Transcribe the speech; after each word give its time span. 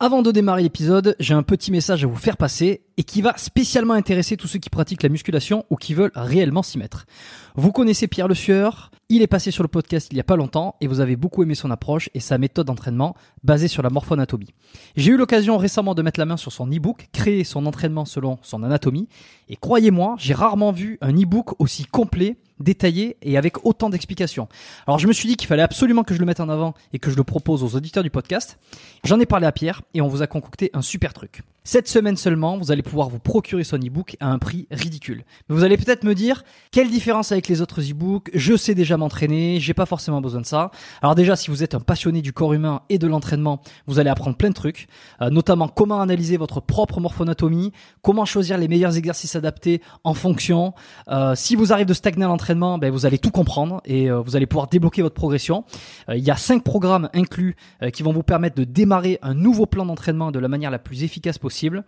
Avant 0.00 0.22
de 0.22 0.30
démarrer 0.30 0.62
l'épisode, 0.62 1.16
j'ai 1.18 1.34
un 1.34 1.42
petit 1.42 1.72
message 1.72 2.04
à 2.04 2.06
vous 2.06 2.14
faire 2.14 2.36
passer 2.36 2.82
et 2.98 3.04
qui 3.04 3.22
va 3.22 3.32
spécialement 3.38 3.94
intéresser 3.94 4.36
tous 4.36 4.48
ceux 4.48 4.58
qui 4.58 4.68
pratiquent 4.68 5.04
la 5.04 5.08
musculation 5.08 5.64
ou 5.70 5.76
qui 5.76 5.94
veulent 5.94 6.10
réellement 6.14 6.64
s'y 6.64 6.78
mettre. 6.78 7.06
Vous 7.54 7.72
connaissez 7.72 8.08
Pierre 8.08 8.28
Le 8.28 8.34
Sueur, 8.34 8.90
il 9.08 9.22
est 9.22 9.28
passé 9.28 9.50
sur 9.52 9.62
le 9.62 9.68
podcast 9.68 10.08
il 10.10 10.16
y 10.16 10.20
a 10.20 10.24
pas 10.24 10.36
longtemps 10.36 10.74
et 10.80 10.88
vous 10.88 11.00
avez 11.00 11.16
beaucoup 11.16 11.42
aimé 11.44 11.54
son 11.54 11.70
approche 11.70 12.10
et 12.12 12.20
sa 12.20 12.38
méthode 12.38 12.66
d'entraînement 12.66 13.14
basée 13.44 13.68
sur 13.68 13.82
la 13.82 13.88
morphoanatomie. 13.88 14.52
J'ai 14.96 15.12
eu 15.12 15.16
l'occasion 15.16 15.56
récemment 15.56 15.94
de 15.94 16.02
mettre 16.02 16.18
la 16.18 16.26
main 16.26 16.36
sur 16.36 16.52
son 16.52 16.66
e-book, 16.66 17.08
créer 17.12 17.44
son 17.44 17.66
entraînement 17.66 18.04
selon 18.04 18.38
son 18.42 18.64
anatomie 18.64 19.08
et 19.48 19.56
croyez-moi, 19.56 20.16
j'ai 20.18 20.34
rarement 20.34 20.72
vu 20.72 20.98
un 21.00 21.12
e-book 21.12 21.58
aussi 21.60 21.84
complet 21.84 22.36
détaillé 22.60 23.16
et 23.22 23.38
avec 23.38 23.64
autant 23.64 23.90
d'explications. 23.90 24.48
Alors 24.86 24.98
je 24.98 25.06
me 25.06 25.12
suis 25.12 25.28
dit 25.28 25.36
qu'il 25.36 25.46
fallait 25.46 25.62
absolument 25.62 26.02
que 26.02 26.14
je 26.14 26.18
le 26.18 26.26
mette 26.26 26.40
en 26.40 26.48
avant 26.48 26.74
et 26.92 26.98
que 26.98 27.10
je 27.10 27.16
le 27.16 27.24
propose 27.24 27.62
aux 27.62 27.76
auditeurs 27.76 28.02
du 28.02 28.10
podcast. 28.10 28.58
J'en 29.04 29.20
ai 29.20 29.26
parlé 29.26 29.46
à 29.46 29.52
Pierre 29.52 29.82
et 29.94 30.00
on 30.00 30.08
vous 30.08 30.22
a 30.22 30.26
concocté 30.26 30.70
un 30.74 30.82
super 30.82 31.14
truc. 31.14 31.42
Cette 31.64 31.88
semaine 31.88 32.16
seulement, 32.16 32.56
vous 32.56 32.72
allez 32.72 32.82
pouvoir 32.88 33.08
vous 33.08 33.18
procurer 33.18 33.64
son 33.64 33.76
e-book 33.76 34.16
à 34.18 34.30
un 34.30 34.38
prix 34.38 34.66
ridicule. 34.70 35.24
Vous 35.48 35.62
allez 35.62 35.76
peut-être 35.76 36.04
me 36.04 36.14
dire, 36.14 36.42
quelle 36.72 36.90
différence 36.90 37.32
avec 37.32 37.46
les 37.46 37.60
autres 37.60 37.82
e-books? 37.82 38.30
Je 38.32 38.56
sais 38.56 38.74
déjà 38.74 38.96
m'entraîner, 38.96 39.60
j'ai 39.60 39.74
pas 39.74 39.86
forcément 39.86 40.20
besoin 40.20 40.40
de 40.40 40.46
ça. 40.46 40.70
Alors 41.02 41.14
déjà, 41.14 41.36
si 41.36 41.50
vous 41.50 41.62
êtes 41.62 41.74
un 41.74 41.80
passionné 41.80 42.22
du 42.22 42.32
corps 42.32 42.54
humain 42.54 42.80
et 42.88 42.98
de 42.98 43.06
l'entraînement, 43.06 43.60
vous 43.86 43.98
allez 43.98 44.08
apprendre 44.08 44.36
plein 44.36 44.48
de 44.48 44.54
trucs, 44.54 44.88
euh, 45.20 45.28
notamment 45.28 45.68
comment 45.68 46.00
analyser 46.00 46.38
votre 46.38 46.60
propre 46.60 46.98
morphonatomie, 47.00 47.72
comment 48.02 48.24
choisir 48.24 48.56
les 48.56 48.68
meilleurs 48.68 48.96
exercices 48.96 49.36
adaptés 49.36 49.82
en 50.02 50.14
fonction. 50.14 50.72
Euh, 51.08 51.34
si 51.34 51.54
vous 51.54 51.72
arrivez 51.72 51.86
de 51.86 51.94
stagner 51.94 52.24
à 52.24 52.28
l'entraînement, 52.28 52.78
ben, 52.78 52.90
vous 52.90 53.04
allez 53.04 53.18
tout 53.18 53.30
comprendre 53.30 53.82
et 53.84 54.10
euh, 54.10 54.20
vous 54.20 54.34
allez 54.34 54.46
pouvoir 54.46 54.68
débloquer 54.68 55.02
votre 55.02 55.14
progression. 55.14 55.64
il 56.08 56.24
y 56.24 56.30
a 56.30 56.36
cinq 56.36 56.64
programmes 56.64 57.10
inclus 57.12 57.56
qui 57.92 58.02
vont 58.02 58.12
vous 58.12 58.22
permettre 58.22 58.56
de 58.56 58.64
démarrer 58.64 59.18
un 59.20 59.34
nouveau 59.34 59.66
plan 59.66 59.84
d'entraînement 59.84 60.30
de 60.30 60.38
la 60.38 60.48
manière 60.48 60.70
la 60.70 60.78
plus 60.78 61.02
efficace 61.02 61.38
possible 61.38 61.84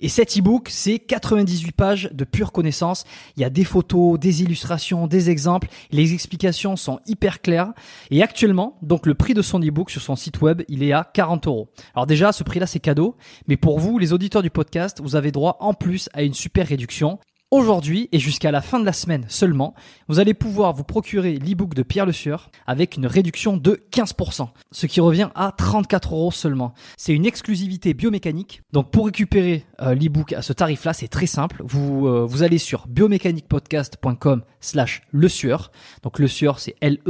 et 0.00 0.08
cet 0.08 0.36
e-book, 0.42 0.68
c'est 0.70 0.98
98 0.98 1.70
pages 1.70 2.10
de 2.12 2.24
pure 2.24 2.50
connaissance. 2.50 3.04
Il 3.36 3.42
y 3.42 3.44
a 3.44 3.50
des 3.50 3.62
photos, 3.62 4.18
des 4.18 4.42
illustrations, 4.42 5.06
des 5.06 5.30
exemples. 5.30 5.68
Les 5.92 6.14
explications 6.14 6.74
sont 6.74 6.98
hyper 7.06 7.42
claires. 7.42 7.72
Et 8.10 8.24
actuellement, 8.24 8.76
donc 8.82 9.06
le 9.06 9.14
prix 9.14 9.34
de 9.34 9.42
son 9.42 9.60
e-book 9.60 9.90
sur 9.90 10.02
son 10.02 10.16
site 10.16 10.40
web, 10.40 10.62
il 10.68 10.82
est 10.82 10.92
à 10.92 11.08
40 11.14 11.46
euros. 11.46 11.68
Alors 11.94 12.08
déjà, 12.08 12.32
ce 12.32 12.42
prix-là, 12.42 12.66
c'est 12.66 12.80
cadeau. 12.80 13.16
Mais 13.46 13.56
pour 13.56 13.78
vous, 13.78 13.98
les 13.98 14.12
auditeurs 14.12 14.42
du 14.42 14.50
podcast, 14.50 15.00
vous 15.00 15.14
avez 15.14 15.30
droit 15.30 15.58
en 15.60 15.74
plus 15.74 16.08
à 16.12 16.24
une 16.24 16.34
super 16.34 16.66
réduction. 16.66 17.20
Aujourd'hui 17.52 18.08
et 18.12 18.18
jusqu'à 18.18 18.50
la 18.50 18.62
fin 18.62 18.80
de 18.80 18.86
la 18.86 18.94
semaine 18.94 19.26
seulement, 19.28 19.74
vous 20.08 20.18
allez 20.20 20.32
pouvoir 20.32 20.72
vous 20.72 20.84
procurer 20.84 21.34
l'e-book 21.34 21.74
de 21.74 21.82
Pierre 21.82 22.06
Le 22.06 22.12
Sueur 22.12 22.50
avec 22.66 22.96
une 22.96 23.06
réduction 23.06 23.58
de 23.58 23.84
15%, 23.92 24.48
ce 24.70 24.86
qui 24.86 25.02
revient 25.02 25.28
à 25.34 25.52
34 25.54 26.14
euros 26.14 26.30
seulement. 26.30 26.72
C'est 26.96 27.12
une 27.12 27.26
exclusivité 27.26 27.92
biomécanique. 27.92 28.62
Donc 28.72 28.90
pour 28.90 29.04
récupérer 29.04 29.66
euh, 29.82 29.94
l'e-book 29.94 30.32
à 30.32 30.40
ce 30.40 30.54
tarif-là, 30.54 30.94
c'est 30.94 31.08
très 31.08 31.26
simple. 31.26 31.60
Vous, 31.62 32.06
euh, 32.06 32.24
vous 32.24 32.42
allez 32.42 32.56
sur 32.56 32.88
biomécaniquepodcast.com 32.88 34.44
slash 34.60 35.02
Le 35.10 35.28
Sueur. 35.28 35.72
Donc 36.02 36.20
Le 36.20 36.28
Sueur, 36.28 36.58
c'est 36.58 36.74
L-E-S-U-E-U-R, 36.80 37.04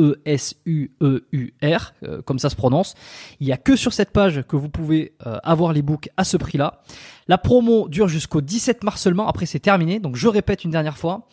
euh, 2.03 2.21
comme 2.23 2.41
ça 2.41 2.51
se 2.51 2.57
prononce. 2.57 2.97
Il 3.39 3.47
n'y 3.47 3.53
a 3.53 3.59
que 3.59 3.77
sur 3.77 3.93
cette 3.93 4.11
page 4.11 4.43
que 4.49 4.57
vous 4.57 4.71
pouvez 4.71 5.15
avoir 5.21 5.73
l'e-book 5.73 6.09
à 6.17 6.25
ce 6.25 6.37
prix-là. 6.37 6.83
La 7.29 7.39
promo 7.39 7.89
dure 7.89 8.09
jusqu'au 8.09 8.41
17 8.41 8.85
mars 8.85 9.01
seulement, 9.01 9.29
après 9.29 9.47
c'est 9.47 9.61
terminé. 9.61 10.01
Donc 10.01 10.17
je 10.17 10.29
répète 10.29 10.65
une 10.65 10.71
dernière 10.71 10.99
fois. 10.99 11.29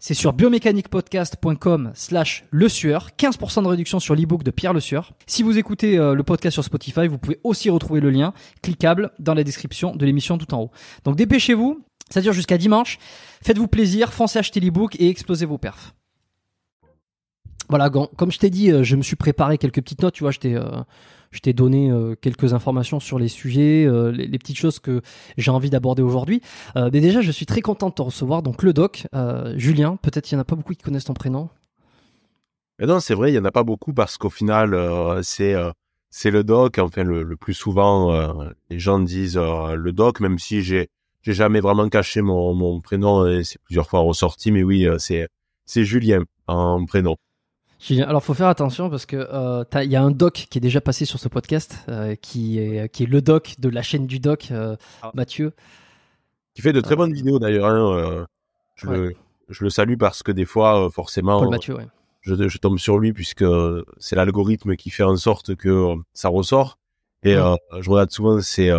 C'est 0.00 0.14
sur 0.14 0.32
biomécaniquepodcast.com 0.32 1.90
slash 1.94 2.44
le 2.50 2.68
sueur. 2.68 3.10
15% 3.18 3.64
de 3.64 3.68
réduction 3.68 3.98
sur 3.98 4.14
l'ebook 4.14 4.44
de 4.44 4.52
Pierre 4.52 4.72
Le 4.72 4.78
Sueur. 4.78 5.12
Si 5.26 5.42
vous 5.42 5.58
écoutez 5.58 5.98
euh, 5.98 6.14
le 6.14 6.22
podcast 6.22 6.54
sur 6.54 6.62
Spotify, 6.62 7.08
vous 7.08 7.18
pouvez 7.18 7.40
aussi 7.42 7.68
retrouver 7.68 8.00
le 8.00 8.10
lien 8.10 8.32
cliquable 8.62 9.10
dans 9.18 9.34
la 9.34 9.42
description 9.42 9.96
de 9.96 10.06
l'émission 10.06 10.38
tout 10.38 10.54
en 10.54 10.62
haut. 10.62 10.70
Donc 11.02 11.16
dépêchez-vous, 11.16 11.84
ça 12.10 12.20
dure 12.20 12.32
jusqu'à 12.32 12.58
dimanche. 12.58 12.98
Faites-vous 13.42 13.66
plaisir, 13.66 14.12
foncez 14.12 14.38
acheter 14.38 14.60
l'ebook 14.60 14.94
et 15.00 15.08
explosez 15.08 15.46
vos 15.46 15.58
perfs. 15.58 15.94
Voilà, 17.68 17.90
comme 17.90 18.30
je 18.30 18.38
t'ai 18.38 18.50
dit, 18.50 18.70
euh, 18.70 18.84
je 18.84 18.94
me 18.94 19.02
suis 19.02 19.16
préparé 19.16 19.58
quelques 19.58 19.82
petites 19.82 20.02
notes, 20.02 20.14
tu 20.14 20.22
vois, 20.22 20.30
je 20.30 20.38
t'ai... 20.38 20.54
Euh, 20.54 20.82
je 21.30 21.40
t'ai 21.40 21.52
donné 21.52 21.90
euh, 21.90 22.14
quelques 22.20 22.54
informations 22.54 23.00
sur 23.00 23.18
les 23.18 23.28
sujets, 23.28 23.84
euh, 23.86 24.10
les, 24.10 24.38
petites 24.38 24.56
choses 24.56 24.78
que 24.78 25.02
j'ai 25.36 25.50
envie 25.50 25.70
d'aborder 25.70 26.02
aujourd'hui. 26.02 26.40
Euh, 26.76 26.90
mais 26.92 27.00
déjà, 27.00 27.20
je 27.20 27.30
suis 27.30 27.46
très 27.46 27.60
content 27.60 27.88
de 27.88 27.94
te 27.94 28.02
recevoir. 28.02 28.42
Donc 28.42 28.62
le 28.62 28.72
doc, 28.72 29.06
Julien, 29.56 29.96
peut-être 29.96 30.24
qu'il 30.24 30.36
n'y 30.36 30.40
en 30.40 30.42
a 30.42 30.44
pas 30.44 30.56
beaucoup 30.56 30.74
qui 30.74 30.82
connaissent 30.82 31.04
ton 31.04 31.14
prénom. 31.14 31.48
Non, 32.80 33.00
c'est 33.00 33.14
vrai, 33.14 33.32
il 33.32 33.34
y 33.34 33.38
en 33.38 33.44
a 33.44 33.50
pas 33.50 33.64
beaucoup 33.64 33.92
parce 33.92 34.16
qu'au 34.18 34.30
final, 34.30 34.70
c'est 35.22 36.30
le 36.30 36.44
doc. 36.44 36.78
Enfin, 36.78 37.02
le, 37.02 37.36
plus 37.36 37.54
souvent, 37.54 38.44
les 38.70 38.78
gens 38.78 39.00
disent 39.00 39.36
le 39.38 39.92
doc, 39.92 40.20
même 40.20 40.38
si 40.38 40.62
j'ai 40.62 40.88
j'ai 41.22 41.34
jamais 41.34 41.58
vraiment 41.60 41.88
caché 41.88 42.22
mon, 42.22 42.54
mon 42.54 42.80
prénom 42.80 43.42
c'est 43.42 43.60
plusieurs 43.64 43.88
fois 43.88 44.00
ressorti. 44.00 44.52
Mais 44.52 44.62
oui, 44.62 44.86
c'est 44.98 45.28
c'est 45.66 45.84
Julien 45.84 46.22
en 46.46 46.84
prénom. 46.86 47.16
Alors, 47.90 48.24
faut 48.24 48.34
faire 48.34 48.48
attention 48.48 48.90
parce 48.90 49.06
que 49.06 49.16
euh, 49.16 49.64
il 49.82 49.90
y 49.90 49.96
a 49.96 50.02
un 50.02 50.10
doc 50.10 50.46
qui 50.50 50.58
est 50.58 50.60
déjà 50.60 50.80
passé 50.80 51.04
sur 51.04 51.18
ce 51.18 51.28
podcast, 51.28 51.84
euh, 51.88 52.16
qui 52.16 52.58
est 52.58 52.88
qui 52.88 53.04
est 53.04 53.06
le 53.06 53.22
doc 53.22 53.54
de 53.58 53.68
la 53.68 53.82
chaîne 53.82 54.06
du 54.06 54.18
doc, 54.18 54.48
euh, 54.50 54.76
ah. 55.02 55.12
Mathieu. 55.14 55.52
Qui 56.54 56.62
fait 56.62 56.72
de 56.72 56.80
très 56.80 56.96
bonnes 56.96 57.12
vidéos 57.12 57.38
d'ailleurs. 57.38 57.66
Hein, 57.66 58.26
je, 58.74 58.86
le, 58.88 59.14
je, 59.48 59.64
le, 59.64 59.70
salue 59.70 59.96
parce 59.96 60.22
que 60.22 60.32
des 60.32 60.44
fois, 60.44 60.90
forcément, 60.90 61.48
Mathieu, 61.48 61.76
je, 62.20 62.48
je, 62.48 62.58
tombe 62.58 62.78
sur 62.78 62.98
lui 62.98 63.12
puisque 63.12 63.44
c'est 63.98 64.16
l'algorithme 64.16 64.74
qui 64.74 64.90
fait 64.90 65.04
en 65.04 65.16
sorte 65.16 65.54
que 65.54 65.94
ça 66.12 66.28
ressort. 66.28 66.78
Et 67.22 67.34
je 67.34 67.90
regarde 67.90 68.10
souvent 68.10 68.40
ses, 68.40 68.72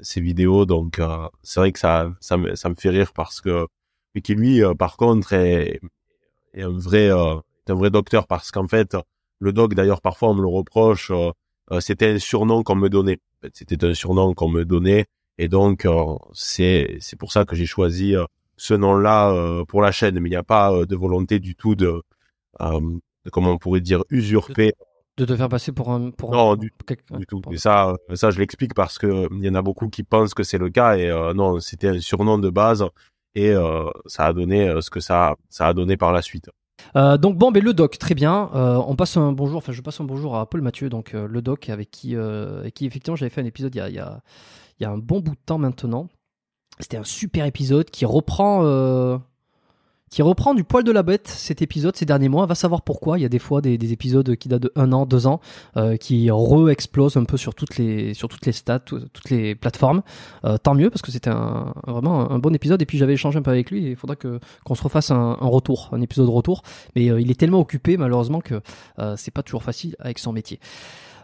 ses 0.00 0.20
vidéos, 0.20 0.66
donc 0.66 1.00
c'est 1.42 1.60
vrai 1.60 1.72
que 1.72 1.78
ça, 1.78 2.10
ça 2.20 2.36
me, 2.36 2.54
ça 2.54 2.68
me 2.68 2.74
fait 2.74 2.90
rire 2.90 3.12
parce 3.14 3.40
que 3.40 3.66
mais 4.14 4.20
qui 4.20 4.34
lui, 4.34 4.62
par 4.78 4.96
contre, 4.98 5.32
est, 5.32 5.80
est 6.52 6.62
un 6.62 6.70
vrai 6.70 7.10
un 7.70 7.74
vrai 7.74 7.90
docteur 7.90 8.26
parce 8.26 8.50
qu'en 8.50 8.68
fait, 8.68 8.96
le 9.38 9.52
doc, 9.52 9.74
d'ailleurs, 9.74 10.00
parfois 10.00 10.30
on 10.30 10.34
me 10.34 10.42
le 10.42 10.48
reproche, 10.48 11.10
euh, 11.10 11.30
euh, 11.72 11.80
c'était 11.80 12.10
un 12.10 12.18
surnom 12.18 12.62
qu'on 12.62 12.76
me 12.76 12.88
donnait. 12.88 13.18
C'était 13.52 13.84
un 13.84 13.94
surnom 13.94 14.34
qu'on 14.34 14.48
me 14.48 14.64
donnait. 14.64 15.06
Et 15.38 15.48
donc, 15.48 15.84
euh, 15.84 16.16
c'est 16.32 16.96
c'est 17.00 17.18
pour 17.18 17.32
ça 17.32 17.44
que 17.44 17.54
j'ai 17.54 17.66
choisi 17.66 18.14
ce 18.56 18.74
nom-là 18.74 19.64
pour 19.68 19.82
la 19.82 19.92
chaîne. 19.92 20.18
Mais 20.20 20.28
il 20.28 20.32
n'y 20.32 20.36
a 20.36 20.42
pas 20.42 20.86
de 20.86 20.96
volonté 20.96 21.38
du 21.38 21.54
tout 21.54 21.74
de, 21.74 22.02
de, 22.60 23.30
comment 23.30 23.52
on 23.52 23.58
pourrait 23.58 23.80
dire, 23.80 24.02
usurper. 24.10 24.72
De 25.18 25.24
te 25.24 25.34
faire 25.34 25.48
passer 25.48 25.72
pour 25.72 25.90
un... 25.90 26.10
Pour 26.10 26.32
non, 26.32 26.56
du, 26.56 26.72
du, 27.18 27.26
tout. 27.26 27.40
Et 27.50 27.56
ça, 27.56 27.94
ça, 28.14 28.30
je 28.30 28.38
l'explique 28.38 28.74
parce 28.74 28.98
que 28.98 29.28
il 29.32 29.44
y 29.44 29.48
en 29.48 29.54
a 29.54 29.62
beaucoup 29.62 29.88
qui 29.88 30.02
pensent 30.02 30.34
que 30.34 30.42
c'est 30.42 30.58
le 30.58 30.70
cas. 30.70 30.96
Et 30.96 31.10
non, 31.34 31.60
c'était 31.60 31.88
un 31.88 32.00
surnom 32.00 32.38
de 32.38 32.50
base. 32.50 32.84
Et 33.34 33.52
ça 34.06 34.24
a 34.24 34.32
donné 34.32 34.80
ce 34.80 34.88
que 34.88 35.00
ça, 35.00 35.34
ça 35.50 35.66
a 35.66 35.74
donné 35.74 35.98
par 35.98 36.12
la 36.12 36.22
suite. 36.22 36.48
Euh, 36.94 37.16
donc 37.16 37.36
bon, 37.36 37.50
mais 37.50 37.60
le 37.60 37.74
doc, 37.74 37.98
très 37.98 38.14
bien. 38.14 38.50
Euh, 38.54 38.80
on 38.86 38.96
passe 38.96 39.16
un 39.16 39.32
bonjour, 39.32 39.58
enfin 39.58 39.72
je 39.72 39.82
passe 39.82 40.00
un 40.00 40.04
bonjour 40.04 40.36
à 40.36 40.48
Paul 40.48 40.62
Mathieu, 40.62 40.88
donc 40.88 41.14
euh, 41.14 41.26
le 41.28 41.42
doc 41.42 41.68
avec 41.68 41.90
qui, 41.90 42.16
avec 42.16 42.74
qui 42.74 42.86
effectivement 42.86 43.16
j'avais 43.16 43.30
fait 43.30 43.40
un 43.40 43.46
épisode 43.46 43.74
il 43.74 43.80
y 43.80 44.84
a 44.84 44.90
un 44.90 44.98
bon 44.98 45.20
bout 45.20 45.34
de 45.34 45.40
temps 45.44 45.58
maintenant. 45.58 46.08
C'était 46.78 46.98
un 46.98 47.04
super 47.04 47.46
épisode 47.46 47.90
qui 47.90 48.04
reprend, 48.04 48.60
qui 50.16 50.22
reprend 50.22 50.54
du 50.54 50.64
poil 50.64 50.82
de 50.82 50.92
la 50.92 51.02
bête 51.02 51.28
cet 51.28 51.60
épisode 51.60 51.94
ces 51.94 52.06
derniers 52.06 52.30
mois. 52.30 52.46
Va 52.46 52.54
savoir 52.54 52.80
pourquoi. 52.80 53.18
Il 53.18 53.22
y 53.22 53.26
a 53.26 53.28
des 53.28 53.38
fois 53.38 53.60
des, 53.60 53.76
des 53.76 53.92
épisodes 53.92 54.34
qui 54.36 54.48
datent 54.48 54.62
de 54.62 54.72
un 54.74 54.90
an, 54.92 55.04
deux 55.04 55.26
ans, 55.26 55.42
euh, 55.76 55.98
qui 55.98 56.30
re-explosent 56.30 57.18
un 57.18 57.24
peu 57.24 57.36
sur 57.36 57.54
toutes 57.54 57.76
les 57.76 58.14
sur 58.14 58.26
toutes 58.26 58.46
les 58.46 58.52
stats, 58.52 58.78
toutes 58.78 59.28
les 59.28 59.54
plateformes. 59.54 60.00
Euh, 60.46 60.56
tant 60.56 60.74
mieux 60.74 60.88
parce 60.88 61.02
que 61.02 61.12
c'était 61.12 61.28
un, 61.28 61.74
vraiment 61.86 62.30
un 62.30 62.38
bon 62.38 62.54
épisode. 62.54 62.80
Et 62.80 62.86
puis 62.86 62.96
j'avais 62.96 63.12
échangé 63.12 63.38
un 63.38 63.42
peu 63.42 63.50
avec 63.50 63.70
lui. 63.70 63.90
Il 63.90 63.94
faudra 63.94 64.16
qu'on 64.16 64.74
se 64.74 64.82
refasse 64.82 65.10
un, 65.10 65.34
retour, 65.34 65.90
un 65.92 66.00
épisode 66.00 66.30
retour. 66.30 66.62
Mais 66.94 67.10
euh, 67.10 67.20
il 67.20 67.30
est 67.30 67.38
tellement 67.38 67.60
occupé 67.60 67.98
malheureusement 67.98 68.40
que 68.40 68.62
c'est 69.16 69.32
pas 69.32 69.42
toujours 69.42 69.64
facile 69.64 69.96
avec 69.98 70.18
son 70.18 70.32
métier. 70.32 70.60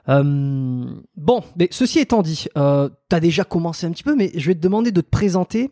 Bon, 0.07 1.41
mais 1.57 1.69
ceci 1.71 1.99
étant 1.99 2.21
dit, 2.21 2.45
tu 2.55 2.61
as 2.61 3.21
déjà 3.21 3.45
commencé 3.45 3.87
un 3.87 3.91
petit 3.93 4.03
peu, 4.03 4.15
mais 4.15 4.33
je 4.35 4.49
vais 4.49 4.55
te 4.55 4.61
demander 4.61 4.93
de 4.93 5.01
te 5.01 5.09
présenter 5.09 5.71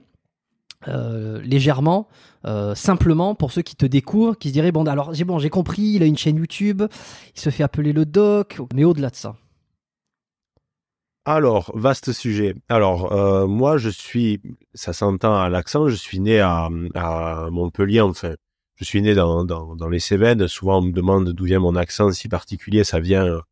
euh, 0.88 1.42
légèrement, 1.42 2.08
euh, 2.46 2.74
simplement 2.74 3.34
pour 3.34 3.52
ceux 3.52 3.60
qui 3.60 3.76
te 3.76 3.84
découvrent, 3.84 4.38
qui 4.38 4.48
se 4.48 4.54
diraient 4.54 4.72
bon, 4.72 4.84
alors 4.86 5.12
j'ai 5.12 5.24
bon, 5.24 5.38
j'ai 5.38 5.50
compris, 5.50 5.82
il 5.82 6.02
a 6.02 6.06
une 6.06 6.16
chaîne 6.16 6.36
YouTube, 6.36 6.82
il 7.34 7.40
se 7.40 7.50
fait 7.50 7.62
appeler 7.62 7.92
le 7.92 8.06
doc, 8.06 8.58
mais 8.74 8.84
au-delà 8.84 9.10
de 9.10 9.16
ça. 9.16 9.36
Alors, 11.26 11.70
vaste 11.74 12.12
sujet. 12.12 12.54
Alors, 12.70 13.12
euh, 13.12 13.46
moi, 13.46 13.76
je 13.76 13.90
suis, 13.90 14.40
ça 14.72 14.94
s'entend 14.94 15.36
à 15.36 15.50
l'accent, 15.50 15.86
je 15.88 15.94
suis 15.94 16.18
né 16.18 16.40
à, 16.40 16.70
Montpellier, 17.50 18.00
enfin, 18.00 18.34
je 18.76 18.84
suis 18.84 19.02
né 19.02 19.14
dans, 19.14 19.44
dans, 19.44 19.88
les 19.90 20.00
Cévennes. 20.00 20.48
Souvent, 20.48 20.78
on 20.78 20.82
me 20.82 20.92
demande 20.92 21.28
d'où 21.34 21.44
vient 21.44 21.60
mon 21.60 21.76
accent 21.76 22.10
si 22.12 22.28
particulier. 22.28 22.84
Ça 22.84 23.00
vient 23.00 23.42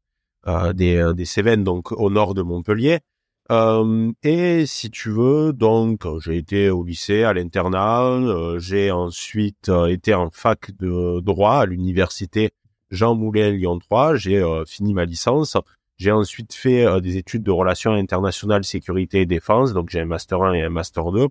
des 0.72 1.25
Cévennes, 1.26 1.62
donc 1.62 1.92
au 1.92 2.08
nord 2.08 2.32
de 2.32 2.40
Montpellier. 2.40 3.00
Euh, 3.50 4.12
et 4.22 4.66
si 4.66 4.90
tu 4.90 5.10
veux, 5.10 5.54
donc 5.54 6.06
j'ai 6.20 6.36
été 6.36 6.68
au 6.68 6.84
lycée, 6.84 7.22
à 7.22 7.32
l'internat, 7.32 8.02
euh, 8.02 8.58
j'ai 8.58 8.90
ensuite 8.90 9.70
euh, 9.70 9.86
été 9.86 10.12
en 10.12 10.30
fac 10.30 10.70
de 10.78 11.20
droit 11.20 11.60
à 11.60 11.66
l'université 11.66 12.50
Jean 12.90 13.14
Moulin 13.14 13.50
Lyon 13.50 13.78
3, 13.78 14.16
j'ai 14.16 14.36
euh, 14.36 14.66
fini 14.66 14.92
ma 14.92 15.06
licence, 15.06 15.56
j'ai 15.96 16.12
ensuite 16.12 16.52
fait 16.52 16.84
euh, 16.84 17.00
des 17.00 17.16
études 17.16 17.42
de 17.42 17.50
relations 17.50 17.92
internationales, 17.92 18.64
sécurité 18.64 19.22
et 19.22 19.26
défense, 19.26 19.72
donc 19.72 19.88
j'ai 19.88 20.00
un 20.00 20.06
master 20.06 20.42
1 20.42 20.52
et 20.52 20.62
un 20.62 20.70
master 20.70 21.10
2 21.10 21.28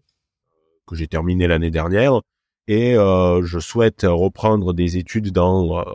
que 0.87 0.95
j'ai 0.95 1.07
terminé 1.07 1.45
l'année 1.45 1.71
dernière, 1.71 2.21
et 2.67 2.93
je 2.95 3.59
souhaite 3.59 4.03
reprendre 4.03 4.73
des 4.73 4.97
études 4.97 5.31
dans, 5.31 5.85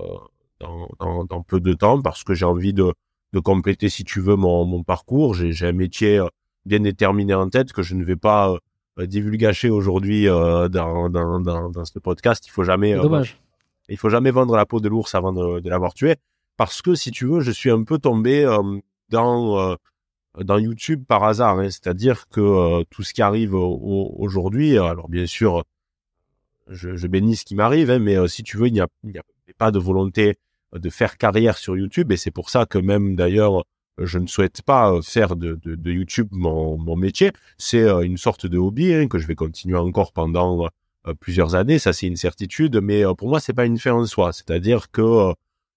dans 0.60 1.42
peu 1.46 1.60
de 1.60 1.72
temps 1.72 2.00
parce 2.00 2.25
que 2.25 2.34
j'ai 2.34 2.44
envie 2.44 2.75
de 2.75 2.92
de 3.32 3.40
compléter, 3.40 3.88
si 3.88 4.05
tu 4.05 4.20
veux, 4.20 4.37
mon, 4.37 4.64
mon 4.64 4.82
parcours. 4.82 5.34
J'ai 5.34 5.67
un 5.67 5.73
métier 5.73 6.19
euh, 6.19 6.29
bien 6.67 6.81
déterminé 6.81 7.34
en 7.34 7.49
tête 7.49 7.73
que 7.73 7.82
je 7.82 7.94
ne 7.94 8.05
vais 8.05 8.17
pas 8.17 8.56
euh, 8.99 9.06
divulgacher 9.06 9.70
aujourd'hui 9.70 10.29
euh, 10.29 10.69
dans, 10.69 11.08
dans, 11.08 11.40
dans, 11.40 11.70
dans, 11.70 11.84
ce 11.84 11.99
podcast. 11.99 12.46
Il 12.46 12.50
faut 12.50 12.64
jamais, 12.64 12.94
euh, 12.94 13.02
dommage. 13.02 13.38
il 13.88 13.96
faut 13.96 14.11
jamais 14.11 14.31
vendre 14.31 14.56
la 14.56 14.67
peau 14.67 14.81
de 14.81 14.88
l'ours 14.88 15.14
avant 15.14 15.32
de, 15.32 15.61
de 15.61 15.70
l'avoir 15.70 15.94
tué, 15.94 16.17
parce 16.56 16.82
que 16.82 16.94
si 16.94 17.11
tu 17.11 17.26
veux, 17.26 17.40
je 17.40 17.50
suis 17.50 17.70
un 17.70 17.84
peu 17.84 17.99
tombé 17.99 18.44
euh, 18.44 18.79
dans 19.08 19.58
euh, 19.58 19.75
dans 20.40 20.58
YouTube 20.58 21.05
par 21.06 21.25
hasard. 21.25 21.58
Hein. 21.58 21.70
C'est-à-dire 21.70 22.28
que 22.28 22.85
tout 22.85 23.02
ce 23.02 23.12
qui 23.12 23.20
arrive 23.20 23.55
aujourd'hui, 23.55 24.78
alors 24.78 25.11
bien 25.11 25.26
sûr, 25.26 25.62
je, 26.69 26.96
je 26.96 27.06
bénis 27.06 27.37
ce 27.37 27.44
qui 27.44 27.55
m'arrive, 27.55 27.90
hein, 27.90 27.99
mais 27.99 28.17
si 28.28 28.43
tu 28.43 28.56
veux, 28.56 28.69
il 28.69 28.73
n'y 28.73 28.81
a, 28.81 28.88
il 29.05 29.11
n'y 29.11 29.19
a 29.19 29.25
pas 29.58 29.70
de 29.70 29.78
volonté 29.78 30.38
de 30.74 30.90
faire 30.90 31.19
carrière 31.19 31.58
sur 31.58 31.76
YouTube 31.76 32.12
et 32.12 32.16
c'est 32.16 32.30
pour 32.30 32.50
ça 32.50 32.66
que 32.66 32.78
même 32.78 33.16
d'ailleurs 33.16 33.64
je 33.98 34.19
ne 34.19 34.26
souhaite 34.26 34.62
pas 34.62 35.00
faire 35.02 35.36
de, 35.36 35.58
YouTube 35.84 36.28
mon, 36.32 36.96
métier. 36.96 37.30
C'est 37.58 37.82
euh, 37.82 38.00
une 38.00 38.16
sorte 38.16 38.46
de 38.46 38.58
hobby 38.58 38.94
hein, 38.94 39.06
que 39.06 39.19
je 39.19 39.26
vais 39.26 39.34
continuer 39.34 39.76
encore 39.76 40.12
pendant 40.12 40.66
euh, 41.08 41.14
plusieurs 41.14 41.56
années. 41.56 41.78
Ça, 41.78 41.92
c'est 41.92 42.06
une 42.06 42.16
certitude. 42.16 42.80
Mais 42.80 43.04
euh, 43.04 43.14
pour 43.14 43.28
moi, 43.28 43.40
c'est 43.40 43.52
pas 43.52 43.66
une 43.66 43.78
fin 43.78 43.92
en 43.92 44.06
soi. 44.06 44.32
C'est-à-dire 44.32 44.90
que 44.90 45.32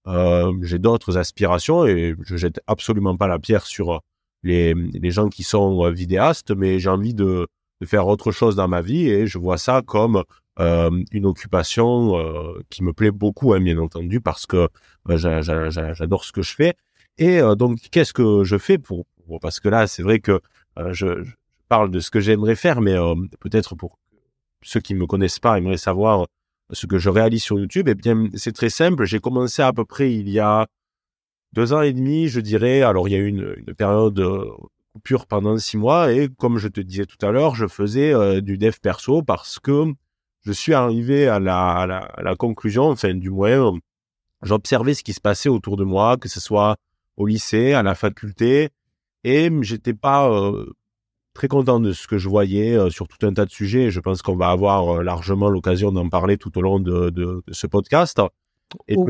euh, 0.08 0.54
j'ai 0.62 0.80
d'autres 0.80 1.18
aspirations 1.18 1.86
et 1.86 2.16
je 2.22 2.38
jette 2.38 2.62
absolument 2.68 3.18
pas 3.18 3.28
la 3.28 3.40
pierre 3.40 3.66
sur 3.66 4.02
les, 4.44 4.76
les 4.76 5.12
gens 5.12 5.30
qui 5.30 5.44
sont 5.44 5.90
vidéastes, 5.92 6.52
mais 6.52 6.80
j'ai 6.80 6.90
envie 6.90 7.16
de, 7.16 7.48
faire 7.84 8.08
autre 8.08 8.32
chose 8.32 8.56
dans 8.56 8.68
ma 8.68 8.82
vie 8.82 9.08
et 9.10 9.28
je 9.28 9.38
vois 9.38 9.58
ça 9.58 9.82
comme 9.86 10.18
euh, 10.18 10.24
une 10.58 11.26
occupation 11.26 12.18
euh, 12.18 12.60
qui 12.70 12.84
me 12.84 12.94
plaît 12.94 13.12
beaucoup, 13.12 13.54
hein, 13.54 13.62
bien 13.62 13.78
entendu, 13.78 14.22
parce 14.22 14.46
que 14.46 14.70
euh, 15.10 15.18
j'adore 15.18 16.24
ce 16.24 16.32
que 16.32 16.42
je 16.42 16.56
fais. 16.56 16.74
Et 17.18 17.40
donc, 17.58 17.80
qu'est-ce 17.92 18.14
que 18.14 18.44
je 18.44 18.58
fais 18.58 18.78
pour, 18.78 19.06
parce 19.42 19.62
que 19.62 19.70
là, 19.70 19.88
c'est 19.88 20.04
vrai 20.04 20.20
que 20.20 20.42
je, 20.92 21.24
parle 21.70 21.90
de 21.90 22.00
ce 22.00 22.12
que 22.12 22.20
j'aimerais 22.20 22.56
faire, 22.56 22.82
mais 22.82 22.96
peut-être 23.40 23.76
pour 23.76 23.98
ceux 24.64 24.82
qui 24.82 24.96
me 24.96 25.06
connaissent 25.08 25.40
pas 25.40 25.58
aimeraient 25.58 25.78
savoir 25.78 26.28
ce 26.72 26.88
que 26.88 26.98
je 26.98 27.10
réalise 27.10 27.42
sur 27.42 27.58
YouTube. 27.58 27.88
Eh 27.88 27.96
bien, 27.96 28.28
c'est 28.34 28.52
très 28.52 28.70
simple. 28.70 29.06
J'ai 29.06 29.20
commencé 29.20 29.62
à 29.62 29.72
peu 29.72 29.86
près 29.86 30.14
il 30.14 30.30
y 30.30 30.40
a 30.40 30.68
deux 31.54 31.72
ans 31.72 31.82
et 31.82 31.94
demi, 31.94 32.28
je 32.28 32.42
dirais. 32.42 32.82
Alors, 32.82 33.08
il 33.08 33.12
y 33.12 33.16
a 33.16 33.20
eu 33.20 33.28
une, 33.28 33.56
période 33.78 34.22
coupure 34.96 35.26
pendant 35.26 35.58
six 35.58 35.78
mois 35.78 36.14
et 36.14 36.30
comme 36.38 36.58
je 36.58 36.70
te 36.70 36.80
disais 36.80 37.06
tout 37.06 37.24
à 37.26 37.32
l'heure, 37.32 37.54
je 37.56 37.68
faisais 37.68 38.14
euh, 38.14 38.40
du 38.40 38.58
dev 38.58 38.76
perso 38.82 39.22
parce 39.22 39.60
que 39.60 39.94
je 40.46 40.52
suis 40.52 40.74
arrivé 40.74 41.28
à 41.28 41.40
la, 41.40 41.72
à 41.72 41.88
la, 41.88 41.98
à 41.98 42.22
la 42.22 42.36
conclusion, 42.36 42.86
enfin 42.86 43.14
du 43.14 43.30
moins, 43.30 43.78
j'observais 44.44 44.94
ce 44.94 45.04
qui 45.04 45.14
se 45.14 45.22
passait 45.22 45.50
autour 45.50 45.76
de 45.76 45.84
moi, 45.84 46.18
que 46.18 46.30
ce 46.30 46.40
soit 46.40 46.78
au 47.18 47.26
lycée, 47.26 47.74
à 47.74 47.82
la 47.84 47.96
faculté, 47.96 48.70
et 49.24 49.50
j'étais 49.62 49.94
pas 49.94 50.30
euh, 50.30 50.66
très 51.34 51.48
content 51.48 51.80
de 51.80 51.94
ce 51.94 52.08
que 52.08 52.18
je 52.18 52.30
voyais 52.30 52.78
euh, 52.78 52.90
sur 52.90 53.08
tout 53.08 53.26
un 53.26 53.34
tas 53.34 53.46
de 53.46 53.52
sujets. 53.52 53.90
Je 53.90 54.00
pense 54.00 54.22
qu'on 54.22 54.36
va 54.36 54.50
avoir 54.50 54.98
euh, 54.98 55.04
largement 55.04 55.50
l'occasion 55.50 55.92
d'en 55.92 56.10
parler 56.10 56.38
tout 56.38 56.56
au 56.58 56.62
long 56.62 56.80
de, 56.80 57.10
de, 57.10 57.44
de 57.46 57.54
ce 57.54 57.68
podcast. 57.68 58.22
Et 58.88 58.96
Oh 58.98 59.08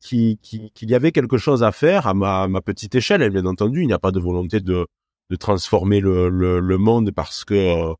qu'il 0.00 0.38
y 0.82 0.94
avait 0.94 1.10
quelque 1.10 1.38
chose 1.38 1.64
à 1.64 1.72
faire 1.72 2.06
à 2.06 2.14
ma, 2.14 2.46
ma 2.46 2.60
petite 2.60 2.94
échelle. 2.94 3.22
Et 3.22 3.30
bien 3.30 3.46
entendu, 3.46 3.82
il 3.82 3.88
n'y 3.88 3.92
a 3.92 3.98
pas 3.98 4.12
de 4.12 4.20
volonté 4.20 4.60
de, 4.60 4.86
de 5.28 5.36
transformer 5.36 6.00
le, 6.00 6.28
le, 6.28 6.60
le 6.60 6.78
monde 6.78 7.10
parce 7.10 7.44
que 7.44 7.92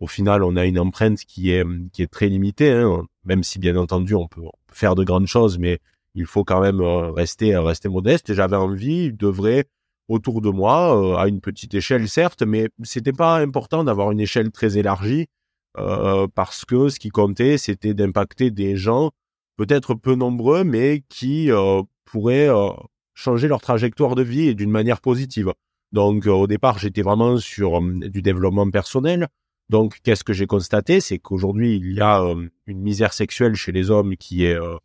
au 0.00 0.06
final, 0.06 0.42
on 0.44 0.56
a 0.56 0.64
une 0.66 0.78
empreinte 0.78 1.20
qui 1.20 1.50
est 1.50 1.64
qui 1.92 2.02
est 2.02 2.12
très 2.12 2.28
limitée. 2.28 2.70
Hein, 2.72 3.06
même 3.24 3.42
si 3.42 3.58
bien 3.58 3.76
entendu, 3.76 4.14
on 4.14 4.28
peut, 4.28 4.42
faire 4.68 4.94
de 4.94 5.04
grandes 5.04 5.26
choses, 5.26 5.58
mais 5.58 5.78
il 6.14 6.26
faut 6.26 6.44
quand 6.44 6.60
même 6.60 6.80
euh, 6.80 7.10
rester 7.12 7.56
rester 7.56 7.88
modeste. 7.88 8.34
J'avais 8.34 8.56
envie 8.56 9.12
de 9.12 9.26
vrai 9.26 9.66
autour 10.08 10.42
de 10.42 10.50
moi, 10.50 10.96
euh, 10.96 11.16
à 11.16 11.28
une 11.28 11.40
petite 11.40 11.74
échelle 11.74 12.08
certes, 12.08 12.42
mais 12.42 12.68
c'était 12.82 13.12
pas 13.12 13.38
important 13.38 13.84
d'avoir 13.84 14.10
une 14.10 14.20
échelle 14.20 14.50
très 14.50 14.76
élargie 14.78 15.26
euh, 15.78 16.28
parce 16.34 16.64
que 16.64 16.88
ce 16.88 16.98
qui 16.98 17.08
comptait, 17.08 17.58
c'était 17.58 17.94
d'impacter 17.94 18.50
des 18.50 18.76
gens 18.76 19.10
peut-être 19.56 19.94
peu 19.94 20.14
nombreux, 20.14 20.64
mais 20.64 21.02
qui 21.08 21.48
pourraient 22.04 22.48
changer 23.14 23.46
leur 23.48 23.60
trajectoire 23.60 24.16
de 24.16 24.22
vie 24.22 24.54
d'une 24.54 24.70
manière 24.70 25.00
positive. 25.00 25.52
Donc, 25.92 26.26
au 26.26 26.48
départ, 26.48 26.78
j'étais 26.78 27.02
vraiment 27.02 27.38
sur 27.38 27.80
du 27.80 28.20
développement 28.20 28.68
personnel. 28.70 29.28
Donc, 29.70 29.98
qu'est-ce 30.02 30.24
que 30.24 30.32
j'ai 30.32 30.46
constaté, 30.46 31.00
c'est 31.00 31.18
qu'aujourd'hui, 31.18 31.76
il 31.76 31.92
y 31.92 32.00
a 32.00 32.22
euh, 32.22 32.48
une 32.66 32.80
misère 32.80 33.12
sexuelle 33.12 33.54
chez 33.54 33.72
les 33.72 33.90
hommes 33.90 34.16
qui 34.16 34.44
est 34.44 34.54
euh, 34.54 34.76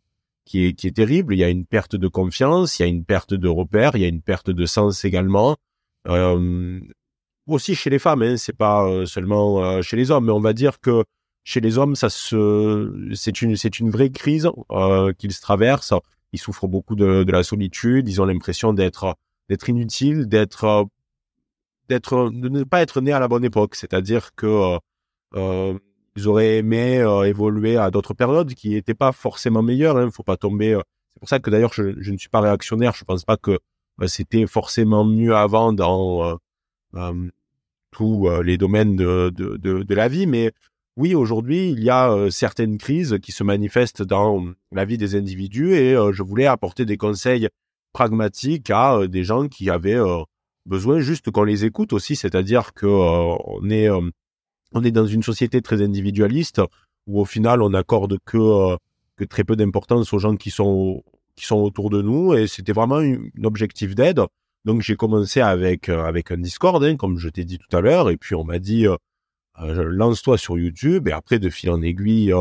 qui 0.46 0.64
est 0.64 0.72
qui 0.72 0.86
est 0.86 0.96
terrible. 0.96 1.34
Il 1.34 1.38
y 1.38 1.44
a 1.44 1.50
une 1.50 1.66
perte 1.66 1.96
de 1.96 2.08
confiance, 2.08 2.78
il 2.78 2.82
y 2.82 2.84
a 2.86 2.88
une 2.88 3.04
perte 3.04 3.34
de 3.34 3.48
repères, 3.48 3.96
il 3.96 4.02
y 4.02 4.04
a 4.04 4.08
une 4.08 4.22
perte 4.22 4.50
de 4.50 4.66
sens 4.66 5.04
également. 5.04 5.56
Euh, 6.08 6.80
aussi 7.46 7.74
chez 7.74 7.90
les 7.90 7.98
femmes, 7.98 8.22
hein, 8.22 8.36
c'est 8.36 8.56
pas 8.56 8.86
euh, 8.88 9.04
seulement 9.06 9.82
chez 9.82 9.96
les 9.96 10.10
hommes, 10.10 10.26
mais 10.26 10.32
on 10.32 10.40
va 10.40 10.52
dire 10.52 10.80
que 10.80 11.04
chez 11.44 11.60
les 11.60 11.78
hommes, 11.78 11.96
ça 11.96 12.10
se, 12.10 13.10
c'est 13.14 13.42
une, 13.42 13.56
c'est 13.56 13.80
une 13.80 13.90
vraie 13.90 14.10
crise 14.10 14.48
qu'ils 15.18 15.38
traversent. 15.40 15.94
Ils 16.32 16.38
souffrent 16.38 16.68
beaucoup 16.68 16.94
de, 16.94 17.24
de 17.24 17.32
la 17.32 17.42
solitude. 17.42 18.08
Ils 18.08 18.20
ont 18.22 18.26
l'impression 18.26 18.72
d'être, 18.72 19.16
d'être 19.48 19.68
inutiles, 19.68 20.26
d'être, 20.28 20.86
d'être, 21.90 22.30
de 22.32 22.48
ne 22.48 22.62
pas 22.62 22.80
être 22.80 23.00
nés 23.00 23.12
à 23.12 23.18
la 23.18 23.28
bonne 23.28 23.44
époque. 23.44 23.74
C'est-à-dire 23.74 24.34
que 24.34 24.46
euh, 24.46 24.78
euh, 25.34 25.78
ils 26.16 26.28
auraient 26.28 26.58
aimé 26.58 26.98
euh, 26.98 27.24
évoluer 27.24 27.76
à 27.76 27.90
d'autres 27.90 28.14
périodes 28.14 28.54
qui 28.54 28.70
n'étaient 28.70 28.94
pas 28.94 29.12
forcément 29.12 29.62
meilleures. 29.62 29.96
Hein. 29.96 30.10
Faut 30.10 30.22
pas 30.22 30.36
tomber. 30.36 30.78
C'est 31.12 31.20
pour 31.20 31.28
ça 31.28 31.40
que 31.40 31.50
d'ailleurs, 31.50 31.72
je, 31.74 31.82
ne 31.82 32.16
suis 32.16 32.28
pas 32.28 32.40
réactionnaire. 32.40 32.94
Je 32.94 33.04
pense 33.04 33.24
pas 33.24 33.36
que 33.36 33.58
euh, 34.00 34.06
c'était 34.06 34.46
forcément 34.46 35.04
mieux 35.04 35.34
avant 35.34 35.72
dans 35.72 36.38
tous 37.90 38.28
les 38.42 38.56
domaines 38.56 38.96
de, 38.96 39.94
la 39.94 40.08
vie, 40.08 40.26
mais 40.26 40.52
oui, 40.96 41.14
aujourd'hui, 41.14 41.70
il 41.70 41.82
y 41.82 41.90
a 41.90 42.30
certaines 42.30 42.78
crises 42.78 43.18
qui 43.22 43.32
se 43.32 43.44
manifestent 43.44 44.02
dans 44.02 44.44
la 44.72 44.84
vie 44.84 44.98
des 44.98 45.14
individus 45.14 45.74
et 45.74 45.94
je 46.12 46.22
voulais 46.22 46.46
apporter 46.46 46.84
des 46.84 46.96
conseils 46.96 47.48
pragmatiques 47.92 48.70
à 48.70 49.06
des 49.06 49.24
gens 49.24 49.48
qui 49.48 49.70
avaient 49.70 50.00
besoin 50.70 51.00
juste 51.00 51.30
qu'on 51.32 51.42
les 51.42 51.64
écoute 51.64 51.92
aussi, 51.92 52.14
c'est-à-dire 52.16 52.72
que 52.72 52.86
euh, 52.86 53.36
on 53.44 53.68
est 53.68 53.90
euh, 53.90 54.00
est 54.84 54.92
dans 54.92 55.06
une 55.06 55.24
société 55.24 55.60
très 55.60 55.82
individualiste 55.82 56.62
où 57.06 57.20
au 57.20 57.24
final 57.24 57.60
on 57.60 57.74
accorde 57.74 58.18
que 58.24 58.38
euh, 58.38 58.76
très 59.28 59.44
peu 59.44 59.56
d'importance 59.56 60.12
aux 60.14 60.20
gens 60.20 60.36
qui 60.36 60.50
sont 60.50 61.02
qui 61.34 61.44
sont 61.44 61.56
autour 61.56 61.90
de 61.90 62.00
nous 62.00 62.34
et 62.34 62.46
c'était 62.46 62.72
vraiment 62.72 63.00
un 63.00 63.44
objectif 63.44 63.94
d'aide. 63.94 64.22
Donc 64.64 64.80
j'ai 64.80 64.96
commencé 64.96 65.40
avec 65.40 65.88
euh, 65.88 66.04
avec 66.04 66.30
un 66.30 66.38
Discord, 66.38 66.82
hein, 66.84 66.96
comme 66.96 67.18
je 67.18 67.28
t'ai 67.28 67.44
dit 67.44 67.58
tout 67.58 67.76
à 67.76 67.80
l'heure, 67.80 68.08
et 68.08 68.16
puis 68.16 68.34
on 68.34 68.44
m'a 68.44 68.60
dit 68.60 68.86
lance-toi 69.58 70.38
sur 70.38 70.56
YouTube 70.56 71.08
et 71.08 71.12
après 71.12 71.38
de 71.38 71.50
fil 71.50 71.70
en 71.70 71.82
aiguille, 71.82 72.32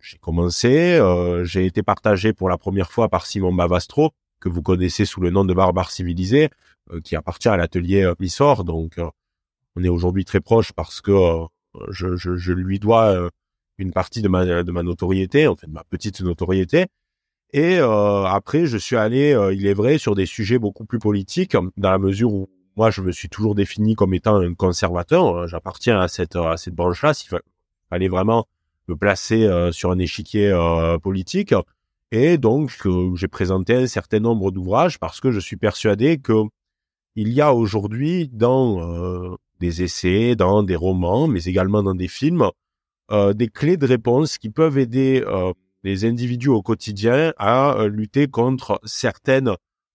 j'ai 0.00 0.18
commencé, 0.18 1.00
j'ai 1.44 1.66
été 1.66 1.82
partagé 1.84 2.32
pour 2.32 2.48
la 2.48 2.58
première 2.58 2.90
fois 2.90 3.08
par 3.08 3.26
Simon 3.26 3.52
Bavastro, 3.52 4.10
que 4.48 4.54
vous 4.54 4.62
connaissez 4.62 5.04
sous 5.04 5.20
le 5.20 5.30
nom 5.30 5.44
de 5.44 5.54
Barbare 5.54 5.90
Civilisé, 5.90 6.50
qui 7.02 7.16
appartient 7.16 7.48
à 7.48 7.56
l'atelier 7.56 8.12
Missor. 8.20 8.64
Donc, 8.64 8.98
on 9.74 9.84
est 9.84 9.88
aujourd'hui 9.88 10.24
très 10.24 10.40
proche 10.40 10.72
parce 10.72 11.00
que 11.00 11.12
je, 11.90 12.52
lui 12.52 12.78
dois 12.78 13.30
une 13.78 13.92
partie 13.92 14.22
de 14.22 14.28
ma, 14.28 14.44
notoriété, 14.82 15.46
en 15.46 15.56
fait, 15.56 15.66
de 15.66 15.72
ma 15.72 15.84
petite 15.84 16.20
notoriété. 16.20 16.86
Et 17.52 17.78
euh, 17.78 18.24
après, 18.24 18.66
je 18.66 18.76
suis 18.76 18.96
allé, 18.96 19.32
euh, 19.32 19.54
il 19.54 19.66
est 19.66 19.74
vrai, 19.74 19.98
sur 19.98 20.14
des 20.14 20.26
sujets 20.26 20.58
beaucoup 20.58 20.84
plus 20.84 20.98
politiques, 20.98 21.56
dans 21.76 21.90
la 21.90 21.98
mesure 21.98 22.32
où 22.32 22.48
moi, 22.76 22.90
je 22.90 23.00
me 23.00 23.12
suis 23.12 23.28
toujours 23.28 23.54
défini 23.54 23.94
comme 23.94 24.12
étant 24.14 24.36
un 24.36 24.54
conservateur. 24.54 25.46
J'appartiens 25.48 26.00
à 26.00 26.08
cette 26.08 26.36
à 26.36 26.56
cette 26.58 26.74
branche-là. 26.74 27.14
S'il 27.14 27.30
fallait 27.88 28.08
vraiment 28.08 28.46
me 28.88 28.96
placer 28.96 29.46
euh, 29.46 29.72
sur 29.72 29.90
un 29.90 29.98
échiquier 29.98 30.52
politique, 31.02 31.54
et 32.12 32.38
donc 32.38 32.70
j'ai 33.14 33.28
présenté 33.28 33.74
un 33.74 33.86
certain 33.86 34.20
nombre 34.20 34.50
d'ouvrages 34.50 34.98
parce 34.98 35.20
que 35.20 35.30
je 35.30 35.40
suis 35.40 35.56
persuadé 35.56 36.18
que 36.18 36.44
il 37.14 37.32
y 37.32 37.40
a 37.40 37.54
aujourd'hui 37.54 38.28
dans 38.32 39.36
des 39.58 39.82
essais, 39.82 40.36
dans 40.36 40.62
des 40.62 40.76
romans, 40.76 41.26
mais 41.28 41.42
également 41.44 41.82
dans 41.82 41.94
des 41.94 42.08
films, 42.08 42.50
des 43.10 43.48
clés 43.48 43.78
de 43.78 43.86
réponse 43.86 44.36
qui 44.36 44.50
peuvent 44.50 44.76
aider 44.76 45.24
les 45.86 46.04
individus 46.04 46.48
au 46.48 46.62
quotidien 46.62 47.32
à 47.38 47.78
euh, 47.78 47.88
lutter 47.88 48.26
contre 48.26 48.80
certaines 48.84 49.54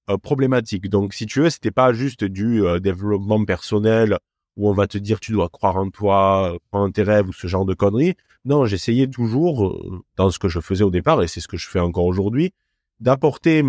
euh, 0.09 0.17
problématiques. 0.17 0.89
Donc, 0.89 1.13
si 1.13 1.25
tu 1.25 1.41
veux, 1.41 1.49
c'était 1.49 1.69
pas 1.69 1.91
juste 1.91 2.23
du 2.23 2.65
euh, 2.65 2.79
développement 2.79 3.43
personnel 3.43 4.17
où 4.55 4.69
on 4.69 4.73
va 4.73 4.87
te 4.87 4.97
dire 4.97 5.19
tu 5.19 5.33
dois 5.33 5.49
croire 5.49 5.75
en 5.75 5.89
toi, 5.89 6.57
croire 6.69 6.83
en 6.85 6.91
tes 6.91 7.03
rêves 7.03 7.27
ou 7.27 7.33
ce 7.33 7.47
genre 7.47 7.65
de 7.65 7.73
conneries. 7.73 8.15
Non, 8.45 8.65
j'essayais 8.65 9.07
toujours, 9.07 10.03
dans 10.15 10.31
ce 10.31 10.39
que 10.39 10.49
je 10.49 10.59
faisais 10.59 10.83
au 10.83 10.89
départ, 10.89 11.21
et 11.21 11.27
c'est 11.27 11.41
ce 11.41 11.47
que 11.47 11.57
je 11.57 11.69
fais 11.69 11.79
encore 11.79 12.05
aujourd'hui, 12.05 12.51
d'apporter 12.99 13.63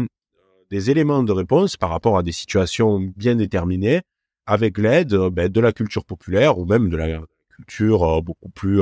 des 0.71 0.91
éléments 0.91 1.23
de 1.23 1.33
réponse 1.33 1.77
par 1.77 1.91
rapport 1.91 2.17
à 2.17 2.23
des 2.23 2.33
situations 2.33 2.99
bien 3.17 3.37
déterminées, 3.37 4.01
avec 4.47 4.79
l'aide 4.79 5.15
ben, 5.15 5.49
de 5.49 5.61
la 5.61 5.73
culture 5.73 6.05
populaire 6.05 6.59
ou 6.59 6.65
même 6.65 6.89
de 6.89 6.97
la 6.97 7.21
culture 7.55 8.23
beaucoup 8.23 8.49
plus 8.49 8.81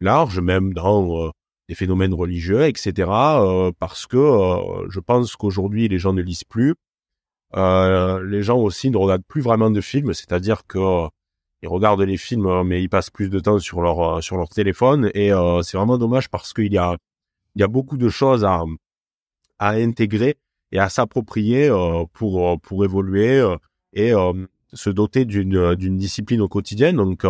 large, 0.00 0.40
même 0.40 0.74
dans 0.74 1.32
des 1.68 1.74
phénomènes 1.74 2.14
religieux, 2.14 2.66
etc. 2.66 3.10
Euh, 3.10 3.72
parce 3.78 4.06
que 4.06 4.16
euh, 4.16 4.88
je 4.90 5.00
pense 5.00 5.36
qu'aujourd'hui 5.36 5.88
les 5.88 5.98
gens 5.98 6.12
ne 6.12 6.22
lisent 6.22 6.44
plus. 6.44 6.74
Euh, 7.56 8.24
les 8.24 8.42
gens 8.42 8.58
aussi 8.58 8.90
ne 8.90 8.96
regardent 8.96 9.24
plus 9.26 9.40
vraiment 9.40 9.70
de 9.70 9.80
films, 9.80 10.14
c'est-à-dire 10.14 10.66
que 10.66 11.08
ils 11.62 11.68
regardent 11.68 12.02
les 12.02 12.16
films, 12.16 12.62
mais 12.64 12.82
ils 12.82 12.88
passent 12.88 13.10
plus 13.10 13.30
de 13.30 13.40
temps 13.40 13.58
sur 13.58 13.80
leur 13.80 14.22
sur 14.22 14.36
leur 14.36 14.48
téléphone. 14.48 15.10
Et 15.14 15.30
c'est 15.62 15.76
vraiment 15.76 15.98
dommage 15.98 16.28
parce 16.28 16.52
qu'il 16.52 16.72
y 16.72 16.78
a 16.78 16.96
il 17.54 17.60
y 17.60 17.64
a 17.64 17.68
beaucoup 17.68 17.96
de 17.96 18.08
choses 18.08 18.44
à 18.44 18.62
à 19.58 19.70
intégrer 19.70 20.36
et 20.72 20.78
à 20.78 20.88
s'approprier 20.88 21.68
pour 22.12 22.60
pour 22.60 22.84
évoluer 22.84 23.44
et 23.92 24.12
se 24.72 24.90
doter 24.90 25.24
d'une 25.24 25.74
d'une 25.74 25.96
discipline 25.96 26.40
au 26.40 26.48
quotidien. 26.48 26.92
Donc 26.92 27.24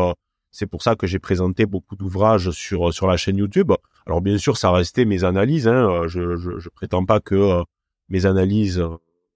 c'est 0.50 0.66
pour 0.66 0.82
ça 0.82 0.94
que 0.97 1.06
j'ai 1.06 1.18
présenté 1.18 1.66
beaucoup 1.66 1.97
d'ouvrages 1.97 2.50
sur 2.50 2.92
sur 2.92 3.06
la 3.06 3.16
chaîne 3.16 3.38
YouTube. 3.38 3.73
Alors 4.08 4.23
bien 4.23 4.38
sûr, 4.38 4.56
ça 4.56 4.70
restait 4.73 5.04
mes 5.04 5.23
analyses. 5.25 5.68
Hein. 5.68 5.90
Euh, 5.90 6.08
je, 6.08 6.37
je, 6.37 6.58
je 6.58 6.68
prétends 6.70 7.04
pas 7.04 7.20
que 7.20 7.35
euh, 7.35 7.62
mes 8.08 8.25
analyses 8.25 8.82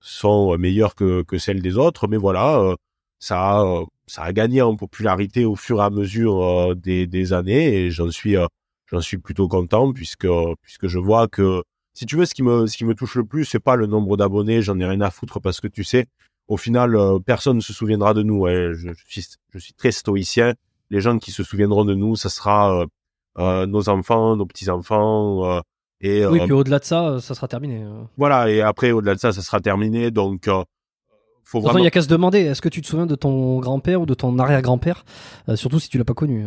sont 0.01 0.57
meilleures 0.57 0.95
que, 0.95 1.23
que 1.23 1.37
celles 1.37 1.61
des 1.61 1.77
autres, 1.77 2.09
mais 2.09 2.17
voilà, 2.17 2.59
euh, 2.59 2.75
ça 3.23 3.61
a, 3.61 3.85
ça 4.07 4.23
a 4.23 4.33
gagné 4.33 4.63
en 4.63 4.77
popularité 4.77 5.45
au 5.45 5.55
fur 5.55 5.81
et 5.81 5.85
à 5.85 5.91
mesure 5.91 6.75
des, 6.75 7.07
des 7.07 7.33
années 7.33 7.75
et 7.75 7.91
j'en 7.91 8.11
suis 8.11 8.35
j'en 8.91 9.01
suis 9.01 9.19
plutôt 9.19 9.49
content 9.49 9.93
puisque 9.93 10.27
puisque 10.63 10.89
je 10.89 10.99
vois 10.99 11.29
que 11.29 11.63
si 11.95 12.07
tu 12.07 12.17
veux 12.17 12.25
ce 12.25 12.35
qui 12.35 12.43
me 12.43 12.67
ce 12.67 12.77
qui 12.77 12.85
me 12.85 12.95
touche 12.95 13.15
le 13.15 13.25
plus 13.25 13.45
c'est 13.45 13.61
pas 13.61 13.77
le 13.77 13.87
nombre 13.87 14.17
d'abonnés 14.17 14.63
j'en 14.63 14.79
ai 14.81 14.87
rien 14.87 15.01
à 15.03 15.11
foutre 15.11 15.41
parce 15.41 15.61
que 15.61 15.69
tu 15.69 15.85
sais 15.85 16.07
au 16.49 16.57
final 16.57 16.97
personne 17.25 17.57
ne 17.57 17.63
se 17.63 17.73
souviendra 17.73 18.13
de 18.15 18.23
nous 18.23 18.47
hein. 18.47 18.73
je, 18.73 18.93
je, 18.93 19.05
suis 19.07 19.27
je 19.51 19.59
suis 19.59 19.75
très 19.75 19.93
stoïcien 19.93 20.55
les 20.91 21.01
gens 21.01 21.19
qui 21.19 21.31
se 21.31 21.45
souviendront 21.45 21.85
de 21.85 21.95
nous 21.95 22.17
ça 22.17 22.29
sera 22.29 22.87
euh, 23.39 23.67
nos 23.67 23.89
enfants, 23.89 24.37
nos 24.37 24.47
petits-enfants. 24.47 25.57
Euh, 25.57 25.61
et, 26.01 26.27
oui, 26.27 26.41
euh, 26.41 26.45
puis 26.45 26.53
au-delà 26.53 26.79
de 26.81 26.85
ça, 26.85 27.19
ça 27.21 27.35
sera 27.35 27.49
terminé. 27.49 27.85
Voilà, 28.17 28.51
et 28.51 28.61
après, 28.61 28.91
au-delà 28.91 29.15
de 29.15 29.21
ça, 29.21 29.33
ça 29.33 29.41
sera 29.41 29.61
terminé. 29.61 30.11
Donc, 30.11 30.51
faut 31.45 31.61
vraiment... 31.61 31.79
Il 31.79 31.85
y 31.85 31.87
a 31.87 31.91
qu'à 31.91 32.03
se 32.03 32.09
demander, 32.09 32.41
est-ce 32.41 32.63
que 32.63 32.69
tu 32.69 32.81
te 32.81 32.87
souviens 32.87 33.07
de 33.07 33.15
ton 33.15 33.59
grand-père 33.59 34.01
ou 34.01 34.07
de 34.07 34.15
ton 34.15 34.39
arrière-grand-père 34.39 35.05
Surtout 35.55 35.81
si 35.81 35.89
tu 35.89 35.99
l'as 35.99 36.05
pas 36.05 36.15
connu. 36.15 36.47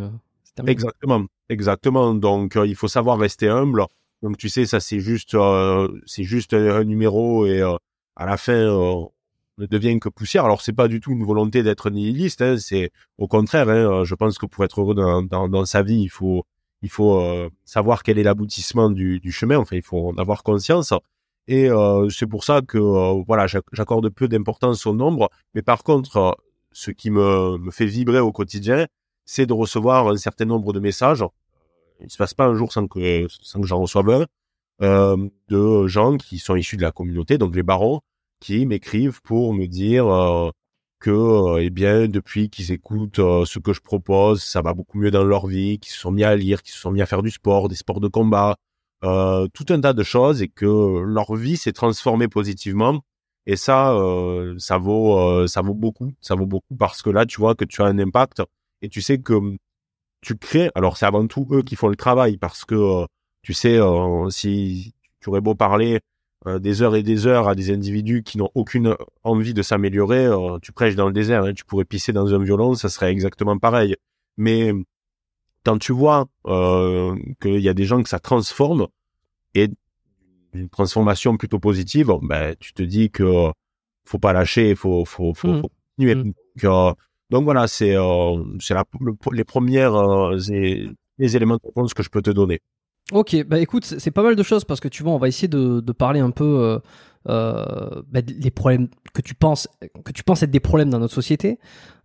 Exactement, 0.66 1.26
exactement. 1.48 2.14
Donc, 2.14 2.58
il 2.64 2.74
faut 2.74 2.88
savoir 2.88 3.18
rester 3.18 3.48
humble. 3.48 3.84
Donc, 4.22 4.38
tu 4.38 4.48
sais, 4.48 4.64
ça, 4.64 4.80
c'est 4.80 5.00
juste, 5.00 5.36
c'est 6.06 6.24
juste 6.24 6.54
un, 6.54 6.84
numéro 6.84 7.46
et 7.46 7.62
à 7.62 8.26
la 8.26 8.36
fin, 8.36 9.10
ne 9.58 9.66
devient 9.66 9.98
que 9.98 10.08
poussière. 10.08 10.44
Alors 10.44 10.60
c'est 10.62 10.72
pas 10.72 10.88
du 10.88 11.00
tout 11.00 11.12
une 11.12 11.24
volonté 11.24 11.62
d'être 11.62 11.90
nihiliste, 11.90 12.42
hein, 12.42 12.56
c'est 12.58 12.90
au 13.18 13.28
contraire. 13.28 13.68
Hein, 13.68 14.04
je 14.04 14.14
pense 14.14 14.38
que 14.38 14.46
pour 14.46 14.64
être 14.64 14.80
heureux 14.80 14.94
dans, 14.94 15.22
dans, 15.22 15.48
dans, 15.48 15.64
sa 15.64 15.82
vie, 15.82 16.00
il 16.00 16.08
faut 16.08 16.44
il 16.82 16.90
faut 16.90 17.20
euh, 17.20 17.48
savoir 17.64 18.02
quel 18.02 18.18
est 18.18 18.22
l'aboutissement 18.22 18.90
du, 18.90 19.18
du, 19.18 19.32
chemin. 19.32 19.56
Enfin, 19.58 19.76
il 19.76 19.82
faut 19.82 20.08
en 20.10 20.14
avoir 20.16 20.42
conscience. 20.42 20.92
Et 21.48 21.70
euh, 21.70 22.08
c'est 22.10 22.26
pour 22.26 22.44
ça 22.44 22.60
que 22.62 22.78
euh, 22.78 23.22
voilà, 23.26 23.46
j'accorde 23.46 24.08
peu 24.10 24.28
d'importance 24.28 24.86
au 24.86 24.94
nombre. 24.94 25.30
Mais 25.54 25.62
par 25.62 25.82
contre, 25.84 26.36
ce 26.72 26.90
qui 26.90 27.10
me, 27.10 27.58
fait 27.70 27.86
vibrer 27.86 28.20
au 28.20 28.32
quotidien, 28.32 28.86
c'est 29.24 29.46
de 29.46 29.52
recevoir 29.52 30.08
un 30.08 30.16
certain 30.16 30.44
nombre 30.44 30.72
de 30.72 30.80
messages. 30.80 31.24
Il 32.00 32.10
se 32.10 32.18
passe 32.18 32.34
pas 32.34 32.46
un 32.46 32.54
jour 32.54 32.72
sans 32.72 32.86
que 32.86 33.26
sans 33.42 33.60
que 33.60 33.66
j'en 33.66 33.80
reçoive 33.80 34.10
un 34.10 34.26
euh, 34.82 35.28
de 35.48 35.86
gens 35.86 36.16
qui 36.18 36.38
sont 36.38 36.56
issus 36.56 36.76
de 36.76 36.82
la 36.82 36.92
communauté, 36.92 37.38
donc 37.38 37.56
les 37.56 37.62
barons, 37.62 38.00
qui 38.40 38.66
m'écrivent 38.66 39.22
pour 39.22 39.54
me 39.54 39.66
dire 39.66 40.06
que 40.98 41.10
euh, 41.10 41.62
eh 41.62 41.70
bien 41.70 42.08
depuis 42.08 42.50
qu'ils 42.50 42.72
écoutent 42.72 43.18
euh, 43.18 43.44
ce 43.44 43.58
que 43.58 43.72
je 43.72 43.80
propose, 43.80 44.42
ça 44.42 44.62
va 44.62 44.74
beaucoup 44.74 44.98
mieux 44.98 45.10
dans 45.10 45.24
leur 45.24 45.46
vie, 45.46 45.78
qu'ils 45.78 45.92
se 45.92 46.00
sont 46.00 46.10
mis 46.10 46.24
à 46.24 46.34
lire, 46.36 46.62
qu'ils 46.62 46.74
se 46.74 46.80
sont 46.80 46.90
mis 46.90 47.02
à 47.02 47.06
faire 47.06 47.22
du 47.22 47.30
sport, 47.30 47.68
des 47.68 47.74
sports 47.74 48.00
de 48.00 48.08
combat, 48.08 48.56
euh, 49.04 49.46
tout 49.52 49.66
un 49.70 49.80
tas 49.80 49.92
de 49.92 50.02
choses 50.02 50.42
et 50.42 50.48
que 50.48 51.00
leur 51.00 51.34
vie 51.34 51.56
s'est 51.56 51.72
transformée 51.72 52.28
positivement. 52.28 53.02
Et 53.46 53.56
ça, 53.56 53.96
ça 54.58 54.76
vaut, 54.76 55.46
ça 55.46 55.62
vaut 55.62 55.74
beaucoup, 55.74 56.12
ça 56.20 56.34
vaut 56.34 56.46
beaucoup 56.46 56.74
parce 56.76 57.00
que 57.00 57.10
là, 57.10 57.26
tu 57.26 57.38
vois 57.40 57.54
que 57.54 57.64
tu 57.64 57.80
as 57.80 57.84
un 57.84 57.98
impact 58.00 58.42
et 58.82 58.88
tu 58.88 59.00
sais 59.00 59.18
que 59.18 59.56
tu 60.20 60.36
crées. 60.36 60.70
Alors 60.74 60.96
c'est 60.96 61.06
avant 61.06 61.24
tout 61.28 61.46
eux 61.52 61.62
qui 61.62 61.76
font 61.76 61.86
le 61.86 61.94
travail 61.94 62.38
parce 62.38 62.64
que 62.64 63.06
tu 63.42 63.54
sais, 63.54 63.78
si 64.30 64.94
tu 65.20 65.28
aurais 65.28 65.40
beau 65.40 65.54
parler 65.54 66.00
euh, 66.46 66.58
des 66.60 66.82
heures 66.82 66.94
et 66.94 67.02
des 67.02 67.26
heures 67.26 67.48
à 67.48 67.54
des 67.54 67.72
individus 67.72 68.22
qui 68.22 68.38
n'ont 68.38 68.50
aucune 68.54 68.94
envie 69.24 69.54
de 69.54 69.62
s'améliorer, 69.62 70.26
euh, 70.26 70.58
tu 70.60 70.70
prêches 70.70 70.94
dans 70.94 71.06
le 71.06 71.12
désert, 71.12 71.44
hein, 71.44 71.52
tu 71.54 71.64
pourrais 71.64 71.84
pisser 71.84 72.12
dans 72.12 72.32
un 72.34 72.42
violon, 72.42 72.74
ça 72.74 72.88
serait 72.88 73.10
exactement 73.10 73.58
pareil. 73.58 73.96
Mais 74.36 74.72
quand 75.66 75.78
tu 75.78 75.92
vois 75.92 76.28
euh, 76.46 77.16
qu'il 77.42 77.60
y 77.60 77.68
a 77.68 77.74
des 77.74 77.84
gens 77.84 78.00
que 78.00 78.08
ça 78.08 78.20
transforme 78.20 78.86
et 79.54 79.68
une 80.54 80.68
transformation 80.68 81.36
plutôt 81.36 81.58
positive, 81.58 82.12
ben 82.22 82.54
tu 82.60 82.72
te 82.72 82.84
dis 82.84 83.10
que 83.10 83.50
faut 84.04 84.20
pas 84.20 84.32
lâcher, 84.32 84.76
faut 84.76 85.04
faut 85.04 85.34
faut, 85.34 85.48
mmh. 85.48 85.60
faut 85.62 85.70
continuer. 85.96 86.14
Mmh. 86.14 86.32
Donc, 86.62 86.96
donc, 87.30 87.42
voilà, 87.42 87.66
c'est 87.66 87.96
les 89.32 89.44
premières 89.44 90.30
les 91.18 91.36
éléments 91.36 91.56
de 91.56 91.66
réponse 91.66 91.92
que 91.94 92.04
je 92.04 92.10
peux 92.10 92.22
te 92.22 92.30
donner. 92.30 92.60
Ok, 93.10 93.44
bah 93.44 93.58
écoute, 93.58 93.84
c'est 93.84 94.10
pas 94.12 94.22
mal 94.22 94.36
de 94.36 94.42
choses 94.44 94.64
parce 94.64 94.78
que 94.78 94.88
tu 94.88 95.02
vois, 95.02 95.12
on 95.12 95.18
va 95.18 95.26
essayer 95.26 95.48
de, 95.48 95.80
de 95.80 95.92
parler 95.92 96.20
un 96.20 96.30
peu 96.30 96.80
euh, 97.28 98.02
bah, 98.10 98.20
les 98.26 98.50
problèmes 98.50 98.88
que 99.12 99.22
tu 99.22 99.34
penses 99.34 99.68
que 100.04 100.12
tu 100.12 100.22
penses 100.22 100.42
être 100.42 100.50
des 100.50 100.60
problèmes 100.60 100.90
dans 100.90 100.98
notre 100.98 101.14
société, 101.14 101.58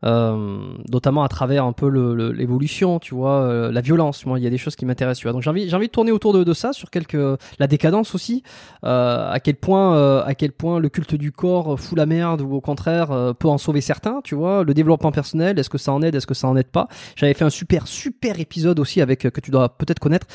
euh, 0.04 0.74
notamment 0.92 1.24
à 1.24 1.28
travers 1.28 1.66
un 1.66 1.74
peu 1.74 1.88
l'évolution, 2.32 3.00
tu 3.00 3.14
vois, 3.14 3.42
euh, 3.44 3.72
la 3.72 3.82
violence. 3.82 4.24
Il 4.26 4.44
y 4.44 4.48
a 4.48 4.50
des 4.50 4.58
choses 4.58 4.76
qui 4.76 4.86
m'intéressent. 4.86 5.32
Donc 5.32 5.42
j'ai 5.42 5.50
envie, 5.50 5.68
de 5.68 5.86
tourner 5.88 6.12
autour 6.12 6.34
de, 6.34 6.54
ça, 6.54 6.74
sur 6.74 6.90
quelques 6.90 7.18
la 7.60 7.68
décadence 7.68 8.16
aussi, 8.16 8.44
à 8.84 9.40
quel 9.44 9.56
point, 9.56 10.22
à 10.22 10.34
quel 10.36 10.52
point 10.52 10.80
le 10.80 10.90
culte 10.90 11.16
du 11.16 11.32
corps 11.32 11.80
fout 11.80 11.98
la 11.98 12.06
merde 12.06 12.42
ou 12.42 12.54
au 12.54 12.62
contraire 12.62 13.34
peut 13.38 13.48
en 13.48 13.58
sauver 13.58 13.82
certains, 13.82 14.22
tu 14.24 14.36
vois. 14.36 14.64
Le 14.64 14.74
développement 14.74 15.12
personnel, 15.12 15.60
est-ce 15.60 15.70
que 15.70 15.78
ça 15.78 15.92
en 15.94 16.02
aide, 16.02 16.16
est-ce 16.16 16.28
que 16.28 16.34
ça 16.34 16.48
en 16.48 16.56
aide 16.56 16.68
pas? 16.68 16.88
J'avais 17.16 17.34
fait 17.34 17.46
un 17.46 17.50
super 17.50 17.88
super 17.88 18.40
épisode 18.40 18.80
aussi 18.80 19.02
avec 19.02 19.20
que 19.20 19.40
tu 19.42 19.52
dois 19.52 19.78
peut-être 19.78 20.00
connaître. 20.00 20.28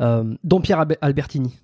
Euh, 0.00 0.34
Don 0.44 0.60
Pierre 0.60 0.84
Albertini. 1.00 1.58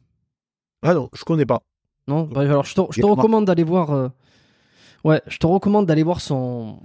Ah 0.82 0.94
non, 0.94 1.08
je 1.14 1.24
connais 1.24 1.46
pas. 1.46 1.62
Non, 2.08 2.24
bah, 2.24 2.40
alors 2.40 2.64
je 2.64 2.74
te, 2.74 2.80
je 2.90 3.00
te 3.00 3.06
recommande 3.06 3.44
d'aller 3.44 3.62
voir. 3.62 3.90
Euh, 3.92 4.08
ouais, 5.04 5.22
je 5.26 5.38
te 5.38 5.46
recommande 5.46 5.86
d'aller 5.86 6.02
voir 6.02 6.20
son 6.20 6.80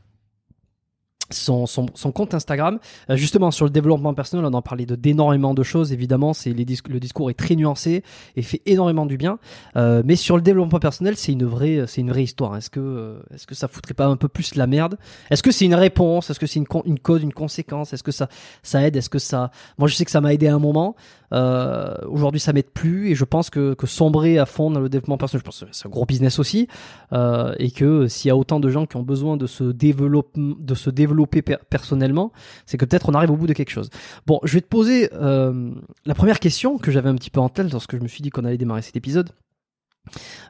son, 1.30 1.66
son, 1.66 1.88
son, 1.94 2.12
compte 2.12 2.34
Instagram. 2.34 2.80
Euh, 3.10 3.16
justement, 3.16 3.52
sur 3.52 3.66
le 3.66 3.72
développement 3.72 4.14
personnel, 4.14 4.46
on 4.46 4.54
en 4.54 4.62
parlait 4.62 4.86
d'énormément 4.86 5.54
de 5.54 5.64
choses. 5.64 5.92
Évidemment, 5.92 6.34
c'est 6.34 6.52
les 6.52 6.66
le 6.90 7.00
discours 7.00 7.30
est 7.30 7.34
très 7.34 7.56
nuancé 7.56 8.04
et 8.36 8.42
fait 8.42 8.62
énormément 8.66 9.06
du 9.06 9.18
bien. 9.18 9.40
Euh, 9.76 10.02
mais 10.06 10.16
sur 10.16 10.36
le 10.36 10.42
développement 10.42 10.80
personnel, 10.80 11.18
c'est 11.18 11.32
une 11.32 11.46
vraie, 11.46 11.86
c'est 11.88 12.02
une 12.02 12.10
vraie 12.10 12.24
histoire. 12.24 12.56
Est-ce 12.56 12.70
que, 12.70 12.80
euh, 12.80 13.20
est-ce 13.34 13.48
que 13.48 13.56
ça 13.56 13.68
foutrait 13.68 13.94
pas 13.94 14.08
un 14.08 14.16
peu 14.16 14.28
plus 14.28 14.56
la 14.56 14.68
merde? 14.68 14.98
Est-ce 15.30 15.44
que 15.44 15.52
c'est 15.52 15.66
une 15.66 15.76
réponse? 15.76 16.30
Est-ce 16.30 16.40
que 16.40 16.48
c'est 16.48 16.60
une, 16.60 16.68
une 16.86 17.00
cause, 17.00 17.24
une 17.24 17.34
conséquence? 17.34 17.94
Est-ce 17.94 18.04
que 18.04 18.12
ça, 18.12 18.30
ça 18.64 18.86
aide? 18.86 18.96
Est-ce 18.96 19.10
que 19.10 19.20
ça 19.20 19.52
Moi, 19.78 19.88
je 19.88 19.96
sais 19.96 20.06
que 20.06 20.12
ça 20.12 20.22
m'a 20.22 20.34
aidé 20.34 20.48
à 20.48 20.56
un 20.56 20.60
moment. 20.60 20.96
Euh, 21.34 21.96
Aujourd'hui, 22.08 22.40
ça 22.40 22.54
m'aide 22.54 22.70
plus 22.70 23.10
et 23.10 23.16
je 23.16 23.26
pense 23.26 23.50
que, 23.50 23.74
que 23.74 23.88
sombrer 23.88 24.40
à 24.40 24.46
fond 24.46 24.72
dans 24.72 24.80
le 24.80 24.90
développement 24.90 25.18
personnel, 25.18 25.42
je 25.42 25.46
pense 25.46 25.60
que 25.60 25.66
c'est 25.72 25.88
un 25.88 25.90
gros 25.90 26.06
business 26.06 26.40
aussi 26.40 26.68
euh, 27.14 27.54
et 27.60 27.72
que 27.72 28.08
s'il 28.08 28.30
y 28.30 28.32
a 28.32 28.38
autant 28.38 28.60
de 28.60 28.70
gens 28.70 28.86
qui 28.86 28.96
ont 28.96 29.04
besoin 29.04 29.36
de 29.38 29.48
se 29.48 29.66
développer, 29.66 30.40
de 30.60 30.76
se 30.76 30.90
personnellement, 31.26 32.32
c'est 32.66 32.78
que 32.78 32.86
peut-être 32.86 33.10
on 33.10 33.14
arrive 33.14 33.32
au 33.32 33.38
bout 33.38 33.48
de 33.48 33.54
quelque 33.54 33.72
chose. 33.72 33.90
Bon, 34.26 34.40
je 34.44 34.54
vais 34.54 34.62
te 34.62 34.68
poser 34.68 35.10
euh, 35.14 35.72
la 36.06 36.16
première 36.16 36.40
question 36.40 36.78
que 36.78 36.92
j'avais 36.92 37.10
un 37.10 37.16
petit 37.16 37.30
peu 37.30 37.40
en 37.40 37.50
tête 37.50 37.72
lorsque 37.72 37.98
je 37.98 38.02
me 38.02 38.08
suis 38.08 38.22
dit 38.22 38.30
qu'on 38.30 38.46
allait 38.46 38.58
démarrer 38.58 38.82
cet 38.82 38.96
épisode. 38.96 39.32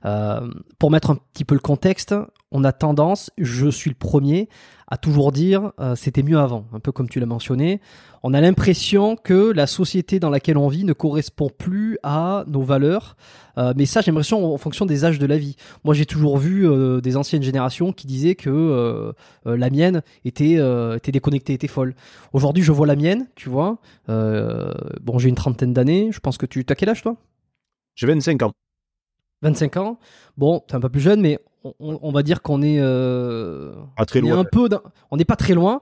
Euh, 0.06 0.48
pour 0.80 0.92
mettre 0.92 1.12
un 1.12 1.18
petit 1.34 1.46
peu 1.46 1.56
le 1.56 1.62
contexte, 1.62 2.16
on 2.52 2.64
a 2.64 2.72
tendance, 2.72 3.32
je 3.38 3.70
suis 3.70 3.90
le 3.90 3.96
premier, 3.96 4.50
à 4.90 4.98
toujours 4.98 5.34
dire 5.34 5.74
euh, 5.82 5.96
c'était 5.96 6.24
mieux 6.24 6.40
avant, 6.40 6.66
un 6.72 6.80
peu 6.80 6.94
comme 6.94 7.10
tu 7.10 7.20
l'as 7.20 7.26
mentionné. 7.26 7.82
On 8.24 8.34
a 8.34 8.40
l'impression 8.40 9.18
que 9.18 9.52
la 9.52 9.68
société 9.68 10.20
dans 10.20 10.30
laquelle 10.30 10.58
on 10.58 10.70
vit 10.70 10.86
ne 10.86 10.94
correspond 10.94 11.50
plus 11.56 11.98
à 12.04 12.46
nos 12.48 12.62
valeurs. 12.62 13.18
Euh, 13.58 13.74
mais 13.76 13.86
ça, 13.86 14.02
j'ai 14.02 14.12
l'impression 14.12 14.54
en 14.54 14.58
fonction 14.58 14.86
des 14.86 15.04
âges 15.04 15.20
de 15.20 15.26
la 15.26 15.38
vie. 15.38 15.56
Moi, 15.84 15.94
j'ai 15.94 16.06
toujours 16.06 16.38
vu 16.38 16.68
des 17.02 17.18
anciennes 17.18 17.44
générations 17.44 17.92
qui 17.92 18.08
disaient 18.08 18.36
que 18.36 19.14
la 19.46 19.70
mienne 19.70 20.02
était, 20.26 20.58
était 20.96 21.12
déconnectée, 21.12 21.54
était 21.54 21.68
folle. 21.68 21.96
Aujourd'hui, 22.34 22.64
je 22.64 22.72
vois 22.72 22.88
la 22.88 22.96
mienne, 22.96 23.28
tu 23.36 23.50
vois. 23.50 23.80
bon, 24.08 25.20
j'ai 25.20 25.30
une 25.30 25.36
trentaine 25.36 25.74
d'années. 25.74 26.10
Je 26.12 26.20
pense 26.20 26.38
que 26.38 26.46
tu... 26.46 26.66
as 26.68 26.76
quel 26.76 26.90
âge, 26.90 27.02
toi? 27.02 27.16
J'ai 27.96 28.08
25 28.08 28.44
ans. 28.44 28.52
25 29.42 29.78
ans. 29.78 30.00
Bon, 30.38 30.64
t'es 30.68 30.76
un 30.76 30.80
peu 30.80 30.90
plus 30.90 31.02
jeune, 31.02 31.22
mais 31.22 31.40
on, 31.80 32.12
va 32.12 32.24
dire 32.24 32.42
qu'on 32.42 32.62
est, 32.62 32.80
euh, 32.80 33.74
très 34.08 34.22
loin. 34.22 34.40
un 34.40 34.44
peu, 34.44 34.70
on 35.12 35.18
n'est 35.18 35.26
pas 35.26 35.36
très 35.36 35.54
loin. 35.54 35.82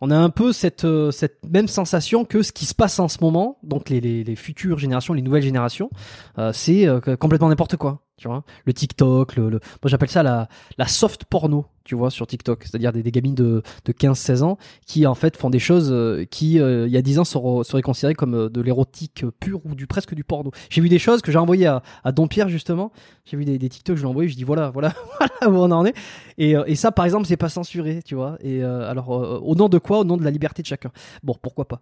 On 0.00 0.10
a 0.10 0.16
un 0.16 0.30
peu 0.30 0.52
cette, 0.52 0.84
euh, 0.84 1.10
cette 1.10 1.38
même 1.48 1.68
sensation 1.68 2.24
que 2.24 2.42
ce 2.42 2.52
qui 2.52 2.66
se 2.66 2.74
passe 2.74 2.98
en 2.98 3.08
ce 3.08 3.18
moment, 3.20 3.58
donc 3.62 3.88
les, 3.88 4.00
les, 4.00 4.36
futures 4.36 4.78
générations, 4.78 5.14
les 5.14 5.22
nouvelles 5.22 5.42
générations, 5.42 5.90
euh, 6.38 6.52
c'est 6.52 6.86
complètement 7.18 7.48
n'importe 7.48 7.76
quoi 7.76 8.05
tu 8.16 8.28
vois. 8.28 8.44
Le 8.64 8.72
TikTok 8.72 9.36
le, 9.36 9.50
moi 9.50 9.60
j'appelle 9.84 10.08
ça 10.08 10.22
la, 10.22 10.48
la 10.78 10.86
soft 10.86 11.24
porno 11.26 11.66
tu 11.84 11.94
vois 11.94 12.10
sur 12.10 12.26
TikTok. 12.26 12.64
C'est-à-dire 12.64 12.92
des, 12.92 13.02
des 13.02 13.10
gamines 13.12 13.34
de, 13.34 13.62
de 13.84 13.92
15-16 13.92 14.42
ans 14.42 14.58
qui 14.86 15.06
en 15.06 15.14
fait 15.14 15.36
font 15.36 15.50
des 15.50 15.58
choses 15.58 15.90
euh, 15.92 16.24
qui 16.24 16.58
euh, 16.60 16.86
il 16.86 16.92
y 16.92 16.96
a 16.96 17.02
10 17.02 17.20
ans 17.20 17.24
seraient, 17.24 17.82
considérées 17.82 18.14
comme 18.14 18.34
euh, 18.34 18.48
de 18.48 18.60
l'érotique 18.60 19.24
pur 19.38 19.60
ou 19.64 19.74
du 19.74 19.86
presque 19.86 20.14
du 20.14 20.24
porno. 20.24 20.50
J'ai 20.68 20.80
vu 20.80 20.88
des 20.88 20.98
choses 20.98 21.22
que 21.22 21.30
j'ai 21.30 21.38
envoyées 21.38 21.66
à, 21.66 21.82
à 22.04 22.12
Pierre 22.28 22.48
justement. 22.48 22.90
J'ai 23.24 23.36
vu 23.36 23.44
des, 23.44 23.58
des 23.58 23.68
TikTok 23.68 23.96
je 23.96 24.02
l'ai 24.02 24.08
envoyé 24.08 24.28
je 24.28 24.34
dis 24.34 24.44
voilà 24.44 24.70
voilà 24.70 24.92
voilà 25.18 25.54
où 25.54 25.62
on 25.62 25.70
en 25.70 25.84
est. 25.84 25.94
Et, 26.38 26.54
et 26.66 26.74
ça 26.74 26.92
par 26.92 27.04
exemple 27.04 27.26
c'est 27.26 27.36
pas 27.36 27.48
censuré 27.48 28.02
tu 28.02 28.14
vois. 28.14 28.36
Et 28.40 28.62
alors 28.62 29.10
au 29.10 29.54
nom 29.54 29.68
de 29.68 29.78
quoi? 29.78 30.00
Au 30.00 30.04
nom 30.04 30.16
de 30.16 30.24
la 30.24 30.30
liberté 30.30 30.62
de 30.62 30.66
chacun. 30.66 30.90
Bon 31.22 31.36
pourquoi 31.40 31.66
pas. 31.66 31.80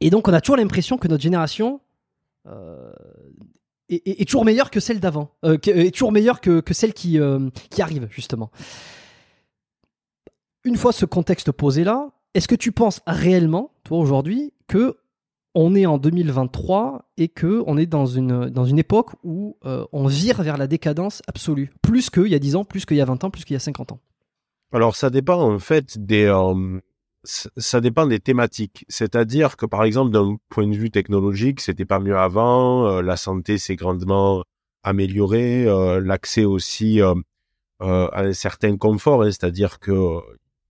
Et 0.00 0.10
donc 0.10 0.26
on 0.28 0.32
a 0.32 0.40
toujours 0.40 0.56
l'impression 0.56 0.98
que 0.98 1.06
notre 1.06 1.22
génération 1.22 1.80
est, 3.88 4.28
toujours 4.28 4.44
meilleure 4.44 4.70
que 4.70 4.80
celle 4.80 5.00
d'avant, 5.00 5.30
euh, 5.44 5.58
est 5.64 5.92
toujours 5.92 6.12
meilleure 6.12 6.40
que, 6.40 6.62
celle 6.72 6.92
qui, 6.92 7.18
euh, 7.18 7.48
qui 7.70 7.82
arrive, 7.82 8.08
justement. 8.10 8.50
Une 10.64 10.76
fois 10.76 10.92
ce 10.92 11.04
contexte 11.04 11.52
posé 11.52 11.84
là, 11.84 12.10
est-ce 12.34 12.48
que 12.48 12.54
tu 12.54 12.72
penses 12.72 13.00
réellement, 13.06 13.70
toi 13.84 13.98
aujourd'hui, 13.98 14.52
que 14.66 14.96
on 15.54 15.74
est 15.74 15.86
en 15.86 15.96
2023 15.96 17.10
et 17.16 17.28
que 17.28 17.62
on 17.66 17.78
est 17.78 17.86
dans 17.86 18.04
une, 18.04 18.50
dans 18.50 18.66
une 18.66 18.78
époque 18.78 19.12
où 19.24 19.56
euh, 19.64 19.86
on 19.92 20.06
vire 20.06 20.42
vers 20.42 20.58
la 20.58 20.66
décadence 20.66 21.22
absolue, 21.28 21.72
plus 21.80 22.10
qu'il 22.10 22.26
y 22.26 22.34
a 22.34 22.38
10 22.38 22.56
ans, 22.56 22.64
plus 22.64 22.84
qu'il 22.84 22.98
y 22.98 23.00
a 23.00 23.06
20 23.06 23.24
ans, 23.24 23.30
plus 23.30 23.44
qu'il 23.44 23.54
y 23.54 23.56
a 23.56 23.60
50 23.60 23.92
ans? 23.92 24.00
Alors 24.72 24.96
ça 24.96 25.08
dépend 25.08 25.40
en 25.40 25.58
fait 25.58 25.96
des, 26.04 26.26
ça 27.26 27.80
dépend 27.80 28.06
des 28.06 28.20
thématiques. 28.20 28.84
C'est-à-dire 28.88 29.56
que 29.56 29.66
par 29.66 29.84
exemple, 29.84 30.12
d'un 30.12 30.36
point 30.48 30.66
de 30.66 30.76
vue 30.76 30.90
technologique, 30.90 31.60
c'était 31.60 31.84
pas 31.84 32.00
mieux 32.00 32.16
avant. 32.16 32.86
Euh, 32.86 33.02
la 33.02 33.16
santé 33.16 33.58
s'est 33.58 33.76
grandement 33.76 34.44
améliorée. 34.82 35.66
Euh, 35.66 36.00
l'accès 36.00 36.44
aussi 36.44 37.00
euh, 37.00 37.14
à 37.80 38.22
un 38.22 38.32
certain 38.32 38.76
confort, 38.76 39.22
hein, 39.22 39.30
c'est-à-dire 39.30 39.78
que 39.80 40.20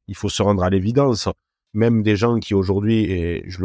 il 0.08 0.14
faut 0.14 0.28
se 0.28 0.42
rendre 0.42 0.62
à 0.62 0.70
l'évidence. 0.70 1.28
Même 1.74 2.02
des 2.02 2.16
gens 2.16 2.38
qui 2.38 2.54
aujourd'hui, 2.54 3.04
et 3.04 3.44
je 3.48 3.60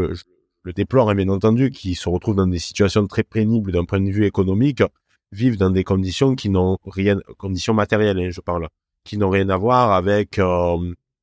le, 0.64 0.74
déplore 0.74 1.10
hein, 1.10 1.16
bien 1.16 1.30
entendu, 1.30 1.72
qui 1.72 1.96
se 1.96 2.10
retrouvent 2.10 2.36
dans 2.36 2.48
des 2.48 2.60
situations 2.60 3.08
très 3.08 3.24
pénibles 3.24 3.72
d'un 3.72 3.86
point 3.86 4.02
de 4.02 4.12
vue 4.12 4.26
économique, 4.26 4.84
vivent 5.32 5.58
dans 5.58 5.70
des 5.70 5.84
conditions 5.84 6.36
qui 6.36 6.50
n'ont 6.50 6.78
rien, 6.86 7.20
conditions 7.38 7.74
matérielles, 7.74 8.20
hein, 8.20 8.30
je 8.32 8.42
parle, 8.42 8.68
qui 9.06 9.18
n'ont 9.18 9.30
rien 9.30 9.50
à 9.50 9.58
voir 9.58 9.92
avec 9.94 10.40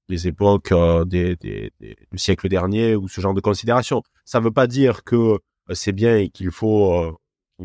les 0.08 0.26
époques 0.26 0.72
euh, 0.72 1.04
des, 1.04 1.36
des, 1.36 1.72
du 1.80 2.18
siècle 2.18 2.48
dernier 2.48 2.96
ou 2.96 3.08
ce 3.08 3.20
genre 3.20 3.34
de 3.34 3.40
considération. 3.40 4.02
Ça 4.24 4.40
ne 4.40 4.44
veut 4.44 4.50
pas 4.50 4.66
dire 4.66 5.04
que 5.04 5.16
euh, 5.16 5.38
c'est 5.72 5.92
bien 5.92 6.16
et 6.16 6.30
qu'il 6.30 6.50
faut 6.50 6.94
euh, 6.94 7.12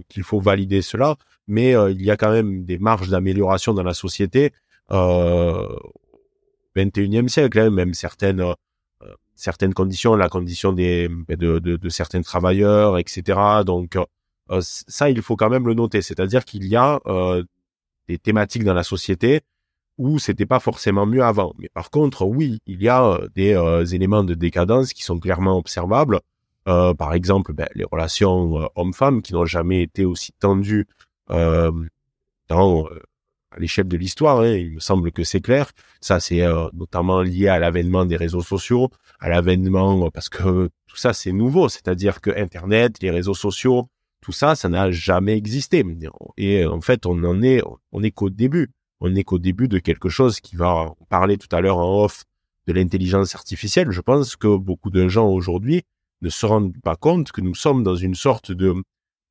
qu'il 0.10 0.24
faut 0.24 0.40
valider 0.40 0.82
cela, 0.82 1.16
mais 1.48 1.74
il 1.92 2.02
y 2.02 2.10
a 2.10 2.18
quand 2.18 2.32
même 2.32 2.66
des 2.66 2.80
marges 2.80 3.10
d'amélioration 3.10 3.74
dans 3.74 3.84
la 3.84 3.94
société. 3.94 4.52
Euh, 4.92 5.68
21e 6.76 7.28
siècle, 7.28 7.60
hein, 7.60 7.70
même 7.70 7.94
certaines 7.94 8.44
certaines 9.36 9.76
conditions, 9.76 10.16
la 10.16 10.30
condition 10.30 10.74
des 10.74 11.08
ben, 11.10 11.38
de, 11.38 11.60
de, 11.60 11.78
de 11.78 11.90
certains 11.90 12.24
travailleurs, 12.24 12.98
etc. 12.98 13.40
Donc 13.64 13.96
ça, 14.62 15.12
il 15.12 15.22
faut 15.22 15.36
quand 15.36 15.50
même 15.50 15.68
le 15.68 15.76
noter. 15.76 16.02
C'est-à-dire 16.02 16.44
qu'il 16.44 16.66
y 16.66 16.76
a 16.76 17.00
des 18.08 18.18
thématiques 18.18 18.64
dans 18.64 18.74
la 18.74 18.84
société 18.84 19.42
où 19.98 20.20
c'était 20.20 20.46
pas 20.46 20.60
forcément 20.60 21.06
mieux 21.06 21.24
avant. 21.24 21.54
Mais 21.58 21.70
par 21.74 21.90
contre, 21.90 22.26
oui, 22.26 22.60
il 22.66 22.82
y 22.82 22.90
a 22.90 23.04
euh, 23.06 23.28
des 23.36 23.54
euh, 23.54 23.86
éléments 23.86 24.24
de 24.24 24.34
décadence 24.34 24.94
qui 24.94 25.04
sont 25.04 25.20
clairement 25.20 25.58
observables. 25.58 26.20
Euh, 26.68 26.94
par 26.94 27.14
exemple, 27.14 27.54
ben, 27.54 27.68
les 27.76 27.84
relations 27.84 28.70
hommes-femmes 28.76 29.22
qui 29.22 29.34
n'ont 29.34 29.46
jamais 29.46 29.82
été 29.84 30.06
aussi 30.06 30.32
tendues 30.40 30.88
dans 31.30 32.88
à 33.52 33.60
l'échelle 33.60 33.88
de 33.88 33.98
l'histoire. 33.98 34.40
Hein, 34.40 34.56
il 34.56 34.72
me 34.76 34.80
semble 34.80 35.12
que 35.12 35.24
c'est 35.24 35.42
clair. 35.42 35.72
Ça, 36.02 36.20
c'est 36.20 36.42
notamment 36.74 37.22
lié 37.22 37.50
à 37.50 37.60
l'avènement 37.60 38.06
des 38.06 38.16
réseaux 38.16 38.42
sociaux, 38.42 38.90
à 39.20 39.30
l'avènement 39.30 40.10
parce 40.10 40.30
que 40.30 40.70
tout 40.88 40.96
ça, 40.96 41.14
c'est 41.14 41.32
nouveau. 41.32 41.70
C'est-à-dire 41.70 42.20
que 42.20 42.32
Internet, 42.32 42.98
les 43.02 43.12
réseaux 43.12 43.36
sociaux, 43.36 43.90
tout 44.22 44.32
ça, 44.32 44.56
ça 44.56 44.70
n'a 44.70 44.90
jamais 44.90 45.38
existé. 45.38 45.86
Et 46.38 46.66
en 46.66 46.82
fait, 46.82 47.06
on 47.06 47.24
en 47.24 47.44
est, 47.44 47.62
on 47.92 48.02
est 48.02 48.12
qu'au 48.12 48.30
début 48.30 48.72
on 49.04 49.10
n'est 49.10 49.26
qu'au 49.26 49.38
début 49.38 49.68
de 49.68 49.80
quelque 49.80 50.10
chose 50.10 50.40
qui 50.40 50.56
va 50.56 50.94
parler 51.10 51.38
tout 51.38 51.54
à 51.54 51.60
l'heure 51.60 51.78
en 51.78 52.04
off 52.04 52.24
de 52.68 52.74
l'intelligence 52.74 53.36
artificielle. 53.36 53.92
Je 53.92 54.00
pense 54.00 54.38
que 54.38 54.56
beaucoup 54.56 54.90
de 54.90 55.10
gens 55.10 55.28
aujourd'hui 55.28 55.84
ne 56.22 56.30
se 56.30 56.46
rendent 56.46 56.74
pas 56.82 56.96
compte 56.96 57.34
que 57.34 57.42
nous 57.42 57.54
sommes 57.54 57.84
dans 57.84 57.98
une 57.98 58.16
sorte 58.16 58.54
de 58.54 58.74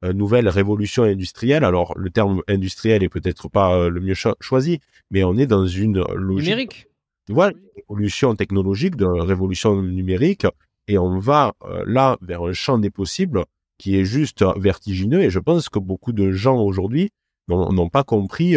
euh, 0.04 0.12
nouvelle 0.12 0.50
révolution 0.50 1.04
industrielle. 1.04 1.64
Alors 1.64 1.94
le 1.96 2.11
terme 2.11 2.42
industriel 2.48 3.02
est 3.02 3.08
peut-être 3.08 3.48
pas 3.48 3.74
euh, 3.74 3.88
le 3.88 4.02
mieux 4.02 4.14
choisi, 4.40 4.80
mais 5.11 5.24
on 5.24 5.38
est 5.38 5.46
dans 5.46 5.66
une 5.66 6.04
logique 6.14 6.50
numérique. 6.50 6.87
Voilà, 7.30 7.56
évolution 7.88 8.37
technologique, 8.37 8.96
de 8.96 9.06
révolution 9.06 9.80
numérique, 9.80 10.46
et 10.87 10.98
on 10.98 11.18
va 11.18 11.54
euh, 11.64 11.82
là 11.87 12.18
vers 12.20 12.42
un 12.42 12.52
champ 12.52 12.76
des 12.76 12.90
possibles 12.90 13.46
qui 13.78 13.96
est 13.96 14.04
juste 14.04 14.44
vertigineux. 14.58 15.22
Et 15.22 15.30
je 15.30 15.38
pense 15.38 15.70
que 15.70 15.78
beaucoup 15.78 16.12
de 16.12 16.30
gens 16.30 16.58
aujourd'hui 16.58 17.08
n'ont 17.48 17.88
pas 17.88 18.04
compris 18.04 18.56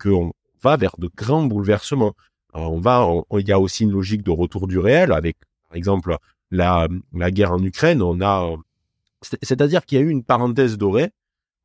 qu'on 0.00 0.32
va 0.62 0.76
vers 0.76 0.94
de 0.98 1.10
grands 1.14 1.44
bouleversements. 1.44 2.14
on 2.54 2.80
va, 2.80 3.06
il 3.38 3.48
y 3.48 3.52
a 3.52 3.60
aussi 3.60 3.84
une 3.84 3.92
logique 3.92 4.22
de 4.22 4.30
retour 4.30 4.66
du 4.66 4.78
réel 4.78 5.12
avec, 5.12 5.36
par 5.68 5.76
exemple, 5.76 6.16
la, 6.50 6.88
guerre 7.30 7.52
en 7.52 7.62
Ukraine. 7.62 8.02
On 8.02 8.20
a, 8.20 8.54
c'est-à-dire 9.42 9.84
qu'il 9.84 9.98
y 9.98 10.00
a 10.00 10.04
eu 10.04 10.10
une 10.10 10.24
parenthèse 10.24 10.76
dorée 10.76 11.10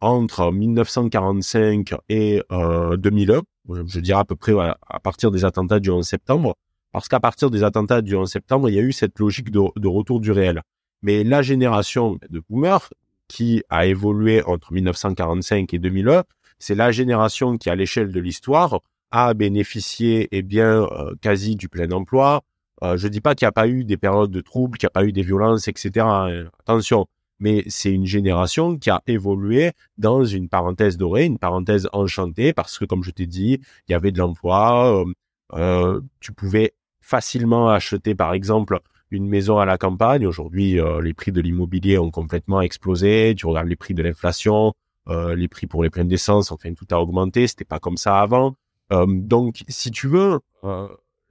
entre 0.02 0.52
1945 0.52 1.96
et 2.10 2.44
euh, 2.52 2.98
2001, 2.98 3.42
je 3.88 4.00
dirais 4.00 4.20
à 4.20 4.26
peu 4.26 4.36
près 4.36 4.54
à 4.54 5.00
partir 5.00 5.32
des 5.32 5.46
attentats 5.46 5.80
du 5.80 5.90
11 5.90 6.06
septembre, 6.06 6.56
parce 6.92 7.08
qu'à 7.08 7.20
partir 7.20 7.50
des 7.50 7.64
attentats 7.64 8.02
du 8.02 8.16
11 8.16 8.30
septembre, 8.30 8.70
il 8.70 8.76
y 8.76 8.80
a 8.80 8.82
eu 8.82 8.92
cette 8.92 9.18
logique 9.20 9.52
de, 9.52 9.62
de 9.78 9.88
retour 9.88 10.20
du 10.20 10.32
réel. 10.32 10.62
Mais 11.02 11.24
la 11.24 11.42
génération 11.42 12.20
de 12.30 12.42
boomers 12.50 12.90
qui 13.28 13.64
a 13.70 13.86
évolué 13.86 14.44
entre 14.44 14.74
1945 14.74 15.74
et 15.74 15.80
2001 15.80 16.24
c'est 16.60 16.76
la 16.76 16.92
génération 16.92 17.58
qui, 17.58 17.70
à 17.70 17.76
l'échelle 17.76 18.12
de 18.12 18.20
l'histoire, 18.20 18.80
a 19.12 19.34
bénéficié 19.34 20.28
eh 20.32 20.42
bien 20.42 20.84
euh, 20.84 21.16
quasi 21.22 21.56
du 21.56 21.70
plein 21.70 21.90
emploi. 21.92 22.42
Euh, 22.84 22.98
je 22.98 23.08
dis 23.08 23.22
pas 23.22 23.36
qu'il 23.36 23.46
n'y 23.46 23.50
a 23.50 23.54
pas 23.54 23.68
eu 23.68 23.86
des 23.86 23.98
périodes 23.98 24.32
de 24.32 24.42
troubles, 24.42 24.78
qu'il 24.78 24.88
n'y 24.88 24.90
a 24.90 24.98
pas 25.00 25.06
eu 25.06 25.12
des 25.12 25.22
violences, 25.22 25.68
etc. 25.68 26.06
Hein. 26.06 26.46
Attention, 26.60 27.08
mais 27.40 27.64
c'est 27.68 27.92
une 27.92 28.06
génération 28.06 28.78
qui 28.78 28.90
a 28.90 29.02
évolué 29.08 29.72
dans 29.98 30.26
une 30.26 30.50
parenthèse 30.50 30.98
dorée, 30.98 31.26
une 31.26 31.40
parenthèse 31.40 31.88
enchantée, 31.94 32.52
parce 32.52 32.78
que 32.78 32.86
comme 32.86 33.04
je 33.04 33.12
t'ai 33.12 33.28
dit, 33.28 33.60
il 33.88 33.92
y 33.92 33.96
avait 33.96 34.12
de 34.12 34.20
l'emploi, 34.20 35.02
euh, 35.02 35.14
euh 35.54 36.02
tu 36.20 36.34
pouvais 36.34 36.74
facilement 37.00 37.70
acheter, 37.70 38.16
par 38.16 38.34
exemple, 38.34 38.80
une 39.12 39.28
maison 39.28 39.60
à 39.60 39.66
la 39.66 39.78
campagne. 39.78 40.26
Aujourd'hui, 40.26 40.80
les 41.04 41.14
prix 41.14 41.32
de 41.32 41.40
l'immobilier 41.40 42.00
ont 42.00 42.10
complètement 42.10 42.62
explosé. 42.62 43.36
Tu 43.38 43.46
regardes 43.46 43.68
les 43.68 43.76
prix 43.76 43.94
de 43.94 44.02
l'inflation, 44.02 44.74
les 45.08 45.48
prix 45.48 45.68
pour 45.68 45.84
les 45.84 45.90
pleines 45.90 46.08
d'essence, 46.08 46.52
enfin 46.52 46.74
tout 46.74 46.88
a 46.92 47.00
augmenté. 47.00 47.48
C'était 47.48 47.66
pas 47.66 47.80
comme 47.80 47.98
ça 47.98 48.20
avant. 48.20 48.56
Euh, 48.92 49.06
donc, 49.08 49.64
si 49.68 49.92
tu 49.92 50.08
veux, 50.08 50.40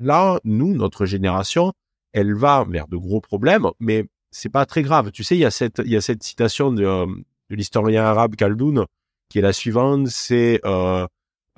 là, 0.01 0.41
nous, 0.45 0.75
notre 0.75 1.07
génération, 1.07 1.73
elle 2.13 2.35
va 2.35 2.65
vers 2.69 2.89
de 2.89 2.97
gros 2.97 3.21
problèmes, 3.21 3.69
mais 3.81 4.07
c'est 4.31 4.49
pas 4.49 4.67
très 4.67 4.83
grave. 4.83 5.11
Tu 5.11 5.25
sais, 5.25 5.37
il 5.37 5.41
y 5.41 5.45
a 5.45 5.51
cette, 5.51 5.83
il 5.85 5.91
y 5.91 5.97
a 5.97 6.01
cette 6.01 6.23
citation 6.23 6.73
de, 6.73 6.83
de 6.83 7.57
l'historien 7.57 8.05
arabe 8.05 8.37
Khaldoun 8.37 8.87
qui 9.29 9.39
est 9.39 9.43
la 9.43 9.53
suivante, 9.53 10.09
c'est 10.09 10.61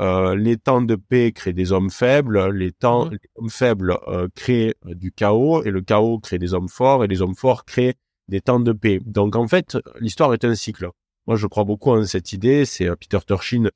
euh, 0.00 0.36
les 0.36 0.58
temps 0.58 0.82
de 0.82 0.94
paix 0.94 1.32
créent 1.32 1.54
des 1.54 1.72
hommes 1.72 1.90
faibles, 1.90 2.50
les 2.50 2.72
temps, 2.72 3.06
mmh. 3.06 3.10
les 3.12 3.30
hommes 3.36 3.50
faibles 3.50 3.98
euh, 4.08 4.28
créent 4.34 4.74
euh, 4.86 4.94
du 4.94 5.10
chaos, 5.10 5.62
et 5.64 5.70
le 5.70 5.80
chaos 5.80 6.18
crée 6.18 6.38
des 6.38 6.52
hommes 6.52 6.68
forts, 6.68 7.02
et 7.04 7.06
les 7.06 7.22
hommes 7.22 7.34
forts 7.34 7.64
créent 7.64 7.94
des 8.28 8.42
temps 8.42 8.60
de 8.60 8.72
paix. 8.72 9.00
Donc 9.06 9.36
en 9.36 9.48
fait, 9.48 9.78
l'histoire 10.00 10.34
est 10.34 10.44
un 10.44 10.54
cycle. 10.54 10.90
Moi, 11.26 11.36
je 11.36 11.46
crois 11.46 11.64
beaucoup 11.64 11.90
en 11.90 12.04
cette 12.04 12.32
idée. 12.32 12.64
C'est 12.64 12.88
Peter 12.96 13.18
Turchin 13.26 13.68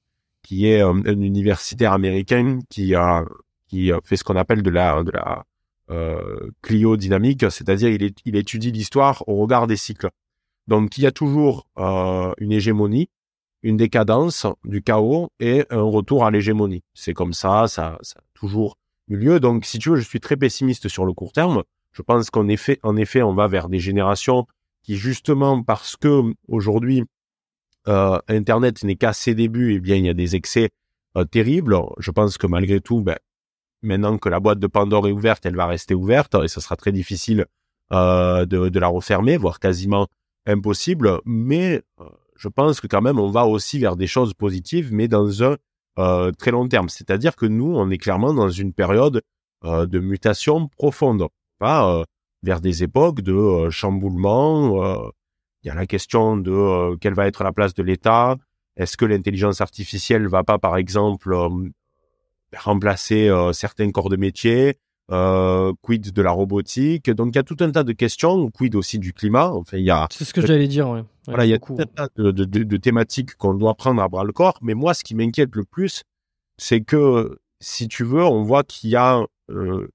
qui 0.42 0.66
est 0.66 0.80
un 0.80 1.02
universitaire 1.04 1.92
américain 1.92 2.60
qui 2.70 2.94
a 2.94 3.24
qui 3.68 3.92
fait 4.04 4.16
ce 4.16 4.24
qu'on 4.24 4.36
appelle 4.36 4.62
de 4.62 4.70
la 4.70 5.02
de 5.02 5.10
la 5.10 5.44
euh, 5.90 6.50
cliodynamique, 6.62 7.50
c'est-à-dire 7.50 7.88
il, 7.90 8.12
il 8.24 8.36
étudie 8.36 8.72
l'histoire 8.72 9.22
au 9.28 9.36
regard 9.36 9.66
des 9.66 9.76
cycles. 9.76 10.08
Donc 10.66 10.96
il 10.98 11.02
y 11.02 11.06
a 11.06 11.12
toujours 11.12 11.66
une 11.76 12.52
hégémonie 12.52 13.08
une 13.62 13.76
décadence 13.76 14.46
du 14.64 14.82
chaos 14.82 15.30
et 15.38 15.64
un 15.70 15.82
retour 15.82 16.24
à 16.24 16.30
l'hégémonie. 16.30 16.82
C'est 16.94 17.14
comme 17.14 17.32
ça, 17.32 17.66
ça, 17.68 17.98
ça 18.02 18.20
a 18.20 18.22
toujours 18.34 18.76
eu 19.08 19.16
lieu. 19.16 19.40
Donc, 19.40 19.64
si 19.64 19.78
tu 19.78 19.90
veux, 19.90 19.96
je 19.96 20.06
suis 20.06 20.20
très 20.20 20.36
pessimiste 20.36 20.88
sur 20.88 21.04
le 21.04 21.12
court 21.12 21.32
terme. 21.32 21.62
Je 21.92 22.02
pense 22.02 22.30
qu'en 22.30 22.48
effet, 22.48 22.78
en 22.82 22.96
effet, 22.96 23.22
on 23.22 23.34
va 23.34 23.48
vers 23.48 23.68
des 23.68 23.80
générations 23.80 24.46
qui, 24.82 24.96
justement, 24.96 25.62
parce 25.62 25.96
que 25.96 26.22
aujourd'hui, 26.48 27.04
euh, 27.88 28.18
Internet 28.28 28.82
n'est 28.84 28.96
qu'à 28.96 29.12
ses 29.12 29.34
débuts, 29.34 29.74
eh 29.74 29.80
bien, 29.80 29.96
il 29.96 30.06
y 30.06 30.08
a 30.08 30.14
des 30.14 30.36
excès 30.36 30.70
euh, 31.16 31.24
terribles. 31.24 31.78
Je 31.98 32.10
pense 32.10 32.38
que 32.38 32.46
malgré 32.46 32.80
tout, 32.80 33.00
ben, 33.02 33.16
maintenant 33.82 34.18
que 34.18 34.28
la 34.28 34.40
boîte 34.40 34.58
de 34.58 34.66
Pandore 34.66 35.08
est 35.08 35.12
ouverte, 35.12 35.46
elle 35.46 35.56
va 35.56 35.66
rester 35.66 35.94
ouverte 35.94 36.34
et 36.42 36.48
ce 36.48 36.60
sera 36.60 36.76
très 36.76 36.92
difficile 36.92 37.46
euh, 37.92 38.44
de, 38.44 38.68
de, 38.68 38.78
la 38.78 38.88
refermer, 38.88 39.36
voire 39.36 39.58
quasiment 39.58 40.08
impossible. 40.46 41.20
Mais 41.24 41.82
je 42.36 42.48
pense 42.48 42.80
que 42.80 42.86
quand 42.86 43.02
même 43.02 43.18
on 43.18 43.30
va 43.30 43.46
aussi 43.46 43.78
vers 43.78 43.96
des 43.96 44.06
choses 44.06 44.34
positives, 44.34 44.92
mais 44.92 45.08
dans 45.08 45.42
un 45.42 45.56
très 46.38 46.50
long 46.50 46.66
terme. 46.66 46.88
C'est-à-dire 46.88 47.36
que 47.36 47.44
nous, 47.44 47.74
on 47.76 47.90
est 47.90 47.98
clairement 47.98 48.32
dans 48.32 48.48
une 48.48 48.72
période 48.72 49.20
de 49.64 49.98
mutation 49.98 50.68
profonde, 50.68 51.26
pas 51.58 52.04
vers 52.42 52.62
des 52.62 52.82
époques 52.82 53.20
de 53.20 53.68
chamboulement. 53.68 55.12
Il 55.62 55.68
y 55.68 55.70
a 55.70 55.74
la 55.74 55.86
question 55.86 56.36
de 56.36 56.96
quelle 56.96 57.14
va 57.14 57.26
être 57.26 57.44
la 57.44 57.52
place 57.52 57.74
de 57.74 57.82
l'État. 57.82 58.36
Est-ce 58.76 58.96
que 58.96 59.04
l'intelligence 59.04 59.60
artificielle 59.60 60.26
va 60.26 60.42
pas, 60.42 60.58
par 60.58 60.76
exemple, 60.76 61.36
remplacer 62.56 63.30
certains 63.52 63.90
corps 63.90 64.08
de 64.08 64.16
métier 64.16 64.78
euh, 65.10 65.72
quid 65.82 66.12
de 66.12 66.22
la 66.22 66.30
robotique? 66.30 67.10
Donc 67.10 67.34
il 67.34 67.36
y 67.36 67.38
a 67.38 67.42
tout 67.42 67.56
un 67.60 67.70
tas 67.70 67.84
de 67.84 67.92
questions, 67.92 68.50
quid 68.50 68.74
aussi 68.74 68.98
du 68.98 69.12
climat. 69.12 69.50
Enfin, 69.50 69.76
il 69.76 69.84
y 69.84 69.90
a. 69.90 70.06
C'est 70.10 70.24
ce 70.24 70.32
que 70.32 70.46
j'allais 70.46 70.68
dire. 70.68 70.88
Ouais. 70.88 71.04
voilà, 71.26 71.44
il 71.44 71.50
y 71.50 71.54
a 71.54 71.58
tout 71.58 71.76
un 71.78 71.86
tas 71.86 72.08
de, 72.16 72.30
de, 72.30 72.44
de, 72.44 72.76
thématiques 72.76 73.34
qu'on 73.34 73.54
doit 73.54 73.74
prendre 73.74 74.02
à 74.02 74.08
bras 74.08 74.24
le 74.24 74.32
corps. 74.32 74.58
Mais 74.62 74.74
moi, 74.74 74.94
ce 74.94 75.04
qui 75.04 75.14
m'inquiète 75.14 75.54
le 75.54 75.64
plus, 75.64 76.04
c'est 76.56 76.80
que 76.80 77.38
si 77.60 77.88
tu 77.88 78.04
veux, 78.04 78.24
on 78.24 78.42
voit 78.42 78.64
qu'il 78.64 78.90
y 78.90 78.96
a 78.96 79.24
euh, 79.50 79.88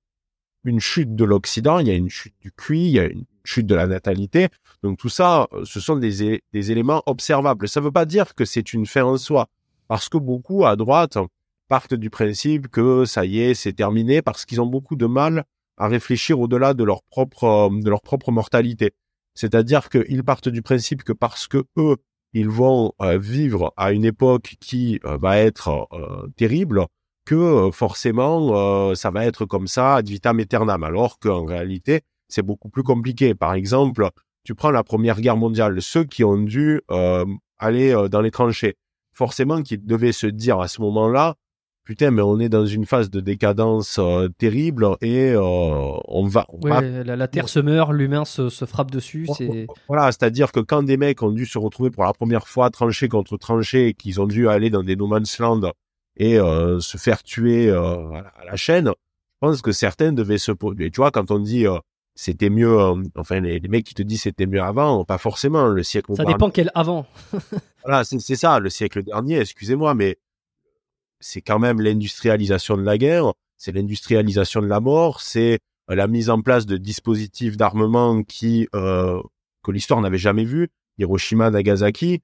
une 0.64 0.80
chute 0.80 1.16
de 1.16 1.26
l'Occident, 1.26 1.80
il 1.80 1.88
y 1.88 1.92
a 1.92 1.96
une 1.96 2.10
chute 2.10 2.36
du 2.42 2.52
QI, 2.52 2.88
il 2.88 2.92
y 2.92 3.00
a 3.00 3.06
une 3.06 3.26
chute 3.46 3.66
de 3.66 3.76
la 3.76 3.88
natalité. 3.88 4.50
Donc 4.84 4.98
tout 4.98 5.10
ça, 5.10 5.48
ce 5.64 5.80
sont 5.80 5.96
des, 5.96 6.42
éléments 6.54 7.04
observables. 7.06 7.68
Ça 7.68 7.80
ne 7.80 7.86
veut 7.86 7.92
pas 7.92 8.06
dire 8.06 8.36
que 8.36 8.46
c'est 8.46 8.74
une 8.74 8.86
fin 8.86 9.04
en 9.04 9.18
soi, 9.18 9.48
parce 9.88 10.10
que 10.10 10.18
beaucoup 10.18 10.66
à 10.66 10.76
droite 10.76 11.18
partent 11.68 11.96
du 11.96 12.10
principe 12.10 12.68
que 12.68 13.06
ça 13.06 13.26
y 13.26 13.40
est, 13.40 13.54
c'est 13.54 13.74
terminé 13.74 14.22
parce 14.22 14.46
qu'ils 14.46 14.62
ont 14.62 14.68
beaucoup 14.68 14.96
de 14.96 15.06
mal 15.06 15.46
à 15.78 15.88
réfléchir 15.88 16.40
au-delà 16.40 16.74
de 16.74 16.84
leur 16.84 17.04
propre 17.04 17.44
euh, 17.44 17.82
de 17.82 17.90
leur 17.90 18.02
propre 18.02 18.32
mortalité. 18.32 18.92
C'est-à-dire 19.34 19.90
qu'ils 19.90 20.24
partent 20.24 20.50
du 20.50 20.62
principe 20.62 21.04
que 21.04 21.12
parce 21.12 21.48
que 21.48 21.66
eux, 21.78 21.98
ils 22.34 22.50
vont 22.50 22.94
euh, 23.02 23.18
vivre 23.18 23.74
à 23.76 23.92
une 23.92 24.06
époque 24.06 24.56
qui 24.62 25.00
euh, 25.06 25.18
va 25.18 25.40
être 25.40 25.90
terrible, 26.38 26.86
que 27.26 27.72
forcément 27.74 28.94
ça 28.94 29.10
va 29.10 29.26
être 29.26 29.46
comme 29.46 29.68
ça 29.68 29.96
ad 29.96 30.08
vitam 30.08 30.40
aeternam, 30.40 30.84
alors 30.84 31.18
qu'en 31.18 31.44
réalité 31.44 32.02
c'est 32.28 32.42
beaucoup 32.42 32.70
plus 32.70 32.84
compliqué. 32.84 33.36
Par 33.36 33.54
exemple, 33.54 34.10
tu 34.44 34.56
prends 34.56 34.72
la 34.72 34.84
Première 34.84 35.22
Guerre 35.22 35.38
mondiale, 35.38 35.82
ceux 35.82 36.04
qui 36.04 36.24
ont 36.24 36.38
dû 36.38 36.82
aller 37.58 37.96
dans 38.10 38.22
les 38.22 38.32
tranchées, 38.32 38.76
forcément 39.12 39.62
qu'ils 39.62 39.86
devaient 39.86 40.12
se 40.12 40.28
dire 40.28 40.60
à 40.60 40.68
ce 40.68 40.82
moment-là, 40.82 41.36
putain, 41.86 42.12
mais 42.12 42.22
on 42.22 42.40
est 42.40 42.50
dans 42.50 42.66
une 42.66 42.86
phase 42.86 43.10
de 43.10 43.22
décadence 43.22 43.98
euh, 44.00 44.28
terrible 44.38 44.98
et 45.02 45.32
euh, 45.32 45.40
on 45.42 46.28
va. 46.28 46.46
La, 46.64 47.28
Terre 47.28 47.48
se 47.48 47.60
meurt, 47.60 47.94
l'humain 47.94 48.26
se, 48.26 48.50
frappe 48.66 48.92
dessus. 48.92 49.28
C'est... 49.38 49.68
Voilà, 49.88 50.12
c'est-à-dire 50.12 50.52
que 50.52 50.60
quand 50.60 50.84
des 50.84 50.98
mecs 50.98 51.22
ont 51.22 51.32
dû 51.32 51.46
se 51.46 51.58
retrouver 51.58 51.92
pour 51.92 52.04
la 52.04 52.14
première 52.14 52.48
fois 52.48 52.70
tranché 52.72 53.08
contre 53.08 53.38
tranché, 53.38 53.94
qu'ils 53.94 54.20
ont 54.20 54.28
dû 54.28 54.50
aller 54.50 54.70
dans 54.70 54.84
des 54.84 54.96
no 54.96 55.08
man's 55.08 55.40
land 55.40 55.72
et 56.18 56.40
euh, 56.40 56.80
se 56.80 56.98
faire 56.98 57.24
tuer 57.24 57.70
à 57.70 58.44
la, 58.46 58.56
chaîne, 58.56 58.88
je 58.88 59.48
pense 59.48 59.62
que 59.62 59.72
certains 59.72 60.12
devaient 60.12 60.38
se 60.38 60.52
poser. 60.52 60.90
Tu 60.90 60.98
vois, 60.98 61.12
quand 61.12 61.32
on 61.32 61.40
dit 61.40 61.66
c'était 62.16 62.50
mieux, 62.50 62.78
enfin 63.16 63.42
les, 63.42 63.60
mecs 63.68 63.86
qui 63.86 63.94
te 63.94 64.02
disent 64.02 64.24
c'était 64.24 64.46
mieux 64.46 64.62
avant, 64.62 65.04
pas 65.06 65.18
forcément 65.18 65.68
le 65.68 65.84
siècle. 65.84 66.16
Ça 66.16 66.26
dépend 66.26 66.50
quel 66.50 66.72
avant. 66.74 67.06
voilà, 67.84 68.04
c'est, 68.04 68.20
c'est 68.20 68.36
ça, 68.36 68.60
le 68.60 68.70
siècle 68.70 69.04
dernier. 69.04 69.40
Excusez-moi, 69.40 69.94
mais 69.94 70.18
c'est 71.20 71.42
quand 71.42 71.60
même 71.60 71.82
l'industrialisation 71.82 72.78
de 72.78 72.84
la 72.84 72.98
guerre, 72.98 73.34
c'est 73.58 73.74
l'industrialisation 73.74 74.62
de 74.62 74.68
la 74.68 74.80
mort, 74.80 75.22
c'est 75.22 75.60
euh, 75.90 75.96
la 75.96 76.08
mise 76.08 76.30
en 76.30 76.42
place 76.42 76.66
de 76.66 76.78
dispositifs 76.78 77.58
d'armement 77.58 78.24
qui 78.24 78.68
euh, 78.74 79.22
que 79.64 79.72
l'histoire 79.72 80.00
n'avait 80.02 80.18
jamais 80.18 80.46
vu, 80.46 80.70
Hiroshima, 80.98 81.50
Nagasaki. 81.50 82.22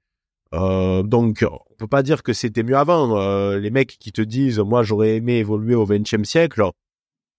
Euh, 0.54 1.02
donc, 1.02 1.44
on 1.48 1.74
peut 1.76 1.86
pas 1.86 2.02
dire 2.02 2.22
que 2.22 2.32
c'était 2.32 2.62
mieux 2.62 2.76
avant. 2.76 3.18
Euh, 3.18 3.58
les 3.58 3.70
mecs 3.70 3.98
qui 3.98 4.12
te 4.12 4.22
disent, 4.22 4.58
moi, 4.58 4.82
j'aurais 4.82 5.16
aimé 5.16 5.38
évoluer 5.38 5.74
au 5.74 5.86
XXe 5.86 6.24
siècle, 6.24 6.62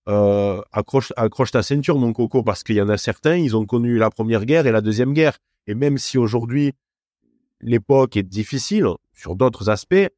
euh, 0.10 0.62
accroche, 0.72 1.12
ta 1.52 1.64
ceinture, 1.64 1.98
mon 1.98 2.14
coco, 2.14 2.44
parce 2.44 2.64
qu'il 2.64 2.76
y 2.76 2.82
en 2.82 2.90
a 2.90 2.98
certains, 2.98 3.38
ils 3.38 3.56
ont 3.56 3.66
connu 3.66 3.98
la 3.98 4.10
première 4.10 4.46
guerre 4.46 4.68
et 4.68 4.72
la 4.72 4.82
deuxième 4.82 5.14
guerre. 5.14 5.38
Et 5.68 5.76
même 5.76 5.98
si 5.98 6.18
aujourd'hui 6.18 6.74
l'époque 7.62 8.18
est 8.18 8.24
difficile 8.24 8.88
sur 9.14 9.36
d'autres 9.36 9.70
aspects, 9.70 10.10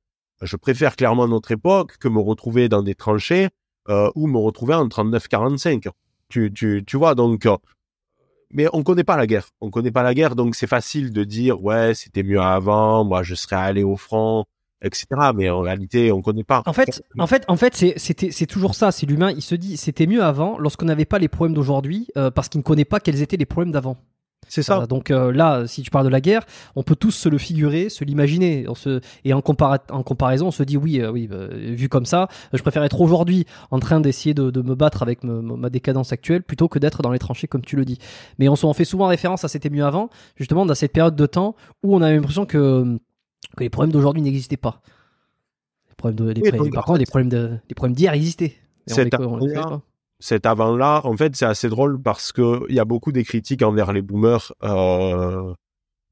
je 0.41 0.55
préfère 0.55 0.95
clairement 0.95 1.27
notre 1.27 1.51
époque 1.51 1.97
que 1.97 2.07
me 2.07 2.19
retrouver 2.19 2.67
dans 2.67 2.81
des 2.81 2.95
tranchées 2.95 3.49
euh, 3.89 4.09
ou 4.15 4.27
me 4.27 4.37
retrouver 4.37 4.73
en 4.73 4.87
39-45. 4.87 5.89
Tu, 6.29 6.51
tu, 6.51 6.83
tu 6.85 6.97
vois, 6.97 7.15
donc... 7.15 7.45
Euh, 7.45 7.57
mais 8.51 8.67
on 8.73 8.83
connaît 8.83 9.03
pas 9.03 9.17
la 9.17 9.27
guerre. 9.27 9.49
On 9.59 9.69
connaît 9.69 9.91
pas 9.91 10.03
la 10.03 10.13
guerre, 10.13 10.35
donc 10.35 10.55
c'est 10.55 10.67
facile 10.67 11.11
de 11.11 11.23
dire, 11.23 11.61
ouais, 11.61 11.93
c'était 11.93 12.23
mieux 12.23 12.39
avant, 12.39 13.03
moi 13.03 13.21
je 13.21 13.35
serais 13.35 13.55
allé 13.55 13.83
au 13.83 13.97
front, 13.97 14.45
etc. 14.81 15.05
Mais 15.35 15.49
en 15.49 15.61
réalité, 15.61 16.11
on 16.11 16.21
connaît 16.21 16.43
pas. 16.43 16.63
En 16.65 16.73
fait, 16.73 17.03
en 17.17 17.27
fait, 17.27 17.43
en 17.47 17.55
fait, 17.55 17.75
c'était, 17.75 18.31
c'est 18.31 18.45
toujours 18.45 18.75
ça. 18.75 18.91
C'est 18.91 19.05
l'humain. 19.05 19.31
Il 19.31 19.41
se 19.41 19.55
dit, 19.55 19.77
c'était 19.77 20.07
mieux 20.07 20.23
avant, 20.23 20.57
lorsqu'on 20.59 20.85
n'avait 20.85 21.05
pas 21.05 21.19
les 21.19 21.27
problèmes 21.27 21.55
d'aujourd'hui, 21.55 22.07
euh, 22.17 22.31
parce 22.31 22.49
qu'il 22.49 22.59
ne 22.59 22.63
connaît 22.63 22.85
pas 22.85 22.99
quels 22.99 23.21
étaient 23.21 23.37
les 23.37 23.45
problèmes 23.45 23.71
d'avant. 23.71 23.97
C'est 24.47 24.61
ça. 24.61 24.85
donc 24.85 25.09
euh, 25.09 25.31
là, 25.31 25.65
si 25.65 25.81
tu 25.81 25.89
parles 25.89 26.05
de 26.05 26.11
la 26.11 26.21
guerre, 26.21 26.45
on 26.75 26.83
peut 26.83 26.95
tous 26.95 27.09
se 27.09 27.27
le 27.29 27.39
figurer, 27.39 27.89
se 27.89 28.03
l'imaginer. 28.03 28.65
Se... 28.75 29.01
Et 29.23 29.33
en, 29.33 29.39
en, 29.39 30.03
comparaison, 30.03 30.47
on 30.47 30.51
se 30.51 30.61
dit 30.61 30.77
oui, 30.77 31.01
euh, 31.01 31.11
oui, 31.11 31.27
bah, 31.27 31.47
vu 31.51 31.89
comme 31.89 32.05
ça, 32.05 32.27
je 32.53 32.61
préfère 32.61 32.83
être 32.83 33.01
aujourd'hui 33.01 33.47
en 33.71 33.79
train 33.79 33.99
d'essayer 33.99 34.35
de, 34.35 34.61
me 34.61 34.75
battre 34.75 35.01
avec 35.01 35.23
ma 35.23 35.71
décadence 35.71 36.11
actuelle 36.11 36.43
plutôt 36.43 36.67
que 36.67 36.77
d'être 36.77 37.01
dans 37.01 37.11
les 37.11 37.17
tranchées 37.17 37.47
comme 37.47 37.63
tu 37.63 37.75
le 37.75 37.85
dis. 37.85 37.97
Mais 38.37 38.47
on, 38.47 38.73
fait 38.73 38.85
souvent 38.85 39.07
référence 39.07 39.43
à 39.43 39.47
c'était 39.47 39.71
mieux 39.71 39.83
avant, 39.83 40.09
justement 40.35 40.65
dans 40.67 40.75
cette 40.75 40.93
période 40.93 41.15
de 41.15 41.25
temps 41.25 41.55
où 41.81 41.95
on 41.95 42.01
a 42.01 42.11
l'impression 42.11 42.45
que, 42.45 42.99
que 43.55 43.63
les 43.63 43.69
problèmes 43.69 43.91
d'aujourd'hui 43.91 44.21
n'existaient 44.21 44.57
pas. 44.57 44.81
Les 45.89 45.95
problèmes 45.95 46.15
de, 46.15 46.31
les, 46.31 46.69
par 46.71 46.85
contre, 46.85 46.99
les 46.99 47.05
problèmes 47.05 47.29
de, 47.29 47.57
les 47.69 47.75
problèmes 47.75 47.95
d'hier 47.95 48.13
existaient. 48.13 48.55
C'est 48.87 49.09
cet 50.19 50.45
avant-là, 50.45 51.01
en 51.03 51.15
fait, 51.17 51.35
c'est 51.35 51.45
assez 51.45 51.67
drôle 51.67 52.01
parce 52.01 52.31
que 52.31 52.65
il 52.69 52.75
y 52.75 52.79
a 52.79 52.85
beaucoup 52.85 53.11
des 53.11 53.23
critiques 53.23 53.61
envers 53.61 53.91
les 53.91 54.01
boomers, 54.01 54.53
euh, 54.63 55.53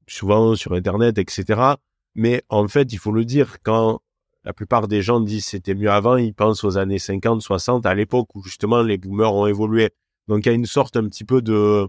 souvent 0.06 0.54
sur 0.54 0.74
Internet, 0.74 1.18
etc. 1.18 1.74
Mais 2.14 2.42
en 2.50 2.68
fait, 2.68 2.92
il 2.92 2.98
faut 2.98 3.12
le 3.12 3.24
dire, 3.24 3.56
quand 3.62 4.00
la 4.44 4.52
plupart 4.52 4.88
des 4.88 5.00
gens 5.00 5.20
disent 5.20 5.46
c'était 5.46 5.74
mieux 5.74 5.90
avant, 5.90 6.16
ils 6.16 6.34
pensent 6.34 6.64
aux 6.64 6.76
années 6.76 6.98
50, 6.98 7.40
60, 7.40 7.86
à 7.86 7.94
l'époque 7.94 8.28
où 8.34 8.42
justement 8.42 8.82
les 8.82 8.98
boomers 8.98 9.34
ont 9.34 9.46
évolué. 9.46 9.90
Donc 10.28 10.44
il 10.44 10.48
y 10.48 10.52
a 10.52 10.54
une 10.54 10.66
sorte 10.66 10.96
un 10.96 11.08
petit 11.08 11.24
peu 11.24 11.40
de, 11.40 11.88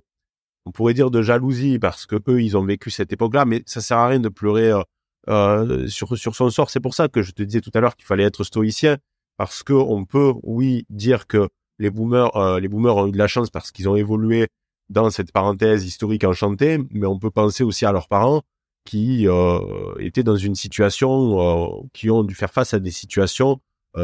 on 0.65 0.71
pourrait 0.71 0.93
dire 0.93 1.11
de 1.11 1.21
jalousie 1.21 1.79
parce 1.79 2.05
que 2.05 2.15
eux, 2.27 2.41
ils 2.41 2.57
ont 2.57 2.63
vécu 2.63 2.91
cette 2.91 3.11
époque-là, 3.11 3.45
mais 3.45 3.61
ça 3.65 3.81
sert 3.81 3.97
à 3.97 4.07
rien 4.07 4.19
de 4.19 4.29
pleurer 4.29 4.71
euh, 4.71 4.81
euh 5.29 5.87
sur 5.87 6.17
sur 6.17 6.35
son 6.35 6.49
sort. 6.49 6.69
C'est 6.69 6.79
pour 6.79 6.93
ça 6.93 7.07
que 7.07 7.21
je 7.21 7.31
te 7.31 7.43
disais 7.43 7.61
tout 7.61 7.71
à 7.73 7.79
l'heure 7.79 7.95
qu'il 7.95 8.05
fallait 8.05 8.23
être 8.23 8.43
stoïcien 8.43 8.97
parce 9.37 9.63
que 9.63 9.73
on 9.73 10.05
peut, 10.05 10.33
oui, 10.43 10.85
dire 10.89 11.27
que 11.27 11.49
les 11.79 11.89
boomers, 11.89 12.35
euh, 12.37 12.59
les 12.59 12.69
ont 12.73 13.07
eu 13.07 13.11
de 13.11 13.17
la 13.17 13.27
chance 13.27 13.49
parce 13.49 13.71
qu'ils 13.71 13.89
ont 13.89 13.95
évolué 13.95 14.47
dans 14.89 15.09
cette 15.09 15.31
parenthèse 15.31 15.85
historique 15.85 16.23
enchantée, 16.23 16.79
mais 16.91 17.07
on 17.07 17.19
peut 17.19 17.31
penser 17.31 17.63
aussi 17.63 17.85
à 17.85 17.91
leurs 17.91 18.07
parents 18.07 18.43
qui 18.85 19.27
euh, 19.27 19.59
étaient 19.99 20.23
dans 20.23 20.35
une 20.35 20.55
situation, 20.55 21.89
qui 21.91 22.09
ont 22.11 22.23
dû 22.23 22.35
faire 22.35 22.51
face 22.51 22.73
à 22.73 22.79
des 22.79 22.91
situations 22.91 23.59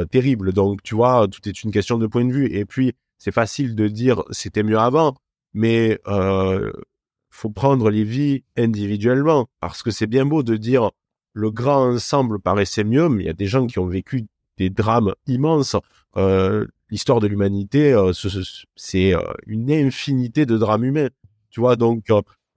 terribles. 0.10 0.53
Donc, 0.53 0.81
tu 0.84 0.95
vois, 0.95 1.27
tout 1.27 1.47
est 1.47 1.63
une 1.63 1.71
question 1.71 1.97
de 1.97 2.07
point 2.07 2.25
de 2.25 2.34
vue. 2.34 2.51
Et 2.51 2.65
puis, 2.65 2.93
c'est 3.19 3.31
facile 3.31 3.75
de 3.75 3.88
dire 3.88 4.23
c'était 4.31 4.63
mieux 4.63 4.79
avant, 4.79 5.13
mais 5.53 5.99
faut 7.31 7.49
prendre 7.49 7.89
les 7.89 8.03
vies 8.03 8.43
individuellement 8.57 9.47
parce 9.60 9.81
que 9.81 9.89
c'est 9.89 10.07
bien 10.07 10.25
beau 10.25 10.43
de 10.43 10.57
dire 10.57 10.91
le 11.33 11.51
grand 11.51 11.93
ensemble 11.93 12.39
paraissait 12.39 12.83
mieux, 12.83 13.09
mais 13.09 13.23
il 13.23 13.27
y 13.27 13.29
a 13.29 13.33
des 13.33 13.47
gens 13.47 13.67
qui 13.67 13.79
ont 13.79 13.87
vécu 13.87 14.27
des 14.57 14.69
drames 14.69 15.13
immenses. 15.27 15.75
Euh, 16.17 16.65
L'histoire 16.91 17.21
de 17.21 17.27
l'humanité, 17.27 17.93
euh, 17.93 18.11
c'est 18.75 19.15
euh, 19.15 19.21
une 19.47 19.71
infinité 19.71 20.45
de 20.45 20.57
drames 20.57 20.83
humains. 20.83 21.07
Tu 21.49 21.61
vois, 21.61 21.77
donc 21.77 22.07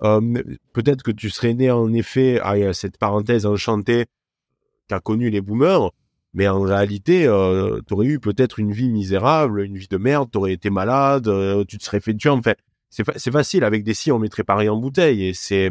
euh, 0.02 0.42
peut-être 0.72 1.04
que 1.04 1.12
tu 1.12 1.30
serais 1.30 1.54
né 1.54 1.70
en 1.70 1.92
effet 1.92 2.40
à 2.40 2.72
cette 2.72 2.98
parenthèse 2.98 3.46
enchantée 3.46 4.06
qu'a 4.88 4.98
connu 4.98 5.30
les 5.30 5.40
boomers, 5.40 5.92
mais 6.32 6.48
en 6.48 6.62
réalité, 6.62 7.22
tu 7.86 7.94
aurais 7.94 8.06
eu 8.06 8.18
peut-être 8.18 8.58
une 8.58 8.72
vie 8.72 8.90
misérable, 8.90 9.60
une 9.60 9.78
vie 9.78 9.88
de 9.88 9.96
merde, 9.96 10.28
tu 10.32 10.38
aurais 10.38 10.52
été 10.52 10.68
malade, 10.68 11.30
tu 11.68 11.78
te 11.78 11.84
serais 11.84 12.00
fait 12.00 12.14
tuer. 12.14 12.30
En 12.30 12.42
fait, 12.42 12.58
c'est 12.90 13.04
fa 13.04 13.12
facile. 13.18 13.62
Avec 13.62 13.84
des 13.84 13.94
si, 13.94 14.10
on 14.10 14.18
mettrait 14.18 14.42
pareil 14.42 14.68
en 14.68 14.76
bouteille 14.76 15.24
et 15.26 15.32
c'est 15.32 15.70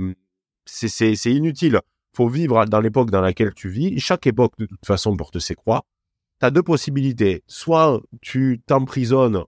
c'est 0.66 1.34
inutile. 1.34 1.82
Faut 2.16 2.30
vivre 2.30 2.66
dans 2.66 2.80
l'époque 2.80 3.10
dans 3.10 3.22
laquelle 3.22 3.54
tu 3.54 3.70
vis. 3.70 4.00
Chaque 4.00 4.28
époque, 4.28 4.54
de 4.60 4.66
toute 4.66 4.86
façon, 4.86 5.16
porte 5.18 5.40
ses 5.40 5.56
croix. 5.56 5.84
Tu 6.40 6.46
as 6.46 6.52
deux 6.52 6.64
possibilités. 6.64 7.44
Soit 7.48 8.02
tu 8.22 8.62
t'emprisonnes 8.66 9.44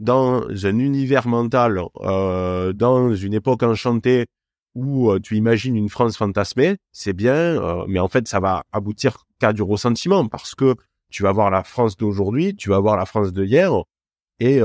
dans 0.00 0.44
un 0.48 0.78
univers 0.78 1.26
mental, 1.26 1.80
euh, 2.00 2.72
dans 2.72 3.14
une 3.14 3.34
époque 3.34 3.62
enchantée 3.62 4.26
où 4.74 5.10
euh, 5.10 5.18
tu 5.18 5.36
imagines 5.36 5.76
une 5.76 5.88
France 5.88 6.16
fantasmée, 6.16 6.76
c'est 6.92 7.12
bien, 7.12 7.32
euh, 7.34 7.84
mais 7.88 7.98
en 7.98 8.08
fait, 8.08 8.28
ça 8.28 8.38
va 8.38 8.64
aboutir 8.72 9.24
qu'à 9.40 9.52
du 9.52 9.62
ressentiment 9.62 10.26
parce 10.28 10.54
que 10.54 10.76
tu 11.10 11.22
vas 11.22 11.32
voir 11.32 11.50
la 11.50 11.64
France 11.64 11.96
d'aujourd'hui, 11.96 12.54
tu 12.54 12.68
vas 12.68 12.78
voir 12.78 12.96
la 12.96 13.06
France 13.06 13.32
de 13.32 13.44
hier, 13.44 13.72
et 14.40 14.60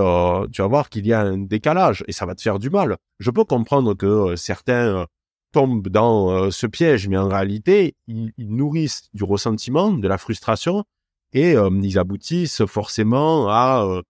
tu 0.52 0.62
vas 0.62 0.68
voir 0.68 0.90
qu'il 0.90 1.08
y 1.08 1.14
a 1.14 1.22
un 1.22 1.38
décalage, 1.38 2.04
et 2.08 2.12
ça 2.12 2.26
va 2.28 2.36
te 2.36 2.42
faire 2.42 2.60
du 2.60 2.70
mal. 2.70 2.98
Je 3.20 3.32
peux 3.32 3.46
comprendre 3.46 3.96
que 3.96 4.36
certains 4.36 5.08
tombent 5.54 5.88
dans 5.88 6.52
ce 6.52 6.68
piège, 6.68 7.08
mais 7.08 7.18
en 7.18 7.30
réalité, 7.30 7.96
ils, 8.08 8.34
nourrissent 8.38 9.10
du 9.14 9.24
ressentiment, 9.24 9.92
de 9.92 10.08
la 10.08 10.18
frustration, 10.18 10.84
et 11.32 11.54
ils 11.54 12.00
aboutissent 12.00 12.66
forcément 12.66 13.48
à 13.50 14.02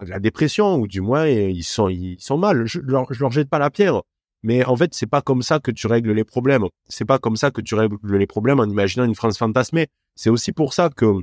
la 0.00 0.18
dépression 0.18 0.76
ou 0.76 0.86
du 0.86 1.00
moins 1.00 1.26
ils 1.26 1.64
sont 1.64 2.38
mal. 2.38 2.66
Je, 2.66 2.80
leur, 2.80 3.06
leur 3.18 3.30
jette 3.30 3.48
pas 3.48 3.58
la 3.58 3.70
pierre, 3.70 4.02
mais 4.42 4.64
en 4.64 4.76
fait 4.76 4.94
c'est 4.94 5.06
pas 5.06 5.22
comme 5.22 5.42
ça 5.42 5.58
que 5.58 5.70
tu 5.70 5.86
règles 5.86 6.12
les 6.12 6.24
problèmes. 6.24 6.66
C'est 6.88 7.04
pas 7.04 7.18
comme 7.18 7.36
ça 7.36 7.50
que 7.50 7.60
tu 7.60 7.74
règles 7.74 8.16
les 8.16 8.26
problèmes 8.26 8.60
en 8.60 8.66
imaginant 8.66 9.04
une 9.04 9.14
France 9.14 9.38
fantasmée. 9.38 9.86
C'est 10.14 10.30
aussi 10.30 10.52
pour 10.52 10.74
ça 10.74 10.90
que 10.90 11.20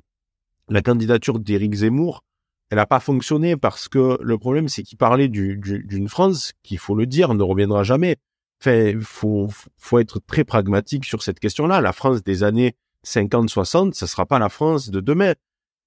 la 0.70 0.82
candidature 0.82 1.40
d'Éric 1.40 1.74
Zemmour, 1.74 2.24
elle 2.70 2.80
a 2.80 2.86
pas 2.86 3.00
fonctionné 3.00 3.58
parce 3.58 3.88
que 3.88 4.18
le 4.22 4.38
problème 4.38 4.68
c'est 4.68 4.84
qu'il 4.84 4.98
parlait 4.98 5.28
du, 5.28 5.58
du, 5.58 5.84
d'une 5.84 6.10
France 6.10 6.54
qui, 6.64 6.78
faut 6.78 6.96
le 6.96 7.06
dire, 7.06 7.34
ne 7.34 7.44
reviendra 7.44 7.84
jamais. 7.84 8.18
Enfin, 8.66 8.98
faut 9.02 9.50
faut 9.78 10.00
être 10.00 10.20
très 10.26 10.46
pragmatique 10.46 11.04
sur 11.06 11.22
cette 11.22 11.40
question-là. 11.40 11.82
La 11.82 11.92
France 11.92 12.24
des 12.24 12.44
années 12.44 12.76
50-60, 13.06 13.94
ce 13.94 14.06
sera 14.06 14.26
pas 14.26 14.40
la 14.40 14.48
France 14.48 14.90
de 14.90 15.02
demain 15.02 15.34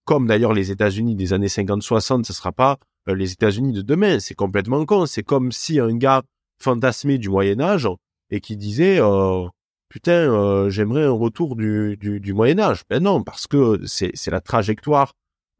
comme 0.07 0.27
d'ailleurs 0.27 0.55
les 0.55 0.71
États-Unis 0.71 1.17
des 1.17 1.35
années 1.35 1.49
50-60, 1.49 2.25
ce 2.25 2.33
sera 2.33 2.53
pas 2.53 2.79
euh, 3.09 3.15
les 3.15 3.33
États-Unis 3.33 3.73
de 3.73 3.83
demain. 3.83 4.19
C'est 4.21 4.35
complètement 4.35 4.87
con. 4.87 5.05
C'est 5.05 5.25
comme 5.25 5.53
si 5.53 5.79
un 5.79 5.95
gars 5.95 6.23
fantasmé 6.59 7.19
du 7.19 7.29
Moyen 7.29 7.61
Âge 7.61 7.89
et 8.31 8.41
qui 8.41 8.57
disait 8.57 8.99
euh, 9.01 9.47
putain 9.91 10.13
euh, 10.13 10.71
j'aimerais 10.71 11.05
un 11.05 11.11
retour 11.11 11.57
du, 11.57 12.33
Moyen 12.33 12.59
Âge. 12.61 12.83
Ben 12.89 13.03
non, 13.03 13.23
parce 13.23 13.47
que 13.47 13.81
c'est 13.85 14.31
la 14.31 14.41
trajectoire 14.41 15.13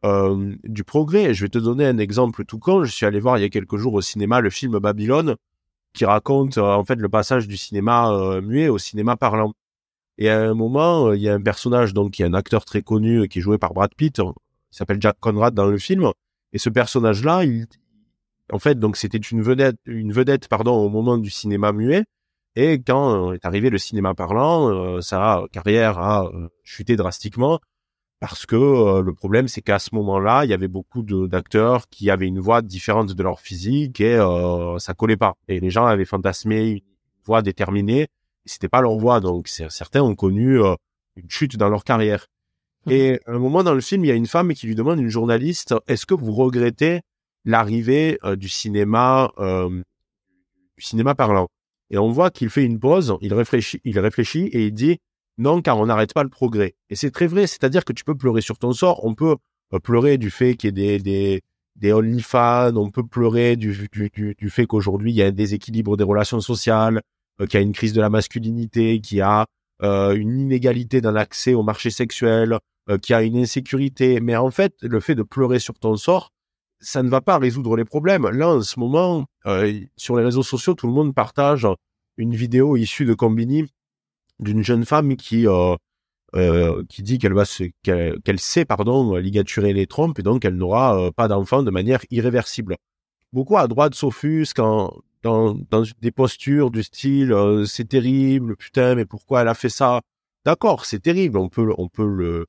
du 0.05 0.85
progrès. 0.85 1.35
Je 1.35 1.45
vais 1.45 1.49
te 1.49 1.59
donner 1.59 1.85
un 1.85 1.99
exemple 1.99 2.45
tout 2.45 2.61
con. 2.61 2.85
Je 2.85 2.93
suis 2.93 3.05
allé 3.05 3.19
voir 3.19 3.39
il 3.39 3.41
y 3.41 3.45
a 3.45 3.49
quelques 3.49 3.77
jours 3.77 3.95
au 3.95 4.01
cinéma 4.01 4.41
le 4.41 4.51
film 4.51 4.79
Babylone 4.79 5.35
qui 5.97 6.05
raconte 6.05 6.59
en 6.59 6.85
fait 6.85 6.97
le 6.97 7.09
passage 7.09 7.49
du 7.49 7.57
cinéma 7.57 8.41
muet 8.43 8.69
au 8.69 8.79
cinéma 8.79 9.17
parlant. 9.17 9.53
Et 10.19 10.31
à 10.31 10.41
un 10.41 10.55
moment, 10.55 11.13
il 11.13 11.21
y 11.21 11.29
a 11.29 11.35
un 11.35 11.43
personnage, 11.43 11.93
donc, 11.93 12.13
qui 12.13 12.23
est 12.23 12.27
un 12.27 12.35
acteur 12.35 12.65
très 12.65 12.83
connu, 12.83 13.29
qui 13.29 13.41
est 13.41 13.43
joué 13.43 13.59
par 13.59 13.75
Brad 13.75 13.95
Pitt, 13.95 14.19
il 14.19 14.33
s'appelle 14.71 14.99
Jack 15.01 15.17
Conrad 15.21 15.55
dans 15.55 15.67
le 15.67 15.79
film. 15.79 16.11
Et 16.53 16.59
ce 16.59 16.71
personnage-là, 16.71 17.45
il, 17.45 17.67
en 18.53 18.59
fait, 18.59 18.79
donc, 18.79 18.97
c'était 18.97 19.19
une 19.19 19.43
vedette, 19.43 19.77
une 19.85 20.13
vedette, 20.13 20.49
pardon, 20.49 20.75
au 20.77 20.89
moment 20.89 21.19
du 21.19 21.31
cinéma 21.31 21.73
muet. 21.73 22.05
Et 22.55 22.81
quand 22.81 23.35
est 23.35 23.45
arrivé 23.45 23.69
le 23.69 23.77
cinéma 23.79 24.15
parlant, 24.15 24.71
euh, 24.71 25.01
sa 25.03 25.43
carrière 25.53 25.99
a 25.99 26.25
euh, 26.27 26.49
chuté 26.65 26.97
drastiquement 26.97 27.61
parce 28.21 28.47
que 28.47 28.57
euh, 28.57 29.03
le 29.03 29.13
problème, 29.13 29.49
c'est 29.49 29.63
qu'à 29.63 29.79
ce 29.79 29.95
moment-là, 29.95 30.45
il 30.45 30.51
y 30.51 30.55
avait 30.55 30.69
beaucoup 30.69 31.03
d'acteurs 31.03 31.89
qui 31.89 32.11
avaient 32.11 32.27
une 32.27 32.41
voix 32.41 32.63
différente 32.63 33.13
de 33.13 33.23
leur 33.23 33.41
physique 33.41 34.01
et 34.01 34.17
euh, 34.17 34.79
ça 34.79 34.95
collait 34.95 35.17
pas. 35.17 35.35
Et 35.49 35.61
les 35.61 35.71
gens 35.71 35.87
avaient 35.87 36.05
fantasmé 36.05 36.69
une 36.69 36.81
voix 37.25 37.43
déterminée 37.43 38.09
c'était 38.47 38.69
pas 38.69 38.81
leur 38.81 38.97
voix. 38.97 39.21
Donc 39.21 39.49
certains 39.49 40.03
ont 40.03 40.15
connu 40.15 40.61
euh, 40.61 40.75
une 41.17 41.31
chute 41.31 41.57
dans 41.57 41.69
leur 41.69 41.85
carrière. 41.85 42.27
Mmh. 42.87 42.91
Et 42.93 43.21
à 43.27 43.33
un 43.33 43.39
moment 43.39 43.63
dans 43.63 43.75
le 43.75 43.81
film, 43.81 44.05
il 44.05 44.09
y 44.09 44.13
a 44.13 44.15
une 44.15 44.27
femme 44.27 44.55
qui 44.55 44.67
lui 44.67 44.75
demande, 44.75 44.99
une 45.01 45.09
journaliste, 45.09 45.75
est-ce 45.87 46.07
que 46.07 46.15
vous 46.15 46.33
regrettez 46.33 47.01
l'arrivée 47.45 48.19
euh, 48.25 48.37
du 48.37 48.49
cinéma, 48.49 49.33
euh, 49.39 49.83
du 50.79 50.85
cinéma 50.85 51.15
parlant? 51.15 51.49
Et 51.91 51.99
on 51.99 52.11
voit 52.11 52.31
qu'il 52.31 52.51
fait 52.51 52.65
une 52.65 52.81
pause, 52.81 53.17
il 53.21 53.33
réfléchit, 53.35 53.81
il 53.85 53.99
réfléchit 53.99 54.47
et 54.47 54.67
il 54.67 54.73
dit 54.73 54.99
non, 55.39 55.63
car 55.63 55.79
on 55.79 55.87
n'arrête 55.87 56.15
pas 56.15 56.23
le 56.23 56.29
progrès. 56.29 56.75
Et 56.91 56.97
c'est 56.97 57.11
très 57.11 57.27
vrai, 57.27 57.47
c'est-à-dire 57.47 57.85
que 57.85 57.93
tu 57.93 58.05
peux 58.05 58.17
pleurer 58.17 58.41
sur 58.41 58.59
ton 58.59 58.73
sort, 58.73 59.05
on 59.05 59.15
peut 59.15 59.37
euh, 59.75 59.79
pleurer 59.79 60.19
du 60.19 60.31
fait 60.31 60.57
qu'il 60.57 60.79
y 60.79 60.89
ait 60.89 60.99
des, 60.99 61.03
des, 61.03 61.43
des 61.77 61.93
OnlyFans, 61.93 62.77
on 62.77 62.91
peut 62.91 63.07
pleurer 63.07 63.57
du, 63.57 63.89
du, 63.93 64.11
du, 64.11 64.35
du 64.37 64.51
fait 64.51 64.67
qu'aujourd'hui 64.67 65.13
il 65.13 65.17
y 65.17 65.23
a 65.23 65.27
un 65.27 65.33
déséquilibre 65.33 65.97
des 65.97 66.05
relations 66.05 66.41
sociales, 66.41 67.03
euh, 67.41 67.47
qui 67.47 67.57
a 67.57 67.61
une 67.61 67.73
crise 67.73 67.93
de 67.93 68.01
la 68.01 68.09
masculinité, 68.09 69.01
qui 69.01 69.21
a 69.21 69.47
euh, 69.83 70.15
une 70.17 70.39
inégalité 70.39 71.03
dans 71.03 71.11
l'accès 71.11 71.53
au 71.53 71.63
marché 71.63 71.91
sexuel, 71.91 72.59
euh, 72.89 72.97
qui 72.97 73.13
a 73.13 73.23
une 73.23 73.37
insécurité. 73.37 74.21
Mais 74.21 74.37
en 74.37 74.51
fait, 74.51 74.75
le 74.81 75.01
fait 75.01 75.15
de 75.15 75.23
pleurer 75.23 75.59
sur 75.59 75.75
ton 75.79 75.97
sort, 75.97 76.31
ça 76.81 77.03
ne 77.03 77.11
va 77.11 77.21
pas 77.21 77.39
résoudre 77.39 77.77
les 77.77 77.85
problèmes. 77.85 78.27
Là, 78.29 78.55
en 78.55 78.63
ce 78.63 78.79
moment, 78.79 79.25
sur 79.97 80.17
les 80.17 80.25
réseaux 80.25 80.43
sociaux, 80.43 80.75
tout 80.75 80.87
le 80.87 80.93
monde 80.93 81.15
partage 81.15 81.67
une 82.19 82.35
vidéo 82.35 82.77
issue 82.77 83.07
de 83.07 83.15
Combini 83.15 83.65
d'une 84.39 84.63
jeune 84.63 84.85
femme 84.85 85.17
qui 85.17 85.47
euh, 85.47 86.83
qui 86.89 87.03
dit 87.03 87.19
qu'elle 87.19 87.35
va 87.35 87.45
qu'elle 87.83 88.41
sait 88.41 88.65
pardon 88.65 89.17
ligaturer 89.17 89.73
les 89.73 89.87
trompes 89.87 90.19
et 90.19 90.23
donc 90.23 90.45
elle 90.45 90.57
n'aura 90.57 91.11
pas 91.13 91.29
d'enfant 91.29 91.63
de 91.63 91.71
manière 91.71 92.01
irréversible. 92.11 92.77
Beaucoup 93.33 93.57
à 93.57 93.67
droite 93.69 93.95
s'offusquent 93.95 94.61
dans, 95.27 95.57
dans 95.71 95.83
des 96.01 96.11
postures 96.11 96.71
du 96.71 96.83
style 96.83 97.33
euh, 97.33 97.65
c'est 97.65 97.89
terrible, 97.89 98.57
putain, 98.57 98.95
mais 98.95 99.05
pourquoi 99.05 99.43
elle 99.43 99.49
a 99.49 99.55
fait 99.55 99.69
ça? 99.69 100.01
D'accord, 100.45 100.87
c'est 100.87 101.01
terrible, 101.01 101.39
on 101.39 101.49
peut, 101.49 101.65
le. 102.07 102.47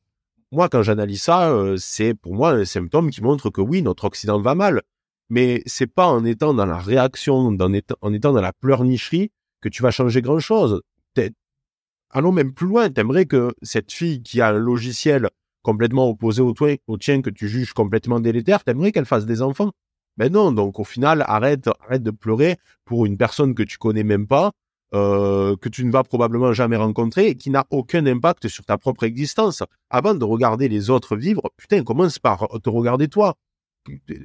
Moi, 0.52 0.70
quand 0.70 0.84
j'analyse 0.84 1.24
ça, 1.24 1.50
euh, 1.50 1.78
c'est 1.78 2.14
pour 2.14 2.36
moi 2.36 2.52
un 2.52 2.66
symptôme 2.66 3.10
qui 3.10 3.22
montre 3.24 3.50
que 3.50 3.62
oui, 3.62 3.82
notre 3.82 4.06
Occident 4.06 4.40
va 4.40 4.56
mal. 4.56 4.82
Mais 5.30 5.62
c'est 5.66 5.88
pas 5.88 6.08
en 6.08 6.24
étant 6.24 6.54
dans 6.54 6.66
la 6.66 6.78
réaction, 6.78 7.36
en 7.36 7.74
étant, 7.74 7.96
en 8.02 8.14
étant 8.14 8.32
dans 8.32 8.42
la 8.42 8.54
pleurnicherie 8.54 9.32
que 9.62 9.70
tu 9.70 9.82
vas 9.82 9.92
changer 9.92 10.22
grand 10.22 10.40
chose. 10.40 10.82
Allons 12.10 12.32
même 12.32 12.54
plus 12.54 12.68
loin. 12.68 12.90
T'aimerais 12.90 13.26
que 13.26 13.54
cette 13.62 13.92
fille 13.92 14.22
qui 14.22 14.42
a 14.42 14.50
un 14.50 14.54
logiciel 14.54 15.30
complètement 15.68 16.10
opposé 16.10 16.42
au, 16.42 16.54
tien 16.98 17.22
que 17.22 17.30
tu 17.30 17.50
juges 17.50 17.74
complètement 17.74 18.22
délétère, 18.22 18.64
t'aimerais 18.64 18.94
qu'elle 18.94 19.06
fasse 19.06 19.26
des 19.26 19.42
enfants? 19.42 19.72
Mais 20.16 20.30
non, 20.30 20.54
donc 20.54 20.80
au 20.80 20.86
final, 20.86 21.26
arrête, 21.28 21.70
arrête 21.82 22.04
de 22.04 22.12
pleurer 22.12 22.56
pour 22.86 23.06
une 23.06 23.18
personne 23.18 23.54
que 23.54 23.64
tu 23.64 23.78
connais 23.78 24.06
même 24.06 24.28
pas, 24.28 24.54
euh, 24.94 25.58
que 25.58 25.68
tu 25.68 25.84
ne 25.84 25.92
vas 25.92 26.04
probablement 26.04 26.54
jamais 26.54 26.78
rencontrer 26.78 27.28
et 27.28 27.36
qui 27.36 27.50
n'a 27.50 27.66
aucun 27.70 28.06
impact 28.06 28.48
sur 28.48 28.64
ta 28.64 28.78
propre 28.78 29.04
existence. 29.04 29.62
Avant 29.90 30.16
de 30.16 30.24
regarder 30.24 30.70
les 30.70 30.90
autres 30.90 31.18
vivre, 31.18 31.52
putain, 31.58 31.84
commence 31.84 32.18
par 32.18 32.48
te 32.64 32.70
regarder 32.70 33.10
toi. 33.10 33.36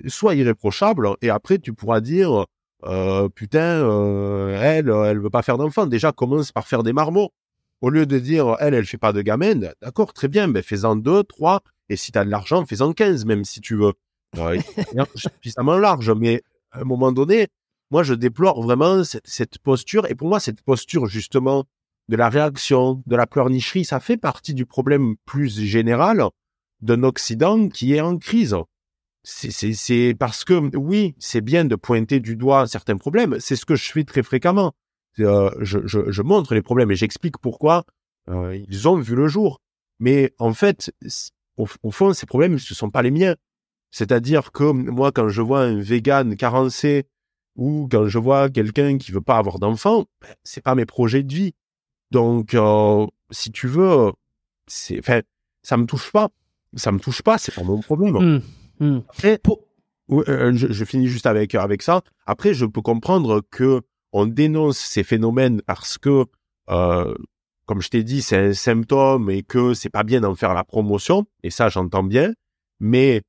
Sois 0.06 0.36
irréprochable 0.36 1.08
et 1.22 1.30
après 1.30 1.58
tu 1.58 1.72
pourras 1.72 2.00
dire, 2.00 2.46
euh, 2.84 3.28
putain, 3.28 3.82
euh, 3.82 4.60
elle, 4.62 4.88
elle 4.88 5.18
veut 5.18 5.30
pas 5.30 5.42
faire 5.42 5.58
d'enfant. 5.58 5.86
Déjà, 5.86 6.12
commence 6.12 6.52
par 6.52 6.68
faire 6.68 6.84
des 6.84 6.92
marmots. 6.92 7.32
Au 7.82 7.90
lieu 7.90 8.06
de 8.06 8.18
dire, 8.18 8.56
elle, 8.60 8.74
elle 8.74 8.86
fait 8.86 8.96
pas 8.96 9.12
de 9.12 9.20
gamine, 9.22 9.74
d'accord, 9.82 10.12
très 10.14 10.28
bien, 10.28 10.48
ben 10.48 10.62
fais-en 10.62 10.96
deux, 10.96 11.24
trois, 11.24 11.62
et 11.88 11.96
si 11.96 12.12
tu 12.12 12.18
as 12.18 12.24
de 12.24 12.30
l'argent, 12.30 12.64
fais-en 12.64 12.92
quinze, 12.92 13.24
même 13.24 13.44
si 13.44 13.60
tu 13.60 13.74
veux 13.74 13.92
suffisamment 15.16 15.76
large, 15.76 16.10
mais 16.12 16.42
à 16.70 16.80
un 16.80 16.84
moment 16.84 17.12
donné, 17.12 17.48
moi, 17.90 18.04
je 18.04 18.14
déplore 18.14 18.62
vraiment 18.62 19.04
cette, 19.04 19.26
cette, 19.26 19.58
posture. 19.58 20.06
Et 20.08 20.14
pour 20.14 20.28
moi, 20.28 20.40
cette 20.40 20.62
posture, 20.62 21.06
justement, 21.06 21.64
de 22.08 22.16
la 22.16 22.30
réaction, 22.30 23.02
de 23.06 23.16
la 23.16 23.26
pleurnicherie, 23.26 23.84
ça 23.84 24.00
fait 24.00 24.16
partie 24.16 24.54
du 24.54 24.64
problème 24.64 25.16
plus 25.26 25.60
général 25.60 26.24
d'un 26.80 27.02
Occident 27.02 27.68
qui 27.68 27.94
est 27.94 28.00
en 28.00 28.16
crise. 28.16 28.56
c'est 29.24 30.16
parce 30.18 30.44
que 30.44 30.74
oui, 30.76 31.14
c'est 31.18 31.42
bien 31.42 31.64
de 31.64 31.76
pointer 31.76 32.20
du 32.20 32.36
doigt 32.36 32.66
certains 32.66 32.96
problèmes. 32.96 33.38
C'est 33.40 33.56
ce 33.56 33.66
que 33.66 33.76
je 33.76 33.90
fais 33.90 34.04
très 34.04 34.22
fréquemment. 34.22 34.72
Euh, 35.20 35.50
je, 35.60 35.86
je, 35.86 36.10
je, 36.10 36.22
montre 36.22 36.54
les 36.54 36.62
problèmes 36.62 36.90
et 36.90 36.96
j'explique 36.96 37.38
pourquoi 37.38 37.84
euh, 38.28 38.56
ils 38.68 38.88
ont 38.88 38.96
vu 38.96 39.14
le 39.14 39.28
jour. 39.28 39.60
Mais 39.98 40.32
en 40.38 40.54
fait, 40.54 40.92
au, 41.56 41.66
au, 41.82 41.90
fond, 41.90 42.12
ces 42.14 42.26
problèmes, 42.26 42.58
ce 42.58 42.74
sont 42.74 42.90
pas 42.90 43.02
les 43.02 43.10
miens. 43.10 43.36
C'est-à-dire 43.90 44.52
que 44.52 44.64
moi, 44.64 45.12
quand 45.12 45.28
je 45.28 45.42
vois 45.42 45.60
un 45.60 45.78
vegan 45.78 46.34
carencé 46.36 47.04
ou 47.56 47.88
quand 47.90 48.06
je 48.06 48.18
vois 48.18 48.48
quelqu'un 48.48 48.96
qui 48.96 49.12
veut 49.12 49.20
pas 49.20 49.36
avoir 49.36 49.58
d'enfant, 49.58 50.06
ben, 50.20 50.34
c'est 50.44 50.62
pas 50.62 50.74
mes 50.74 50.86
projets 50.86 51.22
de 51.22 51.32
vie. 51.32 51.52
Donc, 52.10 52.54
euh, 52.54 53.06
si 53.30 53.52
tu 53.52 53.68
veux, 53.68 54.12
c'est, 54.66 54.98
enfin, 54.98 55.20
ça 55.62 55.76
me 55.76 55.84
touche 55.84 56.10
pas. 56.10 56.30
Ça 56.74 56.90
me 56.90 56.98
touche 56.98 57.20
pas, 57.20 57.36
c'est 57.36 57.54
pas 57.54 57.62
mon 57.62 57.80
problème. 57.80 58.14
Mmh. 58.80 58.86
Mmh. 58.86 59.02
Après, 59.10 59.38
euh, 60.10 60.52
je, 60.54 60.72
je, 60.72 60.84
finis 60.86 61.06
juste 61.06 61.26
avec 61.26 61.54
avec 61.54 61.82
ça. 61.82 62.02
Après, 62.26 62.54
je 62.54 62.64
peux 62.64 62.80
comprendre 62.80 63.42
que 63.50 63.82
on 64.12 64.26
dénonce 64.26 64.78
ces 64.78 65.02
phénomènes 65.02 65.62
parce 65.62 65.98
que, 65.98 66.26
euh, 66.70 67.14
comme 67.66 67.80
je 67.80 67.88
t'ai 67.88 68.04
dit, 68.04 68.22
c'est 68.22 68.36
un 68.36 68.52
symptôme 68.52 69.30
et 69.30 69.42
que 69.42 69.74
c'est 69.74 69.90
pas 69.90 70.02
bien 70.04 70.20
d'en 70.20 70.34
faire 70.34 70.54
la 70.54 70.64
promotion. 70.64 71.26
Et 71.42 71.50
ça, 71.50 71.68
j'entends 71.68 72.02
bien. 72.02 72.32
Mais 72.80 73.22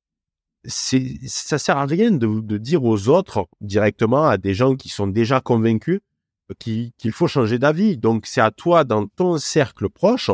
ça 0.66 1.58
sert 1.58 1.78
à 1.78 1.86
rien 1.86 2.12
de, 2.12 2.58
dire 2.58 2.84
aux 2.84 3.10
autres 3.10 3.48
directement, 3.62 4.28
à 4.28 4.38
des 4.38 4.54
gens 4.54 4.76
qui 4.76 4.90
sont 4.90 5.08
déjà 5.08 5.42
convaincus, 5.42 6.00
qu'il 6.60 7.12
faut 7.12 7.28
changer 7.28 7.60
d'avis. 7.60 7.98
Donc, 7.98 8.26
c'est 8.26 8.42
à 8.42 8.52
toi, 8.52 8.84
dans 8.84 9.08
ton 9.08 9.38
cercle 9.38 9.90
proche, 9.90 10.32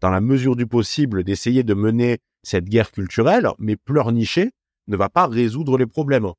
dans 0.00 0.10
la 0.10 0.20
mesure 0.20 0.56
du 0.56 0.66
possible, 0.66 1.24
d'essayer 1.24 1.62
de 1.62 1.74
mener 1.74 2.18
cette 2.42 2.64
guerre 2.64 2.90
culturelle, 2.90 3.48
mais 3.58 3.76
pleurnicher 3.76 4.50
ne 4.88 4.96
va 4.96 5.08
pas 5.08 5.26
résoudre 5.26 5.76
les 5.76 5.86
problèmes. 5.86 6.32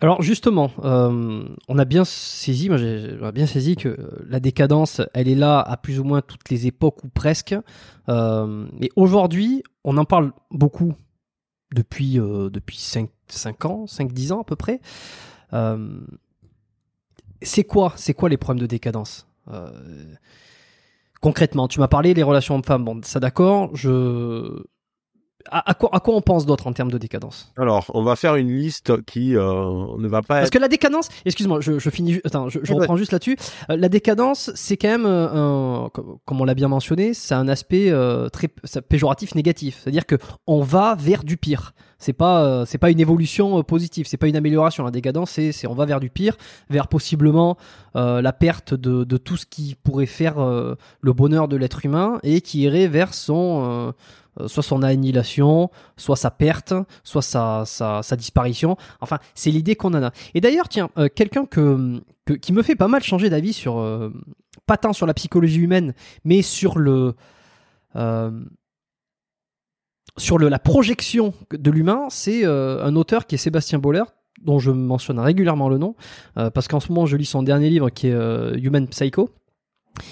Alors 0.00 0.22
justement, 0.22 0.70
euh, 0.84 1.44
on 1.68 1.78
a 1.78 1.84
bien 1.84 2.04
saisi, 2.04 2.68
que 3.76 3.96
la 4.26 4.40
décadence, 4.40 5.00
elle 5.14 5.28
est 5.28 5.34
là 5.34 5.60
à 5.60 5.76
plus 5.76 6.00
ou 6.00 6.04
moins 6.04 6.22
toutes 6.22 6.50
les 6.50 6.66
époques 6.66 7.04
ou 7.04 7.08
presque. 7.08 7.54
Euh, 8.08 8.66
mais 8.78 8.90
aujourd'hui, 8.96 9.62
on 9.84 9.96
en 9.96 10.04
parle 10.04 10.32
beaucoup 10.50 10.94
depuis 11.74 12.18
euh, 12.18 12.50
depuis 12.50 12.78
5, 12.78 13.08
5 13.28 13.64
ans, 13.64 13.84
5-10 13.86 14.32
ans 14.32 14.40
à 14.40 14.44
peu 14.44 14.56
près. 14.56 14.80
c'est 17.42 17.64
quoi, 17.64 17.92
c'est 17.96 18.14
quoi 18.14 18.28
les 18.28 18.36
problèmes 18.36 18.62
de 18.62 18.66
décadence? 18.66 19.26
Concrètement, 21.20 21.68
tu 21.68 21.78
m'as 21.78 21.86
parlé 21.86 22.14
des 22.14 22.24
relations 22.24 22.56
hommes-femmes. 22.56 22.84
Bon, 22.84 23.00
ça 23.04 23.20
d'accord. 23.20 23.70
Je 23.76 24.64
à, 25.50 25.74
quoi, 25.74 25.90
à 25.92 26.00
quoi 26.00 26.14
on 26.14 26.20
pense 26.20 26.46
d'autre 26.46 26.66
en 26.66 26.72
termes 26.72 26.90
de 26.90 26.98
décadence 26.98 27.52
Alors, 27.56 27.90
on 27.94 28.02
va 28.02 28.16
faire 28.16 28.36
une 28.36 28.54
liste 28.54 29.04
qui 29.04 29.36
euh, 29.36 29.42
ne 29.98 30.08
va 30.08 30.22
pas 30.22 30.38
Parce 30.38 30.50
que 30.50 30.58
la 30.58 30.68
décadence, 30.68 31.08
excuse-moi, 31.24 31.60
je, 31.60 31.78
je 31.78 31.90
finis, 31.90 32.20
attends, 32.24 32.48
je, 32.48 32.60
je 32.62 32.72
reprends 32.72 32.96
juste 32.96 33.12
là-dessus. 33.12 33.36
Euh, 33.70 33.76
la 33.76 33.88
décadence, 33.88 34.50
c'est 34.54 34.76
quand 34.76 34.88
même, 34.88 35.06
euh, 35.06 35.28
un, 35.86 35.90
comme 35.90 36.40
on 36.40 36.44
l'a 36.44 36.54
bien 36.54 36.68
mentionné, 36.68 37.14
c'est 37.14 37.34
un 37.34 37.48
aspect 37.48 37.90
euh, 37.90 38.28
très 38.28 38.48
péjoratif 38.48 39.34
négatif. 39.34 39.80
C'est-à-dire 39.82 40.06
que 40.06 40.16
on 40.46 40.62
va 40.62 40.96
vers 40.98 41.24
du 41.24 41.36
pire. 41.36 41.72
C'est 41.98 42.12
pas, 42.12 42.66
c'est 42.66 42.78
pas 42.78 42.90
une 42.90 42.98
évolution 42.98 43.62
positive, 43.62 44.06
c'est 44.08 44.16
pas 44.16 44.26
une 44.26 44.34
amélioration. 44.34 44.82
La 44.82 44.90
décadence, 44.90 45.30
c'est, 45.30 45.52
c'est 45.52 45.68
on 45.68 45.74
va 45.74 45.84
vers 45.84 46.00
du 46.00 46.10
pire, 46.10 46.36
vers 46.68 46.88
possiblement 46.88 47.56
la 47.94 48.32
perte 48.32 48.74
de, 48.74 49.04
de 49.04 49.16
tout 49.16 49.36
ce 49.36 49.46
qui 49.46 49.76
pourrait 49.80 50.06
faire 50.06 50.34
le 50.40 51.12
bonheur 51.12 51.46
de 51.46 51.54
l'être 51.54 51.86
humain 51.86 52.18
et 52.24 52.40
qui 52.40 52.62
irait 52.62 52.88
vers 52.88 53.14
son 53.14 53.94
soit 54.46 54.62
son 54.62 54.82
annihilation, 54.82 55.70
soit 55.96 56.16
sa 56.16 56.30
perte, 56.30 56.74
soit 57.04 57.22
sa, 57.22 58.16
disparition. 58.16 58.76
Enfin, 59.00 59.18
c'est 59.34 59.50
l'idée 59.50 59.76
qu'on 59.76 59.94
en 59.94 60.02
a. 60.02 60.12
Et 60.34 60.40
d'ailleurs, 60.40 60.68
tiens, 60.68 60.90
euh, 60.98 61.08
quelqu'un 61.14 61.46
que, 61.46 62.00
que, 62.24 62.32
qui 62.34 62.52
me 62.52 62.62
fait 62.62 62.76
pas 62.76 62.88
mal 62.88 63.02
changer 63.02 63.30
d'avis 63.30 63.52
sur, 63.52 63.78
euh, 63.78 64.10
pas 64.66 64.76
tant 64.76 64.92
sur 64.92 65.06
la 65.06 65.14
psychologie 65.14 65.60
humaine, 65.60 65.94
mais 66.24 66.42
sur 66.42 66.78
le, 66.78 67.14
sur 70.18 70.38
le, 70.38 70.48
la 70.48 70.58
projection 70.58 71.34
de 71.50 71.70
l'humain, 71.70 72.06
c'est 72.10 72.44
un 72.44 72.96
auteur 72.96 73.26
qui 73.26 73.34
est 73.34 73.38
Sébastien 73.38 73.78
Boller, 73.78 74.04
dont 74.42 74.58
je 74.58 74.70
mentionne 74.70 75.18
régulièrement 75.18 75.68
le 75.68 75.78
nom, 75.78 75.94
parce 76.34 76.68
qu'en 76.68 76.80
ce 76.80 76.88
moment 76.90 77.06
je 77.06 77.16
lis 77.16 77.26
son 77.26 77.42
dernier 77.42 77.68
livre 77.68 77.90
qui 77.90 78.08
est 78.08 78.58
Human 78.58 78.88
Psycho, 78.88 79.30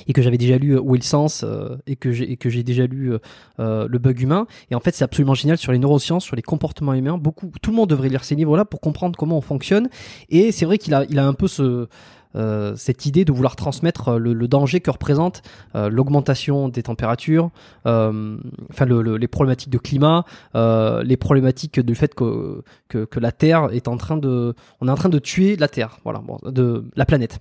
et 0.07 0.13
que 0.13 0.23
j'avais 0.23 0.39
déjà 0.39 0.59
lu 0.59 0.77
euh, 0.77 0.81
Will 0.81 1.03
Sense 1.03 1.45
euh, 1.45 1.77
et 1.87 1.97
que 1.97 2.11
j'ai 2.13 2.63
déjà 2.63 2.87
lu 2.87 3.13
euh, 3.59 3.89
le 3.89 3.99
bug 3.99 4.21
humain. 4.21 4.47
Et 4.71 4.75
en 4.75 4.81
fait 4.81 4.95
c'est 4.95 5.05
absolument 5.05 5.35
génial 5.35 5.59
sur 5.59 5.73
les 5.73 5.79
neurosciences 5.79 6.25
sur 6.25 6.37
les 6.37 6.43
comportements 6.43 6.95
humains. 6.95 7.19
Beaucoup 7.19 7.53
tout 7.63 7.71
le 7.71 7.77
monde 7.77 7.91
devrait 7.91 8.09
lire 8.09 8.25
ces 8.25 8.35
livres 8.35 8.57
là 8.57 8.65
pour 8.65 8.81
comprendre 8.81 9.19
comment 9.19 9.39
on 9.39 9.43
fonctionne. 9.43 9.89
Et 10.29 10.53
c'est 10.53 10.65
vrai 10.65 10.79
qu'il 10.79 10.95
a 10.95 11.05
il 11.09 11.19
a 11.19 11.27
un 11.27 11.35
peu 11.35 11.49
ce 11.49 11.89
euh, 12.37 12.75
cette 12.77 13.07
idée 13.07 13.25
de 13.25 13.33
vouloir 13.33 13.57
transmettre 13.57 14.13
le, 14.19 14.33
le 14.33 14.49
danger 14.49 14.81
que 14.81 14.91
représente 14.91 15.43
euh, 15.75 15.89
l'augmentation 15.89 16.69
des 16.69 16.85
températures, 16.85 17.51
euh, 17.87 18.37
enfin 18.71 18.85
le, 18.85 19.17
les 19.17 19.29
problématiques 19.29 19.71
de 19.71 19.79
climat, 19.79 20.25
les 20.55 21.17
problématiques 21.17 21.81
du 21.81 21.95
fait 21.95 22.15
que, 22.15 22.63
que, 22.89 23.05
que 23.05 23.21
la 23.21 23.33
Terre 23.33 23.71
est 23.73 23.89
en 23.89 23.97
train 23.97 24.17
de, 24.17 24.55
on 24.81 24.89
est 24.89 24.91
en 24.91 24.97
train 24.97 25.09
de 25.09 25.19
tuer 25.19 25.57
la 25.57 25.69
Terre, 25.69 25.99
voilà, 26.05 26.21
bon, 26.21 26.39
de 26.45 26.85
la 26.97 27.05
planète. 27.05 27.41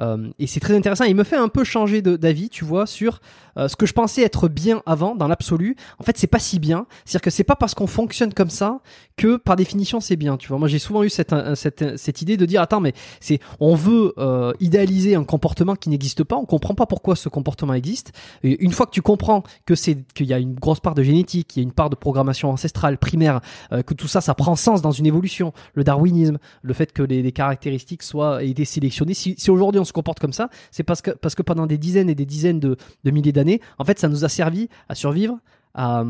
Euh, 0.00 0.28
et 0.38 0.46
c'est 0.46 0.60
très 0.60 0.76
intéressant. 0.76 1.04
Il 1.04 1.14
me 1.14 1.24
fait 1.24 1.36
un 1.36 1.48
peu 1.48 1.64
changer 1.64 2.02
d'avis, 2.02 2.48
tu 2.48 2.64
vois, 2.64 2.86
sur 2.86 3.20
euh, 3.58 3.68
ce 3.68 3.76
que 3.76 3.86
je 3.86 3.92
pensais 3.92 4.22
être 4.22 4.48
bien 4.48 4.82
avant, 4.86 5.14
dans 5.14 5.28
l'absolu. 5.28 5.76
En 5.98 6.04
fait, 6.04 6.16
c'est 6.16 6.26
pas 6.26 6.38
si 6.38 6.58
bien. 6.58 6.86
C'est-à-dire 7.04 7.22
que 7.22 7.30
c'est 7.30 7.44
pas 7.44 7.56
parce 7.56 7.74
qu'on 7.74 7.86
fonctionne 7.86 8.32
comme 8.32 8.50
ça 8.50 8.80
que, 9.16 9.36
par 9.36 9.56
définition, 9.56 10.00
c'est 10.00 10.16
bien. 10.16 10.36
Tu 10.36 10.48
vois, 10.48 10.58
moi, 10.58 10.68
j'ai 10.68 10.78
souvent 10.78 11.02
eu 11.02 11.10
cette, 11.10 11.34
cette, 11.54 11.96
cette, 11.98 12.22
idée 12.22 12.36
de 12.36 12.46
dire, 12.46 12.62
attends, 12.62 12.80
mais 12.80 12.94
c'est, 13.20 13.40
on 13.60 13.74
veut 13.74 14.14
euh, 14.18 14.52
idéaliser 14.60 15.14
un 15.14 15.24
comportement 15.24 15.76
qui 15.76 15.90
n'existe 15.90 16.24
pas. 16.24 16.36
On 16.36 16.46
comprend 16.46 16.74
pas 16.74 16.86
pourquoi 16.86 17.16
ce 17.16 17.28
comportement 17.28 17.74
existe. 17.74 18.12
Une 18.42 18.72
fois 18.72 18.86
que 18.86 18.92
tu 18.92 19.02
comprends 19.02 19.42
que 19.66 19.74
c'est 19.74 19.98
qu'il 20.14 20.26
y 20.26 20.32
a 20.32 20.38
une 20.38 20.54
grosse 20.54 20.80
part 20.80 20.94
de 20.94 21.02
génétique, 21.02 21.48
qu'il 21.48 21.62
y 21.62 21.64
a 21.64 21.66
une 21.66 21.72
part 21.72 21.90
de 21.90 21.96
programmation 21.96 22.50
ancestrale 22.50 22.98
primaire, 22.98 23.40
que 23.70 23.94
tout 23.94 24.08
ça, 24.08 24.20
ça 24.20 24.34
prend 24.34 24.56
sens 24.56 24.82
dans 24.82 24.90
une 24.90 25.06
évolution. 25.06 25.52
Le 25.74 25.84
darwinisme, 25.84 26.38
le 26.62 26.74
fait 26.74 26.92
que 26.92 27.02
les, 27.02 27.32
caractéristiques 27.32 28.02
soient 28.02 28.42
été 28.42 28.64
sélectionnées. 28.64 29.14
Si, 29.14 29.34
si 29.38 29.50
aujourd'hui 29.52 29.80
on 29.80 29.84
se 29.84 29.92
comporte 29.92 30.18
comme 30.18 30.32
ça, 30.32 30.48
c'est 30.70 30.82
parce 30.82 31.02
que, 31.02 31.10
parce 31.10 31.34
que 31.34 31.42
pendant 31.42 31.66
des 31.66 31.78
dizaines 31.78 32.10
et 32.10 32.14
des 32.14 32.26
dizaines 32.26 32.60
de, 32.60 32.76
milliers 33.04 33.32
d'années, 33.32 33.60
en 33.78 33.84
fait, 33.84 33.98
ça 33.98 34.08
nous 34.08 34.24
a 34.24 34.28
servi 34.28 34.68
à 34.88 34.94
survivre, 34.94 35.38
à 35.74 36.04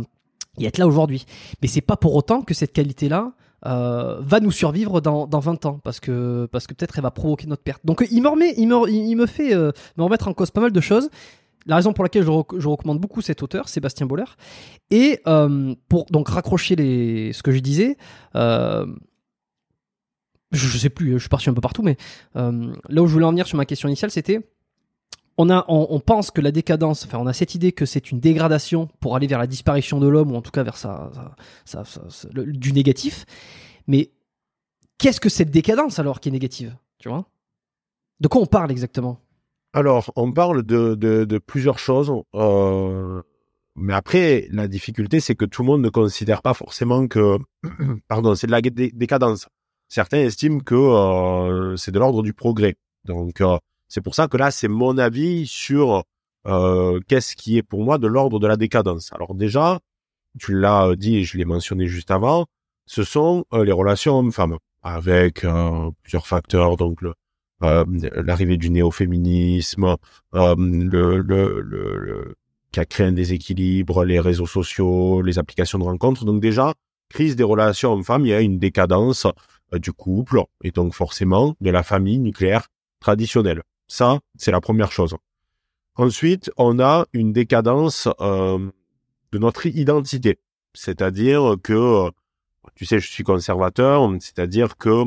y 0.58 0.66
être 0.66 0.78
là 0.78 0.86
aujourd'hui. 0.86 1.26
Mais 1.60 1.68
c'est 1.68 1.80
pas 1.80 1.96
pour 1.96 2.14
autant 2.14 2.42
que 2.42 2.54
cette 2.54 2.72
qualité-là, 2.72 3.32
euh, 3.64 4.16
va 4.18 4.40
nous 4.40 4.50
survivre 4.50 5.00
dans, 5.00 5.28
dans 5.28 5.38
20 5.38 5.66
ans 5.66 5.78
parce 5.84 6.00
que 6.00 6.48
parce 6.50 6.66
que 6.66 6.74
peut-être 6.74 6.98
elle 6.98 7.04
va 7.04 7.12
provoquer 7.12 7.46
notre 7.46 7.62
perte. 7.62 7.80
Donc 7.84 8.04
il 8.10 8.20
me 8.20 8.28
remet, 8.28 8.54
il 8.56 8.66
me, 8.66 8.90
il 8.90 9.14
me 9.14 9.26
fait 9.26 9.54
euh, 9.54 9.70
me 9.96 10.02
remettre 10.02 10.26
en 10.26 10.34
cause 10.34 10.50
pas 10.50 10.60
mal 10.60 10.72
de 10.72 10.80
choses. 10.80 11.10
La 11.66 11.76
raison 11.76 11.92
pour 11.92 12.02
laquelle 12.02 12.24
je, 12.24 12.58
je 12.58 12.66
recommande 12.66 12.98
beaucoup 12.98 13.20
cet 13.20 13.40
auteur, 13.40 13.68
Sébastien 13.68 14.04
Boller, 14.04 14.24
et 14.90 15.20
euh, 15.28 15.76
pour 15.88 16.06
donc 16.06 16.28
raccrocher 16.28 16.74
les 16.74 17.32
ce 17.32 17.44
que 17.44 17.52
je 17.52 17.60
disais, 17.60 17.96
je, 20.52 20.78
sais 20.78 20.90
plus, 20.90 21.12
je 21.14 21.18
suis 21.18 21.28
parti 21.28 21.50
un 21.50 21.54
peu 21.54 21.60
partout, 21.60 21.82
mais 21.82 21.96
euh, 22.36 22.72
là 22.88 23.02
où 23.02 23.06
je 23.06 23.12
voulais 23.12 23.24
en 23.24 23.30
venir 23.30 23.46
sur 23.46 23.56
ma 23.56 23.64
question 23.64 23.88
initiale, 23.88 24.10
c'était 24.10 24.40
on 25.38 25.48
a, 25.50 25.64
on, 25.68 25.98
pense 25.98 26.30
que 26.30 26.42
la 26.42 26.52
décadence, 26.52 27.06
enfin, 27.06 27.18
on 27.18 27.26
a 27.26 27.32
cette 27.32 27.54
idée 27.54 27.72
que 27.72 27.86
c'est 27.86 28.10
une 28.10 28.20
dégradation 28.20 28.88
pour 29.00 29.16
aller 29.16 29.26
vers 29.26 29.38
la 29.38 29.46
disparition 29.46 29.98
de 29.98 30.06
l'homme 30.06 30.30
ou 30.30 30.36
en 30.36 30.42
tout 30.42 30.50
cas 30.50 30.62
vers 30.62 30.76
sa, 30.76 31.10
du 32.34 32.72
négatif. 32.74 33.24
Mais 33.86 34.10
qu'est-ce 34.98 35.20
que 35.20 35.30
cette 35.30 35.50
décadence 35.50 35.98
alors 35.98 36.20
qui 36.20 36.28
est 36.28 36.32
négative, 36.32 36.76
tu 36.98 37.08
vois? 37.08 37.26
De 38.20 38.28
quoi 38.28 38.42
on 38.42 38.46
parle 38.46 38.70
exactement? 38.70 39.20
Alors, 39.72 40.12
on 40.16 40.32
parle 40.32 40.62
de, 40.64 40.94
de, 40.94 41.24
de 41.24 41.38
plusieurs 41.38 41.78
choses. 41.78 42.12
Euh, 42.34 43.22
mais 43.74 43.94
après, 43.94 44.48
la 44.50 44.68
difficulté, 44.68 45.20
c'est 45.20 45.34
que 45.34 45.46
tout 45.46 45.62
le 45.62 45.66
monde 45.66 45.82
ne 45.82 45.88
considère 45.88 46.42
pas 46.42 46.52
forcément 46.52 47.08
que, 47.08 47.38
pardon, 48.08 48.34
c'est 48.34 48.46
de 48.46 48.52
la 48.52 48.60
décadence 48.60 49.48
certains 49.92 50.20
estiment 50.20 50.60
que 50.60 50.74
euh, 50.74 51.76
c'est 51.76 51.92
de 51.92 51.98
l'ordre 51.98 52.22
du 52.22 52.32
progrès. 52.32 52.76
Donc 53.04 53.42
euh, 53.42 53.58
c'est 53.88 54.00
pour 54.00 54.14
ça 54.14 54.26
que 54.26 54.38
là 54.38 54.50
c'est 54.50 54.68
mon 54.68 54.96
avis 54.96 55.46
sur 55.46 56.04
euh, 56.46 56.98
qu'est-ce 57.08 57.36
qui 57.36 57.58
est 57.58 57.62
pour 57.62 57.84
moi 57.84 57.98
de 57.98 58.06
l'ordre 58.06 58.40
de 58.40 58.46
la 58.46 58.56
décadence. 58.56 59.12
Alors 59.12 59.34
déjà, 59.34 59.80
tu 60.40 60.58
l'as 60.58 60.96
dit 60.96 61.16
et 61.16 61.24
je 61.24 61.36
l'ai 61.36 61.44
mentionné 61.44 61.88
juste 61.88 62.10
avant, 62.10 62.46
ce 62.86 63.04
sont 63.04 63.44
les 63.52 63.72
relations 63.72 64.18
hommes-femmes 64.18 64.56
avec 64.82 65.44
plusieurs 66.02 66.26
facteurs, 66.26 66.76
donc 66.76 67.00
l'arrivée 67.60 68.56
du 68.56 68.70
néo-féminisme, 68.70 69.96
le, 70.32 71.18
le, 71.18 71.60
le, 71.60 72.34
qui 72.72 72.80
a 72.80 72.86
créé 72.86 73.06
un 73.06 73.12
déséquilibre, 73.12 74.04
les 74.04 74.18
réseaux 74.18 74.46
sociaux, 74.46 75.20
les 75.20 75.38
applications 75.38 75.78
de 75.78 75.84
rencontres. 75.84 76.24
Donc 76.24 76.40
déjà, 76.40 76.72
crise 77.10 77.36
des 77.36 77.44
relations 77.44 77.92
hommes-femmes, 77.92 78.24
il 78.24 78.30
y 78.30 78.34
a 78.34 78.40
une 78.40 78.58
décadence 78.58 79.26
euh, 79.26 79.30
du 79.78 79.92
couple 79.92 80.42
et 80.62 80.70
donc 80.70 80.94
forcément 80.94 81.56
de 81.60 81.70
la 81.70 81.82
famille 81.82 82.18
nucléaire 82.18 82.68
traditionnelle. 83.00 83.62
Ça, 83.88 84.20
c'est 84.36 84.50
la 84.50 84.60
première 84.60 84.92
chose. 84.92 85.16
Ensuite, 85.96 86.50
on 86.56 86.80
a 86.80 87.06
une 87.12 87.32
décadence 87.32 88.08
euh, 88.20 88.70
de 89.32 89.38
notre 89.38 89.66
identité, 89.66 90.38
c'est-à-dire 90.74 91.56
que 91.62 92.10
tu 92.74 92.86
sais, 92.86 93.00
je 93.00 93.10
suis 93.10 93.24
conservateur, 93.24 94.08
c'est-à-dire 94.20 94.76
que 94.76 95.04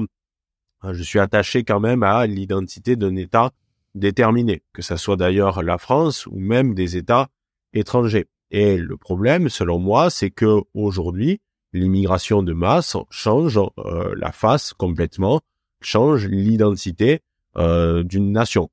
je 0.84 1.03
suis 1.03 1.20
attaché 1.20 1.63
quand 1.63 1.80
même 1.80 2.03
à 2.03 2.28
l'identité 2.28 2.95
d'un 2.95 3.16
État 3.16 3.51
déterminé, 3.95 4.61
que 4.74 4.82
ce 4.82 4.97
soit 4.97 5.16
d'ailleurs 5.16 5.63
la 5.63 5.78
France 5.78 6.28
ou 6.28 6.38
même 6.38 6.76
des 6.76 6.97
États 6.97 7.30
étrangers. 7.74 8.28
Et 8.51 8.78
le 8.78 8.97
problème, 8.97 9.49
selon 9.49 9.80
moi, 9.80 10.09
c'est 10.09 10.30
que 10.30 10.61
aujourd'hui, 10.74 11.41
l'immigration 11.76 12.44
de 12.44 12.54
masse 12.54 12.98
change 13.10 13.60
euh, 13.78 14.14
la 14.18 14.32
face 14.32 14.74
complètement, 14.74 15.42
change 15.82 16.28
l'identité 16.28 17.20
euh, 17.58 18.04
d'une 18.04 18.32
nation. 18.32 18.70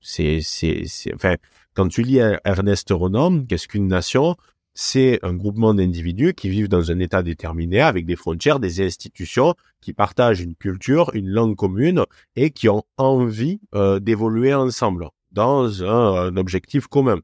C'est, 0.00 0.40
enfin, 1.14 1.36
quand 1.72 1.88
tu 1.88 2.02
lis 2.02 2.18
Ernest 2.44 2.90
Renan, 2.90 3.44
qu'est-ce 3.46 3.68
qu'une 3.68 3.88
nation? 3.88 4.36
C'est 4.74 5.20
un 5.22 5.34
groupement 5.34 5.72
d'individus 5.72 6.34
qui 6.34 6.48
vivent 6.48 6.68
dans 6.68 6.90
un 6.90 6.98
état 6.98 7.22
déterminé 7.22 7.80
avec 7.80 8.06
des 8.06 8.16
frontières, 8.16 8.58
des 8.58 8.84
institutions, 8.84 9.54
qui 9.80 9.92
partagent 9.92 10.40
une 10.40 10.56
culture, 10.56 11.10
une 11.14 11.28
langue 11.28 11.54
commune 11.54 12.04
et 12.34 12.50
qui 12.50 12.68
ont 12.68 12.82
envie 12.96 13.60
euh, 13.74 14.00
d'évoluer 14.00 14.52
ensemble 14.52 15.08
dans 15.30 15.84
un, 15.84 16.36
objectif 16.36 16.86
commun. 16.86 17.20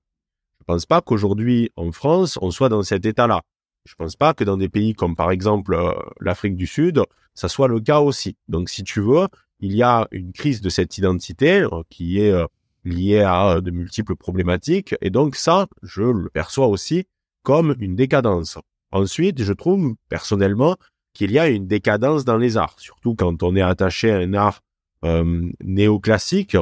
Je 0.61 0.65
pense 0.65 0.87
pas 0.87 1.01
qu'aujourd'hui 1.01 1.71
en 1.77 1.91
France 1.91 2.39
on 2.41 2.51
soit 2.51 2.69
dans 2.69 2.83
cet 2.83 3.05
état-là. 3.05 3.43
Je 3.85 3.95
pense 3.95 4.17
pas 4.17 4.35
que 4.35 4.45
dans 4.45 4.57
des 4.57 4.69
pays 4.69 4.95
comme 4.95 5.17
par 5.17 5.31
exemple 5.31 5.75
euh, 5.75 5.93
l'Afrique 6.21 6.57
du 6.57 6.67
Sud, 6.67 7.03
ça 7.35 7.49
soit 7.49 7.69
le 7.69 7.81
cas 7.81 8.01
aussi. 8.01 8.37
Donc 8.49 8.69
si 8.69 8.85
tu 8.85 9.01
veux, 9.01 9.27
il 9.61 9.75
y 9.75 9.83
a 9.83 10.07
une 10.11 10.33
crise 10.33 10.61
de 10.61 10.69
cette 10.69 10.99
identité 10.99 11.61
euh, 11.61 11.83
qui 11.89 12.21
est 12.21 12.33
euh, 12.33 12.47
liée 12.85 13.21
à 13.21 13.61
de 13.61 13.71
multiples 13.71 14.17
problématiques 14.17 14.95
et 15.01 15.11
donc 15.11 15.37
ça, 15.37 15.67
je 15.83 16.03
le 16.03 16.31
perçois 16.31 16.67
aussi 16.67 17.07
comme 17.43 17.75
une 17.79 17.97
décadence. 17.97 18.59
Ensuite, 18.93 19.43
je 19.43 19.53
trouve 19.53 19.95
personnellement 20.09 20.77
qu'il 21.13 21.33
y 21.33 21.39
a 21.39 21.49
une 21.49 21.67
décadence 21.67 22.25
dans 22.25 22.37
les 22.37 22.57
arts, 22.57 22.79
surtout 22.79 23.15
quand 23.15 23.43
on 23.43 23.57
est 23.57 23.63
attaché 23.63 24.11
à 24.11 24.19
un 24.19 24.35
art 24.35 24.61
néoclassique, 25.03 26.57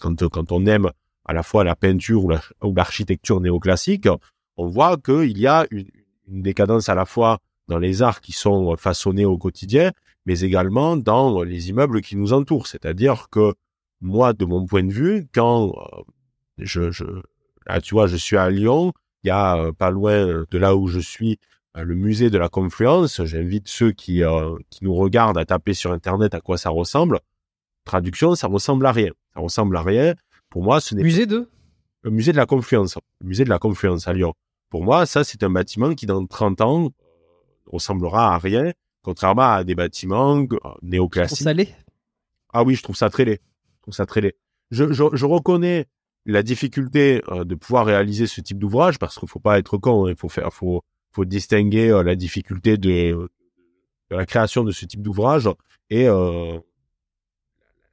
quand 0.00 0.52
on 0.52 0.66
aime 0.66 0.90
à 1.24 1.32
la 1.32 1.42
fois 1.42 1.64
la 1.64 1.76
peinture 1.76 2.24
ou 2.24 2.74
l'architecture 2.74 3.40
néoclassique, 3.40 4.08
on 4.60 4.68
voit 4.68 4.98
qu'il 4.98 5.38
y 5.38 5.46
a 5.46 5.66
une, 5.70 5.86
décadence 6.26 6.88
à 6.88 6.94
la 6.94 7.06
fois 7.06 7.38
dans 7.66 7.78
les 7.78 8.02
arts 8.02 8.20
qui 8.20 8.32
sont 8.32 8.76
façonnés 8.76 9.24
au 9.24 9.36
quotidien, 9.38 9.90
mais 10.26 10.40
également 10.40 10.96
dans 10.96 11.42
les 11.42 11.70
immeubles 11.70 12.02
qui 12.02 12.14
nous 12.14 12.32
entourent. 12.32 12.66
C'est-à-dire 12.66 13.28
que 13.30 13.54
moi, 14.00 14.32
de 14.32 14.44
mon 14.44 14.66
point 14.66 14.84
de 14.84 14.92
vue, 14.92 15.26
quand 15.34 15.70
euh, 15.70 16.02
je, 16.58 16.90
je 16.90 17.04
là, 17.66 17.80
tu 17.80 17.94
vois, 17.94 18.06
je 18.06 18.16
suis 18.16 18.36
à 18.36 18.50
Lyon, 18.50 18.92
il 19.24 19.28
y 19.28 19.30
a 19.30 19.56
euh, 19.56 19.72
pas 19.72 19.90
loin 19.90 20.44
de 20.48 20.58
là 20.58 20.76
où 20.76 20.88
je 20.88 21.00
suis 21.00 21.38
euh, 21.76 21.82
le 21.82 21.94
musée 21.94 22.30
de 22.30 22.38
la 22.38 22.48
Confluence. 22.48 23.24
J'invite 23.24 23.66
ceux 23.66 23.92
qui, 23.92 24.22
qui 24.68 24.84
nous 24.84 24.94
regardent 24.94 25.38
à 25.38 25.46
taper 25.46 25.74
sur 25.74 25.90
Internet 25.90 26.34
à 26.34 26.40
quoi 26.40 26.58
ça 26.58 26.70
ressemble. 26.70 27.18
Traduction, 27.84 28.34
ça 28.34 28.46
ressemble 28.46 28.86
à 28.86 28.92
rien. 28.92 29.10
Ça 29.34 29.40
ressemble 29.40 29.76
à 29.76 29.82
rien. 29.82 30.14
Pour 30.50 30.62
moi, 30.62 30.80
ce 30.80 30.94
n'est 30.94 31.02
musée 31.02 31.26
de? 31.26 31.48
Le 32.02 32.10
musée 32.10 32.32
de 32.32 32.36
la 32.36 32.46
Confluence. 32.46 32.98
Le 33.20 33.26
musée 33.26 33.44
de 33.44 33.50
la 33.50 33.58
Confluence 33.58 34.06
à 34.06 34.12
Lyon. 34.12 34.34
Pour 34.70 34.84
moi, 34.84 35.04
ça, 35.04 35.24
c'est 35.24 35.42
un 35.42 35.50
bâtiment 35.50 35.94
qui, 35.94 36.06
dans 36.06 36.24
30 36.24 36.60
ans, 36.60 36.84
euh, 36.84 36.88
ressemblera 37.66 38.34
à 38.34 38.38
rien, 38.38 38.72
contrairement 39.02 39.52
à 39.52 39.64
des 39.64 39.74
bâtiments 39.74 40.38
euh, 40.40 40.58
néoclassiques. 40.82 41.38
Ça 41.38 41.44
Ah 42.52 42.62
oui, 42.62 42.76
je 42.76 42.82
trouve 42.82 42.96
ça 42.96 43.10
très 43.10 43.24
laid. 43.24 43.40
Je 43.76 43.82
trouve 43.82 43.94
ça 43.94 44.06
très 44.06 44.20
laid. 44.20 44.36
Je, 44.70 44.92
je, 44.92 45.04
je 45.12 45.26
reconnais 45.26 45.86
la 46.24 46.44
difficulté 46.44 47.22
euh, 47.28 47.44
de 47.44 47.56
pouvoir 47.56 47.84
réaliser 47.84 48.28
ce 48.28 48.40
type 48.40 48.58
d'ouvrage 48.58 49.00
parce 49.00 49.18
qu'il 49.18 49.28
faut 49.28 49.40
pas 49.40 49.58
être 49.58 49.76
con. 49.76 50.06
Hein. 50.06 50.10
Il 50.10 50.16
faut 50.16 50.28
faire, 50.28 50.52
faut, 50.52 50.82
faut 51.10 51.24
distinguer 51.24 51.88
la 52.04 52.14
difficulté 52.14 52.78
de, 52.78 52.88
de, 52.88 53.28
la 54.10 54.24
création 54.24 54.62
de 54.62 54.70
ce 54.70 54.84
type 54.84 55.02
d'ouvrage 55.02 55.48
et 55.88 56.06
euh, 56.06 56.60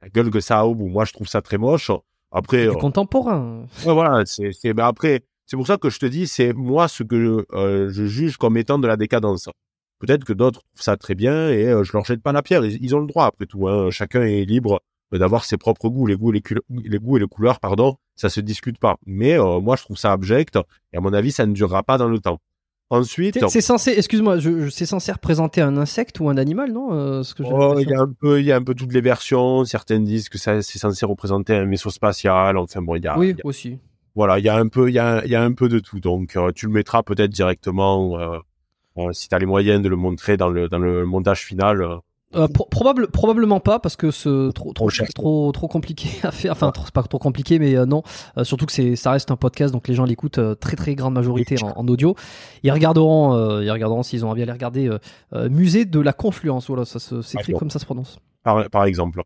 la 0.00 0.08
gueule 0.10 0.30
que 0.30 0.38
ça 0.38 0.60
a. 0.60 0.64
Moi, 0.64 1.04
je 1.04 1.12
trouve 1.12 1.26
ça 1.26 1.42
très 1.42 1.58
moche. 1.58 1.90
Après, 2.30 2.68
contemporain. 2.78 3.66
Ouais, 3.84 3.94
voilà. 3.94 4.24
C'est, 4.26 4.52
c'est, 4.52 4.74
mais 4.74 4.82
après, 4.82 5.24
c'est 5.48 5.56
pour 5.56 5.66
ça 5.66 5.78
que 5.78 5.88
je 5.88 5.98
te 5.98 6.04
dis, 6.04 6.26
c'est 6.26 6.52
moi 6.52 6.88
ce 6.88 7.02
que 7.02 7.46
euh, 7.54 7.88
je 7.90 8.04
juge 8.04 8.36
comme 8.36 8.58
étant 8.58 8.78
de 8.78 8.86
la 8.86 8.98
décadence. 8.98 9.48
Peut-être 9.98 10.24
que 10.24 10.34
d'autres 10.34 10.60
trouvent 10.60 10.82
ça 10.82 10.98
très 10.98 11.14
bien 11.14 11.48
et 11.48 11.66
euh, 11.66 11.84
je 11.84 11.92
leur 11.94 12.04
jette 12.04 12.22
pas 12.22 12.32
la 12.32 12.42
pierre. 12.42 12.64
Ils, 12.66 12.94
ont 12.94 13.00
le 13.00 13.06
droit 13.06 13.24
après 13.24 13.46
tout. 13.46 13.66
Hein. 13.66 13.90
Chacun 13.90 14.22
est 14.22 14.44
libre 14.44 14.82
d'avoir 15.10 15.46
ses 15.46 15.56
propres 15.56 15.88
goûts. 15.88 16.06
Les 16.06 16.16
goûts, 16.16 16.32
les, 16.32 16.42
les 16.68 16.98
goûts 16.98 17.16
et 17.16 17.20
les 17.20 17.26
couleurs, 17.26 17.60
pardon, 17.60 17.96
ça 18.14 18.28
se 18.28 18.40
discute 18.40 18.78
pas. 18.78 18.98
Mais 19.06 19.38
euh, 19.38 19.58
moi, 19.58 19.76
je 19.76 19.84
trouve 19.84 19.96
ça 19.96 20.12
abject 20.12 20.58
et 20.92 20.98
à 20.98 21.00
mon 21.00 21.14
avis, 21.14 21.32
ça 21.32 21.46
ne 21.46 21.54
durera 21.54 21.82
pas 21.82 21.96
dans 21.96 22.08
le 22.08 22.18
temps. 22.18 22.38
Ensuite, 22.90 23.38
c'est 23.48 23.60
censé, 23.62 23.92
excuse-moi, 23.92 24.38
c'est 24.70 24.86
censé 24.86 25.12
représenter 25.12 25.60
un 25.62 25.76
insecte 25.78 26.20
ou 26.20 26.28
un 26.30 26.38
animal, 26.38 26.72
non 26.72 27.22
ce 27.22 27.34
que 27.34 27.42
oh, 27.42 27.78
Il 27.78 27.88
y 27.88 27.94
a 27.94 28.00
un 28.00 28.08
peu, 28.08 28.40
il 28.40 28.46
y 28.46 28.52
a 28.52 28.56
un 28.56 28.62
peu 28.62 28.74
toutes 28.74 28.94
les 28.94 29.02
versions. 29.02 29.64
Certaines 29.64 30.04
disent 30.04 30.30
que 30.30 30.38
ça, 30.38 30.62
c'est 30.62 30.78
censé 30.78 31.04
représenter 31.04 31.54
un 31.54 31.66
vaisseau 31.66 31.90
spatial. 31.90 32.56
Enfin 32.56 32.80
bon, 32.80 32.96
il 32.96 33.04
y 33.04 33.06
a. 33.06 33.18
Oui, 33.18 33.34
aussi 33.44 33.78
voilà, 34.18 34.40
il 34.40 34.44
y 34.44 34.48
a 34.48 34.56
un 34.56 34.66
peu, 34.66 34.88
il 34.88 34.94
y 34.94 34.98
a, 34.98 35.24
y 35.26 35.36
a 35.36 35.42
un 35.44 35.52
peu 35.52 35.68
de 35.68 35.78
tout. 35.78 36.00
Donc, 36.00 36.34
euh, 36.34 36.50
tu 36.50 36.66
le 36.66 36.72
mettras 36.72 37.04
peut-être 37.04 37.30
directement 37.30 38.18
euh, 38.18 38.38
euh, 38.96 39.12
si 39.12 39.28
tu 39.28 39.34
as 39.36 39.38
les 39.38 39.46
moyens 39.46 39.80
de 39.80 39.88
le 39.88 39.94
montrer 39.94 40.36
dans 40.36 40.48
le 40.48 40.68
dans 40.68 40.80
le 40.80 41.06
montage 41.06 41.44
final. 41.44 42.00
probable, 42.68 43.06
probablement 43.12 43.60
pas 43.60 43.78
parce 43.78 43.94
que 43.94 44.10
c'est 44.10 44.28
trop 44.56 44.72
trop, 44.72 44.90
trop 45.14 45.52
trop 45.52 45.68
compliqué 45.68 46.08
à 46.24 46.32
faire. 46.32 46.50
Enfin, 46.50 46.72
c'est 46.84 46.90
pas 46.90 47.04
trop 47.04 47.20
compliqué, 47.20 47.60
mais 47.60 47.76
non. 47.86 48.02
surtout 48.42 48.66
que 48.66 48.72
c'est 48.72 48.96
ça 48.96 49.12
reste 49.12 49.30
un 49.30 49.36
podcast, 49.36 49.72
donc 49.72 49.86
les 49.86 49.94
gens 49.94 50.04
l'écoutent 50.04 50.40
très 50.58 50.74
très 50.74 50.96
grande 50.96 51.14
majorité 51.14 51.54
en, 51.62 51.86
audio. 51.86 52.16
Ils 52.64 52.72
regarderont, 52.72 53.60
ils 53.60 53.70
regarderont 53.70 54.02
s'ils 54.02 54.24
ont 54.24 54.30
envie 54.30 54.40
d'aller 54.40 54.50
regarder 54.50 54.90
Musée 55.48 55.84
de 55.84 56.00
la 56.00 56.12
Confluence. 56.12 56.66
Voilà, 56.66 56.84
ça 56.84 56.98
s'écrit 56.98 57.52
comme 57.52 57.70
ça 57.70 57.78
se 57.78 57.84
prononce. 57.84 58.18
Par, 58.42 58.68
par 58.68 58.84
exemple. 58.84 59.22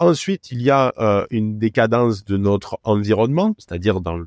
Ensuite, 0.00 0.50
il 0.50 0.62
y 0.62 0.70
a 0.70 0.92
une 1.30 1.58
décadence 1.58 2.24
de 2.24 2.36
notre 2.36 2.78
environnement, 2.82 3.54
c'est-à-dire 3.58 4.00
dans 4.00 4.18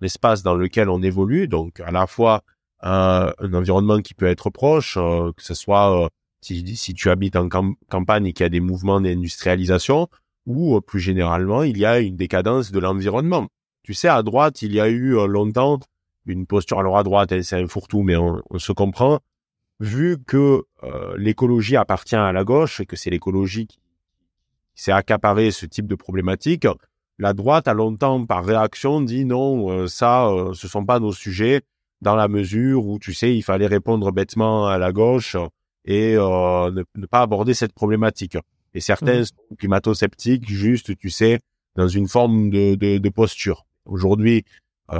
l'espace 0.00 0.42
dans 0.42 0.54
lequel 0.54 0.88
on 0.88 1.02
évolue, 1.02 1.48
donc 1.48 1.80
à 1.80 1.90
la 1.90 2.06
fois 2.06 2.42
un 2.82 3.52
environnement 3.52 4.00
qui 4.00 4.14
peut 4.14 4.26
être 4.26 4.50
proche, 4.50 4.96
euh, 4.96 5.32
que 5.32 5.42
ce 5.42 5.54
soit 5.54 6.04
euh, 6.04 6.08
si, 6.40 6.76
si, 6.76 6.94
tu 6.94 7.10
habites 7.10 7.36
en 7.36 7.48
campagne 7.88 8.26
et 8.26 8.32
qu'il 8.32 8.44
y 8.44 8.46
a 8.46 8.50
des 8.50 8.60
mouvements 8.60 9.00
d'industrialisation, 9.00 10.08
ou 10.46 10.76
euh, 10.76 10.80
plus 10.80 11.00
généralement, 11.00 11.62
il 11.62 11.76
y 11.76 11.84
a 11.84 12.00
une 12.00 12.16
décadence 12.16 12.72
de 12.72 12.78
l'environnement. 12.78 13.48
Tu 13.82 13.94
sais, 13.94 14.08
à 14.08 14.22
droite, 14.22 14.62
il 14.62 14.72
y 14.72 14.80
a 14.80 14.88
eu 14.88 15.14
longtemps 15.26 15.80
une 16.26 16.46
posture, 16.46 16.78
alors 16.78 16.96
à 16.96 17.02
droite, 17.02 17.32
hein, 17.32 17.42
c'est 17.42 17.56
un 17.56 17.66
fourre-tout, 17.66 18.02
mais 18.02 18.16
on, 18.16 18.40
se 18.58 18.72
comprend, 18.72 19.20
vu 19.80 20.16
que 20.24 20.64
l'écologie 21.16 21.76
appartient 21.76 22.14
à 22.14 22.30
la 22.30 22.44
gauche 22.44 22.80
et 22.80 22.86
que 22.86 22.94
c'est 22.94 23.10
l'écologie 23.10 23.66
qui 23.66 23.80
s'est 24.80 24.92
accaparé 24.92 25.50
ce 25.50 25.66
type 25.66 25.86
de 25.86 25.94
problématique, 25.94 26.66
la 27.18 27.34
droite 27.34 27.68
a 27.68 27.74
longtemps, 27.74 28.24
par 28.24 28.44
réaction, 28.44 29.02
dit 29.02 29.26
non, 29.26 29.70
euh, 29.70 29.86
ça, 29.86 30.28
euh, 30.28 30.54
ce 30.54 30.68
sont 30.68 30.86
pas 30.86 31.00
nos 31.00 31.12
sujets, 31.12 31.60
dans 32.00 32.16
la 32.16 32.28
mesure 32.28 32.86
où, 32.86 32.98
tu 32.98 33.12
sais, 33.12 33.36
il 33.36 33.42
fallait 33.42 33.66
répondre 33.66 34.10
bêtement 34.10 34.66
à 34.66 34.78
la 34.78 34.90
gauche 34.90 35.36
et 35.84 36.14
euh, 36.16 36.70
ne, 36.70 37.06
pas 37.06 37.20
aborder 37.20 37.52
cette 37.52 37.74
problématique. 37.74 38.38
Et 38.72 38.80
certains 38.80 39.20
mmh. 39.20 39.24
sont 39.24 39.56
climato-sceptiques, 39.58 40.48
juste, 40.48 40.96
tu 40.96 41.10
sais, 41.10 41.40
dans 41.76 41.88
une 41.88 42.08
forme 42.08 42.48
de, 42.48 42.74
de, 42.74 43.08
posture. 43.10 43.66
Aujourd'hui, 43.84 44.44
il 44.90 44.98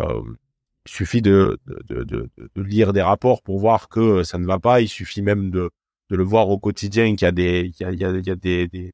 suffit 0.87 1.23
de, 1.23 1.59
de, 1.89 2.05
de, 2.05 2.29
lire 2.57 2.93
des 2.93 3.03
rapports 3.03 3.41
pour 3.41 3.59
voir 3.59 3.89
que 3.89 4.25
ça 4.25 4.37
ne 4.37 4.47
va 4.47 4.59
pas. 4.59 4.83
Il 4.83 4.89
suffit 4.89 5.23
même 5.23 5.51
de, 5.51 5.71
de 6.11 6.17
le 6.17 6.25
voir 6.25 6.51
au 6.51 6.59
quotidien 6.59 7.15
qu'il 7.17 7.25
y 7.25 7.29
a 7.29 7.33
des, 7.33 7.73
il 7.79 7.83
y 7.83 7.85
a, 7.85 7.93
il 7.93 8.27
y 8.27 8.31
a, 8.31 8.35
des, 8.35 8.69
des, 8.69 8.93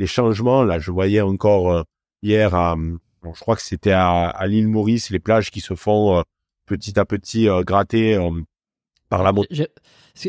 des 0.00 0.08
changements. 0.08 0.64
Là, 0.64 0.80
je 0.80 0.90
voyais 0.90 1.20
encore 1.20 1.84
hier 2.22 2.54
à, 2.56 2.76
je 3.24 3.40
crois 3.40 3.56
que 3.56 3.62
c'était 3.62 3.92
à, 3.92 4.46
l'île 4.46 4.68
Maurice, 4.68 5.10
les 5.10 5.18
plages 5.18 5.50
qui 5.50 5.60
se 5.60 5.74
font 5.74 6.18
euh, 6.18 6.22
petit 6.66 6.98
à 6.98 7.04
petit 7.04 7.48
euh, 7.48 7.62
gratter 7.62 8.16
euh, 8.16 8.30
par 9.08 9.22
la 9.22 9.32
montée. 9.32 9.66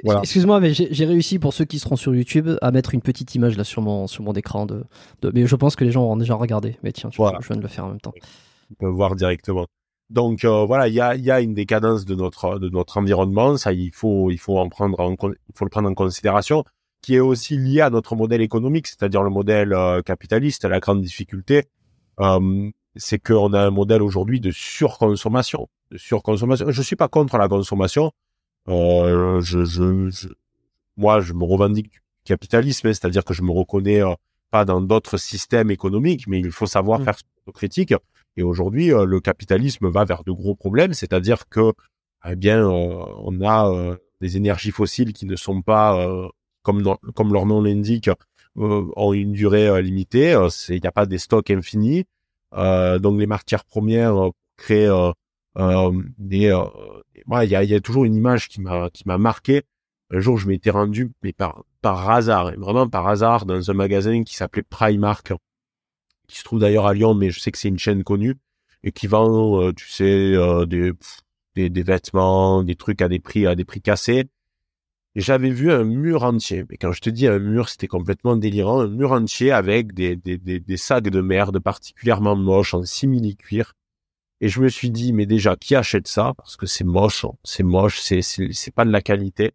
Excuse-moi, 0.04 0.60
mais 0.60 0.74
j'ai 0.74 1.06
réussi 1.06 1.40
pour 1.40 1.54
ceux 1.54 1.66
qui 1.66 1.80
seront 1.80 1.96
sur 1.96 2.14
YouTube 2.14 2.50
à 2.62 2.72
mettre 2.72 2.94
une 2.94 3.02
petite 3.02 3.34
image 3.36 3.58
là 3.58 3.64
sur 3.64 3.82
mon 3.82 4.08
sur 4.08 4.24
mon 4.24 4.34
écran 4.34 4.66
de, 4.66 4.84
mais 5.34 5.46
je 5.48 5.56
pense 5.56 5.76
que 5.76 5.84
les 5.84 5.92
gens 5.92 6.04
auront 6.04 6.18
déjà 6.18 6.36
regardé. 6.36 6.78
Mais 6.84 6.92
tiens, 6.92 7.10
je 7.12 7.18
viens 7.18 7.58
de 7.58 7.62
le 7.62 7.68
faire 7.68 7.86
en 7.86 7.90
même 7.90 8.00
temps. 8.00 8.14
On 8.72 8.74
peut 8.76 8.88
voir 8.88 9.16
directement. 9.16 9.66
Donc 10.10 10.46
voilà, 10.46 10.88
il 10.88 10.94
y 10.94 11.02
a, 11.02 11.16
y 11.16 11.32
a 11.32 11.42
une 11.42 11.54
décadence 11.54 12.06
de 12.06 12.16
notre 12.16 12.60
de 12.60 12.70
notre 12.70 12.98
environnement, 12.98 13.58
ça 13.58 13.74
il 13.74 13.92
faut 13.92 14.30
il 14.30 14.38
faut 14.38 14.58
en 14.60 14.70
prendre 14.70 15.00
en, 15.00 15.14
il 15.14 15.56
faut 15.56 15.66
le 15.66 15.70
prendre 15.70 15.90
en 15.90 15.94
considération, 15.94 16.64
qui 17.02 17.16
est 17.16 17.20
aussi 17.20 17.58
lié 17.58 17.82
à 17.82 17.90
notre 17.90 18.16
modèle 18.16 18.42
économique, 18.42 18.88
c'est-à-dire 18.88 19.24
le 19.24 19.30
modèle 19.30 19.76
capitaliste. 20.06 20.66
La 20.66 20.80
grande 20.80 21.02
difficulté, 21.02 21.64
euh, 22.20 22.70
c'est 22.96 23.20
qu'on 23.20 23.54
a 23.54 23.62
un 23.62 23.72
modèle 23.72 24.02
aujourd'hui 24.02 24.40
de 24.40 24.52
surconsommation. 24.52 25.68
De 25.92 25.98
surconsommation. 25.98 26.70
Je 26.70 26.82
suis 26.82 26.96
pas 26.96 27.08
contre 27.08 27.38
la 27.38 27.48
consommation. 27.48 28.12
Euh, 28.68 29.42
je, 29.42 29.66
je, 29.66 30.28
moi, 30.98 31.20
je 31.22 31.34
me 31.34 31.44
revendique 31.44 31.92
du 31.92 32.02
capitalisme, 32.26 32.88
hein, 32.88 32.94
c'est-à-dire 32.94 33.24
que 33.24 33.34
je 33.34 33.42
me 33.42 33.52
reconnais 33.52 34.04
euh, 34.04 34.14
pas 34.52 34.66
dans 34.66 34.82
d'autres 34.82 35.18
systèmes 35.18 35.72
économiques, 35.72 36.28
mais 36.28 36.40
il 36.40 36.52
faut 36.52 36.66
savoir 36.66 37.00
mmh. 37.00 37.06
faire 37.06 37.18
ce 37.18 37.52
critique. 37.52 37.94
Et 38.38 38.44
aujourd'hui, 38.44 38.94
euh, 38.94 39.06
le 39.06 39.20
capitalisme 39.20 39.90
va 39.90 40.06
vers 40.06 40.24
de 40.24 40.32
gros 40.32 40.56
problèmes, 40.56 40.94
c'est-à-dire 40.94 41.48
que, 41.50 41.74
eh 42.30 42.36
bien, 42.36 42.64
on 42.68 43.42
a 43.44 43.98
des 44.22 44.38
énergies 44.38 44.70
fossiles 44.70 45.12
qui 45.12 45.26
ne 45.26 45.36
sont 45.36 45.64
pas 45.64 46.08
comme 46.64 46.84
comme 47.16 47.34
leur 47.34 47.46
nom 47.46 47.62
l'indique 47.62 48.10
ont 48.56 49.14
une 49.14 49.32
durée 49.32 49.82
limitée. 49.82 50.38
Il 50.70 50.82
n'y 50.82 50.88
a 50.88 50.92
pas 50.92 51.06
des 51.06 51.18
stocks 51.18 51.50
infinis. 51.52 52.06
donc 52.54 53.20
les 53.20 53.28
matières 53.28 53.66
premières 53.66 54.32
créent 54.58 54.90
des 56.18 56.54
il 57.44 57.50
y 57.50 57.56
a, 57.56 57.64
y 57.64 57.74
a 57.74 57.80
toujours 57.80 58.06
une 58.06 58.16
image 58.16 58.48
qui 58.50 58.62
m'a 58.62 58.90
qui 58.90 59.04
m'a 59.06 59.18
marqué. 59.18 59.64
Un 60.14 60.20
jour, 60.20 60.38
je 60.38 60.48
m'étais 60.48 60.72
rendu, 60.72 61.12
mais 61.24 61.34
par 61.34 61.64
par 61.82 62.10
hasard, 62.10 62.52
vraiment 62.58 62.88
par 62.90 63.08
hasard, 63.08 63.46
dans 63.46 63.72
un 63.72 63.74
magasin 63.74 64.24
qui 64.24 64.36
s'appelait 64.36 64.64
Primark, 64.64 65.34
qui 66.28 66.38
se 66.38 66.44
trouve 66.44 66.60
d'ailleurs 66.60 66.86
à 66.86 66.94
Lyon, 66.94 67.14
mais 67.14 67.30
je 67.32 67.40
sais 67.40 67.52
que 67.52 67.58
c'est 67.58 67.70
une 67.70 67.80
chaîne 67.80 68.04
connue 68.04 68.36
et 68.84 68.92
qui 68.92 69.08
vend, 69.08 69.62
euh, 69.62 69.74
tu 69.74 69.90
sais, 69.90 70.34
euh, 70.34 70.66
des, 70.66 70.92
des, 71.56 71.70
des 71.70 71.84
vêtements, 71.84 72.64
des 72.64 72.76
trucs 72.76 73.02
à 73.02 73.08
des 73.08 73.20
prix 73.20 73.46
à 73.48 73.56
des 73.56 73.66
prix 73.66 73.82
cassés. 73.82 74.30
J'avais 75.16 75.50
vu 75.50 75.72
un 75.72 75.84
mur 75.84 76.24
entier. 76.24 76.64
Mais 76.70 76.78
quand 76.78 76.92
je 76.94 77.02
te 77.02 77.10
dis 77.10 77.28
un 77.28 77.40
mur, 77.40 77.70
c'était 77.70 77.88
complètement 77.88 78.38
délirant. 78.38 78.80
Un 78.82 78.88
mur 78.88 79.12
entier 79.12 79.52
avec 79.52 79.94
des, 79.94 80.16
des, 80.16 80.38
des, 80.38 80.60
des 80.60 80.78
sacs 80.78 81.10
de 81.10 81.22
merde 81.22 81.60
particulièrement 81.60 82.36
moches 82.36 82.74
en 82.74 82.84
simili 82.84 83.36
cuir 83.36 83.74
et 84.42 84.50
je 84.50 84.60
me 84.60 84.70
suis 84.70 84.90
dit, 84.90 85.14
mais 85.14 85.28
déjà, 85.28 85.56
qui 85.56 85.76
achète 85.76 86.08
ça? 86.08 86.34
Parce 86.36 86.58
que 86.58 86.66
c'est 86.66 86.84
moche, 86.84 87.26
hein. 87.26 87.34
c'est 87.44 87.64
moche, 87.64 88.02
c'est 88.02 88.22
c'est 88.24 88.74
pas 88.74 88.86
de 88.86 88.92
la 88.92 89.02
qualité. 89.02 89.52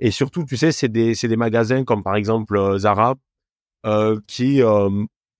Et 0.00 0.10
surtout, 0.10 0.44
tu 0.44 0.56
sais, 0.56 0.72
c'est 0.72 0.88
des 0.88 1.14
c'est 1.14 1.28
des 1.28 1.36
magasins 1.36 1.84
comme 1.84 2.02
par 2.02 2.16
exemple 2.16 2.56
euh, 2.56 2.78
Zara 2.78 3.16
euh, 3.86 4.18
qui, 4.26 4.62
euh, 4.62 4.88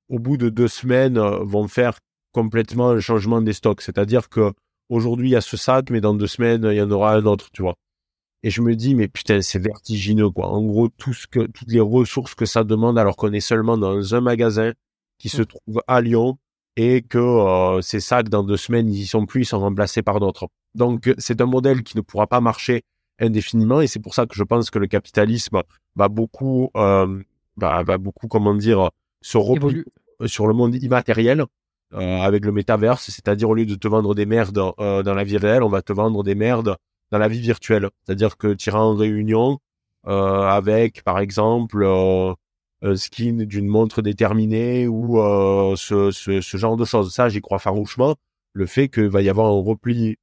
au 0.08 0.18
bout 0.18 0.36
de 0.36 0.50
deux 0.50 0.68
semaines, 0.68 1.18
vont 1.18 1.66
faire 1.68 1.98
complètement 2.32 2.90
un 2.90 3.00
changement 3.00 3.40
des 3.42 3.54
stocks. 3.54 3.80
C'est-à-dire 3.82 4.28
que 4.28 4.52
aujourd'hui 4.90 5.30
il 5.30 5.32
y 5.32 5.36
a 5.36 5.40
ce 5.40 5.56
sac, 5.56 5.90
mais 5.90 6.00
dans 6.02 6.14
deux 6.14 6.26
semaines 6.26 6.64
il 6.70 6.76
y 6.76 6.82
en 6.82 6.90
aura 6.90 7.14
un 7.14 7.24
autre, 7.26 7.50
tu 7.52 7.62
vois. 7.62 7.76
Et 8.44 8.50
je 8.50 8.60
me 8.60 8.76
dis, 8.76 8.94
mais 8.94 9.08
putain, 9.08 9.40
c'est 9.40 9.58
vertigineux, 9.58 10.28
quoi. 10.28 10.48
En 10.48 10.62
gros, 10.62 10.88
tout 10.88 11.14
ce 11.14 11.26
que, 11.26 11.46
toutes 11.46 11.72
les 11.72 11.80
ressources 11.80 12.34
que 12.34 12.44
ça 12.44 12.62
demande, 12.62 12.98
alors 12.98 13.16
qu'on 13.16 13.32
est 13.32 13.40
seulement 13.40 13.78
dans 13.78 14.14
un 14.14 14.20
magasin 14.20 14.72
qui 15.18 15.30
se 15.30 15.42
mmh. 15.42 15.46
trouve 15.46 15.82
à 15.88 16.02
Lyon, 16.02 16.38
et 16.76 17.02
que 17.02 17.18
euh, 17.18 17.80
ces 17.80 18.00
sacs 18.00 18.28
dans 18.28 18.42
deux 18.42 18.56
semaines 18.56 18.92
ils 18.92 19.00
y 19.00 19.06
sont 19.06 19.26
plus, 19.26 19.42
ils 19.42 19.46
sont 19.46 19.60
remplacés 19.60 20.02
par 20.02 20.20
d'autres. 20.20 20.48
Donc 20.74 21.12
c'est 21.18 21.40
un 21.40 21.46
modèle 21.46 21.82
qui 21.82 21.96
ne 21.96 22.02
pourra 22.02 22.26
pas 22.26 22.40
marcher 22.40 22.82
indéfiniment 23.20 23.80
et 23.80 23.86
c'est 23.86 24.00
pour 24.00 24.14
ça 24.14 24.26
que 24.26 24.34
je 24.34 24.42
pense 24.42 24.70
que 24.70 24.78
le 24.78 24.88
capitalisme 24.88 25.62
va 25.94 26.08
beaucoup, 26.08 26.70
euh, 26.76 27.22
va, 27.56 27.82
va, 27.84 27.98
beaucoup 27.98 28.26
comment 28.26 28.54
dire, 28.54 28.90
se 29.22 29.38
replier 29.38 29.84
sur 30.26 30.48
le 30.48 30.54
monde 30.54 30.74
immatériel 30.74 31.44
euh, 31.92 32.18
avec 32.18 32.44
le 32.44 32.50
métaverse, 32.50 33.04
c'est-à-dire 33.04 33.48
au 33.48 33.54
lieu 33.54 33.66
de 33.66 33.76
te 33.76 33.86
vendre 33.86 34.14
des 34.14 34.26
merdes 34.26 34.58
euh, 34.80 35.02
dans 35.04 35.14
la 35.14 35.22
vie 35.22 35.36
réelle, 35.36 35.62
on 35.62 35.68
va 35.68 35.80
te 35.80 35.92
vendre 35.92 36.24
des 36.24 36.34
merdes 36.34 36.76
dans 37.14 37.20
la 37.20 37.28
vie 37.28 37.40
virtuelle. 37.40 37.88
C'est-à-dire 38.04 38.36
que 38.36 38.54
tu 38.54 38.70
iras 38.70 38.80
en 38.80 38.94
réunion 38.96 39.58
euh, 40.06 40.42
avec, 40.42 41.02
par 41.04 41.18
exemple, 41.20 41.84
skin 42.94 43.44
d'une 43.44 43.66
montre 43.66 44.02
déterminée 44.02 44.86
ou 44.86 45.20
euh, 45.20 45.74
ce, 45.76 46.10
ce, 46.10 46.56
genre 46.56 46.76
de 46.76 46.84
choses. 46.84 47.12
Ça, 47.12 47.28
j'y 47.28 47.40
crois 47.40 47.58
farouchement. 47.58 48.16
Le 48.52 48.66
fait 48.66 48.88
qu'il 48.88 49.08
va 49.08 49.22
y 49.22 49.28
avoir 49.28 49.46
un 49.46 49.62
repli 49.62 50.16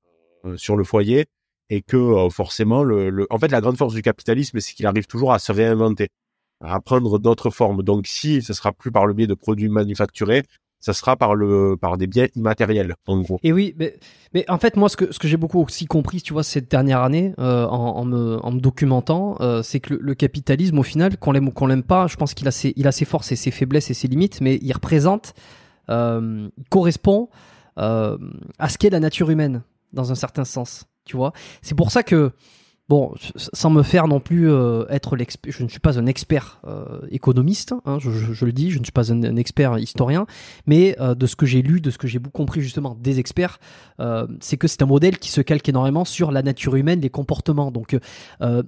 euh, 0.45 0.55
sur 0.57 0.77
le 0.77 0.83
foyer 0.83 1.25
et 1.69 1.81
que 1.81 1.97
euh, 1.97 2.29
forcément, 2.29 2.83
le, 2.83 3.25
en 3.29 3.39
fait, 3.39 3.51
la 3.51 3.61
grande 3.61 3.77
force 3.77 3.93
du 3.93 4.01
capitalisme, 4.01 4.59
c'est 4.59 4.73
qu'il 4.73 4.85
arrive 4.85 5.07
toujours 5.07 5.33
à 5.33 5.39
se 5.39 5.51
réinventer, 5.51 6.09
à 6.61 6.79
prendre 6.79 7.17
d'autres 7.17 7.49
formes. 7.49 7.81
Donc, 7.83 8.07
si 8.07 8.41
ce 8.41 8.53
sera 8.53 8.71
plus 8.71 8.91
par 8.91 9.05
le 9.07 9.13
biais 9.13 9.27
de 9.27 9.33
produits 9.33 9.69
manufacturés, 9.69 10.43
ça 10.81 10.93
sera 10.93 11.15
par 11.15 11.35
le 11.35 11.77
par 11.79 11.97
des 11.97 12.07
biens 12.07 12.27
immatériels 12.35 12.95
en 13.07 13.21
gros. 13.21 13.39
Et 13.43 13.53
oui, 13.53 13.75
mais, 13.77 13.95
mais 14.33 14.43
en 14.49 14.57
fait 14.57 14.75
moi 14.75 14.89
ce 14.89 14.97
que 14.97 15.13
ce 15.13 15.19
que 15.19 15.27
j'ai 15.27 15.37
beaucoup 15.37 15.61
aussi 15.61 15.85
compris, 15.85 16.21
tu 16.21 16.33
vois, 16.33 16.43
cette 16.43 16.69
dernière 16.69 17.01
année 17.01 17.33
euh, 17.39 17.65
en, 17.67 17.97
en, 17.97 18.05
me 18.05 18.39
en 18.43 18.51
me 18.51 18.59
documentant, 18.59 19.37
euh, 19.39 19.61
c'est 19.61 19.79
que 19.79 19.93
le, 19.93 20.15
capitalisme 20.15 20.79
au 20.79 20.83
final, 20.83 21.17
qu'on 21.17 21.31
l'aime 21.31 21.47
ou 21.47 21.51
qu'on 21.51 21.67
l'aime 21.67 21.83
pas, 21.83 22.07
je 22.07 22.17
pense 22.17 22.33
qu'il 22.33 22.47
a 22.47 22.51
ses 22.51 22.73
il 22.75 22.87
a 22.87 22.91
ses 22.91 23.05
forces 23.05 23.31
et 23.31 23.35
ses 23.35 23.51
faiblesses 23.51 23.89
et 23.91 23.93
ses 23.93 24.07
limites, 24.07 24.41
mais 24.41 24.59
il 24.61 24.73
représente, 24.73 25.33
euh, 25.89 26.49
il 26.57 26.63
correspond 26.69 27.29
euh, 27.77 28.17
à 28.59 28.67
ce 28.69 28.77
qu'est 28.77 28.89
la 28.89 28.99
nature 28.99 29.29
humaine 29.29 29.61
dans 29.93 30.11
un 30.11 30.15
certain 30.15 30.45
sens, 30.45 30.85
tu 31.05 31.15
vois. 31.15 31.31
C'est 31.61 31.75
pour 31.75 31.91
ça 31.91 32.03
que 32.03 32.31
Bon, 32.89 33.13
sans 33.37 33.69
me 33.69 33.83
faire 33.83 34.07
non 34.09 34.19
plus 34.19 34.51
euh, 34.51 34.83
être 34.89 35.15
l'expert, 35.15 35.53
je 35.55 35.63
ne 35.63 35.69
suis 35.69 35.79
pas 35.79 35.97
un 35.97 36.07
expert 36.07 36.59
euh, 36.67 36.99
économiste, 37.09 37.73
hein, 37.85 37.99
je, 37.99 38.43
le 38.43 38.51
dis, 38.51 38.69
je 38.69 38.79
ne 38.79 38.83
suis 38.83 38.91
pas 38.91 39.13
un, 39.13 39.37
expert 39.37 39.79
historien, 39.79 40.25
mais 40.65 40.97
euh, 40.99 41.15
de 41.15 41.25
ce 41.25 41.37
que 41.37 41.45
j'ai 41.45 41.61
lu, 41.61 41.79
de 41.79 41.89
ce 41.89 41.97
que 41.97 42.07
j'ai 42.07 42.19
compris 42.19 42.59
justement 42.59 42.97
des 42.99 43.19
experts, 43.19 43.59
c'est 44.41 44.57
que 44.57 44.67
c'est 44.67 44.81
un 44.81 44.87
modèle 44.87 45.19
qui 45.19 45.29
se 45.29 45.41
calque 45.41 45.69
énormément 45.69 46.05
sur 46.05 46.31
la 46.31 46.41
nature 46.41 46.75
humaine, 46.75 46.99
les 46.99 47.11
comportements. 47.11 47.71
Donc, 47.71 47.95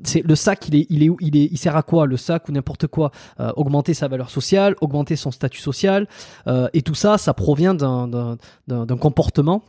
c'est 0.04 0.22
le 0.22 0.36
sac, 0.36 0.68
il 0.68 0.76
est, 0.76 0.86
il 0.90 1.04
est, 1.04 1.10
il 1.20 1.36
est, 1.36 1.50
il 1.52 1.58
sert 1.58 1.76
à 1.76 1.82
quoi 1.82 2.06
Le 2.06 2.18
sac 2.18 2.48
ou 2.48 2.52
n'importe 2.52 2.86
quoi 2.86 3.12
Augmenter 3.56 3.96
sa 3.96 4.08
valeur 4.08 4.30
sociale, 4.30 4.76
augmenter 4.80 5.16
son 5.16 5.32
statut 5.32 5.60
social, 5.60 6.08
et 6.48 6.82
tout 6.84 6.94
ça, 6.94 7.18
ça 7.18 7.34
provient 7.34 7.74
d'un 7.74 8.38
comportement 9.00 9.64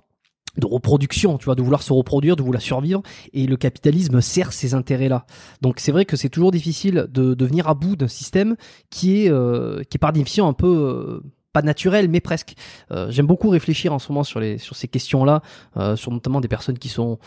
de 0.56 0.66
reproduction, 0.66 1.38
tu 1.38 1.46
vois, 1.46 1.54
de 1.54 1.62
vouloir 1.62 1.82
se 1.82 1.92
reproduire, 1.92 2.36
de 2.36 2.42
vouloir 2.42 2.62
survivre, 2.62 3.02
et 3.32 3.46
le 3.46 3.56
capitalisme 3.56 4.20
sert 4.20 4.52
ces 4.52 4.74
intérêts-là. 4.74 5.26
Donc 5.62 5.80
c'est 5.80 5.92
vrai 5.92 6.04
que 6.04 6.16
c'est 6.16 6.28
toujours 6.28 6.50
difficile 6.50 7.06
de, 7.10 7.34
de 7.34 7.44
venir 7.44 7.68
à 7.68 7.74
bout 7.74 7.96
d'un 7.96 8.08
système 8.08 8.56
qui 8.90 9.24
est 9.24 9.30
euh, 9.30 9.82
qui 9.88 9.96
est 9.96 9.98
par 9.98 10.12
définition 10.12 10.46
un 10.46 10.52
peu 10.52 10.66
euh, 10.66 11.20
pas 11.52 11.62
naturel, 11.62 12.08
mais 12.08 12.20
presque. 12.20 12.54
Euh, 12.90 13.10
J'aime 13.10 13.26
beaucoup 13.26 13.48
réfléchir 13.48 13.92
en 13.92 13.98
ce 13.98 14.10
moment 14.10 14.24
sur 14.24 14.40
les 14.40 14.58
sur 14.58 14.76
ces 14.76 14.88
questions-là, 14.88 15.42
euh, 15.76 15.96
sur 15.96 16.10
notamment 16.10 16.40
des 16.40 16.48
personnes 16.48 16.78
qui 16.78 16.88
sont 16.88 17.18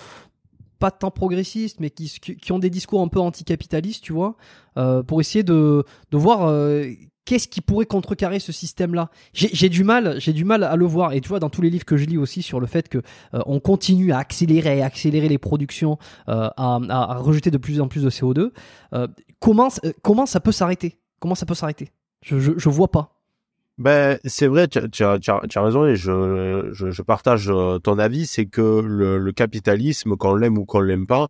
pas 0.80 0.91
tant 0.91 1.09
progressistes, 1.11 1.80
mais 1.80 1.89
qui, 1.89 2.07
qui 2.09 2.51
ont 2.51 2.59
des 2.59 2.69
discours 2.69 3.01
un 3.01 3.07
peu 3.07 3.19
anticapitalistes, 3.19 4.03
tu 4.03 4.13
vois, 4.13 4.36
euh, 4.78 5.01
pour 5.01 5.21
essayer 5.21 5.43
de, 5.43 5.84
de 6.11 6.17
voir 6.17 6.47
qu'est-ce 7.28 7.49
qui 7.49 7.59
pourrait 7.59 7.86
contrecarrer 7.86 8.39
ce 8.39 8.51
système-là? 8.51 9.09
J'ai 9.34 9.69
du 9.69 9.84
mal, 9.84 10.07
à 10.63 10.75
le 10.75 10.86
voir. 10.86 11.13
Et 11.13 11.21
tu 11.21 11.28
vois, 11.28 11.39
dans 11.39 11.49
tous 11.49 11.61
les 11.61 11.69
livres 11.69 11.86
que 11.86 11.97
je 11.97 12.05
lis 12.05 12.17
aussi 12.17 12.41
sur 12.41 12.59
le 12.59 12.65
fait 12.65 12.88
que 12.88 12.99
euh, 13.34 13.41
on 13.45 13.59
continue 13.59 14.13
à 14.13 14.17
accélérer, 14.17 14.82
accélérer 14.82 15.28
les 15.28 15.38
productions, 15.38 15.99
euh, 16.30 16.49
à, 16.55 17.17
rejeter 17.19 17.51
de 17.51 17.57
plus 17.57 17.82
en 17.82 17.88
plus 17.88 18.03
de 18.03 18.09
CO2. 18.09 18.51
Euh, 18.93 19.07
comment 19.39 19.67
euh, 19.84 19.91
comment 20.01 20.25
ça 20.25 20.39
peut 20.39 20.53
s'arrêter? 20.53 20.97
Comment 21.19 21.36
ça 21.36 21.45
peut 21.45 21.53
s'arrêter? 21.53 21.91
Je, 22.23 22.39
je, 22.39 22.53
je 22.55 22.69
vois 22.69 22.89
pas. 22.89 23.13
Ben 23.78 24.17
c'est 24.25 24.47
vrai, 24.47 24.67
tu 24.67 24.80
as, 25.03 25.61
raison 25.61 25.86
et 25.86 25.95
je, 25.95 27.01
partage 27.03 27.51
ton 27.84 27.99
avis, 27.99 28.25
c'est 28.25 28.47
que 28.47 28.82
le, 28.82 29.19
le 29.19 29.32
capitalisme, 29.34 30.15
qu'on 30.15 30.34
l'aime 30.34 30.57
ou 30.57 30.65
qu'on 30.65 30.80
l'aime 30.80 31.05
pas, 31.05 31.28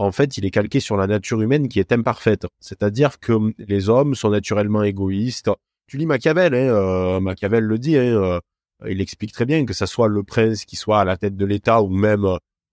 en 0.00 0.12
fait, 0.12 0.38
il 0.38 0.46
est 0.46 0.50
calqué 0.50 0.80
sur 0.80 0.96
la 0.96 1.06
nature 1.06 1.42
humaine 1.42 1.68
qui 1.68 1.78
est 1.78 1.92
imparfaite. 1.92 2.46
C'est-à-dire 2.58 3.20
que 3.20 3.52
les 3.58 3.90
hommes 3.90 4.14
sont 4.14 4.30
naturellement 4.30 4.82
égoïstes. 4.82 5.50
Tu 5.88 5.98
lis 5.98 6.06
Machiavel, 6.06 6.54
hein, 6.54 6.68
euh, 6.74 7.20
Machiavel 7.20 7.64
le 7.64 7.78
dit, 7.78 7.98
hein, 7.98 8.14
euh, 8.14 8.40
il 8.88 9.02
explique 9.02 9.32
très 9.32 9.44
bien 9.44 9.66
que 9.66 9.74
ça 9.74 9.86
soit 9.86 10.08
le 10.08 10.22
prince 10.22 10.64
qui 10.64 10.76
soit 10.76 11.00
à 11.00 11.04
la 11.04 11.18
tête 11.18 11.36
de 11.36 11.44
l'État 11.44 11.82
ou 11.82 11.90
même 11.90 12.24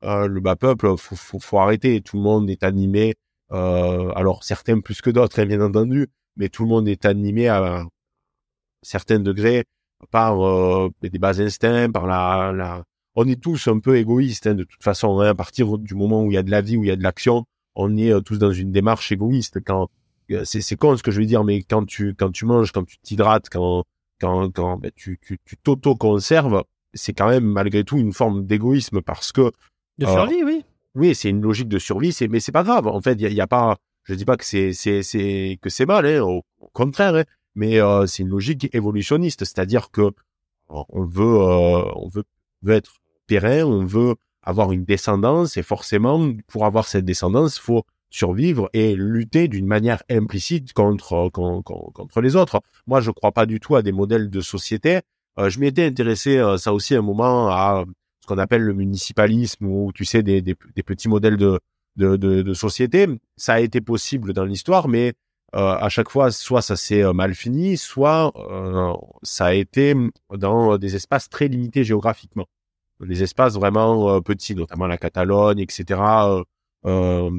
euh, 0.04 0.28
le 0.28 0.40
bas 0.40 0.56
peuple, 0.56 0.96
faut, 0.98 1.40
faut, 1.40 1.60
arrêter. 1.60 2.00
Tout 2.00 2.16
le 2.16 2.24
monde 2.24 2.50
est 2.50 2.64
animé, 2.64 3.16
alors 3.50 4.46
certains 4.46 4.80
plus 4.80 5.02
que 5.02 5.10
d'autres, 5.10 5.42
hein, 5.42 5.46
bien 5.46 5.60
entendu, 5.60 6.08
mais 6.38 6.48
tout 6.48 6.64
le 6.64 6.70
monde 6.70 6.88
est 6.88 7.06
animé 7.06 7.50
à 7.50 7.84
certains 8.84 9.20
degrés 9.20 9.66
par 10.12 10.38
des 11.02 11.20
bas 11.20 11.42
instincts, 11.42 11.92
par 11.92 12.08
la 12.08 12.84
on 13.18 13.28
est 13.28 13.42
tous 13.42 13.68
un 13.68 13.80
peu 13.80 13.98
égoïstes 13.98 14.46
hein, 14.46 14.54
de 14.54 14.64
toute 14.64 14.84
façon. 14.84 15.20
Hein, 15.20 15.30
à 15.30 15.36
partir 15.36 15.78
du 15.80 15.96
moment 15.96 16.24
où 16.24 16.32
il 16.32 16.36
y 16.36 16.38
a 16.38 16.44
de 16.44 16.52
la 16.52 16.62
vie, 16.62 16.78
où 16.78 16.84
il 16.84 16.88
y 16.88 16.92
a 16.92 16.96
de 16.96 17.02
l'action, 17.04 17.46
on 17.74 17.98
est 17.98 18.14
euh, 18.14 18.22
tous 18.22 18.38
dans 18.38 18.52
une 18.52 18.72
démarche 18.72 19.12
égoïste. 19.12 19.60
Quand 19.66 19.90
euh, 20.32 20.46
c'est 20.46 20.62
c'est 20.62 20.76
con 20.76 20.96
ce 20.96 21.02
que 21.02 21.10
je 21.10 21.20
veux 21.20 21.26
dire, 21.26 21.44
mais 21.44 21.64
quand 21.64 21.86
tu 21.86 22.14
quand 22.14 22.32
tu 22.32 22.46
manges, 22.46 22.72
quand 22.72 22.86
tu 22.86 23.00
t'hydrates, 23.00 23.50
quand 23.50 23.86
quand 24.22 24.52
quand 24.52 24.78
ben, 24.78 24.92
tu 24.96 25.20
tu 25.20 25.40
tu 25.44 25.58
t'auto 25.58 25.96
conserves, 25.96 26.64
c'est 26.94 27.14
quand 27.14 27.28
même 27.28 27.46
malgré 27.46 27.84
tout 27.84 27.98
une 27.98 28.14
forme 28.14 28.46
d'égoïsme 28.46 29.02
parce 29.02 29.32
que 29.32 29.52
de 29.98 30.06
survie, 30.06 30.44
oui. 30.44 30.64
Oui, 30.94 31.16
c'est 31.16 31.30
une 31.30 31.42
logique 31.42 31.70
de 31.70 31.80
survie. 31.80 32.14
C'est 32.14 32.28
mais 32.28 32.40
c'est 32.40 32.52
pas 32.52 32.64
grave. 32.64 32.86
En 32.86 33.02
fait, 33.02 33.14
il 33.14 33.32
y, 33.32 33.34
y 33.34 33.42
a, 33.42 33.48
pas. 33.48 33.78
Je 34.04 34.14
dis 34.14 34.26
pas 34.26 34.38
que 34.38 34.46
c'est 34.46 34.74
c'est 34.74 35.02
c'est 35.02 35.58
que 35.60 35.70
c'est 35.70 35.88
mal. 35.88 36.06
Hein, 36.06 36.22
au, 36.22 36.44
contraire. 36.74 37.16
Hein, 37.16 37.24
mais 37.56 37.82
euh, 37.82 38.06
c'est 38.06 38.22
une 38.22 38.30
logique 38.30 38.70
évolutionniste, 38.76 39.44
c'est-à-dire 39.44 39.90
que 39.90 40.12
on 40.70 41.06
veut 41.06 41.40
on 41.40 42.10
veut, 42.10 42.24
veut 42.62 42.76
être 42.76 42.94
on 43.32 43.86
veut 43.86 44.16
avoir 44.44 44.72
une 44.72 44.86
descendance 44.86 45.58
et 45.58 45.64
forcément, 45.64 46.34
pour 46.48 46.66
avoir 46.66 46.88
cette 46.88 47.06
descendance, 47.06 47.58
il 47.58 47.62
faut 47.62 47.84
survivre 48.10 48.70
et 48.74 48.96
lutter 48.96 49.50
d'une 49.50 49.68
manière 49.68 50.02
implicite 50.10 50.72
contre, 50.74 51.30
contre, 51.30 52.22
les 52.22 52.38
autres. 52.38 52.62
Moi, 52.88 53.02
je 53.02 53.12
crois 53.12 53.34
pas 53.34 53.46
du 53.46 53.60
tout 53.60 53.76
à 53.76 53.82
des 53.82 53.92
modèles 53.92 54.30
de 54.30 54.42
société. 54.42 55.02
Euh, 55.38 55.50
je 55.50 55.60
m'étais 55.60 55.86
intéressé, 55.86 56.38
euh, 56.38 56.58
ça 56.58 56.74
aussi, 56.74 56.96
un 56.96 57.02
moment 57.02 57.50
à 57.50 57.84
ce 58.22 58.28
qu'on 58.28 58.38
appelle 58.38 58.62
le 58.62 58.74
municipalisme 58.74 59.66
ou, 59.66 59.92
tu 59.94 60.06
sais, 60.06 60.24
des, 60.24 60.42
des, 60.42 60.56
petits 60.56 61.10
modèles 61.10 61.38
de, 61.38 61.60
de, 61.98 62.16
de, 62.16 62.54
société. 62.54 63.08
Ça 63.36 63.56
a 63.56 63.60
été 63.60 63.82
possible 63.82 64.34
dans 64.34 64.46
l'histoire, 64.46 64.88
mais 64.88 65.14
euh, 65.56 65.76
à 65.76 65.90
chaque 65.90 66.10
fois, 66.10 66.32
soit 66.32 66.62
ça 66.62 66.76
s'est 66.76 67.04
mal 67.14 67.36
fini, 67.36 67.78
soit 67.78 68.34
ça 69.24 69.48
a 69.48 69.54
été 69.54 69.94
dans 70.34 70.78
des 70.78 70.96
espaces 70.96 71.30
très 71.30 71.50
limités 71.50 71.84
géographiquement 71.84 72.48
des 73.06 73.24
espaces 73.24 73.56
vraiment 73.56 74.10
euh, 74.10 74.22
petits, 74.22 74.56
notamment 74.56 74.88
la 74.88 74.98
Catalogne, 74.98 75.60
etc. 75.60 76.02
Euh, 76.02 76.44
euh, 76.86 77.32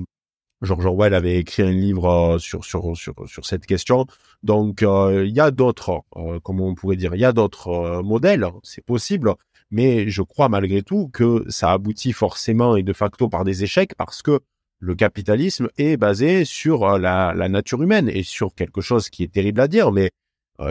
George 0.62 0.86
Orwell 0.86 1.14
avait 1.14 1.38
écrit 1.38 1.62
un 1.62 1.70
livre 1.70 2.38
sur 2.38 2.64
sur 2.64 2.96
sur 2.96 3.14
sur 3.26 3.46
cette 3.46 3.66
question. 3.66 4.06
Donc 4.42 4.82
il 4.82 5.30
y 5.32 5.40
a 5.40 5.50
d'autres, 5.52 6.02
comment 6.42 6.66
on 6.66 6.74
pourrait 6.74 6.96
dire, 6.96 7.14
il 7.14 7.20
y 7.20 7.24
a 7.24 7.32
d'autres 7.32 8.02
modèles, 8.02 8.44
c'est 8.64 8.84
possible, 8.84 9.34
mais 9.70 10.08
je 10.10 10.20
crois 10.22 10.48
malgré 10.48 10.82
tout 10.82 11.10
que 11.12 11.44
ça 11.48 11.70
aboutit 11.70 12.12
forcément 12.12 12.74
et 12.74 12.82
de 12.82 12.92
facto 12.92 13.28
par 13.28 13.44
des 13.44 13.62
échecs 13.62 13.94
parce 13.96 14.20
que 14.20 14.40
le 14.80 14.96
capitalisme 14.96 15.68
est 15.78 15.96
basé 15.96 16.44
sur 16.44 16.98
la, 16.98 17.32
la 17.34 17.48
nature 17.48 17.80
humaine 17.80 18.08
et 18.08 18.24
sur 18.24 18.52
quelque 18.52 18.80
chose 18.80 19.10
qui 19.10 19.22
est 19.22 19.32
terrible 19.32 19.60
à 19.60 19.68
dire, 19.68 19.92
mais 19.92 20.10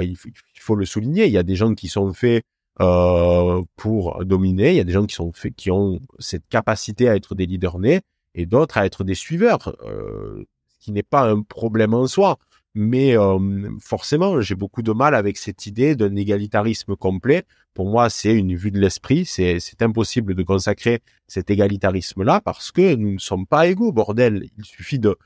il, 0.01 0.17
faut 0.59 0.75
le 0.75 0.85
souligner. 0.85 1.27
Il 1.27 1.31
y 1.31 1.37
a 1.37 1.43
des 1.43 1.55
gens 1.55 1.73
qui 1.75 1.87
sont 1.87 2.11
faits 2.11 2.43
euh, 2.79 3.63
pour 3.75 4.23
dominer. 4.25 4.71
Il 4.71 4.77
y 4.77 4.79
a 4.79 4.83
des 4.83 4.93
gens 4.93 5.05
qui 5.05 5.15
sont 5.15 5.31
faits, 5.33 5.55
qui 5.55 5.71
ont 5.71 5.99
cette 6.19 6.47
capacité 6.47 7.09
à 7.09 7.15
être 7.15 7.35
des 7.35 7.45
leaders 7.45 7.79
nés 7.79 8.01
et 8.35 8.45
d'autres 8.45 8.77
à 8.77 8.85
être 8.85 9.03
des 9.03 9.15
suiveurs, 9.15 9.75
euh, 9.83 10.45
ce 10.67 10.85
qui 10.85 10.91
n'est 10.91 11.03
pas 11.03 11.29
un 11.29 11.41
problème 11.41 11.93
en 11.93 12.07
soi. 12.07 12.37
Mais 12.75 13.17
euh, 13.17 13.39
forcément, 13.79 14.39
j'ai 14.41 14.53
beaucoup 14.53 14.83
de 14.83 14.91
mal 14.91 15.15
avec 15.15 15.37
cette 15.37 15.65
idée 15.65 15.95
d'un 15.95 16.15
égalitarisme 16.15 16.95
complet. 16.95 17.43
Pour 17.73 17.89
moi, 17.89 18.11
c'est 18.11 18.35
une 18.35 18.55
vue 18.55 18.69
de 18.69 18.79
l'esprit. 18.79 19.25
C'est, 19.25 19.59
c'est 19.59 19.81
impossible 19.81 20.35
de 20.35 20.43
consacrer 20.43 20.99
cet 21.27 21.49
égalitarisme-là 21.49 22.41
parce 22.41 22.71
que 22.71 22.93
nous 22.93 23.13
ne 23.13 23.17
sommes 23.17 23.47
pas 23.47 23.65
égaux, 23.65 23.91
bordel. 23.91 24.47
Il 24.59 24.65
suffit 24.65 24.99
de... 24.99 25.17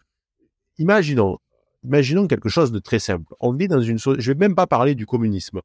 Imaginons, 0.77 1.39
imaginons 1.83 2.27
quelque 2.27 2.47
chose 2.47 2.71
de 2.71 2.79
très 2.79 2.99
simple. 2.99 3.33
On 3.41 3.51
vit 3.51 3.67
dans 3.67 3.81
une... 3.81 3.97
Je 3.97 4.31
vais 4.31 4.37
même 4.37 4.55
pas 4.55 4.67
parler 4.67 4.95
du 4.95 5.05
communisme 5.05 5.59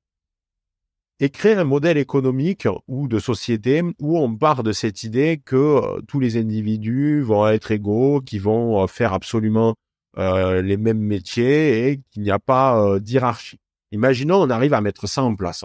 et 1.21 1.31
créer 1.31 1.55
un 1.55 1.65
modèle 1.65 1.97
économique 1.97 2.69
ou 2.89 3.09
de 3.09 3.19
société 3.19 3.83
où 4.01 4.19
on 4.19 4.37
part 4.37 4.63
de 4.63 4.73
cette 4.73 5.03
idée 5.03 5.41
que 5.45 5.57
euh, 5.57 6.01
tous 6.07 6.21
les 6.21 6.37
individus 6.37 7.23
vont 7.23 7.49
être 7.49 7.71
égaux, 7.71 8.21
qui 8.21 8.39
vont 8.39 8.83
euh, 8.83 8.87
faire 8.87 9.13
absolument 9.15 9.75
euh, 10.19 10.61
les 10.61 10.77
mêmes 10.77 11.01
métiers 11.01 11.89
et 11.89 12.01
qu'il 12.11 12.23
n'y 12.23 12.31
a 12.31 12.39
pas 12.39 12.99
d'hierarchie. 13.01 13.59
Imaginons, 13.93 14.43
on 14.43 14.51
arrive 14.51 14.75
à 14.75 14.81
mettre 14.81 15.07
ça 15.07 15.23
en 15.23 15.35
place. 15.35 15.65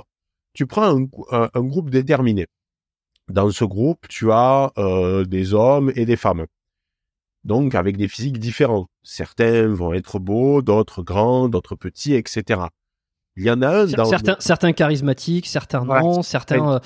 Tu 0.54 0.68
prends 0.68 0.97
un, 0.97 1.49
un, 1.54 1.62
groupe 1.62 1.89
déterminé. 1.89 2.47
Dans 3.30 3.49
ce 3.49 3.64
groupe, 3.64 4.08
tu 4.10 4.32
as 4.32 4.74
des 5.28 5.54
hommes 5.54 5.91
et 5.95 6.06
des 6.06 6.18
femmes. 6.18 6.45
Donc 7.45 7.74
avec 7.74 7.97
des 7.97 8.10
physiques 8.10 8.39
différents. 8.39 8.88
Certains 9.04 9.68
vont 9.68 9.93
être 9.93 10.20
beaux, 10.20 10.62
d'autres 10.62 11.02
grands, 11.02 11.47
d'autres 11.47 11.76
petits, 11.76 12.14
etc. 12.14 12.64
Il 13.38 13.45
y 13.45 13.51
en 13.51 13.61
a 13.61 13.69
un 13.69 13.86
dans 13.86 14.05
certains, 14.05 14.36
certains 14.39 14.73
charismatiques, 14.73 15.47
certains 15.47 15.86
non, 15.86 16.21
certains 16.21 16.75
euh, 16.75 16.79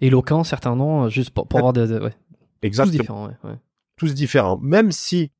éloquents, 0.00 0.44
certains 0.44 0.74
non, 0.74 1.04
euh, 1.04 1.08
juste 1.08 1.30
pour, 1.30 1.46
avoir 1.52 1.72
des, 1.72 1.92
ouais. 1.98 2.14
Exactement. 2.62 2.92
Tous 2.92 2.98
différents, 2.98 3.26
ouais, 3.26 3.56
Tous 3.96 4.14
différents. 4.14 4.58
Même 4.58 4.92
si 4.92 5.30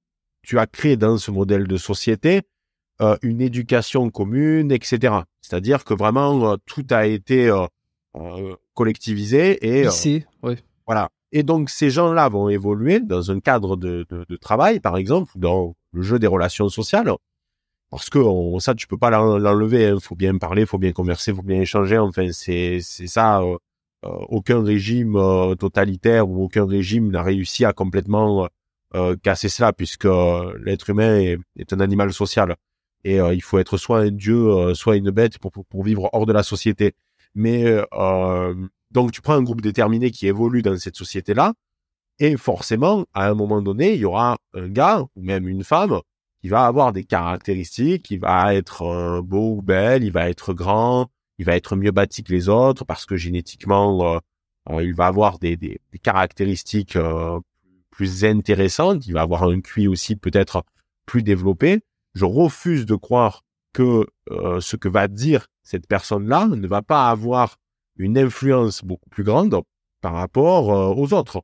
tu 0.42 0.58
as 0.58 0.66
créé 0.66 0.96
dans 0.96 1.16
ce 1.16 1.30
modèle 1.30 1.66
de 1.66 1.76
société 1.76 2.42
euh, 3.00 3.16
une 3.22 3.40
éducation 3.40 4.10
commune, 4.10 4.70
etc. 4.70 5.14
C'est-à-dire 5.40 5.84
que 5.84 5.94
vraiment 5.94 6.56
tout 6.66 6.86
a 6.90 7.06
été 7.06 7.50
collectivisé 8.74 9.66
et 9.66 9.84
Lycée, 9.84 10.26
voilà. 10.86 11.08
Et 11.32 11.42
donc 11.42 11.70
ces 11.70 11.90
gens-là 11.90 12.28
vont 12.28 12.48
évoluer 12.48 13.00
dans 13.00 13.30
un 13.30 13.38
cadre 13.40 13.76
de, 13.76 14.04
de, 14.10 14.26
de 14.28 14.36
travail, 14.36 14.80
par 14.80 14.96
exemple, 14.96 15.30
dans 15.36 15.74
le 15.92 16.02
jeu 16.02 16.18
des 16.18 16.26
relations 16.26 16.68
sociales 16.68 17.12
parce 17.90 18.08
que 18.08 18.20
ça 18.60 18.74
tu 18.74 18.86
peux 18.86 18.96
pas 18.98 19.10
l'enlever 19.10 19.86
hein. 19.86 19.98
faut 20.00 20.14
bien 20.14 20.36
parler 20.38 20.64
faut 20.64 20.78
bien 20.78 20.92
converser 20.92 21.34
faut 21.34 21.42
bien 21.42 21.60
échanger. 21.60 21.98
Enfin 21.98 22.28
c'est 22.32 22.78
c'est 22.82 23.08
ça 23.08 23.42
euh, 23.42 23.58
euh, 24.04 24.08
aucun 24.28 24.62
régime 24.62 25.16
euh, 25.16 25.54
totalitaire 25.56 26.28
ou 26.28 26.44
aucun 26.44 26.66
régime 26.66 27.10
n'a 27.10 27.22
réussi 27.22 27.64
à 27.64 27.72
complètement 27.72 28.48
casser 29.22 29.48
cela 29.48 29.72
puisque 29.72 30.08
l'être 30.64 30.90
humain 30.90 31.20
est, 31.20 31.72
un 31.72 31.80
animal 31.80 32.12
social. 32.12 32.56
Et 33.04 33.18
il 33.18 33.42
faut 33.42 33.58
être 33.58 33.76
soit 33.76 34.00
un 34.00 34.10
dieu 34.10 34.74
soit 34.74 34.96
une 34.96 35.10
bête 35.10 35.38
pour, 35.38 35.52
pour, 35.52 35.84
vivre 35.84 36.10
hors 36.12 36.26
de 36.26 36.32
la 36.32 36.42
société. 36.42 36.94
Mais 37.36 37.64
donc 38.90 39.12
tu 39.12 39.20
prends 39.22 39.34
un 39.34 39.42
groupe 39.42 39.60
déterminé 39.60 40.10
qui 40.10 40.26
évolue 40.26 40.62
dans 40.62 40.76
cette 40.76 40.96
société 40.96 41.34
là 41.34 41.54
et 42.18 42.36
forcément 42.36 43.06
à 43.14 43.28
un 43.28 43.34
moment 43.34 43.62
donné 43.62 43.94
il 43.94 44.00
y 44.00 44.04
aura 44.04 44.38
un 44.54 44.68
gars 44.68 45.04
ou 45.14 45.22
même 45.22 45.46
une 45.48 45.62
femme 45.62 46.00
il 46.42 46.50
va 46.50 46.64
avoir 46.66 46.92
des 46.92 47.04
caractéristiques, 47.04 48.10
il 48.10 48.20
va 48.20 48.54
être 48.54 48.82
euh, 48.82 49.22
beau 49.22 49.56
ou 49.56 49.62
belle, 49.62 50.04
il 50.04 50.12
va 50.12 50.28
être 50.30 50.54
grand, 50.54 51.10
il 51.38 51.44
va 51.44 51.56
être 51.56 51.76
mieux 51.76 51.90
bâti 51.90 52.22
que 52.22 52.32
les 52.32 52.48
autres 52.48 52.84
parce 52.84 53.04
que 53.06 53.16
génétiquement, 53.16 54.14
euh, 54.14 54.18
euh, 54.70 54.82
il 54.82 54.94
va 54.94 55.06
avoir 55.06 55.38
des, 55.38 55.80
caractéristiques 56.02 56.98
plus 57.90 58.24
intéressantes, 58.24 59.06
il 59.06 59.12
va 59.14 59.22
avoir 59.22 59.44
un 59.44 59.60
QI 59.60 59.88
aussi 59.88 60.16
peut-être 60.16 60.64
plus 61.06 61.22
développé. 61.22 61.82
Je 62.14 62.24
refuse 62.24 62.86
de 62.86 62.94
croire 62.94 63.44
que 63.72 64.06
ce 64.60 64.76
que 64.76 64.88
va 64.88 65.08
dire 65.08 65.46
cette 65.62 65.86
personne-là 65.86 66.46
ne 66.48 66.66
va 66.66 66.82
pas 66.82 67.08
avoir 67.08 67.56
une 67.96 68.18
influence 68.18 68.82
beaucoup 68.84 69.08
plus 69.10 69.24
grande 69.24 69.60
par 70.00 70.14
rapport 70.14 70.68
aux 70.96 71.12
autres. 71.14 71.42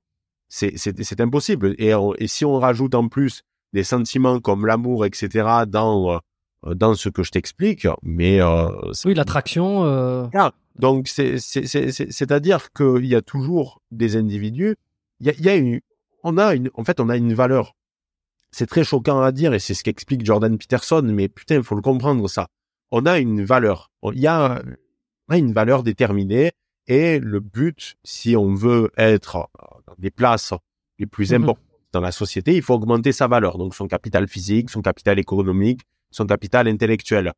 C'est 0.49 1.21
impossible. 1.21 1.75
Et 1.79 2.27
si 2.27 2.45
on 2.45 2.59
rajoute 2.59 2.95
en 2.95 3.09
plus 3.09 3.43
des 3.73 3.85
sentiments 3.85 4.41
comme 4.41 4.67
l'amour, 4.67 5.05
etc. 5.05 5.49
dans 5.67 6.21
euh, 6.67 6.75
dans 6.75 6.95
ce 6.95 7.09
que 7.09 7.23
je 7.23 7.31
t'explique, 7.31 7.87
mais 8.03 8.41
euh, 8.41 8.69
oui, 9.05 9.15
l'attraction. 9.15 9.85
Euh... 9.85 10.27
Ah, 10.35 10.53
donc 10.79 11.09
c'est 11.09 11.39
c'est 11.39 12.33
à 12.33 12.41
dire 12.41 12.73
qu'il 12.73 13.07
y 13.07 13.15
a 13.15 13.23
toujours 13.23 13.83
des 13.91 14.17
individus. 14.17 14.77
Il 15.21 15.27
y 15.27 15.31
a, 15.31 15.33
il 15.35 15.45
y 15.45 15.49
a 15.49 15.57
une, 15.57 15.81
on 16.23 16.39
a 16.39 16.55
une, 16.55 16.71
en 16.75 16.85
fait, 16.85 17.01
on 17.01 17.09
a 17.09 17.17
une 17.17 17.35
valeur. 17.35 17.75
C'est 18.51 18.67
très 18.67 18.85
choquant 18.85 19.21
à 19.21 19.33
dire 19.33 19.55
et 19.55 19.59
c'est 19.59 19.75
ce 19.75 19.85
qu'explique 19.85 20.25
Jordan 20.25 20.57
Peterson, 20.57 21.03
mais 21.05 21.29
putain, 21.29 21.57
il 21.57 21.63
faut 21.63 21.75
le 21.75 21.83
comprendre 21.83 22.29
ça. 22.29 22.49
On 22.91 23.05
a 23.07 23.19
une 23.19 23.45
valeur. 23.45 23.91
Il 24.13 24.21
y 24.21 24.27
a, 24.27 24.63
on 25.29 25.35
a 25.35 25.39
une 25.39 25.53
valeur 25.53 25.83
déterminée 25.83 26.53
et 26.87 27.19
le 27.19 27.41
but, 27.41 27.97
si 28.05 28.37
on 28.37 28.55
veut 28.55 28.91
être 28.97 29.49
dans 29.87 29.95
des 29.99 30.11
places 30.11 30.55
les 30.99 31.07
plus 31.07 31.33
mm-hmm. 31.33 31.43
importantes 31.43 31.66
dans 31.97 32.03
la 32.03 32.13
société, 32.13 32.55
il 32.55 32.61
faut 32.61 32.75
augmenter 32.75 33.11
sa 33.11 33.27
valeur, 33.27 33.57
donc 33.57 33.75
son 33.75 33.89
capital 33.89 34.29
physique, 34.29 34.69
son 34.69 34.83
capital 34.83 35.19
économique, 35.19 35.81
son 36.11 36.27
capital 36.27 36.69
intellectuel. 36.69 37.33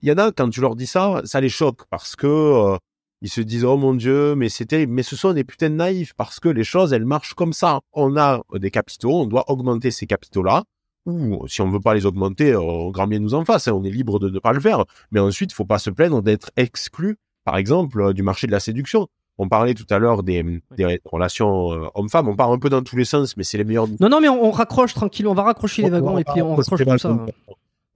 Il 0.00 0.08
y 0.08 0.12
en 0.12 0.16
a 0.16 0.32
quand 0.32 0.48
tu 0.48 0.62
leur 0.62 0.74
dis 0.74 0.86
ça, 0.86 1.20
ça 1.24 1.38
les 1.42 1.50
choque 1.50 1.82
parce 1.90 2.16
que 2.16 2.26
euh, 2.26 2.78
ils 3.20 3.28
se 3.28 3.42
disent 3.42 3.66
oh 3.66 3.76
mon 3.76 3.92
dieu, 3.92 4.34
mais 4.34 4.48
c'était, 4.48 4.86
mais 4.86 5.02
ce 5.02 5.16
sont 5.16 5.34
des 5.34 5.44
putains 5.44 5.68
de 5.68 5.74
naïfs 5.74 6.14
parce 6.14 6.40
que 6.40 6.48
les 6.48 6.64
choses 6.64 6.94
elles 6.94 7.04
marchent 7.04 7.34
comme 7.34 7.52
ça. 7.52 7.80
On 7.92 8.16
a 8.16 8.40
des 8.54 8.70
capitaux, 8.70 9.20
on 9.20 9.26
doit 9.26 9.44
augmenter 9.50 9.90
ces 9.90 10.06
capitaux-là. 10.06 10.64
Ou 11.04 11.46
si 11.46 11.60
on 11.60 11.70
veut 11.70 11.80
pas 11.80 11.92
les 11.92 12.06
augmenter, 12.06 12.52
euh, 12.52 12.90
grand 12.90 13.06
bien 13.06 13.18
nous 13.18 13.34
en 13.34 13.44
fasse, 13.44 13.68
hein, 13.68 13.72
on 13.72 13.84
est 13.84 13.90
libre 13.90 14.18
de 14.18 14.30
ne 14.30 14.38
pas 14.38 14.54
le 14.54 14.60
faire. 14.60 14.86
Mais 15.10 15.20
ensuite, 15.20 15.52
faut 15.52 15.66
pas 15.66 15.78
se 15.78 15.90
plaindre 15.90 16.22
d'être 16.22 16.50
exclu, 16.56 17.18
par 17.44 17.58
exemple, 17.58 18.14
du 18.14 18.22
marché 18.22 18.46
de 18.46 18.52
la 18.52 18.60
séduction. 18.60 19.08
On 19.42 19.48
parlait 19.48 19.72
tout 19.72 19.86
à 19.88 19.98
l'heure 19.98 20.22
des, 20.22 20.60
relations 21.06 21.72
euh, 21.72 21.88
hommes-femmes. 21.94 22.28
On 22.28 22.36
part 22.36 22.52
un 22.52 22.58
peu 22.58 22.68
dans 22.68 22.82
tous 22.82 22.96
les 22.96 23.06
sens, 23.06 23.38
mais 23.38 23.42
c'est 23.42 23.56
les 23.56 23.64
meilleurs. 23.64 23.88
Non, 23.98 24.10
non, 24.10 24.20
mais 24.20 24.28
on, 24.28 24.50
raccroche 24.50 24.92
tranquille. 24.92 25.26
On 25.26 25.32
va 25.32 25.44
raccrocher 25.44 25.80
les 25.80 25.88
wagons 25.88 26.18
et 26.18 26.24
puis 26.24 26.42
on 26.42 26.56
raccroche 26.56 26.84
tout 26.84 26.98
ça. 26.98 27.26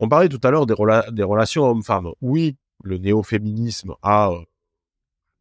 On 0.01 0.09
parlait 0.09 0.31
tout 0.31 0.41
à 0.43 0.51
l'heure 0.51 0.65
des, 0.65 0.75
des 1.13 1.23
relations 1.23 1.65
hommes-femmes. 1.65 2.09
Oui, 2.23 2.57
le 2.83 2.97
néo-féminisme 2.97 3.93
a 4.03 4.31
euh, 4.31 4.39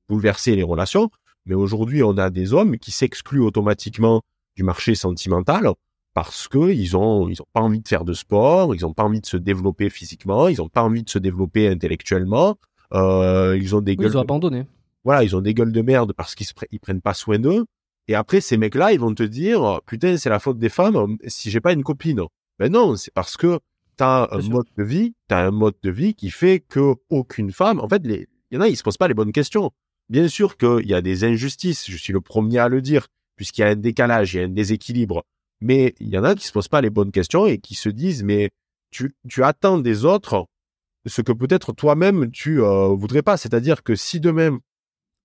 bouleversé 0.10 0.58
les 0.58 0.64
relations, 0.64 1.10
mais 1.46 1.56
aujourd'hui, 1.56 2.04
on 2.04 2.18
a 2.18 2.30
des 2.30 2.52
hommes 2.54 2.78
qui 2.78 2.92
s'excluent 2.92 3.46
automatiquement 3.46 4.24
du 4.58 4.64
marché 4.64 4.96
sentimental 4.96 5.72
parce 6.14 6.50
que 6.50 6.70
ils 6.70 6.98
ont 6.98 7.30
ils 7.30 7.42
ont 7.42 7.48
pas 7.54 7.62
envie 7.62 7.80
de 7.80 7.88
faire 7.88 8.04
de 8.04 8.14
sport, 8.14 8.76
ils 8.76 8.86
ont 8.86 8.94
pas 8.94 9.04
envie 9.04 9.22
de 9.22 9.26
se 9.26 9.38
développer 9.38 9.90
physiquement, 9.90 10.50
ils 10.50 10.62
ont 10.62 10.68
pas 10.68 10.84
envie 10.84 11.04
de 11.04 11.10
se 11.10 11.18
développer 11.18 11.70
intellectuellement, 11.70 12.58
euh, 12.94 13.58
ils 13.58 13.74
ont 13.74 13.80
des 13.80 13.96
gueules. 13.96 14.12
Ils 14.12 14.18
ont 14.18 14.22
abandonné 14.22 14.66
voilà, 15.04 15.24
ils 15.24 15.36
ont 15.36 15.42
des 15.42 15.54
gueules 15.54 15.72
de 15.72 15.82
merde 15.82 16.14
parce 16.14 16.36
qu'ils 16.36 16.48
ils 16.72 16.80
prennent 16.80 17.02
pas 17.02 17.14
soin 17.14 17.40
d'eux. 17.40 17.66
Et 18.08 18.16
après, 18.16 18.42
ces 18.42 18.58
mecs-là, 18.58 18.92
ils 18.94 19.00
vont 19.00 19.14
te 19.14 19.24
dire, 19.24 19.82
putain, 19.86 20.18
c'est 20.18 20.30
la 20.30 20.40
faute 20.40 20.60
des 20.60 20.70
femmes 20.70 21.18
si 21.28 21.50
j'ai 21.50 21.62
pas 21.62 21.74
une 21.74 21.84
copine. 21.84 22.22
Ben 22.60 22.72
non, 22.72 22.96
c'est 22.96 23.14
parce 23.14 23.38
que 23.38 23.60
t'as 23.96 24.28
un 24.32 24.42
mode 24.50 24.68
de 24.78 24.84
vie, 24.84 25.14
t'as 25.28 25.46
un 25.46 25.52
mode 25.52 25.76
de 25.84 25.90
vie 25.90 26.14
qui 26.14 26.30
fait 26.30 26.60
que 26.60 26.96
aucune 27.10 27.52
femme, 27.52 27.80
en 27.80 27.88
fait, 27.88 28.02
il 28.06 28.28
y 28.52 28.58
en 28.58 28.62
a, 28.62 28.68
ils 28.68 28.76
se 28.76 28.84
posent 28.84 28.98
pas 28.98 29.08
les 29.08 29.14
bonnes 29.14 29.32
questions. 29.32 29.72
Bien 30.10 30.28
sûr 30.28 30.58
qu'il 30.58 30.88
y 30.88 30.94
a 30.94 31.02
des 31.02 31.24
injustices, 31.24 31.90
je 31.90 31.98
suis 31.98 32.14
le 32.14 32.22
premier 32.22 32.60
à 32.60 32.68
le 32.68 32.82
dire, 32.82 33.08
puisqu'il 33.36 33.62
y 33.62 33.64
a 33.64 33.70
un 33.70 33.76
décalage, 33.76 34.34
il 34.34 34.38
y 34.38 34.40
a 34.42 34.46
un 34.46 34.50
déséquilibre. 34.50 35.24
Mais 35.62 35.96
il 36.00 36.10
y 36.10 36.18
en 36.18 36.24
a 36.24 36.36
qui 36.36 36.46
se 36.46 36.52
posent 36.52 36.68
pas 36.68 36.82
les 36.82 36.90
bonnes 36.90 37.12
questions 37.12 37.46
et 37.46 37.58
qui 37.58 37.76
se 37.76 37.90
disent, 37.90 38.24
mais 38.24 38.52
tu, 38.92 39.16
tu 39.30 39.44
attends 39.44 39.80
des 39.80 40.06
autres 40.06 40.46
ce 41.06 41.22
que 41.22 41.32
peut-être 41.32 41.74
toi-même 41.74 42.32
tu 42.32 42.62
euh, 42.62 42.88
voudrais 42.88 43.22
pas. 43.22 43.38
C'est-à-dire 43.38 43.84
que 43.84 43.96
si 43.96 44.20
de 44.20 44.32
même 44.32 44.60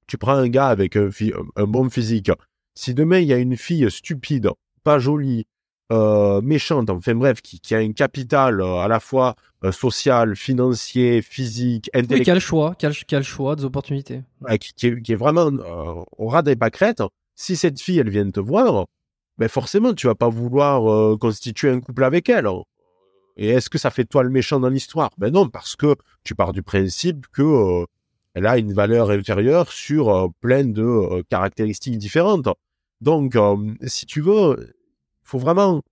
tu 0.09 0.18
prends 0.18 0.34
un 0.34 0.48
gars 0.48 0.68
avec 0.68 0.96
un, 0.96 1.11
un 1.56 1.64
bon 1.64 1.88
physique. 1.88 2.32
Si 2.74 2.94
demain 2.94 3.18
il 3.20 3.28
y 3.28 3.32
a 3.32 3.38
une 3.38 3.56
fille 3.56 3.88
stupide, 3.90 4.50
pas 4.82 4.98
jolie, 4.98 5.46
euh, 5.90 6.42
méchante, 6.42 6.90
enfin 6.90 7.14
bref, 7.14 7.40
qui, 7.40 7.61
qui 7.61 7.74
a 7.74 7.78
un 7.78 7.92
capital 7.92 8.61
euh, 8.61 8.80
à 8.80 8.88
la 8.88 9.00
fois 9.00 9.36
euh, 9.64 9.72
social, 9.72 10.36
financier, 10.36 11.22
physique, 11.22 11.88
intellectuel. 11.94 12.18
Oui, 12.18 12.24
quel 12.24 12.40
choix, 12.40 12.74
quel, 12.78 12.92
quel 13.06 13.22
choix 13.22 13.56
des 13.56 13.64
opportunités. 13.64 14.22
qui, 14.61 14.74
qui, 14.74 14.86
est, 14.88 15.02
qui, 15.02 15.12
est, 15.12 15.16
vraiment 15.16 15.50
au 16.18 16.28
ras 16.28 16.42
des 16.42 16.56
pâquerettes. 16.56 17.02
Si 17.34 17.56
cette 17.56 17.80
fille, 17.80 17.98
elle 18.00 18.11
vient 18.11 18.30
te 18.30 18.38
voir, 18.38 18.84
ben 19.38 19.48
forcément, 19.48 19.94
tu 19.94 20.09
vas 20.09 20.14
pas 20.14 20.28
vouloir 20.28 21.18
constituer 21.18 21.70
un 21.70 21.80
couple 21.80 22.04
avec 22.04 22.28
elle. 22.28 22.48
Et 23.38 23.48
est-ce 23.48 23.70
que 23.70 23.78
ça 23.78 23.90
fait 23.90 24.04
toi 24.04 24.22
le 24.22 24.30
méchant 24.30 24.61
dans 24.61 24.68
l'histoire? 24.68 25.11
Ben 25.16 25.32
non, 25.32 25.48
parce 25.48 25.74
que 25.74 25.96
tu 26.22 26.34
pars 26.34 26.52
du 26.52 26.62
principe 26.62 27.28
que 27.32 27.86
elle 28.39 28.47
a 28.47 28.57
une 28.57 28.72
valeur 28.72 29.11
inférieure 29.11 29.72
sur 29.72 30.09
euh, 30.09 30.28
plein 30.41 30.64
de 30.64 31.22
caractéristiques 31.28 31.99
différentes. 31.99 32.49
Donc, 33.01 33.36
si 33.86 34.07
tu 34.07 34.20
veux, 34.20 34.74
faut 35.22 35.39
vraiment 35.39 35.82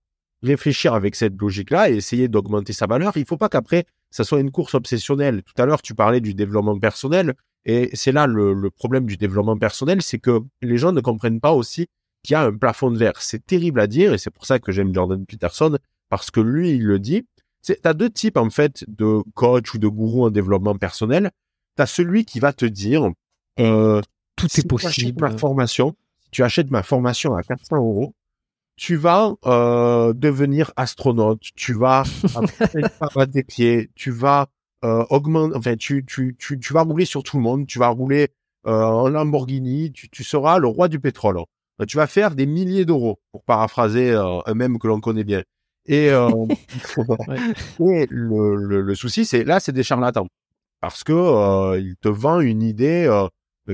réfléchir 0.43 0.93
avec 0.93 1.15
cette 1.15 1.39
logique-là 1.39 1.89
et 1.89 1.95
essayer 1.95 2.27
d'augmenter 2.27 2.73
sa 2.73 2.85
valeur. 2.85 3.15
Il 3.17 3.25
faut 3.25 3.37
pas 3.37 3.49
qu'après 3.49 3.85
ça 4.11 4.23
soit 4.23 4.39
une 4.39 4.51
course 4.51 4.73
obsessionnelle. 4.73 5.43
Tout 5.43 5.61
à 5.61 5.65
l'heure, 5.65 5.81
tu 5.81 5.93
parlais 5.93 6.21
du 6.21 6.33
développement 6.33 6.79
personnel. 6.79 7.33
Et 7.65 7.89
c'est 7.93 8.11
là 8.11 8.27
le, 8.27 8.69
problème 8.71 9.05
du 9.05 9.17
développement 9.17 9.57
personnel, 9.57 10.01
c'est 10.01 10.19
que 10.19 10.39
les 10.61 10.77
gens 10.77 10.93
ne 10.93 11.01
comprennent 11.01 11.41
pas 11.41 11.51
aussi 11.51 11.87
qu'il 12.23 12.33
y 12.33 12.35
a 12.35 12.43
un 12.43 12.53
plafond 12.53 12.91
de 12.91 12.97
verre. 12.97 13.21
C'est 13.21 13.45
terrible 13.45 13.79
à 13.79 13.87
dire 13.87 14.13
et 14.13 14.17
c'est 14.17 14.29
pour 14.29 14.45
ça 14.45 14.59
que 14.59 14.71
j'aime 14.71 14.93
Jordan 14.93 15.25
Peterson 15.25 15.77
parce 16.09 16.31
que 16.31 16.39
lui, 16.39 16.71
il 16.71 16.85
le 16.85 16.99
dit. 16.99 17.25
Tu 17.63 17.75
as 17.83 17.93
deux 17.93 18.09
types 18.09 18.37
en 18.37 18.49
fait 18.49 18.85
de 18.87 19.21
coach 19.33 19.73
ou 19.73 19.77
de 19.77 19.87
gourou 19.87 20.25
en 20.25 20.29
développement 20.29 20.75
personnel. 20.75 21.31
Tu 21.77 21.81
as 21.81 21.85
celui 21.85 22.25
qui 22.25 22.39
va 22.39 22.53
te 22.53 22.65
dire 22.65 23.09
euh, 23.59 24.01
tout 24.35 24.47
est 24.57 24.67
possible. 24.67 25.21
ma 25.21 25.37
formation, 25.37 25.95
si 26.23 26.31
tu 26.31 26.43
achètes 26.43 26.71
ma 26.71 26.83
formation 26.83 27.35
à 27.35 27.43
400 27.43 27.77
euros, 27.77 28.13
tu 28.75 28.95
vas 28.95 29.33
euh, 29.45 30.13
devenir 30.13 30.71
astronaute, 30.75 31.41
tu 31.55 31.73
vas 31.73 32.03
avoir 33.01 33.27
des 33.27 33.43
pieds, 33.43 33.89
tu 33.95 34.11
vas 34.11 34.47
euh, 34.83 35.03
augmente, 35.09 35.53
enfin, 35.55 35.75
tu, 35.75 36.05
tu, 36.05 36.35
tu, 36.37 36.59
tu 36.59 36.73
vas 36.73 36.81
rouler 36.81 37.05
sur 37.05 37.23
tout 37.23 37.37
le 37.37 37.43
monde, 37.43 37.65
tu 37.65 37.79
vas 37.79 37.87
rouler 37.87 38.29
euh, 38.67 38.83
en 38.83 39.09
Lamborghini, 39.09 39.91
tu, 39.91 40.09
tu 40.09 40.23
seras 40.23 40.59
le 40.59 40.67
roi 40.67 40.87
du 40.87 40.99
pétrole. 40.99 41.39
Tu 41.87 41.97
vas 41.97 42.07
faire 42.07 42.33
des 42.33 42.47
milliers 42.47 42.85
d'euros, 42.85 43.19
pour 43.31 43.43
paraphraser 43.43 44.11
un 44.11 44.53
même 44.55 44.79
que 44.79 44.87
l'on 44.87 44.99
connaît 44.99 45.23
bien. 45.23 45.43
Et, 45.87 46.09
euh, 46.09 46.29
et 47.79 48.07
le, 48.09 48.55
le, 48.55 48.81
le, 48.81 48.95
souci, 48.95 49.25
c'est 49.25 49.43
là, 49.43 49.59
c'est 49.59 49.71
des 49.71 49.83
charlatans. 49.83 50.27
Parce 50.81 51.03
que 51.03 51.13
euh, 51.13 51.79
il 51.79 51.95
te 51.97 52.07
vend 52.07 52.39
une 52.39 52.61
idée 52.61 53.09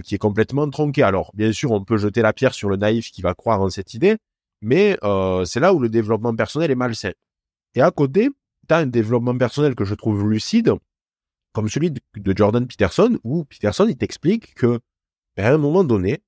qui 0.04 0.16
est 0.16 0.20
complètement 0.20 0.70
tronquée. 0.70 1.04
Alors, 1.04 1.32
bien 1.34 1.52
sûr, 1.52 1.72
on 1.72 1.84
peut 1.84 1.98
jeter 1.98 2.22
la 2.22 2.34
pierre 2.34 2.54
sur 2.54 2.70
le 2.70 2.78
naïf 2.78 3.12
qui 3.12 3.22
va 3.22 3.34
croire 3.34 3.62
en 3.62 3.70
cette 3.70 3.94
idée, 3.94 4.18
mais 4.62 4.98
c'est 5.46 5.60
là 5.60 5.74
où 5.74 5.80
le 5.80 5.90
développement 5.90 6.36
personnel 6.36 6.72
est 6.72 6.76
malsain. 6.76 7.12
Et 7.76 7.82
à 7.82 7.92
côté, 7.92 8.30
tu 8.68 8.74
as 8.74 8.78
un 8.78 8.86
développement 8.86 9.38
personnel 9.38 9.76
que 9.76 9.86
je 9.86 9.96
trouve 9.96 10.30
lucide, 10.30 10.74
comme 11.54 11.70
celui 11.70 11.92
de, 11.92 12.34
Jordan 12.36 12.68
Peterson, 12.68 13.18
où 13.24 13.46
Peterson, 13.46 13.86
il 13.88 13.96
t'explique 13.96 14.56
que, 14.56 14.80
ben, 15.36 15.46
à 15.46 15.54
un 15.54 15.58
moment 15.58 15.84
donné, 15.84 16.22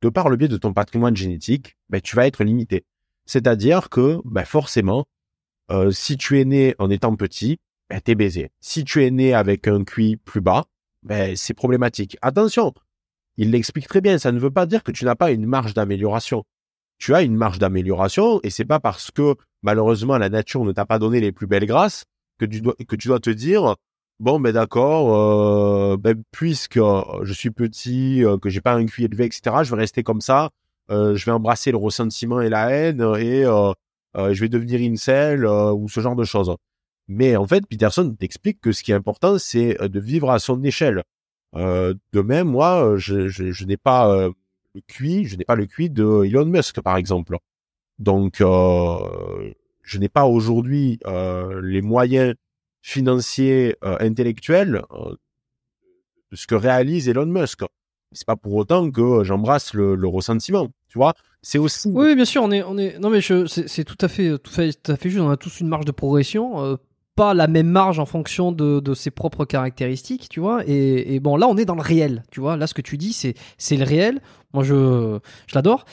de 0.00 0.08
par 0.08 0.28
le 0.28 0.36
biais 0.36 0.48
de 0.48 0.56
ton 0.56 0.72
patrimoine 0.72 1.16
génétique, 1.16 1.76
ben, 1.88 2.00
tu 2.00 2.16
vas 2.16 2.26
être 2.26 2.44
limité. 2.44 2.84
C'est-à-dire 3.26 3.88
que, 3.88 4.20
ben, 4.24 4.44
forcément, 4.44 5.06
euh, 5.70 5.90
si 5.90 6.16
tu 6.16 6.40
es 6.40 6.44
né 6.44 6.74
en 6.78 6.90
étant 6.90 7.14
petit, 7.14 7.58
ben, 7.92 8.00
t'es 8.00 8.14
baisé. 8.14 8.50
Si 8.62 8.84
tu 8.84 9.04
es 9.04 9.10
né 9.10 9.34
avec 9.34 9.68
un 9.68 9.84
QI 9.84 10.16
plus 10.16 10.40
bas, 10.40 10.64
ben, 11.02 11.36
c'est 11.36 11.52
problématique. 11.52 12.16
Attention, 12.22 12.72
il 13.36 13.50
l'explique 13.50 13.86
très 13.86 14.00
bien. 14.00 14.16
Ça 14.16 14.32
ne 14.32 14.38
veut 14.38 14.50
pas 14.50 14.64
dire 14.64 14.82
que 14.82 14.92
tu 14.92 15.04
n'as 15.04 15.14
pas 15.14 15.30
une 15.30 15.44
marge 15.44 15.74
d'amélioration. 15.74 16.44
Tu 16.96 17.14
as 17.14 17.20
une 17.20 17.36
marge 17.36 17.58
d'amélioration 17.58 18.40
et 18.44 18.48
c'est 18.48 18.64
pas 18.64 18.80
parce 18.80 19.10
que 19.10 19.34
malheureusement 19.62 20.16
la 20.16 20.30
nature 20.30 20.64
ne 20.64 20.72
t'a 20.72 20.86
pas 20.86 20.98
donné 20.98 21.20
les 21.20 21.32
plus 21.32 21.46
belles 21.46 21.66
grâces 21.66 22.04
que 22.38 22.46
tu 22.46 22.62
dois, 22.62 23.20
te 23.20 23.28
dire 23.28 23.76
bon 24.20 24.40
ben 24.40 24.52
d'accord, 24.52 25.14
euh, 25.14 25.96
ben, 25.98 26.22
puisque 26.30 26.78
je 26.78 27.32
suis 27.34 27.50
petit, 27.50 28.24
euh, 28.24 28.38
que 28.38 28.48
j'ai 28.48 28.62
pas 28.62 28.72
un 28.72 28.86
QI 28.86 29.04
élevé, 29.04 29.26
etc. 29.26 29.56
Je 29.64 29.70
vais 29.70 29.80
rester 29.80 30.02
comme 30.02 30.22
ça. 30.22 30.48
Euh, 30.90 31.14
je 31.14 31.26
vais 31.26 31.32
embrasser 31.32 31.72
le 31.72 31.76
ressentiment 31.76 32.40
et 32.40 32.48
la 32.48 32.70
haine 32.70 33.02
et 33.18 33.42
je 33.44 34.40
vais 34.40 34.48
devenir 34.48 34.80
incel 34.80 35.44
ou 35.44 35.90
ce 35.90 36.00
genre 36.00 36.16
de 36.16 36.24
choses. 36.24 36.56
Mais 37.12 37.36
en 37.36 37.46
fait, 37.46 37.66
Peterson 37.66 38.14
t'explique 38.18 38.60
que 38.60 38.72
ce 38.72 38.82
qui 38.82 38.92
est 38.92 38.94
important, 38.94 39.38
c'est 39.38 39.76
de 39.80 40.00
vivre 40.00 40.30
à 40.30 40.38
son 40.38 40.62
échelle. 40.62 41.02
de 41.54 42.20
même, 42.20 42.48
moi, 42.48 42.94
je, 42.96 43.28
je, 43.28 43.64
n'ai 43.64 43.76
pas 43.76 44.28
le 44.74 44.80
QI, 44.86 45.24
je 45.24 45.36
n'ai 45.36 45.44
pas 45.44 45.54
le 45.54 45.66
QI 45.66 45.90
de 45.90 46.24
Elon 46.24 46.46
Musk, 46.46 46.80
par 46.80 46.96
exemple. 46.96 47.38
Donc, 47.98 48.36
je 48.38 49.98
n'ai 49.98 50.08
pas 50.08 50.24
aujourd'hui 50.26 50.98
les 51.04 51.82
moyens 51.82 52.34
financier, 52.82 53.76
euh, 53.84 53.96
intellectuel 54.00 54.82
euh, 54.92 55.14
de 56.30 56.36
ce 56.36 56.46
que 56.46 56.56
réalise 56.56 57.08
Elon 57.08 57.26
Musk. 57.26 57.62
C'est 58.10 58.26
pas 58.26 58.36
pour 58.36 58.54
autant 58.54 58.90
que 58.90 59.24
j'embrasse 59.24 59.72
le, 59.72 60.06
ressentiment, 60.06 60.68
tu 60.88 60.98
vois. 60.98 61.14
C'est 61.40 61.58
aussi. 61.58 61.88
Oui, 61.88 62.14
bien 62.14 62.26
sûr, 62.26 62.42
on 62.42 62.50
est, 62.50 62.62
on 62.62 62.76
est. 62.76 62.98
Non, 62.98 63.08
mais 63.08 63.20
c'est 63.22 63.84
tout 63.84 63.96
à 64.00 64.08
tout 64.08 64.52
à 64.92 64.96
fait 64.96 65.10
juste. 65.10 65.22
On 65.22 65.30
a 65.30 65.38
tous 65.38 65.60
une 65.60 65.68
marge 65.68 65.86
de 65.86 65.92
progression. 65.92 66.78
Euh, 67.12 67.22
pas 67.22 67.34
la 67.34 67.46
même 67.46 67.68
marge 67.68 67.98
en 67.98 68.06
fonction 68.06 68.52
de, 68.52 68.80
de, 68.80 68.94
ses 68.94 69.10
propres 69.10 69.44
caractéristiques, 69.44 70.28
tu 70.28 70.40
vois. 70.40 70.62
Et, 70.66 71.14
et, 71.14 71.20
bon, 71.20 71.36
là, 71.36 71.46
on 71.48 71.56
est 71.56 71.64
dans 71.64 71.74
le 71.74 71.82
réel, 71.82 72.22
tu 72.30 72.40
vois. 72.40 72.56
Là, 72.56 72.66
ce 72.66 72.74
que 72.74 72.82
tu 72.82 72.96
dis, 72.96 73.12
c'est 73.12 73.34
c'est 73.58 73.76
le 73.76 73.84
réel. 73.84 74.20
Moi, 74.54 74.64
je 74.64 75.18
je 75.46 75.54
l'adore 75.54 75.84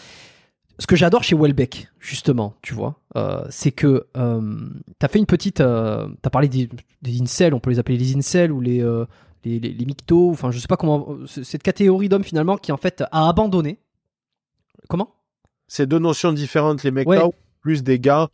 ce 0.80 0.88
que 0.88 0.95
j'adore 0.95 1.24
chez 1.24 1.36
Welbeck, 1.36 1.89
justement, 1.99 2.55
tu 2.61 2.74
vois, 2.74 3.01
euh, 3.17 3.43
c'est 3.49 3.72
que 3.72 4.07
euh, 4.17 4.41
tu 4.99 5.05
as 5.05 5.09
fait 5.09 5.20
une 5.20 5.26
petite. 5.26 5.59
Euh, 5.59 6.07
tu 6.07 6.28
as 6.28 6.30
parlé 6.30 6.47
des, 6.47 6.70
des, 7.01 7.22
incels, 7.22 7.53
on 7.53 7.59
peut 7.59 7.70
les 7.70 7.80
appeler 7.80 7.97
les 7.97 8.15
incels 8.15 8.51
ou 8.51 8.61
les, 8.61 8.82
euh, 8.82 9.05
les, 9.43 9.59
les, 9.59 9.74
les 9.74 9.86
mictos, 9.86 10.32
enfin, 10.32 10.51
je 10.51 10.57
sais 10.57 10.67
pas 10.67 10.78
comment. 10.78 11.17
Cette 11.28 11.63
catégorie 11.63 12.07
d'hommes, 12.07 12.24
finalement, 12.24 12.57
qui 12.57 12.72
en 12.72 12.78
fait 12.78 13.03
a 13.11 13.28
abandonné. 13.28 13.80
Comment? 14.88 15.13
C'est 15.67 15.86
deux 15.86 15.99
notions 15.99 16.32
différentes, 16.32 16.84
les 16.84 16.91
mecs 16.91 17.07
plus 17.61 17.84
des 17.84 17.99
gars 17.99 18.30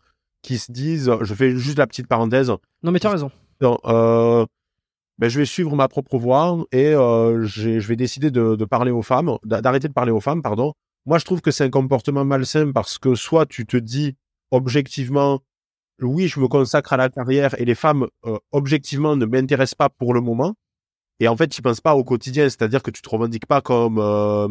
qui 0.45 0.57
se 0.57 0.71
disent. 0.71 1.11
Je 1.21 1.33
fais 1.33 1.55
juste 1.55 1.77
la 1.77 1.87
petite 1.87 2.07
parenthèse. 2.07 2.49
Non, 2.83 2.91
mais 2.91 2.99
tu 2.99 3.07
as 3.07 3.11
raison. 3.11 3.31
Non, 3.61 3.77
ben, 5.17 5.29
je 5.29 5.39
vais 5.39 5.45
suivre 5.45 5.73
ma 5.77 5.87
propre 5.87 6.17
voie 6.17 6.65
et 6.73 6.91
je 6.91 7.87
vais 7.87 7.95
décider 7.95 8.31
de, 8.31 8.55
de 8.55 8.65
parler 8.65 8.91
aux 8.91 9.01
femmes, 9.01 9.37
d'arrêter 9.43 9.87
de 9.87 9.93
parler 9.93 10.11
aux 10.11 10.19
femmes, 10.19 10.41
pardon, 10.41 10.73
moi, 11.05 11.19
je 11.19 11.25
trouve 11.25 11.41
que 11.41 11.51
c'est 11.51 11.63
un 11.63 11.69
comportement 11.69 12.25
malsain 12.25 12.71
parce 12.71 12.97
que 12.97 13.13
soit 13.13 13.45
tu 13.45 13.65
te 13.67 13.77
dis 13.77 14.15
objectivement, 14.49 15.39
oui, 16.01 16.27
je 16.27 16.39
me 16.39 16.47
consacre 16.47 16.93
à 16.93 16.97
la 16.97 17.09
carrière 17.09 17.59
et 17.59 17.65
les 17.65 17.75
femmes 17.75 18.07
euh, 18.25 18.39
objectivement 18.51 19.15
ne 19.15 19.25
m'intéressent 19.25 19.75
pas 19.75 19.89
pour 19.89 20.15
le 20.15 20.21
moment. 20.21 20.55
Et 21.19 21.27
en 21.27 21.37
fait, 21.37 21.47
tu 21.47 21.61
penses 21.61 21.79
pas 21.79 21.95
au 21.95 22.03
quotidien, 22.03 22.45
c'est-à-dire 22.49 22.81
que 22.81 22.91
tu 22.91 23.01
te 23.03 23.09
revendiques 23.09 23.45
pas 23.45 23.61
comme 23.61 23.99
euh, 23.99 24.47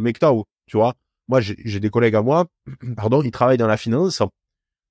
tu 0.66 0.76
vois. 0.76 0.94
Moi, 1.26 1.40
j'ai 1.40 1.80
des 1.80 1.90
collègues 1.90 2.14
à 2.14 2.22
moi, 2.22 2.46
pardon, 2.96 3.22
ils 3.22 3.30
travaillent 3.30 3.58
dans 3.58 3.66
la 3.66 3.76
finance. 3.76 4.22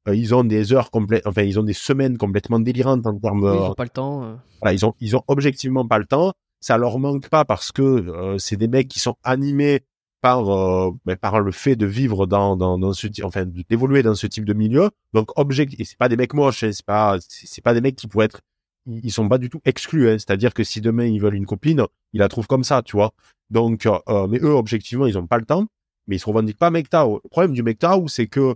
Euh, 0.07 0.15
ils 0.15 0.35
ont 0.35 0.43
des 0.43 0.73
heures 0.73 0.91
complètes, 0.91 1.25
enfin, 1.25 1.43
ils 1.43 1.59
ont 1.59 1.63
des 1.63 1.73
semaines 1.73 2.17
complètement 2.17 2.59
délirantes 2.59 3.05
en 3.07 3.17
termes. 3.17 3.43
Oui, 3.43 3.55
ils 3.55 3.69
ont 3.69 3.73
pas 3.73 3.83
le 3.83 3.89
temps. 3.89 4.23
Euh. 4.23 4.35
Voilà, 4.61 4.73
ils 4.73 4.85
ont, 4.85 4.93
ils 4.99 5.15
ont 5.15 5.23
objectivement 5.27 5.87
pas 5.87 5.97
le 5.97 6.05
temps. 6.05 6.33
Ça 6.59 6.77
leur 6.77 6.99
manque 6.99 7.29
pas 7.29 7.45
parce 7.45 7.71
que 7.71 7.81
euh, 7.81 8.37
c'est 8.37 8.55
des 8.55 8.67
mecs 8.67 8.87
qui 8.87 8.99
sont 8.99 9.15
animés 9.23 9.81
par 10.23 10.49
euh, 10.49 10.91
ben, 11.05 11.17
par 11.17 11.41
le 11.41 11.51
fait 11.51 11.75
de 11.75 11.85
vivre 11.85 12.25
dans 12.25 12.55
dans, 12.55 12.79
dans 12.79 12.93
ce 12.93 13.07
enfin 13.23 13.45
d'évoluer 13.45 14.01
dans 14.03 14.15
ce 14.15 14.25
type 14.25 14.45
de 14.45 14.53
milieu 14.53 14.89
donc 15.13 15.37
object 15.37 15.75
et 15.77 15.83
c'est 15.83 15.97
pas 15.97 16.07
des 16.07 16.15
mecs 16.15 16.33
moches 16.33 16.63
hein, 16.63 16.71
c'est 16.71 16.85
pas 16.85 17.17
c'est 17.19 17.61
pas 17.61 17.73
des 17.73 17.81
mecs 17.81 17.97
qui 17.97 18.07
pourraient 18.07 18.27
être 18.27 18.39
ils 18.87 19.11
sont 19.11 19.27
pas 19.27 19.37
du 19.37 19.49
tout 19.49 19.59
exclus 19.65 20.07
hein, 20.07 20.13
c'est-à-dire 20.13 20.53
que 20.53 20.63
si 20.63 20.79
demain 20.79 21.03
ils 21.03 21.19
veulent 21.19 21.35
une 21.35 21.45
copine 21.45 21.85
ils 22.13 22.19
la 22.19 22.29
trouvent 22.29 22.47
comme 22.47 22.63
ça 22.63 22.81
tu 22.81 22.95
vois 22.95 23.11
donc 23.49 23.85
euh, 23.85 24.27
mais 24.29 24.39
eux 24.39 24.53
objectivement 24.53 25.07
ils 25.07 25.17
ont 25.17 25.27
pas 25.27 25.37
le 25.37 25.45
temps 25.45 25.67
mais 26.07 26.15
ils 26.15 26.19
se 26.19 26.25
revendiquent 26.25 26.57
pas 26.57 26.71
MGTOW 26.71 27.19
le 27.21 27.29
problème 27.29 27.51
du 27.51 27.61
MGTOW 27.61 28.07
c'est 28.07 28.27
que 28.27 28.55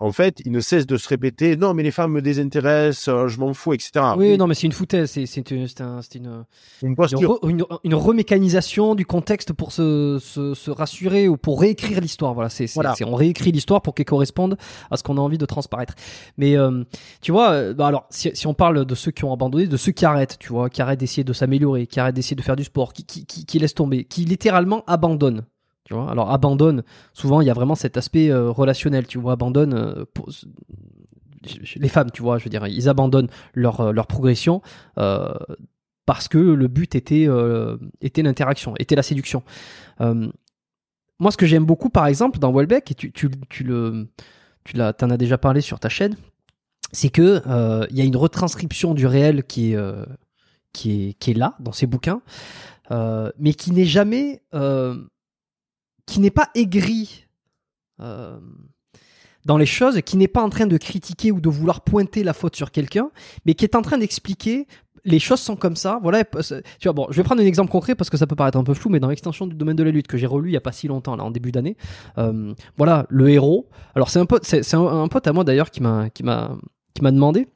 en 0.00 0.10
fait, 0.10 0.40
il 0.44 0.50
ne 0.50 0.60
cesse 0.60 0.86
de 0.86 0.96
se 0.96 1.08
répéter 1.08 1.56
non, 1.56 1.72
mais 1.72 1.84
les 1.84 1.92
femmes 1.92 2.12
me 2.12 2.20
désintéressent, 2.20 3.08
euh, 3.08 3.28
je 3.28 3.38
m'en 3.38 3.54
fous, 3.54 3.74
etc. 3.74 4.04
Oui, 4.16 4.36
non, 4.36 4.48
mais 4.48 4.54
c'est 4.54 4.66
une 4.66 4.72
foutaise, 4.72 5.10
c'est 5.10 5.50
une 5.50 5.66
une 6.82 6.96
une, 7.42 7.64
une, 7.84 7.94
remécanisation 7.94 8.96
du 8.96 9.06
contexte 9.06 9.52
pour 9.52 9.70
se, 9.70 10.18
se, 10.20 10.54
se 10.54 10.70
rassurer 10.70 11.28
ou 11.28 11.36
pour 11.36 11.60
réécrire 11.60 12.00
l'histoire. 12.00 12.34
Voilà, 12.34 12.50
c'est 12.50 12.66
voilà. 12.74 12.94
on 13.06 13.14
réécrit 13.14 13.52
l'histoire 13.52 13.82
pour 13.82 13.94
qu'elle 13.94 14.06
corresponde 14.06 14.56
à 14.90 14.96
ce 14.96 15.04
qu'on 15.04 15.16
a 15.16 15.20
envie 15.20 15.38
de 15.38 15.46
transparaître. 15.46 15.94
Mais 16.38 16.56
euh, 16.56 16.82
tu 17.20 17.30
vois, 17.30 17.52
euh, 17.52 17.74
bah 17.74 17.86
alors 17.86 18.06
si, 18.10 18.30
si, 18.34 18.46
on 18.48 18.54
parle 18.54 18.84
de 18.84 18.94
ceux 18.96 19.12
qui 19.12 19.24
ont 19.24 19.32
abandonné, 19.32 19.68
de 19.68 19.76
ceux 19.76 19.92
qui 19.92 20.04
arrêtent, 20.04 20.38
tu 20.40 20.48
vois, 20.48 20.70
qui 20.70 20.82
arrêtent 20.82 21.00
d'essayer 21.00 21.24
de 21.24 21.32
s'améliorer, 21.32 21.86
qui 21.86 22.00
arrêtent 22.00 22.16
d'essayer 22.16 22.36
de 22.36 22.42
faire 22.42 22.56
du 22.56 22.64
sport, 22.64 22.92
qui, 22.92 23.04
qui, 23.04 23.26
qui, 23.26 23.46
qui 23.46 23.58
laissent 23.60 23.74
tomber, 23.74 24.04
qui 24.04 24.24
littéralement 24.24 24.82
abandonnent 24.86 25.44
tu 25.84 25.92
vois. 25.92 26.10
Alors 26.10 26.30
abandonne 26.30 26.82
souvent 27.12 27.40
il 27.40 27.46
y 27.46 27.50
a 27.50 27.54
vraiment 27.54 27.74
cet 27.74 27.96
aspect 27.96 28.30
euh, 28.30 28.50
relationnel 28.50 29.06
tu 29.06 29.18
vois. 29.18 29.32
Abandonne 29.34 29.74
euh, 29.74 30.04
les 31.76 31.88
femmes 31.88 32.10
tu 32.10 32.22
vois 32.22 32.38
je 32.38 32.44
veux 32.44 32.50
dire 32.50 32.66
ils 32.66 32.88
abandonnent 32.88 33.28
leur 33.52 33.80
euh, 33.80 33.92
leur 33.92 34.06
progression 34.06 34.62
parce 36.06 36.28
que 36.28 36.38
le 36.38 36.68
but 36.68 36.94
était 36.94 37.28
était 38.00 38.22
l'interaction 38.22 38.74
était 38.78 38.96
la 38.96 39.02
séduction. 39.02 39.42
Moi 40.00 41.30
ce 41.30 41.36
que 41.36 41.46
j'aime 41.46 41.64
beaucoup 41.64 41.90
par 41.90 42.06
exemple 42.06 42.38
dans 42.38 42.52
Welbeck 42.52 42.90
et 42.90 42.94
tu 42.94 43.12
tu, 43.12 43.30
tu 43.48 43.64
le 43.64 44.08
tu 44.64 44.76
l'as 44.76 44.92
t'en 44.94 45.10
as 45.10 45.16
déjà 45.18 45.38
parlé 45.38 45.60
sur 45.60 45.78
ta 45.78 45.88
chaîne 45.88 46.16
c'est 46.92 47.10
que 47.10 47.42
il 47.90 47.96
y 47.96 48.00
a 48.00 48.04
une 48.04 48.16
retranscription 48.16 48.94
du 48.94 49.06
réel 49.06 49.44
qui 49.44 49.74
est 49.74 49.78
qui 50.72 51.08
est 51.08 51.12
qui 51.14 51.30
est 51.32 51.34
là 51.34 51.56
dans 51.60 51.72
ces 51.72 51.86
bouquins 51.86 52.22
mais 52.90 53.54
qui 53.54 53.72
n'est 53.72 53.84
jamais 53.84 54.42
qui 56.06 56.20
n'est 56.20 56.30
pas 56.30 56.50
aigri. 56.54 57.26
Euh, 58.00 58.38
dans 59.44 59.58
les 59.58 59.66
choses, 59.66 60.00
qui 60.02 60.16
n'est 60.16 60.28
pas 60.28 60.42
en 60.42 60.48
train 60.48 60.66
de 60.66 60.76
critiquer 60.78 61.30
ou 61.30 61.40
de 61.40 61.50
vouloir 61.50 61.82
pointer 61.82 62.24
la 62.24 62.32
faute 62.32 62.56
sur 62.56 62.70
quelqu'un, 62.70 63.10
mais 63.44 63.54
qui 63.54 63.64
est 63.64 63.76
en 63.76 63.82
train 63.82 63.98
d'expliquer 63.98 64.66
les 65.04 65.18
choses 65.18 65.40
sont 65.40 65.56
comme 65.56 65.76
ça. 65.76 65.98
Voilà, 66.02 66.24
je 66.40 67.16
vais 67.16 67.22
prendre 67.22 67.42
un 67.42 67.44
exemple 67.44 67.70
concret 67.70 67.94
parce 67.94 68.08
que 68.08 68.16
ça 68.16 68.26
peut 68.26 68.36
paraître 68.36 68.56
un 68.56 68.64
peu 68.64 68.74
flou, 68.74 68.90
mais 68.90 69.00
dans 69.00 69.08
l'extension 69.08 69.46
du 69.46 69.54
domaine 69.54 69.76
de 69.76 69.82
la 69.82 69.90
lutte 69.90 70.06
que 70.06 70.16
j'ai 70.16 70.26
relu 70.26 70.48
il 70.50 70.52
y 70.52 70.56
a 70.56 70.62
pas 70.62 70.72
si 70.72 70.88
longtemps, 70.88 71.16
là, 71.16 71.24
en 71.24 71.30
début 71.30 71.52
d'année, 71.52 71.76
euh, 72.18 72.54
voilà, 72.76 73.06
le 73.10 73.28
héros. 73.28 73.68
Alors 73.94 74.08
c'est 74.08 74.18
un 74.18 74.26
pote, 74.26 74.46
à 75.26 75.32
moi 75.32 75.44
d'ailleurs 75.44 75.70
qui 75.70 75.82
m'a 75.82 76.08
demandé 77.02 77.48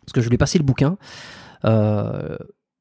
parce 0.00 0.12
que 0.12 0.20
je 0.20 0.28
lui 0.28 0.34
ai 0.34 0.38
passé 0.38 0.58
le 0.58 0.64
bouquin. 0.64 0.96
Euh, 1.64 2.36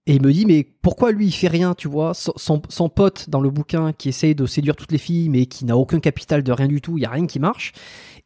et 0.10 0.16
il 0.16 0.24
me 0.24 0.34
dit, 0.34 0.48
mais 0.48 0.66
pourquoi 0.82 1.12
lui 1.12 1.28
il 1.28 1.32
fait 1.32 1.48
rien, 1.48 1.76
tu 1.76 1.88
vois 1.88 2.16
son, 2.16 2.34
son, 2.68 2.90
pote 2.90 3.30
dans 3.30 3.42
le 3.42 3.52
bouquin 3.52 3.94
qui 3.94 4.10
essaye 4.10 4.34
de 4.34 4.48
séduire 4.48 4.76
toutes 4.76 4.92
les 4.92 4.98
filles, 4.98 5.30
mais 5.30 5.46
qui 5.46 5.66
n'a 5.66 5.78
aucun 5.78 6.00
capital 6.00 6.42
de 6.42 6.52
rien 6.52 6.66
du 6.66 6.82
tout, 6.82 6.98
il 6.98 7.02
y 7.02 7.06
a 7.06 7.12
rien 7.12 7.28
qui 7.28 7.38
marche. 7.38 7.74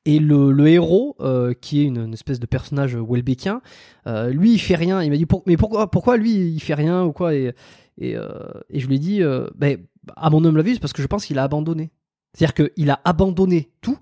Et 0.05 0.19
le, 0.19 0.53
le 0.53 0.69
héros, 0.69 1.17
euh, 1.19 1.53
qui 1.53 1.81
est 1.81 1.83
une, 1.83 2.13
espèce 2.13 2.39
de 2.39 2.45
personnage 2.45 2.95
Welbeckien, 2.95 3.61
euh, 4.07 4.29
lui 4.29 4.53
il 4.53 4.59
fait 4.59 4.75
rien. 4.75 5.03
Il 5.03 5.09
m'a 5.09 5.17
dit, 5.17 5.25
mais 5.45 5.57
pourquoi, 5.57 5.91
pourquoi 5.91 6.15
lui 6.15 6.53
il 6.53 6.61
fait 6.61 6.73
rien 6.73 7.03
ou 7.03 7.11
quoi? 7.11 7.35
Et, 7.35 7.53
et, 7.97 8.15
euh, 8.15 8.29
je 8.73 8.87
lui 8.87 8.95
ai 8.95 8.99
dit, 8.99 9.21
ben, 9.55 9.77
à 10.15 10.29
mon 10.29 10.45
homme 10.45 10.55
la 10.55 10.63
vue, 10.63 10.75
c'est 10.75 10.79
parce 10.79 10.93
que 10.93 11.01
je 11.01 11.07
pense 11.07 11.25
qu'il 11.25 11.37
a 11.37 11.43
abandonné. 11.43 11.91
C'est-à-dire 12.33 12.69
qu'il 12.69 12.91
a 12.91 13.01
abandonné 13.03 13.71
tout, 13.81 13.97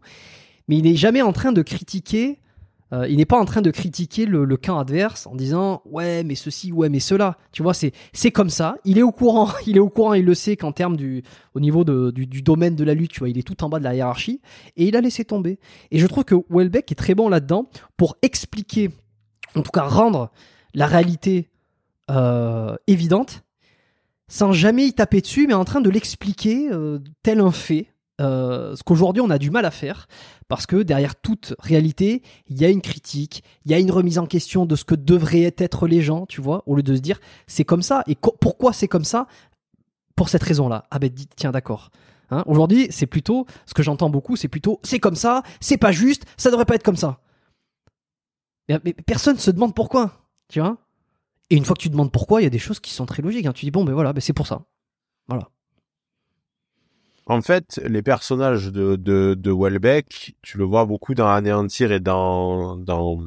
mais 0.68 0.78
il 0.78 0.84
n'est 0.84 0.96
jamais 0.96 1.24
en 1.24 1.34
train 1.34 1.52
de 1.52 1.64
critiquer 1.64 2.42
euh, 2.94 3.08
il 3.08 3.18
n'est 3.18 3.26
pas 3.26 3.40
en 3.40 3.46
train 3.46 3.62
de 3.62 3.72
critiquer 3.72 4.26
le, 4.26 4.46
camp 4.58 4.78
adverse 4.78 5.26
en 5.28 5.36
disant 5.36 5.82
ouais 5.86 6.24
mais 6.24 6.36
ceci 6.36 6.72
ouais 6.72 6.90
mais 6.90 7.00
cela. 7.00 7.38
Tu 7.52 7.64
vois 7.64 7.74
c'est 7.74 8.32
comme 8.32 8.50
ça. 8.50 8.76
Il 8.84 8.98
est 8.98 9.04
au 9.04 9.12
courant 9.12 9.50
il 9.66 9.78
est 9.78 9.82
au 9.82 9.90
courant 9.90 10.14
il 10.14 10.26
le 10.26 10.34
sait 10.34 10.58
qu'en 10.58 10.72
termes 10.72 10.98
du 10.98 11.24
au 11.54 11.60
niveau 11.60 11.84
du, 11.84 12.42
domaine 12.42 12.76
de 12.76 12.84
la 12.84 12.94
lutte 12.94 13.12
tu 13.12 13.20
vois 13.20 13.30
il 13.30 13.38
est 13.38 13.44
tout 13.44 13.64
en 13.64 13.70
bas 13.70 13.80
de 13.80 13.84
la 13.84 13.96
hiérarchie 13.96 14.42
et 14.76 14.88
il 14.88 14.96
a 14.96 15.02
laissé 15.02 15.24
tomber. 15.24 15.60
Et 15.92 16.00
je 16.00 16.08
trouve 16.08 16.26
que 16.26 16.36
Welbeck 16.50 16.92
est 16.92 16.96
très 16.96 17.16
bon 17.16 17.30
là-dedans 17.30 17.70
pour 17.96 18.18
expliquer 18.22 18.90
en 19.56 19.62
tout 19.62 19.72
cas 19.72 19.84
rendre 19.84 20.32
la 20.74 20.88
réalité 20.88 21.50
euh, 22.10 22.76
évidente 22.88 23.44
sans 24.28 24.54
jamais 24.54 24.86
y 24.86 24.94
taper 24.94 25.22
dessus 25.22 25.48
mais 25.48 25.54
en 25.54 25.66
train 25.66 25.82
de 25.82 25.90
l'expliquer 25.90 26.70
euh, 26.72 27.00
tel 27.24 27.40
un 27.40 27.52
fait 27.52 27.88
ce 28.22 28.84
qu'aujourd'hui 28.84 29.22
on 29.22 29.30
a 29.30 29.38
du 29.38 29.52
mal 29.52 29.66
à 29.66 29.72
faire 29.72 30.08
parce 30.48 30.66
que 30.66 30.84
derrière 30.84 31.16
toute 31.16 31.56
réalité, 31.60 32.24
il 32.48 32.60
y 32.60 32.66
a 32.66 32.70
une 32.70 32.82
critique, 32.82 33.44
il 33.64 33.72
y 33.72 33.74
a 33.74 33.80
une 33.80 33.90
remise 33.90 34.20
en 34.20 34.26
question 34.26 34.66
de 34.66 34.76
ce 34.76 34.84
que 34.84 34.96
devraient 34.96 35.54
être 35.58 35.88
les 35.88 36.02
gens, 36.02 36.26
tu 36.26 36.42
vois, 36.42 36.64
au 36.66 36.76
lieu 36.76 36.84
de 36.84 36.94
se 36.94 37.00
dire 37.00 37.20
c'est 37.48 37.64
comme 37.64 37.82
ça. 37.82 38.04
Et 38.08 38.16
pourquoi 38.16 38.74
c'est 38.74 38.90
comme 38.90 39.06
ça? 39.06 39.28
Pour 40.16 40.28
cette 40.28 40.44
raison-là. 40.44 40.84
Ah 40.92 41.00
ben 41.00 41.10
tiens 41.36 41.52
d'accord. 41.52 41.90
Hein 42.32 42.44
Aujourd'hui, 42.48 42.88
c'est 42.92 43.08
plutôt, 43.08 43.46
ce 43.66 43.74
que 43.74 43.82
j'entends 43.82 44.10
beaucoup, 44.10 44.36
c'est 44.36 44.50
plutôt 44.50 44.80
c'est 44.84 45.00
comme 45.00 45.16
ça, 45.16 45.44
c'est 45.60 45.78
pas 45.78 45.92
juste, 45.92 46.26
ça 46.38 46.52
devrait 46.52 46.66
pas 46.66 46.76
être 46.76 46.84
comme 46.84 46.98
ça. 46.98 47.20
Mais, 48.68 48.94
personne 48.94 49.38
se 49.38 49.52
demande 49.52 49.76
pourquoi, 49.76 50.28
tu 50.50 50.60
vois? 50.60 50.78
Et 51.50 51.56
une 51.56 51.66
fois 51.66 51.76
que 51.76 51.82
tu 51.82 51.90
demandes 51.90 52.12
pourquoi, 52.12 52.42
il 52.42 52.44
y 52.46 52.48
a 52.48 52.52
des 52.52 52.60
choses 52.60 52.80
qui 52.80 52.92
sont 52.92 53.06
très 53.06 53.22
logiques. 53.22 53.46
Hein. 53.46 53.54
Tu 53.54 53.66
dis 53.66 53.72
bon 53.72 53.84
ben 53.84 53.94
voilà, 53.94 54.14
ben 54.14 54.22
c'est 54.22 54.34
pour 54.34 54.48
ça. 54.48 54.64
Voilà. 55.28 55.50
En 57.28 57.42
fait, 57.42 57.80
les 57.86 58.02
personnages 58.02 58.72
de, 58.72 58.96
de, 58.96 59.36
de 59.38 59.52
Welbeck, 59.52 60.36
tu 60.42 60.58
le 60.58 60.64
vois 60.64 60.86
beaucoup 60.86 61.14
dans 61.14 61.28
Anéantir 61.28 61.92
et 61.92 62.00
dans, 62.00 62.76
dans, 62.78 63.24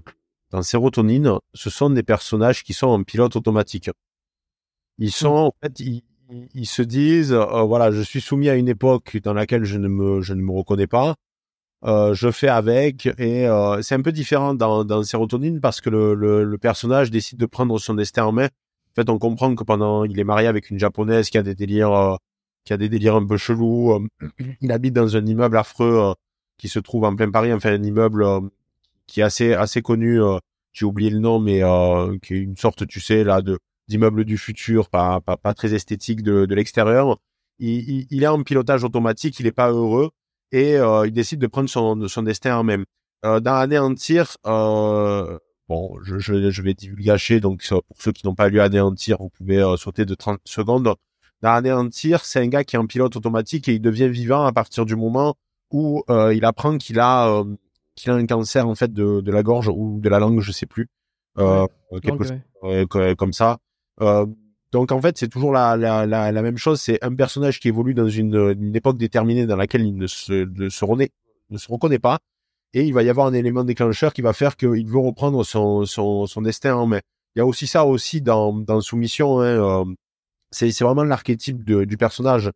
dans 0.50 0.62
Sérotonine, 0.62 1.38
ce 1.54 1.70
sont 1.70 1.90
des 1.90 2.02
personnages 2.02 2.64
qui 2.64 2.72
sont 2.72 2.88
en 2.88 3.02
pilote 3.02 3.36
automatique. 3.36 3.90
Ils 4.98 5.12
sont, 5.12 5.28
en 5.28 5.52
fait, 5.62 5.80
ils, 5.80 6.02
ils 6.54 6.66
se 6.66 6.82
disent, 6.82 7.32
euh, 7.32 7.62
voilà, 7.62 7.90
je 7.90 8.00
suis 8.00 8.20
soumis 8.20 8.48
à 8.48 8.56
une 8.56 8.68
époque 8.68 9.18
dans 9.22 9.32
laquelle 9.32 9.64
je 9.64 9.78
ne 9.78 9.88
me, 9.88 10.20
je 10.22 10.34
ne 10.34 10.42
me 10.42 10.52
reconnais 10.52 10.86
pas. 10.86 11.14
Euh, 11.84 12.14
je 12.14 12.30
fais 12.30 12.48
avec 12.48 13.06
et 13.18 13.46
euh, 13.46 13.82
c'est 13.82 13.94
un 13.94 14.00
peu 14.00 14.12
différent 14.12 14.54
dans, 14.54 14.84
dans 14.84 15.02
Sérotonine 15.02 15.60
parce 15.60 15.82
que 15.82 15.90
le, 15.90 16.14
le, 16.14 16.42
le, 16.42 16.58
personnage 16.58 17.10
décide 17.10 17.38
de 17.38 17.44
prendre 17.44 17.78
son 17.78 17.94
destin 17.94 18.24
en 18.24 18.32
main. 18.32 18.46
En 18.46 18.94
fait, 18.96 19.10
on 19.10 19.18
comprend 19.18 19.54
que 19.54 19.64
pendant, 19.64 20.04
il 20.04 20.18
est 20.18 20.24
marié 20.24 20.48
avec 20.48 20.70
une 20.70 20.78
japonaise 20.78 21.28
qui 21.28 21.36
a 21.36 21.42
des 21.42 21.54
délires 21.54 22.18
qui 22.64 22.72
a 22.72 22.76
des 22.76 22.88
délires 22.88 23.16
un 23.16 23.26
peu 23.26 23.36
chelous. 23.36 23.92
Euh, 23.92 24.08
il 24.60 24.72
habite 24.72 24.94
dans 24.94 25.16
un 25.16 25.24
immeuble 25.24 25.56
affreux 25.56 25.98
euh, 26.10 26.14
qui 26.58 26.68
se 26.68 26.78
trouve 26.78 27.04
en 27.04 27.14
plein 27.14 27.30
Paris, 27.30 27.52
enfin 27.52 27.72
un 27.72 27.82
immeuble 27.82 28.22
euh, 28.24 28.40
qui 29.06 29.20
est 29.20 29.24
assez 29.24 29.52
assez 29.52 29.82
connu. 29.82 30.20
J'ai 30.72 30.86
oublié 30.86 31.10
le 31.10 31.20
nom, 31.20 31.38
mais 31.38 31.60
qui 32.22 32.34
est 32.34 32.38
une 32.38 32.56
sorte, 32.56 32.86
tu 32.86 33.00
sais, 33.00 33.22
là, 33.22 33.40
d'immeuble 33.86 34.24
du 34.24 34.38
futur, 34.38 34.88
pas, 34.88 35.20
pas, 35.20 35.36
pas 35.36 35.54
très 35.54 35.72
esthétique 35.74 36.22
de, 36.22 36.46
de 36.46 36.54
l'extérieur. 36.54 37.18
Il, 37.60 38.06
il, 38.10 38.22
est 38.24 38.26
en 38.26 38.42
pilotage 38.42 38.82
automatique, 38.82 39.38
il 39.38 39.46
est 39.46 39.52
pas 39.52 39.70
heureux 39.70 40.10
et 40.50 40.74
il 40.74 41.12
décide 41.12 41.40
de 41.40 41.46
prendre 41.46 41.68
son, 41.68 42.08
son 42.08 42.22
destin 42.22 42.56
en 42.56 42.64
même. 42.64 42.84
dans 43.22 43.54
Anéantir, 43.54 44.36
bon, 44.44 45.98
je, 46.02 46.18
je, 46.18 46.50
je 46.50 46.62
vais 46.62 46.74
divulgacher, 46.74 47.38
donc 47.38 47.64
pour 47.68 47.96
ceux 48.00 48.10
qui 48.10 48.26
n'ont 48.26 48.34
pas 48.34 48.48
lu 48.48 48.60
Anéantir, 48.60 49.18
vous 49.20 49.30
pouvez 49.30 49.62
sauter 49.76 50.04
de 50.04 50.14
30 50.14 50.40
secondes 50.44 50.92
anéantir, 51.52 52.24
c'est 52.24 52.40
un 52.40 52.48
gars 52.48 52.64
qui 52.64 52.76
est 52.76 52.78
en 52.78 52.86
pilote 52.86 53.16
automatique 53.16 53.68
et 53.68 53.74
il 53.74 53.80
devient 53.80 54.08
vivant 54.08 54.44
à 54.44 54.52
partir 54.52 54.86
du 54.86 54.96
moment 54.96 55.34
où 55.70 56.02
euh, 56.08 56.34
il 56.34 56.44
apprend 56.44 56.78
qu'il 56.78 57.00
a 57.00 57.28
euh, 57.28 57.44
qu'il 57.96 58.10
a 58.10 58.14
un 58.14 58.26
cancer 58.26 58.66
en 58.66 58.74
fait 58.74 58.92
de, 58.92 59.20
de 59.20 59.32
la 59.32 59.42
gorge 59.42 59.68
ou 59.68 60.00
de 60.00 60.08
la 60.08 60.18
langue, 60.18 60.40
je 60.40 60.52
sais 60.52 60.66
plus, 60.66 60.88
euh, 61.38 61.66
quelque 62.02 63.14
comme 63.14 63.32
ça. 63.32 63.58
Donc 64.72 64.90
en 64.90 65.00
fait, 65.00 65.16
c'est 65.16 65.28
toujours 65.28 65.52
la, 65.52 65.76
la, 65.76 66.04
la, 66.04 66.32
la, 66.32 66.42
même 66.42 66.56
chose. 66.56 66.80
C'est 66.80 66.98
un 67.04 67.14
personnage 67.14 67.60
qui 67.60 67.68
évolue 67.68 67.94
dans 67.94 68.08
une, 68.08 68.56
une, 68.58 68.74
époque 68.74 68.98
déterminée 68.98 69.46
dans 69.46 69.54
laquelle 69.54 69.82
il 69.82 69.96
ne 69.96 70.08
se, 70.08 70.32
ne 70.32 70.68
se, 70.68 70.84
renaît, 70.84 71.10
ne 71.50 71.58
se 71.58 71.70
reconnaît 71.70 72.00
pas, 72.00 72.18
et 72.72 72.82
il 72.82 72.92
va 72.92 73.04
y 73.04 73.08
avoir 73.08 73.28
un 73.28 73.34
élément 73.34 73.62
déclencheur 73.62 74.12
qui 74.12 74.20
va 74.20 74.32
faire 74.32 74.56
qu'il 74.56 74.86
veut 74.86 74.98
reprendre 74.98 75.44
son, 75.44 75.84
son, 75.84 76.26
son 76.26 76.42
destin 76.42 76.74
en 76.74 76.86
main. 76.86 77.00
Il 77.36 77.38
y 77.38 77.42
a 77.42 77.46
aussi 77.46 77.68
ça 77.68 77.84
aussi 77.84 78.20
dans, 78.20 78.52
dans 78.52 78.80
Soumission. 78.80 79.40
Hein, 79.40 79.94
c'est 80.54 80.84
vraiment 80.84 81.04
l'archétype 81.04 81.64
du 81.64 81.96
personnage 81.96 82.50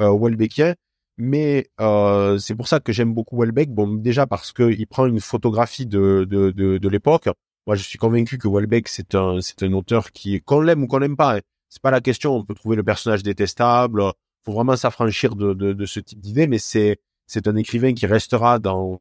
euh, 0.00 0.16
Welbeckien. 0.18 0.74
Mais 1.18 1.68
euh, 1.80 2.38
c'est 2.38 2.54
pour 2.54 2.68
ça 2.68 2.80
que 2.80 2.92
j'aime 2.92 3.12
beaucoup 3.12 3.38
Welbeck. 3.38 3.70
Bon, 3.70 3.86
déjà 3.94 4.26
parce 4.26 4.52
qu'il 4.52 4.86
prend 4.86 5.06
une 5.06 5.20
photographie 5.20 5.86
de, 5.86 6.26
de, 6.28 6.50
de, 6.50 6.88
l'époque. 6.88 7.28
Moi, 7.66 7.76
je 7.76 7.82
suis 7.82 7.98
convaincu 7.98 8.38
que 8.38 8.48
Welbeck, 8.48 8.88
c'est 8.88 9.14
un, 9.14 9.40
c'est 9.40 9.62
un 9.62 9.72
auteur 9.72 10.10
qui, 10.10 10.40
qu'on 10.40 10.60
l'aime 10.60 10.82
ou 10.82 10.86
qu'on 10.86 10.98
l'aime 10.98 11.16
pas, 11.16 11.36
hein. 11.36 11.40
c'est 11.68 11.82
pas 11.82 11.90
la 11.90 12.00
question. 12.00 12.34
On 12.34 12.44
peut 12.44 12.54
trouver 12.54 12.76
le 12.76 12.82
personnage 12.82 13.22
détestable. 13.22 14.02
Faut 14.44 14.52
vraiment 14.52 14.74
s'affranchir 14.74 15.36
de, 15.36 15.52
de, 15.52 15.86
ce 15.86 16.00
type 16.00 16.18
d'idée, 16.18 16.48
mais 16.48 16.58
c'est, 16.58 16.98
c'est 17.26 17.46
un 17.46 17.54
écrivain 17.54 17.92
qui 17.92 18.06
restera 18.06 18.58
dans, 18.58 19.00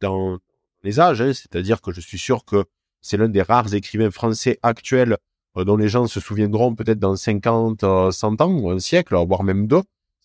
dans 0.00 0.38
les 0.82 1.00
âges. 1.00 1.22
Hein. 1.22 1.32
C'est-à-dire 1.32 1.80
que 1.80 1.92
je 1.92 2.00
suis 2.00 2.18
sûr 2.18 2.44
que 2.44 2.64
c'est 3.00 3.16
l'un 3.16 3.28
des 3.28 3.42
rares 3.42 3.72
écrivains 3.74 4.10
français 4.10 4.58
actuels 4.62 5.16
dont 5.56 5.76
les 5.76 5.88
gens 5.88 6.06
se 6.06 6.20
souviendront 6.20 6.74
peut-être 6.74 6.98
dans 6.98 7.14
50, 7.14 7.80
100 7.80 7.84
euh, 7.84 8.44
ans, 8.44 8.52
ou 8.52 8.70
un 8.70 8.78
siècle, 8.78 9.14
voire 9.26 9.44
même 9.44 9.66
deux. 9.66 9.82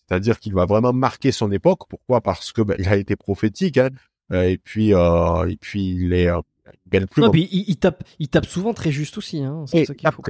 C'est-à-dire 0.08 0.40
qu'il 0.40 0.54
va 0.54 0.66
vraiment 0.66 0.92
marquer 0.92 1.30
son 1.30 1.52
époque. 1.52 1.82
Pourquoi? 1.88 2.20
Parce 2.20 2.52
que 2.52 2.62
ben, 2.62 2.74
il 2.78 2.88
a 2.88 2.96
été 2.96 3.14
prophétique, 3.14 3.78
hein. 3.78 3.90
Euh, 4.32 4.42
et 4.48 4.58
puis 4.58 4.90
et 4.90 5.56
puis 5.60 5.90
il 5.90 6.12
est 6.12 6.28
bien 6.86 7.06
plus. 7.06 7.22
Non, 7.22 7.30
puis 7.30 7.48
il, 7.50 7.76
tape, 7.76 8.04
il 8.18 8.28
tape 8.28 8.46
souvent 8.46 8.72
très 8.74 8.90
juste 8.90 9.18
aussi. 9.18 9.42
Hein. 9.42 9.64
C'est 9.66 9.84
ça 9.84 9.94
qu'il 9.94 10.10
faut. 10.10 10.22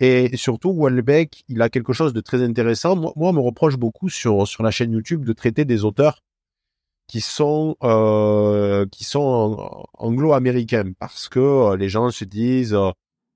Et 0.00 0.36
surtout, 0.36 0.74
Welbeck, 0.76 1.44
il 1.48 1.62
a 1.62 1.68
quelque 1.68 1.92
chose 1.92 2.12
de 2.12 2.20
très 2.20 2.42
intéressant. 2.42 2.96
Moi, 2.96 3.12
moi, 3.14 3.30
on 3.30 3.32
me 3.32 3.40
reproche 3.40 3.76
beaucoup 3.76 4.08
sur 4.08 4.48
sur 4.48 4.64
la 4.64 4.72
chaîne 4.72 4.92
YouTube 4.92 5.24
de 5.24 5.32
traiter 5.32 5.64
des 5.64 5.84
auteurs 5.84 6.22
qui 7.06 7.20
sont 7.20 7.76
euh, 7.84 8.86
qui 8.90 9.04
sont 9.04 9.86
anglo-américains 9.94 10.92
parce 10.98 11.28
que 11.28 11.76
les 11.76 11.88
gens 11.88 12.10
se 12.10 12.24
disent 12.24 12.76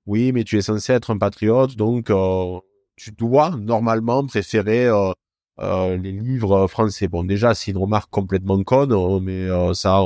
oui, 0.07 0.31
mais 0.31 0.43
tu 0.45 0.57
es 0.57 0.61
censé 0.61 0.93
être 0.93 1.11
un 1.11 1.17
patriote, 1.17 1.75
donc 1.75 2.09
euh, 2.09 2.59
tu 2.95 3.11
dois 3.11 3.51
normalement 3.51 4.25
préférer 4.25 4.85
euh, 4.85 5.11
euh, 5.59 5.97
les 5.97 6.13
livres 6.13 6.67
français. 6.67 7.09
Bon, 7.09 7.25
déjà, 7.25 7.53
c'est 7.53 7.71
une 7.71 7.77
remarque 7.77 8.09
complètement 8.09 8.63
conne, 8.63 8.93
hein, 8.93 9.19
mais 9.21 9.47
ça, 9.73 10.01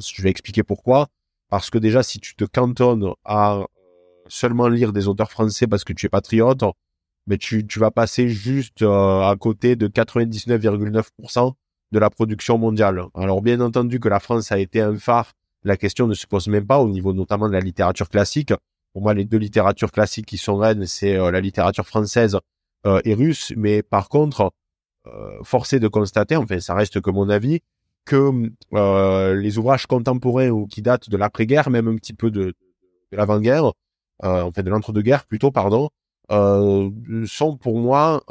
je 0.00 0.22
vais 0.22 0.30
expliquer 0.30 0.62
pourquoi. 0.62 1.08
Parce 1.50 1.68
que 1.68 1.78
déjà, 1.78 2.02
si 2.02 2.18
tu 2.18 2.34
te 2.34 2.44
cantonnes 2.44 3.12
à 3.26 3.64
seulement 4.28 4.68
lire 4.68 4.92
des 4.92 5.06
auteurs 5.08 5.30
français 5.30 5.66
parce 5.66 5.84
que 5.84 5.92
tu 5.92 6.06
es 6.06 6.08
patriote, 6.08 6.64
mais 7.26 7.36
tu, 7.36 7.66
tu 7.66 7.78
vas 7.78 7.90
passer 7.90 8.28
juste 8.28 8.82
à 8.82 9.34
côté 9.38 9.76
de 9.76 9.86
99,9% 9.88 11.52
de 11.92 11.98
la 11.98 12.08
production 12.08 12.56
mondiale. 12.56 13.04
Alors 13.14 13.42
bien 13.42 13.60
entendu 13.60 14.00
que 14.00 14.08
la 14.08 14.18
France 14.18 14.50
a 14.50 14.58
été 14.58 14.80
un 14.80 14.96
phare, 14.96 15.32
la 15.62 15.76
question 15.76 16.06
ne 16.06 16.14
se 16.14 16.26
pose 16.26 16.48
même 16.48 16.66
pas 16.66 16.80
au 16.80 16.88
niveau 16.88 17.12
notamment 17.12 17.48
de 17.48 17.52
la 17.52 17.60
littérature 17.60 18.08
classique. 18.08 18.54
Pour 18.92 19.02
moi, 19.02 19.14
les 19.14 19.24
deux 19.24 19.38
littératures 19.38 19.90
classiques 19.90 20.26
qui 20.26 20.36
sont 20.36 20.56
reines, 20.56 20.86
c'est 20.86 21.16
euh, 21.16 21.30
la 21.30 21.40
littérature 21.40 21.86
française 21.86 22.38
euh, 22.86 23.00
et 23.04 23.14
russe. 23.14 23.52
Mais 23.56 23.82
par 23.82 24.08
contre, 24.08 24.52
euh, 25.06 25.38
forcé 25.42 25.80
de 25.80 25.88
constater, 25.88 26.36
enfin, 26.36 26.60
ça 26.60 26.74
reste 26.74 27.00
que 27.00 27.10
mon 27.10 27.28
avis, 27.30 27.60
que 28.04 28.50
les 29.40 29.58
ouvrages 29.58 29.86
contemporains 29.86 30.50
ou 30.50 30.66
qui 30.66 30.82
datent 30.82 31.08
de 31.08 31.16
l'après-guerre, 31.16 31.70
même 31.70 31.88
un 31.88 31.96
petit 31.96 32.14
peu 32.14 32.30
de, 32.30 32.54
de 33.12 33.16
l'avant-guerre, 33.16 33.72
enfin 34.20 34.62
de 34.62 34.70
l'entre-deux-guerres 34.70 35.24
plutôt, 35.24 35.52
pardon, 35.52 35.88
sont 36.28 37.56
pour 37.56 37.78
moi 37.78 38.24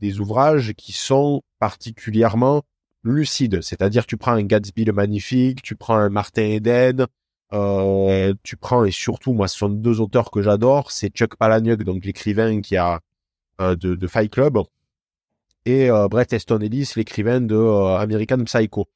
des 0.00 0.20
ouvrages 0.20 0.72
qui 0.74 0.92
sont 0.92 1.42
particulièrement 1.58 2.62
lucides. 3.02 3.60
C'est-à-dire, 3.60 4.06
tu 4.06 4.16
prends 4.16 4.32
un 4.32 4.44
Gatsby 4.44 4.84
le 4.84 4.92
magnifique, 4.92 5.62
tu 5.62 5.74
prends 5.74 5.96
un 5.96 6.08
Martin 6.08 6.42
Eden, 6.42 7.06
euh, 7.52 8.34
tu 8.42 8.56
prends 8.56 8.84
et 8.84 8.90
surtout, 8.90 9.32
moi, 9.32 9.48
ce 9.48 9.58
sont 9.58 9.68
deux 9.68 10.00
auteurs 10.00 10.30
que 10.30 10.42
j'adore. 10.42 10.90
C'est 10.92 11.08
Chuck 11.10 11.36
Palahniuk, 11.36 11.82
donc 11.84 12.04
l'écrivain 12.04 12.60
qui 12.60 12.76
a 12.76 13.00
euh, 13.60 13.76
de, 13.76 13.94
de, 13.94 14.06
Fight 14.06 14.30
Club, 14.32 14.58
et 15.66 15.90
euh, 15.90 16.08
Bret 16.08 16.26
Easton 16.32 16.58
Ellis, 16.60 16.92
l'écrivain 16.96 17.40
de 17.40 17.54
euh, 17.54 17.96
American 17.98 18.42
Psycho. 18.44 18.86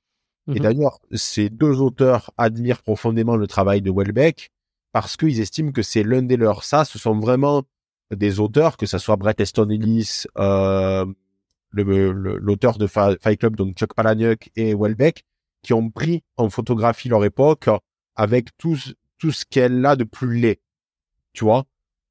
Et 0.49 0.53
Mhm. 0.53 0.59
d'ailleurs, 0.61 0.99
ces 1.13 1.49
deux 1.51 1.81
auteurs 1.81 2.31
admirent 2.39 2.83
profondément 2.83 3.37
le 3.37 3.47
travail 3.47 3.81
de 3.83 3.91
Welbeck 3.91 4.51
parce 4.93 5.17
qu'ils 5.17 5.41
estiment 5.41 5.73
que 5.73 5.83
c'est 5.83 6.03
l'un 6.03 6.23
des 6.23 6.37
leurs. 6.37 6.65
Ça, 6.65 6.85
ce 6.85 6.99
sont 6.99 7.19
vraiment 7.19 7.63
des 8.15 8.41
auteurs, 8.41 8.77
que 8.77 8.87
ce 8.87 8.99
soit 8.99 9.17
Bret 9.17 9.35
Easton 9.39 9.69
Ellis, 9.71 10.25
euh, 10.39 11.05
le- 11.71 12.13
le- 12.13 12.37
l'auteur 12.39 12.79
de 12.79 12.87
Fight 12.87 13.39
Club, 13.41 13.57
donc 13.57 13.75
Chuck 13.77 13.95
Palahniuk 13.95 14.51
et 14.55 14.75
Welbeck, 14.75 15.25
qui 15.63 15.73
ont 15.73 15.91
pris 15.91 16.23
en 16.37 16.49
photographie 16.51 17.09
leur 17.09 17.25
époque 17.25 17.69
avec 18.17 18.57
tout, 18.59 18.77
tout 19.19 19.33
ce 19.33 19.45
qu'elle 19.45 19.85
a 19.85 19.97
de 19.97 20.05
plus 20.05 20.39
laid. 20.39 20.61
Tu 21.33 21.45
vois? 21.45 21.65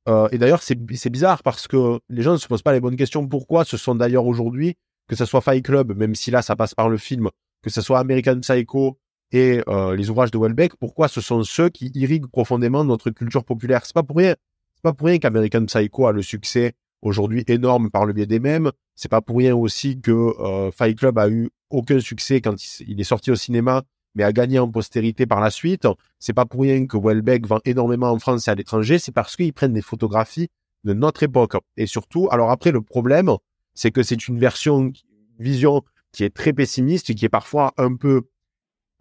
Euh, 0.10 0.28
Et 0.32 0.38
d'ailleurs, 0.38 0.62
c'est 0.62 0.76
bizarre 1.10 1.44
parce 1.44 1.68
que 1.68 2.00
les 2.10 2.22
gens 2.22 2.34
ne 2.34 2.38
se 2.38 2.48
posent 2.48 2.62
pas 2.62 2.74
les 2.74 2.82
bonnes 2.82 2.98
questions. 2.98 3.28
Pourquoi 3.28 3.64
ce 3.64 3.78
sont 3.78 3.96
d'ailleurs 3.96 4.26
aujourd'hui, 4.26 4.76
que 5.08 5.16
ce 5.16 5.26
soit 5.26 5.42
Fight 5.42 5.64
Club, 5.64 5.96
même 5.96 6.16
si 6.16 6.32
là, 6.32 6.42
ça 6.42 6.56
passe 6.56 6.76
par 6.76 6.90
le 6.90 6.98
film, 6.98 7.30
que 7.62 7.70
ce 7.70 7.82
soit 7.82 8.00
American 8.00 8.40
Psycho 8.40 8.98
et 9.32 9.62
euh, 9.68 9.96
les 9.96 10.10
ouvrages 10.10 10.32
de 10.32 10.38
Welbeck, 10.38 10.76
pourquoi 10.76 11.08
ce 11.08 11.22
sont 11.22 11.44
ceux 11.44 11.70
qui 11.70 11.92
irriguent 11.96 12.28
profondément 12.28 12.84
notre 12.84 13.10
culture 13.10 13.44
populaire? 13.44 13.86
C'est 13.86 13.96
pas 13.96 14.04
pour 14.04 14.18
rien. 14.18 14.36
C'est 14.76 14.84
pas 14.84 14.94
pour 14.94 15.08
rien 15.08 15.18
qu'American 15.18 15.66
Psycho 15.66 16.06
a 16.08 16.12
le 16.12 16.22
succès 16.22 16.74
aujourd'hui 17.02 17.44
énorme 17.48 17.90
par 17.90 18.06
le 18.06 18.14
biais 18.14 18.28
des 18.28 18.40
mêmes. 18.40 18.72
C'est 18.96 19.10
pas 19.10 19.22
pour 19.22 19.38
rien 19.38 19.56
aussi 19.56 20.00
que 20.00 20.12
euh, 20.12 20.72
Fight 20.72 20.98
Club 20.98 21.18
a 21.18 21.30
eu 21.30 21.50
aucun 21.70 22.00
succès 22.00 22.42
quand 22.42 22.56
il 22.82 23.00
est 23.00 23.06
sorti 23.06 23.32
au 23.32 23.36
cinéma, 23.36 23.84
mais 24.16 24.24
a 24.24 24.32
gagné 24.32 24.60
en 24.60 24.70
postérité 24.70 25.26
par 25.26 25.40
la 25.40 25.50
suite. 25.50 25.88
C'est 26.20 26.34
pas 26.34 26.46
pour 26.46 26.62
rien 26.62 26.86
que 26.86 26.98
Welbeck 26.98 27.48
vend 27.48 27.60
énormément 27.66 28.10
en 28.12 28.20
France 28.20 28.48
et 28.48 28.52
à 28.52 28.56
l'étranger. 28.56 29.00
C'est 29.00 29.12
parce 29.12 29.36
qu'ils 29.36 29.54
prennent 29.54 29.74
des 29.74 29.82
photographies 29.82 30.50
de 30.84 30.94
notre 30.94 31.24
époque. 31.24 31.54
Et 31.78 31.88
surtout, 31.88 32.28
alors 32.32 32.52
après, 32.52 32.72
le 32.72 32.82
problème, 32.82 33.32
c'est 33.74 33.92
que 33.92 34.04
c'est 34.04 34.28
une 34.28 34.38
version, 34.40 34.80
une 34.82 34.94
vision 35.40 35.82
qui 36.12 36.24
est 36.24 36.30
très 36.34 36.54
pessimiste 36.54 37.10
et 37.10 37.16
qui 37.16 37.26
est 37.26 37.30
parfois 37.30 37.74
un 37.78 37.96
peu 37.96 38.22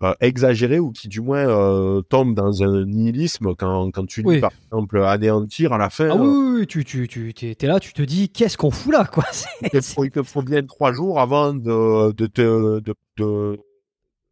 euh, 0.03 0.15
exagérée 0.21 0.81
ou 0.81 0.91
qui 0.91 1.07
du 1.09 1.21
moins 1.21 1.47
euh, 1.47 2.01
tombe 2.03 2.35
dans 2.35 2.63
un 2.63 2.87
nihilisme 2.87 3.55
quand, 3.55 3.91
quand 3.93 4.07
tu 4.07 4.23
Oui. 4.25 4.41
par 4.41 4.51
exemple 4.67 5.01
anéantir 5.05 5.73
à 5.73 5.79
la 5.79 5.91
fin. 5.91 6.09
Ah 6.11 6.17
oui, 6.17 6.27
euh, 6.27 6.31
oui, 6.55 6.57
oui, 6.61 6.67
tu, 6.67 6.85
tu, 6.85 7.07
tu, 7.07 7.35
t'es 7.35 7.67
là, 7.67 7.79
tu 7.79 7.93
te 7.93 8.03
dis, 8.03 8.29
qu'est-ce 8.31 8.57
qu'on 8.57 8.71
fout 8.71 8.93
là, 8.93 9.05
quoi? 9.05 9.25
Il 9.63 9.69
te 9.71 9.81
faut, 9.81 10.05
il 10.05 10.11
te 10.11 10.23
faut 10.23 10.43
bien 10.43 10.65
trois 10.65 10.93
jours 10.93 11.21
avant 11.21 11.53
de, 11.55 12.13
de 12.13 12.27
te, 12.27 12.81
de, 12.81 12.95
de- 13.19 13.61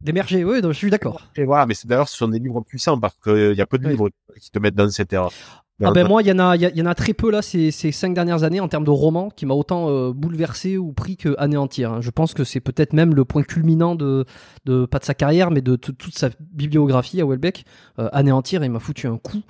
D'émerger, 0.03 0.43
oui, 0.43 0.61
donc, 0.61 0.73
je 0.73 0.77
suis 0.77 0.89
d'accord. 0.89 1.21
et 1.35 1.43
voilà. 1.45 1.65
Mais 1.65 1.73
c'est 1.73 1.87
d'ailleurs, 1.87 2.09
ce 2.09 2.17
sont 2.17 2.27
des 2.27 2.39
livres 2.39 2.61
puissants 2.61 2.99
parce 2.99 3.15
qu'il 3.23 3.53
y 3.55 3.61
a 3.61 3.65
peu 3.65 3.77
de 3.77 3.85
Oui. 3.85 3.91
livres 3.91 4.09
qui 4.39 4.49
te 4.51 4.59
mettent 4.59 4.75
dans 4.75 4.89
cette 4.89 5.13
erreur. 5.13 5.31
Ah 5.83 5.89
ben 5.91 6.07
moi, 6.07 6.21
il 6.21 6.27
y 6.27 6.31
en 6.31 6.37
a, 6.37 6.55
il 6.55 6.77
y, 6.77 6.81
en 6.83 6.85
a 6.85 6.93
très 6.93 7.13
peu 7.15 7.31
là 7.31 7.41
ces, 7.41 7.71
ces 7.71 7.91
cinq 7.91 8.13
dernières 8.13 8.43
années 8.43 8.59
en 8.59 8.67
termes 8.67 8.83
de 8.83 8.91
romans 8.91 9.31
qui 9.31 9.47
m'a 9.47 9.55
autant 9.55 9.89
euh, 9.89 10.11
bouleversé 10.13 10.77
ou 10.77 10.93
pris 10.93 11.17
que 11.17 11.33
anéantir. 11.39 11.91
hein. 11.91 12.01
Je 12.01 12.11
pense 12.11 12.35
que 12.35 12.43
c'est 12.43 12.59
peut-être 12.59 12.93
même 12.93 13.15
le 13.15 13.25
point 13.25 13.41
culminant 13.41 13.95
de, 13.95 14.25
de 14.65 14.85
pas 14.85 14.99
de 14.99 15.05
sa 15.05 15.15
carrière, 15.15 15.49
mais 15.49 15.61
de 15.61 15.75
toute 15.75 16.15
sa 16.15 16.29
bibliographie 16.39 17.19
à 17.19 17.25
Welbeck. 17.25 17.65
Euh, 17.97 18.09
anéantir, 18.13 18.63
il 18.63 18.69
m'a 18.69 18.79
foutu 18.79 19.07
un 19.07 19.17
coup. 19.17 19.41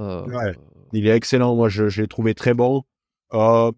Euh, 0.00 0.24
Ouais. 0.26 0.52
Il 0.92 1.06
est 1.06 1.14
excellent. 1.14 1.54
Moi, 1.54 1.68
je, 1.68 1.88
je 1.88 2.02
l'ai 2.02 2.08
trouvé 2.08 2.34
très 2.34 2.54
bon. 2.54 2.82
Euh, 3.34 3.70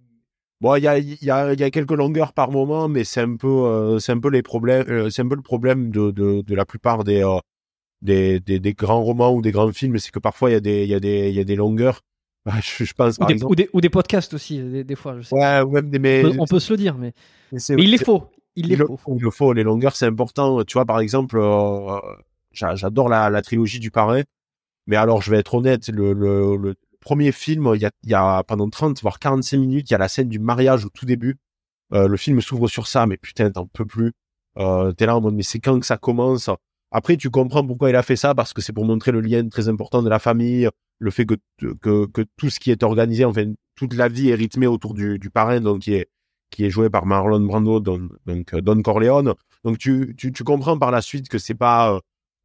bon, 0.61 0.77
il 0.77 0.83
y 0.85 0.89
a, 0.89 0.99
il 0.99 1.23
y 1.23 1.31
a, 1.31 1.53
il 1.53 1.61
y 1.61 1.65
a 1.65 1.71
quelques 1.71 1.91
longueurs 1.93 2.33
par 2.33 2.51
moment, 2.51 2.89
mais 2.89 3.05
c'est 3.05 3.21
un 3.21 3.37
peu, 3.37 3.49
euh, 3.49 3.99
c'est 3.99 4.13
un 4.13 4.19
peu 4.21 4.29
les 4.31 4.43
problèmes, 4.43 4.85
euh, 4.89 5.11
c'est 5.11 5.23
un 5.23 5.29
peu 5.29 5.37
le 5.37 5.43
problème 5.43 5.91
de, 5.91 6.11
de, 6.11 6.43
de 6.43 6.55
la 6.55 6.65
plupart 6.65 7.05
des, 7.05 7.23
euh, 7.25 7.39
des, 8.03 8.41
des, 8.41 8.61
des 8.61 8.73
grands 8.75 9.03
romans 9.03 9.33
ou 9.35 9.43
des 9.43 9.53
grands 9.53 9.73
films, 9.73 9.99
c'est 9.99 10.11
que 10.11 10.19
parfois 10.19 10.51
il 10.51 10.55
y 10.55 10.57
a 10.57 10.61
des, 10.61 10.83
il 10.85 10.89
y 10.89 10.95
a 10.95 11.01
des, 11.01 11.29
il 11.31 11.35
y 11.35 11.41
a 11.41 11.45
des 11.45 11.57
longueurs. 11.57 12.01
Je, 12.63 12.85
je 12.85 12.95
pense 12.95 13.17
ou, 13.17 13.19
par 13.21 13.29
des, 13.29 13.35
exemple. 13.35 13.53
ou, 13.53 13.55
des, 13.55 13.69
ou 13.75 13.81
des 13.83 13.91
podcasts 13.91 14.33
aussi, 14.33 14.59
des, 14.63 14.83
des 14.83 14.97
fois. 14.97 15.17
Je 15.21 15.23
sais. 15.23 15.35
Ouais, 15.35 15.61
ou 15.61 15.71
même 15.73 15.91
des, 15.91 15.99
mais, 15.99 16.25
On, 16.25 16.31
peut, 16.31 16.37
on 16.41 16.47
peut 16.47 16.59
se 16.61 16.73
le 16.73 16.79
dire, 16.79 16.97
mais, 16.97 17.13
mais 17.53 17.59
c'est- 17.59 17.77
mais 17.77 17.83
il 17.85 17.91
les 17.91 17.99
faut. 17.99 18.25
Il 18.57 18.67
les 18.67 18.75
il 18.75 18.79
le 18.79 18.87
faut. 18.87 18.97
faut, 18.97 19.15
il 19.17 19.23
le 19.23 19.31
faut. 19.31 19.53
Les 19.53 19.63
longueurs, 19.63 19.95
c'est 19.95 20.07
important. 20.07 20.65
Tu 20.65 20.73
vois, 20.73 20.87
par 20.87 21.01
exemple, 21.01 21.39
j'a- 22.53 22.75
j'adore 22.75 23.09
la, 23.11 23.29
la 23.31 23.43
trilogie 23.43 23.79
du 23.79 23.91
Parrain. 23.91 24.23
Mais 24.87 24.97
alors, 24.97 25.23
je 25.23 25.31
vais 25.31 25.39
être 25.39 25.55
honnête, 25.55 25.87
le, 25.89 26.13
le, 26.15 26.57
le 26.57 26.75
premier 27.01 27.33
film, 27.33 27.73
il 27.75 27.81
y 27.81 27.87
a, 27.87 27.91
y 28.05 28.15
a 28.15 28.43
pendant 28.45 28.69
30, 28.69 29.01
voire 29.03 29.19
45 29.19 29.59
minutes, 29.59 29.91
il 29.91 29.93
y 29.93 29.97
a 29.97 29.99
la 29.99 30.09
scène 30.09 30.29
du 30.29 30.39
mariage 30.39 30.85
au 30.85 30.89
tout 30.91 31.07
début. 31.07 31.37
Euh, 31.93 32.07
le 32.09 32.17
film 32.17 32.41
s'ouvre 32.41 32.69
sur 32.69 32.87
ça, 32.87 33.07
mais 33.07 33.17
putain, 33.17 33.51
t'en 33.51 33.67
peux 33.67 33.85
plus. 33.87 34.13
Euh, 34.59 34.93
T'es 34.93 35.07
là 35.07 35.17
en 35.17 35.21
mode, 35.21 35.35
mais 35.35 35.43
c'est 35.43 35.61
quand 35.61 35.81
que 35.81 35.87
ça 35.87 35.97
commence? 35.99 36.51
Après, 36.93 37.17
tu 37.17 37.31
comprends 37.31 37.65
pourquoi 37.67 37.91
il 37.91 37.97
a 37.97 38.03
fait 38.03 38.17
ça, 38.17 38.35
parce 38.35 38.53
que 38.53 38.63
c'est 38.63 38.73
pour 38.73 38.85
montrer 38.85 39.13
le 39.13 39.21
lien 39.21 39.49
très 39.49 39.69
important 39.69 40.03
de 40.03 40.09
la 40.09 40.19
famille, 40.19 40.69
le 40.99 41.11
fait 41.11 41.25
que, 41.25 41.37
que, 41.81 42.27
tout 42.37 42.51
ce 42.51 42.61
qui 42.61 42.71
est 42.71 42.83
organisé, 42.83 43.25
enfin, 43.25 43.53
toute 43.77 43.95
la 43.95 44.09
vie 44.09 44.31
est 44.31 44.35
rythmée 44.35 44.67
autour 44.67 44.95
du, 44.95 45.19
parrain, 45.33 45.61
donc 45.61 45.83
qui 45.83 45.95
est, 45.95 46.11
qui 46.51 46.65
est 46.65 46.71
joué 46.71 46.91
par 46.91 47.07
Marlon 47.07 47.41
Brando, 47.41 47.81
don- 47.81 48.09
donc 48.27 48.55
euh, 48.55 48.61
Don 48.61 48.83
Corleone. 48.83 49.35
Donc 49.65 49.79
tu, 49.79 50.15
tu, 50.17 50.33
comprends 50.45 50.79
par 50.79 50.91
la 50.91 51.01
suite 51.01 51.29
que 51.29 51.39
c'est 51.39 51.55
pas, 51.55 51.95
euh, 51.95 52.01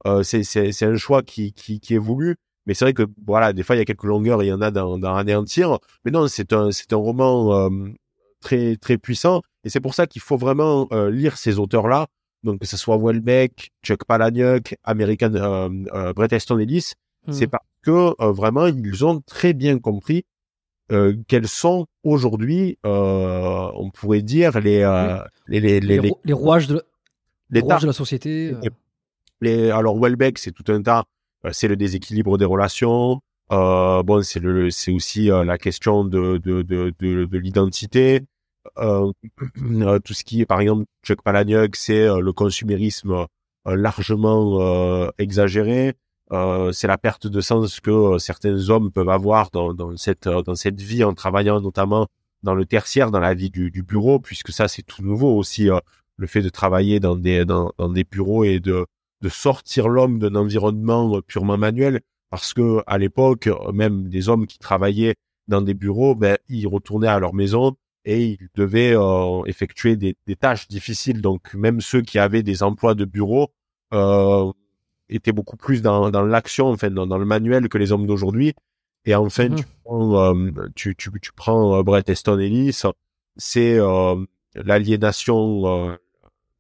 euh, 0.06 0.24
c'est, 0.24 0.44
c'est, 0.44 0.72
c'est 0.72 0.86
un 0.86 0.96
choix 0.96 1.24
qui, 1.24 1.54
qui, 1.54 1.80
qui 1.80 1.96
est 1.96 2.00
voulu. 2.00 2.36
Mais 2.66 2.74
c'est 2.74 2.86
vrai 2.86 2.94
que 2.94 3.04
voilà, 3.26 3.54
des 3.54 3.64
fois 3.64 3.76
il 3.76 3.80
y 3.80 3.82
a 3.82 3.86
quelques 3.86 4.04
longueurs, 4.04 4.42
il 4.44 4.48
y 4.48 4.54
en 4.54 4.62
a 4.62 4.72
dans, 4.72 4.98
dans 4.98 5.16
Anéantir. 5.16 5.78
Mais 6.04 6.12
non, 6.12 6.28
c'est 6.28 6.52
un, 6.54 6.72
c'est 6.72 6.92
un 6.94 6.98
roman 6.98 7.54
euh, 7.68 7.70
très, 8.42 8.76
très 8.78 8.98
puissant. 8.98 9.42
Et 9.64 9.70
c'est 9.70 9.80
pour 9.80 9.94
ça 9.94 10.08
qu'il 10.08 10.22
faut 10.22 10.38
vraiment 10.38 10.88
euh, 10.92 11.10
lire 11.12 11.38
ces 11.38 11.60
auteurs-là. 11.60 12.08
Donc 12.44 12.60
que 12.60 12.68
ce 12.68 12.78
soit 12.78 12.98
Welbeck, 12.98 13.72
Chuck 13.84 14.06
Palahniuk, 14.06 14.76
American, 14.84 15.34
euh, 15.36 15.70
euh, 15.94 16.14
Bret 16.14 16.28
Easton 16.32 16.60
Ellis, 16.60 16.94
Hmm. 17.28 17.32
c'est 17.32 17.48
parce 17.48 17.66
que 17.82 18.14
euh, 18.22 18.32
vraiment 18.32 18.68
ils 18.68 19.04
ont 19.04 19.20
très 19.22 19.54
bien 19.54 19.80
compris 19.80 20.26
euh, 20.92 21.16
quels 21.28 21.48
sont 21.48 21.88
aujourd'hui, 22.04 22.78
euh, 22.86 23.72
on 23.74 23.90
pourrait 23.90 24.22
dire 24.22 24.60
les 24.60 24.82
euh, 24.84 25.18
les 25.48 25.60
les 25.60 25.80
Les, 25.80 25.88
les, 25.88 26.00
les, 26.02 26.10
ro- 26.10 26.20
les 26.24 26.34
rouages, 26.34 26.68
de, 26.68 26.76
la- 26.76 26.82
les 27.50 27.62
rouages 27.62 27.82
de 27.82 27.88
la 27.88 27.94
société. 27.94 28.54
les- 29.42 29.72
alors 29.72 29.98
Welbeck 30.00 30.38
c'est 30.38 30.52
tout 30.52 30.72
un 30.72 30.84
tas, 30.84 31.06
c'est 31.52 31.68
le 31.68 31.76
déséquilibre 31.76 32.38
des 32.38 32.46
relations. 32.46 33.22
Euh, 33.52 34.02
bon, 34.04 34.24
c'est 34.24 34.40
le, 34.40 34.70
c'est 34.72 34.92
aussi 34.92 35.30
euh, 35.32 35.44
la 35.44 35.58
question 35.58 36.04
de 36.04 36.38
de 36.38 36.62
de 36.64 36.94
de, 37.00 37.26
de 37.26 37.38
l'identité. 37.38 38.22
Euh, 38.80 39.12
euh, 39.82 40.00
tout 40.00 40.14
ce 40.14 40.24
qui 40.24 40.42
est, 40.42 40.46
par 40.46 40.60
exemple, 40.62 40.86
Chuck 41.04 41.22
Palahniuk, 41.22 41.76
c'est 41.76 42.08
euh, 42.08 42.20
le 42.20 42.34
consumérisme 42.34 43.26
euh, 43.68 43.76
largement 43.76 44.62
euh, 44.62 45.10
exagéré. 45.20 45.94
Euh, 46.32 46.72
c'est 46.72 46.88
la 46.88 46.98
perte 46.98 47.28
de 47.28 47.40
sens 47.42 47.80
que 47.80 47.92
euh, 47.92 48.18
certains 48.18 48.70
hommes 48.70 48.92
peuvent 48.92 49.10
avoir 49.10 49.52
dans, 49.52 49.74
dans 49.76 49.96
cette 49.96 50.26
euh, 50.28 50.42
dans 50.42 50.56
cette 50.56 50.82
vie 50.82 51.04
en 51.04 51.14
travaillant 51.14 51.62
notamment 51.62 52.08
dans 52.42 52.56
le 52.56 52.66
tertiaire, 52.66 53.12
dans 53.12 53.20
la 53.20 53.36
vie 53.36 53.52
du, 53.52 53.70
du 53.70 53.84
bureau, 53.84 54.20
puisque 54.20 54.52
ça 54.52 54.68
c'est 54.68 54.82
tout 54.82 55.04
nouveau 55.04 55.36
aussi 55.38 55.70
euh, 55.70 55.78
le 56.18 56.26
fait 56.28 56.42
de 56.42 56.50
travailler 56.50 57.00
dans 57.00 57.16
des 57.16 57.46
dans, 57.46 57.72
dans 57.78 57.90
des 57.90 58.04
bureaux 58.04 58.44
et 58.44 58.60
de 58.60 58.88
de 59.22 59.30
sortir 59.30 59.88
l'homme 59.88 60.20
d'un 60.20 60.36
environnement 60.36 61.18
euh, 61.18 61.22
purement 61.22 61.58
manuel, 61.58 62.02
parce 62.30 62.54
que 62.54 62.82
à 62.88 62.98
l'époque 62.98 63.48
euh, 63.48 63.72
même 63.72 64.10
des 64.10 64.30
hommes 64.30 64.46
qui 64.48 64.60
travaillaient 64.60 65.16
dans 65.48 65.62
des 65.62 65.74
bureaux, 65.74 66.16
ben 66.16 66.38
ils 66.50 66.68
retournaient 66.68 67.08
à 67.08 67.20
leur 67.20 67.34
maison 67.34 67.76
et 68.04 68.24
ils 68.26 68.50
devaient 68.56 68.96
euh, 68.96 69.44
effectuer 69.46 69.96
des, 69.96 70.16
des 70.28 70.36
tâches 70.36 70.68
difficiles. 70.68 71.22
Donc 71.22 71.54
même 71.54 71.82
ceux 71.82 72.02
qui 72.02 72.20
avaient 72.20 72.44
des 72.44 72.62
emplois 72.64 72.94
de 72.96 73.06
bureau 73.06 73.52
euh, 73.94 74.52
étaient 75.10 75.32
beaucoup 75.32 75.58
plus 75.58 75.82
dans, 75.82 76.10
dans 76.12 76.24
l'action, 76.24 76.68
enfin 76.70 76.90
dans, 76.90 77.08
dans 77.08 77.18
le 77.18 77.26
manuel 77.26 77.70
que 77.70 77.78
les 77.78 77.92
hommes 77.92 78.08
d'aujourd'hui. 78.08 78.54
Et 79.06 79.14
enfin, 79.14 79.50
Mhm. 79.50 79.56
tu 79.58 79.66
prends, 79.84 80.36
euh, 80.36 80.52
tu, 80.76 80.96
tu, 80.96 81.12
tu 81.22 81.32
prends 81.32 81.78
euh, 81.78 81.84
Bret 81.84 82.04
Easton 82.08 82.40
Ellis, 82.40 82.82
c'est 83.38 83.78
euh, 83.78 84.16
l'aliénation. 84.56 85.92
Euh, 85.92 85.96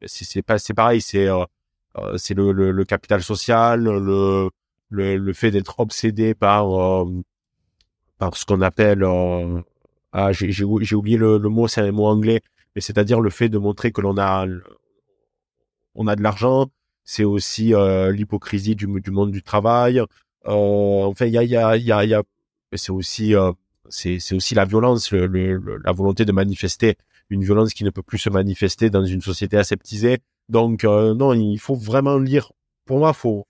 c'est 0.05 0.43
pas, 0.43 0.59
c'est 0.59 0.75
pareil, 0.75 1.01
c'est 1.01 1.27
c'est 2.17 2.33
le, 2.33 2.51
le, 2.51 2.85
capital 2.85 3.23
social, 3.23 3.83
le 3.83 4.49
le, 4.89 5.17
le 5.17 5.33
fait 5.33 5.51
d'être 5.51 5.79
obsédé 5.79 6.33
par 6.35 6.69
euh, 6.79 7.05
par 8.17 8.35
ce 8.37 8.45
qu'on 8.45 8.61
appelle 8.61 9.03
euh, 9.03 9.61
ah 10.13 10.31
j'ai 10.31 10.51
j'ai 10.51 10.63
ou- 10.63 10.81
j'ai 10.81 10.95
oublié 10.95 11.17
le, 11.17 11.37
mot 11.39 11.67
c'est 11.67 11.81
un 11.81 11.91
mot 11.91 12.05
anglais 12.07 12.41
mais 12.75 12.81
c'est-à-dire 12.81 13.19
le 13.21 13.29
fait 13.29 13.49
de 13.49 13.57
montrer 13.57 13.91
que 13.91 14.01
l'on 14.01 14.17
a 14.17 14.45
on 15.95 16.07
a 16.07 16.15
de 16.15 16.21
l'argent 16.23 16.67
c'est 17.03 17.23
aussi 17.23 17.73
euh, 17.73 18.11
l'hypocrisie 18.11 18.75
du, 18.75 18.87
monde 18.87 19.31
du 19.31 19.43
travail. 19.43 19.99
Euh, 19.99 20.05
enfin 20.45 21.25
il 21.25 21.33
y 21.33 21.37
a 21.37 21.43
y 21.43 21.55
a 21.55 21.77
y 21.77 21.83
y 21.83 22.13
a 22.13 22.23
c'est 22.73 22.91
aussi 22.91 23.35
euh, 23.35 23.51
c'est 23.89 24.17
aussi 24.33 24.55
la 24.55 24.65
violence 24.65 25.11
le, 25.11 25.27
le- 25.27 25.57
le- 25.57 25.77
la 25.77 25.91
volonté 25.91 26.25
de 26.25 26.31
manifester 26.31 26.97
une 27.29 27.43
violence 27.43 27.73
qui 27.73 27.83
ne 27.83 27.89
peut 27.89 28.03
plus 28.03 28.17
se 28.17 28.29
manifester 28.29 28.89
dans 28.89 29.05
une 29.05 29.21
société 29.21 29.57
aseptisée 29.57 30.19
donc 30.49 30.83
euh, 30.83 31.13
non 31.13 31.33
il 31.33 31.57
faut 31.57 31.75
vraiment 31.75 32.17
lire 32.17 32.51
pour 32.85 32.99
moi 32.99 33.13
faut 33.13 33.45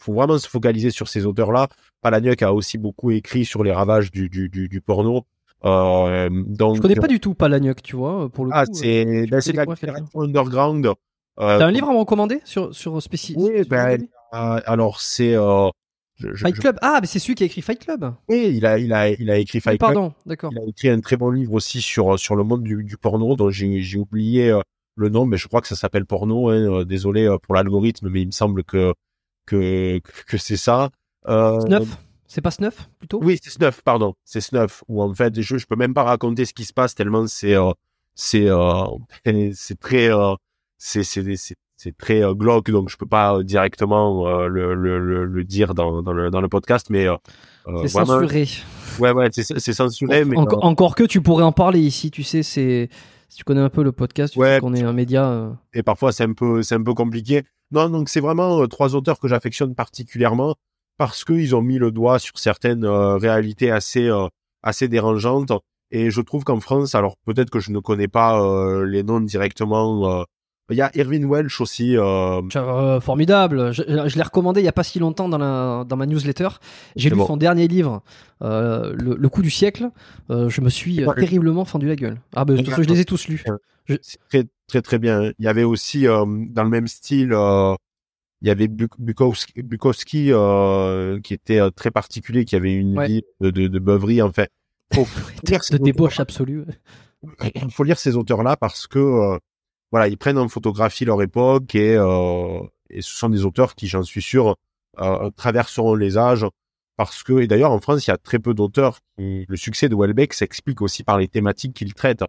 faut 0.00 0.14
vraiment 0.14 0.38
se 0.38 0.48
focaliser 0.48 0.90
sur 0.90 1.08
ces 1.08 1.26
auteurs-là. 1.26 1.68
Palahniuk 2.00 2.42
a 2.42 2.52
aussi 2.52 2.78
beaucoup 2.78 3.10
écrit 3.10 3.44
sur 3.44 3.62
les 3.62 3.72
ravages 3.72 4.10
du, 4.10 4.28
du, 4.28 4.48
du, 4.48 4.68
du 4.68 4.80
porno. 4.80 5.26
Euh, 5.64 6.30
donc, 6.32 6.76
Je 6.76 6.80
connais 6.80 6.94
pas 6.94 7.06
du 7.06 7.20
tout 7.20 7.34
Palahniuk, 7.34 7.82
tu 7.82 7.96
vois, 7.96 8.30
pour 8.30 8.46
le 8.46 8.50
ah, 8.54 8.64
coup. 8.64 8.72
euh, 8.72 8.74
c'est 8.74 9.52
tu 9.52 9.52
ben, 9.52 9.70
la 9.86 10.20
underground. 10.20 10.86
Euh, 10.86 11.58
T'as 11.58 11.66
un 11.66 11.70
livre 11.70 11.88
à 11.88 11.92
me 11.92 11.98
recommander 11.98 12.40
sur 12.44 12.74
sur 12.74 13.00
spécial 13.02 13.38
Oui, 13.38 13.62
ben, 13.68 14.00
euh, 14.34 14.60
alors 14.64 15.00
c'est 15.00 15.34
euh, 15.34 15.68
je- 16.20 16.34
je- 16.34 16.42
Fight 16.44 16.58
Club. 16.58 16.76
Ah, 16.82 16.98
mais 17.00 17.06
c'est 17.06 17.18
celui 17.18 17.34
qui 17.34 17.42
a 17.42 17.46
écrit 17.46 17.62
Fight 17.62 17.78
Club. 17.80 18.12
oui, 18.28 18.52
il 18.56 18.64
a 18.66 18.78
il 18.78 18.92
a 18.92 19.08
il 19.10 19.30
a 19.30 19.38
écrit 19.38 19.60
Fight 19.60 19.78
Club. 19.78 19.94
Pardon, 19.94 20.12
d'accord. 20.26 20.52
Il 20.52 20.58
a 20.58 20.64
écrit 20.68 20.88
un 20.88 21.00
très 21.00 21.16
bon 21.16 21.30
livre 21.30 21.52
aussi 21.54 21.80
sur 21.80 22.18
sur 22.18 22.36
le 22.36 22.44
monde 22.44 22.62
du, 22.62 22.84
du 22.84 22.96
porno 22.96 23.34
dont 23.36 23.50
j'ai 23.50 23.98
oublié 23.98 24.50
euh, 24.50 24.60
le 24.96 25.08
nom, 25.08 25.24
mais 25.26 25.36
je 25.38 25.48
crois 25.48 25.60
que 25.60 25.68
ça 25.68 25.76
s'appelle 25.76 26.06
porno. 26.06 26.48
Hein, 26.50 26.54
euh, 26.80 26.84
désolé 26.84 27.24
euh, 27.26 27.38
pour 27.38 27.54
l'algorithme, 27.54 28.08
mais 28.10 28.22
il 28.22 28.26
me 28.26 28.32
semble 28.32 28.64
que 28.64 28.92
que 29.46 30.00
que 30.26 30.36
c'est 30.38 30.56
ça. 30.56 30.90
Euh, 31.28 31.60
Snuff. 31.60 31.96
C'est 32.26 32.40
pas 32.42 32.52
Snuff 32.52 32.88
plutôt? 33.00 33.18
Oui, 33.22 33.40
c'est 33.42 33.50
Snuff, 33.50 33.82
pardon. 33.82 34.14
C'est 34.24 34.40
Snuff. 34.40 34.84
Où 34.88 35.02
en 35.02 35.12
fait, 35.14 35.40
je, 35.40 35.58
je 35.58 35.66
peux 35.66 35.74
même 35.76 35.94
pas 35.94 36.04
raconter 36.04 36.44
ce 36.44 36.52
qui 36.54 36.64
se 36.64 36.72
passe 36.72 36.94
tellement 36.94 37.26
c'est 37.26 37.54
euh, 37.56 37.72
c'est 38.14 38.46
euh, 38.48 38.84
c'est 39.54 39.80
très 39.80 40.10
c'est 40.78 41.02
c'est 41.02 41.56
c'est 41.82 41.96
très 41.96 42.22
euh, 42.22 42.34
glauque, 42.34 42.70
donc 42.70 42.90
je 42.90 42.96
peux 42.98 43.06
pas 43.06 43.36
euh, 43.36 43.42
directement 43.42 44.26
euh, 44.28 44.48
le, 44.48 44.74
le, 44.74 45.24
le, 45.24 45.44
dire 45.44 45.72
dans, 45.74 46.02
dans 46.02 46.12
le 46.12 46.30
dans 46.30 46.42
le 46.42 46.48
podcast, 46.48 46.88
mais 46.90 47.06
euh, 47.08 47.16
C'est 47.82 47.88
censuré. 47.88 48.46
ouais 48.98 49.12
ouais, 49.12 49.28
c'est 49.32 49.72
censuré, 49.72 50.24
mais 50.26 50.36
Enco- 50.36 50.58
Encore 50.60 50.94
que 50.94 51.04
tu 51.04 51.22
pourrais 51.22 51.44
en 51.44 51.52
parler 51.52 51.80
ici, 51.80 52.10
tu 52.10 52.22
sais, 52.22 52.42
c'est 52.42 52.90
si 53.30 53.38
tu 53.38 53.44
connais 53.44 53.62
un 53.62 53.70
peu 53.70 53.82
le 53.82 53.92
podcast, 53.92 54.34
tu 54.34 54.40
Ouais, 54.40 54.56
sais 54.56 54.60
qu'on 54.60 54.74
est 54.74 54.82
un 54.82 54.92
média. 54.92 55.52
et 55.72 55.82
parfois 55.82 56.12
c'est 56.12 56.24
un 56.24 56.34
peu 56.34 56.62
c'est 56.62 56.74
un 56.74 56.82
peu 56.82 56.92
compliqué. 56.94 57.44
Non, 57.70 57.88
donc 57.88 58.08
c'est 58.10 58.20
vraiment 58.20 58.66
trois 58.66 58.94
auteurs 58.94 59.18
que 59.18 59.28
j'affectionne 59.28 59.74
particulièrement 59.74 60.56
parce 60.98 61.24
qu'ils 61.24 61.54
ont 61.56 61.62
mis 61.62 61.78
le 61.78 61.92
doigt 61.92 62.18
sur 62.18 62.38
certaines 62.38 62.84
réalités 62.84 63.70
assez 63.70 64.10
assez 64.62 64.86
dérangeantes. 64.88 65.52
Et 65.92 66.10
je 66.10 66.20
trouve 66.20 66.44
qu'en 66.44 66.60
France, 66.60 66.94
alors 66.94 67.16
peut-être 67.24 67.50
que 67.50 67.58
je 67.60 67.70
ne 67.72 67.78
connais 67.80 68.06
pas 68.08 68.38
les 68.84 69.02
noms 69.02 69.20
directement. 69.20 70.24
Il 70.70 70.76
y 70.76 70.82
a 70.82 70.90
Irvin 70.94 71.24
Welsh 71.24 71.60
aussi. 71.60 71.96
euh, 71.96 72.40
euh, 72.56 73.00
formidable. 73.00 73.72
Je, 73.72 73.82
je 74.06 74.16
l'ai 74.16 74.22
recommandé 74.22 74.60
il 74.60 74.64
y 74.64 74.68
a 74.68 74.72
pas 74.72 74.82
si 74.84 74.98
longtemps 74.98 75.28
dans, 75.28 75.38
la, 75.38 75.84
dans 75.88 75.96
ma 75.96 76.06
newsletter. 76.06 76.48
J'ai 76.96 77.10
lu 77.10 77.16
bon. 77.16 77.26
son 77.26 77.36
dernier 77.36 77.68
livre, 77.68 78.02
euh, 78.42 78.92
le, 78.98 79.16
le 79.16 79.28
coup 79.28 79.42
du 79.42 79.50
siècle. 79.50 79.90
Euh, 80.30 80.48
je 80.48 80.60
me 80.60 80.68
suis 80.70 81.04
terriblement 81.16 81.64
fendu 81.64 81.88
la 81.88 81.96
gueule. 81.96 82.18
Ah 82.34 82.44
ben, 82.44 82.56
je 82.64 82.80
les 82.82 83.00
ai 83.00 83.04
tous 83.04 83.28
lus. 83.28 83.44
très 84.28 84.44
très 84.68 84.82
très 84.82 84.98
bien. 84.98 85.32
Il 85.38 85.44
y 85.44 85.48
avait 85.48 85.64
aussi 85.64 86.04
dans 86.04 86.24
le 86.64 86.68
même 86.68 86.86
style, 86.88 87.30
il 88.42 88.48
y 88.48 88.50
avait 88.50 88.68
Buk- 88.68 88.98
Bukowski, 88.98 89.62
Bukowski 89.62 90.32
qui 91.22 91.34
était 91.34 91.60
très 91.72 91.90
particulier, 91.90 92.44
qui 92.44 92.56
avait 92.56 92.72
une 92.72 92.96
Ouais. 92.98 93.06
vie 93.08 93.22
de, 93.40 93.50
de, 93.50 93.66
de 93.66 93.78
beuverie. 93.78 94.22
En 94.22 94.32
fait, 94.32 94.50
faut 94.94 95.06
De 95.44 95.78
débauche 95.78 96.20
absolue. 96.20 96.64
il 97.54 97.70
faut 97.70 97.84
lire 97.84 97.98
ces 97.98 98.16
auteurs-là 98.16 98.56
parce 98.56 98.86
que 98.86 99.38
voilà, 99.90 100.08
ils 100.08 100.18
prennent 100.18 100.38
en 100.38 100.48
photographie 100.48 101.04
leur 101.04 101.20
époque 101.22 101.74
et, 101.74 101.96
euh, 101.96 102.60
et 102.90 103.02
ce 103.02 103.16
sont 103.16 103.28
des 103.28 103.44
auteurs 103.44 103.74
qui, 103.74 103.86
j'en 103.88 104.02
suis 104.02 104.22
sûr, 104.22 104.56
euh, 104.98 105.30
traverseront 105.30 105.94
les 105.94 106.18
âges 106.18 106.46
parce 106.96 107.22
que 107.22 107.40
et 107.40 107.46
d'ailleurs 107.46 107.72
en 107.72 107.80
France, 107.80 108.06
il 108.06 108.10
y 108.10 108.12
a 108.12 108.18
très 108.18 108.38
peu 108.38 108.52
d'auteurs. 108.52 108.98
Le 109.16 109.56
succès 109.56 109.88
de 109.88 109.96
Welbeck 109.96 110.34
s'explique 110.34 110.82
aussi 110.82 111.02
par 111.02 111.18
les 111.18 111.28
thématiques 111.28 111.74
qu'il 111.74 111.94
traite. 111.94 112.22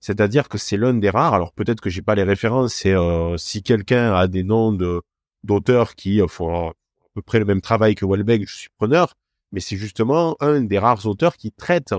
C'est-à-dire 0.00 0.48
que 0.48 0.58
c'est 0.58 0.76
l'un 0.76 0.94
des 0.94 1.08
rares. 1.08 1.34
Alors 1.34 1.52
peut-être 1.52 1.80
que 1.80 1.88
j'ai 1.88 2.02
pas 2.02 2.14
les 2.14 2.22
références. 2.22 2.82
Euh, 2.86 3.36
si 3.38 3.62
quelqu'un 3.62 4.12
a 4.14 4.26
des 4.26 4.42
noms 4.42 4.72
de 4.72 5.00
d'auteurs 5.42 5.94
qui 5.94 6.20
euh, 6.20 6.26
font 6.26 6.68
à 6.68 6.72
peu 7.14 7.22
près 7.22 7.38
le 7.38 7.46
même 7.46 7.62
travail 7.62 7.94
que 7.94 8.04
Welbeck, 8.04 8.46
je 8.46 8.54
suis 8.54 8.68
preneur. 8.76 9.14
Mais 9.52 9.60
c'est 9.60 9.76
justement 9.76 10.36
un 10.40 10.60
des 10.60 10.78
rares 10.78 11.06
auteurs 11.06 11.36
qui 11.38 11.50
traite 11.50 11.94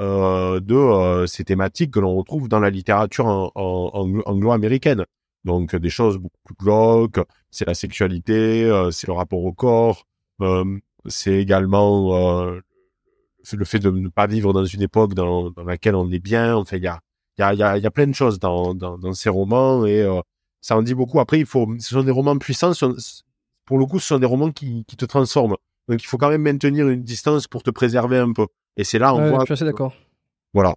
euh, 0.00 0.58
de 0.58 0.74
euh, 0.74 1.26
ces 1.26 1.44
thématiques 1.44 1.92
que 1.92 2.00
l'on 2.00 2.16
retrouve 2.16 2.48
dans 2.48 2.58
la 2.58 2.70
littérature 2.70 3.26
anglo-américaine. 3.54 5.04
Donc 5.44 5.76
des 5.76 5.90
choses 5.90 6.18
beaucoup 6.18 6.40
plus 6.44 6.56
glauques, 6.56 7.20
c'est 7.50 7.66
la 7.66 7.74
sexualité, 7.74 8.64
euh, 8.64 8.90
c'est 8.90 9.06
le 9.06 9.12
rapport 9.12 9.44
au 9.44 9.52
corps, 9.52 10.04
c'est 11.06 11.34
également 11.34 12.12
le 13.52 13.64
fait 13.64 13.78
de 13.78 13.90
ne 13.90 14.08
pas 14.08 14.26
vivre 14.26 14.52
dans 14.52 14.64
une 14.64 14.82
époque 14.82 15.14
dans, 15.14 15.52
laquelle 15.64 15.94
on 15.94 16.10
est 16.10 16.18
bien. 16.18 16.56
Enfin, 16.56 16.76
il 16.78 16.82
y 16.82 16.88
a, 16.88 17.00
y, 17.38 17.42
a, 17.42 17.76
y, 17.76 17.82
y 17.82 17.86
a 17.86 17.90
plein 17.90 18.06
de 18.06 18.14
choses 18.14 18.40
dans, 18.40 19.12
ces 19.12 19.28
romans 19.28 19.86
et 19.86 20.04
ça 20.60 20.76
en 20.76 20.82
dit 20.82 20.94
beaucoup. 20.94 21.20
Après, 21.20 21.38
il 21.38 21.46
faut, 21.46 21.68
ce 21.78 21.90
sont 21.90 22.02
des 22.02 22.10
romans 22.10 22.38
puissants. 22.38 22.72
pour 23.64 23.78
le 23.78 23.86
coup, 23.86 24.00
ce 24.00 24.08
sont 24.08 24.18
des 24.18 24.26
romans 24.26 24.50
qui 24.50 24.84
te 24.84 25.04
transforment. 25.04 25.56
Donc, 25.88 26.02
il 26.02 26.06
faut 26.06 26.18
quand 26.18 26.30
même 26.30 26.42
maintenir 26.42 26.88
une 26.88 27.02
distance 27.02 27.46
pour 27.46 27.62
te 27.62 27.70
préserver 27.70 28.18
un 28.18 28.32
peu. 28.32 28.46
Et 28.76 28.84
c'est 28.84 28.98
là, 28.98 29.14
on 29.14 29.18
Ouais, 29.18 29.30
voit. 29.30 29.40
je 29.40 29.44
suis 29.46 29.52
assez 29.54 29.64
d'accord. 29.64 29.92
Voilà. 30.52 30.74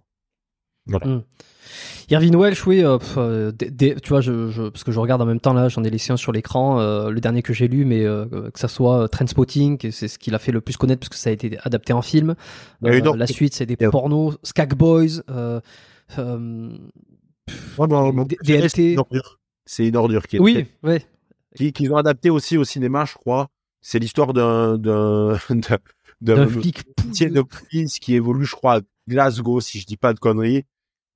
Irvin 2.10 2.32
Welsh, 2.34 2.66
oui, 2.66 2.82
euh, 2.82 2.96
pff, 2.96 3.14
euh, 3.18 3.52
des- 3.52 3.70
des- 3.70 3.94
tu 3.96 4.08
vois, 4.08 4.22
je, 4.22 4.48
je- 4.50 4.70
parce 4.70 4.82
que 4.84 4.90
je 4.92 4.98
regarde 4.98 5.20
en 5.20 5.26
même 5.26 5.40
temps 5.40 5.52
là, 5.52 5.68
j'en 5.68 5.84
ai 5.84 5.90
laissé 5.90 6.10
un 6.12 6.16
sur 6.16 6.32
l'écran, 6.32 6.80
euh, 6.80 7.10
le 7.10 7.20
dernier 7.20 7.42
que 7.42 7.52
j'ai 7.52 7.68
lu, 7.68 7.84
mais 7.84 8.04
que 8.04 8.58
ça 8.58 8.68
soit 8.68 9.06
Trainspotting, 9.08 9.76
que 9.76 9.90
c'est 9.90 10.08
ce 10.08 10.18
qu'il 10.18 10.34
a 10.34 10.38
fait 10.38 10.50
le 10.52 10.62
plus 10.62 10.78
connaître 10.78 11.00
parce 11.00 11.10
que 11.10 11.16
ça 11.16 11.28
a 11.28 11.32
été 11.34 11.58
adapté 11.64 11.92
en 11.92 12.00
film. 12.00 12.34
Il 12.82 12.88
y 12.88 12.90
a 12.90 12.96
une 12.96 13.08
autre- 13.08 13.18
la 13.18 13.26
suite, 13.26 13.52
c'est 13.54 13.66
des 13.66 13.76
pornos, 13.76 14.38
Skag 14.42 14.74
Boys, 14.74 15.20
Ouais, 16.16 17.86
bon, 17.86 18.24
DLT. 18.42 18.68
C'est 18.68 18.92
une 18.94 18.98
ordure. 18.98 19.38
C'est 19.66 19.86
une 19.88 19.96
ordure 19.96 20.26
qui 20.26 20.36
est 20.36 20.40
oui, 20.40 20.66
ouais, 20.82 21.04
qui- 21.56 21.72
qu'ils 21.74 21.92
ont 21.92 21.96
adapté 21.96 22.30
aussi 22.30 22.56
au 22.56 22.64
cinéma, 22.64 23.04
je 23.04 23.14
crois. 23.14 23.48
C'est 23.82 23.98
l'histoire 23.98 24.32
d'un 24.32 24.78
d'un 26.20 26.46
flic. 26.46 26.84
de 27.32 27.42
police 27.42 27.98
qui 27.98 28.14
évolue, 28.14 28.44
je 28.44 28.54
crois, 28.56 28.76
à 28.76 28.80
Glasgow, 29.08 29.60
si 29.60 29.78
je 29.80 29.86
dis 29.86 29.96
pas 29.96 30.12
de 30.12 30.18
conneries, 30.18 30.64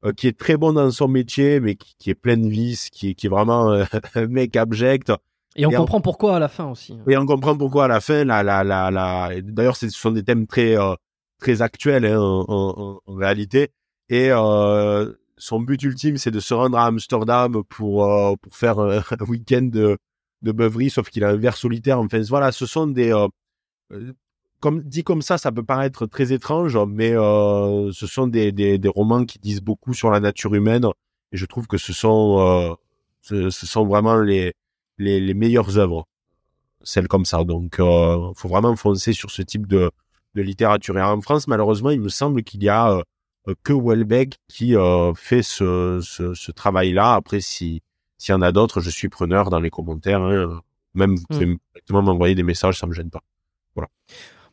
euh, 0.05 0.12
qui 0.12 0.26
est 0.28 0.38
très 0.38 0.57
bon 0.57 0.72
dans 0.72 0.90
son 0.90 1.09
métier, 1.09 1.61
mais 1.61 1.74
qui, 1.76 1.94
qui 1.98 2.11
est 2.11 2.14
plein 2.14 2.36
de 2.36 2.48
vices, 2.48 2.88
qui 2.90 3.11
est, 3.11 3.14
qui 3.14 3.26
est 3.26 3.30
vraiment 3.30 3.70
euh, 3.70 3.84
un 4.14 4.26
mec 4.26 4.57
abject. 4.57 5.12
Et 5.55 5.66
on 5.66 5.70
Et 5.70 5.76
en- 5.76 5.80
comprend 5.80 6.00
pourquoi 6.00 6.36
à 6.36 6.38
la 6.38 6.48
fin 6.48 6.70
aussi. 6.70 6.96
Et 7.09 7.16
on 7.16 7.26
comprend 7.26 7.57
pourquoi 7.57 7.84
à 7.84 7.88
la 7.88 8.00
fin, 8.00 8.24
la, 8.24 8.42
la, 8.42 8.64
la, 8.64 8.90
la... 8.90 9.34
et 9.34 9.42
D'ailleurs, 9.42 9.76
ce 9.76 9.88
sont 9.90 10.11
des 10.12 10.22
thèmes 10.24 10.46
très, 10.46 10.78
euh, 10.78 10.94
très 11.38 11.61
actuels 11.62 12.07
hein, 12.07 12.18
en, 12.20 12.44
en, 12.48 13.00
en 13.05 13.14
réalité. 13.14 13.70
Et 14.09 14.28
euh, 14.30 15.12
son 15.36 15.61
but 15.61 15.82
ultime, 15.82 16.16
c'est 16.16 16.30
de 16.30 16.40
se 16.40 16.55
rendre 16.55 16.78
à 16.78 16.86
Amsterdam 16.86 17.62
pour 17.68 18.05
euh, 18.05 18.34
pour 18.40 18.57
faire 18.57 18.78
un, 18.78 19.03
week-end 19.28 19.62
de, 19.62 19.98
de 20.42 20.53
beuverie, 20.53 20.88
sauf 20.90 21.11
qu'il 21.11 21.22
a 21.24 21.28
un 21.30 21.36
verre 21.36 21.57
solitaire. 21.57 21.98
Enfin, 22.00 22.20
voilà, 22.28 22.50
ce 22.53 22.64
sont 22.66 22.86
des 22.86 23.12
comme 24.62 24.80
dit 24.94 25.04
comme 25.04 25.22
ça, 25.28 25.36
ça 25.38 25.50
peut 25.56 25.64
paraître 25.64 26.06
très 26.06 26.32
étrange, 26.32 26.78
mais 26.88 27.12
euh, 27.12 27.90
ce 27.92 28.06
sont 28.06 28.26
des, 28.36 28.52
des, 28.52 28.78
des 28.78 28.88
romans 28.98 29.24
qui 29.30 29.38
disent 29.38 29.60
beaucoup 29.70 29.92
sur 30.00 30.10
la 30.10 30.20
nature 30.20 30.54
humaine. 30.54 30.86
Et 31.32 31.36
je 31.36 31.46
trouve 31.46 31.66
que 31.66 31.78
ce 31.86 31.92
sont 31.92 32.20
euh, 32.38 32.74
ce, 33.28 33.50
ce 33.50 33.66
sont 33.66 33.84
vraiment 33.92 34.16
les 34.30 34.52
les, 34.98 35.20
les 35.20 35.34
meilleures 35.34 35.76
œuvres 35.84 36.02
celles 36.84 37.08
comme 37.08 37.24
ça. 37.32 37.44
Donc, 37.44 37.78
euh, 37.78 38.32
faut 38.34 38.48
vraiment 38.48 38.74
foncer 38.76 39.12
sur 39.12 39.30
ce 39.30 39.42
type 39.42 39.66
de, 39.66 39.90
de 40.36 40.42
littérature. 40.42 40.96
Et 40.98 41.02
en 41.02 41.20
France, 41.20 41.46
malheureusement, 41.46 41.90
il 41.90 42.00
me 42.00 42.08
semble 42.08 42.42
qu'il 42.42 42.62
y 42.62 42.68
a 42.68 42.92
euh, 43.48 43.54
que 43.64 43.72
Welbeck 43.72 44.38
qui 44.48 44.74
fait 45.16 45.42
ce, 45.42 46.00
ce, 46.02 46.34
ce 46.34 46.50
travail-là. 46.52 47.14
Après, 47.14 47.40
si 47.40 47.82
s'il 48.18 48.32
y 48.32 48.36
en 48.36 48.42
a 48.42 48.52
d'autres, 48.52 48.80
je 48.80 48.90
suis 48.90 49.08
preneur 49.08 49.50
dans 49.50 49.60
les 49.60 49.70
commentaires. 49.70 50.22
hein. 50.22 50.60
Même 50.94 51.16
vous 51.16 51.24
pouvez 51.28 51.46
directement 51.74 52.02
m'envoyer 52.02 52.34
des 52.36 52.44
messages, 52.44 52.78
ça 52.78 52.86
me 52.86 52.93
gêne 52.93 53.10
pas. 53.10 53.22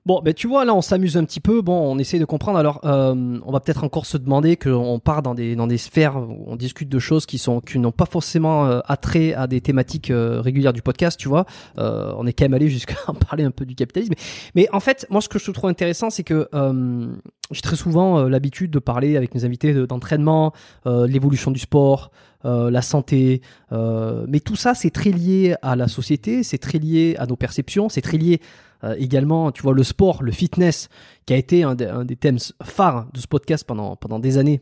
Bon, 0.06 0.22
ben 0.24 0.34
tu 0.34 0.48
vois, 0.48 0.66
là, 0.66 0.74
on 0.74 0.82
s'amuse 0.82 1.18
un 1.18 1.26
petit 1.26 1.40
peu. 1.42 1.62
Bon, 1.62 1.74
on 1.74 2.00
essaie 2.00 2.18
de 2.20 2.26
comprendre. 2.26 2.58
Alors, 2.58 2.80
euh, 2.86 3.38
on 3.46 3.52
va 3.52 3.60
peut-être 3.60 3.84
encore 3.84 4.06
se 4.06 4.18
demander 4.18 4.56
qu'on 4.56 4.98
part 4.98 5.22
dans 5.22 5.36
des 5.36 5.56
dans 5.56 5.68
des 5.68 5.78
sphères 5.78 6.16
où 6.18 6.46
on 6.48 6.56
discute 6.56 6.90
de 6.90 7.00
choses 7.00 7.26
qui 7.26 7.38
sont 7.38 7.60
qui 7.60 7.78
n'ont 7.80 7.92
pas 7.92 8.06
forcément 8.06 8.66
euh, 8.66 8.80
attrait 8.88 9.34
à 9.34 9.46
des 9.46 9.62
thématiques 9.62 10.10
euh, 10.10 10.42
régulières 10.42 10.74
du 10.74 10.82
podcast. 10.82 11.20
Tu 11.20 11.28
vois, 11.28 11.46
euh, 11.78 12.14
on 12.18 12.26
est 12.26 12.34
quand 12.34 12.46
même 12.46 12.54
allé 12.56 12.70
jusqu'à 12.70 12.96
en 13.08 13.14
parler 13.14 13.44
un 13.44 13.52
peu 13.52 13.66
du 13.66 13.76
capitalisme. 13.76 14.14
Mais, 14.56 14.68
en 14.74 14.80
fait, 14.80 15.06
moi, 15.10 15.22
ce 15.22 15.30
que 15.30 15.38
je 15.38 15.52
trouve 15.52 15.70
intéressant, 15.70 16.10
c'est 16.10 16.24
que 16.24 16.48
euh, 16.56 17.08
j'ai 17.52 17.62
très 17.62 17.76
souvent 17.76 18.20
euh, 18.20 18.30
l'habitude 18.30 18.72
de 18.72 18.80
parler 18.80 19.16
avec 19.18 19.36
mes 19.36 19.46
invités 19.46 19.74
de- 19.74 19.86
d'entraînement, 19.86 20.54
euh, 20.88 21.06
l'évolution 21.08 21.52
du 21.52 21.60
sport. 21.60 22.10
euh, 22.46 22.72
la 22.72 22.82
santé, 22.82 23.42
euh, 23.74 24.26
mais 24.30 24.40
tout 24.40 24.56
ça 24.56 24.74
c'est 24.74 24.92
très 24.92 25.10
lié 25.12 25.56
à 25.62 25.76
la 25.76 25.90
société, 25.90 26.42
c'est 26.44 26.58
très 26.58 26.78
lié 26.80 27.18
à 27.20 27.26
nos 27.26 27.36
perceptions, 27.36 27.90
c'est 27.90 28.00
très 28.00 28.18
lié 28.18 28.40
euh, 28.84 28.96
également, 28.98 29.52
tu 29.52 29.62
vois, 29.62 29.74
le 29.74 29.84
sport, 29.84 30.24
le 30.24 30.32
fitness, 30.32 30.90
qui 31.26 31.34
a 31.34 31.38
été 31.38 31.64
un, 31.64 31.76
des- 31.76 32.16
thèmes 32.16 32.38
phares 32.64 33.08
de 33.14 33.20
ce 33.20 33.28
podcast 33.28 33.64
pendant, 33.66 33.96
pendant 33.96 34.20
des 34.20 34.38
années, 34.38 34.62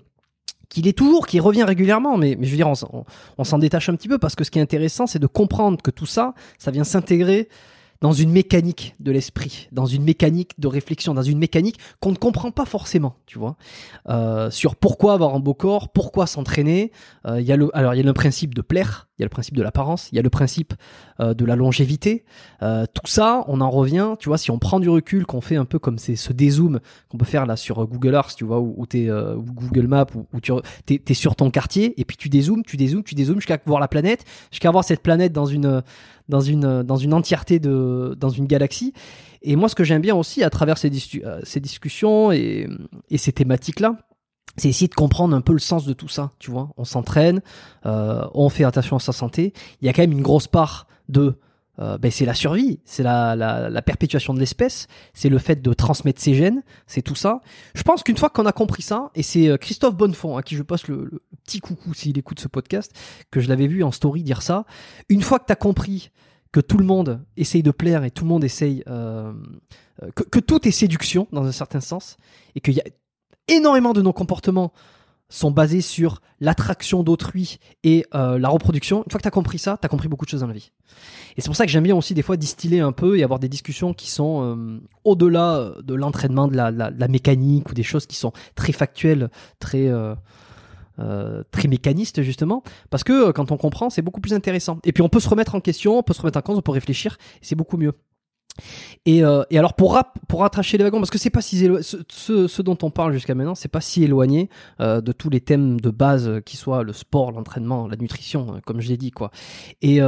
qu'il 0.69 0.87
est 0.87 0.97
toujours, 0.97 1.27
qui 1.27 1.39
revient 1.39 1.63
régulièrement, 1.63 2.17
mais, 2.17 2.35
mais 2.37 2.45
je 2.45 2.51
veux 2.51 2.57
dire, 2.57 2.67
on, 2.67 2.75
s'en- 2.75 3.05
on 3.37 3.43
s'en 3.43 3.57
détache 3.59 3.89
un 3.89 3.95
petit 3.95 4.07
peu 4.09 4.17
parce 4.17 4.35
que 4.35 4.43
ce 4.43 4.51
qui 4.51 4.59
est 4.59 4.61
intéressant, 4.61 5.07
c'est 5.07 5.19
de 5.19 5.27
comprendre 5.27 5.81
que 5.81 5.91
tout 5.91 6.05
ça, 6.05 6.33
ça 6.57 6.71
vient 6.71 6.83
s'intégrer 6.83 7.47
dans 7.99 8.11
une 8.13 8.29
mécanique 8.31 8.93
de 8.99 9.11
l'esprit, 9.11 9.69
dans 9.71 9.87
une 9.87 10.03
mécanique 10.03 10.51
de 10.59 10.67
réflexion, 10.67 11.15
dans 11.15 11.23
une 11.23 11.39
mécanique 11.39 11.79
qu'on 11.99 12.11
ne 12.11 12.15
comprend 12.17 12.51
pas 12.51 12.65
forcément, 12.65 13.15
tu 13.25 13.39
vois, 13.39 13.55
euh, 14.09 14.51
sur 14.51 14.75
pourquoi 14.75 15.13
avoir 15.13 15.33
un 15.33 15.39
beau 15.39 15.55
corps, 15.55 15.89
pourquoi 15.89 16.27
s'entraîner. 16.27 16.91
Euh, 17.25 17.41
Il 17.41 17.47
y 17.47 17.51
a 17.51 17.55
le, 17.55 17.75
alors 17.75 17.95
il 17.95 17.97
y 17.97 18.01
a 18.01 18.03
le 18.05 18.13
principe 18.13 18.53
de 18.53 18.61
plaire, 18.61 19.06
il 19.17 19.21
y 19.21 19.23
a 19.23 19.25
le 19.25 19.29
principe 19.29 19.55
de 19.55 19.63
l'apparence, 19.63 20.09
il 20.11 20.15
y 20.15 20.19
a 20.19 20.21
le 20.21 20.29
principe 20.29 20.73
euh, 21.19 21.33
de 21.33 21.43
la 21.43 21.55
longévité. 21.55 22.23
Euh, 22.61 22.85
tout 22.93 23.07
ça, 23.07 23.43
on 23.47 23.61
en 23.61 23.69
revient, 23.69 24.13
tu 24.19 24.29
vois, 24.29 24.37
si 24.37 24.51
on 24.51 24.59
prend 24.59 24.79
du 24.79 24.89
recul, 24.89 25.25
qu'on 25.25 25.41
fait 25.41 25.55
un 25.55 25.65
peu 25.65 25.79
comme 25.79 25.97
c'est 25.97 26.15
ce 26.15 26.33
dézoom 26.33 26.79
qu'on 27.09 27.17
peut 27.17 27.25
faire 27.25 27.47
là 27.47 27.55
sur 27.55 27.85
Google 27.87 28.13
Earth, 28.13 28.35
tu 28.37 28.45
vois, 28.45 28.59
ou, 28.59 28.85
euh, 28.95 29.35
Google 29.35 29.87
Maps, 29.87 30.05
où, 30.33 30.39
tu 30.39 30.53
es, 30.89 31.13
sur 31.13 31.35
ton 31.35 31.49
quartier, 31.49 31.99
et 31.99 32.05
puis 32.05 32.15
tu 32.15 32.29
dézoomes, 32.29 32.63
tu 32.63 32.77
dézoomes, 32.77 33.03
tu 33.03 33.15
dézoomes 33.15 33.37
jusqu'à 33.37 33.59
voir 33.65 33.79
la 33.79 33.87
planète, 33.87 34.23
jusqu'à 34.51 34.69
voir 34.69 34.83
cette 34.83 35.01
planète 35.01 35.33
dans 35.33 35.45
une 35.45 35.81
dans 36.29 36.41
une 36.41 36.83
dans 36.83 36.97
une 36.97 37.13
entièreté 37.13 37.59
de 37.59 38.15
dans 38.19 38.29
une 38.29 38.45
galaxie. 38.45 38.93
Et 39.41 39.55
moi, 39.55 39.69
ce 39.69 39.75
que 39.75 39.83
j'aime 39.83 40.01
bien 40.01 40.15
aussi 40.15 40.43
à 40.43 40.49
travers 40.49 40.77
ces, 40.77 40.91
ces 41.43 41.59
discussions 41.59 42.31
et, 42.31 42.67
et 43.09 43.17
ces 43.17 43.31
thématiques 43.31 43.79
là 43.79 43.95
c'est 44.57 44.69
essayer 44.69 44.87
de 44.87 44.95
comprendre 44.95 45.35
un 45.35 45.41
peu 45.41 45.53
le 45.53 45.59
sens 45.59 45.85
de 45.85 45.93
tout 45.93 46.07
ça, 46.07 46.31
tu 46.39 46.51
vois. 46.51 46.69
On 46.77 46.85
s'entraîne, 46.85 47.41
euh, 47.85 48.25
on 48.33 48.49
fait 48.49 48.63
attention 48.63 48.95
à 48.95 48.99
sa 48.99 49.13
santé. 49.13 49.53
Il 49.81 49.85
y 49.85 49.89
a 49.89 49.93
quand 49.93 50.01
même 50.01 50.11
une 50.11 50.23
grosse 50.23 50.47
part 50.47 50.87
de, 51.09 51.39
euh, 51.79 51.97
ben 51.97 52.09
c'est 52.09 52.25
la 52.25 52.33
survie, 52.33 52.79
c'est 52.85 53.03
la, 53.03 53.35
la, 53.35 53.69
la, 53.69 53.81
perpétuation 53.81 54.33
de 54.33 54.39
l'espèce, 54.39 54.87
c'est 55.13 55.29
le 55.29 55.37
fait 55.37 55.61
de 55.61 55.73
transmettre 55.73 56.21
ses 56.21 56.33
gènes, 56.33 56.63
c'est 56.87 57.03
tout 57.03 57.15
ça. 57.15 57.41
Je 57.75 57.83
pense 57.83 58.01
qu'une 58.03 58.17
fois 58.17 58.29
qu'on 58.29 58.47
a 58.47 58.51
compris 58.51 58.81
ça, 58.81 59.11
et 59.13 59.23
c'est 59.23 59.47
euh, 59.47 59.57
Christophe 59.57 59.95
Bonnefond 59.95 60.37
à 60.37 60.43
qui 60.43 60.55
je 60.55 60.63
passe 60.63 60.87
le, 60.87 61.21
petit 61.47 61.59
coucou 61.59 61.93
s'il 61.93 62.17
écoute 62.17 62.39
ce 62.39 62.47
podcast, 62.47 62.91
que 63.31 63.39
je 63.39 63.47
l'avais 63.47 63.67
vu 63.67 63.83
en 63.83 63.91
story 63.91 64.21
dire 64.21 64.41
ça. 64.41 64.65
Une 65.07 65.21
fois 65.21 65.39
que 65.39 65.45
tu 65.45 65.53
as 65.53 65.55
compris 65.55 66.11
que 66.51 66.59
tout 66.59 66.77
le 66.77 66.85
monde 66.85 67.23
essaye 67.37 67.63
de 67.63 67.71
plaire 67.71 68.03
et 68.03 68.11
tout 68.11 68.23
le 68.23 68.29
monde 68.29 68.43
essaye 68.43 68.83
euh, 68.87 69.31
euh, 70.03 70.11
que, 70.15 70.23
que, 70.23 70.39
tout 70.39 70.67
est 70.67 70.71
séduction 70.71 71.27
dans 71.31 71.45
un 71.45 71.51
certain 71.51 71.79
sens 71.79 72.17
et 72.55 72.61
qu'il 72.61 72.73
y 72.73 72.81
a 72.81 72.83
énormément 73.47 73.93
de 73.93 74.01
nos 74.01 74.13
comportements 74.13 74.71
sont 75.29 75.51
basés 75.51 75.81
sur 75.81 76.21
l'attraction 76.39 77.03
d'autrui 77.03 77.59
et 77.83 78.05
euh, 78.15 78.39
la 78.39 78.49
reproduction. 78.49 79.03
Une 79.03 79.11
fois 79.11 79.17
que 79.17 79.23
tu 79.23 79.27
as 79.27 79.31
compris 79.31 79.59
ça, 79.59 79.77
tu 79.81 79.85
as 79.85 79.89
compris 79.89 80.07
beaucoup 80.07 80.25
de 80.25 80.29
choses 80.29 80.41
dans 80.41 80.47
la 80.47 80.53
vie. 80.53 80.71
Et 81.35 81.41
c'est 81.41 81.47
pour 81.47 81.55
ça 81.55 81.65
que 81.65 81.71
j'aime 81.71 81.83
bien 81.83 81.95
aussi 81.95 82.13
des 82.13 82.21
fois 82.21 82.37
distiller 82.37 82.79
un 82.79 82.93
peu 82.93 83.17
et 83.17 83.23
avoir 83.23 83.39
des 83.39 83.49
discussions 83.49 83.93
qui 83.93 84.09
sont 84.09 84.41
euh, 84.43 84.79
au-delà 85.03 85.73
de 85.83 85.93
l'entraînement, 85.95 86.47
de 86.47 86.55
la, 86.55 86.71
la, 86.71 87.07
mécanique 87.07 87.69
ou 87.69 87.73
des 87.73 87.83
choses 87.83 88.05
qui 88.05 88.15
sont 88.15 88.31
très 88.55 88.71
factuelles, 88.71 89.29
très... 89.59 89.87
Euh, 89.87 90.15
euh, 90.99 91.43
très 91.51 91.67
mécanistes 91.67 92.23
justement 92.23 92.63
parce 92.89 93.03
que 93.03 93.29
quand 93.29 93.51
on 93.51 93.57
comprend 93.57 93.91
c'est 93.91 94.01
beaucoup 94.01 94.19
plus 94.19 94.33
intéressant 94.33 94.79
et 94.83 94.91
puis 94.91 95.03
on 95.03 95.09
peut 95.09 95.19
se 95.19 95.29
remettre 95.29 95.53
en 95.53 95.59
question 95.59 95.99
on 95.99 96.01
peut 96.01 96.15
se 96.15 96.21
remettre 96.21 96.39
en 96.39 96.41
cause 96.41 96.57
on 96.57 96.63
peut 96.63 96.71
réfléchir 96.71 97.19
c'est 97.39 97.53
beaucoup 97.53 97.77
mieux 97.77 97.93
et, 99.05 99.23
euh, 99.23 99.43
et, 99.49 99.57
alors 99.57 99.73
pour 99.73 99.97
pour 100.27 100.41
rattracher 100.41 100.77
les 100.77 100.83
wagons, 100.83 100.99
parce 100.99 101.09
que 101.09 101.17
c'est 101.17 101.29
pas 101.29 101.41
si 101.41 101.67
ce, 102.09 102.61
dont 102.61 102.77
on 102.81 102.89
parle 102.89 103.13
jusqu'à 103.13 103.35
maintenant, 103.35 103.55
c'est 103.55 103.67
pas 103.67 103.81
si 103.81 104.03
éloigné 104.03 104.49
euh, 104.79 105.01
de 105.01 105.11
tous 105.11 105.29
les 105.29 105.41
thèmes 105.41 105.79
de 105.79 105.89
base 105.89 106.27
euh, 106.27 106.39
qui 106.41 106.57
soient 106.57 106.83
le 106.83 106.93
sport, 106.93 107.31
l'entraînement, 107.31 107.87
la 107.87 107.95
nutrition, 107.95 108.59
comme 108.65 108.81
je 108.81 108.89
l'ai 108.89 108.97
dit 108.97 109.11
quoi. 109.11 109.31
Et 109.81 109.99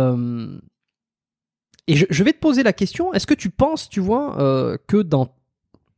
et 1.87 1.95
je, 1.95 2.23
vais 2.23 2.33
te 2.33 2.39
poser 2.39 2.61
la 2.61 2.73
question 2.73 3.13
est-ce 3.15 3.25
que 3.25 3.33
tu 3.33 3.49
penses, 3.49 3.89
tu 3.89 3.99
vois, 3.99 4.77
que 4.87 5.01
dans 5.01 5.33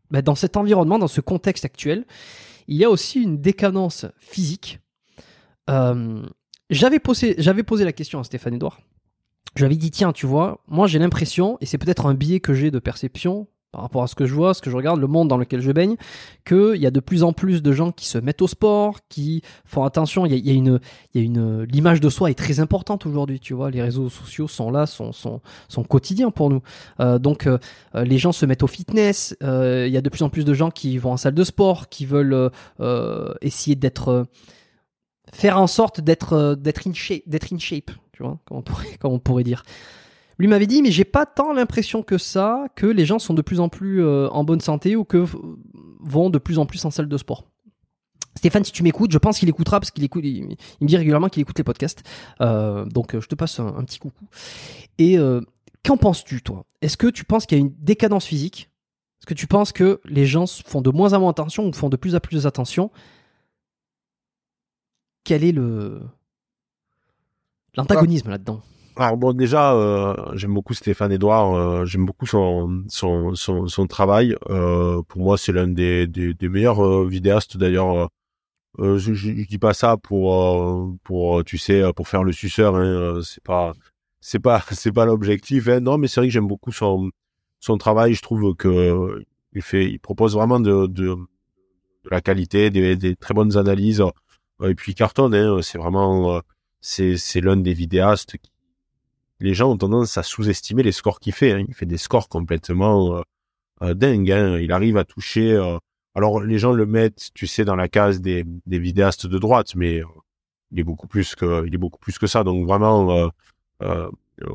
bah, 0.10 0.22
dans 0.22 0.36
cet 0.36 0.56
environnement, 0.56 0.99
dans 0.99 1.07
ce 1.07 1.22
contexte 1.22 1.65
actuel, 1.65 2.06
il 2.68 2.78
y 2.78 2.86
a 2.86 2.90
aussi 2.90 3.22
une 3.22 3.41
décadence 3.41 4.06
physique? 4.18 4.80
j'avais 6.69 6.99
posé 6.99 7.36
j'avais 7.38 7.64
posé 7.64 7.86
la 7.86 7.94
question 7.94 8.19
à 8.19 8.23
Stéphane 8.26 8.56
Edouard 8.56 8.80
je 9.56 9.61
lui 9.61 9.65
avais 9.65 9.76
dit 9.76 9.91
tiens 9.91 10.11
tu 10.11 10.26
vois 10.26 10.61
moi 10.68 10.88
j'ai 10.88 10.99
l'impression 10.99 11.57
et 11.61 11.65
c'est 11.65 11.78
peut-être 11.78 12.06
un 12.06 12.14
biais 12.14 12.40
que 12.40 12.53
j'ai 12.53 12.72
de 12.72 12.80
perception 12.80 13.48
par 13.72 13.82
rapport 13.82 14.03
à 14.03 14.07
ce 14.07 14.15
que 14.15 14.26
je 14.26 14.34
vois, 14.34 14.53
ce 14.53 14.61
que 14.61 14.69
je 14.69 14.76
regarde, 14.76 14.99
le 14.99 15.07
monde 15.07 15.30
dans 15.30 15.38
lequel 15.38 15.61
je 15.61 15.72
baigne, 15.72 15.95
qu'il 16.45 16.76
y 16.76 16.86
a 16.86 16.91
de 16.91 16.99
plus 16.99 17.23
en 17.23 17.32
plus 17.32 17.61
de 17.61 17.72
gens 17.72 17.91
qui 17.91 18.06
se 18.06 18.18
mettent 18.18 18.41
au 18.41 18.48
sport, 18.48 18.99
qui 19.07 19.44
font 19.64 19.84
attention. 19.84 20.26
Il 20.26 20.34
y 20.34 20.49
a, 20.49 20.53
une, 20.53 20.80
y 21.14 21.19
a 21.19 21.22
une, 21.22 21.64
l'image 21.64 22.02
de 22.02 22.10
soi 22.10 22.30
est 22.30 22.36
très 22.36 22.60
importante 22.60 23.06
aujourd'hui. 23.06 23.40
Tu 23.40 23.53
vois, 23.53 23.72
les 23.72 23.82
réseaux 23.82 24.10
sociaux 24.10 24.49
sont 24.49 24.72
là, 24.72 24.86
sont, 24.86 25.14
sont, 25.14 25.41
sont 25.69 25.84
quotidiens 25.84 26.32
pour 26.32 26.49
nous. 26.49 26.61
Euh, 26.99 27.18
donc, 27.18 27.48
euh, 27.48 27.57
les 27.95 28.18
gens 28.18 28.34
se 28.34 28.45
mettent 28.45 28.64
au 28.64 28.68
fitness. 28.68 29.36
Euh, 29.41 29.86
il 29.88 29.94
y 29.94 29.98
a 29.98 30.02
de 30.02 30.10
plus 30.10 30.23
en 30.23 30.30
plus 30.30 30.44
de 30.44 30.53
gens 30.53 30.69
qui 30.69 30.98
vont 30.98 31.14
en 31.14 31.18
salle 31.18 31.36
de 31.36 31.44
sport, 31.45 31.88
qui 31.88 32.06
veulent 32.06 32.52
euh, 32.82 33.34
essayer 33.40 33.78
d'être, 33.78 34.28
faire 35.32 35.57
en 35.57 35.68
sorte 35.68 36.02
d'être, 36.02 36.56
d'être 36.56 36.90
d'être 37.26 37.53
in 37.53 37.60
shape 37.60 37.91
comme 38.22 38.39
on 38.52 38.61
pourrait, 38.61 38.98
pourrait 39.23 39.43
dire. 39.43 39.64
Lui 40.38 40.48
m'avait 40.48 40.68
dit, 40.68 40.81
mais 40.81 40.91
j'ai 40.91 41.03
pas 41.03 41.26
tant 41.26 41.53
l'impression 41.53 42.02
que 42.02 42.18
ça, 42.18 42.65
que 42.76 42.88
les 42.88 43.06
gens 43.06 43.19
sont 43.19 43.34
de 43.34 43.41
plus 43.41 43.60
en 43.60 43.69
plus 43.69 44.03
euh, 44.03 44.27
en 44.30 44.43
bonne 44.43 44.61
santé 44.61 44.95
ou 44.95 45.03
que 45.03 45.23
vont 45.99 46.30
de 46.30 46.39
plus 46.39 46.57
en 46.57 46.65
plus 46.65 46.84
en 46.85 46.91
salle 46.91 47.07
de 47.07 47.18
sport. 47.18 47.45
Stéphane, 48.35 48.64
si 48.64 48.72
tu 48.72 48.81
m'écoutes, 48.81 49.11
je 49.11 49.18
pense 49.18 49.38
qu'il 49.38 49.49
écoutera 49.49 49.80
parce 49.80 49.91
qu'il 49.91 50.03
écoute, 50.03 50.23
il, 50.26 50.57
me 50.80 50.88
dit 50.88 50.98
régulièrement 50.98 51.27
qu'il 51.27 51.41
écoute 51.41 51.57
les 51.57 51.64
podcasts. 51.64 52.02
Euh, 52.41 52.85
donc, 52.85 53.19
je 53.19 53.27
te 53.27 53.35
passe 53.35 53.60
un, 53.60 53.84
petit 53.84 53.99
coucou. 53.99 54.26
Et 54.98 55.19
euh, 55.19 55.41
qu'en 55.85 55.98
penses-tu, 55.98 56.41
toi? 56.41 56.65
Est-ce 56.81 56.98
que 56.98 57.07
tu 57.07 57.26
penses 57.26 57.45
qu'il 57.45 57.57
y 57.57 57.61
a 57.61 57.64
une 57.64 57.76
décadence 57.77 58.26
physique? 58.26 58.72
Est-ce 59.19 59.27
que 59.27 59.34
tu 59.34 59.48
penses 59.48 59.72
que 59.72 60.02
les 60.06 60.26
gens 60.26 60.45
font 60.48 60.81
de 60.81 60.89
moins 60.89 61.14
en 61.14 61.19
moins 61.19 61.30
attention 61.30 61.68
ou 61.68 61.73
font 61.73 61.89
de 61.89 61.98
plus 61.98 62.15
en 62.15 62.19
plus 62.19 62.48
attention? 62.48 62.89
Quel 65.23 65.43
est 65.43 65.52
le 65.52 66.02
l'antagonisme 67.76 68.30
là-dedans 68.30 68.61
alors 68.98 69.18
bon, 69.18 69.34
déjà, 69.34 69.73
euh, 69.73 70.15
j'aime 70.35 70.53
beaucoup 70.53 70.73
Stéphane 70.73 71.11
Edouard. 71.11 71.56
Euh, 71.56 71.85
j'aime 71.85 72.06
beaucoup 72.06 72.26
son 72.26 72.84
son 72.89 73.35
son, 73.35 73.88
travail. 73.88 74.35
Euh, 74.49 75.02
pour 75.07 75.22
moi, 75.22 75.38
c'est 75.38 75.52
l'un 75.53 75.68
des, 75.68 76.07
des, 76.07 76.49
meilleurs 76.49 77.06
vidéastes. 77.06 77.57
D'ailleurs, 77.57 78.10
je, 78.77 79.14
je, 79.14 79.31
dis 79.31 79.57
pas 79.57 79.73
ça 79.73 79.98
pour 79.98 80.98
pour 81.03 81.43
tu 81.45 81.57
sais 81.57 81.81
pour 81.95 82.07
faire 82.07 82.23
le 82.23 82.31
suceur. 82.34 82.76
Hein, 82.76 83.22
c'est 83.23 83.43
pas 83.43 83.73
c'est 84.19 84.39
pas 84.39 84.64
c'est 84.72 84.91
pas 84.91 85.06
l'objectif. 85.06 85.68
Hein. 85.68 85.80
Non, 85.80 85.98
mais 85.98 86.07
c'est 86.07 86.19
vrai 86.19 86.27
que 86.27 86.34
j'aime 86.34 86.48
beaucoup 86.48 86.72
son 86.72 87.10
son 87.60 87.77
travail. 87.77 88.14
Je 88.14 88.22
trouve 88.22 88.56
que 88.56 89.23
il 89.53 89.61
fait 89.61 89.85
il 89.89 89.99
propose 89.99 90.35
vraiment 90.35 90.60
de 90.60 90.88
de, 90.88 91.15
de 91.15 92.10
la 92.11 92.22
qualité, 92.22 92.69
des, 92.69 93.15
très 93.15 93.34
bonnes 93.34 93.57
analyses. 93.57 94.03
Et 94.64 94.76
puis 94.76 94.95
cartonne. 94.95 95.34
Hein, 95.35 95.60
c'est 95.61 95.77
vraiment 95.77 96.41
c'est 96.81 97.17
c'est 97.17 97.41
l'un 97.41 97.57
des 97.57 97.73
vidéastes 97.73 98.37
qui 98.37 98.51
les 99.41 99.53
gens 99.55 99.71
ont 99.71 99.77
tendance 99.77 100.17
à 100.17 100.23
sous-estimer 100.23 100.83
les 100.83 100.91
scores 100.91 101.19
qu'il 101.19 101.33
fait. 101.33 101.53
Hein. 101.53 101.65
Il 101.67 101.73
fait 101.73 101.87
des 101.87 101.97
scores 101.97 102.29
complètement 102.29 103.17
euh, 103.17 103.21
euh 103.81 103.93
dingues. 103.93 104.31
Hein. 104.31 104.59
Il 104.59 104.71
arrive 104.71 104.97
à 104.97 105.03
toucher. 105.03 105.53
Euh, 105.53 105.77
alors 106.15 106.41
les 106.41 106.59
gens 106.59 106.73
le 106.73 106.85
mettent, 106.85 107.31
tu 107.33 107.47
sais, 107.47 107.65
dans 107.65 107.75
la 107.75 107.87
case 107.87 108.21
des, 108.21 108.45
des 108.65 108.79
vidéastes 108.79 109.27
de 109.27 109.39
droite, 109.39 109.75
mais 109.75 110.01
euh, 110.01 110.05
il 110.71 110.79
est 110.79 110.83
beaucoup 110.83 111.07
plus 111.07 111.35
que 111.35 111.65
il 111.65 111.73
est 111.73 111.77
beaucoup 111.77 111.99
plus 111.99 112.17
que 112.19 112.27
ça. 112.27 112.43
Donc 112.43 112.65
vraiment 112.65 113.29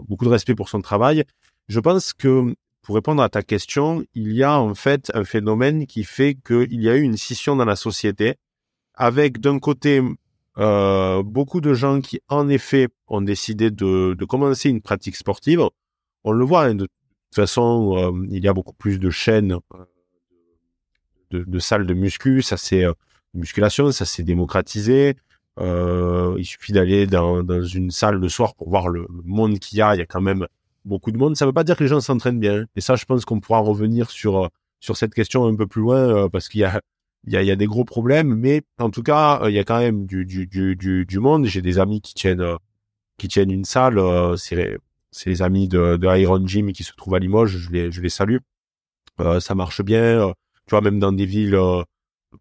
beaucoup 0.08 0.24
de 0.24 0.30
respect 0.30 0.54
pour 0.54 0.68
son 0.68 0.80
travail. 0.80 1.24
Je 1.68 1.80
pense 1.80 2.12
que 2.12 2.54
pour 2.82 2.94
répondre 2.94 3.22
à 3.22 3.28
ta 3.28 3.42
question, 3.42 4.04
il 4.14 4.32
y 4.32 4.44
a 4.44 4.60
en 4.60 4.74
fait 4.74 5.10
un 5.14 5.24
phénomène 5.24 5.86
qui 5.86 6.04
fait 6.04 6.36
qu'il 6.36 6.80
y 6.80 6.88
a 6.88 6.96
eu 6.96 7.02
une 7.02 7.16
scission 7.16 7.56
dans 7.56 7.64
la 7.64 7.76
société, 7.76 8.36
avec 8.94 9.40
d'un 9.40 9.58
côté 9.58 10.00
euh, 10.58 11.22
beaucoup 11.22 11.60
de 11.60 11.74
gens 11.74 12.00
qui, 12.00 12.20
en 12.28 12.48
effet, 12.48 12.88
ont 13.08 13.20
décidé 13.20 13.70
de, 13.70 14.16
commencer 14.24 14.70
une 14.70 14.80
pratique 14.80 15.16
sportive. 15.16 15.62
On 16.24 16.32
le 16.32 16.44
voit, 16.44 16.64
hein, 16.64 16.74
de 16.74 16.86
toute 16.86 17.34
façon, 17.34 17.96
euh, 17.96 18.26
il 18.30 18.42
y 18.42 18.48
a 18.48 18.54
beaucoup 18.54 18.74
plus 18.74 18.98
de 18.98 19.10
chaînes 19.10 19.58
euh, 21.34 21.44
de, 21.46 21.58
salles 21.58 21.86
de 21.86 21.94
muscu, 21.94 22.40
ça 22.40 22.56
c'est 22.56 22.84
musculation, 23.34 23.92
ça 23.92 24.06
s'est 24.06 24.22
démocratisé. 24.22 25.16
il 25.58 26.44
suffit 26.44 26.72
d'aller 26.72 27.06
dans, 27.06 27.42
une 27.62 27.90
salle 27.90 28.16
le 28.16 28.28
soir 28.28 28.54
pour 28.54 28.70
voir 28.70 28.88
le, 28.88 29.06
monde 29.24 29.58
qu'il 29.58 29.78
y 29.78 29.82
a. 29.82 29.94
Il 29.94 29.98
y 29.98 30.02
a 30.02 30.06
quand 30.06 30.22
même 30.22 30.46
beaucoup 30.84 31.10
de 31.12 31.18
monde. 31.18 31.36
Ça 31.36 31.44
ne 31.44 31.50
veut 31.50 31.54
pas 31.54 31.64
dire 31.64 31.76
que 31.76 31.84
les 31.84 31.88
gens 31.88 32.00
s'entraînent 32.00 32.40
bien. 32.40 32.64
Et 32.76 32.80
ça, 32.80 32.96
je 32.96 33.04
pense 33.04 33.24
qu'on 33.24 33.40
pourra 33.40 33.58
revenir 33.58 34.10
sur 34.10 34.50
cette 34.80 35.12
question 35.12 35.46
un 35.46 35.54
peu 35.54 35.66
plus 35.66 35.82
loin 35.82 36.30
parce 36.30 36.48
qu'il 36.48 36.60
y 36.60 36.64
a 36.64 36.80
il 37.26 37.32
y 37.32 37.36
a, 37.36 37.42
y 37.42 37.50
a, 37.50 37.56
des 37.56 37.66
gros 37.66 37.84
problèmes, 37.84 38.34
mais 38.34 38.62
en 38.78 38.90
tout 38.90 39.02
cas, 39.02 39.40
euh, 39.42 39.50
il 39.50 39.54
y 39.54 39.58
a 39.58 39.64
quand 39.64 39.78
même 39.78 40.06
du, 40.06 40.24
du, 40.24 40.46
du, 40.46 41.04
du, 41.04 41.18
monde. 41.18 41.46
J'ai 41.46 41.62
des 41.62 41.78
amis 41.78 42.00
qui 42.00 42.14
tiennent 42.14 42.40
euh, 42.40 42.56
qui 43.18 43.28
tiennent 43.28 43.50
une 43.50 43.64
salle. 43.64 43.98
Euh, 43.98 44.36
c'est 44.36 44.78
les 45.26 45.42
amis 45.42 45.68
de, 45.68 45.96
de 45.96 46.18
Iron 46.18 46.46
Gym 46.46 46.72
qui 46.72 46.84
se 46.84 46.92
trouvent 46.94 47.14
à 47.14 47.18
Limoges. 47.18 47.56
Je 47.56 47.70
les 47.70 47.90
je 47.90 48.00
les 48.00 48.10
salue. 48.10 48.38
ça 49.40 49.54
marche 49.54 49.82
bien. 49.82 50.32
tu 50.66 50.70
vois, 50.70 50.80
même 50.80 50.98
dans 51.00 51.12
des 51.12 51.26
villes 51.26 51.58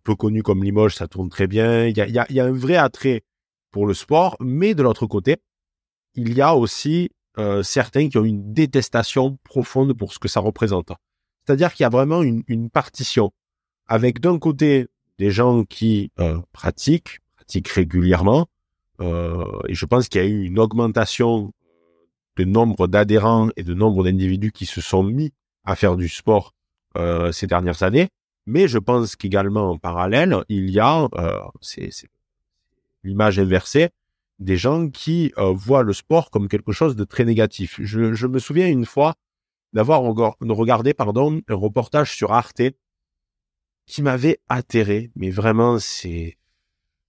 peu 0.03 0.15
connues 0.15 0.43
comme 0.43 0.63
Limoges, 0.63 0.95
ça 0.95 1.07
tourne 1.07 1.29
très 1.29 1.47
bien. 1.47 1.87
Il 1.87 1.97
y 1.97 2.01
a, 2.01 2.07
y, 2.07 2.19
a, 2.19 2.31
y 2.31 2.39
a 2.39 2.45
un 2.45 2.51
vrai 2.51 2.75
attrait 2.75 3.23
pour 3.71 3.87
le 3.87 3.93
sport, 3.93 4.37
mais 4.39 4.75
de 4.75 4.83
l'autre 4.83 5.07
côté, 5.07 5.37
il 6.15 6.33
y 6.33 6.41
a 6.41 6.55
aussi 6.55 7.09
certains 7.63 8.09
qui 8.09 8.17
ont 8.17 8.25
une 8.25 8.53
détestation 8.53 9.37
profonde 9.43 9.93
pour 9.93 10.13
ce 10.13 10.19
que 10.19 10.27
ça 10.27 10.41
représente. 10.41 10.91
C'est-à-dire 11.45 11.73
qu'il 11.73 11.83
y 11.83 11.87
a 11.87 11.89
vraiment 11.89 12.21
une, 12.23 12.43
une 12.47 12.69
partition 12.69 13.31
avec 13.87 14.19
d'un 14.19 14.39
côté 14.39 14.87
des 15.17 15.31
gens 15.31 15.63
qui 15.63 16.11
euh, 16.19 16.39
pratiquent, 16.51 17.19
pratiquent 17.35 17.69
régulièrement, 17.69 18.47
euh, 19.01 19.45
et 19.67 19.73
je 19.73 19.85
pense 19.85 20.07
qu'il 20.07 20.21
y 20.21 20.23
a 20.23 20.27
eu 20.27 20.43
une 20.43 20.59
augmentation 20.59 21.51
de 22.37 22.43
nombre 22.43 22.87
d'adhérents 22.87 23.49
et 23.55 23.63
de 23.63 23.73
nombre 23.73 24.03
d'individus 24.03 24.51
qui 24.51 24.65
se 24.65 24.81
sont 24.81 25.03
mis 25.03 25.31
à 25.63 25.75
faire 25.75 25.95
du 25.95 26.09
sport 26.09 26.53
euh, 26.97 27.31
ces 27.31 27.47
dernières 27.47 27.83
années. 27.83 28.09
Mais 28.45 28.67
je 28.67 28.77
pense 28.77 29.15
qu'également 29.15 29.71
en 29.71 29.77
parallèle, 29.77 30.43
il 30.49 30.69
y 30.69 30.79
a, 30.79 31.07
c'est 31.61 31.89
l'image 33.03 33.39
inversée, 33.39 33.89
des 34.39 34.57
gens 34.57 34.89
qui 34.89 35.33
euh, 35.37 35.53
voient 35.53 35.83
le 35.83 35.93
sport 35.93 36.29
comme 36.29 36.47
quelque 36.47 36.71
chose 36.71 36.95
de 36.95 37.03
très 37.03 37.25
négatif. 37.25 37.79
Je, 37.81 38.13
je 38.13 38.27
me 38.27 38.39
souviens 38.39 38.67
une 38.67 38.85
fois 38.85 39.15
d'avoir 39.73 40.01
regardé 40.01 40.93
pardon 40.93 41.41
un 41.47 41.55
reportage 41.55 42.15
sur 42.15 42.33
Arte 42.33 42.61
qui 43.85 44.01
m'avait 44.01 44.39
atterré, 44.49 45.11
mais 45.15 45.29
vraiment 45.29 45.79
c'est 45.79 46.37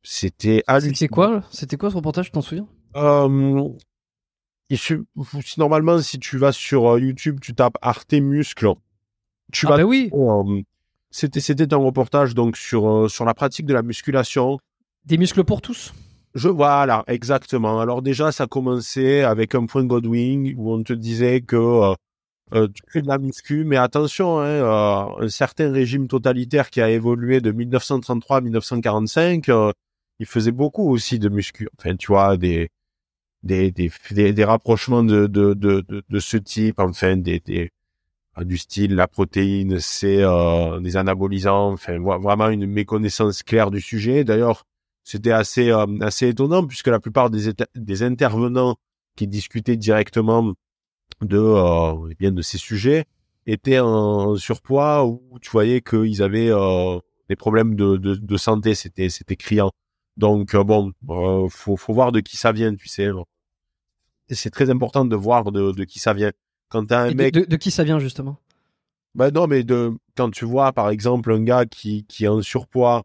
c'était 0.03 0.63
C'était 0.81 1.09
quoi 1.09 1.43
C'était 1.51 1.77
quoi 1.77 1.91
ce 1.91 1.97
reportage 1.97 2.31
t'en 2.31 2.43
souviens? 2.43 2.69
Euh, 2.95 3.69
Normalement, 5.59 6.01
si 6.01 6.19
tu 6.19 6.39
vas 6.39 6.53
sur 6.53 6.95
euh, 6.95 7.01
YouTube, 7.01 7.39
tu 7.41 7.55
tapes 7.55 7.77
Arte 7.83 8.15
muscle. 8.15 8.73
Tu 9.53 9.67
ah 9.67 9.71
vas. 9.71 9.77
Ben 9.79 9.85
oui. 9.85 10.11
Euh, 10.13 10.63
c'était 11.11 11.41
c'était 11.41 11.73
un 11.73 11.79
reportage 11.79 12.35
donc 12.35 12.57
sur 12.57 12.89
euh, 12.89 13.09
sur 13.09 13.25
la 13.25 13.35
pratique 13.35 13.67
de 13.67 13.75
la 13.75 13.83
musculation. 13.83 14.59
Des 15.05 15.19
muscles 15.19 15.45
pour 15.45 15.63
tous. 15.63 15.95
Je 16.35 16.49
voilà 16.49 17.05
exactement. 17.07 17.81
Alors 17.81 18.03
déjà, 18.03 18.33
ça 18.33 18.47
commençait 18.47 19.23
avec 19.23 19.55
un 19.55 19.67
point 19.67 19.85
Godwin 19.85 20.55
où 20.57 20.73
on 20.73 20.83
te 20.83 20.93
disait 20.93 21.41
que 21.41 21.95
euh, 22.55 22.69
tu 22.69 22.83
fais 22.89 23.03
de 23.03 23.09
la 23.09 23.19
muscu, 23.19 23.65
mais 23.65 23.77
attention, 23.77 24.39
hein, 24.39 24.45
euh, 24.47 25.25
un 25.25 25.29
certain 25.29 25.73
régime 25.73 26.07
totalitaire 26.07 26.71
qui 26.71 26.81
a 26.81 26.89
évolué 26.91 27.41
de 27.41 27.51
1933 27.51 28.37
à 28.37 28.41
1945, 28.41 29.49
euh, 29.49 29.73
il 30.21 30.27
faisait 30.27 30.53
beaucoup 30.53 30.89
aussi 30.89 31.19
de 31.19 31.29
muscu. 31.29 31.69
Enfin, 31.79 31.97
tu 31.97 32.09
vois, 32.09 32.37
des 32.37 32.69
des 33.43 33.73
des, 33.73 34.33
des, 34.33 34.45
rapprochements 34.45 35.03
de, 35.05 35.27
de, 35.27 35.55
de, 35.55 35.85
de, 36.09 36.19
ce 36.21 36.37
type, 36.37 36.81
enfin, 36.81 37.17
des, 37.17 37.41
des 37.41 37.71
du 38.43 38.59
style 38.59 38.95
la 38.95 39.09
protéine, 39.09 39.81
c'est 39.81 40.23
des 40.81 40.97
anabolisants, 40.97 41.73
enfin, 41.73 41.99
vraiment 41.99 42.49
une 42.51 42.67
méconnaissance 42.67 43.43
claire 43.43 43.71
du 43.71 43.81
sujet. 43.81 44.25
D'ailleurs, 44.25 44.65
c'était 45.05 45.33
assez 45.33 45.71
assez 46.01 46.29
étonnant 46.29 46.67
puisque 46.67 46.89
la 46.89 47.01
plupart 47.01 47.31
des, 47.31 47.53
des 47.75 48.03
intervenants 48.03 48.77
qui 49.17 49.27
discutaient 49.29 49.77
directement 49.77 50.55
de 51.23 51.39
euh, 51.39 52.15
bien 52.19 52.33
de 52.33 52.43
ces 52.43 52.59
sujets 52.59 53.05
étaient 53.47 53.79
en 53.79 54.37
surpoids 54.37 55.05
ou 55.05 55.39
tu 55.41 55.51
voyais 55.51 55.81
qu'ils 55.81 56.23
avaient 56.23 56.51
euh, 56.51 56.99
des 57.29 57.37
problèmes 57.37 57.75
de, 57.75 57.97
de, 57.97 58.15
de 58.15 58.37
santé, 58.37 58.75
c'était 58.75 59.09
c'était 59.09 59.37
criant. 59.37 59.71
Donc 60.17 60.55
euh, 60.55 60.65
bon, 60.65 60.93
faut 61.49 61.77
faut 61.77 61.93
voir 61.93 62.13
de 62.13 62.21
qui 62.21 62.37
ça 62.37 62.53
vient, 62.53 62.75
tu 62.75 62.89
sais. 62.89 63.09
C'est 64.29 64.51
très 64.51 64.71
important 64.71 65.05
de 65.05 65.15
voir 65.15 65.53
de, 65.53 65.71
de 65.71 65.85
qui 65.85 66.01
ça 66.01 66.13
vient. 66.13 66.33
Quand 66.69 66.91
un 66.91 67.15
mec 67.15 67.33
de, 67.33 67.45
de, 67.45 67.57
qui 67.57 67.71
ça 67.71 67.85
vient 67.85 68.01
justement? 68.01 68.39
Ben 69.15 69.31
non, 69.31 69.47
mais 69.47 69.63
de 69.63 69.93
quand 70.17 70.31
tu 70.31 70.45
vois 70.45 70.73
par 70.73 70.91
exemple 70.91 71.33
un 71.33 71.43
gars 71.43 71.65
qui 71.65 72.05
qui 72.07 72.25
est 72.25 72.29
en 72.29 72.43
surpoids, 72.43 73.05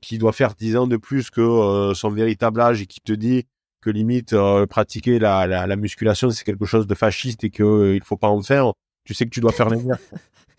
qui 0.00 0.18
doit 0.18 0.32
faire 0.32 0.54
10 0.54 0.76
ans 0.76 0.86
de 0.86 0.96
plus 0.96 1.30
que 1.30 1.92
son 1.94 2.10
véritable 2.10 2.60
âge 2.60 2.80
et 2.80 2.86
qui 2.86 3.00
te 3.00 3.12
dit 3.12 3.44
que 3.84 3.90
limite 3.90 4.32
euh, 4.32 4.66
pratiquer 4.66 5.18
la, 5.18 5.46
la, 5.46 5.66
la 5.66 5.76
musculation 5.76 6.30
c'est 6.30 6.44
quelque 6.44 6.64
chose 6.64 6.86
de 6.86 6.94
fasciste 6.94 7.44
et 7.44 7.50
que 7.50 7.62
euh, 7.62 7.94
il 7.94 8.02
faut 8.02 8.16
pas 8.16 8.28
en 8.28 8.42
faire. 8.42 8.72
Tu 9.04 9.12
sais 9.12 9.26
que 9.26 9.30
tu 9.30 9.40
dois 9.40 9.52
faire 9.52 9.68
les 9.70 9.78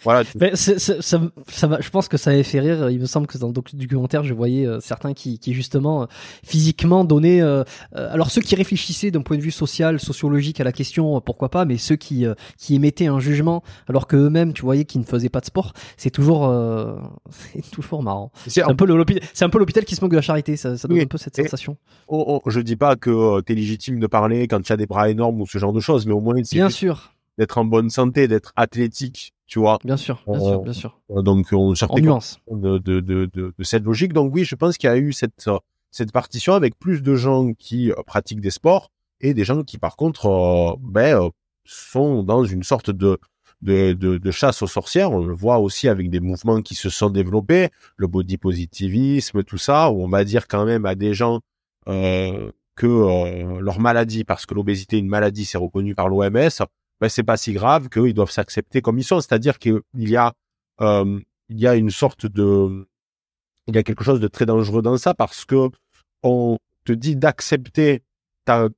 Voilà. 0.04 0.24
ça, 0.56 0.80
ça, 0.80 1.68
va, 1.68 1.82
je 1.82 1.90
pense 1.90 2.08
que 2.08 2.18
ça 2.18 2.32
avait 2.32 2.44
fait 2.44 2.60
rire. 2.60 2.90
Il 2.90 3.00
me 3.00 3.06
semble 3.06 3.28
que 3.28 3.38
dans 3.38 3.48
le 3.48 3.54
documentaire, 3.54 4.24
je 4.24 4.34
voyais 4.34 4.66
euh, 4.66 4.80
certains 4.80 5.14
qui, 5.14 5.40
qui 5.40 5.54
justement 5.54 6.04
euh, 6.04 6.06
physiquement 6.44 7.04
donnaient. 7.04 7.42
Euh, 7.42 7.64
alors 7.94 8.32
ceux 8.32 8.42
qui 8.42 8.56
réfléchissaient 8.56 9.12
d'un 9.12 9.22
point 9.22 9.38
de 9.38 9.42
vue 9.42 9.52
social, 9.52 10.00
sociologique 10.00 10.60
à 10.60 10.64
la 10.64 10.72
question, 10.72 11.20
pourquoi 11.22 11.50
pas, 11.50 11.66
mais 11.66 11.78
ceux 11.78 11.96
qui 11.96 12.26
qui 12.58 12.76
émettaient 12.76 13.08
un 13.08 13.20
jugement, 13.20 13.64
alors 13.88 14.08
que 14.08 14.16
eux-mêmes, 14.16 14.54
tu 14.54 14.62
voyais, 14.62 14.86
qu'ils 14.86 15.02
ne 15.02 15.06
faisaient 15.06 15.30
pas 15.30 15.40
de 15.40 15.46
sport, 15.46 15.74
c'est 15.98 16.10
toujours 16.10 16.46
c'est 17.30 17.72
toujours 17.72 18.04
marrant. 18.04 18.32
C'est 18.48 18.64
un 18.64 18.76
peu 18.76 18.86
l'hôpital, 18.86 19.24
c'est 19.34 19.46
un 19.46 19.50
peu 19.50 19.60
l'hôpital 19.60 19.86
qui 19.86 19.96
se 19.96 20.02
moque 20.02 20.12
de 20.12 20.18
la 20.18 20.22
charité. 20.22 20.56
Ça, 20.58 20.78
ça 20.78 20.88
donne 20.88 21.00
un 21.00 21.06
peu 21.06 21.18
cette 21.18 21.36
sensation. 21.36 21.78
Oh, 22.08 22.42
oh, 22.46 22.50
je 22.50 22.60
dis 22.60 22.76
pas 22.76 22.96
que 22.96 23.42
tu 23.42 23.54
es 23.54 23.56
légitime 23.56 24.00
de 24.00 24.08
parler 24.08 24.48
quand 24.48 24.62
tu 24.62 24.72
as 24.72 24.78
des 24.78 24.86
bras 24.86 25.10
énormes 25.10 25.42
ou 25.42 25.48
ce 25.48 25.58
genre 25.58 25.74
de 25.74 25.80
choses, 25.80 26.06
mais 26.06 26.14
au 26.14 26.22
moins 26.22 26.36
bien 26.52 26.70
sûr 26.70 27.12
d'être 27.38 27.58
en 27.58 27.66
bonne 27.66 27.90
santé, 27.90 28.28
d'être 28.28 28.54
athlétique, 28.56 29.34
tu 29.48 29.60
vois? 29.60 29.80
Bien 29.84 29.98
sûr, 29.98 30.24
bien 30.28 30.40
sûr, 30.40 30.60
bien 30.62 30.74
sûr. 30.74 31.00
Donc 31.10 31.48
on 31.52 31.74
nuance 32.00 32.40
de, 32.50 32.78
de, 32.78 33.00
de, 33.00 33.26
de, 33.34 33.54
cette 33.64 33.84
logique. 33.84 34.14
Donc 34.14 34.34
oui, 34.34 34.44
je 34.44 34.56
pense 34.56 34.78
qu'il 34.78 34.90
y 34.90 34.94
a 34.94 34.98
eu 34.98 35.14
cette 35.14 35.50
cette 35.96 36.12
partition 36.12 36.54
avec 36.54 36.78
plus 36.78 37.02
de 37.02 37.16
gens 37.16 37.54
qui 37.54 37.92
euh, 37.92 37.96
pratiquent 38.06 38.42
des 38.42 38.52
sports 38.52 38.92
et 39.22 39.34
des 39.34 39.46
gens 39.46 39.64
qui 39.64 39.78
par 39.78 39.96
contre 39.96 40.26
euh, 40.26 40.76
ben, 40.82 41.22
euh, 41.22 41.30
sont 41.64 42.22
dans 42.22 42.44
une 42.44 42.64
sorte 42.64 42.90
de 42.92 43.18
de, 43.62 43.94
de, 43.94 44.18
de, 44.18 44.32
chasse 44.32 44.62
aux 44.62 44.68
sorcières. 44.68 45.12
On 45.12 45.26
le 45.26 45.34
voit 45.34 45.60
aussi 45.60 45.88
avec 45.88 46.10
des 46.10 46.20
mouvements 46.20 46.62
qui 46.62 46.76
se 46.76 46.90
sont 46.90 47.10
développés, 47.10 47.70
le 47.96 48.06
body 48.06 48.38
positivisme, 48.38 49.44
tout 49.44 49.58
ça, 49.58 49.90
où 49.90 50.04
on 50.04 50.10
va 50.10 50.24
dire 50.24 50.48
quand 50.48 50.66
même 50.66 50.86
à 50.86 50.94
des 50.94 51.14
gens 51.14 51.40
euh, 51.88 52.52
que 52.76 53.58
leur 53.60 53.80
maladie, 53.80 54.26
parce 54.26 54.46
que 54.46 54.54
l'obésité 54.54 54.98
est 54.98 55.00
une 55.00 55.08
maladie, 55.08 55.46
c'est 55.46 55.58
reconnu 55.58 55.96
par 55.96 56.10
l'OMS, 56.10 56.50
ben 57.02 57.10
c'est 57.10 57.24
pas 57.24 57.38
si 57.38 57.54
grave 57.54 57.90
qu'ils 57.90 58.14
doivent 58.14 58.32
s'accepter 58.32 58.82
comme 58.82 58.98
ils 58.98 59.04
sont. 59.04 59.20
C'est-à-dire 59.22 59.60
qu'il 59.60 59.82
y 59.96 60.16
a 60.16 60.34
euh, 60.82 61.20
il 61.50 61.60
y 61.60 61.68
a 61.68 61.76
une 61.76 61.92
sorte 61.92 62.26
de 62.26 62.88
il 63.68 63.76
y 63.76 63.78
a 63.78 63.84
quelque 63.84 64.04
chose 64.04 64.20
de 64.20 64.28
très 64.28 64.46
dangereux 64.46 64.82
dans 64.82 64.98
ça 64.98 65.14
parce 65.14 65.46
que 65.46 65.70
on 66.24 66.58
te 66.86 66.94
dit 66.94 67.16
d'accepter 67.16 68.04
ta 68.46 68.70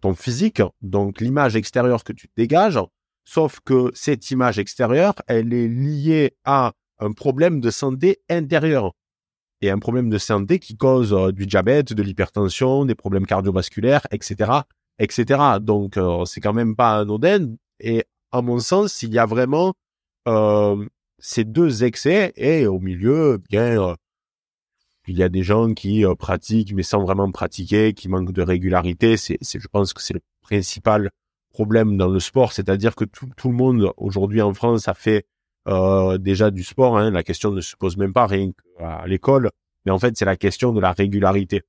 ton 0.00 0.14
physique, 0.14 0.62
donc 0.80 1.20
l'image 1.20 1.56
extérieure 1.56 2.04
que 2.04 2.12
tu 2.12 2.28
dégages, 2.36 2.78
sauf 3.24 3.58
que 3.64 3.90
cette 3.94 4.30
image 4.30 4.60
extérieure, 4.60 5.14
elle 5.26 5.52
est 5.52 5.66
liée 5.66 6.36
à 6.44 6.72
un 7.00 7.12
problème 7.12 7.60
de 7.60 7.70
santé 7.70 8.20
intérieure 8.30 8.92
et 9.60 9.70
un 9.70 9.78
problème 9.78 10.10
de 10.10 10.18
santé 10.18 10.58
qui 10.58 10.76
cause 10.76 11.12
euh, 11.12 11.32
du 11.32 11.46
diabète, 11.46 11.92
de 11.92 12.02
l'hypertension, 12.02 12.84
des 12.84 12.94
problèmes 12.94 13.26
cardiovasculaires, 13.26 14.06
etc., 14.10 14.52
etc. 14.98 15.40
Donc 15.60 15.96
euh, 15.96 16.24
c'est 16.24 16.40
quand 16.40 16.52
même 16.52 16.76
pas 16.76 16.98
anodin 16.98 17.54
et 17.82 18.04
à 18.30 18.40
mon 18.42 18.58
sens, 18.60 19.02
il 19.02 19.12
y 19.12 19.18
a 19.18 19.26
vraiment 19.26 19.74
euh, 20.28 20.86
ces 21.18 21.44
deux 21.44 21.84
excès 21.84 22.32
et 22.36 22.66
au 22.66 22.78
milieu, 22.78 23.38
bien, 23.50 23.82
euh, 23.82 23.94
il 25.08 25.18
y 25.18 25.22
a 25.22 25.28
des 25.28 25.42
gens 25.42 25.74
qui 25.74 26.06
euh, 26.06 26.14
pratiquent 26.14 26.72
mais 26.74 26.84
sans 26.84 27.02
vraiment 27.02 27.30
pratiquer, 27.30 27.92
qui 27.92 28.08
manquent 28.08 28.32
de 28.32 28.42
régularité. 28.42 29.16
C'est, 29.16 29.38
je 29.42 29.68
pense 29.68 29.92
que 29.92 30.02
c'est 30.02 30.14
le 30.14 30.22
principal 30.42 31.10
problème 31.50 31.96
dans 31.98 32.08
le 32.08 32.20
sport, 32.20 32.52
c'est-à-dire 32.52 32.94
que 32.94 33.04
tout, 33.04 33.28
tout 33.36 33.48
le 33.48 33.54
monde 33.54 33.92
aujourd'hui 33.96 34.40
en 34.40 34.54
France 34.54 34.88
a 34.88 34.94
fait 34.94 35.26
euh, 35.68 36.18
déjà 36.18 36.50
du 36.50 36.62
sport. 36.62 36.96
Hein. 36.96 37.10
La 37.10 37.22
question 37.22 37.50
ne 37.50 37.60
se 37.60 37.76
pose 37.76 37.96
même 37.96 38.12
pas 38.12 38.26
rien 38.26 38.52
à 38.78 39.06
l'école, 39.06 39.50
mais 39.84 39.92
en 39.92 39.98
fait 39.98 40.16
c'est 40.16 40.24
la 40.24 40.36
question 40.36 40.72
de 40.72 40.80
la 40.80 40.92
régularité. 40.92 41.62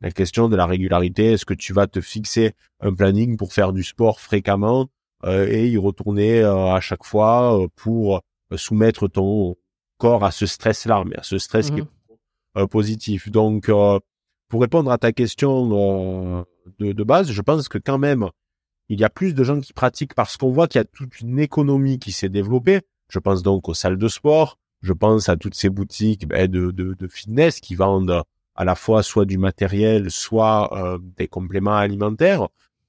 La 0.00 0.10
question 0.12 0.48
de 0.48 0.56
la 0.56 0.66
régularité, 0.66 1.32
est-ce 1.32 1.44
que 1.44 1.54
tu 1.54 1.72
vas 1.72 1.86
te 1.86 2.00
fixer 2.00 2.54
un 2.80 2.94
planning 2.94 3.36
pour 3.36 3.52
faire 3.52 3.72
du 3.72 3.82
sport 3.82 4.20
fréquemment 4.20 4.88
et 5.24 5.68
y 5.68 5.76
retourner 5.76 6.42
euh, 6.42 6.72
à 6.72 6.80
chaque 6.80 7.04
fois 7.04 7.60
euh, 7.60 7.68
pour 7.74 8.22
soumettre 8.56 9.08
ton 9.08 9.56
corps 9.98 10.24
à 10.24 10.30
ce 10.30 10.46
stress-là, 10.46 11.04
mais 11.06 11.18
à 11.18 11.22
ce 11.22 11.38
stress 11.38 11.70
qui 11.70 11.80
est 11.80 12.62
mmh. 12.62 12.66
positif. 12.68 13.30
Donc, 13.30 13.70
pour 14.48 14.60
répondre 14.60 14.90
à 14.90 14.96
ta 14.96 15.12
question 15.12 16.44
de, 16.78 16.92
de, 16.92 17.04
base, 17.04 17.30
je 17.30 17.42
pense 17.42 17.68
que 17.68 17.78
quand 17.78 17.98
même, 17.98 18.30
il 18.88 18.98
y 18.98 19.04
a 19.04 19.10
plus 19.10 19.34
de 19.34 19.44
gens 19.44 19.60
qui 19.60 19.72
pratiquent 19.72 20.14
parce 20.14 20.36
qu'on 20.36 20.50
voit 20.50 20.66
qu'il 20.66 20.78
y 20.78 20.82
a 20.82 20.84
toute 20.84 21.20
une 21.20 21.38
économie 21.40 21.98
qui 21.98 22.12
s'est 22.12 22.30
développée. 22.30 22.80
Je 23.10 23.18
pense 23.18 23.42
donc 23.42 23.68
aux 23.68 23.74
salles 23.74 23.98
de 23.98 24.08
sport, 24.08 24.56
je 24.80 24.92
pense 24.92 25.28
à 25.28 25.36
toutes 25.36 25.56
ces 25.56 25.68
boutiques 25.68 26.26
ben, 26.26 26.48
de, 26.48 26.70
de, 26.70 26.94
de, 26.94 27.08
fitness 27.08 27.60
qui 27.60 27.74
vendent 27.74 28.22
à 28.54 28.64
la 28.64 28.76
fois 28.76 29.02
soit 29.02 29.26
du 29.26 29.36
matériel, 29.36 30.10
soit 30.10 30.98
des 31.18 31.28
compléments 31.28 31.76
alimentaires. 31.76 32.48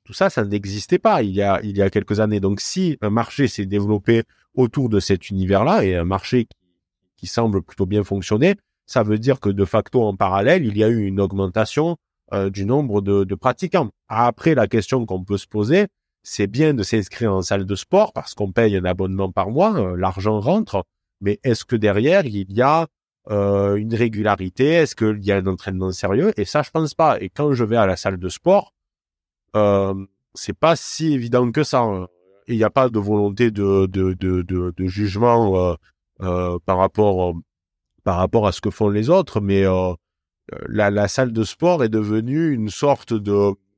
Tout 0.10 0.14
ça, 0.14 0.31
ça 0.31 0.44
n'existait 0.44 0.98
pas 0.98 1.22
il 1.22 1.36
y 1.36 1.44
a 1.44 1.60
il 1.61 1.77
y 1.77 1.84
a 1.84 1.91
quelques 1.91 2.19
années. 2.19 2.40
Donc 2.40 2.61
si 2.61 2.98
un 2.99 3.11
marché 3.11 3.48
s'est 3.48 3.68
développé 3.68 4.23
autour 4.56 4.90
de 4.90 4.99
cet 4.99 5.30
univers-là 5.30 5.86
et 5.86 5.95
un 5.95 6.03
marché 6.03 6.48
qui, 7.15 7.27
semble 7.27 7.61
plutôt 7.61 7.86
bien 7.86 8.03
fonctionner, 8.03 8.56
ça 8.88 9.03
veut 9.03 9.19
dire 9.19 9.40
que 9.40 9.49
de 9.49 9.65
facto 9.65 10.02
en 10.02 10.15
parallèle, 10.15 10.65
il 10.65 10.76
y 10.76 10.84
a 10.84 10.88
eu 10.88 11.06
une 11.06 11.22
augmentation 11.22 11.95
euh, 12.34 12.49
du 12.49 12.65
nombre 12.65 13.02
de, 13.02 13.36
pratiquants. 13.36 13.91
Après, 14.07 14.56
la 14.56 14.65
question 14.65 15.06
qu'on 15.06 15.23
peut 15.23 15.38
se 15.38 15.45
poser, 15.45 15.86
c'est 16.23 16.48
bien 16.48 16.73
de 16.73 16.81
s'inscrire 16.81 17.31
en 17.31 17.44
salle 17.44 17.68
de 17.68 17.76
sport 17.76 18.11
parce 18.11 18.34
qu'on 18.34 18.52
paye 18.52 18.77
un 18.77 18.86
abonnement 18.86 19.31
par 19.31 19.52
mois, 19.52 19.80
euh, 19.80 19.95
l'argent 19.95 20.40
rentre, 20.40 20.86
mais 21.22 21.40
est-ce 21.44 21.65
que 21.65 21.76
derrière 21.76 22.26
il 22.26 22.52
y 22.52 22.64
a 22.64 22.88
euh, 23.30 23.76
une 23.76 23.94
régularité? 23.94 24.69
Est-ce 24.69 24.95
qu'il 24.95 25.23
y 25.23 25.31
a 25.31 25.38
un 25.38 25.45
entraînement 25.45 25.91
sérieux? 25.91 26.34
Et 26.36 26.45
ça, 26.45 26.64
je 26.64 26.72
pense 26.72 26.95
pas. 26.95 27.22
Et 27.22 27.30
quand 27.30 27.53
je 27.53 27.64
vais 27.64 27.77
à 27.77 27.86
la 27.86 27.95
salle 27.95 28.18
de 28.18 28.30
sport, 28.30 28.73
c'est 30.34 30.57
pas 30.57 30.76
si 30.76 31.13
évident 31.13 31.51
que 31.51 31.63
ça. 31.63 31.81
Hein. 31.81 32.07
Il 32.47 32.57
n'y 32.57 32.63
a 32.63 32.69
pas 32.69 32.89
de 32.89 32.99
volonté 32.99 33.51
de, 33.51 33.85
de, 33.85 34.13
de, 34.13 34.88
jugement 34.88 35.55
euh, 35.55 35.76
euh, 36.21 36.57
par 36.65 36.77
rapport 36.77 37.35
par 38.03 38.17
rapport 38.17 38.47
à 38.47 38.51
ce 38.51 38.61
que 38.61 38.71
font 38.71 38.89
les 38.89 39.09
autres, 39.09 39.39
mais 39.39 39.65
euh, 39.65 39.93
la, 40.67 41.07
salle 41.07 41.31
de 41.31 41.43
sport 41.43 41.84
est 41.84 41.89
devenue 41.89 42.51
une 42.51 42.69
sorte 42.69 43.13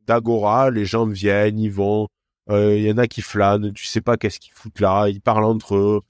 d'agora. 0.07 0.72
Les 0.72 0.85
gens 0.85 1.06
viennent, 1.06 1.60
ils 1.60 1.72
vont. 1.72 2.07
Euh, 2.49 2.77
il 2.77 2.84
y 2.84 2.91
en 2.91 2.98
a 2.98 3.07
qui 3.07 3.22
flânent. 3.22 3.73
Tu 3.73 3.85
sais 3.85 4.02
pas 4.02 4.18
qu'est-ce 4.18 4.39
qu'ils 4.39 4.53
foutent 4.53 4.80
là. 4.80 5.07
Ils 5.10 5.22
parlent 5.22 5.43
entre 5.43 5.76
eux. 5.76 6.02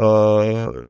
Euh, 0.00 0.86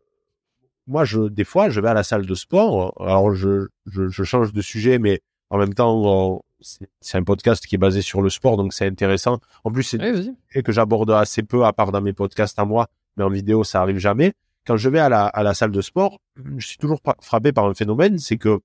moi, 0.86 1.04
je 1.04 1.28
des 1.28 1.44
fois, 1.44 1.68
je 1.68 1.80
vais 1.80 1.88
à 1.88 1.94
la 1.94 2.02
salle 2.02 2.26
de 2.26 2.34
sport. 2.34 2.94
Alors, 3.00 3.34
je, 3.34 3.68
je 3.86 4.22
change 4.24 4.52
de 4.52 4.62
sujet, 4.62 4.98
mais 4.98 5.20
en 5.50 5.58
même 5.58 5.74
temps, 5.74 6.42
c'est 6.60 7.18
un 7.18 7.22
podcast 7.24 7.66
qui 7.66 7.74
est 7.74 7.78
basé 7.78 8.02
sur 8.02 8.22
le 8.22 8.30
sport, 8.30 8.56
donc 8.56 8.72
c'est 8.72 8.86
intéressant. 8.86 9.40
En 9.64 9.70
plus, 9.72 9.82
c'est 9.82 10.00
Oui, 10.02 10.34
et 10.54 10.62
que 10.62 10.72
j'aborde 10.72 11.10
assez 11.10 11.42
peu, 11.42 11.64
à 11.64 11.72
part 11.72 11.92
dans 11.92 12.00
mes 12.00 12.12
podcasts 12.12 12.58
à 12.58 12.64
moi, 12.64 12.88
mais 13.16 13.24
en 13.24 13.30
vidéo, 13.30 13.64
ça 13.64 13.80
arrive 13.82 13.98
jamais. 13.98 14.32
Quand 14.66 14.76
je 14.76 14.88
vais 14.88 14.98
à 14.98 15.08
la, 15.08 15.26
à 15.26 15.42
la 15.42 15.54
salle 15.54 15.70
de 15.72 15.80
sport, 15.80 16.20
je 16.56 16.66
suis 16.66 16.76
toujours 16.78 17.00
fra- 17.02 17.16
frappé 17.20 17.52
par 17.52 17.64
un 17.66 17.74
phénomène, 17.74 18.18
c'est 18.18 18.36
que 18.36 18.60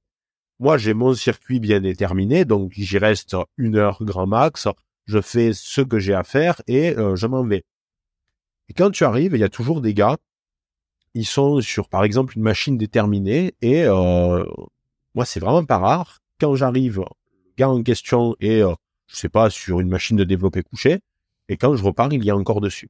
moi, 0.59 0.77
j'ai 0.77 0.93
mon 0.93 1.13
circuit 1.13 1.59
bien 1.59 1.81
déterminé, 1.81 2.45
donc 2.45 2.71
j'y 2.73 2.97
reste 2.97 3.35
une 3.57 3.75
heure 3.75 3.97
grand 4.01 4.27
max, 4.27 4.67
je 5.05 5.21
fais 5.21 5.51
ce 5.53 5.81
que 5.81 5.99
j'ai 5.99 6.13
à 6.13 6.23
faire 6.23 6.61
et 6.67 6.97
euh, 6.97 7.15
je 7.15 7.27
m'en 7.27 7.43
vais. 7.43 7.63
Et 8.69 8.73
quand 8.73 8.89
tu 8.91 9.03
arrives, 9.03 9.33
il 9.33 9.39
y 9.39 9.43
a 9.43 9.49
toujours 9.49 9.81
des 9.81 9.93
gars, 9.93 10.17
ils 11.13 11.25
sont 11.25 11.61
sur, 11.61 11.87
par 11.87 12.03
exemple, 12.03 12.35
une 12.35 12.43
machine 12.43 12.77
déterminée 12.77 13.53
et 13.61 13.83
euh, 13.85 14.43
moi, 15.13 15.25
c'est 15.25 15.39
vraiment 15.39 15.63
pas 15.63 15.77
rare. 15.77 16.19
Quand 16.41 16.55
j'arrive, 16.55 17.03
gars 17.57 17.69
en 17.69 17.81
question 17.83 18.35
est, 18.39 18.61
euh, 18.61 18.73
je 19.07 19.15
sais 19.15 19.29
pas, 19.29 19.49
sur 19.49 19.79
une 19.79 19.89
machine 19.89 20.17
de 20.17 20.23
développé 20.23 20.61
couché, 20.63 20.99
et 21.49 21.57
quand 21.57 21.75
je 21.75 21.83
repars, 21.83 22.11
il 22.11 22.23
y 22.23 22.29
a 22.29 22.35
encore 22.35 22.61
dessus. 22.61 22.89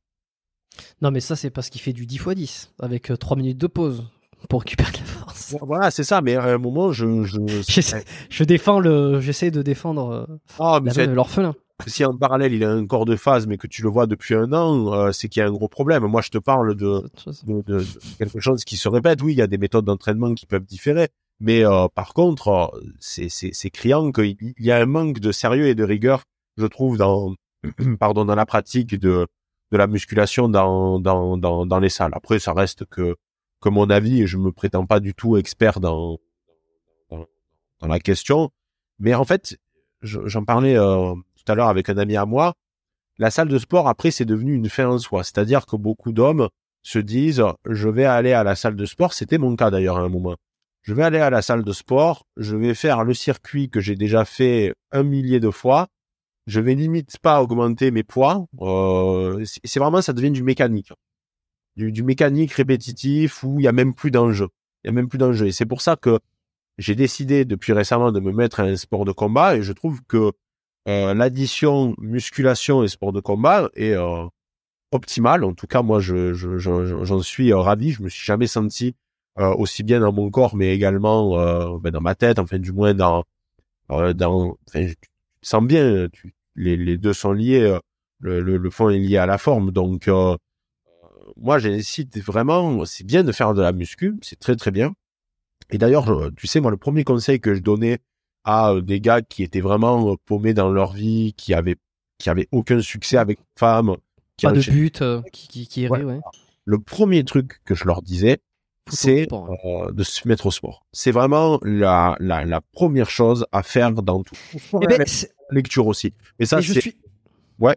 Non, 1.02 1.12
mais 1.12 1.20
ça, 1.22 1.36
c'est 1.36 1.50
parce 1.50 1.70
qu'il 1.70 1.82
fait 1.82 1.94
du 1.94 2.06
10 2.06 2.16
x 2.16 2.36
10 2.36 2.74
avec 2.80 3.12
3 3.20 3.38
minutes 3.38 3.58
de 3.58 3.68
pause 3.68 4.06
pour 4.50 4.62
récupérer 4.62 4.92
de 4.92 4.98
la 4.98 5.04
force. 5.06 5.56
Voilà, 5.62 5.92
c'est 5.92 6.04
ça. 6.04 6.22
Mais 6.22 6.36
à 6.36 6.44
un 6.46 6.58
moment, 6.58 6.92
je, 6.92 7.24
je, 7.24 8.44
défends 8.44 8.80
le, 8.80 9.20
j'essaie 9.22 9.52
de 9.52 9.62
défendre 9.62 10.28
euh, 10.30 10.38
ah, 10.60 10.80
l'orphelin. 11.08 11.56
si 11.88 12.06
en 12.06 12.16
parallèle 12.16 12.54
il 12.54 12.64
a 12.64 12.72
un 12.72 12.86
corps 12.86 13.06
de 13.06 13.16
phase, 13.16 13.48
mais 13.48 13.58
que 13.58 13.68
tu 13.68 13.82
le 13.82 13.90
vois 13.90 14.06
depuis 14.06 14.36
un 14.36 14.52
an, 14.54 14.94
euh, 14.94 15.12
c'est 15.12 15.30
qu'il 15.30 15.40
y 15.40 15.44
a 15.44 15.48
un 15.48 15.52
gros 15.52 15.68
problème. 15.68 16.04
Moi, 16.06 16.22
je 16.22 16.30
te 16.30 16.38
parle 16.38 16.76
de- 16.76 17.10
de 17.48 17.84
quelque 18.18 18.40
chose 18.40 18.64
qui 18.66 18.78
se 18.78 18.88
répète. 18.90 19.22
Oui, 19.22 19.34
il 19.34 19.38
y 19.38 19.42
a 19.42 19.48
des 19.48 19.58
méthodes 19.58 19.86
d'entraînement 19.86 20.34
qui 20.34 20.46
peuvent 20.46 20.66
différer, 20.66 21.10
mais 21.40 21.66
euh, 21.66 21.88
par 21.94 22.14
contre, 22.14 22.48
euh, 22.50 22.80
c'est 23.00 23.70
criant 23.72 24.12
qu'il 24.12 24.36
il 24.40 24.66
y 24.66 24.72
a 24.72 24.78
un 24.78 24.86
manque 24.86 25.20
de 25.20 25.32
sérieux 25.32 25.68
et 25.68 25.76
de 25.76 25.84
rigueur, 25.84 26.24
je 26.58 26.66
trouve, 26.66 26.98
dans 26.98 27.36
pardon 28.00 28.26
dans 28.26 28.36
la 28.36 28.46
pratique 28.46 28.98
de 29.00 29.28
de 29.72 29.78
la 29.78 29.88
musculation 29.88 30.48
dans 30.50 31.00
dans 31.00 31.38
dans, 31.38 31.66
dans 31.66 31.80
les 31.80 31.90
salles. 31.90 32.12
Après, 32.14 32.40
ça 32.40 32.54
reste 32.54 32.86
que 32.86 33.16
que 33.62 33.70
mon 33.70 33.90
avis 33.90 34.22
et 34.22 34.28
je 34.28 34.38
me 34.38 34.52
prétends 34.52 34.86
pas 34.86 35.00
du 35.00 35.14
tout 35.14 35.38
expert 35.38 35.80
dans 35.80 36.18
dans, 37.10 37.26
dans 37.82 37.88
la 37.88 38.00
question, 38.00 38.50
mais 39.00 39.14
en 39.16 39.26
fait, 39.26 39.58
je- 40.02 40.26
j'en 40.28 40.44
parlais 40.46 40.78
euh, 40.78 41.14
tout 41.36 41.52
à 41.52 41.56
l'heure 41.56 41.68
avec 41.70 41.90
un 41.90 41.98
ami 41.98 42.16
à 42.16 42.26
moi. 42.26 42.54
La 43.18 43.32
salle 43.32 43.48
de 43.50 43.58
sport 43.60 43.88
après 43.88 44.12
c'est 44.12 44.26
devenu 44.26 44.54
une 44.56 44.70
fin 44.70 44.88
en 44.88 45.00
soi, 45.00 45.24
c'est-à-dire 45.24 45.66
que 45.66 45.76
beaucoup 45.78 46.12
d'hommes 46.12 46.50
se 46.84 47.00
disent 47.00 47.44
je 47.70 47.90
vais 47.90 48.06
aller 48.06 48.34
à 48.34 48.44
la 48.44 48.56
salle 48.56 48.76
de 48.76 48.86
sport, 48.86 49.14
c'était 49.14 49.38
mon 49.38 49.56
cas 49.56 49.72
d'ailleurs 49.72 49.98
à 49.98 50.02
un 50.02 50.10
moment. 50.10 50.36
Je 50.86 50.94
vais 50.94 51.02
aller 51.02 51.18
à 51.18 51.32
la 51.32 51.42
salle 51.42 51.64
de 51.64 51.72
sport, 51.74 52.28
je 52.38 52.56
vais 52.56 52.76
faire 52.76 53.04
le 53.04 53.16
circuit 53.16 53.72
que 53.72 53.80
j'ai 53.80 53.96
déjà 53.96 54.24
fait 54.24 54.76
un 54.92 55.02
millier 55.02 55.40
de 55.40 55.50
fois. 55.50 55.88
Je 56.46 56.60
vais 56.60 56.76
limite 56.76 57.18
pas 57.18 57.42
augmenter 57.42 57.90
mes 57.90 58.04
poids. 58.04 58.46
Euh, 58.62 59.44
c'est 59.64 59.80
vraiment 59.80 60.04
ça 60.04 60.14
devient 60.14 60.30
du 60.30 60.44
mécanique, 60.44 60.94
du, 61.76 62.04
mécanique 62.04 62.52
répétitif 62.52 63.44
où 63.44 63.60
il 63.60 63.64
y 63.64 63.68
a 63.68 63.72
même 63.72 63.96
plus 63.96 64.12
d'enjeu. 64.12 64.50
Il 64.84 64.88
y 64.88 64.90
a 64.90 64.94
même 64.94 65.10
plus 65.10 65.18
d'enjeu. 65.18 65.48
Et 65.48 65.52
c'est 65.52 65.66
pour 65.66 65.82
ça 65.82 65.96
que 65.96 66.20
j'ai 66.78 66.94
décidé 66.94 67.46
depuis 67.46 67.74
récemment 67.74 68.12
de 68.12 68.20
me 68.20 68.32
mettre 68.32 68.60
à 68.60 68.64
un 68.64 68.76
sport 68.76 69.06
de 69.06 69.12
combat 69.12 69.56
et 69.58 69.64
je 69.64 69.74
trouve 69.74 70.04
que 70.08 70.34
euh, 70.88 71.16
l'addition 71.16 71.96
musculation 71.98 72.84
et 72.84 72.88
sport 72.90 73.12
de 73.12 73.22
combat 73.22 73.72
est 73.74 73.94
euh, 73.94 74.28
optimale. 74.92 75.44
En 75.44 75.56
tout 75.56 75.66
cas, 75.66 75.82
moi, 75.82 76.00
je, 76.00 76.34
je, 76.36 76.60
je- 76.60 77.04
j'en 77.04 77.22
suis 77.24 77.52
ravi. 77.54 77.92
Je 77.92 78.04
me 78.04 78.10
suis 78.10 78.24
jamais 78.24 78.46
senti 78.46 78.96
aussi 79.38 79.84
bien 79.84 80.00
dans 80.00 80.14
mon 80.14 80.30
corps, 80.30 80.56
mais 80.56 80.74
également 80.74 81.40
euh, 81.40 81.78
ben, 81.80 81.92
dans 81.92 82.02
ma 82.02 82.16
tête. 82.16 82.40
Enfin, 82.40 82.60
du 82.60 82.72
moins 82.72 82.94
dans 82.94 83.24
euh, 83.92 84.14
dans. 84.14 84.58
Enfin, 84.68 84.88
tu 84.88 85.10
sens 85.42 85.64
bien. 85.64 86.08
Tu, 86.12 86.34
les, 86.56 86.78
les 86.78 86.98
deux 86.98 87.14
sont 87.14 87.34
liés. 87.34 87.62
euh, 87.62 87.80
Le, 88.20 88.40
le, 88.42 88.58
le 88.58 88.70
fond 88.70 88.90
est 88.90 88.98
lié 88.98 89.18
à 89.18 89.26
la 89.26 89.38
forme. 89.38 89.72
Donc, 89.72 90.08
euh, 90.08 90.38
moi, 91.38 91.60
j'incite 91.60 92.18
vraiment. 92.20 92.86
C'est 92.86 93.04
bien 93.06 93.24
de 93.24 93.32
faire 93.32 93.54
de 93.54 93.62
la 93.62 93.74
muscu. 93.74 94.16
C'est 94.22 94.40
très 94.40 94.56
très 94.56 94.72
bien. 94.72 94.94
Et 95.70 95.78
d'ailleurs, 95.78 96.32
tu 96.38 96.48
sais, 96.48 96.62
moi, 96.62 96.72
le 96.72 96.78
premier 96.78 97.04
conseil 97.04 97.40
que 97.40 97.54
je 97.56 97.62
donnais 97.62 98.00
à 98.46 98.72
euh, 98.72 98.82
des 98.82 99.02
gars 99.02 99.22
qui 99.22 99.44
étaient 99.44 99.62
vraiment 99.62 100.12
euh, 100.12 100.16
paumés 100.26 100.54
dans 100.54 100.72
leur 100.72 100.94
vie, 100.94 101.34
qui 101.36 101.54
avaient 101.54 101.76
qui 102.20 102.30
avaient 102.30 102.48
aucun 102.52 102.80
succès 102.80 103.18
avec 103.18 103.40
femme, 103.60 103.98
qui 104.38 104.46
Pas 104.46 104.54
de 104.54 104.62
but 104.62 105.02
euh, 105.02 105.22
qui, 105.34 105.48
qui, 105.50 105.68
qui 105.68 105.82
irait, 105.82 106.04
ouais. 106.04 106.20
le 106.64 106.80
premier 106.80 107.26
truc 107.26 107.60
que 107.66 107.76
je 107.76 107.84
leur 107.86 108.02
disais, 108.02 108.38
c'est 108.90 109.32
hein. 109.34 109.46
euh, 109.66 109.92
de 109.92 110.04
se 110.04 110.28
mettre 110.28 110.46
au 110.48 110.52
sport. 110.52 110.86
C'est 110.92 111.12
vraiment 111.12 111.60
la, 111.64 112.16
la, 112.20 112.46
la 112.46 112.62
première 112.62 113.10
chose 113.10 113.46
à 113.52 113.64
faire 113.64 113.92
dans 113.92 114.24
tout. 114.24 114.36
Eh 114.82 114.88
ben, 114.88 115.04
lecture 115.52 115.88
aussi. 115.88 116.14
Mais 116.40 116.46
ça, 116.46 116.62
c'est 116.62 116.80
suis. 116.82 116.98
Ouais. 117.60 117.76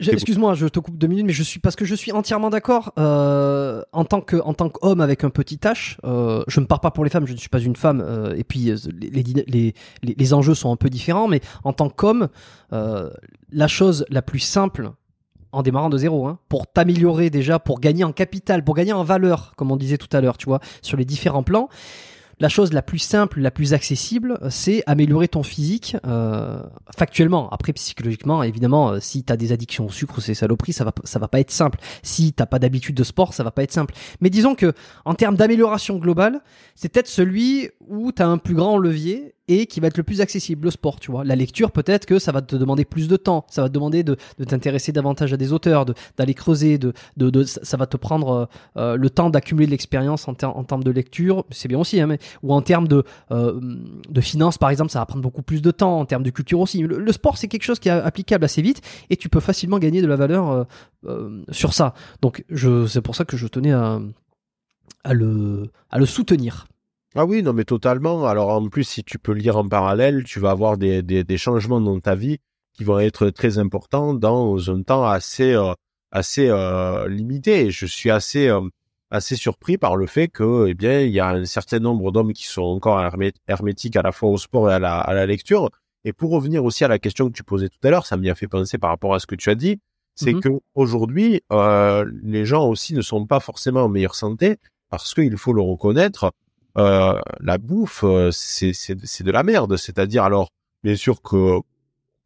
Excuse-moi, 0.00 0.54
je 0.54 0.66
te 0.66 0.80
coupe 0.80 0.98
deux 0.98 1.06
minutes, 1.06 1.26
mais 1.26 1.32
je 1.32 1.44
suis 1.44 1.60
parce 1.60 1.76
que 1.76 1.84
je 1.84 1.94
suis 1.94 2.10
entièrement 2.10 2.50
d'accord. 2.50 2.92
euh, 2.98 3.82
en 3.92 4.04
tant 4.04 4.20
que 4.20 4.36
en 4.42 4.52
tant 4.52 4.68
qu'homme 4.68 5.00
avec 5.00 5.22
un 5.22 5.30
petit 5.30 5.58
H, 5.58 5.96
euh, 6.02 6.42
je 6.48 6.58
ne 6.58 6.66
pars 6.66 6.80
pas 6.80 6.90
pour 6.90 7.04
les 7.04 7.10
femmes. 7.10 7.26
Je 7.26 7.32
ne 7.34 7.38
suis 7.38 7.48
pas 7.48 7.60
une 7.60 7.76
femme. 7.76 8.00
euh, 8.00 8.34
et 8.34 8.42
puis 8.42 8.70
euh, 8.70 8.76
les, 9.00 9.10
les, 9.10 9.22
les, 9.22 9.74
les- 10.02 10.14
les 10.18 10.34
enjeux 10.34 10.54
sont 10.56 10.72
un 10.72 10.76
peu 10.76 10.90
différents, 10.90 11.28
mais 11.28 11.40
en 11.62 11.72
tant 11.72 11.88
qu'homme, 11.88 12.28
euh, 12.72 13.10
la 13.52 13.68
chose 13.68 14.04
la 14.08 14.22
plus 14.22 14.40
simple 14.40 14.90
en 15.52 15.62
démarrant 15.62 15.90
de 15.90 15.98
zéro, 15.98 16.26
hein, 16.26 16.38
pour 16.48 16.66
t'améliorer 16.66 17.30
déjà, 17.30 17.58
pour 17.58 17.80
gagner 17.80 18.04
en 18.04 18.12
capital, 18.12 18.64
pour 18.64 18.74
gagner 18.74 18.92
en 18.92 19.04
valeur, 19.04 19.52
comme 19.56 19.70
on 19.70 19.76
disait 19.76 19.98
tout 19.98 20.14
à 20.16 20.20
l'heure, 20.20 20.38
tu 20.38 20.46
vois, 20.46 20.60
sur 20.80 20.96
les 20.96 21.04
différents 21.04 21.42
plans. 21.42 21.68
La 22.42 22.48
chose 22.48 22.72
la 22.72 22.82
plus 22.82 22.98
simple, 22.98 23.40
la 23.40 23.52
plus 23.52 23.72
accessible, 23.72 24.36
c'est 24.50 24.82
améliorer 24.86 25.28
ton 25.28 25.44
physique 25.44 25.96
euh, 26.04 26.60
factuellement. 26.96 27.48
Après, 27.50 27.72
psychologiquement, 27.72 28.42
évidemment, 28.42 28.90
euh, 28.90 29.00
si 29.00 29.22
t'as 29.22 29.36
des 29.36 29.52
addictions 29.52 29.86
au 29.86 29.90
sucre 29.90 30.18
ou 30.18 30.20
ces 30.20 30.34
saloperies, 30.34 30.72
ça 30.72 30.82
va, 30.82 30.92
ça 31.04 31.20
va 31.20 31.28
pas 31.28 31.38
être 31.38 31.52
simple. 31.52 31.78
Si 32.02 32.32
t'as 32.32 32.46
pas 32.46 32.58
d'habitude 32.58 32.96
de 32.96 33.04
sport, 33.04 33.32
ça 33.32 33.44
va 33.44 33.52
pas 33.52 33.62
être 33.62 33.70
simple. 33.70 33.94
Mais 34.20 34.28
disons 34.28 34.56
que, 34.56 34.72
en 35.04 35.14
termes 35.14 35.36
d'amélioration 35.36 35.98
globale, 35.98 36.40
c'est 36.74 36.88
peut-être 36.88 37.06
celui 37.06 37.70
où 37.86 38.10
t'as 38.10 38.26
un 38.26 38.38
plus 38.38 38.54
grand 38.54 38.76
levier 38.76 39.36
et 39.48 39.66
qui 39.66 39.80
va 39.80 39.88
être 39.88 39.96
le 39.96 40.04
plus 40.04 40.20
accessible, 40.20 40.66
le 40.66 40.70
sport, 40.70 41.00
tu 41.00 41.10
vois. 41.10 41.24
La 41.24 41.34
lecture, 41.34 41.72
peut-être 41.72 42.06
que 42.06 42.18
ça 42.18 42.30
va 42.30 42.42
te 42.42 42.54
demander 42.54 42.84
plus 42.84 43.08
de 43.08 43.16
temps, 43.16 43.44
ça 43.50 43.62
va 43.62 43.68
te 43.68 43.74
demander 43.74 44.04
de, 44.04 44.16
de 44.38 44.44
t'intéresser 44.44 44.92
davantage 44.92 45.32
à 45.32 45.36
des 45.36 45.52
auteurs, 45.52 45.84
d'aller 46.16 46.34
creuser, 46.34 46.78
de, 46.78 46.92
de, 47.16 47.42
ça 47.44 47.76
va 47.76 47.86
te 47.86 47.96
prendre 47.96 48.30
euh, 48.30 48.46
euh, 48.76 48.96
le 48.96 49.10
temps 49.10 49.30
d'accumuler 49.30 49.66
de 49.66 49.72
l'expérience 49.72 50.28
en, 50.28 50.34
ter- 50.34 50.56
en 50.56 50.62
termes 50.64 50.84
de 50.84 50.90
lecture, 50.90 51.44
c'est 51.50 51.68
bien 51.68 51.78
aussi, 51.78 52.00
hein, 52.00 52.06
mais, 52.06 52.18
ou 52.42 52.54
en 52.54 52.62
termes 52.62 52.86
de, 52.86 53.04
euh, 53.32 53.60
de 54.08 54.20
finances, 54.20 54.58
par 54.58 54.70
exemple, 54.70 54.90
ça 54.92 55.00
va 55.00 55.06
prendre 55.06 55.22
beaucoup 55.22 55.42
plus 55.42 55.60
de 55.60 55.70
temps, 55.72 55.98
en 55.98 56.04
termes 56.06 56.22
de 56.22 56.30
culture 56.30 56.60
aussi. 56.60 56.80
Le, 56.82 57.12
sport, 57.12 57.36
c'est 57.36 57.48
quelque 57.48 57.64
chose 57.64 57.78
qui 57.80 57.88
est 57.88 57.92
applicable 57.92 58.44
assez 58.44 58.62
vite 58.62 58.80
et 59.10 59.16
tu 59.16 59.28
peux 59.28 59.40
facilement 59.40 59.78
gagner 59.78 60.02
de 60.02 60.06
la 60.06 60.16
valeur 60.16 60.66
sur 61.50 61.74
ça. 61.74 61.94
Donc, 62.22 62.44
c'est 62.86 63.02
pour 63.02 63.16
ça 63.16 63.24
que 63.24 63.36
je 63.36 63.46
tenais 63.48 63.72
à, 63.72 64.00
à, 65.04 65.14
le, 65.14 65.70
à 65.90 65.98
le 65.98 66.06
soutenir. 66.06 66.66
Ah 67.14 67.26
oui, 67.26 67.42
non, 67.42 67.52
mais 67.52 67.64
totalement. 67.64 68.26
Alors 68.26 68.48
en 68.50 68.68
plus, 68.68 68.84
si 68.84 69.04
tu 69.04 69.18
peux 69.18 69.32
lire 69.32 69.56
en 69.58 69.68
parallèle, 69.68 70.24
tu 70.24 70.40
vas 70.40 70.50
avoir 70.50 70.78
des, 70.78 71.02
des, 71.02 71.24
des 71.24 71.36
changements 71.38 71.80
dans 71.80 72.00
ta 72.00 72.14
vie 72.14 72.38
qui 72.74 72.84
vont 72.84 72.98
être 72.98 73.28
très 73.30 73.58
importants 73.58 74.14
dans 74.14 74.70
un 74.70 74.82
temps 74.82 75.04
assez 75.04 75.52
euh, 75.52 75.74
assez 76.10 76.48
euh, 76.48 77.06
limité. 77.08 77.70
Je 77.70 77.84
suis 77.84 78.10
assez 78.10 78.48
euh, 78.48 78.62
assez 79.10 79.36
surpris 79.36 79.76
par 79.76 79.96
le 79.96 80.06
fait 80.06 80.28
que, 80.28 80.66
eh 80.68 80.74
bien, 80.74 81.00
il 81.00 81.10
y 81.12 81.20
a 81.20 81.28
un 81.28 81.44
certain 81.44 81.80
nombre 81.80 82.12
d'hommes 82.12 82.32
qui 82.32 82.46
sont 82.46 82.62
encore 82.62 82.98
hermé- 83.00 83.34
hermétiques 83.46 83.96
à 83.96 84.02
la 84.02 84.12
fois 84.12 84.30
au 84.30 84.38
sport 84.38 84.70
et 84.70 84.74
à 84.74 84.78
la, 84.78 84.98
à 85.00 85.12
la 85.12 85.26
lecture. 85.26 85.68
Et 86.04 86.14
pour 86.14 86.30
revenir 86.30 86.64
aussi 86.64 86.82
à 86.82 86.88
la 86.88 86.98
question 86.98 87.26
que 87.28 87.32
tu 87.34 87.44
posais 87.44 87.68
tout 87.68 87.86
à 87.86 87.90
l'heure, 87.90 88.06
ça 88.06 88.16
m'y 88.16 88.30
a 88.30 88.34
fait 88.34 88.48
penser 88.48 88.78
par 88.78 88.88
rapport 88.88 89.14
à 89.14 89.18
ce 89.20 89.26
que 89.26 89.34
tu 89.34 89.50
as 89.50 89.54
dit, 89.54 89.78
c'est 90.14 90.32
Mhm. 90.32 90.40
que 90.40 90.48
aujourd'hui, 90.74 91.42
euh, 91.52 92.10
les 92.22 92.46
gens 92.46 92.66
aussi 92.66 92.94
ne 92.94 93.02
sont 93.02 93.26
pas 93.26 93.38
forcément 93.38 93.82
en 93.82 93.88
meilleure 93.90 94.14
santé 94.14 94.56
parce 94.90 95.12
qu'il 95.14 95.36
faut 95.36 95.52
le 95.52 95.60
reconnaître 95.62 96.32
euh, 96.78 97.20
la 97.40 97.58
bouffe, 97.58 98.04
euh, 98.04 98.30
c'est 98.32 98.94
de 98.94 99.30
la 99.30 99.42
merde. 99.42 99.76
C'est-à-dire, 99.76 100.24
alors, 100.24 100.50
bien 100.82 100.96
sûr 100.96 101.22
que 101.22 101.36
on 101.36 101.62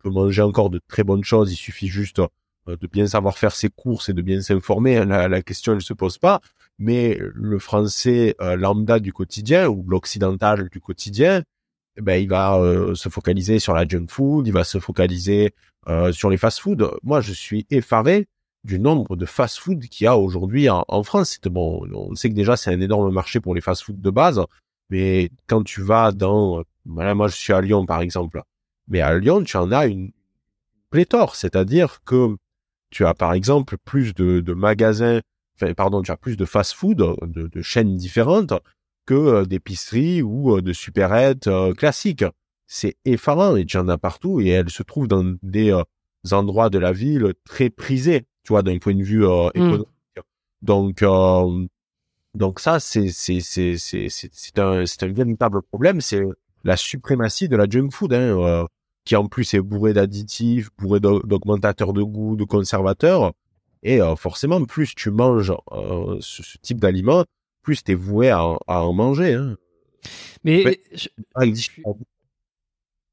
peut 0.03 0.11
manger 0.11 0.43
encore 0.43 0.71
de 0.71 0.81
très 0.89 1.05
bonnes 1.05 1.25
choses. 1.25 1.53
Il 1.53 1.57
suffit 1.57 1.89
juste 1.89 2.21
euh, 2.21 2.77
de 2.77 2.87
bien 2.87 3.07
savoir 3.07 3.39
faire 3.39 3.53
ses 3.53 3.69
courses 3.69 4.09
et 4.09 4.13
de 4.13 4.23
bien 4.23 4.41
s'informer. 4.41 5.05
La, 5.05 5.29
la 5.29 5.43
question, 5.43 5.73
elle 5.73 5.83
se 5.83 5.95
pose 5.95 6.19
pas. 6.19 6.41
Mais 6.79 7.19
le 7.21 7.59
français 7.59 8.37
lambda 8.39 8.99
du 8.99 9.11
quotidien 9.11 9.67
ou 9.67 9.83
l'occidental 9.89 10.69
du 10.69 10.79
quotidien, 10.79 11.43
eh 11.97 12.03
ben, 12.03 12.23
il 12.23 12.29
va 12.29 12.61
se 12.95 13.09
focaliser 13.09 13.59
sur 13.61 13.73
la 13.73 13.89
junk 13.89 14.09
food, 14.11 14.47
il 14.47 14.53
va 14.53 14.63
se 14.63 14.79
focaliser 14.79 15.55
sur 16.13 16.29
les 16.29 16.37
fast-food. 16.37 16.91
Moi, 17.03 17.23
je 17.23 17.33
suis 17.33 17.67
effaré 17.71 18.29
du 18.67 18.81
nombre 18.81 19.17
de 19.17 19.25
fast-food 19.25 19.87
qu'il 19.87 20.05
y 20.05 20.09
a 20.09 20.19
aujourd'hui 20.19 20.69
en, 20.69 20.85
en 20.89 21.03
France. 21.05 21.39
Bon, 21.45 21.87
on 21.95 22.15
sait 22.15 22.29
que 22.29 22.35
déjà 22.35 22.57
c'est 22.57 22.73
un 22.75 22.81
énorme 22.81 23.13
marché 23.13 23.41
pour 23.41 23.55
les 23.55 23.61
fast-food 23.61 24.01
de 24.01 24.11
base, 24.11 24.43
mais 24.91 25.31
quand 25.47 25.63
tu 25.63 25.83
vas 25.83 26.13
dans, 26.13 26.63
moi 26.85 27.29
je 27.29 27.37
suis 27.37 27.53
à 27.53 27.61
Lyon 27.61 27.87
par 27.87 28.01
exemple, 28.01 28.43
mais 28.89 29.01
à 29.01 29.17
Lyon 29.17 29.45
tu 29.45 29.57
en 29.57 29.71
as 29.71 29.87
une 29.87 30.11
pléthore, 30.91 31.37
c'est-à-dire 31.37 32.01
que 32.05 32.37
tu 32.91 33.07
as 33.07 33.15
par 33.15 33.33
exemple 33.33 33.77
plus 33.85 34.15
de, 34.15 34.41
de 34.41 34.53
magasins, 34.53 35.21
enfin 35.55 35.73
pardon, 35.73 36.03
tu 36.03 36.11
as 36.11 36.17
plus 36.17 36.37
de 36.37 36.45
fast-food, 36.45 37.17
de, 37.23 37.47
de 37.47 37.63
chaînes 37.63 37.97
différentes 37.97 38.53
que 39.07 39.15
euh, 39.15 39.45
d'épiceries 39.45 40.23
ou 40.23 40.57
euh, 40.57 40.61
de 40.61 40.73
supérettes 40.73 41.47
euh, 41.47 41.73
classiques. 41.73 42.25
c'est 42.67 42.97
effarant 43.05 43.55
et 43.55 43.65
tu 43.65 43.77
en 43.79 43.89
as 43.89 43.99
partout 43.99 44.41
et 44.41 44.49
elle 44.49 44.71
se 44.71 44.83
trouve 44.83 45.07
dans 45.07 45.37
des 45.43 45.73
endroits 46.33 46.71
de 46.71 46.79
la 46.79 46.93
ville 46.93 47.35
très 47.45 47.71
prisés, 47.71 48.27
tu 48.47 48.53
vois, 48.53 48.63
d'un 48.63 48.79
point 48.79 48.95
de 48.95 49.03
vue 49.03 49.27
euh, 49.27 49.49
économique. 49.55 49.89
Donc, 50.63 51.03
euh, 51.03 51.67
donc 52.35 52.61
ça, 52.61 52.79
c'est 52.81 53.09
un 54.59 54.85
un 54.85 55.13
véritable 55.13 55.63
problème. 55.63 56.01
C'est 56.01 56.23
la 56.65 56.77
suprématie 56.77 57.49
de 57.49 57.57
la 57.57 57.67
junk 57.69 57.91
food, 57.91 58.13
hein, 58.13 58.39
euh, 58.39 58.65
qui 59.05 59.17
en 59.17 59.27
plus 59.27 59.55
est 59.55 59.61
bourré 59.61 59.93
d'additifs, 59.93 60.69
bourré 60.79 61.01
d'augmentateurs 61.01 61.93
de 61.93 62.03
goût, 62.03 62.37
de 62.37 62.45
conservateurs. 62.45 63.33
Et 63.83 64.01
euh, 64.01 64.17
forcément, 64.17 64.65
plus 64.65 64.95
tu 64.95 65.11
manges 65.11 65.53
euh, 65.73 66.17
ce, 66.21 66.43
ce, 66.43 66.59
type 66.59 66.81
d'aliment, 66.81 67.25
plus 67.63 67.83
tu 67.83 67.93
es 67.93 67.95
voué 67.95 68.31
à, 68.31 68.41
à, 68.67 68.83
en 68.83 68.93
manger. 68.93 69.35
Hein. 69.35 69.57
Mais, 70.45 70.63
mais 70.65 70.81
je... 70.93 71.09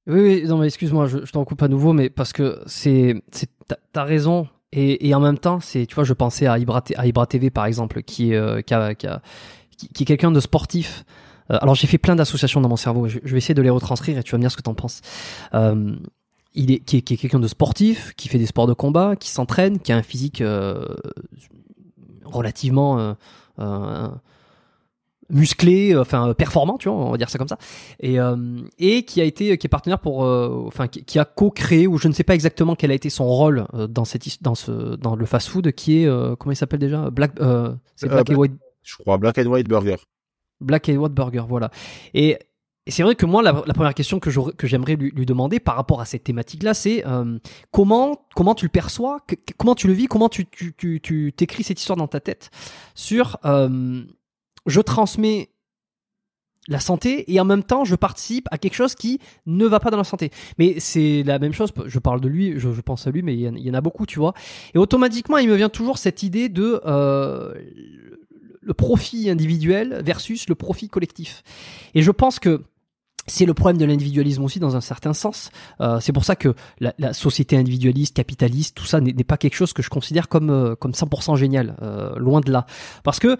Oui, 0.05 0.19
oui, 0.19 0.43
non, 0.45 0.57
mais 0.57 0.65
excuse-moi, 0.65 1.07
je, 1.07 1.25
je 1.25 1.31
t'en 1.31 1.45
coupe 1.45 1.61
à 1.61 1.67
nouveau, 1.67 1.93
mais 1.93 2.09
parce 2.09 2.33
que 2.33 2.61
c'est, 2.65 3.15
t'as 3.93 4.03
raison. 4.03 4.49
Et, 4.75 5.13
en 5.13 5.19
même 5.19 5.37
temps, 5.37 5.59
c'est, 5.59 5.85
tu 5.85 5.93
vois, 5.93 6.03
je 6.03 6.13
pensais 6.13 6.47
à 6.47 6.57
Ibra, 6.57 6.81
TV 7.27 7.49
par 7.51 7.65
exemple, 7.65 8.01
qui, 8.01 8.33
euh, 8.33 8.61
qui, 8.61 8.75
qui, 9.93 10.03
est 10.03 10.05
quelqu'un 10.05 10.31
de 10.31 10.39
sportif. 10.39 11.05
Euh, 11.51 11.57
alors 11.61 11.75
j'ai 11.75 11.85
fait 11.87 11.99
plein 11.99 12.15
d'associations 12.15 12.59
dans 12.59 12.69
mon 12.69 12.75
cerveau. 12.75 13.07
Je, 13.07 13.19
vais 13.19 13.37
essayer 13.37 13.53
de 13.53 13.61
les 13.61 13.69
retranscrire 13.69 14.17
et 14.17 14.23
tu 14.23 14.31
vas 14.31 14.37
me 14.39 14.43
dire 14.43 14.51
ce 14.51 14.57
que 14.57 14.63
t'en 14.63 14.73
penses. 14.73 15.01
Euh, 15.53 15.95
il 16.55 16.71
est, 16.71 16.79
qui 16.79 16.97
est, 16.97 17.11
est 17.11 17.17
quelqu'un 17.17 17.39
de 17.39 17.47
sportif, 17.47 18.13
qui 18.15 18.29
fait 18.29 18.39
des 18.39 18.47
sports 18.47 18.67
de 18.67 18.73
combat, 18.73 19.15
qui 19.15 19.29
s'entraîne, 19.29 19.79
qui 19.79 19.91
a 19.91 19.97
un 19.97 20.03
physique 20.03 20.43
relativement 22.25 23.15
musclé, 25.33 25.95
enfin 25.97 26.33
performant, 26.33 26.77
tu 26.77 26.89
vois, 26.89 26.97
on 26.97 27.11
va 27.11 27.17
dire 27.17 27.29
ça 27.29 27.37
comme 27.37 27.47
ça, 27.47 27.57
et 27.99 28.19
euh, 28.19 28.61
et 28.79 29.03
qui 29.03 29.19
a 29.19 29.23
été 29.23 29.57
qui 29.57 29.67
est 29.67 29.69
partenaire 29.69 29.99
pour, 29.99 30.23
euh, 30.23 30.63
enfin 30.67 30.87
qui, 30.87 31.03
qui, 31.03 31.19
a 31.19 31.25
co-créé 31.25 31.87
ou 31.87 31.97
je 31.97 32.07
ne 32.07 32.13
sais 32.13 32.23
pas 32.23 32.35
exactement 32.35 32.75
quel 32.75 32.91
a 32.91 32.93
été 32.93 33.09
son 33.09 33.25
rôle 33.25 33.65
euh, 33.73 33.87
dans 33.87 34.05
cette 34.05 34.41
dans 34.41 34.55
ce 34.55 34.95
dans 34.95 35.15
le 35.15 35.25
fast-food 35.25 35.71
qui 35.73 36.03
est 36.03 36.37
comment 36.37 36.51
il 36.51 36.55
s'appelle 36.55 36.79
déjà? 36.79 37.09
Black, 37.09 37.33
c'est 37.95 38.07
Black 38.07 38.29
and 38.29 38.35
White. 38.35 38.53
Je 38.83 38.95
crois 38.97 39.17
Black 39.17 39.37
and 39.37 39.47
White 39.47 39.67
Burger. 39.67 39.97
Black 40.61 40.89
and 40.89 40.95
White 40.95 41.13
Burger, 41.13 41.43
voilà. 41.47 41.69
Et 42.13 42.37
et 42.85 42.91
c'est 42.91 43.03
vrai 43.03 43.15
que 43.15 43.25
moi, 43.25 43.41
la, 43.41 43.63
la 43.65 43.73
première 43.73 43.93
question 43.93 44.19
que 44.19 44.29
j'aimerais 44.67 44.95
lui, 44.95 45.11
lui, 45.11 45.25
demander 45.25 45.61
par 45.61 45.75
rapport 45.75 46.01
à 46.01 46.05
cette 46.05 46.25
thématique-là, 46.25 46.73
c'est 46.73 47.05
euh, 47.07 47.39
comment 47.71 48.25
comment 48.35 48.55
tu 48.55 48.65
le 48.65 48.71
perçois, 48.71 49.21
que, 49.25 49.35
comment 49.57 49.73
tu 49.73 49.87
le 49.87 49.93
vis, 49.93 50.07
comment 50.07 50.27
tu 50.27 50.45
tu 50.45 50.73
tu, 50.73 50.99
tu 51.01 51.31
t'écris 51.33 51.63
cette 51.63 51.79
histoire 51.79 51.95
dans 51.95 52.09
ta 52.09 52.19
tête? 52.19 52.51
Sur 52.93 53.37
euh, 53.45 54.03
je 54.65 54.81
transmets 54.81 55.49
la 56.69 56.79
santé 56.79 57.31
et 57.33 57.39
en 57.39 57.45
même 57.45 57.63
temps 57.63 57.83
je 57.83 57.95
participe 57.95 58.47
à 58.51 58.57
quelque 58.57 58.75
chose 58.75 58.95
qui 58.95 59.19
ne 59.45 59.65
va 59.65 59.79
pas 59.79 59.91
dans 59.91 59.97
la 59.97 60.03
santé. 60.03 60.31
Mais 60.57 60.79
c'est 60.79 61.23
la 61.23 61.39
même 61.39 61.53
chose, 61.53 61.71
je 61.85 61.99
parle 61.99 62.21
de 62.21 62.29
lui, 62.29 62.59
je, 62.59 62.69
pense 62.81 63.05
à 63.07 63.11
lui, 63.11 63.21
mais 63.21 63.35
il 63.35 63.59
y, 63.59 63.69
en, 63.69 63.73
a 63.73 63.81
beaucoup, 63.81 64.05
tu 64.05 64.19
vois. 64.19 64.33
Et 64.73 64.77
automatiquement, 64.77 65.37
il 65.37 65.49
me 65.49 65.55
vient 65.55 65.69
toujours 65.69 65.97
cette 65.97 66.23
idée 66.23 66.49
de 66.49 66.81
euh, 66.85 67.53
le 68.61 68.73
profit 68.73 69.29
individuel 69.29 70.01
versus 70.05 70.47
le 70.47 70.55
profit 70.55 70.87
collectif. 70.87 71.43
Et 71.95 72.01
je 72.01 72.11
pense 72.11 72.39
que 72.39 72.63
c'est 73.27 73.45
le 73.45 73.53
problème 73.53 73.77
de 73.77 73.85
l'individualisme 73.85 74.43
aussi 74.43 74.59
dans 74.59 74.75
un 74.75 74.81
certain 74.81 75.13
sens. 75.13 75.49
Euh, 75.79 75.99
c'est 75.99 76.11
pour 76.11 76.25
ça 76.25 76.35
que 76.35 76.55
la, 76.79 76.93
la, 76.97 77.13
société 77.13 77.55
individualiste, 77.55 78.15
capitaliste, 78.15 78.75
tout 78.75 78.85
ça 78.85 78.99
n'est 78.99 79.23
pas 79.23 79.37
quelque 79.37 79.55
chose 79.55 79.73
que 79.73 79.81
je 79.81 79.89
considère 79.89 80.27
comme 80.27 80.49
euh, 80.49 80.75
comme 80.75 80.91
100% 80.91 81.37
génial, 81.37 81.75
euh, 81.81 82.15
loin 82.17 82.41
de 82.41 82.51
là. 82.51 82.65
Parce 83.03 83.19
que 83.19 83.37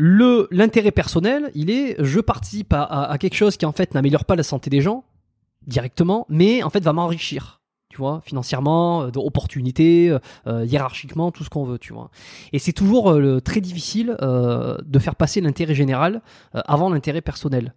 le 0.00 0.46
l'intérêt 0.52 0.92
personnel, 0.92 1.50
il 1.54 1.70
est 1.70 1.96
je 1.98 2.20
participe 2.20 2.72
à, 2.72 2.82
à, 2.82 3.10
à 3.10 3.18
quelque 3.18 3.34
chose 3.34 3.56
qui 3.56 3.66
en 3.66 3.72
fait 3.72 3.94
n'améliore 3.94 4.24
pas 4.24 4.36
la 4.36 4.44
santé 4.44 4.70
des 4.70 4.80
gens 4.80 5.04
directement, 5.66 6.24
mais 6.28 6.62
en 6.62 6.70
fait 6.70 6.80
va 6.80 6.92
m'enrichir 6.92 7.58
tu 7.88 7.96
vois, 7.96 8.20
financièrement, 8.24 9.08
d'opportunités, 9.08 10.16
euh, 10.46 10.64
hiérarchiquement, 10.64 11.32
tout 11.32 11.42
ce 11.42 11.50
qu'on 11.50 11.64
veut, 11.64 11.78
tu 11.78 11.92
vois. 11.92 12.10
Et 12.52 12.58
c'est 12.58 12.72
toujours 12.72 13.10
euh, 13.10 13.40
très 13.40 13.60
difficile 13.60 14.16
euh, 14.20 14.76
de 14.84 14.98
faire 14.98 15.16
passer 15.16 15.40
l'intérêt 15.40 15.74
général 15.74 16.20
avant 16.52 16.90
l'intérêt 16.90 17.22
personnel, 17.22 17.74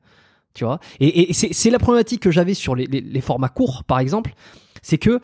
tu 0.54 0.66
vois. 0.66 0.80
Et, 1.00 1.30
et 1.30 1.34
c'est 1.34 1.70
la 1.70 1.80
problématique 1.80 2.22
que 2.22 2.30
j'avais 2.30 2.54
sur 2.54 2.76
les, 2.76 2.86
les, 2.86 3.02
les, 3.02 3.22
formats 3.22 3.50
courts, 3.50 3.84
par 3.86 4.00
exemple, 4.00 4.34
c'est 4.82 4.98
que 4.98 5.22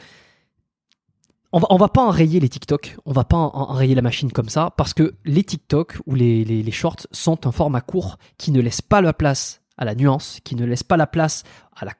on 1.58 1.76
va, 1.78 1.86
va 1.86 1.90
pas 1.90 2.04
enrayer 2.04 2.40
les 2.40 2.50
TikTok, 2.50 2.98
on 3.06 3.12
va 3.12 3.24
pas 3.24 3.38
enrayer 3.38 3.96
la 3.96 4.02
machine 4.02 4.32
comme 4.32 4.50
ça, 4.50 4.72
parce 4.78 4.94
que 4.94 5.16
les 5.26 5.44
TikTok 5.44 5.98
ou 6.06 6.16
les, 6.16 6.44
les, 6.44 6.72
shorts 6.72 7.08
sont 7.12 7.48
un 7.48 7.52
format 7.52 7.82
court 7.82 8.18
qui 8.38 8.52
ne 8.52 8.62
laisse 8.62 8.82
pas 8.82 9.02
la 9.02 9.14
place 9.14 9.62
à 9.78 9.86
la 9.86 9.96
nuance, 9.96 10.40
qui 10.44 10.56
ne 10.56 10.66
laisse 10.66 10.84
pas 10.84 10.98
la 10.98 11.08
place 11.08 11.44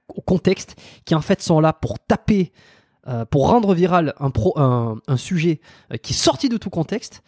au 0.10 0.22
contexte, 0.22 0.76
qui 1.06 1.16
en 1.16 1.22
fait 1.22 1.42
sont 1.42 1.60
là 1.60 1.74
pour 1.74 2.00
taper 2.00 2.52
euh, 3.08 3.24
pour 3.26 3.48
rendre 3.48 3.74
viral 3.74 4.14
un, 4.20 4.32
pro, 4.32 4.60
un, 4.60 5.00
un 5.08 5.18
sujet 5.18 5.62
euh, 5.94 5.98
qui 5.98 6.12
est 6.12 6.18
sorti 6.18 6.50
de 6.50 6.58
tout 6.58 6.70
contexte. 6.70 7.24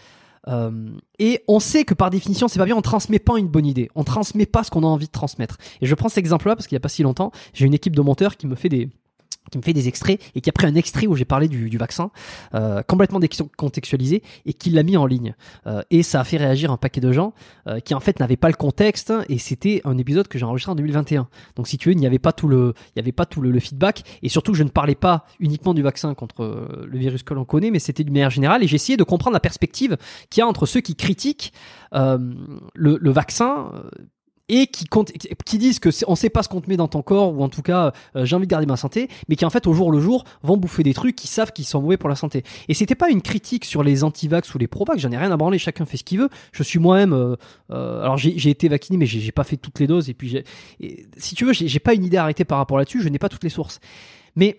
Euh, 0.47 0.89
et 1.19 1.43
on 1.47 1.60
sait 1.60 1.85
que 1.85 1.93
par 1.93 2.10
définition, 2.10 2.47
c'est 2.47 2.60
pas 2.60 2.65
bien, 2.65 2.76
on 2.76 2.81
transmet 2.81 3.19
pas 3.19 3.38
une 3.38 3.47
bonne 3.47 3.65
idée, 3.65 3.89
on 3.95 4.03
transmet 4.03 4.45
pas 4.45 4.64
ce 4.64 4.72
qu'on 4.72 4.84
a 4.84 4.88
envie 4.88 5.07
de 5.07 5.11
transmettre. 5.11 5.57
Et 5.80 5.85
je 5.85 5.95
prends 5.95 6.10
cet 6.10 6.18
exemple-là 6.18 6.56
parce 6.56 6.68
qu'il 6.68 6.76
y 6.76 6.77
a 6.77 6.81
pas 6.81 6.89
si 6.89 7.03
longtemps, 7.03 7.31
j'ai 7.53 7.65
une 7.65 7.73
équipe 7.73 7.95
de 7.95 8.01
monteurs 8.01 8.35
qui 8.35 8.45
me 8.45 8.56
fait 8.56 8.68
des, 8.68 8.89
qui 9.49 9.57
me 9.57 9.63
fait 9.63 9.73
des 9.73 9.88
extraits 9.88 10.21
et 10.35 10.41
qui 10.41 10.49
a 10.49 10.53
pris 10.53 10.67
un 10.67 10.76
extrait 10.76 11.07
où 11.07 11.15
j'ai 11.15 11.26
parlé 11.26 11.47
du, 11.47 11.69
du 11.69 11.77
vaccin 11.77 12.11
euh, 12.53 12.81
complètement 12.84 13.19
contextualisé 13.57 14.23
et 14.45 14.53
qui 14.53 14.69
l'a 14.69 14.84
mis 14.84 14.97
en 14.97 15.05
ligne. 15.05 15.35
Euh, 15.67 15.81
et 15.89 16.03
ça 16.03 16.21
a 16.21 16.23
fait 16.23 16.38
réagir 16.38 16.71
un 16.71 16.77
paquet 16.77 17.01
de 17.01 17.11
gens 17.11 17.34
euh, 17.67 17.80
qui 17.80 17.93
en 17.93 17.99
fait 17.99 18.19
n'avaient 18.19 18.38
pas 18.38 18.49
le 18.49 18.55
contexte 18.55 19.13
et 19.27 19.38
c'était 19.38 19.81
un 19.85 19.97
épisode 19.97 20.27
que 20.27 20.38
j'ai 20.38 20.45
enregistré 20.45 20.71
en 20.71 20.76
2021 20.76 21.27
donc 21.55 21.67
si 21.67 21.77
tu 21.77 21.89
veux 21.89 21.93
il 21.93 21.99
n'y 21.99 22.07
avait 22.07 22.19
pas 22.19 22.31
tout 22.31 22.47
le 22.47 22.73
il 22.95 22.99
y 22.99 23.01
avait 23.01 23.11
pas 23.11 23.26
tout 23.26 23.41
le, 23.41 23.51
le, 23.51 23.59
feedback 23.59 24.03
et 24.21 24.30
surtout 24.30 24.53
je 24.53 24.63
ne 24.63 24.69
parlais 24.69 24.95
pas 24.95 25.26
uniquement 25.39 25.73
du 25.73 25.81
vaccin 25.81 26.13
contre 26.13 26.67
le 26.85 26.97
virus 26.97 27.23
que 27.23 27.34
l'on 27.34 27.45
connaît 27.45 27.71
mais 27.71 27.80
c'était 27.80 28.03
d'une 28.03 28.13
manière 28.13 28.30
générale 28.30 28.63
et 28.63 28.73
essayé 28.73 28.97
de 28.97 29.03
comprendre 29.03 29.34
la 29.34 29.39
perspective 29.39 29.97
qu'il 30.30 30.41
y 30.41 30.43
a 30.43 30.47
entre 30.47 30.65
ceux 30.65 30.81
qui 30.81 30.95
critiquent 30.95 31.53
le, 31.93 32.67
le 32.76 33.11
vaccin 33.11 33.71
et 34.49 34.67
qui, 34.67 34.85
qui 35.45 35.57
disent 35.57 35.80
que 35.80 35.89
on 36.07 36.15
sait 36.15 36.30
pas 36.30 36.43
ce 36.43 36.49
qu'on 36.49 36.61
te 36.61 36.69
met 36.69 36.77
dans 36.77 36.88
ton 36.88 37.01
corps 37.01 37.34
ou 37.34 37.43
en 37.43 37.49
tout 37.49 37.61
cas 37.61 37.93
euh, 38.15 38.26
j'ai 38.26 38.35
envie 38.35 38.47
de 38.47 38.51
garder 38.51 38.65
ma 38.65 38.77
santé, 38.77 39.07
mais 39.27 39.35
qui 39.35 39.45
en 39.45 39.49
fait 39.49 39.67
au 39.67 39.73
jour 39.73 39.91
le 39.91 39.99
jour 39.99 40.26
vont 40.43 40.57
bouffer 40.57 40.84
des 40.84 40.93
trucs 40.93 41.15
qui 41.15 41.27
savent 41.27 41.51
qu'ils 41.51 41.65
sont 41.65 41.81
mauvais 41.81 41.97
pour 41.97 42.09
la 42.09 42.15
santé. 42.15 42.43
Et 42.67 42.73
c'était 42.73 42.95
pas 42.95 43.09
une 43.09 43.21
critique 43.21 43.65
sur 43.65 43.84
les 43.84 44.03
anti-vax 44.03 44.53
ou 44.53 44.57
les 44.57 44.67
pro-vax, 44.67 45.01
j'en 45.01 45.11
ai 45.11 45.17
rien 45.17 45.31
à 45.31 45.38
branler, 45.38 45.59
chacun 45.59 45.85
fait 45.85 45.97
ce 45.97 46.03
qu'il 46.03 46.19
veut. 46.19 46.30
Je 46.51 46.63
suis 46.63 46.80
moi-même, 46.80 47.13
euh, 47.13 47.35
euh, 47.71 48.01
alors 48.01 48.17
j'ai 48.17 48.49
été 48.49 48.67
vacciné, 48.67 48.97
mais 48.97 49.05
j'ai 49.05 49.31
pas 49.31 49.43
fait 49.43 49.57
toutes 49.57 49.80
les 49.80 49.88
doses 49.88 50.09
et 50.09 50.13
puis 50.13 50.43
et, 50.80 51.07
si 51.17 51.35
tu 51.35 51.45
veux, 51.45 51.53
j'ai 51.53 51.80
pas 51.80 51.93
une 51.93 52.03
idée 52.03 52.17
arrêtée 52.17 52.45
par 52.45 52.57
rapport 52.57 52.77
là-dessus, 52.77 53.01
je 53.01 53.09
n'ai 53.09 53.19
pas 53.19 53.30
toutes 53.30 53.43
les 53.43 53.49
sources, 53.49 53.80
mais 54.35 54.57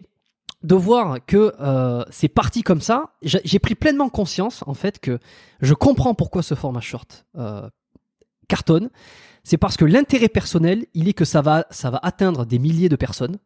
de 0.62 0.74
voir 0.74 1.24
que 1.24 1.54
euh, 1.60 2.04
c'est 2.10 2.28
parti 2.28 2.62
comme 2.62 2.80
ça, 2.80 3.14
j'ai 3.22 3.58
pris 3.58 3.74
pleinement 3.74 4.08
conscience 4.08 4.62
en 4.66 4.74
fait 4.74 4.98
que 4.98 5.18
je 5.60 5.74
comprends 5.74 6.14
pourquoi 6.14 6.42
ce 6.42 6.54
format 6.54 6.80
short 6.80 7.26
euh, 7.36 7.68
cartonne 8.48 8.90
c'est 9.44 9.58
parce 9.58 9.76
que 9.76 9.84
l'intérêt 9.84 10.28
personnel, 10.28 10.86
il 10.94 11.08
est 11.08 11.12
que 11.12 11.24
ça 11.24 11.42
va, 11.42 11.66
ça 11.70 11.90
va 11.90 12.00
atteindre 12.02 12.44
des 12.46 12.58
milliers 12.58 12.88
de 12.88 12.96
personnes. 12.96 13.38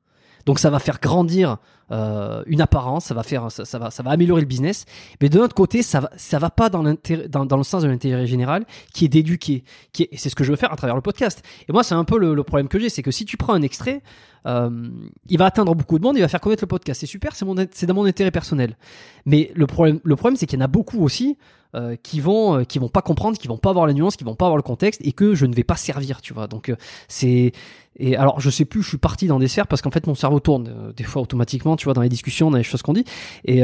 Donc 0.47 0.59
ça 0.59 0.69
va 0.69 0.79
faire 0.79 1.01
grandir 1.01 1.57
euh, 1.91 2.43
une 2.47 2.61
apparence, 2.61 3.07
ça 3.07 3.15
va 3.15 3.23
faire, 3.23 3.51
ça, 3.51 3.65
ça, 3.65 3.79
va, 3.79 3.91
ça 3.91 4.03
va 4.03 4.11
améliorer 4.11 4.43
le 4.43 4.47
business. 4.47 4.85
Mais 5.21 5.29
de 5.29 5.39
l'autre 5.39 5.55
côté, 5.55 5.83
ça 5.83 6.01
va, 6.01 6.11
ça 6.17 6.39
va 6.39 6.51
pas 6.51 6.69
dans 6.69 6.83
l'intérêt, 6.83 7.29
dans, 7.29 7.47
dans 7.47 7.57
le 7.57 7.63
sens 7.63 7.83
de 7.83 7.89
l'intérêt 7.89 8.27
général, 8.27 8.67
qui 8.93 9.07
est 9.07 9.09
d'éduquer, 9.09 9.65
qui 9.93 10.03
est, 10.03 10.09
et 10.13 10.19
c'est 10.19 10.29
ce 10.29 10.35
que 10.35 10.45
je 10.45 10.51
veux 10.51 10.57
faire 10.57 10.73
à 10.73 10.77
travers 10.77 10.97
le 10.97 11.03
podcast. 11.03 11.43
Et 11.69 11.73
moi, 11.73 11.83
c'est 11.83 11.95
un 11.95 12.05
peu 12.05 12.19
le, 12.19 12.35
le 12.35 12.43
problème 12.43 12.69
que 12.69 12.79
j'ai, 12.79 12.91
c'est 12.91 13.03
que 13.03 13.11
si 13.11 13.25
tu 13.25 13.37
prends 13.37 13.55
un 13.55 13.63
extrait, 13.63 14.03
euh, 14.47 14.89
il 15.29 15.39
va 15.39 15.47
atteindre 15.47 15.75
beaucoup 15.75 15.99
de 15.99 16.05
monde, 16.05 16.17
il 16.17 16.21
va 16.21 16.29
faire 16.29 16.41
connaître 16.41 16.63
le 16.63 16.69
podcast. 16.69 17.01
C'est 17.01 17.07
super, 17.07 17.35
c'est 17.35 17.47
mon, 17.47 17.55
c'est 17.73 17.87
dans 17.87 17.95
mon 17.95 18.05
intérêt 18.05 18.31
personnel. 18.31 18.77
Mais 19.25 19.51
le 19.55 19.67
problème, 19.67 20.01
le 20.05 20.17
problème, 20.17 20.37
c'est 20.37 20.47
qu'il 20.47 20.59
y 20.59 20.63
en 20.63 20.65
a 20.65 20.69
beaucoup 20.69 21.03
aussi 21.03 21.39
euh, 21.75 21.97
qui 22.03 22.21
vont, 22.21 22.59
euh, 22.59 22.65
qui 22.65 22.79
vont 22.79 22.89
pas 22.89 23.03
comprendre, 23.03 23.37
qui 23.37 23.49
vont 23.49 23.59
pas 23.59 23.71
avoir 23.71 23.87
la 23.87 23.93
nuance, 23.93 24.17
qui 24.17 24.25
vont 24.25 24.37
pas 24.37 24.47
avoir 24.47 24.57
le 24.57 24.63
contexte, 24.63 25.01
et 25.05 25.13
que 25.13 25.35
je 25.35 25.45
ne 25.45 25.55
vais 25.55 25.65
pas 25.65 25.77
servir, 25.77 26.21
tu 26.21 26.33
vois. 26.33 26.47
Donc 26.47 26.69
euh, 26.69 26.77
c'est 27.09 27.53
et 27.97 28.17
alors 28.17 28.41
je 28.41 28.51
sais 28.51 28.65
plus, 28.65 28.83
je 28.83 28.89
suis 28.89 28.99
parti 28.99 29.27
dans 29.27 29.39
des 29.39 29.49
sphères 29.49 29.67
parce 29.67 29.83
qu'en 29.83 29.91
fait 29.91 30.07
mon 30.07 30.15
cerveau 30.15 30.41
tourne 30.41 30.93
des 30.97 31.05
fois 31.05 31.23
automatiquement, 31.23 31.77
tu 31.77 31.85
vois, 31.85 31.95
dans 31.95 32.03
les 32.03 32.09
discussions, 32.09 32.51
dans 32.51 32.59
les 32.59 32.65
choses 32.65 32.83
qu'on 32.83 32.93
dit. 32.93 33.05
Et 33.45 33.63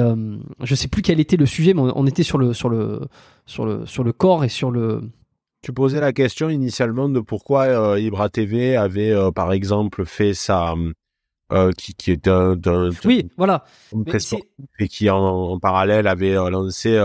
je 0.62 0.74
sais 0.74 0.86
plus 0.86 1.02
quel 1.02 1.18
était 1.18 1.36
le 1.36 1.46
sujet, 1.46 1.74
mais 1.74 1.80
on, 1.80 1.98
on 1.98 2.06
était 2.06 2.22
sur 2.22 2.38
le 2.38 2.52
sur 2.52 2.68
le 2.68 3.08
sur 3.46 3.64
le 3.64 3.86
sur 3.86 4.04
le 4.04 4.12
corps 4.12 4.44
et 4.44 4.48
sur 4.48 4.70
le 4.70 5.02
tu 5.62 5.72
posais 5.72 6.00
la 6.00 6.12
question 6.12 6.48
initialement 6.48 7.08
de 7.08 7.18
pourquoi 7.20 7.98
Ibra 7.98 8.28
TV 8.28 8.76
avait, 8.76 9.12
par 9.34 9.52
exemple, 9.52 10.04
fait 10.04 10.32
ça, 10.32 10.74
euh, 11.52 11.72
qui, 11.76 11.94
qui 11.94 12.12
est 12.12 12.28
un, 12.28 12.56
un, 12.64 12.90
oui, 13.04 13.28
voilà, 13.36 13.64
et 14.78 14.86
qui 14.86 15.10
en, 15.10 15.18
en, 15.18 15.58
parallèle 15.58 16.06
avait 16.06 16.34
lancé 16.34 16.96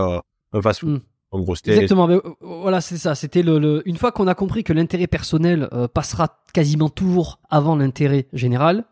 un 0.54 0.62
fast-food. 0.62 0.90
Mm. 0.90 1.02
En 1.32 1.40
gros, 1.42 1.56
Exactement. 1.56 2.08
Mais, 2.08 2.18
voilà, 2.42 2.80
c'est 2.82 2.98
ça. 2.98 3.14
C'était 3.16 3.42
le, 3.44 3.60
le, 3.60 3.82
une 3.88 3.98
fois 3.98 4.12
qu'on 4.12 4.28
a 4.28 4.36
compris 4.36 4.64
que 4.64 4.72
l'intérêt 4.74 5.08
personnel 5.08 5.68
passera 5.94 6.40
quasiment 6.54 6.88
toujours 6.88 7.40
avant 7.50 7.76
l'intérêt 7.76 8.28
général. 8.32 8.86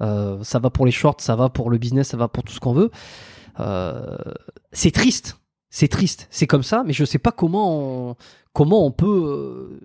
ça 0.00 0.58
va 0.58 0.70
pour 0.70 0.86
les 0.86 0.92
shorts, 0.92 1.20
ça 1.20 1.36
va 1.36 1.50
pour 1.50 1.70
le 1.70 1.78
business, 1.78 2.08
ça 2.08 2.16
va 2.16 2.26
pour 2.26 2.42
tout 2.42 2.52
ce 2.52 2.58
qu'on 2.58 2.72
veut. 2.72 2.90
c'est 4.72 4.90
triste 4.90 5.38
c'est 5.74 5.88
triste, 5.88 6.28
c'est 6.30 6.46
comme 6.46 6.62
ça, 6.62 6.84
mais 6.86 6.92
je 6.92 7.04
sais 7.04 7.18
pas 7.18 7.32
comment 7.32 8.10
on, 8.10 8.16
comment 8.52 8.86
on 8.86 8.92
peut 8.92 9.24
euh, 9.26 9.80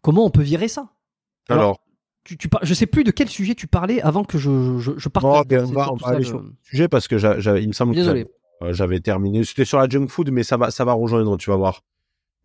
comment 0.00 0.24
on 0.24 0.30
peut 0.30 0.40
virer 0.42 0.66
ça. 0.68 0.88
Alors, 1.50 1.62
Alors 1.62 1.80
tu, 2.24 2.38
tu 2.38 2.48
par- 2.48 2.64
je 2.64 2.72
sais 2.72 2.86
plus 2.86 3.04
de 3.04 3.10
quel 3.10 3.28
sujet 3.28 3.54
tu 3.54 3.66
parlais 3.66 4.00
avant 4.00 4.24
que 4.24 4.38
je, 4.38 4.78
je, 4.78 4.92
je 4.96 5.08
parte. 5.10 5.26
On 5.26 5.42
va- 5.72 5.92
on 5.92 5.96
le- 6.18 6.24
sujet 6.62 6.88
parce 6.88 7.06
que 7.06 7.16
il 7.60 7.68
me 7.68 7.74
semble 7.74 7.94
Désolé. 7.94 8.24
que 8.24 8.30
euh, 8.62 8.72
j'avais 8.72 9.00
terminé. 9.00 9.44
C'était 9.44 9.64
sur 9.64 9.78
la 9.78 9.88
junk 9.88 10.08
food, 10.08 10.30
mais 10.30 10.42
ça 10.42 10.56
va, 10.56 10.70
ça 10.70 10.84
va 10.84 10.92
rejoindre, 10.92 11.36
tu 11.36 11.50
vas 11.50 11.56
voir. 11.56 11.82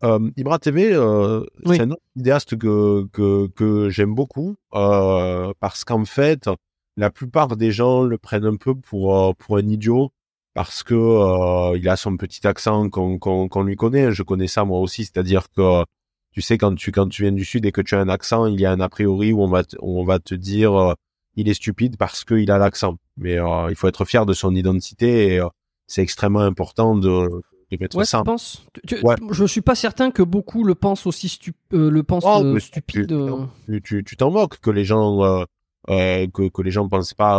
Euh, 0.04 0.30
Ibra 0.36 0.58
TV, 0.58 0.92
euh, 0.92 1.44
Oui. 1.64 1.76
c'est 1.76 1.82
un 1.82 1.90
autre 1.92 2.02
vidéaste 2.16 2.58
que 2.58 3.06
que, 3.12 3.46
que 3.54 3.88
j'aime 3.88 4.14
beaucoup 4.14 4.56
euh, 4.74 5.52
parce 5.60 5.84
qu'en 5.84 6.04
fait, 6.04 6.50
la 6.96 7.10
plupart 7.10 7.56
des 7.56 7.70
gens 7.70 8.02
le 8.02 8.18
prennent 8.18 8.44
un 8.46 8.56
peu 8.56 8.74
pour 8.74 9.16
euh, 9.16 9.32
pour 9.38 9.58
un 9.58 9.68
idiot 9.68 10.10
parce 10.54 10.82
que 10.82 10.94
euh, 10.94 11.78
il 11.78 11.88
a 11.88 11.94
son 11.96 12.16
petit 12.16 12.44
accent 12.46 12.90
qu'on 12.90 13.18
qu'on 13.18 13.48
qu'on 13.48 13.62
lui 13.62 13.76
connaît. 13.76 14.10
Je 14.12 14.24
connais 14.24 14.48
ça 14.48 14.64
moi 14.64 14.80
aussi, 14.80 15.04
c'est-à-dire 15.04 15.46
que 15.56 15.84
tu 16.32 16.42
sais 16.42 16.58
quand 16.58 16.74
tu 16.74 16.90
quand 16.90 17.08
tu 17.08 17.22
viens 17.22 17.32
du 17.32 17.44
sud 17.44 17.64
et 17.64 17.70
que 17.72 17.80
tu 17.80 17.94
as 17.94 18.00
un 18.00 18.08
accent, 18.08 18.46
il 18.46 18.60
y 18.60 18.66
a 18.66 18.72
un 18.72 18.80
a 18.80 18.88
priori 18.88 19.32
où 19.32 19.40
on 19.42 19.48
va 19.48 19.62
où 19.80 20.00
on 20.00 20.04
va 20.04 20.18
te 20.18 20.34
dire 20.34 20.74
euh, 20.74 20.94
il 21.36 21.48
est 21.48 21.54
stupide 21.54 21.96
parce 21.96 22.24
qu'il 22.24 22.50
a 22.50 22.58
l'accent. 22.58 22.96
Mais 23.16 23.38
euh, 23.38 23.68
il 23.70 23.76
faut 23.76 23.86
être 23.86 24.04
fier 24.04 24.26
de 24.26 24.32
son 24.32 24.52
identité 24.54 25.34
et 25.34 25.38
euh, 25.40 25.46
c'est 25.92 26.02
extrêmement 26.02 26.40
important 26.40 26.94
de, 26.96 27.28
de 27.70 27.76
mettre 27.78 27.96
Ouais, 27.98 28.04
ça. 28.06 28.18
tu 28.18 28.24
penses? 28.24 28.66
Tu- 28.86 29.00
Ouais. 29.04 29.14
Je 29.30 29.44
suis 29.44 29.60
pas 29.60 29.74
certain 29.74 30.10
que 30.10 30.22
beaucoup 30.22 30.64
le 30.64 30.74
pensent 30.74 31.06
aussi 31.06 31.28
stu- 31.28 31.52
euh, 31.74 31.90
le 31.90 32.02
pensent 32.02 32.24
Oh, 32.26 32.42
euh, 32.44 32.58
stupide. 32.58 33.08
tu- 33.08 33.14
euh. 33.14 33.80
Tu 34.04 34.16
t'en 34.16 34.30
moques 34.30 34.58
que 34.60 34.70
les 34.70 34.84
gens 34.84 35.22
euh, 35.24 35.44
que 35.88 36.48
que 36.48 36.62
les 36.62 36.70
gens 36.70 36.88
pensent 36.88 37.12
pas 37.14 37.36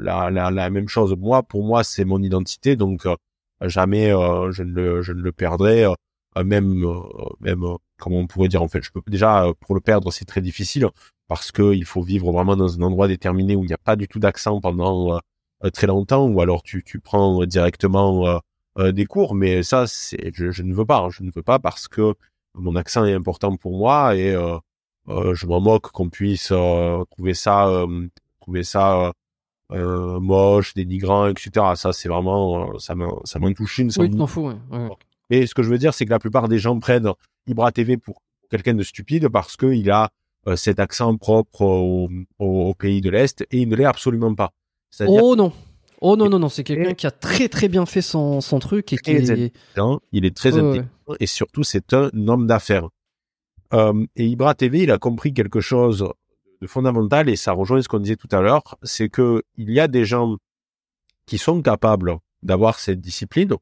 la, 0.00 0.30
la 0.30 0.50
la 0.50 0.70
même 0.70 0.88
chose. 0.88 1.14
Moi, 1.18 1.42
pour 1.42 1.64
moi, 1.64 1.84
c'est 1.84 2.04
mon 2.04 2.22
identité, 2.22 2.76
donc 2.76 3.06
jamais 3.62 4.10
je 4.50 4.62
ne 4.62 4.72
le 4.72 5.02
je 5.02 5.12
ne 5.12 5.22
le 5.22 5.32
perdrai. 5.32 5.86
même 6.44 6.84
même 7.40 7.64
comment 7.98 8.18
on 8.18 8.26
pourrait 8.26 8.48
dire 8.48 8.62
en 8.62 8.68
fait, 8.68 8.82
je 8.82 8.90
peux 8.92 9.00
déjà 9.06 9.46
pour 9.60 9.74
le 9.74 9.80
perdre, 9.80 10.12
c'est 10.12 10.24
très 10.26 10.40
difficile 10.42 10.86
parce 11.28 11.50
que 11.52 11.72
il 11.74 11.84
faut 11.84 12.02
vivre 12.02 12.30
vraiment 12.32 12.56
dans 12.56 12.76
un 12.78 12.82
endroit 12.82 13.08
déterminé 13.08 13.56
où 13.56 13.62
il 13.64 13.68
n'y 13.68 13.72
a 13.74 13.78
pas 13.78 13.96
du 13.96 14.06
tout 14.08 14.18
d'accent 14.18 14.60
pendant 14.60 15.18
très 15.72 15.86
longtemps, 15.86 16.26
ou 16.26 16.40
alors 16.40 16.62
tu 16.62 16.82
tu 16.82 17.00
prends 17.00 17.44
directement 17.44 18.26
euh, 18.26 18.38
euh, 18.78 18.92
des 18.92 19.04
cours. 19.04 19.34
Mais 19.34 19.62
ça, 19.62 19.86
c'est 19.86 20.30
je, 20.34 20.50
je 20.50 20.62
ne 20.62 20.72
veux 20.74 20.86
pas, 20.86 21.00
hein, 21.00 21.08
je 21.10 21.22
ne 21.22 21.30
veux 21.34 21.42
pas 21.42 21.58
parce 21.58 21.88
que 21.88 22.14
mon 22.54 22.76
accent 22.76 23.04
est 23.04 23.12
important 23.14 23.56
pour 23.56 23.76
moi 23.76 24.16
et 24.16 24.32
euh, 24.34 24.56
euh, 25.08 25.34
je 25.34 25.46
m'en 25.46 25.60
moque 25.60 25.90
qu'on 25.90 26.08
puisse 26.08 26.50
euh, 26.52 27.04
trouver 27.10 27.34
ça 27.34 27.68
euh, 27.68 28.06
trouver 28.40 28.62
ça 28.64 29.06
euh, 29.08 29.12
euh, 29.72 30.18
moche, 30.20 30.74
dénigrant, 30.74 31.28
etc. 31.28 31.50
Ça, 31.76 31.92
c'est 31.92 32.08
vraiment, 32.08 32.72
euh, 32.74 32.78
ça 32.78 32.94
m'en, 32.94 33.20
ça 33.24 33.38
m'en 33.38 33.52
touche 33.52 33.78
une. 33.78 33.90
ça 33.90 34.00
Oui, 34.02 34.10
tu 34.10 34.16
t'en 34.16 34.26
fous. 34.26 34.48
ouais. 34.48 34.56
Ouais. 34.72 34.88
Et 35.30 35.46
ce 35.46 35.54
que 35.54 35.62
je 35.62 35.68
veux 35.68 35.78
dire, 35.78 35.94
c'est 35.94 36.04
que 36.06 36.10
la 36.10 36.18
plupart 36.18 36.48
des 36.48 36.58
gens 36.58 36.76
prennent 36.80 37.08
Ibra 37.46 37.70
TV 37.70 37.96
pour 37.96 38.20
quelqu'un 38.50 38.74
de 38.74 38.82
stupide 38.82 39.28
parce 39.28 39.56
qu'il 39.56 39.88
a 39.92 40.10
euh, 40.48 40.56
cet 40.56 40.80
accent 40.80 41.16
propre 41.16 41.62
au, 41.62 42.08
au, 42.40 42.46
au 42.70 42.74
pays 42.74 43.00
de 43.00 43.10
l'Est 43.10 43.42
et 43.52 43.58
il 43.58 43.68
ne 43.68 43.76
l'est 43.76 43.84
absolument 43.84 44.34
pas. 44.34 44.50
Oh 45.06 45.36
non. 45.36 45.52
Oh 46.02 46.16
non, 46.16 46.30
non, 46.30 46.38
non, 46.38 46.48
c'est 46.48 46.64
quelqu'un 46.64 46.94
qui 46.94 47.06
a 47.06 47.10
très 47.10 47.48
très 47.48 47.68
bien 47.68 47.84
fait 47.84 48.00
son, 48.00 48.40
son 48.40 48.58
truc 48.58 48.92
et 48.92 48.96
qui 48.96 49.10
est... 49.10 49.52
il 50.12 50.24
est 50.24 50.34
très 50.34 50.54
ouais. 50.54 50.60
intelligent 50.60 50.88
et 51.18 51.26
surtout 51.26 51.62
c'est 51.62 51.92
un 51.92 52.10
homme 52.28 52.46
d'affaires. 52.46 52.88
Euh, 53.72 54.06
et 54.16 54.26
Ibra 54.26 54.54
TV, 54.54 54.82
il 54.84 54.90
a 54.90 54.98
compris 54.98 55.32
quelque 55.32 55.60
chose 55.60 56.08
de 56.60 56.66
fondamental 56.66 57.28
et 57.28 57.36
ça 57.36 57.52
rejoint 57.52 57.80
ce 57.82 57.88
qu'on 57.88 58.00
disait 58.00 58.16
tout 58.16 58.28
à 58.32 58.40
l'heure, 58.40 58.76
c'est 58.82 59.08
que 59.08 59.42
il 59.56 59.70
y 59.70 59.80
a 59.80 59.88
des 59.88 60.04
gens 60.04 60.36
qui 61.26 61.38
sont 61.38 61.62
capables 61.62 62.18
d'avoir 62.42 62.78
cette 62.78 63.00
discipline, 63.00 63.54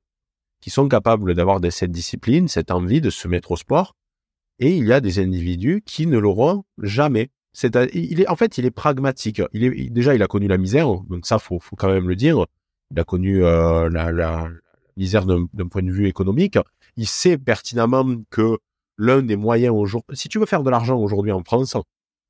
qui 0.61 0.71
sont 0.71 0.89
capables 0.89 1.35
d'avoir 1.35 1.61
cette 1.71 1.93
discipline, 1.93 2.49
cette 2.49 2.71
envie 2.71 3.01
de 3.01 3.11
se 3.11 3.29
mettre 3.29 3.53
au 3.53 3.57
sport, 3.57 3.95
et 4.59 4.77
il 4.77 4.87
y 4.87 4.93
a 4.93 5.01
des 5.01 5.19
individus 5.19 5.83
qui 5.85 6.07
ne 6.07 6.19
l'auront 6.19 6.65
jamais. 6.83 7.31
Il 7.63 8.21
est, 8.21 8.29
en 8.29 8.37
fait, 8.37 8.59
il 8.59 8.67
est 8.67 8.71
pragmatique. 8.71 9.43
Déjà, 9.53 10.15
il 10.15 10.23
a 10.23 10.27
connu 10.27 10.49
la 10.49 10.59
misère, 10.59 10.89
donc 11.09 11.27
ça, 11.27 11.39
faut, 11.39 11.59
faut 11.59 11.77
quand 11.77 11.89
même 11.89 12.09
le 12.09 12.17
dire. 12.17 12.47
Il 12.91 13.01
a 13.01 13.05
connu 13.05 13.45
euh, 13.45 13.89
la, 13.91 14.49
misère 14.97 15.27
d'un, 15.27 15.47
point 15.69 15.83
de 15.83 15.91
vue 15.91 16.09
économique. 16.09 16.59
Il 16.97 17.07
sait 17.07 17.39
pertinemment 17.39 18.23
que 18.31 18.59
l'un 18.97 19.23
des 19.23 19.37
moyens 19.37 19.75
aujourd'hui, 19.75 20.17
si 20.17 20.29
tu 20.29 20.39
veux 20.39 20.47
faire 20.47 20.63
de 20.63 20.71
l'argent 20.71 20.99
aujourd'hui 20.99 21.33
en 21.33 21.43
France, 21.45 21.77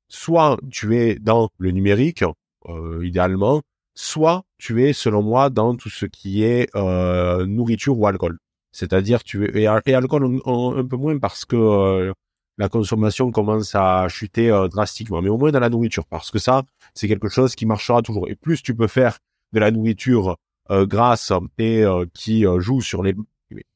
soit 0.07 0.57
tu 0.71 0.97
es 0.97 1.15
dans 1.15 1.49
le 1.57 1.71
numérique, 1.71 2.23
euh, 2.67 3.05
idéalement, 3.05 3.61
soit 3.95 4.43
tu 4.57 4.83
es, 4.83 4.93
selon 4.93 5.21
moi, 5.21 5.49
dans 5.49 5.75
tout 5.75 5.89
ce 5.89 6.05
qui 6.05 6.43
est 6.43 6.69
euh, 6.75 7.45
nourriture 7.45 7.97
ou 7.97 8.07
alcool. 8.07 8.37
C'est-à-dire, 8.71 9.23
tu 9.23 9.45
es, 9.45 9.61
et, 9.61 9.67
al- 9.67 9.81
et 9.85 9.93
alcool 9.93 10.39
un, 10.45 10.85
peu 10.85 10.95
moins 10.95 11.17
parce 11.17 11.45
que 11.45 12.13
la 12.59 12.69
consommation 12.69 13.31
commence 13.31 13.73
à 13.73 14.07
chuter 14.09 14.51
euh, 14.51 14.67
drastiquement, 14.67 15.21
mais 15.21 15.29
au 15.29 15.37
moins 15.37 15.51
dans 15.51 15.61
la 15.61 15.69
nourriture, 15.69 16.05
parce 16.05 16.29
que 16.29 16.37
ça, 16.37 16.63
c'est 16.93 17.07
quelque 17.07 17.29
chose 17.29 17.55
qui 17.55 17.65
marchera 17.65 18.01
toujours. 18.01 18.29
Et 18.29 18.35
plus 18.35 18.61
tu 18.61 18.75
peux 18.75 18.87
faire 18.87 19.17
de 19.53 19.59
la 19.59 19.71
nourriture 19.71 20.37
euh, 20.69 20.85
grasse 20.85 21.31
et 21.57 21.83
euh, 21.83 22.05
qui 22.13 22.45
euh, 22.45 22.59
joue 22.59 22.81
sur 22.81 23.01
les, 23.01 23.15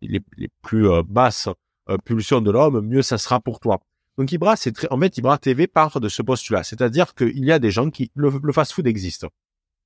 les, 0.02 0.22
les 0.38 0.50
plus 0.62 0.90
euh, 0.90 1.02
basses 1.02 1.50
euh, 1.90 1.98
pulsions 1.98 2.42
de 2.42 2.52
l'homme, 2.52 2.82
mieux 2.82 3.02
ça 3.02 3.18
sera 3.18 3.40
pour 3.40 3.60
toi. 3.60 3.80
Donc 4.18 4.32
Ibra, 4.32 4.56
c'est 4.58 4.74
très, 4.74 4.88
en 4.92 5.00
fait, 5.00 5.18
Ibra 5.18 5.38
TV 5.38 5.66
part 5.66 6.00
de 6.00 6.10
ce 6.10 6.22
postulat, 6.22 6.64
c'est-à-dire 6.64 7.16
qu'il 7.16 7.44
y 7.44 7.52
a 7.52 7.60
des 7.60 7.72
gens 7.72 7.90
qui, 7.90 8.12
le, 8.14 8.32
le 8.44 8.54
fast-food 8.54 8.86
existe, 8.86 9.26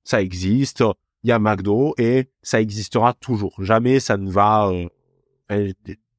ça 0.04 0.20
existe, 0.20 0.82
il 1.22 1.30
y 1.30 1.32
a 1.32 1.38
McDo 1.38 1.94
et 1.98 2.28
ça 2.42 2.60
existera 2.60 3.14
toujours. 3.14 3.54
Jamais 3.62 4.00
ça 4.00 4.16
ne 4.16 4.30
va 4.30 4.68
euh, 4.68 4.88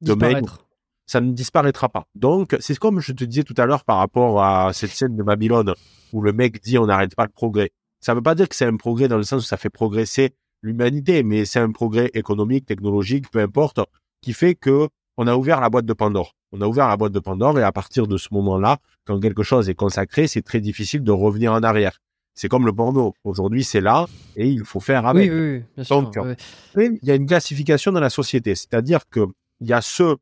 demain, 0.00 0.28
disparaître. 0.28 0.66
Ça 1.10 1.20
ne 1.20 1.32
disparaîtra 1.32 1.88
pas. 1.88 2.04
Donc, 2.14 2.56
c'est 2.60 2.78
comme 2.78 3.00
je 3.00 3.12
te 3.12 3.24
disais 3.24 3.42
tout 3.42 3.54
à 3.56 3.66
l'heure 3.66 3.82
par 3.82 3.96
rapport 3.96 4.44
à 4.44 4.72
cette 4.72 4.92
scène 4.92 5.16
de 5.16 5.24
Babylone 5.24 5.74
où 6.12 6.22
le 6.22 6.32
mec 6.32 6.62
dit 6.62 6.78
on 6.78 6.86
n'arrête 6.86 7.16
pas 7.16 7.24
le 7.24 7.30
progrès. 7.30 7.70
Ça 8.00 8.12
ne 8.12 8.18
veut 8.18 8.22
pas 8.22 8.36
dire 8.36 8.48
que 8.48 8.54
c'est 8.54 8.64
un 8.64 8.76
progrès 8.76 9.08
dans 9.08 9.16
le 9.16 9.24
sens 9.24 9.42
où 9.42 9.44
ça 9.44 9.56
fait 9.56 9.70
progresser 9.70 10.36
l'humanité, 10.62 11.24
mais 11.24 11.44
c'est 11.46 11.58
un 11.58 11.72
progrès 11.72 12.12
économique, 12.14 12.64
technologique, 12.64 13.28
peu 13.28 13.40
importe, 13.40 13.80
qui 14.22 14.32
fait 14.32 14.54
que 14.54 14.88
on 15.16 15.26
a 15.26 15.34
ouvert 15.34 15.60
la 15.60 15.68
boîte 15.68 15.84
de 15.84 15.92
Pandore. 15.92 16.36
On 16.52 16.60
a 16.60 16.66
ouvert 16.68 16.86
la 16.86 16.96
boîte 16.96 17.12
de 17.12 17.18
Pandore 17.18 17.58
et 17.58 17.64
à 17.64 17.72
partir 17.72 18.06
de 18.06 18.16
ce 18.16 18.28
moment-là, 18.30 18.78
quand 19.04 19.18
quelque 19.18 19.42
chose 19.42 19.68
est 19.68 19.74
consacré, 19.74 20.28
c'est 20.28 20.42
très 20.42 20.60
difficile 20.60 21.02
de 21.02 21.10
revenir 21.10 21.52
en 21.52 21.64
arrière. 21.64 21.98
C'est 22.34 22.48
comme 22.48 22.66
le 22.66 22.72
porno. 22.72 23.14
Aujourd'hui, 23.24 23.64
c'est 23.64 23.80
là 23.80 24.06
et 24.36 24.48
il 24.48 24.64
faut 24.64 24.78
faire 24.78 25.08
avec. 25.08 25.28
oui, 25.28 25.40
oui, 25.40 25.62
bien 25.74 25.82
sûr. 25.82 26.02
Donc. 26.02 26.16
Après, 26.16 26.90
il 27.02 27.08
y 27.08 27.10
a 27.10 27.16
une 27.16 27.26
classification 27.26 27.90
dans 27.90 27.98
la 27.98 28.10
société, 28.10 28.54
c'est-à-dire 28.54 29.00
que 29.10 29.26
il 29.60 29.66
y 29.66 29.72
a 29.72 29.80
ceux 29.80 30.16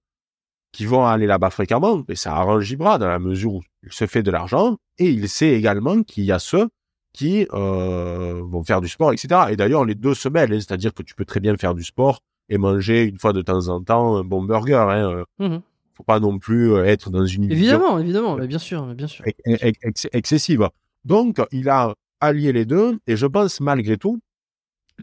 qui 0.72 0.84
vont 0.86 1.04
aller 1.06 1.26
là-bas 1.26 1.50
fréquemment, 1.50 2.04
et 2.08 2.14
ça 2.16 2.34
arrange 2.34 2.64
Gibra 2.64 2.98
dans 2.98 3.08
la 3.08 3.18
mesure 3.18 3.54
où 3.54 3.62
il 3.84 3.92
se 3.92 4.06
fait 4.06 4.22
de 4.22 4.30
l'argent, 4.30 4.76
et 4.98 5.08
il 5.10 5.28
sait 5.28 5.52
également 5.52 6.02
qu'il 6.02 6.24
y 6.24 6.32
a 6.32 6.38
ceux 6.38 6.68
qui 7.14 7.46
euh, 7.54 8.42
vont 8.44 8.62
faire 8.64 8.80
du 8.80 8.88
sport, 8.88 9.12
etc. 9.12 9.28
Et 9.50 9.56
d'ailleurs, 9.56 9.84
les 9.84 9.94
deux 9.94 10.14
se 10.14 10.28
mêlent, 10.28 10.52
hein, 10.52 10.60
c'est-à-dire 10.60 10.92
que 10.94 11.02
tu 11.02 11.14
peux 11.14 11.24
très 11.24 11.40
bien 11.40 11.56
faire 11.56 11.74
du 11.74 11.82
sport 11.84 12.20
et 12.50 12.58
manger 12.58 13.04
une 13.04 13.18
fois 13.18 13.32
de 13.32 13.42
temps 13.42 13.68
en 13.68 13.82
temps 13.82 14.16
un 14.18 14.24
bon 14.24 14.42
burger. 14.42 14.74
Hein. 14.88 15.10
euh, 15.10 15.24
Mhm. 15.38 15.60
Faut 15.94 16.04
pas 16.04 16.20
non 16.20 16.38
plus 16.38 16.72
euh, 16.72 16.84
être 16.84 17.10
dans 17.10 17.26
une 17.26 17.50
Évidemment, 17.50 17.98
évidemment, 17.98 18.36
mais 18.36 18.46
bien 18.46 18.58
sûr, 18.60 18.86
mais 18.86 18.94
bien 18.94 19.08
sûr. 19.08 19.24
ex- 19.26 19.40
ex- 19.62 19.78
ex- 19.82 20.08
excessive. 20.12 20.68
Donc, 21.04 21.40
il 21.50 21.68
a 21.68 21.94
allié 22.20 22.52
les 22.52 22.64
deux, 22.66 22.98
et 23.08 23.16
je 23.16 23.26
pense 23.26 23.58
malgré 23.60 23.96
tout 23.96 24.20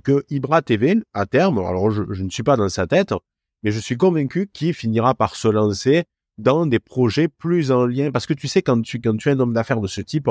que 0.04 0.24
Ibra 0.30 0.62
TV, 0.62 0.98
à 1.14 1.26
terme, 1.26 1.58
alors 1.58 1.90
je, 1.92 2.04
je 2.12 2.24
ne 2.24 2.30
suis 2.30 2.44
pas 2.44 2.56
dans 2.56 2.70
sa 2.70 2.88
tête, 2.88 3.14
mais 3.64 3.72
je 3.72 3.80
suis 3.80 3.98
convaincu 3.98 4.50
qu'il 4.52 4.74
finira 4.74 5.14
par 5.16 5.36
se 5.36 5.48
lancer 5.48 6.04
dans 6.38 6.66
des 6.66 6.80
projets 6.80 7.28
plus 7.28 7.72
en 7.72 7.86
lien, 7.86 8.12
parce 8.12 8.26
que 8.26 8.34
tu 8.34 8.48
sais, 8.48 8.62
quand 8.62 8.82
tu, 8.82 9.00
quand 9.00 9.16
tu 9.18 9.30
es 9.30 9.32
un 9.32 9.40
homme 9.40 9.54
d'affaires 9.54 9.82
de 9.82 9.88
ce 9.88 10.02
type, 10.02 10.30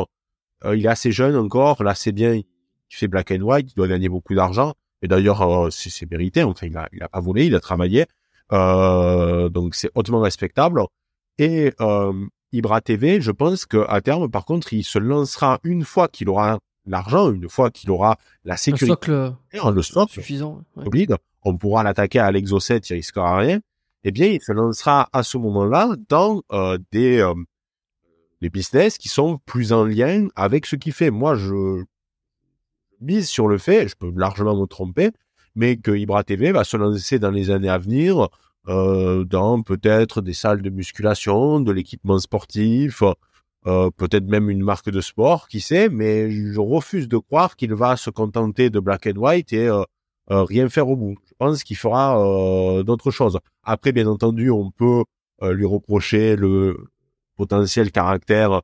euh, 0.65 0.77
il 0.77 0.85
est 0.85 0.89
assez 0.89 1.13
jeune 1.13 1.37
encore, 1.37 1.83
là 1.83 1.95
c'est 1.95 2.13
bien, 2.13 2.35
il 2.35 2.45
fait 2.91 3.09
black 3.09 3.31
and 3.31 3.41
white, 3.41 3.73
il 3.73 3.75
doit 3.75 3.89
gagner 3.89 4.09
beaucoup 4.09 4.35
d'argent, 4.35 4.75
et 5.03 5.09
d'ailleurs, 5.09 5.43
euh, 5.43 5.71
c'est 5.71 6.11
mérité, 6.11 6.43
enfin, 6.43 6.67
il 6.67 6.77
a, 6.77 6.89
il 6.93 7.03
a 7.03 7.09
pas 7.09 7.21
volé, 7.21 7.47
il 7.47 7.55
a 7.55 7.61
travaillé, 7.61 8.07
euh, 8.53 9.49
donc 9.49 9.75
c'est 9.75 9.91
hautement 9.95 10.21
respectable, 10.21 10.83
et 11.39 11.73
euh, 11.81 12.13
Ibra 12.53 12.81
TV, 12.81 13.21
je 13.21 13.31
pense 13.31 13.67
que 13.67 13.85
à 13.89 14.01
terme, 14.01 14.31
par 14.31 14.45
contre, 14.45 14.73
il 14.73 14.85
se 14.85 14.99
lancera 14.99 15.59
une 15.65 15.85
fois 15.85 16.09
qu'il 16.09 16.29
aura 16.29 16.59
l'argent, 16.87 17.33
une 17.33 17.49
fois 17.49 17.71
qu'il 17.71 17.91
aura 17.91 18.17
la 18.45 18.57
sécurité, 18.57 18.87
socle 18.87 19.35
le 19.53 19.83
stock, 19.83 20.11
suffisant. 20.11 20.63
ouais. 20.77 20.85
On 21.45 21.57
pourra 21.57 21.83
l'attaquer 21.83 22.19
à 22.19 22.33
l'exo 22.33 22.61
7, 22.61 22.91
il 22.91 22.95
risquera 22.95 23.39
rien. 23.39 23.61
Eh 24.05 24.11
bien, 24.11 24.27
il 24.27 24.43
se 24.43 24.53
lancera 24.53 25.09
à 25.13 25.23
ce 25.23 25.39
moment-là 25.39 25.95
dans 26.09 26.43
euh, 26.53 26.79
des 26.93 27.21
euh, 27.21 27.35
des 28.41 28.51
business 28.51 28.99
qui 28.99 29.09
sont 29.09 29.39
plus 29.47 29.73
en 29.73 29.85
lien 29.85 30.29
avec 30.37 30.67
ce 30.67 30.77
qu'il 30.77 30.93
fait. 30.93 31.11
Moi, 31.11 31.35
je 31.37 31.85
mise 33.01 33.29
sur 33.29 33.49
le 33.49 33.59
fait, 33.59 33.89
je 33.89 33.95
peux 33.97 34.13
largement 34.15 34.57
me 34.57 34.67
tromper, 34.67 35.11
mais 35.55 35.77
que 35.77 35.93
Ibra 35.93 36.25
TV 36.25 36.53
va 36.53 36.65
se 36.65 36.77
lancer 36.77 37.19
dans 37.19 37.31
les 37.31 37.51
années 37.51 37.69
à 37.69 37.79
venir 37.79 38.29
euh, 38.69 39.25
dans 39.25 39.63
peut-être 39.63 40.21
des 40.21 40.33
salles 40.33 40.63
de 40.63 40.71
musculation, 40.71 41.61
de 41.61 41.73
l'équipement 41.73 42.19
sportif, 42.19 43.03
euh, 43.67 43.91
peut-être 43.91 44.27
même 44.27 44.51
une 44.51 44.63
marque 44.63 44.91
de 44.91 45.01
sport, 45.01 45.49
qui 45.49 45.61
sait, 45.61 45.89
mais 45.89 46.31
je 46.31 46.61
refuse 46.61 47.09
de 47.09 47.19
croire 47.19 47.57
qu'il 47.57 47.75
va 47.75 47.97
se 47.97 48.11
contenter 48.11 48.71
de 48.71 48.81
black 48.81 49.07
and 49.07 49.19
white 49.19 49.53
et 49.53 49.69
euh, 49.69 49.83
rien 50.29 50.69
faire 50.69 50.89
au 50.89 50.97
bout. 50.97 51.17
Je 51.27 51.33
pense 51.39 51.65
qu'il 51.65 51.77
fera 51.77 52.19
euh, 52.19 52.83
d'autres 52.83 53.11
choses. 53.11 53.39
Après, 53.63 53.93
bien 53.93 54.07
entendu, 54.07 54.51
on 54.51 54.71
peut 54.71 55.05
euh, 55.43 55.53
lui 55.53 55.67
reprocher 55.67 56.37
le 56.37 56.77
potentiel 57.37 57.91
caractère 57.91 58.63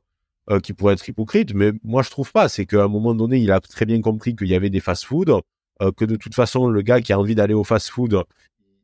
euh, 0.49 0.59
qui 0.59 0.73
pourrait 0.73 0.93
être 0.93 1.07
hypocrite, 1.07 1.53
mais 1.53 1.71
moi 1.83 2.01
je 2.01 2.09
trouve 2.09 2.31
pas. 2.31 2.49
C'est 2.49 2.65
qu'à 2.65 2.83
un 2.83 2.87
moment 2.87 3.13
donné, 3.13 3.37
il 3.37 3.51
a 3.51 3.59
très 3.59 3.85
bien 3.85 4.01
compris 4.01 4.35
qu'il 4.35 4.47
y 4.47 4.55
avait 4.55 4.71
des 4.71 4.79
fast-food, 4.79 5.41
euh, 5.81 5.91
que 5.91 6.03
de 6.03 6.15
toute 6.15 6.33
façon, 6.33 6.67
le 6.67 6.81
gars 6.81 6.99
qui 6.99 7.13
a 7.13 7.19
envie 7.19 7.35
d'aller 7.35 7.53
au 7.53 7.63
fast-food, 7.63 8.23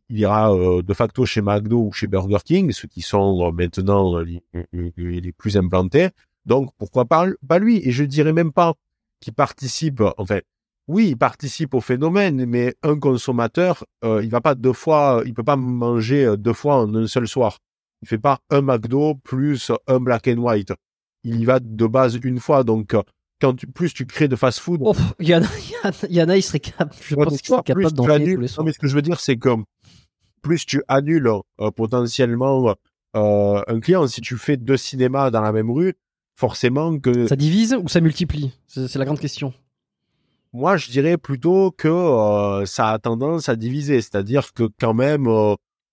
il 0.10 0.20
ira 0.20 0.54
euh, 0.54 0.84
de 0.84 0.94
facto 0.94 1.26
chez 1.26 1.42
McDo 1.42 1.88
ou 1.88 1.92
chez 1.92 2.06
Burger 2.08 2.38
King, 2.46 2.72
ceux 2.72 2.88
qui 2.88 3.02
sont 3.02 3.52
maintenant 3.52 4.20
les, 4.20 5.32
plus 5.36 5.58
implantés. 5.58 6.10
Donc 6.46 6.70
pourquoi 6.78 7.06
pas, 7.06 7.28
pas 7.48 7.58
lui? 7.58 7.82
Et 7.84 7.92
je 7.92 8.04
dirais 8.04 8.34
même 8.34 8.54
pas 8.54 8.76
qu'il 9.20 9.34
participe. 9.34 10.04
Enfin, 10.18 10.40
oui, 10.88 11.10
il 11.10 11.18
participe 11.18 11.74
au 11.74 11.82
phénomène, 11.82 12.46
mais 12.46 12.76
un 12.84 12.98
consommateur, 12.98 13.84
il 14.04 14.30
va 14.30 14.42
pas 14.42 14.56
deux 14.56 14.74
fois, 14.74 15.22
il 15.26 15.34
peut 15.34 15.44
pas 15.44 15.58
manger 15.58 16.36
deux 16.38 16.54
fois 16.54 16.78
en 16.78 16.96
un 16.96 17.08
seul 17.08 17.28
soir. 17.28 17.60
Il 18.02 18.08
fait 18.08 18.18
pas 18.18 18.40
un 18.50 18.62
McDo 18.62 19.16
plus 19.16 19.72
un 19.88 20.00
black 20.00 20.28
and 20.28 20.38
white 20.38 20.72
il 21.28 21.42
y 21.42 21.46
va 21.46 21.60
de 21.60 21.88
base 21.88 22.20
une 22.24 22.40
fois. 22.40 22.64
Donc, 22.64 22.94
euh, 22.94 23.02
quand 23.40 23.66
plus 23.74 23.94
tu 23.94 24.06
crées 24.06 24.28
de 24.28 24.36
fast-food. 24.36 24.82
Il 25.20 25.28
y, 25.28 25.36
en 25.36 25.42
a, 26.30 26.38
il 26.38 26.44
serait 26.44 26.60
capable, 26.60 26.92
je 27.02 27.16
pense 27.16 27.38
qu'il 27.38 27.48
serait 27.48 27.64
capable 27.64 27.92
d'enchaîner 27.92 28.36
tous 28.36 28.42
les 28.42 28.48
soirs. 28.48 28.64
Non, 28.64 28.68
mais 28.68 28.74
ce 28.74 28.80
que 28.80 28.88
je 28.88 28.96
veux 28.96 29.02
dire, 29.02 29.20
c'est 29.20 29.38
que 29.38 29.50
plus 30.42 30.66
tu 30.66 30.82
annules 30.88 31.30
euh, 31.62 31.72
potentiellement 31.72 32.76
euh, 33.16 33.62
un 33.68 33.80
client, 33.80 34.08
si 34.08 34.22
tu 34.22 34.38
fais 34.38 34.58
deux 34.58 34.78
cinémas 34.78 35.30
dans 35.30 35.42
la 35.42 35.52
même 35.52 35.70
rue, 35.70 35.94
forcément 36.36 36.98
que. 36.98 37.28
Ça 37.28 37.36
divise 37.36 37.76
ou 37.76 37.88
ça 37.88 38.02
multiplie? 38.02 38.52
C'est 38.68 38.96
la 38.96 39.06
grande 39.06 39.20
question. 39.20 39.54
Moi, 40.54 40.78
je 40.78 40.90
dirais 40.90 41.18
plutôt 41.18 41.72
que 41.72 42.64
ça 42.66 42.90
a 42.90 43.00
tendance 43.00 43.50
à 43.50 43.56
diviser. 43.56 44.02
C'est-à-dire 44.02 44.54
que 44.54 44.70
quand 44.80 44.94
même, 44.94 45.28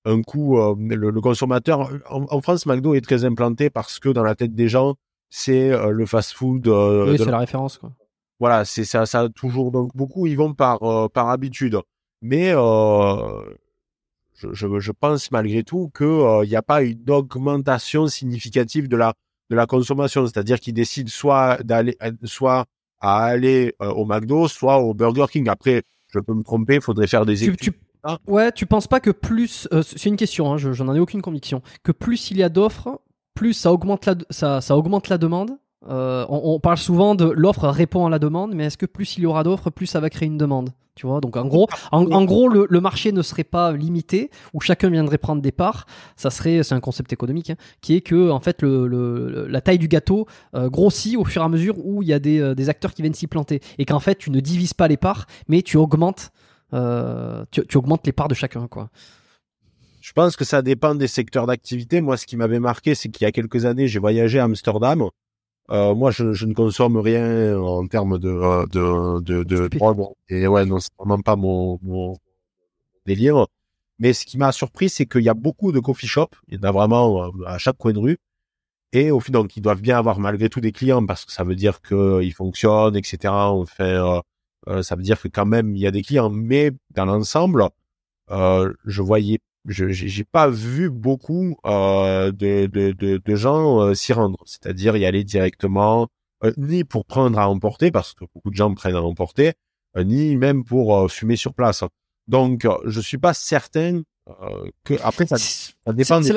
un 0.04 0.22
coup, 0.22 0.56
le, 0.56 1.20
consommateur. 1.20 1.90
en, 2.08 2.40
France, 2.40 2.66
McDo 2.66 2.94
est 2.94 3.00
très 3.00 3.24
implanté 3.24 3.70
parce 3.70 3.98
que 3.98 4.08
dans 4.08 4.22
la 4.22 4.34
tête 4.34 4.54
des 4.54 4.68
gens, 4.68 4.94
c'est 5.36 5.72
euh, 5.72 5.90
le 5.90 6.06
fast-food. 6.06 6.68
Euh, 6.68 7.10
oui, 7.10 7.18
c'est 7.18 7.28
la... 7.28 7.38
référence. 7.38 7.78
Quoi. 7.78 7.90
Voilà, 8.38 8.64
c'est 8.64 8.84
ça, 8.84 9.04
ça 9.04 9.28
toujours 9.28 9.72
donc 9.72 9.90
beaucoup 9.96 10.28
ils 10.28 10.36
vont 10.36 10.54
par 10.54 10.80
euh, 10.84 11.08
par 11.08 11.28
habitude, 11.28 11.80
mais 12.22 12.50
je, 12.50 14.48
je, 14.52 14.78
je, 14.78 14.92
pense 14.92 15.32
malgré 15.32 15.64
tout 15.64 15.90
que 15.92 16.44
il 16.44 16.48
n'y 16.48 16.56
a 16.56 16.62
pas 16.62 16.82
une 16.82 17.10
augmentation 17.10 18.06
significative 18.06 18.86
de 18.86 18.96
la 18.96 19.14
de 19.50 19.56
la 19.56 19.66
consommation, 19.66 20.24
c'est-à-dire 20.24 20.60
qu'ils 20.60 20.74
décident 20.74 21.10
soit 21.10 21.60
d'aller 21.64 21.96
soit 22.22 22.66
à 23.04 23.24
aller 23.24 23.74
au 23.80 24.06
McDo, 24.06 24.48
soit 24.48 24.78
au 24.78 24.94
Burger 24.94 25.26
King. 25.30 25.48
Après, 25.48 25.82
je 26.08 26.18
peux 26.18 26.32
me 26.32 26.42
tromper, 26.42 26.76
il 26.76 26.80
faudrait 26.80 27.06
faire 27.06 27.26
des 27.26 27.44
études. 27.44 27.58
Tu, 27.58 27.72
ouais, 28.26 28.50
tu 28.52 28.66
penses 28.66 28.86
pas 28.86 29.00
que 29.00 29.10
plus, 29.10 29.68
c'est 29.82 30.06
une 30.06 30.16
question, 30.16 30.52
hein, 30.52 30.56
je 30.56 30.82
n'en 30.82 30.94
ai 30.94 31.00
aucune 31.00 31.22
conviction, 31.22 31.60
que 31.82 31.92
plus 31.92 32.30
il 32.30 32.38
y 32.38 32.42
a 32.42 32.48
d'offres, 32.48 33.00
plus 33.34 33.52
ça 33.52 33.72
augmente 33.72 34.06
la, 34.06 34.14
ça, 34.30 34.60
ça 34.60 34.76
augmente 34.76 35.08
la 35.08 35.18
demande? 35.18 35.58
Euh, 35.88 36.24
on, 36.28 36.58
parle 36.60 36.78
souvent 36.78 37.14
de 37.14 37.26
l'offre 37.26 37.68
répond 37.68 38.06
à 38.06 38.10
la 38.10 38.18
demande, 38.18 38.54
mais 38.54 38.64
est-ce 38.64 38.78
que 38.78 38.86
plus 38.86 39.16
il 39.18 39.24
y 39.24 39.26
aura 39.26 39.42
d'offres, 39.42 39.70
plus 39.70 39.86
ça 39.86 40.00
va 40.00 40.08
créer 40.08 40.26
une 40.26 40.38
demande 40.38 40.70
Tu 40.94 41.06
vois, 41.06 41.20
donc 41.20 41.36
en 41.36 41.44
gros, 41.44 41.68
en, 41.92 42.24
gros, 42.24 42.48
le, 42.48 42.80
marché 42.80 43.12
ne 43.12 43.20
serait 43.20 43.44
pas 43.44 43.72
limité 43.72 44.30
où 44.54 44.60
chacun 44.60 44.88
viendrait 44.88 45.18
prendre 45.18 45.42
des 45.42 45.52
parts. 45.52 45.86
Ça 46.16 46.30
serait, 46.30 46.62
c'est 46.62 46.74
un 46.74 46.80
concept 46.80 47.12
économique 47.12 47.50
hein, 47.50 47.56
qui 47.82 47.96
est 47.96 48.00
que 48.00 48.30
en 48.30 48.40
fait 48.40 48.62
la 48.62 49.60
taille 49.60 49.78
du 49.78 49.88
gâteau 49.88 50.26
euh, 50.54 50.70
grossit 50.70 51.16
au 51.16 51.24
fur 51.24 51.42
et 51.42 51.44
à 51.44 51.48
mesure 51.48 51.76
où 51.84 52.02
il 52.02 52.08
y 52.08 52.14
a 52.14 52.18
des, 52.18 52.40
euh, 52.40 52.54
des 52.54 52.68
acteurs 52.70 52.94
qui 52.94 53.02
viennent 53.02 53.14
s'y 53.14 53.26
planter 53.26 53.60
et 53.78 53.84
qu'en 53.84 54.00
fait 54.00 54.16
tu 54.16 54.30
ne 54.30 54.40
divises 54.40 54.74
pas 54.74 54.88
les 54.88 54.96
parts, 54.96 55.26
mais 55.48 55.62
tu 55.62 55.76
augmentes, 55.76 56.30
tu 56.70 57.76
augmentes 57.76 58.06
les 58.06 58.12
parts 58.12 58.28
de 58.28 58.34
chacun, 58.34 58.66
quoi. 58.68 58.88
Je 60.00 60.12
pense 60.12 60.36
que 60.36 60.44
ça 60.44 60.60
dépend 60.60 60.94
des 60.94 61.06
secteurs 61.06 61.46
d'activité. 61.46 62.02
Moi, 62.02 62.18
ce 62.18 62.26
qui 62.26 62.36
m'avait 62.36 62.58
marqué, 62.58 62.94
c'est 62.94 63.08
qu'il 63.08 63.24
y 63.24 63.26
a 63.26 63.32
quelques 63.32 63.64
années, 63.64 63.88
j'ai 63.88 63.98
voyagé 63.98 64.38
à 64.38 64.44
Amsterdam. 64.44 65.08
Euh, 65.70 65.94
moi, 65.94 66.10
je, 66.10 66.32
je, 66.34 66.46
ne 66.46 66.52
consomme 66.52 66.98
rien 66.98 67.58
en 67.58 67.86
termes 67.86 68.18
de 68.18 68.28
euh, 68.28 68.66
de 68.66 69.20
de, 69.20 69.42
de 69.44 69.68
drogue. 69.68 70.08
Et 70.28 70.46
ouais, 70.46 70.66
non, 70.66 70.78
c'est 70.78 70.90
vraiment 70.98 71.20
pas 71.20 71.36
mon, 71.36 71.78
mon 71.82 72.16
délire. 73.06 73.46
Mais 73.98 74.12
ce 74.12 74.26
qui 74.26 74.38
m'a 74.38 74.52
surpris, 74.52 74.88
c'est 74.88 75.06
qu'il 75.06 75.22
y 75.22 75.28
a 75.28 75.34
beaucoup 75.34 75.72
de 75.72 75.80
coffee 75.80 76.06
shops. 76.06 76.34
Il 76.48 76.56
y 76.56 76.58
en 76.60 76.68
a 76.68 76.72
vraiment 76.72 77.24
euh, 77.24 77.30
à 77.46 77.58
chaque 77.58 77.78
coin 77.78 77.92
de 77.92 77.98
rue. 77.98 78.18
Et 78.92 79.10
au 79.10 79.20
final, 79.20 79.42
donc, 79.42 79.56
ils 79.56 79.60
doivent 79.60 79.80
bien 79.80 79.98
avoir 79.98 80.18
malgré 80.20 80.48
tout 80.48 80.60
des 80.60 80.72
clients 80.72 81.04
parce 81.04 81.24
que 81.24 81.32
ça 81.32 81.44
veut 81.44 81.56
dire 81.56 81.80
qu'ils 81.82 82.32
fonctionnent, 82.32 82.96
etc. 82.96 83.32
On 83.32 83.66
fait, 83.66 83.98
euh, 84.68 84.82
ça 84.82 84.96
veut 84.96 85.02
dire 85.02 85.20
que 85.20 85.28
quand 85.28 85.46
même 85.46 85.74
il 85.76 85.80
y 85.80 85.86
a 85.86 85.90
des 85.90 86.02
clients. 86.02 86.30
Mais 86.30 86.70
dans 86.90 87.04
l'ensemble, 87.04 87.68
euh, 88.30 88.72
je 88.84 89.02
voyais 89.02 89.40
je 89.66 89.88
j'ai 89.88 90.24
pas 90.24 90.48
vu 90.48 90.90
beaucoup 90.90 91.56
euh, 91.66 92.30
de, 92.32 92.66
de, 92.66 92.92
de, 92.92 93.20
de, 93.24 93.34
gens 93.36 93.80
euh, 93.80 93.94
s'y 93.94 94.12
rendre, 94.12 94.38
c'est-à-dire 94.46 94.96
y 94.96 95.06
aller 95.06 95.24
directement, 95.24 96.08
euh, 96.44 96.52
ni 96.56 96.84
pour 96.84 97.04
prendre 97.04 97.38
à 97.38 97.48
emporter, 97.48 97.90
parce 97.90 98.12
que 98.14 98.24
beaucoup 98.34 98.50
de 98.50 98.56
gens 98.56 98.72
prennent 98.74 98.96
à 98.96 99.02
emporter, 99.02 99.54
euh, 99.96 100.04
ni 100.04 100.36
même 100.36 100.64
pour 100.64 101.10
fumer 101.10 101.36
sur 101.36 101.54
place. 101.54 101.82
Donc, 102.28 102.66
je 102.86 103.00
suis 103.00 103.18
pas 103.18 103.34
certain 103.34 104.02
que 104.84 104.94
après 105.02 105.26
ça, 105.26 105.36
ça 105.36 105.92
dépend. 105.92 106.20
Des... 106.20 106.32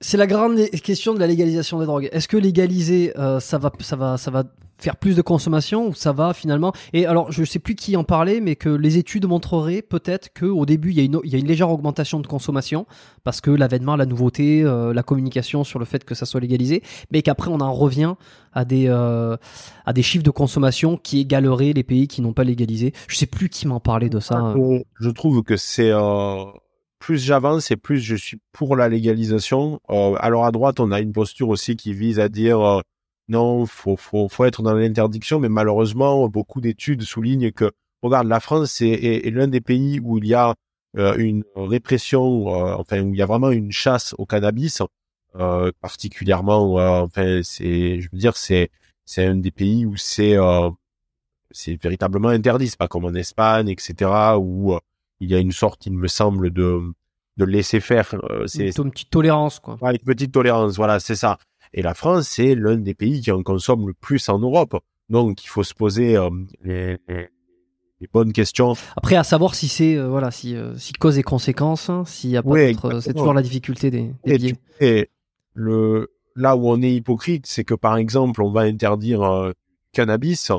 C'est 0.00 0.16
la 0.16 0.26
grande 0.26 0.68
question 0.82 1.14
de 1.14 1.20
la 1.20 1.26
légalisation 1.26 1.78
des 1.78 1.86
drogues. 1.86 2.08
Est-ce 2.12 2.28
que 2.28 2.36
légaliser, 2.36 3.12
ça 3.40 3.58
va, 3.58 3.72
ça 3.80 3.96
va, 3.96 4.16
ça 4.18 4.30
va 4.30 4.44
faire 4.82 4.96
plus 4.96 5.16
de 5.16 5.22
consommation 5.22 5.88
ou 5.88 5.94
ça 5.94 6.12
va 6.12 6.34
finalement 6.34 6.72
Et 6.92 7.06
alors, 7.06 7.30
je 7.30 7.44
sais 7.44 7.58
plus 7.58 7.74
qui 7.74 7.96
en 7.96 8.04
parlait, 8.04 8.40
mais 8.40 8.56
que 8.56 8.68
les 8.68 8.98
études 8.98 9.26
montreraient 9.26 9.82
peut-être 9.82 10.32
que 10.32 10.46
au 10.46 10.66
début 10.66 10.90
il 10.90 10.96
y, 10.96 11.00
a 11.00 11.04
une, 11.04 11.20
il 11.24 11.32
y 11.32 11.36
a 11.36 11.38
une 11.38 11.46
légère 11.46 11.70
augmentation 11.70 12.20
de 12.20 12.26
consommation 12.26 12.86
parce 13.24 13.40
que 13.40 13.50
l'avènement, 13.50 13.96
la 13.96 14.06
nouveauté, 14.06 14.62
euh, 14.62 14.92
la 14.92 15.02
communication 15.02 15.64
sur 15.64 15.78
le 15.78 15.84
fait 15.84 16.04
que 16.04 16.14
ça 16.14 16.26
soit 16.26 16.40
légalisé, 16.40 16.82
mais 17.10 17.22
qu'après 17.22 17.50
on 17.50 17.60
en 17.60 17.72
revient 17.72 18.14
à 18.52 18.64
des 18.64 18.86
euh, 18.88 19.36
à 19.86 19.92
des 19.92 20.02
chiffres 20.02 20.24
de 20.24 20.30
consommation 20.30 20.96
qui 20.96 21.20
égaleraient 21.20 21.72
les 21.72 21.84
pays 21.84 22.08
qui 22.08 22.20
n'ont 22.20 22.32
pas 22.32 22.44
légalisé. 22.44 22.92
Je 23.08 23.16
sais 23.16 23.26
plus 23.26 23.48
qui 23.48 23.68
m'en 23.68 23.80
parlait 23.80 24.10
de 24.10 24.20
ça. 24.20 24.54
Je 25.00 25.10
trouve 25.10 25.42
que 25.42 25.56
c'est 25.56 25.90
euh, 25.90 26.44
plus 26.98 27.18
j'avance 27.18 27.70
et 27.70 27.76
plus 27.76 28.00
je 28.00 28.16
suis 28.16 28.38
pour 28.52 28.76
la 28.76 28.88
légalisation. 28.88 29.80
alors 29.88 30.44
à 30.44 30.50
droite, 30.50 30.80
on 30.80 30.90
a 30.90 31.00
une 31.00 31.12
posture 31.12 31.48
aussi 31.48 31.76
qui 31.76 31.94
vise 31.94 32.18
à 32.18 32.28
dire 32.28 32.82
non, 33.28 33.66
faut, 33.66 33.96
faut, 33.96 34.28
faut 34.28 34.44
être 34.44 34.62
dans 34.62 34.74
l'interdiction, 34.74 35.38
mais 35.38 35.48
malheureusement, 35.48 36.28
beaucoup 36.28 36.60
d'études 36.60 37.02
soulignent 37.02 37.52
que, 37.52 37.70
regarde, 38.02 38.28
la 38.28 38.40
France 38.40 38.80
est, 38.80 39.30
l'un 39.30 39.48
des 39.48 39.60
pays 39.60 40.00
où 40.00 40.18
il 40.18 40.26
y 40.26 40.34
a 40.34 40.54
euh, 40.98 41.16
une 41.16 41.44
répression, 41.54 42.48
euh, 42.48 42.74
enfin, 42.74 43.00
où 43.00 43.14
il 43.14 43.18
y 43.18 43.22
a 43.22 43.26
vraiment 43.26 43.50
une 43.50 43.72
chasse 43.72 44.14
au 44.18 44.26
cannabis, 44.26 44.82
euh, 45.36 45.70
particulièrement, 45.80 46.74
enfin, 47.02 47.40
c'est, 47.42 48.00
je 48.00 48.08
veux 48.12 48.18
dire, 48.18 48.36
c'est, 48.36 48.70
c'est 49.04 49.24
un 49.24 49.36
des 49.36 49.50
pays 49.50 49.86
où 49.86 49.96
c'est, 49.96 50.36
c'est 51.50 51.80
véritablement 51.82 52.28
interdit, 52.28 52.68
c'est 52.68 52.78
pas 52.78 52.88
comme 52.88 53.04
en 53.04 53.14
Espagne, 53.14 53.68
etc., 53.68 54.10
où 54.38 54.76
il 55.20 55.30
y 55.30 55.34
a 55.34 55.38
une 55.38 55.52
sorte, 55.52 55.86
il 55.86 55.92
me 55.92 56.08
semble, 56.08 56.50
de, 56.50 56.80
de 57.36 57.44
laisser 57.44 57.80
faire. 57.80 58.14
c'est 58.46 58.76
une 58.78 58.90
petite 58.90 59.10
tolérance, 59.10 59.60
quoi. 59.60 59.78
une 59.80 59.98
petite 59.98 60.32
tolérance, 60.32 60.76
voilà, 60.76 60.98
c'est 61.00 61.14
ça. 61.14 61.38
Et 61.74 61.82
la 61.82 61.94
France, 61.94 62.28
c'est 62.28 62.54
l'un 62.54 62.76
des 62.76 62.94
pays 62.94 63.20
qui 63.20 63.30
en 63.30 63.42
consomme 63.42 63.88
le 63.88 63.94
plus 63.94 64.28
en 64.28 64.38
Europe. 64.38 64.76
Donc, 65.08 65.44
il 65.44 65.48
faut 65.48 65.62
se 65.62 65.74
poser 65.74 66.16
euh, 66.16 66.30
les, 66.62 66.98
les, 67.08 68.08
bonnes 68.12 68.32
questions. 68.32 68.74
Après, 68.96 69.16
à 69.16 69.24
savoir 69.24 69.54
si 69.54 69.68
c'est 69.68 69.96
euh, 69.96 70.08
voilà, 70.08 70.30
si, 70.30 70.56
euh, 70.56 70.76
si 70.76 70.92
cause 70.92 71.18
et 71.18 71.22
conséquence, 71.22 71.88
hein, 71.88 72.04
s'il 72.06 72.30
y 72.30 72.36
a 72.36 72.42
pas 72.42 72.50
c'est 73.00 73.14
toujours 73.14 73.34
la 73.34 73.42
difficulté 73.42 73.90
des, 73.90 74.12
des 74.24 74.34
et, 74.34 74.38
biais. 74.38 74.56
et 74.80 75.10
le 75.54 76.10
là 76.34 76.56
où 76.56 76.68
on 76.68 76.80
est 76.80 76.92
hypocrite, 76.92 77.46
c'est 77.46 77.64
que 77.64 77.74
par 77.74 77.96
exemple, 77.96 78.42
on 78.42 78.50
va 78.50 78.62
interdire 78.62 79.52
cannabis. 79.92 80.50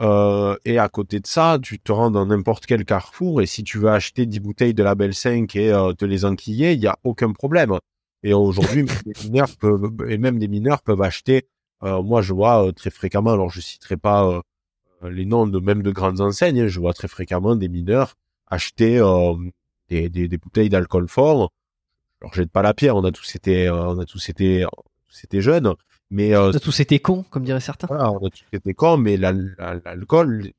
Euh, 0.00 0.56
et 0.64 0.78
à 0.78 0.88
côté 0.88 1.20
de 1.20 1.26
ça, 1.26 1.58
tu 1.62 1.78
te 1.78 1.92
rends 1.92 2.10
dans 2.10 2.26
n'importe 2.26 2.66
quel 2.66 2.84
carrefour 2.84 3.40
et 3.40 3.46
si 3.46 3.62
tu 3.62 3.78
veux 3.78 3.90
acheter 3.90 4.26
10 4.26 4.40
bouteilles 4.40 4.74
de 4.74 4.82
Label 4.82 5.14
5 5.14 5.54
et 5.54 5.70
te 5.96 6.04
les 6.04 6.24
enquiller, 6.24 6.72
il 6.72 6.80
n'y 6.80 6.86
a 6.88 6.98
aucun 7.04 7.30
problème. 7.32 7.78
Et 8.22 8.34
aujourd'hui, 8.34 8.86
les 9.06 9.24
mineurs 9.24 9.56
peuvent, 9.58 9.90
et 10.08 10.18
même 10.18 10.38
des 10.38 10.48
mineurs 10.48 10.82
peuvent 10.82 11.02
acheter. 11.02 11.48
Euh, 11.82 12.02
moi, 12.02 12.22
je 12.22 12.32
vois 12.32 12.66
euh, 12.66 12.72
très 12.72 12.90
fréquemment, 12.90 13.32
alors 13.32 13.50
je 13.50 13.60
citerai 13.60 13.96
pas 13.96 14.28
euh, 15.02 15.10
les 15.10 15.24
noms 15.24 15.46
de 15.46 15.58
même 15.58 15.82
de 15.82 15.90
grandes 15.90 16.20
enseignes, 16.20 16.60
hein, 16.60 16.68
je 16.68 16.78
vois 16.78 16.92
très 16.92 17.08
fréquemment 17.08 17.56
des 17.56 17.68
mineurs 17.68 18.14
acheter 18.46 19.00
des, 19.88 20.10
des, 20.10 20.28
des, 20.28 20.36
bouteilles 20.36 20.68
d'alcool 20.68 21.08
fort. 21.08 21.50
Alors, 22.20 22.34
jette 22.34 22.50
pas 22.50 22.60
la 22.60 22.74
pierre, 22.74 22.96
on 22.96 23.04
a 23.04 23.10
tous 23.10 23.34
été, 23.34 23.70
on 23.70 23.98
a 23.98 24.04
tous 24.04 24.28
été, 24.28 24.66
c'était 25.08 25.40
jeunes, 25.40 25.72
mais 26.10 26.36
on 26.36 26.50
a 26.50 26.60
tous 26.60 26.78
été 26.80 26.98
cons, 26.98 27.24
comme 27.30 27.44
diraient 27.44 27.60
certains. 27.60 27.86
Voilà, 27.86 28.12
on 28.12 28.26
a 28.26 28.28
tous 28.28 28.44
été 28.52 28.74
cons, 28.74 28.98
mais 28.98 29.16
l'alcool, 29.16 30.50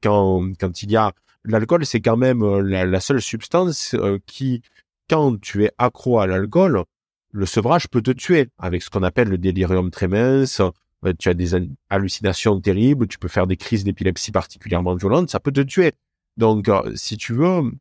quand 0.00 0.52
quand 0.60 0.82
il 0.84 0.92
y 0.92 0.96
a 0.96 1.12
l'alcool, 1.44 1.84
c'est 1.84 2.00
quand 2.00 2.16
même 2.16 2.60
la, 2.60 2.86
la 2.86 3.00
seule 3.00 3.20
substance 3.20 3.96
qui 4.26 4.62
quand 5.08 5.40
tu 5.40 5.64
es 5.64 5.72
accro 5.78 6.18
à 6.18 6.26
l'alcool, 6.26 6.84
le 7.32 7.46
sevrage 7.46 7.88
peut 7.88 8.02
te 8.02 8.10
tuer 8.10 8.48
avec 8.58 8.82
ce 8.82 8.90
qu'on 8.90 9.02
appelle 9.02 9.28
le 9.28 9.38
délirium 9.38 9.90
tremens. 9.90 10.60
Euh, 11.04 11.12
tu 11.18 11.28
as 11.28 11.34
des 11.34 11.50
hallucinations 11.90 12.60
terribles, 12.60 13.08
tu 13.08 13.18
peux 13.18 13.28
faire 13.28 13.46
des 13.46 13.56
crises 13.56 13.84
d'épilepsie 13.84 14.30
particulièrement 14.30 14.94
violentes, 14.94 15.30
ça 15.30 15.40
peut 15.40 15.52
te 15.52 15.60
tuer. 15.60 15.92
Donc, 16.36 16.68
euh, 16.68 16.92
si 16.94 17.16
tu 17.16 17.34
veux, 17.34 17.72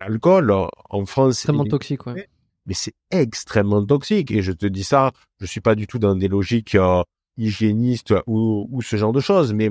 l'alcool 0.00 0.52
en 0.90 1.06
France, 1.06 1.34
c'est 1.34 1.40
extrêmement 1.42 1.64
toxique, 1.64 2.06
ouais. 2.06 2.28
mais 2.66 2.74
c'est 2.74 2.94
extrêmement 3.10 3.84
toxique. 3.84 4.30
Et 4.30 4.42
je 4.42 4.52
te 4.52 4.66
dis 4.66 4.84
ça, 4.84 5.12
je 5.40 5.46
suis 5.46 5.60
pas 5.60 5.74
du 5.74 5.86
tout 5.86 5.98
dans 5.98 6.14
des 6.14 6.28
logiques 6.28 6.74
euh, 6.74 7.02
hygiéniste 7.36 8.14
ou, 8.26 8.68
ou 8.70 8.82
ce 8.82 8.96
genre 8.96 9.12
de 9.12 9.20
choses. 9.20 9.52
Mais 9.52 9.70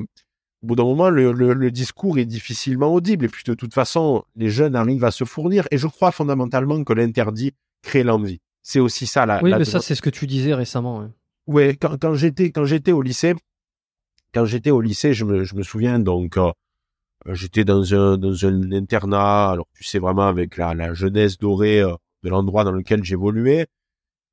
au 0.62 0.68
bout 0.68 0.76
d'un 0.76 0.84
moment, 0.84 1.10
le, 1.10 1.32
le, 1.32 1.54
le, 1.54 1.72
discours 1.72 2.18
est 2.18 2.26
difficilement 2.26 2.94
audible. 2.94 3.26
Et 3.26 3.28
puis 3.30 3.44
de 3.46 3.54
toute 3.54 3.74
façon, 3.74 4.24
les 4.36 4.50
jeunes 4.50 4.76
arrivent 4.76 5.06
à 5.06 5.12
se 5.12 5.24
fournir. 5.24 5.68
Et 5.72 5.78
je 5.78 5.88
crois 5.88 6.12
fondamentalement 6.12 6.84
que 6.84 6.94
l'interdit 6.94 7.54
crée 7.82 8.04
l'envie. 8.04 8.42
C'est 8.62 8.80
aussi 8.80 9.08
ça 9.08 9.26
la. 9.26 9.42
Oui, 9.42 9.52
la 9.52 9.60
mais 9.60 9.66
ça, 9.66 9.80
c'est 9.80 9.96
ce 9.96 10.02
que 10.02 10.10
tu 10.10 10.28
disais 10.28 10.54
récemment. 10.54 11.10
Ouais 11.48 11.76
quand, 11.76 11.98
quand 12.00 12.14
j'étais 12.14 12.52
quand 12.52 12.66
j'étais 12.66 12.92
au 12.92 13.02
lycée, 13.02 13.36
quand 14.34 14.46
j'étais 14.46 14.72
au 14.72 14.82
lycée, 14.82 15.14
je 15.14 15.26
me, 15.26 15.44
je 15.44 15.56
me 15.56 15.64
souviens 15.64 16.00
donc. 16.00 16.38
Euh, 16.38 16.52
j'étais 17.32 17.64
dans 17.64 17.94
un 17.94 18.18
dans 18.18 18.46
un 18.46 18.72
internat 18.72 19.52
alors 19.52 19.68
tu 19.74 19.84
sais 19.84 20.00
vraiment 20.00 20.28
avec 20.28 20.56
la, 20.56 20.74
la 20.74 20.94
jeunesse 20.94 21.38
dorée 21.38 21.82
euh, 21.82 21.94
de 22.24 22.30
l'endroit 22.30 22.64
dans 22.64 22.72
lequel 22.72 23.04
j'évoluais 23.04 23.68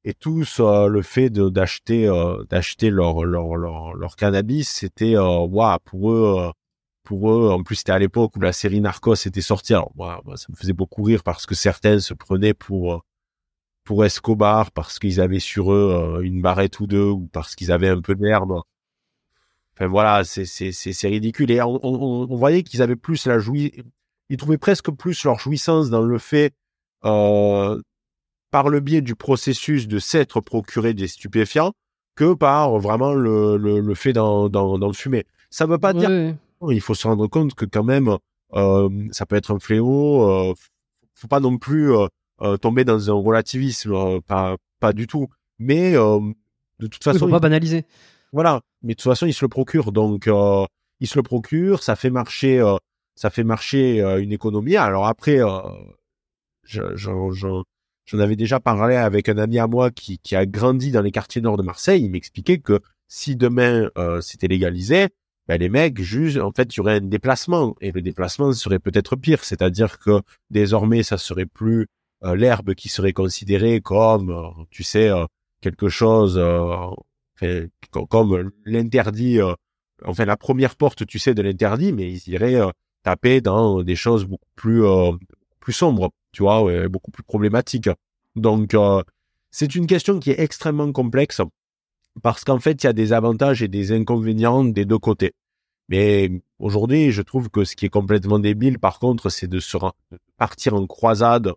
et 0.07 0.15
tous 0.15 0.61
euh, 0.61 0.87
le 0.87 1.03
fait 1.03 1.31
d'acheter 1.31 2.09
euh, 2.09 2.43
d'acheter 2.49 2.91
leur, 2.91 3.25
leur 3.25 3.57
leur 3.95 4.17
cannabis 4.17 4.69
c'était 4.69 5.19
waouh 5.19 5.79
pour 5.85 6.13
eux 6.13 6.53
pour 7.03 7.31
eux 7.33 7.51
en 7.51 7.63
plus 7.63 7.77
c'était 7.77 7.93
à 7.93 7.99
l'époque 7.99 8.37
où 8.37 8.41
la 8.41 8.53
série 8.53 8.81
Narcos 8.81 9.27
était 9.27 9.41
sortie 9.43 9.75
alors 9.75 9.93
moi, 9.97 10.23
ça 10.37 10.47
me 10.49 10.57
faisait 10.57 10.73
beaucoup 10.73 11.03
rire 11.03 11.23
parce 11.23 11.45
que 11.45 11.55
certains 11.55 11.99
se 12.01 12.15
prenaient 12.15 12.55
pour 12.55 13.05
pour 13.85 14.05
Escobar 14.05 14.71
parce 14.73 14.99
qu'ils 14.99 15.21
avaient 15.21 15.41
sur 15.41 15.73
eux 15.73 16.21
une 16.23 16.41
barrette 16.41 16.81
ou 16.81 16.87
deux 16.87 17.11
ou 17.11 17.29
parce 17.33 17.55
qu'ils 17.55 17.73
avaient 17.73 17.91
un 17.91 18.01
peu 18.01 18.15
d'herbe 18.15 18.63
Enfin 19.77 19.89
voilà, 19.89 20.25
c'est 20.25 20.47
c'est 20.47 20.73
c'est 20.73 21.09
ridicule. 21.09 21.51
Et 21.51 21.61
on, 21.61 22.27
voyait 22.35 22.63
qu'ils 22.63 22.81
avaient 22.81 22.97
plus 22.97 23.27
la 23.27 23.39
jouissance, 23.39 23.85
ils 24.31 24.39
trouvaient 24.39 24.59
presque 24.59 24.91
plus 24.91 25.23
leur 25.25 25.39
jouissance 25.39 25.91
dans 25.91 26.01
le 26.01 26.19
fait, 26.19 26.55
euh, 27.05 27.81
par 28.57 28.71
le 28.71 28.81
biais 28.81 29.03
du 29.03 29.15
processus 29.15 29.87
de 29.87 29.99
s'être 29.99 30.41
procuré 30.41 30.95
des 30.95 31.09
stupéfiants, 31.09 31.75
que 32.15 32.33
par 32.33 32.79
vraiment 32.79 33.13
le 33.13 33.59
le, 33.59 33.81
le 33.81 33.95
fait 33.95 34.15
d'en 34.15 34.93
fumer. 34.95 35.27
Ça 35.51 35.67
veut 35.67 35.77
pas 35.77 35.93
dire. 35.93 36.35
Il 36.71 36.81
faut 36.81 36.95
se 36.95 37.07
rendre 37.07 37.27
compte 37.27 37.53
que 37.53 37.67
quand 37.67 37.85
même, 37.85 38.17
euh, 38.55 38.89
ça 39.11 39.27
peut 39.27 39.37
être 39.37 39.55
un 39.55 39.59
fléau. 39.59 40.23
Euh, 40.23 40.55
faut 41.15 41.29
pas 41.29 41.39
non 41.41 41.59
plus 41.59 41.95
euh, 41.95 42.07
euh 42.41 42.57
tomber 42.57 42.85
dans 42.87 43.11
un 43.11 43.23
relativisme, 43.23 44.23
pas 44.23 44.57
pas 44.81 44.95
du 44.95 45.07
tout. 45.07 45.29
Mais 45.59 45.93
de 45.93 46.87
toute 46.87 47.05
façon, 47.05 47.19
il 47.19 47.21
faut 47.21 47.29
pas 47.29 47.41
banaliser. 47.41 47.85
Voilà, 48.33 48.63
mais 48.81 48.95
de 48.95 48.97
toute 48.97 49.11
façon, 49.11 49.27
il 49.27 49.35
se 49.35 49.45
le 49.45 49.51
procure, 49.51 49.93
donc 49.93 50.31
il 51.01 51.07
se 51.07 51.19
le 51.19 51.23
procure, 51.23 51.83
ça 51.83 51.95
fait 51.95 52.09
marcher, 52.09 52.65
ça 53.17 53.29
fait 53.29 53.45
marcher 53.45 54.01
une 54.01 54.33
économie. 54.33 54.77
Alors 54.77 55.07
après, 55.07 55.41
j'en 58.07 58.19
avais 58.19 58.37
déjà 58.37 58.61
parlé 58.61 58.97
avec 58.97 59.29
un 59.29 59.39
ami 59.39 59.59
à 59.59 59.67
moi 59.67 59.91
qui, 59.91 60.19
qui 60.19 60.35
a 60.35 60.47
grandi 60.47 60.91
dans 60.91 61.03
les 61.03 61.11
quartiers 61.11 61.43
nord 61.43 61.57
de 61.57 61.63
Marseille. 61.63 62.05
Il 62.05 62.11
m'expliquait 62.11 62.59
que 62.59 62.81
si 63.09 63.37
demain 63.37 63.91
c'était 64.21 64.49
légalisé, 64.49 65.09
ben 65.49 65.61
les 65.61 65.69
mecs, 65.69 66.01
juste, 66.01 66.39
en 66.39 66.51
fait, 66.51 66.75
il 66.75 66.79
y 66.79 66.81
aurait 66.81 66.97
un 66.97 67.01
déplacement 67.01 67.77
et 67.81 67.93
le 67.93 68.03
déplacement 68.03 68.53
serait 68.53 68.81
peut-être 68.81 69.15
pire. 69.15 69.45
C'est-à-dire 69.45 70.01
que 70.01 70.21
désormais, 70.51 71.05
ça 71.05 71.19
serait 71.19 71.47
plus 71.47 71.87
l'herbe 72.23 72.75
qui 72.75 72.89
serait 72.89 73.13
considérée 73.13 73.81
comme, 73.81 74.67
tu 74.71 74.83
sais, 74.83 75.09
quelque 75.61 75.89
chose 75.89 76.41
Enfin, 77.41 77.67
comme 78.09 78.51
l'interdit, 78.65 79.41
euh, 79.41 79.55
enfin 80.05 80.25
la 80.25 80.37
première 80.37 80.77
porte, 80.77 81.07
tu 81.07 81.19
sais, 81.19 81.35
de 81.35 81.43
l'interdit, 81.43 81.93
mais 81.93 82.11
ils 82.11 82.29
iraient 82.29 82.61
euh, 82.61 82.71
taper 83.03 83.41
dans 83.41 83.83
des 83.83 83.97
choses 83.97 84.25
beaucoup 84.25 84.49
plus 84.55 84.85
euh, 84.85 85.13
plus 85.61 85.73
sombres, 85.73 86.11
tu 86.37 86.43
vois, 86.43 86.87
beaucoup 86.89 87.11
plus 87.11 87.23
problématiques. 87.23 87.89
Donc 88.35 88.77
c'est 89.51 89.75
une 89.75 89.87
question 89.87 90.21
qui 90.21 90.31
est 90.31 90.39
extrêmement 90.39 90.93
complexe 90.93 91.41
parce 92.23 92.45
qu'en 92.45 92.59
fait 92.59 92.83
il 92.83 92.87
y 92.87 92.91
a 92.91 92.93
des 92.93 93.15
avantages 93.15 93.63
et 93.63 93.69
des 93.69 93.93
inconvénients 93.93 94.63
des 94.65 94.85
deux 94.85 94.99
côtés. 94.99 95.33
Mais 95.89 96.31
aujourd'hui, 96.59 97.11
je 97.11 97.23
trouve 97.23 97.49
que 97.49 97.65
ce 97.65 97.75
qui 97.75 97.87
est 97.87 97.91
complètement 97.91 98.39
débile, 98.39 98.79
par 98.79 98.99
contre, 98.99 99.31
c'est 99.31 99.47
de 99.47 99.61
partir 100.37 100.75
en 100.75 100.87
croisade 100.87 101.53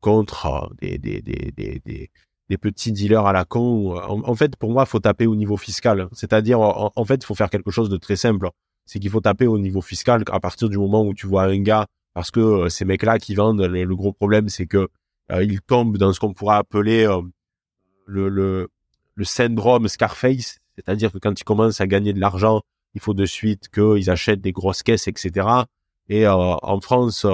contre 0.00 0.70
des, 0.80 0.96
des, 0.98 2.58
petits 2.58 2.92
dealers 2.92 3.26
à 3.26 3.32
la 3.32 3.44
con. 3.44 3.98
En, 3.98 4.34
fait, 4.36 4.56
pour 4.56 4.70
moi, 4.70 4.86
faut 4.86 5.00
taper 5.00 5.26
au 5.26 5.34
niveau 5.34 5.56
fiscal. 5.56 6.08
C'est-à-dire, 6.12 6.60
en, 6.60 7.04
fait, 7.04 7.16
il 7.16 7.26
faut 7.26 7.34
faire 7.34 7.50
quelque 7.50 7.72
chose 7.72 7.90
de 7.90 7.96
très 7.96 8.16
simple. 8.16 8.48
C'est 8.86 9.00
qu'il 9.00 9.10
faut 9.10 9.20
taper 9.20 9.48
au 9.48 9.58
niveau 9.58 9.82
fiscal 9.82 10.22
à 10.30 10.40
partir 10.40 10.68
du 10.68 10.78
moment 10.78 11.02
où 11.04 11.12
tu 11.12 11.26
vois 11.26 11.44
un 11.44 11.60
gars, 11.60 11.88
parce 12.14 12.30
que 12.30 12.40
euh, 12.40 12.68
ces 12.68 12.84
mecs-là 12.84 13.18
qui 13.18 13.34
vendent, 13.34 13.60
le, 13.60 13.96
gros 13.96 14.12
problème, 14.12 14.48
c'est 14.48 14.66
que 14.66 14.88
euh, 15.32 15.44
ils 15.44 15.60
tombent 15.60 15.98
dans 15.98 16.12
ce 16.12 16.20
qu'on 16.20 16.32
pourrait 16.32 16.56
appeler 16.56 17.06
euh, 17.06 17.20
le, 18.06 18.28
le, 18.28 18.68
le 19.14 19.24
syndrome 19.24 19.88
Scarface. 19.88 20.60
C'est-à-dire 20.76 21.12
que 21.12 21.18
quand 21.18 21.38
ils 21.38 21.44
commencent 21.44 21.80
à 21.80 21.86
gagner 21.86 22.12
de 22.12 22.20
l'argent, 22.20 22.62
il 22.94 23.00
faut 23.00 23.14
de 23.14 23.26
suite 23.26 23.68
qu'ils 23.68 24.10
achètent 24.10 24.40
des 24.40 24.52
grosses 24.52 24.82
caisses, 24.82 25.08
etc. 25.08 25.46
Et 26.08 26.26
en 26.28 26.80
France, 26.80 27.26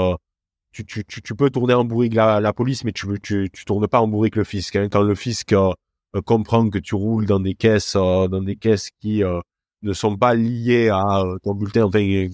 tu, 0.73 0.85
tu, 0.85 1.05
tu, 1.05 1.35
peux 1.35 1.51
tourner 1.51 1.75
en 1.75 1.85
bourrique 1.85 2.15
la, 2.15 2.53
police, 2.53 2.85
mais 2.85 2.93
tu, 2.93 3.07
tu, 3.21 3.51
tu 3.53 3.65
tournes 3.65 3.89
pas 3.89 4.01
en 4.01 4.09
bourrique 4.09 4.37
le 4.37 4.45
fisc. 4.45 4.77
Hein. 4.77 4.89
Quand 4.91 5.03
le 5.03 5.15
fisc 5.15 5.53
euh, 5.53 5.73
euh, 6.15 6.23
comprend 6.23 6.69
que 6.71 6.79
tu 6.79 6.95
roules 6.95 7.27
dans 7.27 7.41
des 7.41 7.55
caisses, 7.55 7.97
euh, 7.97 8.29
dans 8.29 8.43
des 8.43 8.57
caisses 8.57 8.91
qui 9.01 9.23
ne 9.83 9.93
sont 9.93 10.17
pas 10.17 10.35
liées 10.35 10.89
à 10.89 11.25
ton 11.43 11.55
bulletin, 11.55 11.85
enfin, 11.85 12.29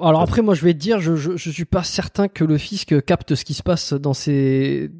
Alors 0.00 0.22
après, 0.22 0.42
moi, 0.42 0.54
je 0.54 0.64
vais 0.64 0.72
te 0.72 0.78
dire, 0.78 1.00
je, 1.00 1.14
je, 1.14 1.36
je, 1.36 1.50
suis 1.50 1.64
pas 1.64 1.82
certain 1.82 2.26
que 2.28 2.44
le 2.44 2.58
fisc 2.58 3.00
capte 3.04 3.34
ce 3.34 3.44
qui 3.44 3.54
se 3.54 3.62
passe 3.62 3.92
dans 3.92 4.14
ces, 4.14 4.90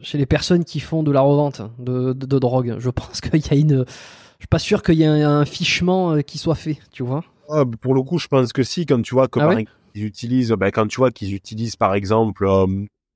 chez 0.00 0.18
les 0.18 0.26
personnes 0.26 0.64
qui 0.64 0.80
font 0.80 1.02
de 1.02 1.10
la 1.10 1.20
revente 1.20 1.62
de, 1.78 2.12
de, 2.12 2.38
drogue. 2.38 2.76
Je 2.78 2.90
pense 2.90 3.20
qu'il 3.20 3.40
y 3.40 3.54
a 3.54 3.56
une, 3.56 3.84
je 3.86 4.42
suis 4.42 4.48
pas 4.48 4.58
sûr 4.58 4.82
qu'il 4.82 4.96
y 4.96 5.04
ait 5.04 5.06
un, 5.06 5.44
fichement 5.44 6.20
qui 6.22 6.38
soit 6.38 6.54
fait, 6.54 6.78
tu 6.90 7.02
vois. 7.02 7.24
Ah, 7.48 7.64
pour 7.80 7.94
le 7.94 8.02
coup, 8.02 8.18
je 8.18 8.28
pense 8.28 8.52
que 8.52 8.62
si, 8.62 8.84
quand 8.86 9.00
tu 9.02 9.14
vois 9.14 9.28
que 9.28 9.40
ah 9.40 9.54
ils 9.94 10.04
utilisent, 10.04 10.52
ben, 10.52 10.70
quand 10.70 10.86
tu 10.86 10.96
vois 10.96 11.10
qu'ils 11.10 11.34
utilisent 11.34 11.76
par 11.76 11.94
exemple 11.94 12.46
euh, 12.46 12.66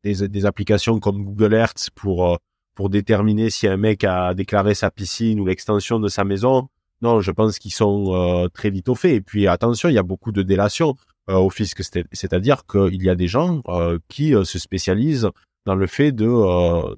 des, 0.04 0.28
des, 0.28 0.46
applications 0.46 1.00
comme 1.00 1.24
Google 1.24 1.54
Earth 1.54 1.90
pour 1.94 2.32
euh, 2.32 2.36
pour 2.74 2.90
déterminer 2.90 3.48
si 3.50 3.66
un 3.66 3.78
mec 3.78 4.04
a 4.04 4.34
déclaré 4.34 4.74
sa 4.74 4.90
piscine 4.90 5.40
ou 5.40 5.46
l'extension 5.46 5.98
de 5.98 6.08
sa 6.08 6.24
maison, 6.24 6.68
non, 7.02 7.20
je 7.20 7.30
pense 7.30 7.58
qu'ils 7.58 7.72
sont 7.72 8.14
euh, 8.14 8.48
très 8.48 8.70
vite 8.70 8.88
au 8.88 8.94
fait. 8.94 9.16
Et 9.16 9.20
puis 9.20 9.46
attention, 9.46 9.88
il 9.88 9.94
y 9.94 9.98
a 9.98 10.02
beaucoup 10.02 10.32
de 10.32 10.42
délations 10.42 10.94
au 11.28 11.50
fisc, 11.50 11.82
c'est-à-dire 12.12 12.66
qu'il 12.66 13.02
y 13.02 13.10
a 13.10 13.16
des 13.16 13.26
gens 13.26 13.60
qui 14.06 14.30
se 14.30 14.58
spécialisent 14.60 15.28
dans 15.64 15.74
le 15.74 15.88
fait 15.88 16.12
de 16.12 16.96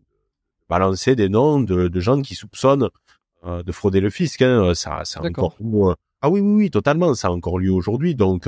balancer 0.68 1.16
des 1.16 1.30
noms 1.30 1.60
de, 1.60 1.88
de, 1.88 2.00
gens 2.00 2.20
qui 2.20 2.34
soupçonnent 2.34 2.90
de 3.46 3.72
frauder 3.72 4.00
le 4.00 4.10
fisc. 4.10 4.42
Hein. 4.42 4.74
Ça, 4.74 5.06
ça 5.06 5.22
encore 5.24 5.56
ah 6.20 6.28
oui, 6.28 6.40
oui, 6.40 6.54
oui, 6.64 6.70
totalement. 6.70 7.14
Ça 7.14 7.28
a 7.28 7.30
encore 7.30 7.58
lieu 7.58 7.70
aujourd'hui. 7.70 8.14
Donc 8.14 8.46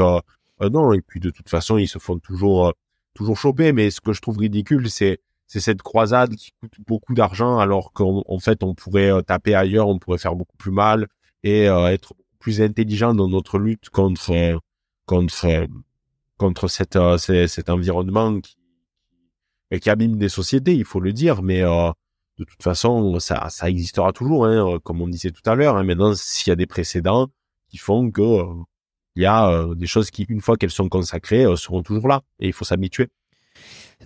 euh, 0.63 0.69
non, 0.71 0.93
et 0.93 1.01
puis 1.01 1.21
de 1.21 1.31
toute 1.31 1.49
façon, 1.49 1.79
ils 1.79 1.89
se 1.89 1.99
font 1.99 2.19
toujours 2.19 2.69
euh, 2.69 2.73
toujours 3.15 3.39
choper. 3.39 3.73
Mais 3.73 3.91
ce 3.91 4.01
que 4.01 4.13
je 4.13 4.21
trouve 4.21 4.39
ridicule, 4.39 4.91
c'est 4.91 5.21
c'est 5.47 5.61
cette 5.61 5.83
croisade 5.83 6.35
qui 6.37 6.53
coûte 6.61 6.75
beaucoup 6.87 7.15
d'argent, 7.15 7.59
alors 7.59 7.93
qu'en 7.93 8.39
fait, 8.39 8.63
on 8.63 8.75
pourrait 8.75 9.11
euh, 9.11 9.23
taper 9.23 9.55
ailleurs, 9.55 9.89
on 9.89 9.99
pourrait 9.99 10.19
faire 10.19 10.37
beaucoup 10.37 10.57
plus 10.57 10.71
mal 10.71 11.09
et 11.43 11.65
être 11.65 12.15
plus 12.39 12.61
intelligent 12.61 13.15
dans 13.15 13.29
notre 13.29 13.59
lutte 13.59 13.91
contre 13.91 14.59
contre 15.07 15.67
contre 16.37 16.69
cette, 16.69 16.99
cet 17.19 17.69
environnement 17.69 18.41
qui, 18.41 18.57
qui 19.81 19.91
abîme 19.91 20.17
des 20.17 20.29
sociétés, 20.29 20.75
il 20.75 20.85
faut 20.85 21.01
le 21.01 21.13
dire, 21.13 21.43
mais 21.43 21.61
de 21.61 22.45
toute 22.45 22.63
façon, 22.63 23.19
ça, 23.21 23.49
ça 23.51 23.69
existera 23.69 24.13
toujours, 24.13 24.47
hein, 24.47 24.79
comme 24.83 25.03
on 25.03 25.09
disait 25.09 25.31
tout 25.31 25.43
à 25.45 25.55
l'heure. 25.55 25.77
Hein. 25.77 25.85
Maintenant, 25.85 26.15
s'il 26.15 26.49
y 26.49 26.53
a 26.53 26.57
des 26.57 26.67
précédents 26.67 27.29
qui 27.69 27.77
font 27.77 28.11
que 28.11 28.23
il 29.17 29.23
y 29.23 29.27
a 29.27 29.51
euh, 29.51 29.75
des 29.75 29.87
choses 29.87 30.11
qui, 30.11 30.23
une 30.29 30.41
fois 30.41 30.57
qu'elles 30.57 30.71
sont 30.71 30.89
consacrées, 30.89 31.45
euh, 31.45 31.57
seront 31.57 31.83
toujours 31.83 32.09
là 32.09 32.23
et 32.39 32.47
il 32.47 32.53
faut 32.53 32.65
s'habituer. 32.65 33.09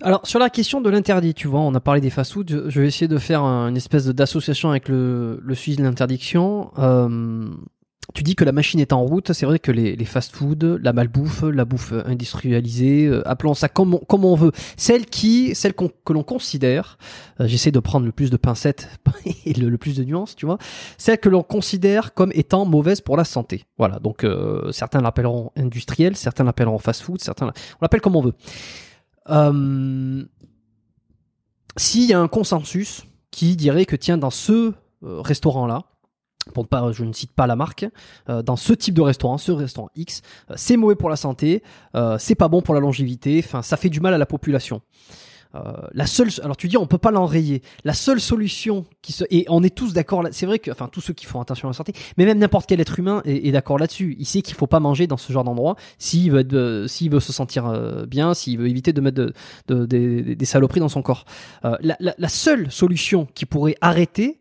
Alors 0.01 0.27
sur 0.27 0.39
la 0.39 0.49
question 0.49 0.81
de 0.81 0.89
l'interdit, 0.89 1.33
tu 1.33 1.47
vois, 1.47 1.61
on 1.61 1.73
a 1.73 1.79
parlé 1.79 2.01
des 2.01 2.09
fast-foods. 2.09 2.69
Je 2.69 2.81
vais 2.81 2.87
essayer 2.87 3.07
de 3.07 3.17
faire 3.17 3.43
une 3.43 3.77
espèce 3.77 4.07
d'association 4.07 4.69
avec 4.69 4.89
le, 4.89 5.39
le 5.41 5.55
suivi 5.55 5.77
de 5.77 5.83
l'interdiction. 5.83 6.71
Euh, 6.77 7.49
tu 8.13 8.23
dis 8.23 8.35
que 8.35 8.43
la 8.43 8.51
machine 8.51 8.79
est 8.79 8.93
en 8.93 9.03
route. 9.03 9.33
C'est 9.33 9.45
vrai 9.45 9.59
que 9.59 9.71
les, 9.71 9.95
les 9.95 10.05
fast-foods, 10.05 10.79
la 10.81 10.93
malbouffe, 10.93 11.43
la 11.43 11.65
bouffe 11.65 11.93
industrialisée, 12.05 13.07
euh, 13.07 13.27
appelons 13.27 13.53
ça 13.53 13.67
comme 13.67 13.95
on, 13.95 13.97
comme 13.97 14.25
on 14.25 14.35
veut, 14.35 14.51
celle 14.77 15.05
qui, 15.05 15.55
celle 15.55 15.73
que 15.73 16.13
l'on 16.13 16.23
considère, 16.23 16.97
euh, 17.39 17.47
j'essaie 17.47 17.71
de 17.71 17.79
prendre 17.79 18.05
le 18.05 18.11
plus 18.11 18.29
de 18.29 18.37
pincettes 18.37 18.89
et 19.45 19.53
le, 19.53 19.77
plus 19.77 19.97
de 19.97 20.03
nuances, 20.03 20.35
tu 20.35 20.45
vois, 20.45 20.57
celle 20.97 21.17
que 21.17 21.29
l'on 21.29 21.43
considère 21.43 22.13
comme 22.13 22.31
étant 22.35 22.65
mauvaise 22.65 23.01
pour 23.01 23.17
la 23.17 23.23
santé. 23.23 23.65
Voilà. 23.77 23.99
Donc 23.99 24.23
euh, 24.23 24.71
certains 24.71 25.01
l'appelleront 25.01 25.51
industriel, 25.55 26.15
certains 26.15 26.43
l'appelleront 26.43 26.79
fast-food, 26.79 27.21
certains, 27.21 27.47
on 27.47 27.79
l'appelle 27.81 28.01
comme 28.01 28.15
on 28.15 28.21
veut. 28.21 28.33
S'il 29.27 30.27
y 32.05 32.13
a 32.13 32.19
un 32.19 32.27
consensus 32.27 33.05
qui 33.31 33.55
dirait 33.55 33.85
que 33.85 33.95
tiens 33.95 34.17
dans 34.17 34.29
ce 34.29 34.73
restaurant-là, 35.01 35.83
pour 36.53 36.67
pas, 36.67 36.91
je 36.91 37.03
ne 37.03 37.13
cite 37.13 37.31
pas 37.31 37.47
la 37.47 37.55
marque, 37.55 37.85
euh, 38.29 38.41
dans 38.41 38.55
ce 38.55 38.73
type 38.73 38.93
de 38.93 39.01
restaurant, 39.01 39.37
ce 39.37 39.51
restaurant 39.51 39.89
X, 39.95 40.21
euh, 40.51 40.53
c'est 40.57 40.77
mauvais 40.77 40.95
pour 40.95 41.09
la 41.09 41.15
santé, 41.15 41.63
euh, 41.95 42.17
c'est 42.19 42.35
pas 42.35 42.47
bon 42.47 42.61
pour 42.61 42.73
la 42.73 42.79
longévité, 42.79 43.41
enfin, 43.43 43.61
ça 43.61 43.77
fait 43.77 43.89
du 43.89 43.99
mal 43.99 44.13
à 44.13 44.17
la 44.17 44.25
population. 44.25 44.81
Euh, 45.55 45.73
la 45.93 46.05
seule, 46.05 46.29
alors 46.43 46.57
tu 46.57 46.67
dis 46.67 46.77
on 46.77 46.87
peut 46.87 46.97
pas 46.97 47.11
l'enrayer. 47.11 47.61
La 47.83 47.93
seule 47.93 48.19
solution 48.19 48.85
qui 49.01 49.13
se, 49.13 49.23
et 49.29 49.45
on 49.49 49.63
est 49.63 49.73
tous 49.73 49.93
d'accord. 49.93 50.21
là- 50.23 50.29
C'est 50.31 50.45
vrai 50.45 50.59
que, 50.59 50.69
enfin 50.71 50.87
tous 50.91 51.01
ceux 51.01 51.13
qui 51.13 51.25
font 51.25 51.39
attention 51.39 51.67
à 51.67 51.71
la 51.71 51.73
santé, 51.73 51.93
mais 52.17 52.25
même 52.25 52.37
n'importe 52.39 52.67
quel 52.67 52.79
être 52.81 52.99
humain 52.99 53.21
est, 53.25 53.51
d'accord 53.51 53.77
là-dessus. 53.79 54.15
Il 54.19 54.25
sait 54.25 54.41
qu'il 54.41 54.55
faut 54.55 54.67
pas 54.67 54.79
manger 54.79 55.07
dans 55.07 55.17
ce 55.17 55.31
genre 55.31 55.43
d'endroit 55.43 55.75
s'il 55.97 56.31
veut, 56.31 56.45
euh, 56.53 56.87
s'il 56.87 57.09
veut 57.11 57.19
se 57.19 57.31
sentir 57.33 57.67
euh, 57.67 58.05
bien, 58.05 58.33
s'il 58.33 58.57
veut 58.59 58.67
éviter 58.67 58.91
de 58.93 59.01
mettre 59.01 59.17
de, 59.17 59.33
de- 59.67 59.85
des- 59.85 60.45
saloperies 60.45 60.79
dans 60.81 60.89
son 60.89 61.01
corps. 61.01 61.25
La, 61.63 62.29
seule 62.29 62.71
solution 62.71 63.27
qui 63.33 63.45
pourrait 63.45 63.75
arrêter 63.81 64.39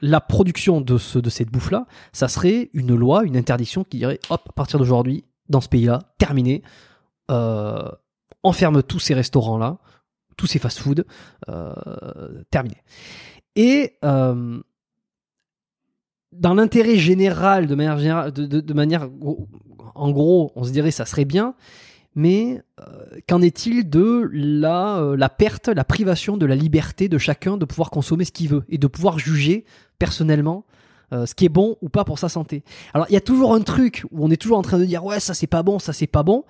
la 0.00 0.20
production 0.20 0.80
de 0.80 0.98
ce, 0.98 1.18
de 1.18 1.30
cette 1.30 1.48
bouffe-là, 1.50 1.86
ça 2.12 2.28
serait 2.28 2.70
une 2.74 2.94
loi, 2.94 3.24
une 3.24 3.36
interdiction 3.36 3.84
qui 3.84 3.98
dirait 3.98 4.20
hop, 4.28 4.42
à 4.48 4.52
partir 4.52 4.78
d'aujourd'hui, 4.78 5.24
dans 5.48 5.60
ce 5.60 5.68
pays-là, 5.68 6.00
terminé. 6.18 6.62
Euh, 7.30 7.88
on 8.44 8.52
ferme 8.52 8.82
tous 8.82 9.00
ces 9.00 9.14
restaurants-là, 9.14 9.78
tous 10.36 10.46
ces 10.46 10.58
fast-food, 10.58 11.06
euh, 11.48 12.42
terminé. 12.50 12.76
Et 13.56 13.96
euh, 14.04 14.60
dans 16.32 16.54
l'intérêt 16.54 16.96
général, 16.96 17.66
de 17.66 17.74
manière 17.74 18.32
de, 18.32 18.74
manière, 18.74 19.08
en 19.94 20.10
gros, 20.10 20.52
on 20.56 20.64
se 20.64 20.70
dirait 20.70 20.90
ça 20.90 21.06
serait 21.06 21.24
bien, 21.24 21.54
mais 22.16 22.62
euh, 22.80 23.20
qu'en 23.28 23.42
est-il 23.42 23.88
de 23.88 24.28
la, 24.32 24.98
euh, 24.98 25.16
la 25.16 25.28
perte, 25.28 25.68
la 25.68 25.84
privation 25.84 26.36
de 26.36 26.46
la 26.46 26.54
liberté 26.54 27.08
de 27.08 27.18
chacun 27.18 27.56
de 27.56 27.64
pouvoir 27.64 27.90
consommer 27.90 28.24
ce 28.24 28.32
qu'il 28.32 28.48
veut 28.48 28.64
et 28.68 28.78
de 28.78 28.86
pouvoir 28.86 29.18
juger 29.18 29.64
personnellement 29.98 30.64
ce 31.12 31.32
qui 31.32 31.44
est 31.44 31.48
bon 31.48 31.76
ou 31.80 31.88
pas 31.88 32.04
pour 32.04 32.18
sa 32.18 32.28
santé? 32.28 32.64
Alors 32.92 33.06
il 33.08 33.12
y 33.12 33.16
a 33.16 33.20
toujours 33.20 33.54
un 33.54 33.60
truc 33.60 34.04
où 34.10 34.24
on 34.24 34.32
est 34.32 34.36
toujours 34.36 34.58
en 34.58 34.62
train 34.62 34.80
de 34.80 34.84
dire 34.84 35.04
ouais 35.04 35.20
ça 35.20 35.32
c'est 35.32 35.46
pas 35.46 35.62
bon, 35.62 35.78
ça 35.78 35.92
c'est 35.92 36.08
pas 36.08 36.24
bon. 36.24 36.44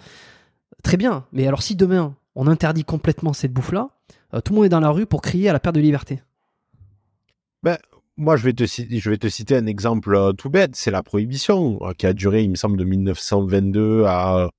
Très 0.85 0.97
bien, 0.97 1.27
mais 1.33 1.49
alors 1.49 1.63
si 1.63 1.75
demain 1.75 2.15
on 2.37 2.47
interdit 2.47 2.85
complètement 2.85 3.33
cette 3.33 3.53
bouffe-là, 3.53 3.91
euh, 4.35 4.41
tout 4.41 4.53
le 4.53 4.57
monde 4.57 4.67
est 4.67 4.71
dans 4.71 4.81
la 4.81 4.91
rue 4.91 5.07
pour 5.07 5.23
crier 5.23 5.49
à 5.49 5.53
la 5.53 5.59
perte 5.59 5.75
de 5.75 5.81
liberté. 5.81 6.21
Moi, 8.17 8.37
je 8.37 8.45
vais 8.45 8.53
te, 8.53 8.65
je 8.65 9.11
vais 9.11 9.17
te 9.17 9.27
citer 9.29 9.57
un 9.57 9.67
exemple 9.67 10.15
euh, 10.15 10.33
tout 10.33 10.49
bête. 10.49 10.77
C'est 10.77 10.93
la 10.93 11.03
prohibition 11.03 11.81
euh, 11.83 11.93
qui 11.95 12.07
a 12.07 12.13
duré, 12.13 12.45
il 12.45 12.51
me 12.51 12.55
semble, 12.55 12.77
de 12.77 12.85
1922 12.85 14.05
à 14.05 14.51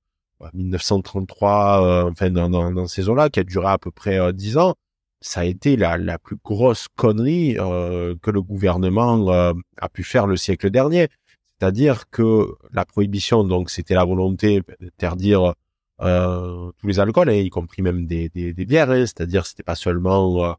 euh, 0.42 0.48
1933, 0.52 1.82
euh, 1.82 2.10
enfin 2.10 2.30
dans, 2.30 2.50
dans, 2.50 2.70
dans 2.70 2.86
ces 2.86 3.08
eaux-là, 3.08 3.30
qui 3.30 3.40
a 3.40 3.44
duré 3.44 3.68
à 3.68 3.78
peu 3.78 3.90
près 3.90 4.18
euh, 4.18 4.32
10 4.32 4.58
ans. 4.58 4.74
Ça 5.22 5.40
a 5.40 5.44
été 5.44 5.76
la, 5.76 6.18
plus 6.18 6.36
grosse 6.44 6.86
connerie 6.94 7.54
que 7.56 8.30
le 8.30 8.42
gouvernement 8.42 9.28
a 9.30 9.88
pu 9.88 10.04
faire 10.04 10.26
le 10.26 10.36
siècle 10.36 10.70
dernier. 10.70 11.08
C'est-à-dire 11.58 12.10
que 12.10 12.54
la 12.70 12.84
prohibition, 12.84 13.42
donc, 13.42 13.70
c'était 13.70 13.94
la 13.94 14.04
volonté 14.04 14.62
d'interdire 14.78 15.54
euh, 16.02 16.70
tous 16.78 16.86
les 16.86 17.00
alcools, 17.00 17.28
hein, 17.30 17.34
y 17.34 17.50
compris 17.50 17.82
même 17.82 18.06
des, 18.06 18.28
des, 18.28 18.52
des 18.52 18.64
bières. 18.66 18.90
hein. 18.90 19.00
C'est-à-dire, 19.06 19.46
c'était 19.46 19.62
pas 19.62 19.74
seulement 19.74 20.56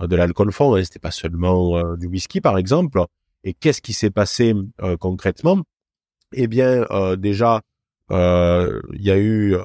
euh, 0.00 0.06
de 0.06 0.16
l'alcool 0.16 0.52
fort, 0.52 0.76
hein, 0.76 0.84
c'était 0.84 0.98
pas 0.98 1.10
seulement 1.10 1.76
euh, 1.76 1.96
du 1.96 2.06
whisky 2.06 2.40
par 2.40 2.58
exemple. 2.58 3.04
Et 3.44 3.54
qu'est-ce 3.54 3.80
qui 3.80 3.92
s'est 3.92 4.10
passé 4.10 4.54
euh, 4.82 4.96
concrètement? 4.96 5.62
Eh 6.32 6.46
bien, 6.46 6.86
euh, 6.90 7.16
déjà, 7.16 7.62
euh, 8.10 8.80
il 8.92 9.02
y 9.02 9.10
a 9.10 9.18
eu, 9.18 9.56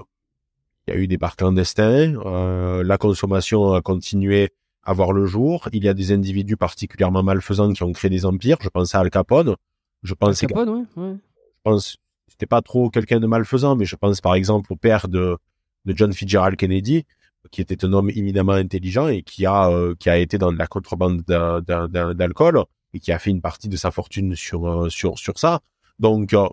il 0.88 0.94
y 0.94 0.98
a 0.98 1.00
eu 1.00 1.08
des 1.08 1.18
bars 1.18 1.36
clandestins. 1.36 2.16
euh, 2.26 2.84
la 2.84 2.98
consommation 2.98 3.74
a 3.74 3.82
continué 3.82 4.54
à 4.84 4.94
voir 4.94 5.12
le 5.14 5.26
jour. 5.26 5.68
Il 5.74 5.84
y 5.84 5.90
a 5.90 5.94
des 5.94 6.12
individus 6.12 6.58
particulièrement 6.58 7.24
malfaisants 7.24 7.74
qui 7.74 7.84
ont 7.84 7.92
créé 7.92 8.10
des 8.10 8.26
empires. 8.26 8.58
Je 8.62 8.70
pense 8.70 8.96
à 8.96 9.00
Al 9.00 9.10
Capone. 9.10 9.56
Je 10.04 10.14
pense 10.14 10.42
Al 10.44 10.50
Capone, 10.50 10.70
ouais, 10.70 10.84
ouais. 11.04 11.14
je 11.16 11.62
pense 11.64 11.98
c'était 12.28 12.46
pas 12.46 12.62
trop 12.62 12.90
quelqu'un 12.90 13.20
de 13.20 13.28
malfaisant, 13.28 13.76
mais 13.76 13.86
je 13.86 13.96
pense 13.96 14.22
par 14.22 14.36
exemple 14.36 14.72
au 14.74 14.76
père 14.76 15.08
de, 15.08 15.38
de 15.86 15.94
John 15.96 16.12
Fitzgerald 16.14 16.58
Kennedy, 16.58 17.06
qui 17.52 17.62
était 17.62 17.86
un 17.86 17.94
homme 17.94 18.10
éminemment 18.10 18.54
intelligent 18.54 19.08
et 19.08 19.22
qui 19.24 19.46
a 19.46 19.70
euh, 19.70 19.96
qui 20.00 20.10
a 20.10 20.18
été 20.18 20.38
dans 20.38 20.52
la 20.52 20.68
contrebande 20.68 21.22
d'alcool 21.22 22.64
et 22.94 23.00
qui 23.00 23.12
a 23.12 23.20
fait 23.20 23.30
une 23.30 23.42
partie 23.42 23.70
de 23.70 23.78
sa 23.78 23.92
fortune 23.92 24.36
sur 24.36 24.68
euh, 24.68 24.90
sur 24.90 25.18
sur 25.20 25.38
ça. 25.38 25.62
Donc 26.00 26.34
euh, 26.34 26.48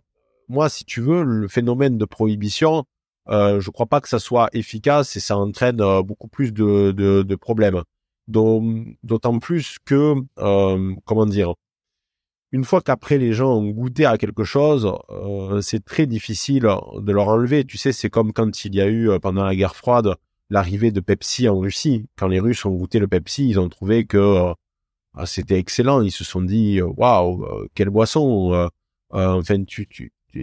moi, 0.49 0.69
si 0.69 0.85
tu 0.85 1.01
veux, 1.01 1.23
le 1.23 1.49
phénomène 1.49 1.99
de 1.99 2.05
prohibition, 2.05 2.85
je 3.29 3.71
crois 3.71 3.87
pas 3.87 4.01
que 4.01 4.09
ça 4.09 4.19
soit 4.19 4.51
efficace 4.53 5.17
et 5.17 5.21
ça 5.21 5.37
entraîne 5.39 5.79
beaucoup 6.03 6.29
plus 6.29 6.53
de 6.53 6.93
de, 6.93 7.35
problèmes. 7.37 7.83
D'autant 8.29 9.39
plus 9.39 9.79
que 9.85 10.15
comment 11.05 11.27
dire 11.27 11.55
une 12.53 12.65
fois 12.65 12.81
qu'après 12.83 13.19
les 13.19 13.33
gens 13.33 13.55
ont 13.57 13.69
goûté 13.71 14.05
à 14.07 14.19
quelque 14.19 14.45
chose, 14.45 14.93
euh, 15.11 15.61
c'est 15.63 15.85
très 15.85 16.07
difficile 16.07 16.63
de 16.63 17.13
leur 17.13 17.29
enlever. 17.29 17.65
Tu 17.65 17.79
sais, 17.79 17.93
c'est 17.93 18.11
comme 18.11 18.33
quand 18.33 18.65
il 18.67 18.75
y 18.75 18.81
a 18.81 18.87
eu 18.87 19.09
euh, 19.11 19.19
pendant 19.19 19.45
la 19.45 19.57
guerre 19.57 19.75
froide 19.75 20.15
l'arrivée 20.51 20.91
de 20.93 21.01
Pepsi 21.01 21.49
en 21.49 21.59
Russie. 21.59 22.05
Quand 22.17 22.29
les 22.29 22.41
Russes 22.41 22.65
ont 22.67 22.75
goûté 22.75 22.99
le 22.99 23.09
Pepsi, 23.09 23.49
ils 23.49 23.59
ont 23.59 23.69
trouvé 23.71 24.05
que 24.05 24.19
euh, 24.19 24.53
ah, 25.15 25.27
c'était 25.27 25.59
excellent. 25.59 26.03
Ils 26.03 26.11
se 26.11 26.25
sont 26.25 26.43
dit 26.43 26.79
euh, 26.81 26.87
waouh, 26.97 27.45
euh, 27.45 27.69
quelle 27.75 27.89
boisson. 27.91 28.53
euh, 28.53 28.69
euh, 29.15 29.39
enfin, 29.41 29.63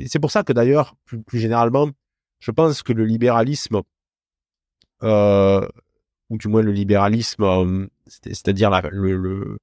c'est 0.08 0.20
pour 0.20 0.32
ça 0.32 0.44
que 0.44 0.54
d'ailleurs, 0.54 0.96
plus, 1.06 1.40
généralement, 1.40 1.90
je 2.40 2.52
pense 2.52 2.82
que 2.84 2.94
le 2.94 3.06
libéralisme, 3.06 3.82
euh, 5.04 5.68
ou 6.30 6.38
du 6.38 6.48
moins 6.48 6.62
le 6.62 6.72
libéralisme, 6.72 7.44
euh, 7.44 7.88
c'est- 8.08 8.30
c'est-à-dire 8.30 8.70
le 8.92 9.58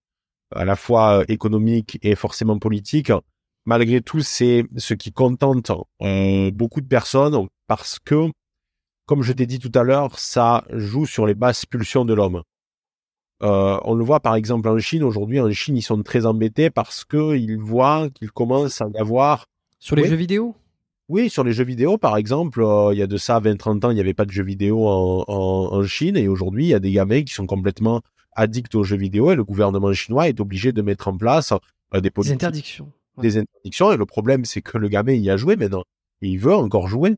à 0.54 0.64
la 0.64 0.76
fois 0.76 1.20
euh, 1.20 1.24
économique 1.28 1.98
et 2.02 2.14
forcément 2.14 2.58
politique, 2.58 3.12
malgré 3.64 4.00
tout, 4.00 4.20
c'est 4.20 4.64
ce 4.76 4.94
qui 4.94 5.12
contente 5.12 5.70
euh, 6.02 6.50
beaucoup 6.50 6.80
de 6.80 6.86
personnes 6.86 7.46
parce 7.66 7.98
que, 7.98 8.30
comme 9.06 9.22
je 9.22 9.32
t'ai 9.32 9.46
dit 9.46 9.58
tout 9.58 9.72
à 9.74 9.82
l'heure, 9.82 10.18
ça 10.18 10.64
joue 10.70 11.06
sur 11.06 11.26
les 11.26 11.34
basses 11.34 11.66
pulsions 11.66 12.04
de 12.04 12.14
l'homme. 12.14 12.42
Euh, 13.42 13.78
on 13.84 13.94
le 13.94 14.04
voit 14.04 14.20
par 14.20 14.34
exemple 14.34 14.68
en 14.68 14.78
Chine. 14.78 15.02
Aujourd'hui, 15.02 15.40
en 15.40 15.50
Chine, 15.50 15.76
ils 15.76 15.82
sont 15.82 16.02
très 16.02 16.24
embêtés 16.24 16.70
parce 16.70 17.04
que 17.04 17.36
ils 17.36 17.58
voient 17.58 18.08
qu'il 18.10 18.30
commence 18.30 18.80
à 18.80 18.86
y 18.94 18.98
avoir 18.98 19.46
Sur 19.78 19.96
les 19.96 20.04
Oui. 20.04 20.08
jeux 20.08 20.16
vidéo? 20.16 20.54
Oui, 21.08 21.30
sur 21.30 21.44
les 21.44 21.52
jeux 21.52 21.64
vidéo, 21.64 21.98
par 21.98 22.16
exemple, 22.16 22.62
euh, 22.62 22.92
il 22.92 22.98
y 22.98 23.02
a 23.02 23.06
de 23.06 23.16
ça 23.16 23.38
20-30 23.38 23.84
ans, 23.84 23.90
il 23.90 23.94
n'y 23.94 24.00
avait 24.00 24.14
pas 24.14 24.24
de 24.24 24.32
jeux 24.32 24.42
vidéo 24.42 24.88
en, 24.88 25.24
en, 25.28 25.74
en 25.74 25.82
Chine, 25.84 26.16
et 26.16 26.26
aujourd'hui, 26.26 26.64
il 26.64 26.68
y 26.68 26.74
a 26.74 26.80
des 26.80 26.90
gamins 26.90 27.22
qui 27.22 27.32
sont 27.32 27.46
complètement 27.46 28.00
addicts 28.36 28.74
aux 28.74 28.84
jeux 28.84 28.96
vidéo, 28.96 29.32
et 29.32 29.34
le 29.36 29.44
gouvernement 29.44 29.92
chinois 29.92 30.28
est 30.28 30.38
obligé 30.40 30.72
de 30.72 30.82
mettre 30.82 31.08
en 31.08 31.16
place 31.16 31.52
euh, 31.52 31.58
des 31.94 32.02
Des 32.02 32.10
politiques, 32.10 32.34
interdictions. 32.34 32.92
Ouais. 33.16 33.22
des 33.22 33.38
interdictions, 33.38 33.90
et 33.92 33.96
le 33.96 34.06
problème, 34.06 34.44
c'est 34.44 34.62
que 34.62 34.78
le 34.78 34.88
gamin 34.88 35.14
y 35.14 35.30
a 35.30 35.36
joué 35.36 35.56
maintenant, 35.56 35.84
et 36.22 36.28
il 36.28 36.38
veut 36.38 36.54
encore 36.54 36.86
jouer. 36.88 37.16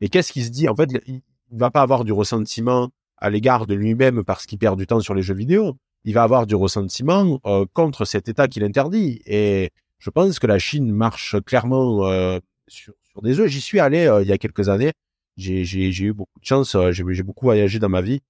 Et 0.00 0.08
qu'est-ce 0.08 0.32
qu'il 0.32 0.44
se 0.44 0.50
dit? 0.50 0.68
En 0.68 0.74
fait, 0.76 0.88
il 1.06 1.20
va 1.50 1.70
pas 1.70 1.82
avoir 1.82 2.04
du 2.04 2.12
ressentiment 2.12 2.88
à 3.18 3.28
l'égard 3.28 3.66
de 3.66 3.74
lui-même 3.74 4.24
parce 4.24 4.46
qu'il 4.46 4.58
perd 4.58 4.78
du 4.78 4.86
temps 4.86 5.00
sur 5.00 5.12
les 5.14 5.22
jeux 5.22 5.34
vidéo. 5.34 5.76
Il 6.04 6.14
va 6.14 6.22
avoir 6.22 6.46
du 6.46 6.54
ressentiment 6.54 7.38
euh, 7.44 7.66
contre 7.74 8.06
cet 8.06 8.28
État 8.30 8.48
qui 8.48 8.60
l'interdit. 8.60 9.20
Et 9.26 9.70
je 9.98 10.08
pense 10.08 10.38
que 10.38 10.46
la 10.46 10.58
Chine 10.58 10.90
marche 10.90 11.36
clairement 11.44 12.06
euh, 12.06 12.38
sur, 12.66 12.94
sur 13.10 13.20
des 13.20 13.38
œufs. 13.40 13.48
J'y 13.50 13.60
suis 13.60 13.78
allé 13.78 14.06
euh, 14.06 14.22
il 14.22 14.28
y 14.28 14.32
a 14.32 14.38
quelques 14.38 14.70
années. 14.70 14.92
J'ai 15.36 16.02
eu 16.02 16.12
beaucoup 16.14 16.40
de 16.40 16.46
chance. 16.46 16.74
euh, 16.74 16.92
j'ai 16.92 17.22
beaucoup 17.22 17.44
voyagé 17.44 17.78
dans 17.78 17.90
ma 17.90 18.00
vie. 18.00 18.20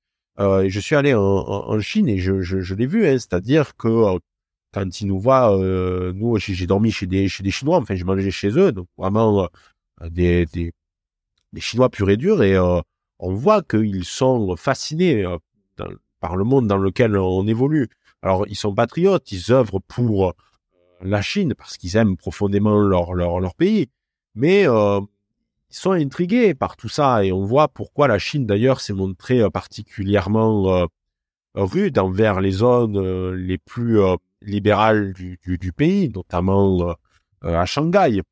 Euh, 0.40 0.68
je 0.68 0.80
suis 0.80 0.96
allé 0.96 1.14
en, 1.14 1.80
Chine 1.80 2.08
et 2.08 2.18
je, 2.18 2.74
l'ai 2.74 2.86
vu. 2.86 3.06
Hein, 3.06 3.18
C'est-à-dire 3.18 3.76
que 3.76 3.88
euh, 3.88 4.18
quand 4.72 5.00
ils 5.00 5.06
nous 5.06 5.20
voient, 5.20 5.56
euh, 5.56 6.12
nous, 6.14 6.38
j'ai 6.38 6.66
dormi 6.66 6.90
chez 6.90 7.06
des, 7.06 7.28
chez 7.28 7.42
des 7.42 7.50
Chinois. 7.50 7.78
Enfin, 7.78 7.94
j'ai 7.94 8.04
mangé 8.04 8.30
chez 8.30 8.50
eux. 8.58 8.72
Donc 8.72 8.86
vraiment 8.96 9.48
des, 10.10 10.46
des, 10.46 10.72
des 11.52 11.60
Chinois 11.60 11.90
purs 11.90 12.10
et 12.10 12.16
durs. 12.16 12.42
Et 12.42 12.58
on 13.18 13.34
voit 13.34 13.62
qu'ils 13.62 14.04
sont 14.04 14.56
fascinés 14.56 15.24
par 16.20 16.36
le 16.36 16.44
monde 16.44 16.66
dans 16.66 16.78
lequel 16.78 17.16
on 17.16 17.46
évolue. 17.46 17.88
Alors, 18.22 18.46
ils 18.48 18.56
sont 18.56 18.74
patriotes. 18.74 19.30
Ils 19.32 19.52
œuvrent 19.52 19.80
pour 19.80 20.34
la 21.02 21.22
Chine 21.22 21.54
parce 21.54 21.76
qu'ils 21.76 21.96
aiment 21.96 22.16
profondément 22.16 22.78
leur, 22.78 23.12
leur, 23.12 23.40
leur 23.40 23.54
pays. 23.54 23.88
Mais 24.34 24.66
ils 25.70 25.76
sont 25.76 25.92
intrigués 25.92 26.54
par 26.54 26.76
tout 26.76 26.88
ça 26.88 27.24
et 27.24 27.32
on 27.32 27.44
voit 27.44 27.68
pourquoi 27.68 28.08
la 28.08 28.18
Chine 28.18 28.44
d'ailleurs 28.44 28.80
s'est 28.80 28.92
montrée 28.92 29.40
euh, 29.40 29.50
particulièrement 29.50 30.74
euh, 30.74 30.86
rude 31.54 31.98
envers 31.98 32.40
les 32.40 32.50
zones 32.50 32.98
euh, 32.98 33.36
les 33.36 33.58
plus 33.58 33.98
libérales 34.42 35.12
du, 35.12 35.72
pays, 35.72 36.08
notamment 36.08 36.94
à 37.42 37.66
Shanghai. 37.66 38.22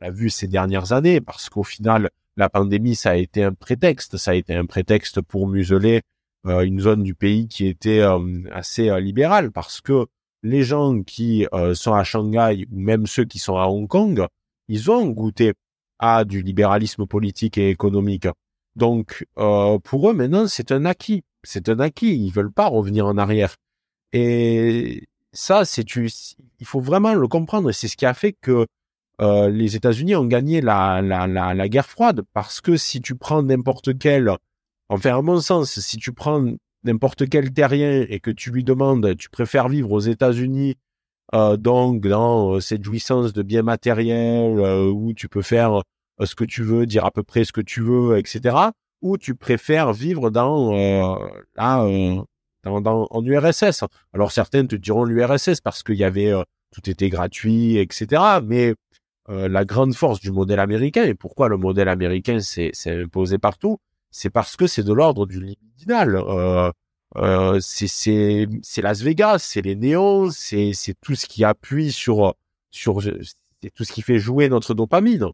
On 0.00 0.04
l'a 0.04 0.10
vu 0.10 0.30
ces 0.30 0.46
dernières 0.46 0.92
années 0.92 1.20
parce 1.20 1.48
qu'au 1.48 1.62
final, 1.62 2.10
la 2.36 2.48
pandémie, 2.48 2.94
ça 2.94 3.10
a 3.10 3.16
été 3.16 3.42
un 3.42 3.54
prétexte. 3.54 4.16
Ça 4.18 4.32
a 4.32 4.34
été 4.34 4.54
un 4.54 4.66
prétexte 4.66 5.20
pour 5.22 5.48
museler 5.48 6.02
une 6.44 6.80
zone 6.80 7.02
du 7.02 7.14
pays 7.14 7.48
qui 7.48 7.66
était 7.66 8.02
assez 8.52 9.00
libérale 9.00 9.50
parce 9.52 9.80
que 9.80 10.06
les 10.42 10.64
gens 10.64 11.02
qui 11.02 11.46
sont 11.72 11.94
à 11.94 12.04
Shanghai 12.04 12.66
ou 12.70 12.78
même 12.78 13.06
ceux 13.06 13.24
qui 13.24 13.38
sont 13.38 13.56
à 13.56 13.68
Hong 13.68 13.88
Kong, 13.88 14.26
ils 14.68 14.90
ont 14.90 15.06
goûté 15.06 15.54
à 15.98 16.24
du 16.24 16.42
libéralisme 16.42 17.06
politique 17.06 17.58
et 17.58 17.70
économique. 17.70 18.28
Donc, 18.76 19.26
euh, 19.38 19.78
pour 19.78 20.10
eux, 20.10 20.14
maintenant, 20.14 20.46
c'est 20.46 20.72
un 20.72 20.84
acquis. 20.84 21.22
C'est 21.42 21.68
un 21.68 21.80
acquis. 21.80 22.16
Ils 22.16 22.30
veulent 22.30 22.52
pas 22.52 22.66
revenir 22.66 23.06
en 23.06 23.18
arrière. 23.18 23.56
Et 24.12 25.08
ça, 25.32 25.64
c'est 25.64 25.84
il 25.94 26.66
faut 26.66 26.80
vraiment 26.80 27.14
le 27.14 27.28
comprendre. 27.28 27.72
C'est 27.72 27.88
ce 27.88 27.96
qui 27.96 28.06
a 28.06 28.14
fait 28.14 28.34
que 28.40 28.66
euh, 29.20 29.48
les 29.48 29.74
États-Unis 29.74 30.14
ont 30.14 30.24
gagné 30.24 30.60
la, 30.60 31.02
la, 31.02 31.26
la, 31.26 31.54
la 31.54 31.68
guerre 31.68 31.88
froide. 31.88 32.22
Parce 32.32 32.60
que 32.60 32.76
si 32.76 33.00
tu 33.00 33.16
prends 33.16 33.42
n'importe 33.42 33.98
quel 33.98 34.36
Enfin, 34.88 35.18
à 35.18 35.22
mon 35.22 35.40
sens, 35.40 35.80
si 35.80 35.98
tu 35.98 36.12
prends 36.12 36.44
n'importe 36.84 37.28
quel 37.28 37.52
terrien 37.52 38.06
et 38.08 38.20
que 38.20 38.30
tu 38.30 38.50
lui 38.50 38.64
demandes, 38.64 39.16
tu 39.18 39.28
préfères 39.28 39.68
vivre 39.68 39.92
aux 39.92 40.00
États-Unis, 40.00 40.76
donc 41.32 42.06
dans 42.06 42.54
euh, 42.54 42.60
cette 42.60 42.82
jouissance 42.82 43.32
de 43.32 43.42
biens 43.42 43.62
matériels 43.62 44.58
euh, 44.58 44.90
où 44.90 45.12
tu 45.12 45.28
peux 45.28 45.42
faire 45.42 45.82
euh, 46.20 46.26
ce 46.26 46.34
que 46.34 46.44
tu 46.44 46.62
veux, 46.62 46.86
dire 46.86 47.04
à 47.04 47.10
peu 47.10 47.22
près 47.22 47.44
ce 47.44 47.52
que 47.52 47.60
tu 47.60 47.82
veux, 47.82 48.18
etc. 48.18 48.56
Ou 49.02 49.18
tu 49.18 49.34
préfères 49.34 49.92
vivre 49.92 50.30
dans 50.30 50.72
là, 51.56 51.86
dans, 52.64 52.80
dans, 52.80 53.06
en 53.10 53.24
URSS. 53.24 53.84
Alors 54.12 54.32
certains 54.32 54.66
te 54.66 54.74
diront 54.74 55.04
l'URSS 55.04 55.60
parce 55.60 55.82
qu'il 55.84 55.96
y 55.96 56.04
avait 56.04 56.32
tout 56.72 56.90
était 56.90 57.08
gratuit, 57.08 57.78
etc. 57.78 58.40
Mais 58.44 58.74
la 59.28 59.64
grande 59.64 59.94
force 59.94 60.18
du 60.18 60.32
modèle 60.32 60.58
américain 60.58 61.04
et 61.04 61.14
pourquoi 61.14 61.48
le 61.48 61.56
modèle 61.56 61.88
américain 61.88 62.40
s'est 62.40 62.72
imposé 62.86 63.38
partout, 63.38 63.78
c'est 64.10 64.30
parce 64.30 64.56
que 64.56 64.66
c'est 64.66 64.82
de 64.82 64.92
l'ordre 64.92 65.26
du 65.26 65.40
libidinal. 65.40 66.16
Euh, 66.16 66.70
euh, 67.18 67.58
c'est 67.60 68.46
Las 68.82 69.02
Vegas, 69.02 69.38
c'est 69.40 69.62
les 69.62 69.76
néons, 69.76 70.30
c'est 70.30 70.72
tout 71.00 71.14
ce 71.14 71.26
qui 71.26 71.44
appuie 71.44 71.92
sur 71.92 72.34
sur 72.70 73.00
c'est 73.02 73.70
tout 73.74 73.84
ce 73.84 73.92
qui 73.92 74.02
fait 74.02 74.18
jouer 74.18 74.48
notre 74.48 74.74
dopamine. 74.74 75.26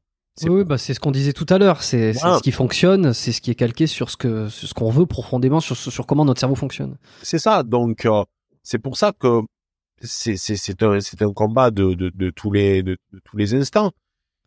Oui, 0.42 0.64
bah 0.64 0.78
c'est 0.78 0.94
ce 0.94 1.00
qu'on 1.00 1.12
disait 1.12 1.32
tout 1.32 1.46
à 1.48 1.58
l'heure. 1.58 1.82
C'est 1.82 2.12
ce 2.14 2.42
qui 2.42 2.50
fonctionne, 2.50 3.12
c'est 3.12 3.30
ce 3.32 3.40
qui 3.40 3.50
est 3.50 3.54
calqué 3.54 3.86
sur 3.86 4.10
ce 4.10 4.16
que 4.16 4.48
ce 4.48 4.74
qu'on 4.74 4.90
veut 4.90 5.06
profondément, 5.06 5.60
sur 5.60 5.76
sur 5.76 6.06
comment 6.06 6.24
notre 6.24 6.40
cerveau 6.40 6.56
fonctionne. 6.56 6.96
C'est 7.22 7.38
ça. 7.38 7.62
Donc 7.62 8.04
euh, 8.04 8.24
c'est 8.62 8.78
pour 8.78 8.96
ça 8.96 9.12
que 9.12 9.42
c'est 10.00 10.36
c'est 10.36 10.82
un 10.82 11.00
c'est 11.00 11.22
un 11.22 11.32
combat 11.32 11.70
de, 11.70 11.94
de 11.94 12.10
de 12.10 12.30
tous 12.30 12.50
les 12.50 12.82
de, 12.82 12.98
tous 13.24 13.36
les 13.36 13.54
instants. 13.54 13.92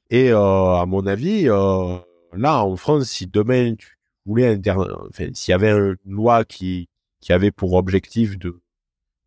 Et 0.09 0.31
euh, 0.31 0.75
à 0.75 0.85
mon 0.85 1.05
avis, 1.07 1.47
euh, 1.47 1.97
là 2.33 2.63
en 2.63 2.75
France, 2.75 3.05
si 3.05 3.27
demain 3.27 3.75
tu 3.75 3.97
voulais 4.25 4.59
enfin, 4.67 5.27
s'il 5.33 5.51
y 5.51 5.55
avait 5.55 5.71
une 5.71 5.95
loi 6.05 6.43
qui, 6.43 6.89
qui 7.21 7.33
avait 7.33 7.51
pour 7.51 7.73
objectif 7.73 8.37
de, 8.37 8.61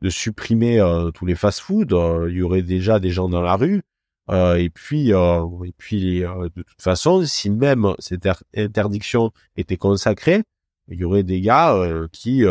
de 0.03 0.11
supprimer 0.11 0.81
euh, 0.81 1.11
tous 1.11 1.27
les 1.27 1.35
fast-foods, 1.35 1.93
euh, 1.93 2.31
il 2.31 2.39
y 2.39 2.43
aurait 2.43 2.63
déjà 2.63 2.99
des 3.01 3.11
gens 3.11 3.29
dans 3.29 3.43
la 3.43 3.57
rue. 3.57 3.83
Euh, 4.31 4.57
et 4.57 4.71
puis, 4.71 5.11
et 5.11 5.75
puis 5.77 6.21
de 6.21 6.63
toute 6.63 6.81
façon, 6.83 7.25
si 7.25 7.51
même 7.51 7.95
cette 7.99 8.29
interdiction 8.57 9.33
était 9.57 9.77
consacrée, 9.77 10.43
il 10.89 10.99
y 10.99 11.05
aurait 11.05 11.25
des 11.25 11.41
gars 11.41 11.77
qui 12.13 12.45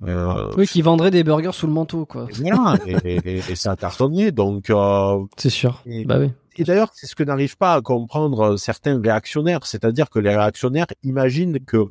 oui, 0.00 0.66
qui 0.66 0.82
vendraient 0.82 1.10
des 1.10 1.24
burgers 1.24 1.52
sous 1.52 1.66
le 1.66 1.72
manteau, 1.72 2.04
quoi. 2.04 2.28
Et, 2.86 3.38
et, 3.38 3.54
ça 3.56 3.74
cartonné, 3.74 4.32
donc. 4.32 4.70
c'est 5.38 5.50
sûr. 5.50 5.82
bah 6.04 6.18
oui. 6.18 6.30
Et 6.58 6.64
d'ailleurs, 6.64 6.90
c'est 6.92 7.06
ce 7.06 7.14
que 7.14 7.22
n'arrivent 7.22 7.56
pas 7.56 7.74
à 7.74 7.80
comprendre 7.80 8.40
euh, 8.40 8.56
certains 8.56 9.00
réactionnaires, 9.00 9.64
c'est-à-dire 9.64 10.10
que 10.10 10.18
les 10.18 10.36
réactionnaires 10.36 10.88
imaginent 11.04 11.60
que 11.64 11.86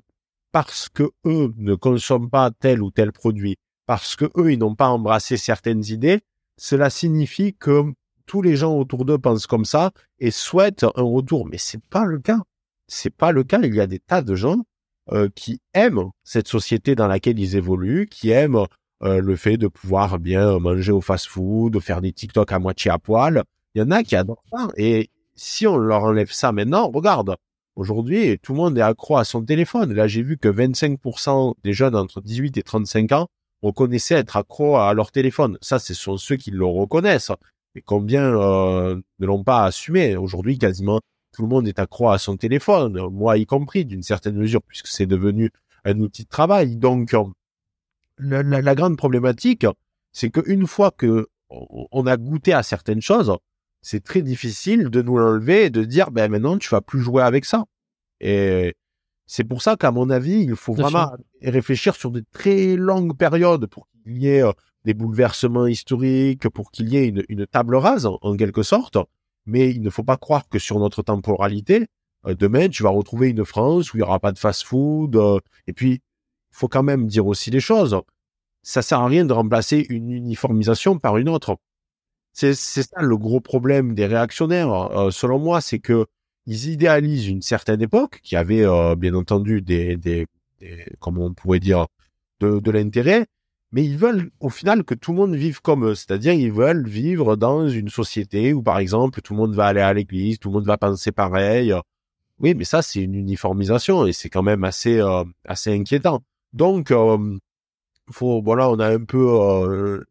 parce 0.59 0.89
que 0.89 1.11
eux 1.23 1.53
ne 1.57 1.75
consomment 1.75 2.31
pas 2.31 2.49
tel 2.49 2.81
ou 2.81 2.89
tel 2.89 3.11
produit, 3.11 3.57
parce 3.85 4.15
que 4.15 4.25
eux 4.37 4.51
ils 4.51 4.57
n'ont 4.57 4.73
pas 4.73 4.87
embrassé 4.87 5.37
certaines 5.37 5.85
idées, 5.85 6.21
cela 6.57 6.89
signifie 6.89 7.53
que 7.53 7.83
tous 8.25 8.41
les 8.41 8.55
gens 8.55 8.75
autour 8.75 9.05
d'eux 9.05 9.19
pensent 9.19 9.45
comme 9.45 9.65
ça 9.65 9.91
et 10.17 10.31
souhaitent 10.31 10.83
un 10.83 11.03
retour. 11.03 11.45
Mais 11.45 11.59
c'est 11.59 11.83
pas 11.91 12.05
le 12.05 12.17
cas. 12.17 12.39
C'est 12.87 13.15
pas 13.15 13.31
le 13.31 13.43
cas. 13.43 13.59
Il 13.61 13.75
y 13.75 13.79
a 13.79 13.85
des 13.85 13.99
tas 13.99 14.23
de 14.23 14.33
gens 14.33 14.63
euh, 15.11 15.29
qui 15.35 15.61
aiment 15.75 16.09
cette 16.23 16.47
société 16.47 16.95
dans 16.95 17.07
laquelle 17.07 17.37
ils 17.37 17.55
évoluent, 17.55 18.07
qui 18.09 18.31
aiment 18.31 18.65
euh, 19.03 19.21
le 19.21 19.35
fait 19.35 19.57
de 19.57 19.67
pouvoir 19.67 20.17
bien 20.17 20.57
manger 20.57 20.91
au 20.91 21.01
fast-food, 21.01 21.71
de 21.71 21.79
faire 21.79 22.01
des 22.01 22.13
TikTok 22.13 22.51
à 22.51 22.57
moitié 22.57 22.89
à 22.89 22.97
poil, 22.97 23.43
il 23.75 23.81
y 23.81 23.83
en 23.83 23.91
a 23.91 24.01
qui 24.01 24.15
adorent 24.15 24.43
ça. 24.51 24.69
Et 24.75 25.11
si 25.35 25.67
on 25.67 25.77
leur 25.77 26.03
enlève 26.03 26.31
ça 26.31 26.51
maintenant, 26.51 26.89
regarde, 26.89 27.35
aujourd'hui, 27.77 28.37
tout 28.39 28.53
le 28.53 28.57
monde 28.57 28.77
est 28.77 28.81
accro 28.81 29.17
à 29.17 29.23
son 29.23 29.43
téléphone. 29.43 29.93
Là, 29.93 30.07
j'ai 30.07 30.23
vu 30.23 30.37
que 30.37 30.49
25% 30.49 31.53
des 31.63 31.73
jeunes 31.73 31.95
entre 31.95 32.19
18 32.21 32.57
et 32.57 32.63
35 32.63 33.11
ans 33.13 33.27
reconnaissaient 33.61 34.15
être 34.15 34.35
accro 34.35 34.77
à 34.77 34.93
leur 34.93 35.11
téléphone. 35.11 35.57
Ça, 35.61 35.79
ce 35.79 35.93
sont 35.93 36.17
ceux 36.17 36.35
qui 36.35 36.51
le 36.51 36.65
reconnaissent. 36.65 37.31
Mais 37.75 37.81
combien 37.81 38.23
euh, 38.23 38.99
ne 39.19 39.25
l'ont 39.25 39.43
pas 39.43 39.65
assumé? 39.65 40.17
Aujourd'hui, 40.17 40.57
quasiment 40.57 40.99
tout 41.33 41.43
le 41.43 41.49
monde 41.49 41.67
est 41.67 41.77
accro 41.77 42.09
à 42.09 42.17
son 42.17 42.35
téléphone, 42.35 42.99
moi 43.11 43.37
y 43.37 43.45
compris, 43.45 43.85
d'une 43.85 44.01
certaine 44.01 44.35
mesure, 44.35 44.61
puisque 44.63 44.87
c'est 44.87 45.05
devenu 45.05 45.51
un 45.85 45.99
outil 45.99 46.23
de 46.23 46.29
travail. 46.29 46.77
Donc, 46.77 47.15
la, 48.17 48.41
la 48.41 48.75
grande 48.75 48.97
problématique, 48.97 49.67
c'est 50.11 50.31
qu'une 50.31 50.65
fois 50.65 50.89
que 50.89 51.27
on 51.49 52.07
a 52.07 52.17
goûté 52.17 52.53
à 52.53 52.63
certaines 52.63 53.01
choses, 53.01 53.37
c'est 53.87 54.03
très 54.03 54.21
difficile 54.21 54.89
de 54.89 55.01
nous 55.01 55.17
l'enlever 55.17 55.65
et 55.65 55.69
de 55.69 55.85
dire, 55.85 56.11
ben 56.11 56.29
maintenant, 56.29 56.57
tu 56.57 56.67
vas 56.67 56.81
plus 56.81 56.99
jouer 56.99 57.23
avec 57.23 57.45
ça. 57.45 57.63
Et 58.19 58.75
c'est 59.27 59.45
pour 59.45 59.61
ça 59.61 59.77
qu'à 59.77 59.91
mon 59.91 60.09
avis, 60.09 60.41
il 60.41 60.57
faut 60.57 60.73
vraiment 60.73 61.13
réfléchir 61.41 61.95
sur 61.95 62.11
des 62.11 62.23
très 62.33 62.75
longues 62.75 63.15
périodes 63.15 63.65
pour 63.67 63.87
qu'il 63.87 64.17
y 64.17 64.27
ait 64.27 64.43
euh, 64.43 64.51
des 64.83 64.93
bouleversements 64.93 65.67
historiques, 65.67 66.49
pour 66.49 66.71
qu'il 66.71 66.89
y 66.89 66.97
ait 66.97 67.07
une, 67.29 67.47
table 67.47 67.77
rase, 67.77 68.05
en, 68.05 68.35
quelque 68.35 68.61
sorte. 68.61 68.97
Mais 69.45 69.69
il 69.69 69.81
ne 69.81 69.89
faut 69.89 70.03
pas 70.03 70.17
croire 70.17 70.49
que 70.49 70.59
sur 70.59 70.79
notre 70.79 71.01
temporalité, 71.01 71.87
euh, 72.25 72.35
demain, 72.35 72.67
tu 72.67 72.83
vas 72.83 72.89
retrouver 72.89 73.29
une 73.29 73.45
France 73.45 73.93
où 73.93 73.97
il 73.97 74.01
n'y 74.01 74.03
aura 74.03 74.19
pas 74.19 74.33
de 74.33 74.39
fast-food. 74.39 75.15
Euh, 75.15 75.39
et 75.65 75.71
puis, 75.71 75.91
il 75.93 76.01
faut 76.51 76.67
quand 76.67 76.83
même 76.83 77.07
dire 77.07 77.25
aussi 77.25 77.51
les 77.51 77.61
choses. 77.61 77.97
Ça 78.63 78.81
sert 78.81 78.99
à 78.99 79.07
rien 79.07 79.23
de 79.23 79.31
remplacer 79.31 79.85
une 79.87 80.11
uniformisation 80.11 80.99
par 80.99 81.15
une 81.15 81.29
autre. 81.29 81.57
C'est 82.39 82.53
ça 82.53 83.01
le 83.01 83.17
gros 83.17 83.41
problème 83.41 83.95
des 83.95 84.05
réactionnaires, 84.05 84.71
euh, 84.71 85.09
selon 85.09 85.39
moi, 85.39 85.59
c'est 85.59 85.79
que 85.79 86.05
ils 86.45 86.69
idéalisent 86.69 87.27
une 87.27 87.41
certaine 87.41 87.81
époque 87.81 88.19
qui 88.21 88.35
avait 88.35 88.63
euh, 88.63 88.95
bien 88.95 89.15
entendu 89.15 89.63
des, 89.63 89.97
des, 89.97 90.27
on 91.03 91.33
pourrait 91.33 91.59
dire, 91.59 91.87
de, 92.39 92.59
de 92.59 92.71
l'intérêt, 92.71 93.25
mais 93.71 93.83
ils 93.83 93.97
veulent 93.97 94.29
au 94.39 94.49
final 94.49 94.83
que 94.83 94.93
tout 94.93 95.13
le 95.13 95.17
monde 95.17 95.35
vive 95.35 95.61
comme 95.61 95.83
eux, 95.85 95.95
c'est-à-dire 95.95 96.33
ils 96.33 96.51
veulent 96.51 96.87
vivre 96.87 97.37
dans 97.37 97.67
une 97.67 97.89
société 97.89 98.53
où 98.53 98.61
par 98.61 98.77
exemple 98.77 99.21
tout 99.21 99.33
le 99.33 99.39
monde 99.39 99.55
va 99.55 99.65
aller 99.65 99.81
à 99.81 99.91
l'église, 99.93 100.37
tout 100.37 100.49
le 100.49 100.53
monde 100.53 100.67
va 100.67 100.77
penser 100.77 101.11
pareil. 101.11 101.73
Oui, 102.39 102.53
mais 102.53 102.65
ça 102.65 102.83
c'est 102.83 103.01
une 103.01 103.15
uniformisation 103.15 104.05
et 104.05 104.13
c'est 104.13 104.29
quand 104.29 104.43
même 104.43 104.63
assez 104.63 104.99
euh, 104.99 105.23
assez 105.45 105.73
inquiétant. 105.73 106.21
Donc 106.53 106.93
faut 108.11 108.41
voilà, 108.43 108.69
on 108.69 108.79
a 108.79 108.89
un 108.93 109.03
peu 109.03 110.05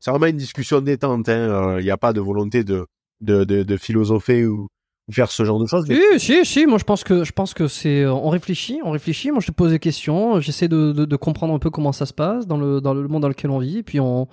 c'est 0.00 0.10
vraiment 0.10 0.26
une 0.26 0.36
discussion 0.36 0.80
détente. 0.80 1.28
Il 1.28 1.32
hein. 1.32 1.80
n'y 1.80 1.90
euh, 1.90 1.94
a 1.94 1.96
pas 1.96 2.12
de 2.12 2.20
volonté 2.20 2.64
de, 2.64 2.86
de, 3.20 3.44
de, 3.44 3.62
de 3.62 3.76
philosopher 3.76 4.46
ou, 4.46 4.68
faire 5.10 5.30
ce 5.30 5.44
genre 5.44 5.60
de 5.60 5.66
choses. 5.66 5.86
Oui, 5.88 6.00
si, 6.18 6.44
si, 6.44 6.66
moi 6.66 6.78
je 6.78 6.84
pense 6.84 7.04
que 7.04 7.22
je 7.22 7.30
pense 7.30 7.54
que 7.54 7.68
c'est 7.68 8.02
euh, 8.02 8.12
on 8.12 8.28
réfléchit, 8.28 8.80
on 8.84 8.90
réfléchit. 8.90 9.30
Moi 9.30 9.40
je 9.40 9.46
te 9.46 9.52
pose 9.52 9.70
des 9.70 9.78
questions, 9.78 10.40
j'essaie 10.40 10.66
de, 10.68 10.92
de, 10.92 11.04
de, 11.04 11.16
comprendre 11.16 11.54
un 11.54 11.60
peu 11.60 11.70
comment 11.70 11.92
ça 11.92 12.06
se 12.06 12.12
passe 12.12 12.46
dans 12.48 12.56
le 12.56 12.80
dans 12.80 12.92
le 12.92 13.06
monde 13.06 13.22
dans 13.22 13.28
lequel 13.28 13.50
on 13.50 13.60
vit, 13.60 13.78
et 13.78 13.82
puis 13.84 14.00
on 14.00 14.26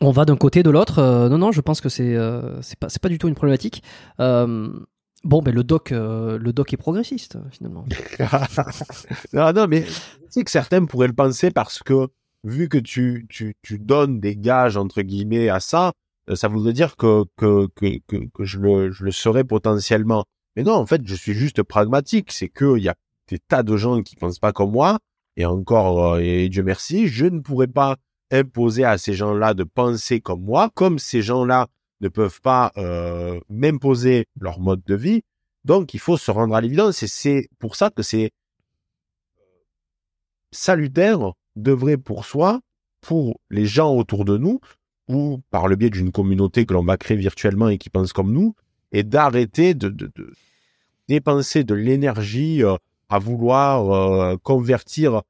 on 0.00 0.10
va 0.12 0.24
d'un 0.24 0.36
côté 0.36 0.62
de 0.62 0.70
l'autre. 0.70 1.00
Euh, 1.00 1.28
non, 1.28 1.38
non, 1.38 1.52
je 1.52 1.60
pense 1.60 1.80
que 1.80 1.88
c'est 1.88 2.16
c'est 2.62 2.78
pas 2.78 2.88
c'est 2.88 3.02
pas 3.02 3.08
du 3.08 3.18
tout 3.18 3.26
une 3.26 3.34
problématique. 3.34 3.82
bon, 4.18 5.42
ben 5.42 5.52
le 5.52 5.64
doc 5.64 5.90
le 5.90 6.52
doc 6.52 6.72
est 6.72 6.76
progressiste 6.76 7.38
finalement. 7.50 7.84
non, 9.32 9.52
non, 9.52 9.66
mais 9.66 9.82
tu 9.82 9.92
sais 10.30 10.44
que 10.44 10.50
certains 10.52 10.84
pourraient 10.84 11.08
le 11.08 11.12
penser 11.12 11.50
parce 11.50 11.82
que 11.82 12.08
vu 12.44 12.68
que 12.68 12.78
tu, 12.78 13.26
tu, 13.28 13.56
tu 13.62 13.78
donnes 13.78 14.20
des 14.20 14.36
gages, 14.36 14.76
entre 14.76 15.02
guillemets, 15.02 15.48
à 15.48 15.60
ça, 15.60 15.92
euh, 16.30 16.36
ça 16.36 16.48
voudrait 16.48 16.72
dire 16.72 16.96
que, 16.96 17.24
que, 17.36 17.66
que, 17.74 17.98
que, 18.06 18.44
je, 18.44 18.58
le, 18.58 18.92
je 18.92 19.04
le 19.04 19.10
serais 19.10 19.44
potentiellement. 19.44 20.24
Mais 20.54 20.62
non, 20.62 20.74
en 20.74 20.86
fait, 20.86 21.02
je 21.04 21.14
suis 21.14 21.34
juste 21.34 21.62
pragmatique. 21.62 22.30
C'est 22.30 22.48
qu'il 22.48 22.78
y 22.78 22.88
a 22.88 22.94
des 23.28 23.38
tas 23.38 23.62
de 23.62 23.76
gens 23.76 24.02
qui 24.02 24.16
pensent 24.16 24.38
pas 24.38 24.52
comme 24.52 24.72
moi. 24.72 24.98
Et 25.36 25.46
encore, 25.46 26.14
euh, 26.14 26.18
et 26.20 26.48
Dieu 26.48 26.62
merci, 26.62 27.08
je 27.08 27.26
ne 27.26 27.40
pourrais 27.40 27.66
pas 27.66 27.96
imposer 28.30 28.84
à 28.84 28.98
ces 28.98 29.14
gens-là 29.14 29.54
de 29.54 29.64
penser 29.64 30.20
comme 30.20 30.42
moi, 30.42 30.70
comme 30.74 30.98
ces 30.98 31.22
gens-là 31.22 31.68
ne 32.00 32.08
peuvent 32.08 32.40
pas 32.40 32.72
euh, 32.76 33.40
m'imposer 33.48 34.26
leur 34.38 34.60
mode 34.60 34.82
de 34.84 34.94
vie. 34.94 35.22
Donc, 35.64 35.94
il 35.94 36.00
faut 36.00 36.18
se 36.18 36.30
rendre 36.30 36.54
à 36.54 36.60
l'évidence. 36.60 37.02
Et 37.02 37.08
c'est 37.08 37.48
pour 37.58 37.74
ça 37.74 37.90
que 37.90 38.02
c'est 38.02 38.30
salutaire 40.52 41.32
devrait 41.56 41.96
pour 41.96 42.24
soi, 42.24 42.60
pour 43.00 43.40
les 43.50 43.66
gens 43.66 43.94
autour 43.94 44.24
de 44.24 44.36
nous, 44.38 44.60
ou 45.08 45.40
par 45.50 45.68
le 45.68 45.76
biais 45.76 45.90
d'une 45.90 46.12
communauté 46.12 46.66
que 46.66 46.74
l'on 46.74 46.84
va 46.84 46.96
créer 46.96 47.16
virtuellement 47.16 47.68
et 47.68 47.78
qui 47.78 47.90
pense 47.90 48.12
comme 48.12 48.32
nous, 48.32 48.54
et 48.92 49.02
d'arrêter 49.02 49.74
de, 49.74 49.94
dépenser 51.08 51.64
de 51.64 51.74
l'énergie 51.74 52.62
euh, 52.62 52.76
à 53.08 53.18
vouloir 53.18 53.90
euh, 53.90 54.36
convertir. 54.42 55.22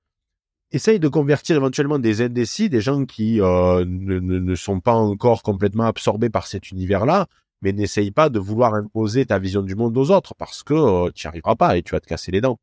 Essaye 0.70 0.98
de 0.98 1.08
convertir 1.08 1.56
éventuellement 1.56 1.98
des 1.98 2.20
indécis, 2.20 2.68
des 2.68 2.80
gens 2.80 3.04
qui 3.04 3.40
euh, 3.40 3.84
ne, 3.86 4.18
ne, 4.18 4.54
sont 4.54 4.80
pas 4.80 4.94
encore 4.94 5.42
complètement 5.42 5.84
absorbés 5.84 6.30
par 6.30 6.46
cet 6.46 6.70
univers-là, 6.70 7.26
mais 7.62 7.72
n'essaye 7.72 8.10
pas 8.10 8.28
de 8.28 8.38
vouloir 8.38 8.74
imposer 8.74 9.24
ta 9.26 9.38
vision 9.38 9.62
du 9.62 9.76
monde 9.76 9.96
aux 9.96 10.10
autres 10.10 10.34
parce 10.34 10.62
que 10.62 11.10
tu 11.12 11.26
n'y 11.26 11.28
arriveras 11.28 11.54
pas 11.54 11.76
et 11.76 11.82
tu 11.82 11.92
vas 11.92 12.00
te 12.00 12.06
casser 12.06 12.32
les 12.32 12.40
dents. 12.40 12.58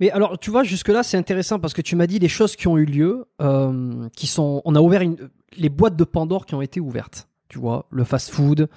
Mais 0.00 0.10
alors, 0.10 0.38
tu 0.38 0.50
vois, 0.50 0.64
jusque-là, 0.64 1.02
c'est 1.02 1.18
intéressant 1.18 1.58
parce 1.58 1.74
que 1.74 1.82
tu 1.82 1.94
m'as 1.94 2.06
dit 2.06 2.18
des 2.18 2.28
choses 2.28 2.56
qui 2.56 2.66
ont 2.66 2.78
eu 2.78 2.86
lieu, 2.86 3.26
euh, 3.42 4.08
qui 4.16 4.26
sont. 4.26 4.62
On 4.64 4.74
a 4.74 4.80
ouvert 4.80 5.02
les 5.56 5.68
boîtes 5.68 5.96
de 5.96 6.04
Pandore 6.04 6.46
qui 6.46 6.54
ont 6.54 6.62
été 6.62 6.80
ouvertes. 6.80 7.28
Tu 7.48 7.58
vois, 7.58 7.86
le 7.90 8.04
fast-food, 8.04 8.68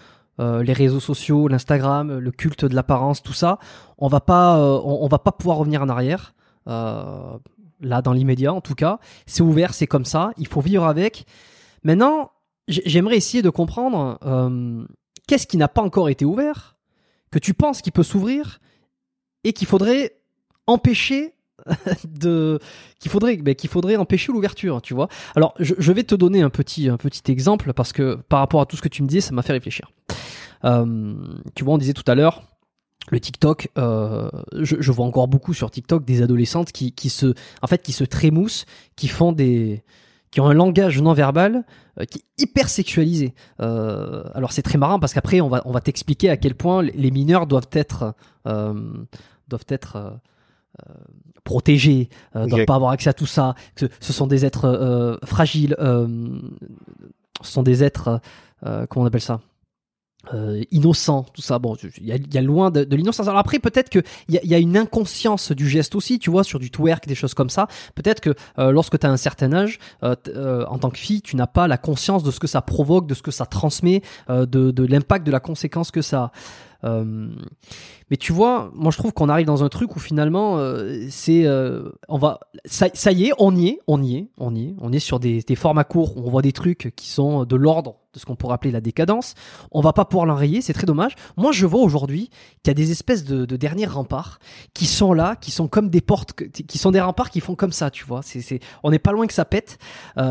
euh, 0.42 0.64
les 0.64 0.74
réseaux 0.74 1.00
sociaux, 1.00 1.48
l'Instagram, 1.48 2.18
le 2.18 2.32
culte 2.32 2.66
de 2.66 2.76
l'apparence, 2.76 3.24
tout 3.24 3.34
ça, 3.34 3.58
on 3.98 4.10
va 4.10 4.20
pas, 4.20 4.58
euh, 4.58 4.82
on, 4.84 5.08
va 5.08 5.20
pas 5.20 5.32
pouvoir 5.32 5.58
revenir 5.58 5.82
en 5.82 5.90
arrière. 5.90 6.36
Là, 6.66 8.02
dans 8.02 8.14
l'immédiat, 8.14 8.54
en 8.54 8.62
tout 8.62 8.76
cas, 8.76 9.00
c'est 9.26 9.44
ouvert, 9.44 9.74
c'est 9.74 9.88
comme 9.88 10.06
ça. 10.06 10.32
Il 10.38 10.48
faut 10.48 10.62
vivre 10.62 10.86
avec. 10.86 11.26
Maintenant, 11.84 12.32
j'aimerais 12.68 13.18
essayer 13.18 13.42
de 13.42 13.50
comprendre 13.50 14.18
qu'est-ce 15.28 15.48
qui 15.48 15.58
n'a 15.58 15.68
pas 15.68 15.82
encore 15.82 16.10
été 16.10 16.26
ouvert, 16.26 16.78
que 17.32 17.40
tu 17.40 17.54
penses 17.54 17.82
qu'il 17.82 17.92
peut 17.94 18.04
s'ouvrir 18.04 18.60
et 19.44 19.54
qu'il 19.54 19.68
faudrait 19.68 20.23
empêcher 20.68 21.34
de 22.08 22.60
qu'il 23.00 23.12
faudrait 23.12 23.38
qu'il 23.56 23.70
faudrait 23.70 23.96
empêcher 23.96 24.32
l'ouverture 24.32 24.82
tu 24.82 24.94
vois 24.94 25.08
alors 25.36 25.54
je, 25.60 25.92
vais 25.92 26.04
te 26.04 26.16
donner 26.16 26.42
un 26.42 26.50
petit 26.50 26.90
un 26.90 26.98
petit 26.98 27.32
exemple 27.32 27.74
parce 27.74 27.94
que 27.94 28.16
par 28.28 28.40
rapport 28.40 28.62
à 28.62 28.66
tout 28.66 28.76
ce 28.76 28.82
que 28.82 28.90
tu 28.90 29.04
me 29.04 29.08
disais 29.08 29.22
ça 29.22 29.34
m'a 29.34 29.44
fait 29.44 29.54
réfléchir 29.54 29.92
euh, 30.66 31.14
tu 31.56 31.64
vois 31.64 31.76
on 31.76 31.78
disait 31.78 31.94
tout 31.94 32.10
à 32.10 32.16
l'heure 32.16 32.44
le 33.10 33.20
TikTok, 33.20 33.68
euh, 33.78 34.30
je, 34.54 34.92
vois 34.94 35.06
encore 35.06 35.28
beaucoup 35.28 35.54
sur 35.54 35.70
TikTok 35.70 36.06
des 36.06 36.22
adolescentes 36.22 36.72
qui, 36.72 36.94
qui 36.94 37.10
se, 37.10 37.34
en 37.62 37.68
fait, 37.68 37.84
qui 37.84 37.92
se 37.92 38.06
trémoussent, 38.06 38.66
qui 38.96 39.10
font 39.10 39.34
des, 39.34 39.84
qui 40.32 40.40
ont 40.40 40.48
un 40.48 40.54
langage 40.54 41.02
non 41.02 41.12
verbal 41.12 41.66
euh, 42.00 42.06
qui 42.06 42.20
est 42.20 42.44
hyper 42.44 42.70
sexualisé. 42.70 43.34
alors 43.60 44.54
c'est 44.54 44.62
très 44.62 44.78
marrant 44.78 45.00
parce 45.00 45.14
qu'après 45.14 45.42
on 45.42 45.50
va, 45.50 45.62
on 45.66 45.72
va 45.72 45.82
t'expliquer 45.82 46.30
à 46.30 46.38
quel 46.38 46.56
point 46.56 46.82
les 46.82 47.12
mineurs 47.12 47.46
doivent 47.46 47.70
être, 47.74 48.16
doivent 48.46 49.68
être 49.68 50.22
protégés, 51.44 52.10
euh, 52.36 52.48
doivent 52.48 52.66
pas 52.66 52.76
avoir 52.76 52.92
accès 52.92 53.10
à 53.10 53.14
tout 53.14 53.26
ça. 53.26 53.56
Que 53.76 53.86
ce 54.00 54.14
sont 54.14 54.28
des 54.28 54.46
êtres 54.46 54.66
euh, 54.66 55.18
fragiles, 55.26 55.76
euh, 55.80 56.08
ce 57.42 57.52
sont 57.52 57.64
des 57.64 57.84
êtres, 57.84 58.22
euh, 58.66 58.86
comment 58.88 59.04
on 59.04 59.08
appelle 59.08 59.22
ça 59.22 59.42
euh, 60.34 60.64
innocent, 60.72 61.26
tout 61.34 61.42
ça. 61.42 61.60
Bon, 61.60 61.76
il 61.98 62.08
y 62.08 62.38
a, 62.38 62.42
loin 62.42 62.72
de, 62.72 62.96
l'innocence. 62.96 63.28
Alors 63.28 63.40
après, 63.40 63.60
peut-être 63.60 63.90
que 63.90 64.00
il 64.30 64.40
y, 64.42 64.56
a, 64.56 64.58
une 64.58 64.78
inconscience 64.78 65.52
du 65.52 65.68
geste 65.68 65.96
aussi, 65.96 66.18
tu 66.18 66.32
vois, 66.32 66.46
sur 66.46 66.60
du 66.60 66.72
twerk, 66.72 67.06
des 67.08 67.16
choses 67.16 67.34
comme 67.34 67.50
ça. 67.50 67.68
Peut-être 67.94 68.22
que 68.22 68.34
lorsque 68.58 68.98
tu 68.98 69.06
as 69.06 69.10
un 69.10 69.18
certain 69.18 69.52
âge, 69.52 69.80
en 70.02 70.78
tant 70.80 70.92
que 70.92 70.98
fille, 70.98 71.22
tu 71.22 71.36
n'as 71.36 71.46
pas 71.46 71.68
la 71.68 71.78
conscience 71.78 72.24
de 72.24 72.32
ce 72.32 72.40
que 72.40 72.48
ça 72.48 72.62
provoque, 72.62 73.06
de 73.06 73.16
ce 73.16 73.22
que 73.22 73.32
ça 73.32 73.46
transmet, 73.46 74.02
de, 74.30 74.46
de 74.46 74.86
l'impact, 74.86 75.28
de 75.28 75.32
la 75.32 75.42
conséquence 75.42 75.92
que 75.92 76.02
ça 76.02 76.22
a. 76.22 76.32
Euh, 76.84 77.30
mais 78.10 78.18
tu 78.18 78.34
vois, 78.34 78.72
moi 78.74 78.92
je 78.92 78.98
trouve 78.98 79.14
qu'on 79.14 79.30
arrive 79.30 79.46
dans 79.46 79.64
un 79.64 79.70
truc 79.70 79.96
où 79.96 80.00
finalement 80.00 80.58
euh, 80.58 81.06
c'est 81.10 81.46
euh, 81.46 81.90
on 82.10 82.18
va 82.18 82.40
ça, 82.66 82.88
ça, 82.94 83.12
y 83.12 83.26
est, 83.26 83.32
on 83.40 83.56
y 83.56 83.70
est, 83.70 83.80
on 83.88 84.02
y 84.04 84.18
est, 84.18 84.28
on 84.38 84.54
y 84.54 84.66
est, 84.66 84.76
on 84.80 84.92
est 84.92 85.00
sur 85.00 85.20
des, 85.20 85.42
des 85.42 85.56
formats 85.56 85.84
courts 85.84 86.18
où 86.18 86.22
on 86.26 86.30
voit 86.30 86.42
des 86.42 86.52
trucs 86.52 86.94
qui 86.96 87.08
sont 87.08 87.46
de 87.46 87.56
l'ordre 87.56 87.96
de 88.14 88.20
ce 88.20 88.26
qu'on 88.26 88.36
pourrait 88.36 88.54
appeler 88.54 88.72
la 88.72 88.82
décadence. 88.82 89.34
On 89.72 89.82
va 89.82 89.94
pas 89.94 90.06
pouvoir 90.06 90.28
l'enrayer, 90.28 90.62
c'est 90.62 90.74
très 90.74 90.86
dommage. 90.86 91.16
Moi 91.38 91.52
je 91.52 91.66
vois 91.66 91.82
aujourd'hui 91.82 92.30
qu'il 92.62 92.70
y 92.70 92.72
a 92.72 92.76
des 92.76 92.92
espèces 92.92 93.24
de, 93.24 93.46
de 93.46 93.56
derniers 93.56 93.88
remparts 93.88 94.40
qui 94.74 94.86
sont 94.86 95.14
là, 95.14 95.36
qui 95.36 95.52
sont 95.52 95.68
comme 95.68 95.90
des 95.90 96.02
portes, 96.02 96.34
qui 96.34 96.78
sont 96.78 96.92
des 96.92 97.02
remparts 97.02 97.32
qui 97.32 97.40
font 97.40 97.56
comme 97.56 97.72
ça, 97.72 97.90
tu 97.90 98.06
vois. 98.06 98.22
C'est, 98.22 98.60
on 98.84 98.92
n'est 98.92 99.00
pas 99.00 99.12
loin 99.12 99.26
que 99.26 99.34
ça 99.34 99.46
pète. 99.46 99.80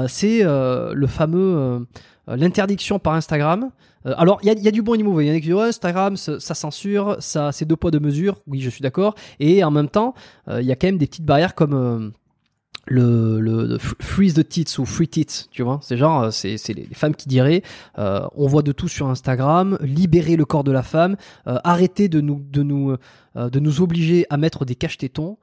c'est 0.08 0.42
le 0.44 1.06
fameux 1.08 1.86
l'interdiction 2.26 2.98
par 2.98 3.14
Instagram 3.14 3.70
euh, 4.06 4.14
alors, 4.16 4.40
il 4.42 4.48
y 4.48 4.68
a, 4.68 4.70
du 4.70 4.82
bon 4.82 4.94
et 4.94 4.98
du 4.98 5.04
mauvais. 5.04 5.26
Il 5.26 5.28
y 5.28 5.32
en 5.32 5.36
a 5.36 5.40
qui 5.40 5.48
disent 5.48 5.56
Instagram, 5.56 6.16
ça, 6.16 6.38
censure, 6.54 7.16
ça, 7.20 7.52
c'est 7.52 7.64
deux 7.64 7.76
poids 7.76 7.90
deux 7.90 8.00
mesures. 8.00 8.38
Oui, 8.46 8.60
je 8.60 8.70
suis 8.70 8.82
d'accord. 8.82 9.14
Et 9.40 9.62
en 9.64 9.70
même 9.70 9.88
temps, 9.88 10.14
euh, 10.48 10.60
il 10.60 10.66
y 10.66 10.72
a 10.72 10.76
quand 10.76 10.88
même 10.88 10.98
des 10.98 11.06
petites 11.06 11.24
barrières 11.24 11.54
comme 11.54 11.74
euh, 11.74 12.10
le, 12.86 13.40
le, 13.40 13.78
freeze 13.78 14.34
the 14.34 14.46
tits 14.46 14.78
ou 14.78 14.84
free 14.84 15.08
tits, 15.08 15.46
tu 15.50 15.62
vois. 15.62 15.78
C'est 15.82 15.96
genre, 15.96 16.32
c'est, 16.32 16.56
les, 16.68 16.88
femmes 16.92 17.14
qui 17.14 17.28
diraient, 17.28 17.62
on 17.96 18.46
voit 18.46 18.62
de 18.62 18.72
tout 18.72 18.88
sur 18.88 19.08
Instagram, 19.08 19.78
libérer 19.80 20.34
le 20.34 20.44
corps 20.44 20.64
de 20.64 20.72
la 20.72 20.82
femme, 20.82 21.16
arrêter 21.46 22.08
de 22.08 22.20
nous, 22.20 22.42
de 22.50 22.64
nous, 22.64 22.96
de 23.34 23.60
nous 23.60 23.80
obliger 23.80 24.26
à 24.30 24.36
mettre 24.36 24.64
des 24.64 24.74
caches 24.74 24.98
tétons, 24.98 25.38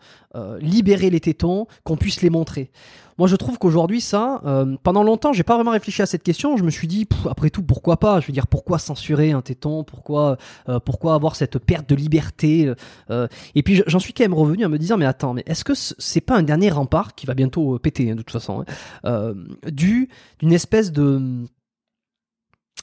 libérer 0.60 1.10
les 1.10 1.20
tétons, 1.20 1.68
qu'on 1.84 1.98
puisse 1.98 2.22
les 2.22 2.30
montrer. 2.30 2.72
Moi, 3.20 3.28
je 3.28 3.36
trouve 3.36 3.58
qu'aujourd'hui, 3.60 4.00
ça, 4.00 4.40
euh, 4.46 4.78
pendant 4.82 5.04
longtemps, 5.04 5.34
j'ai 5.34 5.44
pas 5.44 5.56
vraiment 5.56 5.72
réfléchi 5.72 6.02
à 6.02 6.06
cette 6.06 6.24
question. 6.24 6.56
Je 6.56 6.64
me 6.64 6.70
suis 6.70 6.88
dit, 6.88 7.06
après 7.30 7.50
tout, 7.50 7.62
pourquoi 7.62 7.98
pas? 7.98 8.22
Je 8.22 8.28
veux 8.28 8.32
dire, 8.32 8.48
pourquoi 8.48 8.80
censurer 8.80 9.34
un 9.34 9.42
téton? 9.42 9.84
Pourquoi, 9.84 10.38
euh, 10.70 10.80
pourquoi 10.80 11.16
avoir 11.16 11.36
cette 11.36 11.60
perte 11.60 11.90
de 11.90 11.96
liberté? 11.96 12.74
Euh, 13.10 13.28
Et 13.56 13.62
puis, 13.62 13.84
j'en 13.88 14.00
suis 14.00 14.14
quand 14.14 14.24
même 14.24 14.34
revenu 14.34 14.64
en 14.64 14.70
me 14.70 14.78
disant, 14.78 14.96
mais 14.96 15.04
attends, 15.06 15.34
mais 15.34 15.44
est-ce 15.48 15.66
que 15.66 15.74
c'est 15.76 16.22
pas 16.22 16.38
un 16.38 16.44
dernier 16.44 16.70
rempart 16.70 17.14
qui 17.14 17.26
va 17.26 17.34
bientôt 17.34 17.78
péter, 17.78 18.10
hein, 18.10 18.16
de 18.16 18.22
toute 18.22 18.32
façon, 18.32 18.64
hein, 19.04 19.34
dû 19.70 20.08
d'une 20.40 20.54
espèce 20.54 20.94
de, 20.94 21.44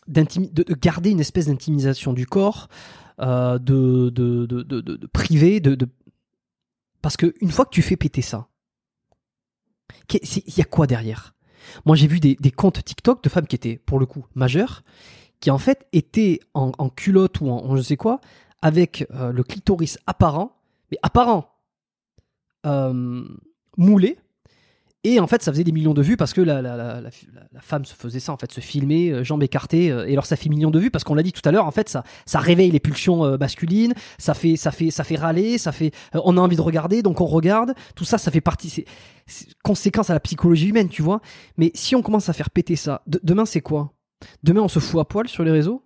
de 0.07 0.75
garder 0.75 1.13
une 1.13 1.21
espèce 1.21 1.47
d'intimisation 1.47 2.13
du 2.13 2.27
corps, 2.27 2.69
de, 3.19 3.59
de, 3.59 4.47
de, 4.47 4.63
de, 4.63 4.81
de, 4.81 5.07
priver, 5.07 5.61
de, 5.61 5.75
de 5.75 5.89
parce 7.03 7.17
que 7.17 7.35
une 7.41 7.51
fois 7.51 7.65
que 7.65 7.71
tu 7.71 7.83
fais 7.83 7.97
péter 7.97 8.23
ça, 8.23 8.49
il 10.13 10.59
y 10.59 10.61
a 10.61 10.65
quoi 10.65 10.87
derrière? 10.87 11.35
Moi, 11.85 11.97
j'ai 11.97 12.07
vu 12.07 12.21
des, 12.21 12.37
comptes 12.51 12.85
TikTok 12.85 13.23
de 13.23 13.29
femmes 13.29 13.47
qui 13.47 13.57
étaient, 13.57 13.77
pour 13.77 13.99
le 13.99 14.07
coup, 14.07 14.27
majeures, 14.35 14.83
qui 15.41 15.51
en 15.51 15.59
fait 15.59 15.87
étaient 15.93 16.41
en, 16.55 16.89
culotte 16.91 17.41
ou 17.41 17.51
en, 17.51 17.77
je 17.77 17.83
sais 17.83 17.97
quoi, 17.97 18.21
avec 18.63 19.07
euh, 19.13 19.33
le 19.33 19.43
clitoris 19.43 19.99
apparent, 20.07 20.57
mais 20.91 20.99
apparent, 21.03 21.53
euh, 22.65 23.25
moulé, 23.77 24.19
et 25.09 25.21
en 25.21 25.29
fait, 25.29 25.41
ça 25.41 25.53
faisait 25.53 25.63
des 25.63 25.71
millions 25.71 25.95
de 25.95 26.03
vues 26.03 26.17
parce 26.17 26.33
que 26.33 26.41
la, 26.41 26.61
la, 26.61 27.01
femme 27.61 27.85
se 27.85 27.95
faisait 27.95 28.19
ça, 28.19 28.33
en 28.33 28.37
fait, 28.37 28.51
se 28.51 28.61
filmer, 28.61 29.11
euh, 29.11 29.23
jambes 29.23 29.43
écartées. 29.43 29.93
Euh, 29.93 30.05
et 30.09 30.13
alors, 30.13 30.27
ça 30.27 30.35
fait 30.35 30.49
millions 30.49 30.73
de 30.73 30.81
vues 30.81 30.91
parce 30.91 31.05
qu'on 31.05 31.15
l'a 31.15 31.23
dit 31.23 31.33
tout 31.33 31.47
à 31.49 31.53
l'heure, 31.53 31.67
en 31.67 31.71
fait, 31.71 31.89
ça, 31.89 32.03
ça 32.25 32.41
réveille 32.41 32.73
les 32.73 32.81
pulsions 32.81 33.25
euh, 33.25 33.37
masculines, 33.37 33.95
ça 34.19 34.35
fait, 34.35 34.57
ça 34.57 34.73
fait, 34.73 34.91
ça 34.91 35.05
fait 35.05 35.15
râler, 35.15 35.59
ça 35.59 35.71
fait, 35.71 35.93
on 36.13 36.37
a 36.37 36.41
envie 36.41 36.57
de 36.57 36.61
regarder, 36.61 37.03
donc 37.03 37.21
on 37.21 37.27
regarde. 37.27 37.75
Tout 37.95 38.05
ça, 38.05 38.19
ça 38.19 38.33
fait 38.33 38.41
partie, 38.41 38.69
c'est 38.69 38.85
conséquence 39.63 40.11
à 40.11 40.15
la 40.15 40.21
psychologie 40.21 40.71
humaine, 40.71 40.89
tu 40.89 41.03
vois. 41.03 41.21
Mais 41.57 41.71
si 41.75 41.95
on 41.95 42.03
commence 42.03 42.29
à 42.29 42.33
faire 42.33 42.51
péter 42.51 42.75
ça, 42.75 43.03
demain, 43.07 43.45
c'est 43.45 43.61
quoi? 43.61 43.93
Demain, 44.43 44.63
on 44.63 44.69
se 44.69 44.81
fout 44.81 45.01
à 45.01 45.05
poil 45.05 45.29
sur 45.29 45.45
les 45.45 45.53
réseaux? 45.53 45.83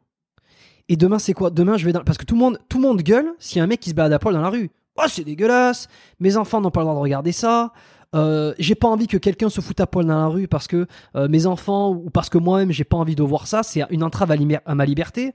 Et 0.88 0.97
demain, 0.97 1.18
c'est 1.18 1.34
quoi? 1.34 1.51
Demain, 1.51 1.76
je 1.76 1.84
vais 1.84 1.92
dans... 1.92 2.02
Parce 2.02 2.16
que 2.16 2.24
tout 2.24 2.34
le 2.36 2.40
monde, 2.40 2.59
tout 2.68 2.78
le 2.78 2.88
monde 2.88 3.02
gueule 3.02 3.34
s'il 3.38 3.59
y 3.59 3.60
a 3.60 3.64
un 3.64 3.66
mec 3.66 3.80
qui 3.80 3.90
se 3.90 3.94
balade 3.94 4.12
à 4.12 4.18
poil 4.18 4.34
dans 4.34 4.40
la 4.40 4.48
rue. 4.48 4.70
Oh, 4.97 5.06
c'est 5.09 5.24
dégueulasse 5.24 5.88
Mes 6.18 6.36
enfants 6.36 6.60
n'ont 6.60 6.70
pas 6.70 6.80
le 6.80 6.84
droit 6.84 6.94
de 6.94 7.01
regarder 7.01 7.32
ça. 7.32 7.72
Euh, 8.14 8.54
j'ai 8.58 8.74
pas 8.74 8.88
envie 8.88 9.06
que 9.06 9.16
quelqu'un 9.16 9.48
se 9.48 9.60
foute 9.60 9.80
à 9.80 9.86
poil 9.86 10.06
dans 10.06 10.16
la 10.16 10.26
rue 10.26 10.48
parce 10.48 10.66
que 10.66 10.86
euh, 11.14 11.28
mes 11.28 11.46
enfants 11.46 11.90
ou 11.90 12.10
parce 12.10 12.28
que 12.28 12.38
moi-même 12.38 12.72
j'ai 12.72 12.84
pas 12.84 12.96
envie 12.96 13.14
de 13.14 13.22
voir 13.22 13.46
ça, 13.46 13.62
c'est 13.62 13.82
une 13.90 14.02
entrave 14.02 14.32
à, 14.32 14.74
ma 14.74 14.84
liberté. 14.84 15.32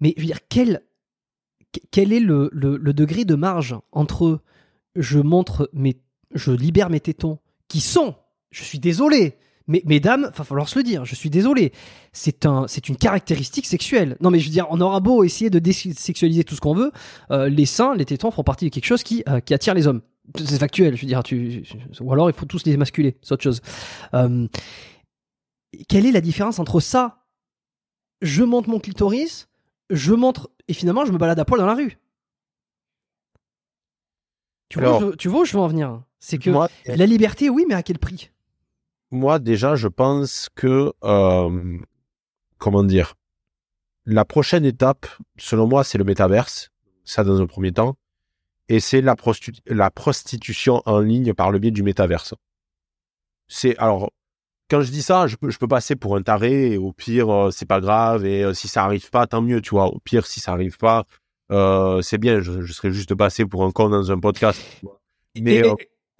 Mais 0.00 0.12
je 0.16 0.22
veux 0.22 0.26
dire, 0.26 0.40
quel, 0.48 0.82
quel 1.90 2.12
est 2.12 2.20
le, 2.20 2.50
le, 2.52 2.92
degré 2.92 3.24
de 3.24 3.34
marge 3.34 3.76
entre 3.92 4.40
je 4.96 5.18
montre 5.18 5.70
mes, 5.72 5.96
je 6.34 6.52
libère 6.52 6.90
mes 6.90 7.00
tétons 7.00 7.38
qui 7.68 7.80
sont, 7.80 8.14
je 8.50 8.62
suis 8.62 8.78
désolé, 8.78 9.38
mais 9.66 9.82
mesdames, 9.86 10.30
va 10.36 10.44
falloir 10.44 10.68
se 10.68 10.78
le 10.78 10.82
dire, 10.82 11.06
je 11.06 11.14
suis 11.14 11.30
désolé, 11.30 11.72
c'est 12.12 12.44
un, 12.44 12.66
c'est 12.68 12.90
une 12.90 12.96
caractéristique 12.96 13.64
sexuelle. 13.64 14.18
Non 14.20 14.30
mais 14.30 14.38
je 14.38 14.46
veux 14.46 14.52
dire, 14.52 14.66
on 14.68 14.82
aura 14.82 15.00
beau 15.00 15.24
essayer 15.24 15.48
de 15.48 15.58
désexualiser 15.58 16.44
tout 16.44 16.54
ce 16.54 16.60
qu'on 16.60 16.74
veut, 16.74 16.92
euh, 17.30 17.48
les 17.48 17.64
seins, 17.64 17.94
les 17.94 18.04
tétons 18.04 18.30
font 18.30 18.44
partie 18.44 18.66
de 18.66 18.74
quelque 18.74 18.84
chose 18.84 19.02
qui, 19.02 19.24
qui 19.46 19.54
attire 19.54 19.72
les 19.72 19.86
hommes 19.86 20.02
c'est 20.36 20.58
factuel, 20.58 20.96
je 20.96 21.02
veux 21.02 21.06
dire, 21.06 21.22
tu, 21.22 21.64
ou 22.00 22.12
alors 22.12 22.30
il 22.30 22.34
faut 22.34 22.46
tous 22.46 22.64
les 22.64 22.76
masculer, 22.76 23.16
c'est 23.22 23.32
autre 23.32 23.42
chose. 23.42 23.60
Euh, 24.14 24.48
quelle 25.88 26.06
est 26.06 26.12
la 26.12 26.20
différence 26.20 26.58
entre 26.58 26.80
ça, 26.80 27.24
je 28.22 28.42
monte 28.42 28.66
mon 28.66 28.80
clitoris, 28.80 29.48
je 29.90 30.14
montre, 30.14 30.50
et 30.68 30.72
finalement 30.72 31.04
je 31.04 31.12
me 31.12 31.18
balade 31.18 31.38
à 31.38 31.44
poil 31.44 31.60
dans 31.60 31.66
la 31.66 31.74
rue? 31.74 31.98
Tu, 34.70 34.80
vois, 34.80 34.98
je, 34.98 35.16
tu 35.16 35.28
vois 35.28 35.42
où 35.42 35.44
je 35.44 35.52
veux 35.52 35.60
en 35.62 35.68
venir? 35.68 36.02
C'est 36.18 36.38
que 36.38 36.50
la 36.86 37.06
liberté, 37.06 37.50
oui, 37.50 37.64
mais 37.68 37.74
à 37.74 37.82
quel 37.82 37.98
prix? 37.98 38.30
Moi, 39.10 39.38
déjà, 39.38 39.76
je 39.76 39.86
pense 39.86 40.48
que, 40.54 40.92
euh, 41.04 41.78
comment 42.58 42.82
dire, 42.82 43.14
la 44.06 44.24
prochaine 44.24 44.64
étape, 44.64 45.06
selon 45.36 45.68
moi, 45.68 45.84
c'est 45.84 45.98
le 45.98 46.04
métaverse. 46.04 46.70
Ça, 47.04 47.22
dans 47.22 47.40
un 47.40 47.46
premier 47.46 47.72
temps 47.72 47.96
et 48.68 48.80
c'est 48.80 49.00
la, 49.00 49.16
la 49.66 49.90
prostitution 49.90 50.82
en 50.86 51.00
ligne 51.00 51.34
par 51.34 51.50
le 51.50 51.58
biais 51.58 51.70
du 51.70 51.82
métaverse. 51.82 52.34
C'est 53.48 53.76
alors 53.78 54.10
quand 54.70 54.80
je 54.80 54.90
dis 54.90 55.02
ça, 55.02 55.26
je 55.26 55.36
peux, 55.36 55.50
je 55.50 55.58
peux 55.58 55.68
passer 55.68 55.94
pour 55.94 56.16
un 56.16 56.22
taré 56.22 56.72
et 56.72 56.78
au 56.78 56.92
pire 56.92 57.30
euh, 57.30 57.50
c'est 57.50 57.66
pas 57.66 57.80
grave 57.80 58.24
et 58.24 58.42
euh, 58.42 58.54
si 58.54 58.68
ça 58.68 58.84
arrive 58.84 59.10
pas 59.10 59.26
tant 59.26 59.42
mieux, 59.42 59.60
tu 59.60 59.70
vois. 59.70 59.86
Au 59.86 59.98
pire 59.98 60.26
si 60.26 60.40
ça 60.40 60.52
arrive 60.52 60.78
pas, 60.78 61.04
euh, 61.52 62.00
c'est 62.02 62.18
bien. 62.18 62.40
Je, 62.40 62.62
je, 62.62 62.72
serais 62.72 62.90
juste 62.90 63.14
passé 63.14 63.44
pour 63.44 63.64
un 63.64 63.70
con 63.70 63.90
dans 63.90 64.10
un 64.10 64.18
podcast. 64.18 64.60
Mais 65.40 65.62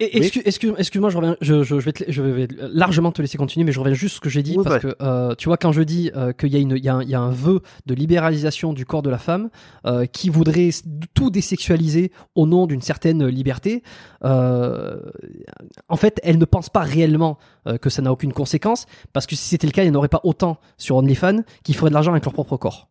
Et 0.01 0.17
excuse, 0.17 0.41
excuse, 0.45 0.73
excuse-moi, 0.77 1.09
je 1.09 1.15
reviens, 1.17 1.37
je, 1.39 1.63
je, 1.63 1.79
je 1.79 1.85
vais 1.85 1.93
te- 1.93 2.11
je 2.11 2.21
vais 2.21 2.47
largement 2.73 3.13
te 3.13 3.21
laisser 3.21 3.37
continuer, 3.37 3.63
mais 3.65 3.71
je 3.71 3.79
reviens 3.79 3.93
juste 3.93 4.15
ce 4.15 4.19
que 4.19 4.27
j'ai 4.29 4.43
dit 4.43 4.55
Oui, 4.57 4.63
parce 4.65 4.75
que 4.81 4.95
euh, 5.01 5.35
tu 5.35 5.47
vois 5.47 5.55
quand 5.55 5.71
je 5.71 5.81
dis 5.83 6.11
euh, 6.17 6.33
qu'il 6.33 6.49
y 6.49 6.57
a 6.57 6.59
y 6.59 6.89
un, 6.89 7.01
il 7.01 7.09
y 7.09 7.15
a 7.15 7.21
un 7.21 7.31
vœu 7.31 7.61
de 7.85 7.93
libéralisation 7.93 8.73
du 8.73 8.85
corps 8.85 9.03
de 9.03 9.09
la 9.09 9.17
femme 9.17 9.49
euh, 9.85 10.05
qui 10.05 10.27
voudrait 10.29 10.71
tout 11.13 11.29
désexualiser 11.29 12.11
au 12.35 12.45
nom 12.45 12.67
d'une 12.67 12.81
certaine 12.81 13.25
liberté. 13.27 13.83
en 14.21 15.95
fait, 15.97 16.19
elle 16.23 16.37
ne 16.39 16.45
pense 16.45 16.69
pas 16.69 16.81
réellement 16.81 17.37
que 17.81 17.89
ça 17.89 18.01
n'a 18.01 18.11
aucune 18.11 18.33
conséquence 18.33 18.85
parce 19.13 19.25
que 19.25 19.35
si 19.35 19.47
c'était 19.47 19.67
le 19.67 19.71
cas, 19.71 19.83
il 19.83 19.89
n'y 19.89 19.95
en 19.95 19.99
aurait 19.99 20.09
pas 20.09 20.21
autant 20.23 20.59
sur 20.77 20.97
OnlyFans 20.97 21.41
qui 21.63 21.73
feraient 21.73 21.89
de 21.89 21.93
l'argent 21.93 22.11
avec 22.11 22.25
leur 22.25 22.33
propre 22.33 22.57
corps. 22.57 22.89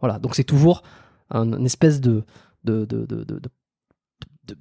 Voilà, 0.00 0.18
donc 0.18 0.34
c'est 0.34 0.44
toujours 0.44 0.82
un, 1.30 1.52
une 1.52 1.66
espèce 1.66 2.00
de 2.00 2.24
de, 2.64 2.84
de, 2.84 3.06
de, 3.06 3.24
de, 3.24 3.40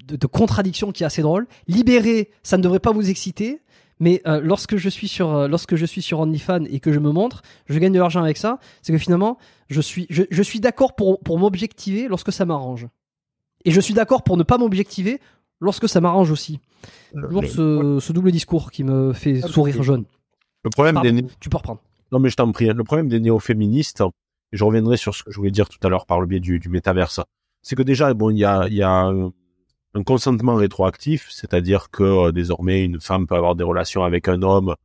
de- 0.06 0.28
contradiction 0.28 0.92
qui 0.92 1.04
est 1.04 1.06
assez 1.06 1.22
drôle. 1.22 1.48
Libérer, 1.68 2.30
ça 2.44 2.58
ne 2.58 2.64
devrait 2.64 2.80
pas 2.80 2.92
vous 2.92 3.10
exciter, 3.10 3.62
mais 4.00 4.22
euh, 4.28 4.40
lorsque 4.42 4.78
je 4.78 4.90
suis 4.90 5.08
sur 5.08 5.36
euh, 5.36 5.48
lorsque 5.48 5.76
je 5.76 5.86
suis 5.86 6.02
sur 6.02 6.20
OnlyFans 6.20 6.66
et 6.66 6.80
que 6.80 6.92
je 6.92 7.00
me 7.00 7.12
montre, 7.12 7.42
je 7.68 7.78
gagne 7.80 7.92
de 7.94 8.00
l'argent 8.00 8.22
avec 8.24 8.38
ça. 8.38 8.60
C'est 8.82 8.94
que 8.94 8.98
finalement, 9.00 9.38
je 9.70 9.82
suis 9.82 10.06
je, 10.10 10.24
je 10.30 10.44
suis 10.44 10.60
d'accord 10.60 10.96
pour 10.96 11.20
pour 11.20 11.38
m'objectiver 11.40 12.08
lorsque 12.08 12.32
ça 12.32 12.46
m'arrange, 12.46 12.88
et 13.66 13.72
je 13.72 13.82
suis 13.82 13.94
d'accord 13.94 14.24
pour 14.24 14.38
ne 14.38 14.44
pas 14.44 14.58
m'objectiver 14.58 15.20
lorsque 15.60 15.90
ça 15.90 16.00
m'arrange 16.02 16.32
aussi. 16.32 16.60
Toujours 17.14 17.42
Le, 17.42 17.48
ce, 17.48 17.98
ce 18.00 18.14
double 18.14 18.32
discours 18.32 18.72
qui 18.72 18.84
me 18.86 19.12
fait 19.14 19.42
Ah, 19.44 19.48
sourire 19.48 19.84
jaune. 19.84 20.06
le 20.64 20.70
problème 20.70 20.96
Pardon, 20.96 21.12
des 21.14 21.26
tu 21.42 21.50
peux 21.50 21.58
reprendre. 21.58 21.82
non 22.14 22.20
mais 22.20 22.30
je 22.30 22.36
t'en 22.38 22.50
prie, 22.54 22.70
hein. 22.70 22.74
le 22.74 22.84
problème 22.86 23.10
des 23.10 23.20
néo-féministes, 23.20 24.02
et 24.54 24.58
je 24.58 24.64
reviendrai 24.64 24.96
sur 24.96 25.14
ce 25.14 25.24
que 25.24 25.32
je 25.32 25.36
voulais 25.38 25.52
dire 25.52 25.68
tout 25.68 25.80
à 25.86 25.90
l'heure 25.90 26.06
par 26.06 26.22
le 26.22 26.28
biais 26.28 26.40
du, 26.40 26.60
du 26.60 26.70
métaverse, 26.70 27.20
c'est 27.62 27.76
que 27.76 27.82
déjà 27.84 28.14
bon 28.14 28.30
il 28.30 28.38
y 28.38 28.46
a 28.46 28.68
il 28.70 28.76
y 28.76 28.84
a 28.84 29.12
un, 29.94 30.04
consentement 30.04 30.56
rétroactif, 30.56 31.28
c'est-à-dire 31.30 31.90
que 31.92 32.04
euh, 32.04 32.32
désormais 32.32 32.84
une 32.84 33.00
femme 33.00 33.28
peut 33.28 33.36
avoir 33.36 33.56
des 33.56 33.64
relations 33.64 34.04
avec 34.04 34.28
un 34.28 34.42
homme, 34.42 34.76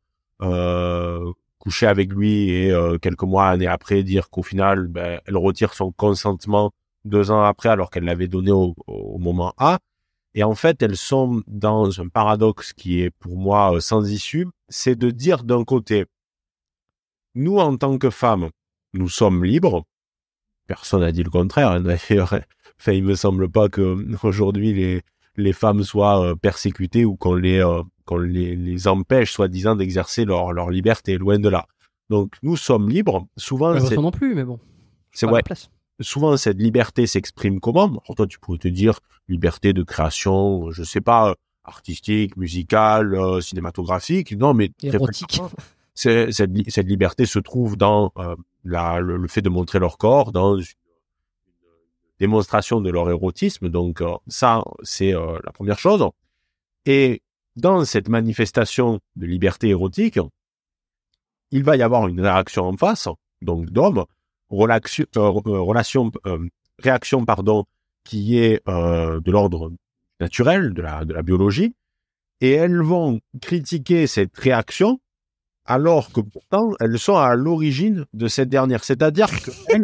euh, 0.42 1.32
coucher 1.58 1.86
avec 1.86 2.12
lui 2.12 2.50
et 2.50 2.70
euh, 2.70 2.98
quelques 2.98 3.22
mois 3.22 3.48
années 3.48 3.66
après 3.66 4.02
dire 4.02 4.30
qu'au 4.30 4.42
final 4.42 4.86
ben, 4.88 5.20
elle 5.26 5.36
retire 5.36 5.74
son 5.74 5.92
consentement 5.92 6.72
deux 7.04 7.30
ans 7.30 7.42
après 7.42 7.68
alors 7.68 7.90
qu'elle 7.90 8.04
l'avait 8.04 8.28
donné 8.28 8.50
au, 8.50 8.74
au 8.86 9.18
moment 9.18 9.54
A. 9.58 9.78
Et 10.36 10.42
en 10.42 10.56
fait, 10.56 10.82
elles 10.82 10.96
sont 10.96 11.42
dans 11.46 12.00
un 12.00 12.08
paradoxe 12.08 12.72
qui 12.72 13.00
est 13.00 13.10
pour 13.10 13.36
moi 13.36 13.80
sans 13.80 14.10
issue, 14.10 14.48
c'est 14.68 14.96
de 14.96 15.10
dire 15.10 15.44
d'un 15.44 15.64
côté, 15.64 16.06
nous 17.34 17.58
en 17.58 17.76
tant 17.76 17.98
que 17.98 18.10
femmes, 18.10 18.50
nous 18.94 19.08
sommes 19.08 19.44
libres. 19.44 19.84
Personne 20.66 21.00
n'a 21.00 21.12
dit 21.12 21.22
le 21.22 21.30
contraire. 21.30 21.80
D'ailleurs, 21.80 22.34
enfin, 22.80 22.92
il 22.92 23.04
me 23.04 23.14
semble 23.14 23.48
pas 23.48 23.68
que 23.68 23.96
aujourd'hui 24.26 24.72
les 24.72 25.02
les 25.36 25.52
femmes 25.52 25.82
soient 25.82 26.24
euh, 26.24 26.34
persécutées 26.36 27.04
ou 27.04 27.16
qu'on 27.16 27.34
les 27.34 27.58
euh, 27.58 27.82
qu'on 28.04 28.18
les, 28.18 28.54
les 28.54 28.86
empêche 28.86 29.32
soi-disant 29.32 29.74
d'exercer 29.76 30.24
leur 30.24 30.52
leur 30.52 30.70
liberté. 30.70 31.18
Loin 31.18 31.38
de 31.38 31.48
là. 31.48 31.66
Donc 32.10 32.34
nous 32.42 32.56
sommes 32.56 32.88
libres. 32.88 33.26
Souvent, 33.36 33.72
La 33.72 33.80
c'est 33.80 33.96
non 33.96 34.10
plus, 34.10 34.34
mais 34.34 34.44
bon. 34.44 34.60
c'est 35.12 35.26
ouais, 35.26 35.42
place. 35.42 35.70
souvent 36.00 36.36
cette 36.36 36.60
liberté 36.60 37.06
s'exprime 37.06 37.60
comment? 37.60 37.86
Alors 37.86 38.14
toi, 38.16 38.26
tu 38.26 38.38
pourrais 38.38 38.58
te 38.58 38.68
dire 38.68 39.00
liberté 39.28 39.72
de 39.72 39.82
création, 39.82 40.70
je 40.70 40.82
sais 40.82 41.00
pas, 41.00 41.30
euh, 41.30 41.34
artistique, 41.64 42.36
musicale, 42.36 43.14
euh, 43.14 43.40
cinématographique. 43.40 44.36
Non, 44.36 44.54
mais 44.54 44.68
très 44.68 44.94
Érotique. 44.94 45.40
Cette, 45.94 46.32
cette 46.32 46.86
liberté 46.86 47.26
se 47.26 47.38
trouve 47.38 47.76
dans 47.76 48.12
euh, 48.18 48.34
le, 48.64 49.16
le 49.16 49.28
fait 49.28 49.42
de 49.42 49.48
montrer 49.48 49.78
leur 49.78 49.96
corps, 49.98 50.32
dans 50.32 50.58
une, 50.58 50.66
démonstration 52.18 52.80
de 52.80 52.90
leur 52.90 53.10
érotisme. 53.10 53.68
Donc 53.68 54.00
euh, 54.00 54.14
ça, 54.28 54.62
c'est 54.82 55.14
euh, 55.14 55.38
la 55.44 55.52
première 55.52 55.78
chose. 55.78 56.08
Et 56.86 57.22
dans 57.56 57.84
cette 57.84 58.08
manifestation 58.08 59.00
de 59.16 59.26
liberté 59.26 59.68
érotique, 59.68 60.18
il 61.50 61.62
va 61.62 61.76
y 61.76 61.82
avoir 61.82 62.08
une 62.08 62.20
réaction 62.20 62.66
en 62.66 62.76
face, 62.76 63.08
donc 63.42 63.70
d'hommes, 63.70 64.04
euh, 64.52 64.80
euh, 65.16 65.28
relation, 65.60 66.10
réaction 66.78 67.24
pardon, 67.24 67.64
qui 68.04 68.38
est 68.38 68.60
de 68.66 69.30
l'ordre 69.30 69.72
naturel, 70.20 70.74
de 70.74 70.82
la, 70.82 71.04
de 71.04 71.14
la 71.14 71.22
biologie, 71.22 71.74
et 72.40 72.50
elles 72.50 72.82
vont 72.82 73.20
critiquer 73.40 74.06
cette 74.06 74.36
réaction 74.36 75.00
alors 75.66 76.12
que 76.12 76.20
pourtant 76.20 76.72
elles 76.80 76.98
sont 76.98 77.16
à 77.16 77.34
l'origine 77.34 78.06
de 78.12 78.28
cette 78.28 78.48
dernière. 78.48 78.84
C'est-à-dire 78.84 79.28
que 79.42 79.50
elles, 79.68 79.82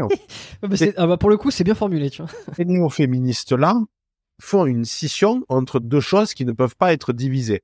bah, 0.63 0.77
ah 0.97 1.07
bah, 1.07 1.17
pour 1.17 1.31
le 1.31 1.37
coup, 1.37 1.51
c'est 1.51 1.65
bien 1.65 1.75
formulé, 1.75 2.11
tu 2.11 2.23
vois. 2.23 2.31
ces 2.57 2.65
néo-féministes-là 2.65 3.81
font 4.41 4.67
une 4.67 4.85
scission 4.85 5.45
entre 5.49 5.81
deux 5.81 6.01
choses 6.01 6.35
qui 6.35 6.45
ne 6.45 6.53
peuvent 6.53 6.77
pas 6.77 6.93
être 6.93 7.13
divisées. 7.13 7.63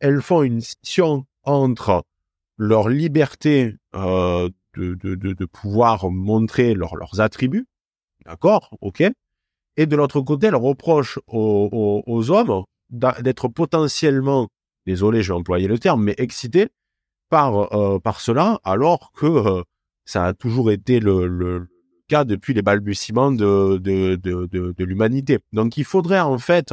Elles 0.00 0.22
font 0.22 0.42
une 0.42 0.60
scission 0.60 1.24
entre 1.44 2.04
leur 2.58 2.88
liberté 2.88 3.74
euh, 3.94 4.48
de, 4.76 4.94
de, 4.94 5.14
de, 5.14 5.32
de 5.32 5.44
pouvoir 5.46 6.10
montrer 6.10 6.74
leur- 6.74 6.96
leurs 6.96 7.20
attributs, 7.20 7.66
d'accord, 8.26 8.76
ok, 8.80 9.02
et 9.76 9.86
de 9.86 9.96
l'autre 9.96 10.20
côté, 10.20 10.48
elles 10.48 10.56
reprochent 10.56 11.18
aux, 11.28 11.68
aux, 11.72 12.02
aux 12.06 12.30
hommes 12.30 12.64
d'être 12.90 13.48
potentiellement, 13.48 14.48
désolé, 14.86 15.22
je 15.22 15.32
vais 15.32 15.38
employer 15.38 15.68
le 15.68 15.78
terme, 15.78 16.02
mais 16.02 16.14
excités 16.18 16.68
par 17.28 17.74
euh, 17.74 17.98
par 17.98 18.20
cela, 18.20 18.60
alors 18.64 19.12
que 19.12 19.26
euh, 19.26 19.62
ça 20.04 20.26
a 20.26 20.34
toujours 20.34 20.70
été 20.70 21.00
le, 21.00 21.26
le, 21.26 21.68
cas 22.08 22.24
depuis 22.24 22.54
les 22.54 22.62
balbutiements 22.62 23.30
de, 23.30 23.76
de, 23.76 24.16
de, 24.16 24.46
de, 24.46 24.84
l'humanité. 24.84 25.38
Donc 25.52 25.76
il 25.76 25.84
faudrait 25.84 26.20
en 26.20 26.38
fait, 26.38 26.72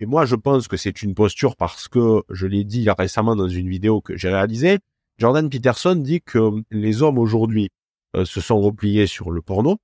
et 0.00 0.06
moi 0.06 0.26
je 0.26 0.34
pense 0.34 0.68
que 0.68 0.76
c'est 0.76 1.02
une 1.02 1.14
posture 1.14 1.56
parce 1.56 1.88
que 1.88 2.22
je 2.30 2.46
l'ai 2.46 2.64
dit 2.64 2.86
récemment 2.90 3.36
dans 3.36 3.48
une 3.48 3.68
vidéo 3.68 4.00
que 4.00 4.16
j'ai 4.16 4.30
réalisée, 4.30 4.80
Jordan 5.18 5.48
Peterson 5.48 5.94
dit 5.94 6.20
que 6.20 6.50
les 6.70 7.02
hommes 7.02 7.18
aujourd'hui 7.18 7.70
euh, 8.16 8.24
se 8.24 8.40
sont 8.40 8.60
repliés 8.60 9.06
sur 9.06 9.30
le 9.30 9.42
porno 9.42 9.78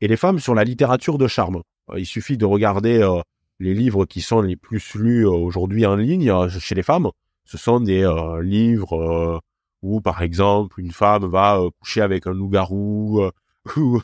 et 0.00 0.08
les 0.08 0.16
femmes 0.16 0.38
sur 0.38 0.54
la 0.54 0.64
littérature 0.64 1.18
de 1.18 1.26
charme. 1.26 1.62
Euh, 1.90 1.98
il 1.98 2.06
suffit 2.06 2.36
de 2.36 2.44
regarder 2.44 3.02
euh, 3.02 3.20
les 3.58 3.74
livres 3.74 4.06
qui 4.06 4.20
sont 4.20 4.40
les 4.40 4.56
plus 4.56 4.94
lus 4.94 5.24
aujourd'hui 5.24 5.86
en 5.86 5.96
ligne 5.96 6.32
chez 6.48 6.74
les 6.74 6.82
femmes. 6.82 7.10
Ce 7.44 7.58
sont 7.58 7.80
des 7.80 8.02
euh, 8.02 8.42
livres 8.42 8.96
euh, 8.96 9.38
où, 9.82 10.00
par 10.00 10.22
exemple, 10.22 10.80
une 10.80 10.92
femme 10.92 11.26
va 11.26 11.58
euh, 11.58 11.70
coucher 11.80 12.00
avec 12.00 12.26
un 12.26 12.32
loup-garou 12.32 13.30
ou 13.76 14.00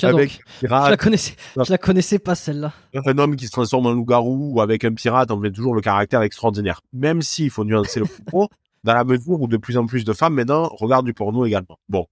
avec 0.00 0.02
un 0.04 0.18
je 0.60 0.66
la 0.66 0.68
pirate, 0.68 1.00
connaissais, 1.00 1.36
je 1.56 1.70
la 1.70 1.78
connaissais 1.78 2.18
pas 2.18 2.34
celle-là. 2.34 2.72
un 2.94 3.18
homme 3.18 3.36
qui 3.36 3.46
se 3.46 3.52
transforme 3.52 3.86
en 3.86 3.92
loup-garou 3.92 4.52
ou 4.54 4.60
avec 4.60 4.84
un 4.84 4.92
pirate, 4.92 5.30
on 5.30 5.40
fait 5.40 5.50
toujours 5.50 5.74
le 5.74 5.80
caractère 5.80 6.22
extraordinaire. 6.22 6.80
Même 6.92 7.22
s'il 7.22 7.50
faut 7.50 7.64
nuancer 7.64 8.00
le 8.00 8.06
propos, 8.06 8.48
dans 8.84 8.94
la 8.94 9.04
mesure 9.04 9.40
où 9.40 9.48
de 9.48 9.56
plus 9.56 9.76
en 9.76 9.86
plus 9.86 10.04
de 10.04 10.12
femmes 10.12 10.34
maintenant 10.34 10.68
regardent 10.68 11.06
du 11.06 11.14
porno 11.14 11.44
également. 11.46 11.78
Bon, 11.88 12.06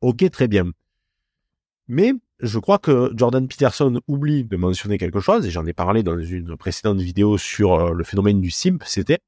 ok, 0.00 0.28
très 0.30 0.48
bien. 0.48 0.70
Mais 1.88 2.12
je 2.40 2.58
crois 2.58 2.78
que 2.78 3.12
Jordan 3.14 3.46
Peterson 3.46 4.00
oublie 4.08 4.44
de 4.44 4.56
mentionner 4.56 4.98
quelque 4.98 5.20
chose, 5.20 5.46
et 5.46 5.50
j'en 5.50 5.66
ai 5.66 5.72
parlé 5.72 6.02
dans 6.02 6.18
une 6.18 6.56
précédente 6.56 6.98
vidéo 6.98 7.38
sur 7.38 7.92
le 7.92 8.04
phénomène 8.04 8.40
du 8.40 8.50
simp, 8.50 8.82
c'était, 8.84 9.18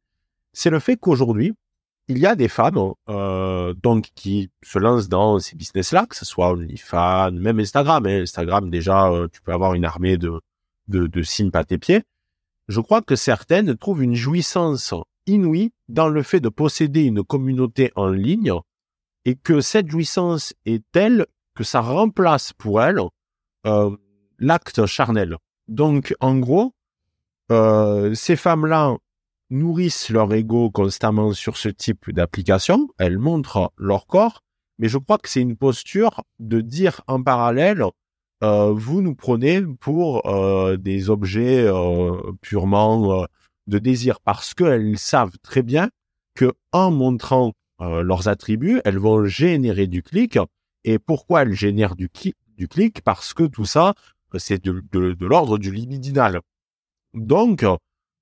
c'est 0.55 0.70
le 0.70 0.78
fait 0.78 0.97
qu'aujourd'hui, 0.97 1.52
il 2.09 2.18
y 2.18 2.26
a 2.26 2.35
des 2.36 2.48
femmes 2.48 2.93
euh, 3.09 3.74
donc 3.82 4.09
qui 4.14 4.51
se 4.62 4.78
lancent 4.78 5.09
dans 5.09 5.39
ces 5.39 5.56
business-là, 5.56 6.06
que 6.06 6.16
ce 6.16 6.24
soit 6.24 6.51
OnlyFans, 6.51 7.32
même 7.32 7.60
Instagram. 7.60 8.06
hein. 8.06 8.22
Instagram, 8.22 8.70
déjà, 8.70 9.09
euh, 9.10 9.28
tu 9.32 9.40
peux 9.43 9.52
avoir 9.52 9.74
une 9.74 9.85
armée 9.85 10.16
de, 10.16 10.40
de, 10.89 11.06
de 11.06 11.22
simp 11.22 11.55
à 11.56 11.64
tes 11.64 11.78
pieds. 11.78 12.02
Je 12.68 12.81
crois 12.81 13.02
que 13.02 13.16
certaines 13.16 13.76
trouvent 13.76 14.02
une 14.02 14.14
jouissance 14.14 14.94
inouïe 15.26 15.72
dans 15.89 16.09
le 16.09 16.22
fait 16.22 16.40
de 16.40 16.48
posséder 16.48 17.05
une 17.05 17.22
communauté 17.22 17.90
en 17.94 18.09
ligne 18.09 18.52
et 19.24 19.35
que 19.36 19.60
cette 19.60 19.90
jouissance 19.90 20.55
est 20.66 20.82
telle 20.93 21.26
que 21.55 21.64
ça 21.64 21.81
remplace 21.81 22.52
pour 22.52 22.82
elles 22.82 23.01
euh, 23.66 23.97
l'acte 24.39 24.85
charnel. 24.86 25.36
Donc, 25.68 26.14
en 26.20 26.36
gros, 26.36 26.74
euh, 27.51 28.14
ces 28.14 28.36
femmes-là 28.36 28.97
nourrissent 29.55 30.10
leur 30.10 30.32
ego 30.35 30.70
constamment 30.70 31.32
sur 31.32 31.56
ce 31.56 31.68
type 31.68 32.10
d'application. 32.10 32.89
Elles 32.98 33.18
montrent 33.18 33.72
leur 33.78 34.06
corps, 34.06 34.40
mais 34.78 34.89
je 34.89 34.98
crois 34.98 35.18
que 35.18 35.28
c'est 35.28 35.40
une 35.40 35.56
posture 35.56 36.22
de 36.39 36.60
dire 36.60 37.01
en 37.06 37.22
parallèle, 37.22 37.85
euh, 38.43 38.72
vous 38.72 39.01
nous 39.01 39.14
prenez 39.14 39.62
pour 39.81 40.26
euh, 40.26 40.76
des 40.76 41.09
objets 41.09 41.64
euh, 41.66 42.32
purement 42.43 43.26
de 43.66 43.78
désir, 43.78 44.20
parce 44.20 44.52
qu'elles 44.52 44.98
savent 44.98 45.39
très 45.43 45.62
bien 45.62 45.89
que 46.35 46.52
en 46.72 46.90
montrant 46.90 47.52
leurs 47.81 48.28
attributs, 48.28 48.81
elles 48.85 48.98
vont 48.98 49.24
générer 49.24 49.86
du 49.86 50.02
clic. 50.02 50.39
Et 50.85 50.98
pourquoi 50.98 51.43
elles 51.43 51.55
génèrent 51.55 51.97
du, 51.97 52.09
cli- 52.09 52.35
du 52.56 52.68
clic? 52.68 53.02
Parce 53.02 53.35
que 53.35 53.44
tout 53.44 53.64
ça, 53.64 53.94
c'est 54.36 54.62
de 54.64 55.26
l'ordre 55.26 55.59
du 55.59 55.72
libidinal. 55.72 56.40
Donc, 57.14 57.64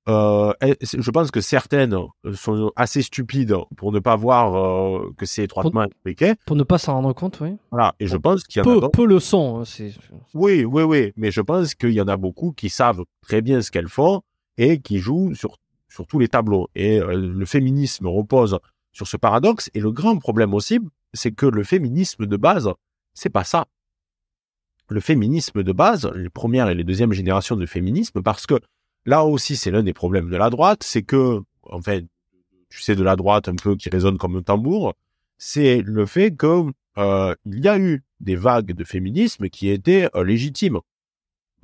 euh, 0.08 0.52
je 0.82 1.10
pense 1.12 1.30
que 1.30 1.40
certaines 1.40 1.96
sont 2.34 2.72
assez 2.74 3.02
stupides 3.02 3.54
pour 3.76 3.92
ne 3.92 4.00
pas 4.00 4.16
voir 4.16 4.54
euh, 4.56 5.12
que 5.16 5.26
c'est 5.26 5.44
étroitement 5.44 5.82
impliqué. 5.82 6.34
Pour 6.46 6.56
ne 6.56 6.64
pas 6.64 6.78
s'en 6.78 6.94
rendre 6.94 7.12
compte, 7.12 7.38
oui. 7.40 7.56
Voilà. 7.70 7.94
Et 8.00 8.06
je 8.08 8.16
pense 8.16 8.42
qu'il 8.44 8.58
y 8.58 8.60
en 8.60 8.68
a 8.70 8.74
Peu, 8.74 8.80
d'autres. 8.80 8.90
peu 8.90 9.06
le 9.06 9.20
sont. 9.20 9.60
hein, 9.60 9.64
c'est... 9.64 9.92
Oui, 10.34 10.64
oui, 10.64 10.82
oui. 10.82 11.12
Mais 11.16 11.30
je 11.30 11.40
pense 11.40 11.74
qu'il 11.74 11.92
y 11.92 12.00
en 12.00 12.08
a 12.08 12.16
beaucoup 12.16 12.52
qui 12.52 12.68
savent 12.68 13.04
très 13.20 13.42
bien 13.42 13.62
ce 13.62 13.70
qu'elles 13.70 13.88
font 13.88 14.22
et 14.58 14.80
qui 14.80 14.98
jouent 14.98 15.34
sur, 15.34 15.56
sur 15.88 16.06
tous 16.06 16.18
les 16.18 16.28
tableaux. 16.28 16.68
Et 16.74 16.98
euh, 17.00 17.14
le 17.14 17.44
féminisme 17.46 18.06
repose 18.08 18.58
sur 18.92 19.06
ce 19.06 19.16
paradoxe. 19.16 19.70
Et 19.74 19.80
le 19.80 19.92
grand 19.92 20.18
problème 20.18 20.52
aussi, 20.52 20.80
c'est 21.14 21.32
que 21.32 21.46
le 21.46 21.62
féminisme 21.62 22.26
de 22.26 22.36
base, 22.36 22.70
c'est 23.14 23.30
pas 23.30 23.44
ça. 23.44 23.66
Le 24.88 25.00
féminisme 25.00 25.62
de 25.62 25.72
base, 25.72 26.10
les 26.14 26.28
premières 26.28 26.68
et 26.68 26.74
les 26.74 26.84
deuxièmes 26.84 27.12
générations 27.12 27.56
de 27.56 27.64
féminisme, 27.66 28.20
parce 28.20 28.46
que 28.46 28.58
là 29.06 29.24
aussi, 29.24 29.56
c'est 29.56 29.70
l'un 29.70 29.82
des 29.82 29.92
problèmes 29.92 30.30
de 30.30 30.36
la 30.36 30.50
droite, 30.50 30.82
c'est 30.82 31.02
que, 31.02 31.40
en 31.64 31.80
fait, 31.80 32.04
tu 32.68 32.80
sais, 32.82 32.96
de 32.96 33.02
la 33.02 33.16
droite 33.16 33.48
un 33.48 33.56
peu 33.56 33.76
qui 33.76 33.90
résonne 33.90 34.18
comme 34.18 34.36
un 34.36 34.42
tambour, 34.42 34.94
c'est 35.38 35.82
le 35.82 36.06
fait 36.06 36.34
que 36.34 36.64
euh, 36.98 37.34
il 37.46 37.60
y 37.60 37.68
a 37.68 37.78
eu 37.78 38.02
des 38.20 38.36
vagues 38.36 38.72
de 38.72 38.84
féminisme 38.84 39.48
qui 39.48 39.68
étaient 39.70 40.08
euh, 40.14 40.24
légitimes. 40.24 40.80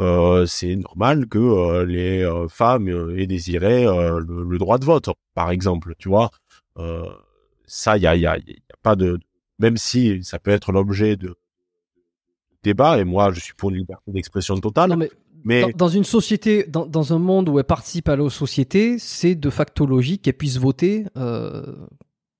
Euh, 0.00 0.46
c'est 0.46 0.76
normal 0.76 1.26
que 1.26 1.38
euh, 1.38 1.84
les 1.84 2.22
euh, 2.22 2.46
femmes 2.46 2.88
aient 3.16 3.26
désiré 3.26 3.84
le, 3.84 4.58
droit 4.58 4.78
de 4.78 4.84
vote, 4.84 5.08
par 5.34 5.50
exemple, 5.50 5.94
tu 5.98 6.08
vois. 6.08 6.30
ça, 7.66 7.96
il 7.96 8.02
y 8.02 8.06
a, 8.06 8.16
y, 8.16 8.26
a, 8.26 8.38
y 8.38 8.52
a 8.52 8.76
pas 8.82 8.96
de, 8.96 9.18
même 9.58 9.76
si 9.76 10.22
ça 10.22 10.38
peut 10.38 10.52
être 10.52 10.72
l'objet 10.72 11.16
de 11.16 11.34
débat, 12.62 12.98
et 12.98 13.04
moi, 13.04 13.32
je 13.32 13.40
suis 13.40 13.54
pour 13.54 13.70
une 13.70 13.76
liberté 13.76 14.12
d'expression 14.12 14.56
totale. 14.58 15.08
Mais... 15.44 15.62
Dans, 15.62 15.70
dans, 15.76 15.88
une 15.88 16.04
société, 16.04 16.64
dans, 16.68 16.86
dans, 16.86 17.12
un 17.12 17.18
monde 17.18 17.48
où 17.48 17.58
elle 17.58 17.64
participe 17.64 18.08
à 18.08 18.16
la 18.16 18.28
société, 18.30 18.98
c'est 18.98 19.34
de 19.34 19.50
facto 19.50 19.86
logique 19.86 20.22
qu'elle 20.22 20.34
puisse 20.34 20.58
voter 20.58 21.04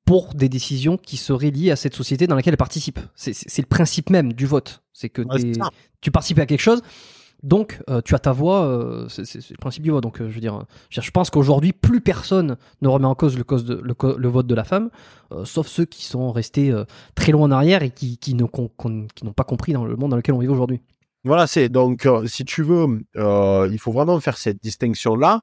pour 0.05 0.35
des 0.35 0.49
décisions 0.49 0.97
qui 0.97 1.19
seraient 1.19 1.51
liées 1.51 1.71
à 1.71 1.77
cette 1.77 1.95
société 1.95 2.27
dans 2.27 2.35
laquelle 2.35 2.55
elle 2.55 2.59
participe. 2.59 2.99
C'est 3.15 3.59
le 3.59 3.67
principe 3.67 4.09
même 4.09 4.33
du 4.33 4.47
vote. 4.47 4.83
C'est 4.95 5.11
que 5.11 5.21
ouais, 5.21 5.53
tu 6.01 6.11
participes 6.11 6.39
à 6.39 6.47
quelque 6.47 6.63
chose. 6.63 6.83
Donc, 7.43 7.81
euh, 7.89 8.01
tu 8.01 8.15
as 8.15 8.19
ta 8.19 8.33
voix, 8.33 8.65
euh, 8.65 9.07
c'est 9.09 9.51
le 9.51 9.57
principe 9.59 9.83
du 9.83 9.91
vote. 9.91 10.03
Donc, 10.03 10.21
euh, 10.21 10.29
je 10.29 10.35
veux 10.35 10.41
dire, 10.41 10.65
je 10.91 11.11
pense 11.11 11.31
qu'aujourd'hui, 11.31 11.73
plus 11.73 12.01
personne 12.01 12.57
ne 12.81 12.89
remet 12.89 13.07
en 13.07 13.15
cause 13.15 13.37
le, 13.37 13.45
cause 13.45 13.65
de, 13.65 13.75
le, 13.75 13.95
le 14.17 14.29
vote 14.29 14.47
de 14.47 14.55
la 14.55 14.65
femme, 14.65 14.91
euh, 15.33 15.45
sauf 15.45 15.67
ceux 15.67 15.85
qui 15.85 16.05
sont 16.05 16.33
restés 16.33 16.73
euh, 16.73 16.85
très 17.15 17.33
loin 17.33 17.47
en 17.47 17.51
arrière 17.51 17.83
et 17.83 17.91
qui, 17.91 18.17
qui 18.17 18.35
n'ont 18.35 18.49
pas 18.49 19.45
compris 19.45 19.73
dans 19.73 19.85
le 19.85 19.95
monde 19.95 20.11
dans 20.11 20.17
lequel 20.17 20.35
on 20.35 20.39
vit 20.39 20.49
aujourd'hui. 20.49 20.81
Voilà, 21.25 21.47
c'est 21.47 21.69
donc, 21.69 22.07
euh, 22.07 22.27
si 22.27 22.45
tu 22.45 22.63
veux, 22.63 23.05
il 23.15 23.79
faut 23.79 23.93
vraiment 23.93 24.21
faire 24.21 24.39
cette 24.39 24.63
distinction-là. 24.63 25.41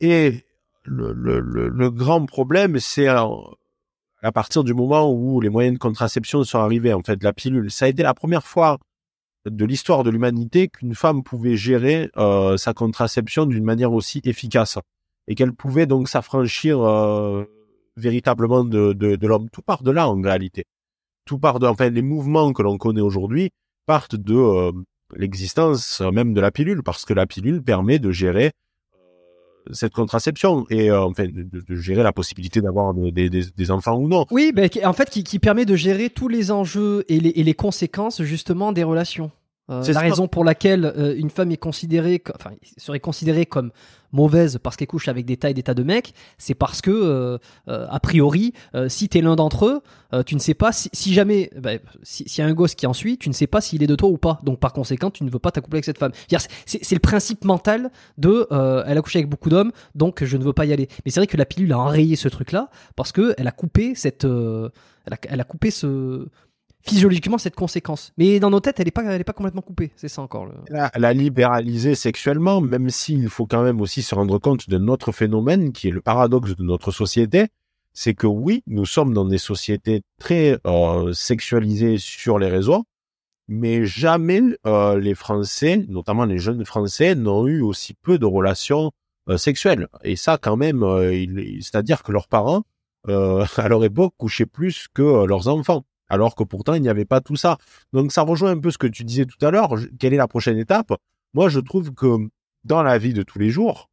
Et 0.00 0.44
le, 0.84 1.12
le, 1.12 1.40
le, 1.40 1.90
grand 1.90 2.24
problème, 2.26 2.78
c'est 2.78 3.08
à 3.08 4.32
partir 4.32 4.64
du 4.64 4.74
moment 4.74 5.12
où 5.12 5.40
les 5.40 5.48
moyens 5.48 5.74
de 5.74 5.78
contraception 5.78 6.44
sont 6.44 6.58
arrivés, 6.58 6.92
en 6.92 7.02
fait, 7.02 7.22
la 7.22 7.32
pilule. 7.32 7.70
Ça 7.70 7.86
a 7.86 7.88
été 7.88 8.02
la 8.02 8.14
première 8.14 8.46
fois 8.46 8.78
de 9.46 9.64
l'histoire 9.64 10.04
de 10.04 10.10
l'humanité 10.10 10.68
qu'une 10.68 10.94
femme 10.94 11.22
pouvait 11.22 11.56
gérer 11.56 12.10
euh, 12.16 12.56
sa 12.56 12.74
contraception 12.74 13.46
d'une 13.46 13.64
manière 13.64 13.92
aussi 13.92 14.20
efficace 14.24 14.78
et 15.26 15.34
qu'elle 15.34 15.52
pouvait 15.52 15.86
donc 15.86 16.08
s'affranchir 16.08 16.80
euh, 16.80 17.44
véritablement 17.96 18.64
de, 18.64 18.92
de, 18.92 19.26
l'homme. 19.26 19.48
Tout 19.50 19.62
part 19.62 19.82
de 19.82 19.90
là 19.90 20.08
en 20.08 20.20
réalité. 20.20 20.64
Tout 21.24 21.38
part 21.38 21.58
de, 21.60 21.66
enfin, 21.66 21.90
les 21.90 22.02
mouvements 22.02 22.52
que 22.52 22.62
l'on 22.62 22.78
connaît 22.78 23.00
aujourd'hui 23.00 23.50
partent 23.86 24.16
de 24.16 24.34
euh, 24.34 24.72
l'existence 25.16 26.00
même 26.12 26.34
de 26.34 26.40
la 26.40 26.50
pilule 26.50 26.82
parce 26.82 27.04
que 27.04 27.14
la 27.14 27.26
pilule 27.26 27.62
permet 27.62 27.98
de 27.98 28.10
gérer 28.10 28.52
euh, 29.68 29.72
cette 29.72 29.92
contraception 29.92 30.66
et 30.70 30.90
euh, 30.90 31.02
enfin 31.02 31.26
de, 31.28 31.74
gérer 31.74 32.02
la 32.02 32.12
possibilité 32.12 32.60
d'avoir 32.60 32.94
des, 32.94 33.30
des, 33.30 33.70
enfants 33.70 33.96
ou 33.96 34.08
non. 34.08 34.26
Oui, 34.30 34.52
ben, 34.54 34.68
en 34.84 34.92
fait, 34.92 35.10
qui, 35.10 35.38
permet 35.38 35.64
de 35.64 35.76
gérer 35.76 36.10
tous 36.10 36.28
les 36.28 36.50
enjeux 36.50 37.04
et 37.08 37.20
les 37.20 37.54
conséquences 37.54 38.22
justement 38.22 38.72
des 38.72 38.84
relations. 38.84 39.30
Euh, 39.70 39.84
la 39.92 40.00
raison 40.00 40.28
pour 40.28 40.44
laquelle 40.44 40.86
euh, 40.86 41.14
une 41.16 41.28
femme 41.30 41.50
est 41.50 41.58
considérée, 41.58 42.22
enfin, 42.34 42.50
serait 42.78 43.00
considérée 43.00 43.44
comme 43.44 43.70
mauvaise 44.12 44.58
parce 44.62 44.76
qu'elle 44.76 44.88
couche 44.88 45.08
avec 45.08 45.26
des 45.26 45.36
tas 45.36 45.50
et 45.50 45.54
des 45.54 45.62
tas 45.62 45.74
de 45.74 45.82
mecs, 45.82 46.14
c'est 46.38 46.54
parce 46.54 46.80
que, 46.80 46.90
euh, 46.90 47.38
euh 47.68 47.86
a 47.90 48.00
priori, 48.00 48.54
si 48.88 49.10
t'es 49.10 49.20
l'un 49.20 49.36
d'entre 49.36 49.66
eux, 49.66 50.22
tu 50.24 50.34
ne 50.34 50.40
sais 50.40 50.54
pas 50.54 50.72
si, 50.72 50.88
si 50.94 51.12
jamais, 51.12 51.50
bah, 51.54 51.72
s'il 52.02 52.28
si 52.28 52.40
y 52.40 52.44
a 52.44 52.46
un 52.46 52.54
gosse 52.54 52.74
qui 52.74 52.86
en 52.86 52.94
suit, 52.94 53.18
tu 53.18 53.28
ne 53.28 53.34
sais 53.34 53.46
pas 53.46 53.60
s'il 53.60 53.82
est 53.82 53.86
de 53.86 53.94
toi 53.94 54.08
ou 54.08 54.16
pas. 54.16 54.40
Donc 54.42 54.58
par 54.58 54.72
conséquent, 54.72 55.10
tu 55.10 55.24
ne 55.24 55.30
veux 55.30 55.38
pas 55.38 55.50
t'accoupler 55.50 55.76
avec 55.76 55.84
cette 55.84 55.98
femme. 55.98 56.12
C'est 56.64 56.94
le 56.94 57.00
principe 57.00 57.44
mental 57.44 57.90
de, 58.16 58.46
elle 58.86 58.96
a 58.96 59.02
couché 59.02 59.18
avec 59.18 59.28
beaucoup 59.28 59.50
d'hommes, 59.50 59.72
donc 59.94 60.24
je 60.24 60.36
ne 60.38 60.44
veux 60.44 60.54
pas 60.54 60.64
y 60.64 60.72
aller. 60.72 60.88
Mais 61.04 61.10
c'est 61.10 61.20
vrai 61.20 61.26
que 61.26 61.36
la 61.36 61.44
pilule 61.44 61.72
a 61.74 61.78
enrayé 61.78 62.16
ce 62.16 62.28
truc-là 62.28 62.70
parce 62.96 63.12
que 63.12 63.34
elle 63.36 63.48
a 63.48 63.52
coupé 63.52 63.94
cette, 63.94 64.24
elle 64.24 65.12
a, 65.12 65.16
elle 65.28 65.40
a 65.40 65.44
coupé 65.44 65.70
ce 65.70 66.26
physiologiquement 66.88 67.38
cette 67.38 67.54
conséquence. 67.54 68.12
Mais 68.18 68.40
dans 68.40 68.50
nos 68.50 68.60
têtes, 68.60 68.80
elle 68.80 68.86
n'est 68.86 68.90
pas, 68.90 69.18
pas 69.24 69.32
complètement 69.32 69.62
coupée. 69.62 69.92
C'est 69.96 70.08
ça 70.08 70.22
encore. 70.22 70.48
La, 70.70 71.12
libéraliser 71.12 71.94
sexuellement, 71.94 72.60
même 72.60 72.90
s'il 72.90 73.28
faut 73.28 73.46
quand 73.46 73.62
même 73.62 73.80
aussi 73.80 74.02
se 74.02 74.14
rendre 74.14 74.38
compte 74.38 74.68
de 74.68 74.78
notre 74.78 75.12
phénomène, 75.12 75.72
qui 75.72 75.88
est 75.88 75.92
le 75.92 76.00
paradoxe 76.00 76.56
de 76.56 76.62
notre 76.62 76.90
société, 76.90 77.48
c'est 77.92 78.14
que 78.14 78.26
oui, 78.26 78.62
nous 78.66 78.86
sommes 78.86 79.12
dans 79.12 79.24
des 79.24 79.38
sociétés 79.38 80.02
très 80.20 80.58
euh, 80.66 81.12
sexualisées 81.12 81.98
sur 81.98 82.38
les 82.38 82.48
réseaux, 82.48 82.84
mais 83.48 83.86
jamais 83.86 84.40
euh, 84.66 84.98
les 84.98 85.14
Français, 85.14 85.84
notamment 85.88 86.24
les 86.24 86.38
jeunes 86.38 86.64
Français, 86.64 87.14
n'ont 87.14 87.46
eu 87.46 87.60
aussi 87.60 87.94
peu 87.94 88.18
de 88.18 88.26
relations 88.26 88.92
euh, 89.28 89.36
sexuelles. 89.36 89.88
Et 90.04 90.16
ça, 90.16 90.38
quand 90.40 90.56
même, 90.56 90.84
c'est-à-dire 91.60 92.02
que 92.02 92.12
leurs 92.12 92.28
parents, 92.28 92.62
à 93.08 93.68
leur 93.68 93.82
époque, 93.84 94.12
couchaient 94.18 94.46
plus 94.46 94.86
que 94.92 95.24
leurs 95.24 95.48
enfants 95.48 95.84
alors 96.08 96.34
que 96.34 96.44
pourtant 96.44 96.74
il 96.74 96.82
n'y 96.82 96.88
avait 96.88 97.04
pas 97.04 97.20
tout 97.20 97.36
ça. 97.36 97.58
Donc 97.92 98.12
ça 98.12 98.22
rejoint 98.22 98.50
un 98.50 98.58
peu 98.58 98.70
ce 98.70 98.78
que 98.78 98.86
tu 98.86 99.04
disais 99.04 99.26
tout 99.26 99.44
à 99.44 99.50
l'heure. 99.50 99.74
Quelle 99.98 100.14
est 100.14 100.18
la 100.18 100.28
prochaine 100.28 100.58
étape? 100.58 100.92
Moi, 101.34 101.48
je 101.48 101.60
trouve 101.60 101.92
que 101.92 102.28
dans 102.64 102.82
la 102.82 102.98
vie 102.98 103.12
de 103.12 103.22
tous 103.22 103.38
les 103.38 103.50
jours, 103.50 103.88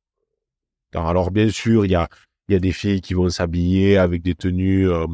alors 0.94 1.32
bien 1.32 1.50
sûr, 1.50 1.86
il 1.86 1.92
y 1.92 1.96
a, 1.96 2.08
y 2.48 2.56
a 2.56 2.60
des 2.60 2.72
filles 2.72 3.02
qui 3.02 3.14
vont 3.14 3.30
s'habiller 3.30 3.98
avec 3.98 4.22
des 4.22 4.36
tenues 4.36 4.90
euh, 4.90 5.08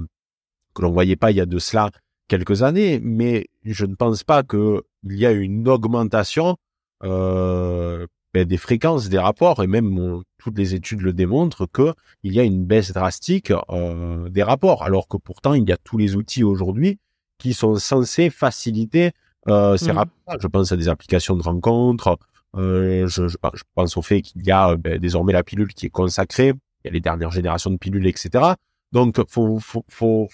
que 0.75 0.81
l'on 0.83 0.91
voyait 0.91 1.15
pas 1.15 1.31
il 1.31 1.37
y 1.37 1.41
a 1.41 1.45
de 1.45 1.59
cela 1.59 1.89
quelques 2.27 2.63
années, 2.63 2.99
mais 3.01 3.47
je 3.63 3.85
ne 3.85 3.95
pense 3.95 4.23
pas 4.23 4.43
qu'il 4.43 4.81
y 5.05 5.25
a 5.25 5.31
une 5.31 5.67
augmentation 5.67 6.57
euh, 7.03 8.05
ben, 8.33 8.45
des 8.45 8.57
fréquences 8.57 9.09
des 9.09 9.17
rapports 9.17 9.61
et 9.61 9.67
même 9.67 10.21
toutes 10.37 10.57
les 10.57 10.73
études 10.73 11.01
le 11.01 11.13
démontrent 11.13 11.65
que 11.65 11.93
il 12.23 12.33
y 12.33 12.39
a 12.39 12.43
une 12.43 12.65
baisse 12.65 12.93
drastique 12.93 13.51
euh, 13.69 14.29
des 14.29 14.43
rapports 14.43 14.83
alors 14.83 15.07
que 15.07 15.17
pourtant 15.17 15.53
il 15.53 15.67
y 15.67 15.71
a 15.71 15.77
tous 15.77 15.97
les 15.97 16.15
outils 16.15 16.43
aujourd'hui 16.43 16.99
qui 17.37 17.53
sont 17.53 17.75
censés 17.75 18.29
faciliter 18.29 19.11
euh, 19.47 19.75
ces 19.75 19.91
mmh. 19.91 19.97
rapports. 19.97 20.37
Je 20.39 20.47
pense 20.47 20.71
à 20.71 20.77
des 20.77 20.87
applications 20.87 21.35
de 21.35 21.41
rencontres. 21.41 22.17
Euh, 22.55 23.07
je, 23.07 23.27
je, 23.27 23.37
je, 23.53 23.63
pense 23.73 23.97
au 23.97 24.01
fait 24.01 24.21
qu'il 24.21 24.45
y 24.45 24.51
a 24.51 24.75
ben, 24.75 24.99
désormais 24.99 25.33
la 25.33 25.43
pilule 25.43 25.73
qui 25.73 25.87
est 25.87 25.89
consacrée. 25.89 26.53
Il 26.83 26.87
y 26.87 26.89
a 26.89 26.91
les 26.91 26.99
dernières 26.99 27.31
générations 27.31 27.71
de 27.71 27.77
pilules, 27.77 28.07
etc. 28.07 28.53
Donc, 28.91 29.19
faut, 29.29 29.59
faut, 29.59 29.85
faut... 29.87 30.29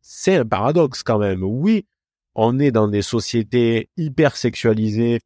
c'est 0.00 0.36
un 0.36 0.44
paradoxe 0.44 1.02
quand 1.02 1.18
même. 1.18 1.42
Oui, 1.42 1.86
on 2.34 2.58
est 2.58 2.70
dans 2.70 2.88
des 2.88 3.02
sociétés 3.02 3.88
hyper 3.96 4.36
sexualisées 4.36 5.20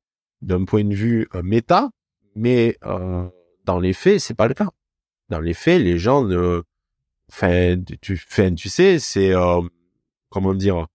d'un 0.45 0.65
point 0.65 0.85
de 0.85 0.95
vue 0.95 1.29
euh, 1.35 1.43
méta, 1.43 1.91
mais 2.37 2.77
euh, 2.85 3.27
dans 3.65 3.81
les 3.81 3.93
faits, 3.93 4.21
c'est 4.21 4.35
pas 4.35 4.47
le 4.47 4.55
cas. 4.55 4.71
Dans 5.31 5.41
les 5.41 5.55
faits, 5.55 5.81
les 5.81 5.99
gens 5.99 6.25
ne, 6.25 6.63
enfin, 7.31 7.77
tu, 8.03 8.21
tu 8.57 8.69
sais, 8.69 8.99
c'est 8.99 9.35
euh, 9.35 9.61
comment 10.31 10.55
dire. 10.55 10.87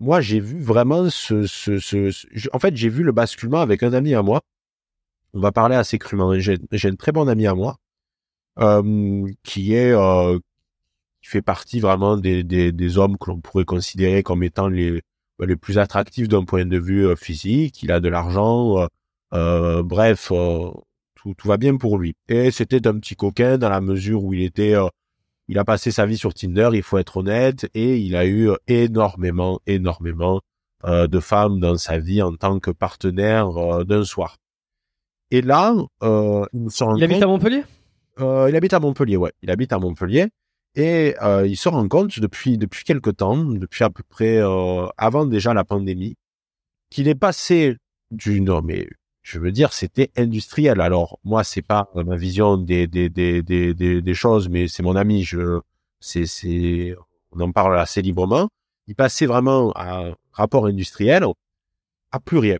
Moi, 0.00 0.20
j'ai 0.20 0.38
vu 0.38 0.60
vraiment 0.60 1.10
ce, 1.10 2.52
en 2.52 2.58
fait, 2.60 2.76
j'ai 2.76 2.88
vu 2.88 3.02
le 3.02 3.10
basculement 3.10 3.60
avec 3.60 3.82
un 3.82 3.92
ami 3.92 4.14
à 4.14 4.22
moi. 4.22 4.42
On 5.34 5.40
va 5.40 5.50
parler 5.50 5.74
assez 5.74 5.98
crûment. 5.98 6.38
J'ai, 6.38 6.58
un 6.84 6.94
très 6.94 7.10
bon 7.10 7.26
ami 7.26 7.46
à 7.46 7.54
moi 7.54 7.78
qui 9.42 9.74
est 9.74 9.94
qui 11.20 11.28
fait 11.28 11.42
partie 11.42 11.80
vraiment 11.80 12.16
des, 12.16 12.44
des 12.44 12.98
hommes 12.98 13.16
que 13.18 13.30
l'on 13.30 13.40
pourrait 13.40 13.64
considérer 13.64 14.22
comme 14.22 14.44
étant 14.44 14.68
les 14.68 15.02
le 15.46 15.56
plus 15.56 15.78
attractif 15.78 16.28
d'un 16.28 16.44
point 16.44 16.66
de 16.66 16.78
vue 16.78 17.06
euh, 17.06 17.16
physique, 17.16 17.82
il 17.82 17.92
a 17.92 18.00
de 18.00 18.08
l'argent, 18.08 18.80
euh, 18.80 18.86
euh 19.34 19.82
bref, 19.82 20.32
euh, 20.32 20.70
tout, 21.14 21.34
tout, 21.34 21.48
va 21.48 21.56
bien 21.56 21.76
pour 21.76 21.98
lui. 21.98 22.14
Et 22.28 22.50
c'était 22.50 22.86
un 22.86 22.98
petit 22.98 23.16
coquin 23.16 23.58
dans 23.58 23.68
la 23.68 23.80
mesure 23.80 24.24
où 24.24 24.34
il 24.34 24.42
était, 24.42 24.74
il 25.48 25.58
a 25.58 25.64
passé 25.64 25.90
sa 25.90 26.06
vie 26.06 26.16
sur 26.16 26.34
Tinder, 26.34 26.70
il 26.72 26.82
faut 26.82 26.98
être 26.98 27.18
honnête, 27.18 27.68
et 27.74 27.98
il 27.98 28.16
a 28.16 28.26
eu 28.26 28.50
énormément, 28.66 29.60
énormément 29.66 30.40
de 30.84 31.20
femmes 31.20 31.58
dans 31.58 31.76
sa 31.76 31.98
vie 31.98 32.22
en 32.22 32.36
tant 32.36 32.60
que 32.60 32.70
partenaire 32.70 33.84
d'un 33.84 34.04
soir. 34.04 34.36
Et 35.32 35.42
là, 35.42 35.74
il 36.00 36.70
Il 36.96 37.04
habite 37.04 37.22
à 37.22 37.26
Montpellier? 37.26 37.64
Il 38.20 38.54
habite 38.56 38.72
à 38.72 38.78
Montpellier, 38.78 39.16
ouais. 39.16 39.32
Il 39.42 39.50
habite 39.50 39.72
à 39.72 39.78
Montpellier. 39.80 40.28
Et 40.78 41.16
euh, 41.22 41.44
il 41.44 41.56
se 41.56 41.68
rend 41.68 41.88
compte 41.88 42.20
depuis 42.20 42.56
depuis 42.56 42.84
quelque 42.84 43.10
temps, 43.10 43.44
depuis 43.44 43.82
à 43.82 43.90
peu 43.90 44.04
près 44.08 44.36
euh, 44.38 44.86
avant 44.96 45.26
déjà 45.26 45.52
la 45.52 45.64
pandémie, 45.64 46.14
qu'il 46.88 47.08
est 47.08 47.16
passé 47.16 47.76
d'une 48.12 48.60
mais 48.62 48.88
je 49.22 49.40
veux 49.40 49.50
dire 49.50 49.72
c'était 49.72 50.12
industriel. 50.16 50.80
Alors 50.80 51.18
moi 51.24 51.42
c'est 51.42 51.62
pas 51.62 51.90
ma 51.94 52.16
vision 52.16 52.56
des 52.56 52.86
des 52.86 53.08
des 53.08 53.42
des 53.42 53.74
des, 53.74 54.00
des 54.02 54.14
choses, 54.14 54.48
mais 54.48 54.68
c'est 54.68 54.84
mon 54.84 54.94
ami. 54.94 55.24
Je 55.24 55.60
c'est 55.98 56.26
c'est 56.26 56.94
on 57.32 57.40
en 57.40 57.50
parle 57.50 57.76
assez 57.78 58.00
librement. 58.00 58.48
Il 58.86 58.94
passait 58.94 59.26
vraiment 59.26 59.72
à 59.74 60.14
rapport 60.32 60.66
industriel 60.66 61.24
à 62.12 62.20
plus 62.20 62.38
rien. 62.38 62.58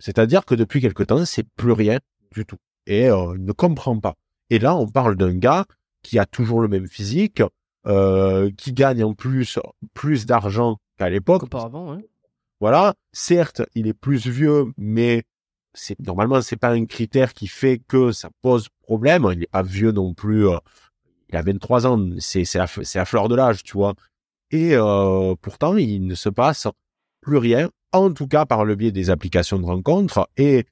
C'est-à-dire 0.00 0.44
que 0.44 0.56
depuis 0.56 0.80
quelque 0.80 1.04
temps 1.04 1.24
c'est 1.24 1.46
plus 1.56 1.72
rien 1.72 2.00
du 2.32 2.44
tout 2.44 2.58
et 2.88 3.08
euh, 3.08 3.34
il 3.36 3.44
ne 3.44 3.52
comprend 3.52 3.98
pas. 4.00 4.14
Et 4.50 4.58
là, 4.58 4.76
on 4.76 4.88
parle 4.88 5.16
d'un 5.16 5.34
gars 5.34 5.64
qui 6.02 6.18
a 6.18 6.26
toujours 6.26 6.60
le 6.60 6.68
même 6.68 6.86
physique, 6.86 7.42
euh, 7.86 8.50
qui 8.56 8.72
gagne 8.72 9.02
en 9.04 9.14
plus 9.14 9.58
plus 9.94 10.26
d'argent 10.26 10.78
qu'à 10.98 11.08
l'époque. 11.08 11.44
Auparavant, 11.44 11.94
ouais. 11.94 12.08
Voilà. 12.60 12.94
Certes, 13.12 13.62
il 13.74 13.88
est 13.88 13.92
plus 13.92 14.28
vieux, 14.28 14.72
mais 14.76 15.24
c'est 15.74 15.98
normalement 16.00 16.42
c'est 16.42 16.56
pas 16.56 16.70
un 16.70 16.84
critère 16.84 17.32
qui 17.34 17.46
fait 17.48 17.78
que 17.88 18.12
ça 18.12 18.30
pose 18.40 18.68
problème. 18.82 19.28
Il 19.32 19.42
est 19.42 19.50
pas 19.50 19.62
vieux 19.62 19.92
non 19.92 20.14
plus. 20.14 20.48
euh, 20.48 20.58
il 21.30 21.36
a 21.36 21.42
23 21.42 21.86
ans. 21.86 22.10
C'est 22.18 22.44
c'est 22.44 22.58
à, 22.60 23.04
fleur 23.04 23.28
de 23.28 23.34
l'âge, 23.34 23.62
tu 23.62 23.72
vois. 23.72 23.94
Et 24.50 24.74
euh, 24.74 25.34
pourtant, 25.40 25.76
il 25.76 26.06
ne 26.06 26.14
se 26.14 26.28
passe 26.28 26.68
plus 27.20 27.38
rien. 27.38 27.70
En 27.92 28.12
tout 28.12 28.26
cas, 28.26 28.46
par 28.46 28.64
le 28.64 28.74
biais 28.74 28.92
des 28.92 29.10
applications 29.10 29.58
de 29.58 29.64
rencontres 29.64 30.28
et 30.36 30.66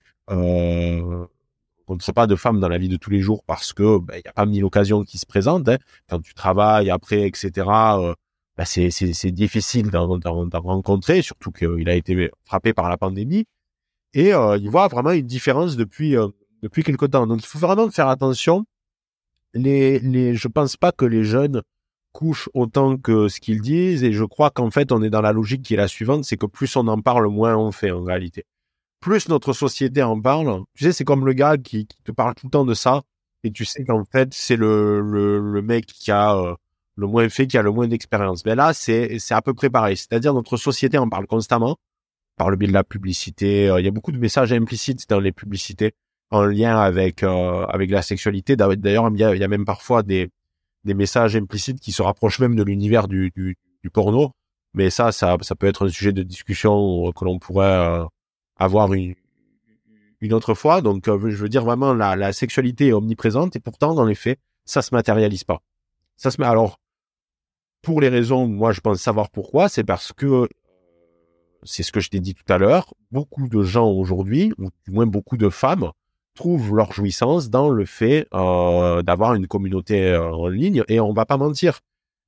euh, 1.90 1.94
on 1.94 1.96
ne 1.96 2.00
sait 2.00 2.12
pas 2.12 2.26
de 2.26 2.36
femmes 2.36 2.60
dans 2.60 2.68
la 2.68 2.78
vie 2.78 2.88
de 2.88 2.96
tous 2.96 3.10
les 3.10 3.20
jours 3.20 3.42
parce 3.46 3.72
que 3.72 3.98
ben, 3.98 4.14
il 4.16 4.22
y 4.24 4.28
a 4.28 4.32
pas 4.32 4.46
mille 4.46 4.64
occasions 4.64 5.04
qui 5.04 5.18
se 5.18 5.26
présentent. 5.26 5.68
hein. 5.68 5.78
Quand 6.08 6.20
tu 6.20 6.34
travailles 6.34 6.90
après, 6.90 7.26
etc. 7.26 7.50
euh, 7.68 8.14
ben, 8.56 8.64
c'est 8.64 9.30
difficile 9.32 9.90
d'en 9.90 10.18
rencontrer, 10.52 11.22
surtout 11.22 11.50
qu'il 11.50 11.88
a 11.88 11.94
été 11.94 12.30
frappé 12.44 12.72
par 12.72 12.88
la 12.88 12.96
pandémie. 12.96 13.46
Et 14.14 14.34
euh, 14.34 14.56
il 14.58 14.70
voit 14.70 14.88
vraiment 14.88 15.12
une 15.12 15.26
différence 15.26 15.76
depuis 15.76 16.16
euh, 16.16 16.28
depuis 16.62 16.82
quelque 16.82 17.06
temps. 17.06 17.26
Donc 17.26 17.42
il 17.42 17.46
faut 17.46 17.58
vraiment 17.58 17.90
faire 17.90 18.08
attention. 18.08 18.64
Les 19.54 19.98
les 20.00 20.34
je 20.34 20.48
pense 20.48 20.76
pas 20.76 20.92
que 20.92 21.04
les 21.04 21.24
jeunes 21.24 21.62
couchent 22.12 22.48
autant 22.54 22.96
que 22.96 23.28
ce 23.28 23.40
qu'ils 23.40 23.60
disent 23.62 24.04
et 24.04 24.12
je 24.12 24.24
crois 24.24 24.50
qu'en 24.50 24.70
fait 24.70 24.92
on 24.92 25.02
est 25.02 25.10
dans 25.10 25.20
la 25.22 25.32
logique 25.32 25.62
qui 25.62 25.74
est 25.74 25.76
la 25.76 25.88
suivante, 25.88 26.24
c'est 26.24 26.36
que 26.36 26.46
plus 26.46 26.74
on 26.76 26.86
en 26.88 27.00
parle, 27.00 27.28
moins 27.28 27.56
on 27.56 27.72
fait 27.72 27.90
en 27.92 28.02
réalité. 28.02 28.44
Plus 29.00 29.28
notre 29.28 29.54
société 29.54 30.02
en 30.02 30.20
parle, 30.20 30.62
tu 30.74 30.84
sais, 30.84 30.92
c'est 30.92 31.04
comme 31.04 31.24
le 31.24 31.32
gars 31.32 31.56
qui, 31.56 31.86
te 31.86 32.12
parle 32.12 32.34
tout 32.34 32.46
le 32.46 32.50
temps 32.50 32.66
de 32.66 32.74
ça 32.74 33.02
et 33.42 33.50
tu 33.50 33.64
sais 33.64 33.84
qu'en 33.84 34.04
fait 34.04 34.34
c'est 34.34 34.56
le, 34.56 35.00
le 35.00 35.62
mec 35.62 35.86
qui 35.86 36.10
a 36.10 36.36
euh, 36.36 36.54
le 36.96 37.06
moins 37.06 37.28
fait, 37.30 37.46
qui 37.46 37.56
a 37.56 37.62
le 37.62 37.70
moins 37.70 37.88
d'expérience. 37.88 38.44
Mais 38.44 38.54
là 38.54 38.74
c'est 38.74 39.18
à 39.30 39.40
peu 39.40 39.54
près 39.54 39.70
pareil, 39.70 39.96
c'est-à-dire 39.96 40.34
notre 40.34 40.58
société 40.58 40.98
en 40.98 41.08
parle 41.08 41.26
constamment 41.26 41.76
par 42.36 42.50
le 42.50 42.56
biais 42.56 42.68
de 42.68 42.74
la 42.74 42.84
publicité. 42.84 43.70
Euh, 43.70 43.80
Il 43.80 43.84
y 43.86 43.88
a 43.88 43.90
beaucoup 43.90 44.12
de 44.12 44.18
messages 44.18 44.52
implicites 44.52 45.08
dans 45.08 45.20
les 45.20 45.32
publicités 45.32 45.92
en 46.30 46.44
lien 46.44 46.78
avec 46.78 47.22
euh, 47.22 47.64
avec 47.66 47.90
la 47.90 48.02
sexualité. 48.02 48.56
D'ailleurs, 48.56 49.10
il 49.10 49.18
y 49.18 49.44
a, 49.44 49.48
même 49.48 49.64
parfois 49.64 50.02
des 50.02 50.28
des 50.84 50.94
messages 50.94 51.36
implicites 51.36 51.80
qui 51.80 51.92
se 51.92 52.02
rapprochent 52.02 52.40
même 52.40 52.56
de 52.56 52.62
l'univers 52.62 53.08
du, 53.08 53.30
du, 53.36 53.56
du 53.82 53.90
porno. 53.90 54.32
Mais 54.74 54.90
ça, 54.90 55.12
ça, 55.12 55.36
ça 55.42 55.54
peut 55.56 55.66
être 55.66 55.86
un 55.86 55.88
sujet 55.90 56.12
de 56.12 56.22
discussion 56.22 57.12
que 57.12 57.24
l'on 57.24 57.38
pourrait 57.38 58.06
avoir 58.60 58.92
une, 58.92 59.14
une 60.20 60.32
autre 60.32 60.54
fois. 60.54 60.82
Donc, 60.82 61.08
euh, 61.08 61.18
je 61.30 61.36
veux 61.36 61.48
dire 61.48 61.64
vraiment, 61.64 61.92
la, 61.94 62.32
sexualité 62.32 62.88
est 62.88 62.92
omniprésente 62.92 63.56
et 63.56 63.60
pourtant, 63.60 63.94
dans 63.94 64.04
les 64.04 64.14
faits, 64.14 64.38
ça 64.64 64.82
se 64.82 64.94
matérialise 64.94 65.42
pas. 65.42 65.62
Ça 66.16 66.30
se 66.30 66.40
alors 66.42 66.78
pour 67.82 68.02
les 68.02 68.10
raisons, 68.10 68.46
moi, 68.46 68.72
je 68.72 68.80
pense 68.80 68.98
savoir 68.98 69.30
pourquoi. 69.30 69.70
C'est 69.70 69.84
parce 69.84 70.12
que 70.12 70.26
euh, 70.26 70.48
c'est 71.62 71.82
ce 71.82 71.90
que 71.90 72.00
je 72.00 72.10
t'ai 72.10 72.20
dit 72.20 72.34
tout 72.34 72.52
à 72.52 72.58
l'heure. 72.58 72.92
Beaucoup 73.10 73.48
de 73.48 73.62
gens 73.62 73.88
aujourd'hui, 73.88 74.52
ou 74.58 74.68
du 74.84 74.90
moins 74.90 75.06
beaucoup 75.06 75.38
de 75.38 75.48
femmes, 75.48 75.90
trouvent 76.34 76.76
leur 76.76 76.92
jouissance 76.92 77.48
dans 77.48 77.70
le 77.70 77.86
fait 77.86 78.28
euh, 78.34 79.02
d'avoir 79.02 79.34
une 79.34 79.46
communauté 79.46 80.14
en 80.14 80.48
ligne. 80.48 80.84
Et 80.88 81.00
on 81.00 81.14
va 81.14 81.24
pas 81.24 81.38
mentir, 81.38 81.80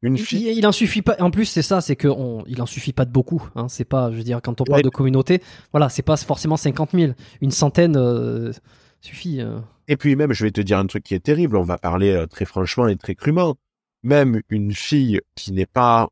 une 0.02 0.16
Il, 0.16 0.22
fille, 0.24 0.48
il- 0.50 0.58
il 0.58 0.66
en 0.66 0.72
suffit 0.72 1.00
pas. 1.02 1.16
En 1.20 1.30
plus, 1.30 1.44
c'est 1.46 1.62
ça, 1.62 1.80
c'est 1.80 1.96
que 1.96 2.08
on, 2.08 2.44
il 2.46 2.60
en 2.60 2.66
suffit 2.66 2.92
pas 2.92 3.04
de 3.04 3.10
beaucoup. 3.12 3.48
Hein, 3.54 3.68
c'est 3.68 3.84
pas, 3.84 4.10
je 4.10 4.16
veux 4.16 4.24
dire, 4.24 4.40
quand 4.42 4.60
on 4.60 4.64
parle 4.64 4.78
Ouais. 4.78 4.82
de 4.82 4.88
communauté, 4.90 5.40
voilà, 5.72 5.88
c'est 5.88 6.02
pas 6.02 6.16
forcément 6.16 6.56
50 6.56 6.90
000. 6.92 7.12
Une 7.40 7.50
centaine 7.52 7.96
euh, 7.96 8.52
suffit. 9.00 9.40
euh. 9.40 9.58
et 9.88 9.96
puis 9.96 10.16
même, 10.16 10.32
je 10.32 10.44
vais 10.44 10.50
te 10.50 10.60
dire 10.60 10.78
un 10.78 10.86
truc 10.86 11.04
qui 11.04 11.14
est 11.14 11.20
terrible. 11.24 11.56
On 11.56 11.62
va 11.62 11.78
parler 11.78 12.10
euh, 12.10 12.26
très 12.26 12.44
franchement 12.44 12.88
et 12.88 12.96
très 12.96 13.14
crûment. 13.14 13.54
Même 14.02 14.40
une 14.48 14.72
fille 14.72 15.20
qui 15.36 15.52
n'est 15.52 15.66
pas 15.66 16.08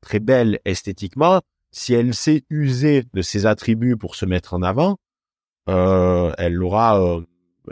très 0.00 0.20
belle 0.20 0.58
esthétiquement, 0.64 1.42
si 1.70 1.92
elle 1.92 2.14
sait 2.14 2.44
user 2.48 3.04
de 3.12 3.20
ses 3.20 3.44
attributs 3.44 3.96
pour 3.98 4.14
se 4.14 4.24
mettre 4.24 4.54
en 4.54 4.62
avant, 4.62 4.96
elle 5.66 6.62
aura, 6.62 7.20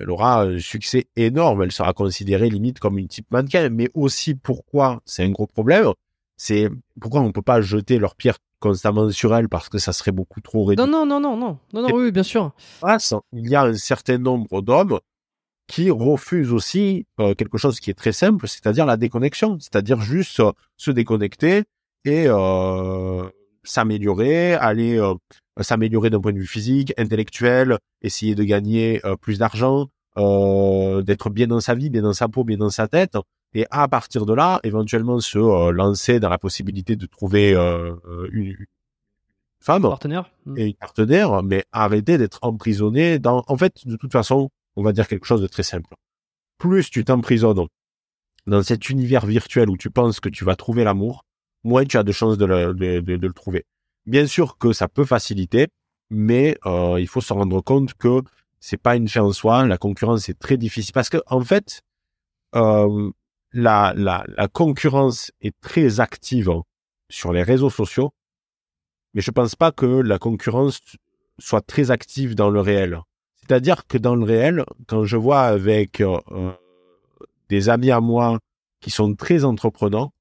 elle 0.01 0.11
aura 0.11 0.43
un 0.43 0.59
succès 0.59 1.07
énorme. 1.17 1.63
Elle 1.63 1.73
sera 1.73 1.93
considérée 1.93 2.49
limite 2.51 2.79
comme 2.79 2.99
une 2.99 3.09
type 3.09 3.31
mannequin. 3.31 3.69
Mais 3.71 3.91
aussi 3.95 4.35
pourquoi? 4.35 5.01
C'est 5.05 5.25
un 5.25 5.31
gros 5.31 5.47
problème, 5.47 5.93
c'est 6.37 6.69
pourquoi 7.01 7.21
on 7.21 7.33
peut 7.33 7.43
pas 7.43 7.61
jeter 7.61 7.99
leur 7.99 8.15
pierre 8.15 8.39
constamment 8.61 9.11
sur 9.11 9.35
elle 9.35 9.49
parce 9.49 9.69
que 9.69 9.79
ça 9.79 9.93
serait 9.93 10.13
beaucoup 10.13 10.41
trop 10.41 10.65
réduit. 10.65 10.85
Non, 10.85 10.91
non, 10.91 11.07
non, 11.07 11.21
non, 11.21 11.37
non, 11.37 11.59
non, 11.73 11.83
non, 11.83 11.95
oui, 11.95 12.11
bien 12.11 12.23
sûr. 12.23 12.53
il 13.33 13.49
y 13.49 13.55
a 13.55 13.63
un 13.63 13.75
certain 13.75 14.19
nombre 14.19 14.63
d'hommes 14.63 14.99
qui 15.67 15.91
refusent 15.91 16.53
aussi 16.53 17.07
euh, 17.21 17.35
quelque 17.35 17.59
chose 17.59 17.81
qui 17.81 17.91
est 17.91 17.95
très 17.95 18.13
simple, 18.13 18.47
c'est-à-dire 18.47 18.87
la 18.87 18.97
déconnexion, 18.97 19.59
c'est-à-dire 19.61 20.01
juste 20.01 20.41
euh, 20.41 20.53
se 20.77 20.91
déconnecter 20.91 21.65
et 22.05 22.27
euh, 22.29 23.29
s'améliorer, 23.67 24.55
aller 24.55 24.99
euh, 24.99 25.15
s'améliorer 25.61 26.11
d'un 26.11 26.21
point 26.21 26.33
de 26.33 26.39
vue 26.39 26.47
physique, 26.47 26.93
intellectuel, 26.97 27.79
essayer 28.03 28.35
de 28.35 28.45
gagner 28.45 29.01
euh, 29.05 29.17
plus 29.17 29.39
d'argent, 29.39 29.89
euh, 30.19 31.03
d'être 31.03 31.29
bien 31.29 31.47
dans 31.47 31.61
sa 31.61 31.75
vie, 31.75 31.91
bien 31.91 32.03
dans 32.03 32.15
sa 32.15 32.29
peau, 32.29 32.45
bien 32.45 32.57
dans 32.57 32.71
sa 32.71 32.89
tête, 32.89 33.17
et 33.53 33.67
à 33.71 33.87
partir 33.89 34.27
de 34.27 34.33
là, 34.33 34.61
éventuellement 34.65 35.21
se 35.21 35.39
euh, 35.39 35.73
lancer 35.73 36.21
dans 36.21 36.29
la 36.29 36.39
possibilité 36.39 36.97
de 36.97 37.07
trouver 37.07 37.55
euh, 37.55 37.95
une, 38.33 38.47
une 38.47 38.67
femme 39.61 39.83
Partenaire. 39.83 40.31
Mm. 40.47 40.59
et 40.59 40.67
une 40.67 40.75
partenaire, 40.75 41.43
mais 41.43 41.65
arrêter 41.73 42.17
d'être 42.17 42.39
emprisonné 42.43 43.19
dans. 43.19 43.45
En 43.47 43.57
fait, 43.57 43.87
de 43.87 43.97
toute 43.97 44.13
façon, 44.13 44.49
on 44.77 44.83
va 44.83 44.93
dire 44.93 45.07
quelque 45.07 45.27
chose 45.27 45.43
de 45.43 45.47
très 45.47 45.63
simple. 45.63 45.95
Plus 46.59 46.89
tu 46.91 47.05
t'emprisonnes 47.05 47.67
dans 48.47 48.63
cet 48.63 48.89
univers 48.89 49.27
virtuel 49.27 49.69
où 49.69 49.77
tu 49.77 49.91
penses 49.91 50.21
que 50.21 50.29
tu 50.29 50.45
vas 50.45 50.57
trouver 50.57 50.85
l'amour, 50.85 51.25
moins 51.67 51.85
tu 51.85 51.97
as 51.99 52.03
de 52.03 52.13
chances 52.13 52.39
de 52.39 52.47
le, 52.47 52.75
de, 52.75 53.01
de- 53.01 53.27
le 53.27 53.33
trouver. 53.33 53.65
Bien 54.07 54.27
sûr 54.27 54.57
que 54.59 54.73
ça 54.73 54.89
peut 54.89 55.05
faciliter, 55.05 55.67
mais 56.11 56.57
euh, 56.67 56.97
il 57.01 57.09
faut 57.09 57.21
se 57.21 57.33
rendre 57.33 57.61
compte 57.61 57.95
que 57.95 58.23
c'est 58.61 58.77
pas 58.77 58.97
une 58.97 59.09
fin 59.09 59.23
en 59.23 59.33
soi. 59.33 59.67
La 59.67 59.79
concurrence 59.79 60.29
est 60.29 60.39
très 60.39 60.57
difficile 60.57 60.93
parce 60.93 61.09
que 61.09 61.19
en 61.27 61.41
fait, 61.41 61.83
euh, 62.55 63.11
la, 63.53 63.93
la, 63.97 64.25
la 64.29 64.49
concurrence 64.49 65.33
est 65.41 65.55
très 65.61 66.01
active 66.01 66.51
sur 67.11 67.33
les 67.33 67.43
réseaux 67.43 67.71
sociaux, 67.71 68.11
mais 69.15 69.21
je 69.21 69.31
pense 69.31 69.57
pas 69.57 69.73
que 69.73 69.87
la 69.87 70.19
concurrence 70.19 70.81
soit 71.39 71.63
très 71.67 71.91
active 71.91 72.35
dans 72.35 72.51
le 72.51 72.61
réel. 72.61 73.01
C'est-à-dire 73.41 73.87
que 73.87 73.99
dans 73.99 74.17
le 74.17 74.25
réel, 74.25 74.65
quand 74.87 75.05
je 75.05 75.17
vois 75.17 75.43
avec 75.43 76.01
euh, 76.01 76.19
des 77.49 77.69
amis 77.69 77.91
à 77.91 78.01
moi 78.01 78.39
qui 78.81 78.91
sont 78.91 79.15
très 79.15 79.45
entreprenants, 79.45 80.13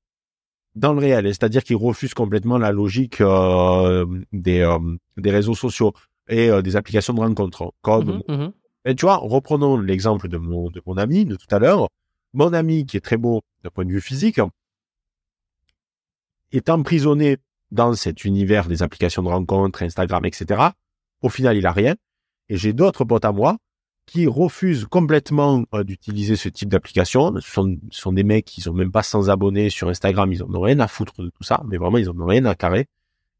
dans 0.75 0.93
le 0.93 0.99
réel, 0.99 1.25
c'est-à-dire 1.27 1.63
qu'ils 1.63 1.77
refusent 1.77 2.13
complètement 2.13 2.57
la 2.57 2.71
logique 2.71 3.21
euh, 3.21 4.05
des, 4.33 4.59
euh, 4.59 4.79
des 5.17 5.31
réseaux 5.31 5.55
sociaux 5.55 5.93
et 6.27 6.49
euh, 6.49 6.61
des 6.61 6.75
applications 6.75 7.13
de 7.13 7.19
rencontres, 7.19 7.73
comme 7.81 8.21
Mhm, 8.27 8.35
mhm. 8.35 8.51
et 8.85 8.95
tu 8.95 9.05
vois, 9.05 9.17
reprenons 9.17 9.77
l'exemple 9.77 10.27
de 10.27 10.37
mon, 10.37 10.69
de 10.69 10.81
mon 10.85 10.97
ami 10.97 11.25
de 11.25 11.35
tout 11.35 11.47
à 11.49 11.59
l'heure. 11.59 11.87
Mon 12.33 12.51
ami 12.51 12.85
qui 12.85 12.97
est 12.97 13.01
très 13.01 13.17
beau 13.17 13.41
d'un 13.63 13.69
point 13.69 13.85
de 13.85 13.91
vue 13.91 14.01
physique 14.01 14.41
est 16.51 16.69
emprisonné 16.69 17.37
dans 17.71 17.93
cet 17.93 18.25
univers 18.25 18.67
des 18.67 18.83
applications 18.83 19.23
de 19.23 19.29
rencontres, 19.29 19.83
Instagram, 19.83 20.25
etc. 20.25 20.61
Au 21.21 21.29
final, 21.29 21.55
il 21.57 21.65
a 21.65 21.71
rien. 21.71 21.95
Et 22.49 22.57
j'ai 22.57 22.73
d'autres 22.73 23.05
potes 23.05 23.25
à 23.25 23.31
moi 23.31 23.57
qui 24.05 24.27
refusent 24.27 24.85
complètement 24.85 25.63
euh, 25.73 25.83
d'utiliser 25.83 26.35
ce 26.35 26.47
type 26.49 26.69
d'application. 26.69 27.33
Ce 27.39 27.51
sont, 27.51 27.77
ce 27.91 28.01
sont 28.01 28.13
des 28.13 28.23
mecs 28.23 28.45
qui 28.45 28.61
sont 28.61 28.73
même 28.73 28.91
pas 28.91 29.03
sans 29.03 29.29
abonnés 29.29 29.69
sur 29.69 29.89
Instagram, 29.89 30.31
ils 30.31 30.43
en 30.43 30.53
ont 30.53 30.61
rien 30.61 30.79
à 30.79 30.87
foutre 30.87 31.21
de 31.23 31.29
tout 31.29 31.43
ça, 31.43 31.63
mais 31.67 31.77
vraiment, 31.77 31.97
ils 31.97 32.09
en 32.09 32.19
ont 32.19 32.25
rien 32.25 32.45
à 32.45 32.55
carrer. 32.55 32.85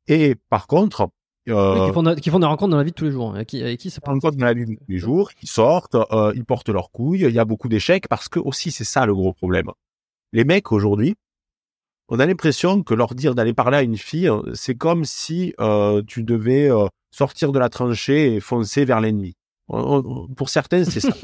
Et 0.08 0.36
par 0.50 0.66
contre, 0.68 1.10
euh, 1.50 1.80
Oui, 1.80 1.88
qui, 1.88 1.94
font, 1.94 2.04
de- 2.04 2.16
qui 2.16 2.30
font 2.32 2.40
des 2.40 2.48
rencontres 2.48 2.72
dans 2.72 2.78
la 2.78 2.84
vie 2.84 2.90
de 2.92 2.96
tous 2.96 3.06
les 3.06 3.12
jours. 3.12 3.30
hein, 3.32 3.36
Avec 3.36 3.50
qui, 3.50 3.62
avec 3.62 3.80
qui 3.80 3.92
ça 3.92 4.02
compte 4.02 4.20
dans 4.36 4.46
la 4.46 4.54
vie 4.56 4.66
de 4.66 4.74
tous 4.74 4.86
les 4.90 4.98
jours, 4.98 5.30
ils 5.44 5.48
sortent, 5.48 5.96
euh, 5.96 6.32
ils 6.36 6.44
portent 6.46 6.70
leurs 6.70 6.90
couilles, 6.92 7.22
il 7.22 7.32
y 7.32 7.40
a 7.40 7.46
beaucoup 7.46 7.70
d'échecs 7.70 8.08
parce 8.08 8.28
que 8.30 8.40
aussi 8.40 8.72
c'est 8.72 8.84
ça 8.84 9.06
le 9.06 9.14
gros 9.14 9.34
problème. 9.34 9.70
Les 10.34 10.44
mecs 10.44 10.72
aujourd'hui, 10.72 11.14
on 12.10 12.20
a 12.20 12.26
l'impression 12.26 12.82
que 12.84 12.94
leur 12.96 13.14
dire 13.16 13.36
d'aller 13.36 13.54
parler 13.54 13.78
à 13.78 13.82
une 13.84 13.98
fille, 13.98 14.30
euh, 14.30 14.42
c'est 14.56 14.76
comme 14.76 15.06
si 15.06 15.54
tu 16.08 16.24
devais 16.24 16.70
sortir 17.12 17.52
de 17.52 17.60
la 17.60 17.70
tranchée 17.70 18.34
et 18.36 18.40
foncer 18.40 18.84
vers 18.86 19.00
l'ennemi. 19.00 19.36
Pour 19.68 20.50
certains, 20.50 20.84
c'est 20.86 21.00
ça. 21.00 21.10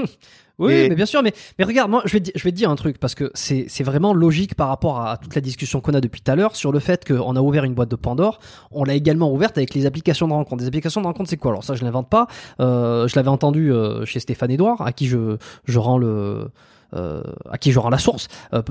Oui, 0.59 0.73
Et- 0.73 0.89
mais 0.89 0.95
bien 0.95 1.07
sûr, 1.07 1.23
mais, 1.23 1.34
mais 1.57 1.65
regarde, 1.65 1.89
moi, 1.89 2.03
je 2.05 2.13
vais, 2.13 2.19
te, 2.19 2.30
je 2.38 2.43
vais 2.43 2.51
te 2.51 2.55
dire 2.55 2.69
un 2.69 2.76
truc, 2.76 2.99
parce 2.99 3.15
que 3.15 3.31
c'est 3.34 3.84
vraiment 3.84 4.13
logique 4.13 4.53
par 4.53 4.68
rapport 4.68 5.01
à 5.01 5.18
toute 5.18 5.34
la 5.34 5.41
discussion 5.41 5.81
qu'on 5.81 5.93
a 5.95 6.01
depuis 6.01 6.22
tout 6.22 6.30
à 6.31 6.35
l'heure 6.35 6.55
sur 6.55 6.72
le 6.72 6.77
fait 6.77 7.03
qu'on 7.07 7.35
a 7.35 7.41
ouvert 7.41 7.63
une 7.63 7.73
boîte 7.73 7.89
de 7.89 7.95
Pandore. 7.95 8.39
On 8.69 8.84
l'a 8.84 8.93
également 8.93 9.31
ouverte 9.34 9.57
avec 9.57 9.73
les 9.73 9.88
applications 9.88 10.27
de 10.27 10.34
rencontre. 10.34 10.61
Des 10.61 10.68
applications 10.68 11.01
de 11.01 11.07
rencontre, 11.07 11.31
c'est 11.31 11.38
quoi? 11.38 11.49
Alors 11.51 11.63
ça, 11.63 11.73
je 11.73 11.84
l'invente 11.84 12.09
pas. 12.09 12.27
Euh, 12.59 13.07
je 13.07 13.15
l'avais 13.15 13.30
entendu 13.30 13.72
euh, 13.73 14.05
chez 14.05 14.19
Stéphane 14.19 14.51
Edouard, 14.51 14.81
à 14.81 14.91
qui 14.91 15.07
je, 15.07 15.38
je 15.65 15.80
rends 15.80 15.97
le... 15.97 16.49
euh, 16.93 17.22
à 17.49 17.57
qui 17.57 17.72
je 17.72 17.80
rends 17.80 17.89
la 17.89 17.97
source. 17.97 18.27
Euh, 18.53 18.61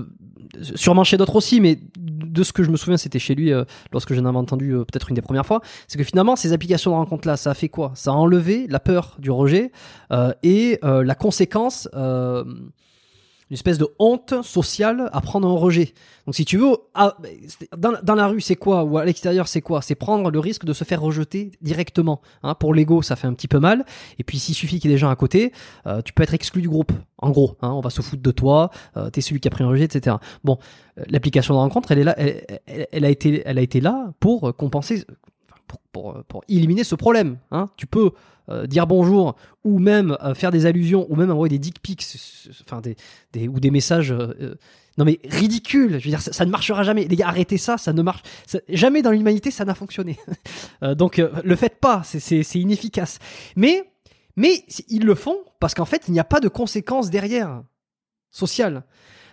sûrement 0.75 1.05
chez 1.05 1.17
d'autres 1.17 1.37
aussi, 1.37 1.61
mais 1.61 1.79
de 1.99 2.43
ce 2.43 2.53
que 2.53 2.63
je 2.63 2.71
me 2.71 2.77
souviens, 2.77 2.97
c'était 2.97 3.19
chez 3.19 3.35
lui 3.35 3.53
euh, 3.53 3.65
lorsque 3.93 4.13
j'en 4.13 4.25
avais 4.25 4.37
entendu 4.37 4.73
peut-être 4.73 5.09
une 5.09 5.15
des 5.15 5.23
premières 5.23 5.47
fois. 5.47 5.61
C'est 5.89 5.99
que 5.99 6.05
finalement, 6.05 6.37
ces 6.37 6.53
applications 6.53 6.91
de 6.91 6.97
rencontre-là, 6.97 7.37
ça 7.37 7.51
a 7.51 7.55
fait 7.55 7.69
quoi? 7.69 7.93
Ça 7.95 8.11
a 8.11 8.15
enlevé 8.15 8.67
la 8.69 8.81
peur 8.81 9.17
du 9.19 9.31
rejet 9.31 9.73
et 10.43 10.79
la 10.83 11.15
conséquence, 11.15 11.89
une 13.51 13.55
espèce 13.55 13.79
de 13.79 13.89
honte 13.99 14.43
sociale 14.43 15.11
à 15.13 15.21
prendre 15.21 15.49
un 15.49 15.53
rejet. 15.53 15.93
Donc 16.27 16.37
si 16.37 16.45
tu 16.45 16.57
veux, 16.57 16.77
dans, 17.77 17.93
dans 18.03 18.15
la 18.15 18.29
rue 18.29 18.41
c'est 18.41 18.55
quoi 18.55 18.85
ou 18.85 18.99
à 18.99 19.05
l'extérieur 19.05 19.49
c'est 19.49 19.61
quoi? 19.61 19.83
C'est 19.83 19.97
prendre 19.97 20.31
le 20.31 20.39
risque 20.39 20.65
de 20.65 20.73
se 20.73 20.85
faire 20.85 21.03
rejeter 21.03 21.51
directement. 21.61 22.21
Hein. 22.43 22.55
Pour 22.55 22.75
l'ego 22.75 23.03
ça 23.03 23.17
fait 23.17 23.27
un 23.27 23.35
petit 23.35 23.49
peu 23.49 23.59
mal. 23.59 23.85
Et 24.19 24.25
puis 24.25 24.39
s'il 24.39 24.55
suffit 24.55 24.79
qu'il 24.79 24.91
y 24.91 24.93
ait 24.93 24.97
des 24.97 25.01
gens 25.01 25.11
à 25.11 25.17
côté, 25.17 25.53
euh, 25.87 26.01
tu 26.03 26.13
peux 26.13 26.23
être 26.23 26.35
exclu 26.35 26.63
du 26.63 26.69
groupe. 26.69 26.93
En 27.19 27.31
gros, 27.31 27.57
hein, 27.61 27.71
on 27.73 27.81
va 27.81 27.91
se 27.91 28.01
foutre 28.01 28.23
de 28.23 28.31
toi, 28.31 28.71
euh, 28.97 29.11
t'es 29.11 29.21
celui 29.21 29.41
qui 29.41 29.49
a 29.49 29.51
pris 29.51 29.65
un 29.65 29.69
rejet, 29.69 29.85
etc. 29.85 30.17
Bon, 30.45 30.59
euh, 30.99 31.05
l'application 31.09 31.55
de 31.55 31.59
rencontre, 31.59 31.93
elle 31.93 31.99
est 31.99 32.05
là, 32.05 32.15
elle, 32.17 33.05
a 33.05 33.11
été, 33.11 33.43
elle 33.45 33.59
a 33.59 33.63
été 33.63 33.81
là 33.81 34.13
pour 34.21 34.55
compenser, 34.57 35.05
pour, 35.93 36.23
pour, 36.27 36.45
éliminer 36.49 36.85
ce 36.85 36.95
problème. 36.95 37.39
Hein. 37.51 37.69
Tu 37.77 37.87
peux 37.87 38.13
euh, 38.49 38.67
dire 38.67 38.87
bonjour 38.87 39.37
ou 39.65 39.79
même 39.79 40.17
euh, 40.23 40.35
faire 40.35 40.51
des 40.51 40.67
allusions 40.67 41.07
ou 41.09 41.17
même 41.17 41.31
envoyer 41.31 41.51
des 41.51 41.59
dick 41.59 41.81
pics, 41.81 42.05
enfin 42.63 42.81
des, 42.81 42.97
des, 43.33 43.49
ou 43.49 43.61
des 43.61 43.71
messages. 43.71 44.13
Euh, 44.13 44.57
non 44.99 45.05
mais 45.05 45.21
ridicule, 45.25 45.99
je 45.99 46.05
veux 46.05 46.11
dire 46.11 46.21
ça, 46.21 46.45
ne 46.45 46.51
marchera 46.51 46.83
jamais. 46.83 47.07
Arrêtez 47.23 47.59
ça, 47.59 47.79
ça 47.79 47.93
ne 47.93 48.03
marche 48.03 48.23
jamais 48.69 49.03
dans 49.03 49.13
l'humanité, 49.13 49.51
ça 49.51 49.65
n'a 49.65 49.75
fonctionné. 49.75 50.19
donc 50.97 51.19
le 51.19 51.57
faites 51.57 51.79
pas, 51.79 52.03
c'est 52.05 52.59
inefficace. 52.59 53.19
Mais 53.57 53.85
mais 54.37 54.65
ils 54.89 55.05
le 55.05 55.15
font 55.15 55.39
parce 55.61 55.75
qu'en 55.75 55.85
fait 55.85 56.09
il 56.09 56.13
n'y 56.13 56.21
a 56.21 56.25
pas 56.25 56.41
de 56.41 56.49
conséquences 56.49 57.09
derrière 57.09 57.63
sociales. 58.31 58.85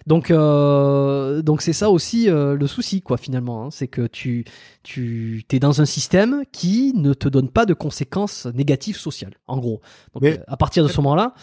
Donc, 0.08 0.32
euh, 0.32 1.42
donc 1.42 1.62
c'est 1.62 1.74
ça 1.74 1.90
aussi 1.90 2.30
euh, 2.30 2.56
le 2.56 2.66
souci, 2.66 3.02
quoi, 3.02 3.18
finalement. 3.18 3.66
Hein. 3.66 3.72
c'est 3.72 3.90
que 3.90 4.08
tu, 4.08 4.46
tu 4.82 5.44
es 5.52 5.60
dans 5.60 5.82
un 5.82 5.86
système 5.86 6.44
qui 6.54 6.94
ne 6.96 7.14
te 7.14 7.28
donne 7.28 7.50
pas 7.50 7.66
de 7.66 7.74
conséquences 7.74 8.46
négatives 8.46 8.96
sociales, 8.96 9.34
en 9.48 9.58
gros. 9.58 9.82
Donc, 10.14 10.24
euh, 10.24 10.38
à 10.48 10.56
partir 10.56 10.84
de 10.84 10.88
ce 10.88 11.02
moment-là. 11.02 11.34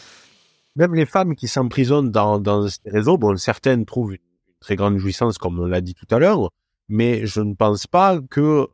Même 0.76 0.94
les 0.94 1.04
femmes 1.04 1.36
qui 1.36 1.46
s'emprisonnent 1.46 2.10
dans, 2.10 2.40
dans 2.40 2.66
ces 2.66 2.80
réseaux, 2.86 3.18
bon, 3.18 3.36
certaines 3.36 3.84
trouvent 3.84 4.14
une, 4.14 4.20
très 4.60 4.76
grande 4.76 4.96
jouissance, 4.96 5.36
comme 5.36 5.60
on 5.60 5.66
l'a 5.66 5.82
dit 5.82 5.94
tout 5.94 6.06
à 6.10 6.18
l'heure, 6.18 6.48
mais 6.88 7.26
je 7.26 7.42
ne 7.42 7.52
pense 7.52 7.86
pas 7.86 8.18
que 8.30 8.66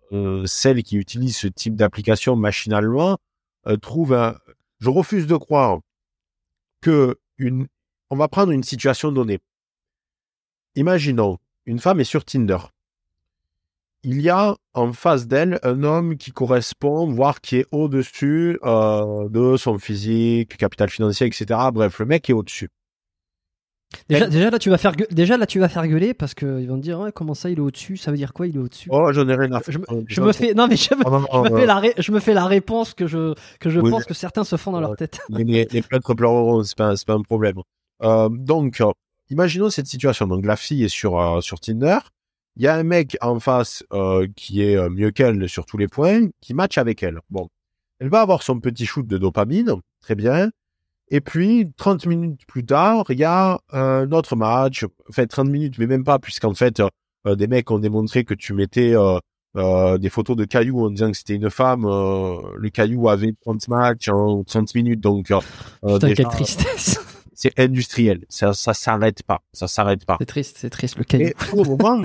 celles 0.46 0.84
qui 0.84 0.98
utilisent 0.98 1.36
ce 1.36 1.48
type 1.48 1.74
d'application 1.74 2.36
machinalement 2.36 3.18
trouvent 3.82 4.14
un... 4.14 4.36
Je 4.78 4.88
refuse 4.88 5.26
de 5.26 5.36
croire 5.36 5.80
que 6.80 7.18
une... 7.38 7.66
On 8.08 8.16
va 8.16 8.28
prendre 8.28 8.52
une 8.52 8.62
situation 8.62 9.10
donnée 9.10 9.40
Imaginons, 10.76 11.38
une 11.66 11.78
femme 11.80 12.00
est 12.00 12.04
sur 12.04 12.24
Tinder. 12.24 12.58
Il 14.02 14.20
y 14.20 14.30
a 14.30 14.56
en 14.72 14.92
face 14.92 15.26
d'elle 15.26 15.58
un 15.62 15.82
homme 15.82 16.16
qui 16.16 16.30
correspond, 16.30 17.10
voire 17.10 17.40
qui 17.40 17.56
est 17.56 17.66
au-dessus 17.70 18.58
euh, 18.64 19.28
de 19.28 19.56
son 19.56 19.78
physique, 19.78 20.56
capital 20.56 20.88
financier, 20.88 21.26
etc. 21.26 21.60
Bref, 21.72 21.98
le 21.98 22.06
mec 22.06 22.30
est 22.30 22.32
au-dessus. 22.32 22.70
Déjà, 24.08 24.28
déjà, 24.28 24.50
là 24.50 24.58
tu 24.60 24.70
vas 24.70 24.78
faire 24.78 24.92
déjà 25.10 25.36
là 25.36 25.46
tu 25.46 25.58
vas 25.58 25.68
faire 25.68 25.86
gueuler 25.88 26.14
parce 26.14 26.34
qu'ils 26.34 26.68
vont 26.68 26.76
te 26.76 26.82
dire 26.82 27.10
comment 27.12 27.34
ça 27.34 27.50
il 27.50 27.58
est 27.58 27.60
au-dessus? 27.60 27.96
Ça 27.96 28.12
veut 28.12 28.16
dire 28.16 28.32
quoi 28.32 28.46
il 28.46 28.54
est 28.54 28.60
au-dessus? 28.60 28.88
Oh 28.92 29.12
j'en 29.12 29.28
ai 29.28 29.34
rien 29.34 29.50
à 29.52 29.60
je, 29.66 29.78
je, 30.06 30.20
me 30.20 30.32
fais 30.32 30.54
non 30.54 30.68
mais 30.68 30.76
je, 30.76 30.94
me, 30.94 31.02
oh, 31.04 31.56
fais 31.56 31.66
la 31.66 31.82
je 31.98 32.12
me 32.12 32.20
fais 32.20 32.32
la 32.32 32.46
réponse 32.46 32.94
que 32.94 33.08
je 33.08 33.34
que 33.58 33.68
je 33.68 33.80
pense 33.80 34.04
que 34.04 34.14
certains 34.14 34.44
se 34.44 34.54
font 34.54 34.70
dans 34.70 34.80
leur 34.80 34.94
tête. 34.94 35.18
Les, 35.28 35.42
les, 35.42 35.66
les 35.72 35.82
pleureront 35.82 36.62
c'est 36.62 36.76
pas 36.76 36.94
pas 37.04 37.14
un 37.14 37.22
problème. 37.22 37.56
Euh, 38.04 38.28
donc 38.30 38.80
imaginons 39.30 39.70
cette 39.70 39.86
situation. 39.86 40.26
Donc 40.26 40.44
la 40.44 40.56
fille 40.56 40.84
est 40.84 40.88
sur 40.88 41.18
euh, 41.18 41.40
sur 41.40 41.60
Tinder. 41.60 41.98
Il 42.56 42.62
y 42.62 42.68
a 42.68 42.74
un 42.74 42.82
mec 42.82 43.16
en 43.20 43.40
face 43.40 43.84
euh, 43.92 44.26
qui 44.36 44.62
est 44.62 44.76
euh, 44.76 44.90
mieux 44.90 45.12
qu'elle 45.12 45.48
sur 45.48 45.64
tous 45.64 45.78
les 45.78 45.88
points, 45.88 46.28
qui 46.40 46.52
match 46.52 46.78
avec 46.78 47.02
elle. 47.02 47.20
Bon, 47.30 47.48
elle 48.00 48.08
va 48.08 48.20
avoir 48.20 48.42
son 48.42 48.60
petit 48.60 48.86
shoot 48.86 49.06
de 49.06 49.18
dopamine, 49.18 49.76
très 50.00 50.14
bien. 50.14 50.50
Et 51.12 51.20
puis 51.20 51.72
30 51.76 52.06
minutes 52.06 52.46
plus 52.46 52.64
tard, 52.64 53.04
il 53.08 53.18
y 53.18 53.24
a 53.24 53.58
un 53.72 54.12
autre 54.12 54.36
match. 54.36 54.84
Enfin 55.08 55.26
30 55.26 55.48
minutes, 55.48 55.78
mais 55.78 55.86
même 55.86 56.04
pas, 56.04 56.18
puisqu'en 56.18 56.54
fait 56.54 56.82
des 57.26 57.48
mecs 57.48 57.70
ont 57.70 57.78
démontré 57.78 58.24
que 58.24 58.34
tu 58.34 58.54
mettais 58.54 58.94
des 59.56 60.08
photos 60.08 60.36
de 60.36 60.44
cailloux 60.44 60.86
en 60.86 60.90
disant 60.90 61.10
que 61.10 61.16
c'était 61.16 61.34
une 61.34 61.50
femme. 61.50 61.82
le 61.82 62.68
caillou 62.70 63.08
avait 63.08 63.34
30 63.42 63.66
matchs 63.66 64.08
en 64.08 64.44
30 64.44 64.72
minutes, 64.76 65.00
donc 65.00 65.32
Putain, 65.82 66.14
quelle 66.14 66.28
tristesse 66.28 67.09
c'est 67.40 67.58
industriel. 67.58 68.26
Ça, 68.28 68.52
ça 68.52 68.74
s'arrête 68.74 69.22
pas. 69.22 69.42
Ça 69.54 69.66
s'arrête 69.66 70.04
pas. 70.04 70.18
C'est 70.20 70.26
triste, 70.26 70.58
c'est 70.58 70.68
triste 70.68 70.98
le. 70.98 71.20
Et 71.20 71.34
au 71.54 71.64
moment, 71.64 72.02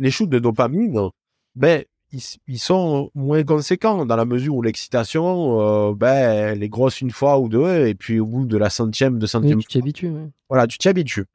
les 0.00 0.10
shoots 0.10 0.28
de 0.28 0.40
dopamine, 0.40 1.10
ben, 1.54 1.84
ils, 2.48 2.58
sont 2.58 3.10
moins 3.14 3.44
conséquents 3.44 4.04
dans 4.04 4.16
la 4.16 4.24
mesure 4.24 4.56
où 4.56 4.62
l'excitation, 4.62 5.60
euh, 5.60 5.94
ben, 5.94 6.52
elle 6.54 6.64
est 6.64 6.68
grosse 6.68 7.00
une 7.00 7.12
fois 7.12 7.38
ou 7.38 7.48
deux, 7.48 7.86
et 7.86 7.94
puis 7.94 8.18
au 8.18 8.26
bout 8.26 8.44
de 8.44 8.56
la 8.56 8.70
centième, 8.70 9.20
de 9.20 9.26
centième. 9.26 9.60
tu 9.60 9.68
t'y 9.68 9.78
habitues. 9.78 10.10
Ouais. 10.10 10.28
Voilà, 10.48 10.66
tu 10.66 10.78
t'y 10.78 10.88
habitues. 10.88 11.26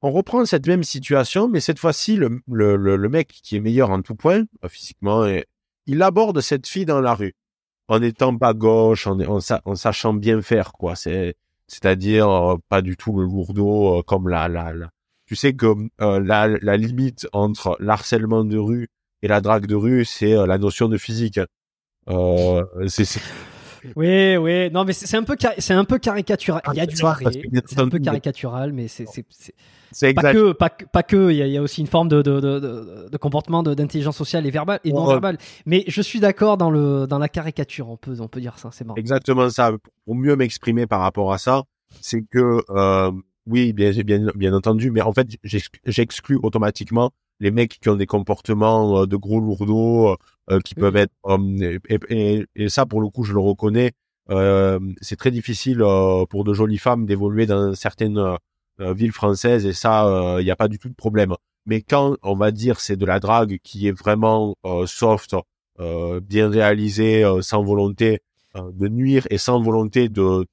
On 0.00 0.12
reprend 0.12 0.46
cette 0.46 0.68
même 0.68 0.84
situation, 0.84 1.48
mais 1.48 1.58
cette 1.58 1.80
fois-ci, 1.80 2.14
le, 2.14 2.42
le, 2.46 2.76
le, 2.76 3.08
mec 3.08 3.28
qui 3.42 3.56
est 3.56 3.60
meilleur 3.60 3.90
en 3.90 4.02
tout 4.02 4.14
point, 4.14 4.44
euh, 4.64 4.68
physiquement, 4.68 5.26
il 5.86 6.00
aborde 6.00 6.40
cette 6.40 6.68
fille 6.68 6.86
dans 6.86 7.00
la 7.00 7.14
rue, 7.14 7.34
en 7.88 8.00
étant 8.00 8.36
pas 8.38 8.54
gauche, 8.54 9.08
en, 9.08 9.18
en, 9.20 9.40
en 9.64 9.74
sachant 9.74 10.14
bien 10.14 10.40
faire, 10.42 10.72
quoi. 10.72 10.94
C'est, 10.94 11.34
c'est-à-dire 11.66 12.28
euh, 12.28 12.56
pas 12.68 12.82
du 12.82 12.96
tout 12.96 13.18
le 13.18 13.24
lourdeau 13.24 13.98
euh, 13.98 14.02
comme 14.02 14.28
la, 14.28 14.48
la, 14.48 14.72
tu 15.26 15.36
sais 15.36 15.54
que 15.54 15.74
euh, 16.00 16.20
la, 16.20 16.48
la 16.48 16.76
limite 16.76 17.26
entre 17.32 17.76
l'harcèlement 17.80 18.44
de 18.44 18.58
rue 18.58 18.88
et 19.22 19.28
la 19.28 19.40
drague 19.40 19.66
de 19.66 19.74
rue, 19.74 20.04
c'est 20.04 20.34
la 20.46 20.58
notion 20.58 20.88
de 20.88 20.98
physique. 20.98 21.40
Euh, 22.08 22.64
c'est 22.88 23.20
oui, 23.96 24.36
oui. 24.36 24.70
Non, 24.70 24.84
mais 24.84 24.92
c'est 24.92 25.16
un 25.16 25.22
peu, 25.22 25.36
c'est 25.58 25.74
un 25.74 25.84
peu 25.84 25.98
caricatural. 25.98 26.62
Il 26.72 26.76
y 26.76 26.80
a 26.80 26.86
du 26.86 26.96
vrai. 26.96 27.24
C'est 27.66 27.80
un 27.80 27.88
peu 27.88 27.98
caricatural, 27.98 28.72
mais 28.72 28.88
c'est, 28.88 29.06
c'est, 29.90 30.14
pas 30.14 30.32
que, 30.32 30.52
pas, 30.52 30.70
pas 30.70 31.02
que. 31.02 31.30
Il 31.30 31.36
y, 31.36 31.56
a, 31.56 31.62
aussi 31.62 31.80
une 31.80 31.86
forme 31.86 32.08
de, 32.08 32.22
de, 32.22 32.40
de, 32.40 33.08
de 33.10 33.16
comportement 33.16 33.62
d'intelligence 33.62 34.16
sociale 34.16 34.46
et 34.46 34.50
verbale 34.50 34.80
et 34.84 34.92
non 34.92 35.06
verbale. 35.06 35.38
Mais 35.66 35.84
je 35.86 36.02
suis 36.02 36.20
d'accord 36.20 36.56
dans 36.56 36.70
le, 36.70 37.06
dans 37.06 37.18
la 37.18 37.28
caricature. 37.28 37.88
On 37.88 37.96
peut, 37.96 38.20
on 38.20 38.28
peut 38.28 38.40
dire 38.40 38.58
ça. 38.58 38.70
C'est 38.72 38.84
marrant. 38.84 38.96
Exactement 38.96 39.48
ça. 39.50 39.72
Pour 40.04 40.14
mieux 40.14 40.36
m'exprimer 40.36 40.86
par 40.86 41.00
rapport 41.00 41.32
à 41.32 41.38
ça, 41.38 41.62
c'est 42.00 42.22
que, 42.22 42.62
euh, 42.70 43.12
oui, 43.46 43.72
bien, 43.72 43.90
bien, 43.90 44.26
bien 44.34 44.54
entendu, 44.54 44.90
mais 44.90 45.02
en 45.02 45.12
fait, 45.12 45.28
j'exclus 45.84 46.38
automatiquement 46.42 47.12
les 47.40 47.50
mecs 47.50 47.78
qui 47.80 47.88
ont 47.88 47.96
des 47.96 48.06
comportements 48.06 49.02
euh, 49.02 49.06
de 49.06 49.16
gros 49.16 49.40
lourdeaux, 49.40 50.16
euh, 50.50 50.60
qui 50.60 50.74
peuvent 50.74 50.96
être 50.96 51.14
et, 51.88 52.44
et, 52.54 52.68
ça 52.68 52.84
pour 52.84 53.00
le 53.00 53.08
coup 53.08 53.24
je 53.24 53.32
le 53.32 53.38
reconnais 53.40 53.92
euh, 54.28 54.78
c'est 55.00 55.16
très 55.16 55.30
difficile 55.30 55.80
euh, 55.80 56.26
pour 56.26 56.44
de 56.44 56.52
jolies 56.52 56.76
femmes 56.76 57.06
d'évoluer 57.06 57.46
dans 57.46 57.74
certaines 57.74 58.20
villes 58.78 59.12
françaises 59.12 59.64
et 59.64 59.72
ça 59.72 60.36
il 60.40 60.44
n'y 60.44 60.50
a 60.50 60.56
pas 60.56 60.68
du 60.68 60.78
tout 60.78 60.90
de 60.90 60.94
problème. 60.94 61.34
Mais 61.64 61.80
quand 61.80 62.16
on 62.22 62.36
va 62.36 62.50
dire 62.50 62.78
c'est 62.78 62.96
de 62.96 63.06
la 63.06 63.20
drague 63.20 63.58
qui 63.62 63.88
est 63.88 63.98
vraiment 63.98 64.54
soft 64.84 65.34
bien 65.78 66.50
réalisée 66.50 67.24
sans 67.40 67.64
volonté 67.64 68.20
de 68.54 68.88
nuire 68.88 69.26
et 69.30 69.38
sans 69.38 69.62
volonté 69.62 70.10
de 70.10 70.44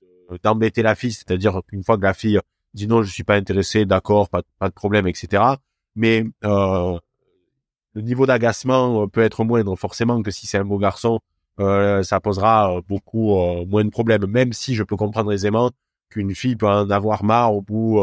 d'embêter 0.42 0.84
la 0.84 0.95
fille 0.95 1.11
c'est-à-dire 1.11 1.60
qu'une 1.68 1.84
fois 1.84 1.98
que 1.98 2.03
la 2.03 2.14
fille 2.14 2.40
dit 2.74 2.88
non 2.88 3.03
je 3.03 3.11
suis 3.11 3.26
pas 3.26 3.35
intéressé 3.35 3.85
d'accord 3.85 4.30
pas, 4.30 4.43
pas 4.58 4.69
de 4.69 4.74
problème 4.74 5.06
etc 5.08 5.43
mais 5.95 6.26
euh, 6.44 6.98
le 7.94 8.02
niveau 8.02 8.26
d'agacement 8.26 9.03
euh, 9.03 9.08
peut 9.08 9.22
être 9.22 9.44
moindre 9.44 9.76
forcément 9.76 10.22
que 10.22 10.32
si 10.32 10.48
c'est 10.48 10.58
un 10.58 10.66
beau 10.66 10.78
garçon, 10.78 11.20
euh, 11.60 12.03
ça 12.03 12.20
posera 12.20 12.82
beaucoup 12.88 13.36
moins 13.68 13.84
de 13.84 13.90
problèmes, 13.90 14.26
même 14.26 14.53
si 14.53 14.76
je 14.76 14.84
peux 14.84 14.95
comprendre 14.95 15.32
aisément 15.32 15.72
qu'une 16.10 16.34
fille 16.34 16.56
peut 16.56 16.68
en 16.68 16.90
avoir 16.90 17.24
marre 17.24 17.53
au 17.53 17.61
bout 17.61 18.00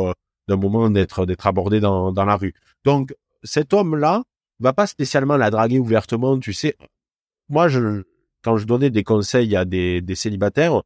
d'un 0.48 0.56
moment 0.56 0.90
d'être 0.90 1.26
d'être 1.26 1.46
abordée 1.46 1.80
dans, 1.80 2.12
dans 2.12 2.24
la 2.24 2.36
rue. 2.36 2.54
Donc 2.84 3.14
cet 3.42 3.72
homme-là 3.72 4.22
va 4.60 4.72
pas 4.72 4.86
spécialement 4.86 5.36
la 5.36 5.50
draguer 5.50 5.78
ouvertement, 5.78 6.38
tu 6.38 6.52
sais. 6.52 6.76
Moi, 7.48 7.68
quand 8.42 8.56
je 8.56 8.66
donnais 8.66 8.90
des 8.90 9.04
conseils 9.04 9.56
à 9.56 9.64
des, 9.64 10.02
célibataires, 10.14 10.82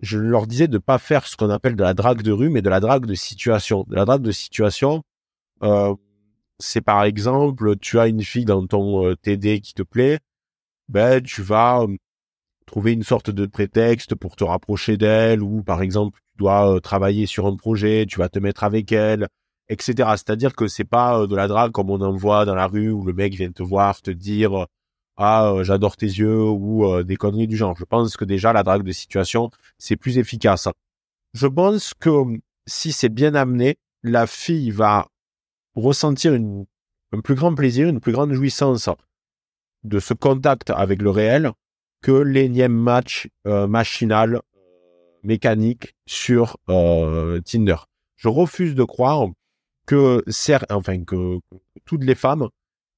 je 0.00 0.18
leur 0.18 0.46
disais 0.46 0.68
de 0.68 0.78
pas 0.78 0.98
faire 0.98 1.26
ce 1.26 1.36
qu'on 1.36 1.50
appelle 1.50 1.76
de 1.76 1.82
la 1.82 1.94
drague 1.94 2.22
de 2.22 2.32
rue, 2.32 2.50
mais 2.50 2.62
de 2.62 2.70
la 2.70 2.80
drague 2.80 3.06
de 3.06 3.14
situation. 3.14 3.84
De 3.88 3.94
la 3.94 4.04
drague 4.04 4.22
de 4.22 4.32
situation, 4.32 5.02
c'est 6.60 6.80
par 6.80 7.04
exemple, 7.04 7.76
tu 7.78 7.98
as 7.98 8.06
une 8.08 8.22
fille 8.22 8.44
dans 8.44 8.66
ton 8.66 9.06
euh, 9.06 9.16
TD 9.16 9.60
qui 9.60 9.74
te 9.74 9.82
plaît, 9.82 10.20
ben 10.88 11.22
tu 11.22 11.42
vas 11.42 11.82
euh, 11.82 11.96
trouver 12.66 12.92
une 12.92 13.02
sorte 13.02 13.30
de 13.30 13.46
prétexte 13.46 14.14
pour 14.14 14.36
te 14.36 14.44
rapprocher 14.44 14.96
d'elle, 14.96 15.42
ou 15.42 15.62
par 15.62 15.82
exemple 15.82 16.18
tu 16.32 16.38
dois 16.38 16.76
euh, 16.76 16.80
travailler 16.80 17.26
sur 17.26 17.46
un 17.46 17.56
projet, 17.56 18.06
tu 18.06 18.18
vas 18.18 18.28
te 18.28 18.38
mettre 18.38 18.64
avec 18.64 18.92
elle, 18.92 19.28
etc. 19.68 19.94
C'est-à-dire 20.16 20.54
que 20.54 20.68
c'est 20.68 20.84
pas 20.84 21.26
de 21.26 21.36
la 21.36 21.48
drague 21.48 21.72
comme 21.72 21.90
on 21.90 22.00
en 22.00 22.14
voit 22.14 22.44
dans 22.44 22.54
la 22.54 22.66
rue 22.66 22.90
où 22.90 23.04
le 23.04 23.12
mec 23.12 23.34
vient 23.34 23.52
te 23.52 23.62
voir, 23.62 24.00
te 24.02 24.10
dire 24.10 24.66
ah 25.16 25.54
j'adore 25.62 25.96
tes 25.96 26.06
yeux 26.06 26.42
ou 26.44 27.02
des 27.04 27.16
conneries 27.16 27.46
du 27.48 27.56
genre. 27.56 27.76
Je 27.76 27.84
pense 27.84 28.16
que 28.16 28.24
déjà 28.24 28.52
la 28.52 28.62
drague 28.62 28.82
de 28.84 28.92
situation 28.92 29.50
c'est 29.78 29.96
plus 29.96 30.18
efficace. 30.18 30.68
Je 31.34 31.46
pense 31.46 31.94
que 31.94 32.10
si 32.66 32.92
c'est 32.92 33.08
bien 33.08 33.34
amené, 33.34 33.76
la 34.02 34.26
fille 34.26 34.70
va 34.70 35.06
ressentir 35.74 36.34
une, 36.34 36.66
un 37.12 37.20
plus 37.20 37.34
grand 37.34 37.54
plaisir, 37.54 37.88
une 37.88 38.00
plus 38.00 38.12
grande 38.12 38.32
jouissance 38.32 38.88
de 39.84 39.98
ce 39.98 40.14
contact 40.14 40.70
avec 40.70 41.02
le 41.02 41.10
réel 41.10 41.52
que 42.02 42.12
l'énième 42.12 42.74
match 42.74 43.28
euh, 43.46 43.66
machinal 43.66 44.36
euh, 44.36 44.40
mécanique 45.22 45.94
sur 46.06 46.56
euh, 46.68 47.40
Tinder. 47.40 47.76
Je 48.16 48.28
refuse 48.28 48.74
de 48.74 48.84
croire 48.84 49.28
que, 49.86 50.22
toutes 51.84 52.04
les 52.04 52.14
femmes 52.14 52.48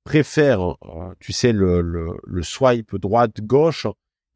préfèrent, 0.05 0.77
tu 1.21 1.33
sais, 1.33 1.53
le, 1.53 2.19
swipe 2.43 2.97
droite-gauche 2.97 3.87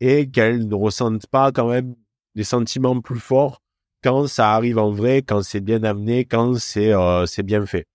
et 0.00 0.30
qu'elles 0.30 0.66
ne 0.66 0.74
ressentent 0.74 1.26
pas 1.26 1.52
quand 1.52 1.68
même 1.68 1.96
des 2.34 2.44
sentiments 2.44 3.00
plus 3.00 3.20
forts 3.20 3.60
quand 4.02 4.26
ça 4.28 4.54
arrive 4.54 4.78
en 4.78 4.90
vrai, 4.90 5.22
quand 5.22 5.42
c'est 5.42 5.60
bien 5.60 5.82
amené, 5.82 6.24
quand 6.24 6.54
c'est 6.56 7.42
bien 7.42 7.66
fait. 7.66 7.86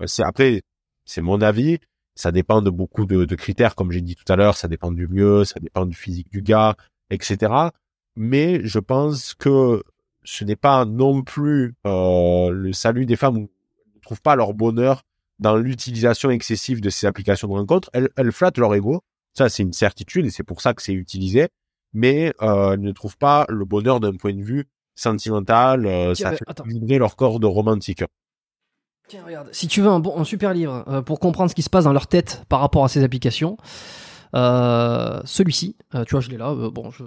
Euh, 0.00 0.06
c'est 0.06 0.24
après, 0.24 0.62
c'est 1.04 1.22
mon 1.22 1.40
avis. 1.40 1.78
Ça 2.14 2.30
dépend 2.30 2.62
de 2.62 2.70
beaucoup 2.70 3.06
de, 3.06 3.24
de 3.24 3.34
critères, 3.34 3.74
comme 3.74 3.90
j'ai 3.90 4.00
dit 4.00 4.14
tout 4.14 4.30
à 4.32 4.36
l'heure. 4.36 4.56
Ça 4.56 4.68
dépend 4.68 4.92
du 4.92 5.06
lieu, 5.06 5.44
ça 5.44 5.58
dépend 5.60 5.84
du 5.86 5.96
physique 5.96 6.30
du 6.30 6.42
gars, 6.42 6.76
etc. 7.10 7.52
Mais 8.16 8.64
je 8.64 8.78
pense 8.78 9.34
que 9.34 9.82
ce 10.22 10.44
n'est 10.44 10.56
pas 10.56 10.84
non 10.84 11.22
plus 11.22 11.74
euh, 11.86 12.50
le 12.50 12.72
salut 12.72 13.06
des 13.06 13.16
femmes 13.16 13.40
ne 13.40 14.00
trouvent 14.00 14.22
pas 14.22 14.36
leur 14.36 14.54
bonheur 14.54 15.02
dans 15.40 15.56
l'utilisation 15.56 16.30
excessive 16.30 16.80
de 16.80 16.90
ces 16.90 17.06
applications 17.06 17.48
de 17.48 17.54
rencontre. 17.54 17.90
Elles, 17.92 18.08
elles 18.16 18.32
flattent 18.32 18.58
leur 18.58 18.74
ego. 18.74 19.02
Ça, 19.36 19.48
c'est 19.48 19.64
une 19.64 19.72
certitude 19.72 20.26
et 20.26 20.30
c'est 20.30 20.44
pour 20.44 20.60
ça 20.60 20.74
que 20.74 20.82
c'est 20.82 20.92
utilisé. 20.92 21.48
Mais 21.92 22.32
euh, 22.40 22.72
elles 22.72 22.80
ne 22.80 22.92
trouvent 22.92 23.18
pas 23.18 23.44
le 23.48 23.64
bonheur 23.64 24.00
d'un 24.00 24.14
point 24.14 24.34
de 24.34 24.42
vue 24.42 24.66
sentimental, 24.94 25.86
euh, 25.86 26.14
ça 26.14 26.32
fait 26.32 26.44
vibrer 26.64 26.98
leur 26.98 27.16
corps 27.16 27.40
de 27.40 27.46
romantique. 27.46 28.04
Tiens, 29.06 29.22
regarde, 29.24 29.48
si 29.52 29.68
tu 29.68 29.82
veux 29.82 29.88
un, 29.88 30.00
bon, 30.00 30.18
un 30.18 30.24
super 30.24 30.54
livre 30.54 30.82
euh, 30.88 31.02
pour 31.02 31.20
comprendre 31.20 31.50
ce 31.50 31.54
qui 31.54 31.62
se 31.62 31.68
passe 31.68 31.84
dans 31.84 31.92
leur 31.92 32.06
tête 32.06 32.42
par 32.48 32.60
rapport 32.60 32.84
à 32.84 32.88
ces 32.88 33.04
applications, 33.04 33.58
euh, 34.34 35.20
celui-ci, 35.24 35.76
tu 35.92 36.10
vois, 36.10 36.20
je 36.20 36.30
l'ai 36.30 36.38
là. 36.38 36.54
bon, 36.54 36.90
je, 36.90 37.04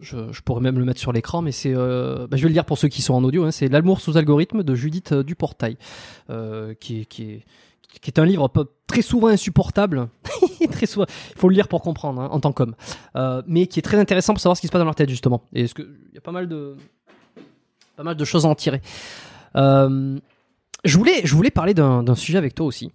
je, 0.00 0.40
pourrais 0.40 0.62
même 0.62 0.78
le 0.78 0.84
mettre 0.84 0.98
sur 0.98 1.12
l'écran, 1.12 1.42
mais 1.42 1.52
c'est, 1.52 1.74
bah, 1.74 2.26
je 2.32 2.42
vais 2.42 2.48
le 2.48 2.54
lire 2.54 2.64
pour 2.64 2.78
ceux 2.78 2.88
qui 2.88 3.02
sont 3.02 3.14
en 3.14 3.22
audio. 3.22 3.44
Hein, 3.44 3.50
c'est 3.50 3.68
L'amour 3.68 4.00
sous 4.00 4.16
algorithme 4.16 4.62
de 4.62 4.74
Judith 4.74 5.14
Duportail, 5.14 5.76
qui, 6.80 7.00
est, 7.00 7.04
qui 7.04 7.42
est 8.06 8.18
un 8.18 8.24
livre 8.24 8.50
très 8.88 9.02
souvent 9.02 9.28
insupportable. 9.28 10.08
très 10.72 10.86
souvent, 10.86 11.06
il 11.08 11.38
faut 11.38 11.48
le 11.48 11.54
lire 11.54 11.68
pour 11.68 11.82
comprendre 11.82 12.22
hein, 12.22 12.28
en 12.32 12.40
tant 12.40 12.52
qu'homme, 12.52 12.74
mais 13.46 13.66
qui 13.68 13.78
est 13.78 13.82
très 13.82 13.98
intéressant 13.98 14.32
pour 14.32 14.40
savoir 14.40 14.56
ce 14.56 14.62
qui 14.62 14.66
se 14.66 14.72
passe 14.72 14.80
dans 14.80 14.86
leur 14.86 14.96
tête 14.96 15.10
justement. 15.10 15.42
Et 15.52 15.66
il 15.66 16.14
y 16.14 16.18
a 16.18 16.22
pas 16.22 16.32
mal 16.32 16.48
de 16.48 16.74
pas 17.96 18.02
mal 18.02 18.16
de 18.16 18.24
choses 18.24 18.46
à 18.46 18.48
en 18.48 18.56
tirer. 18.56 18.80
Euh, 20.84 20.88
je, 20.88 20.98
voulais, 20.98 21.22
je 21.24 21.34
voulais 21.34 21.50
parler 21.50 21.74
d'un 21.74 22.14
sujet 22.14 22.38
avec 22.38 22.54
toi 22.54 22.66
aussi. 22.66 22.90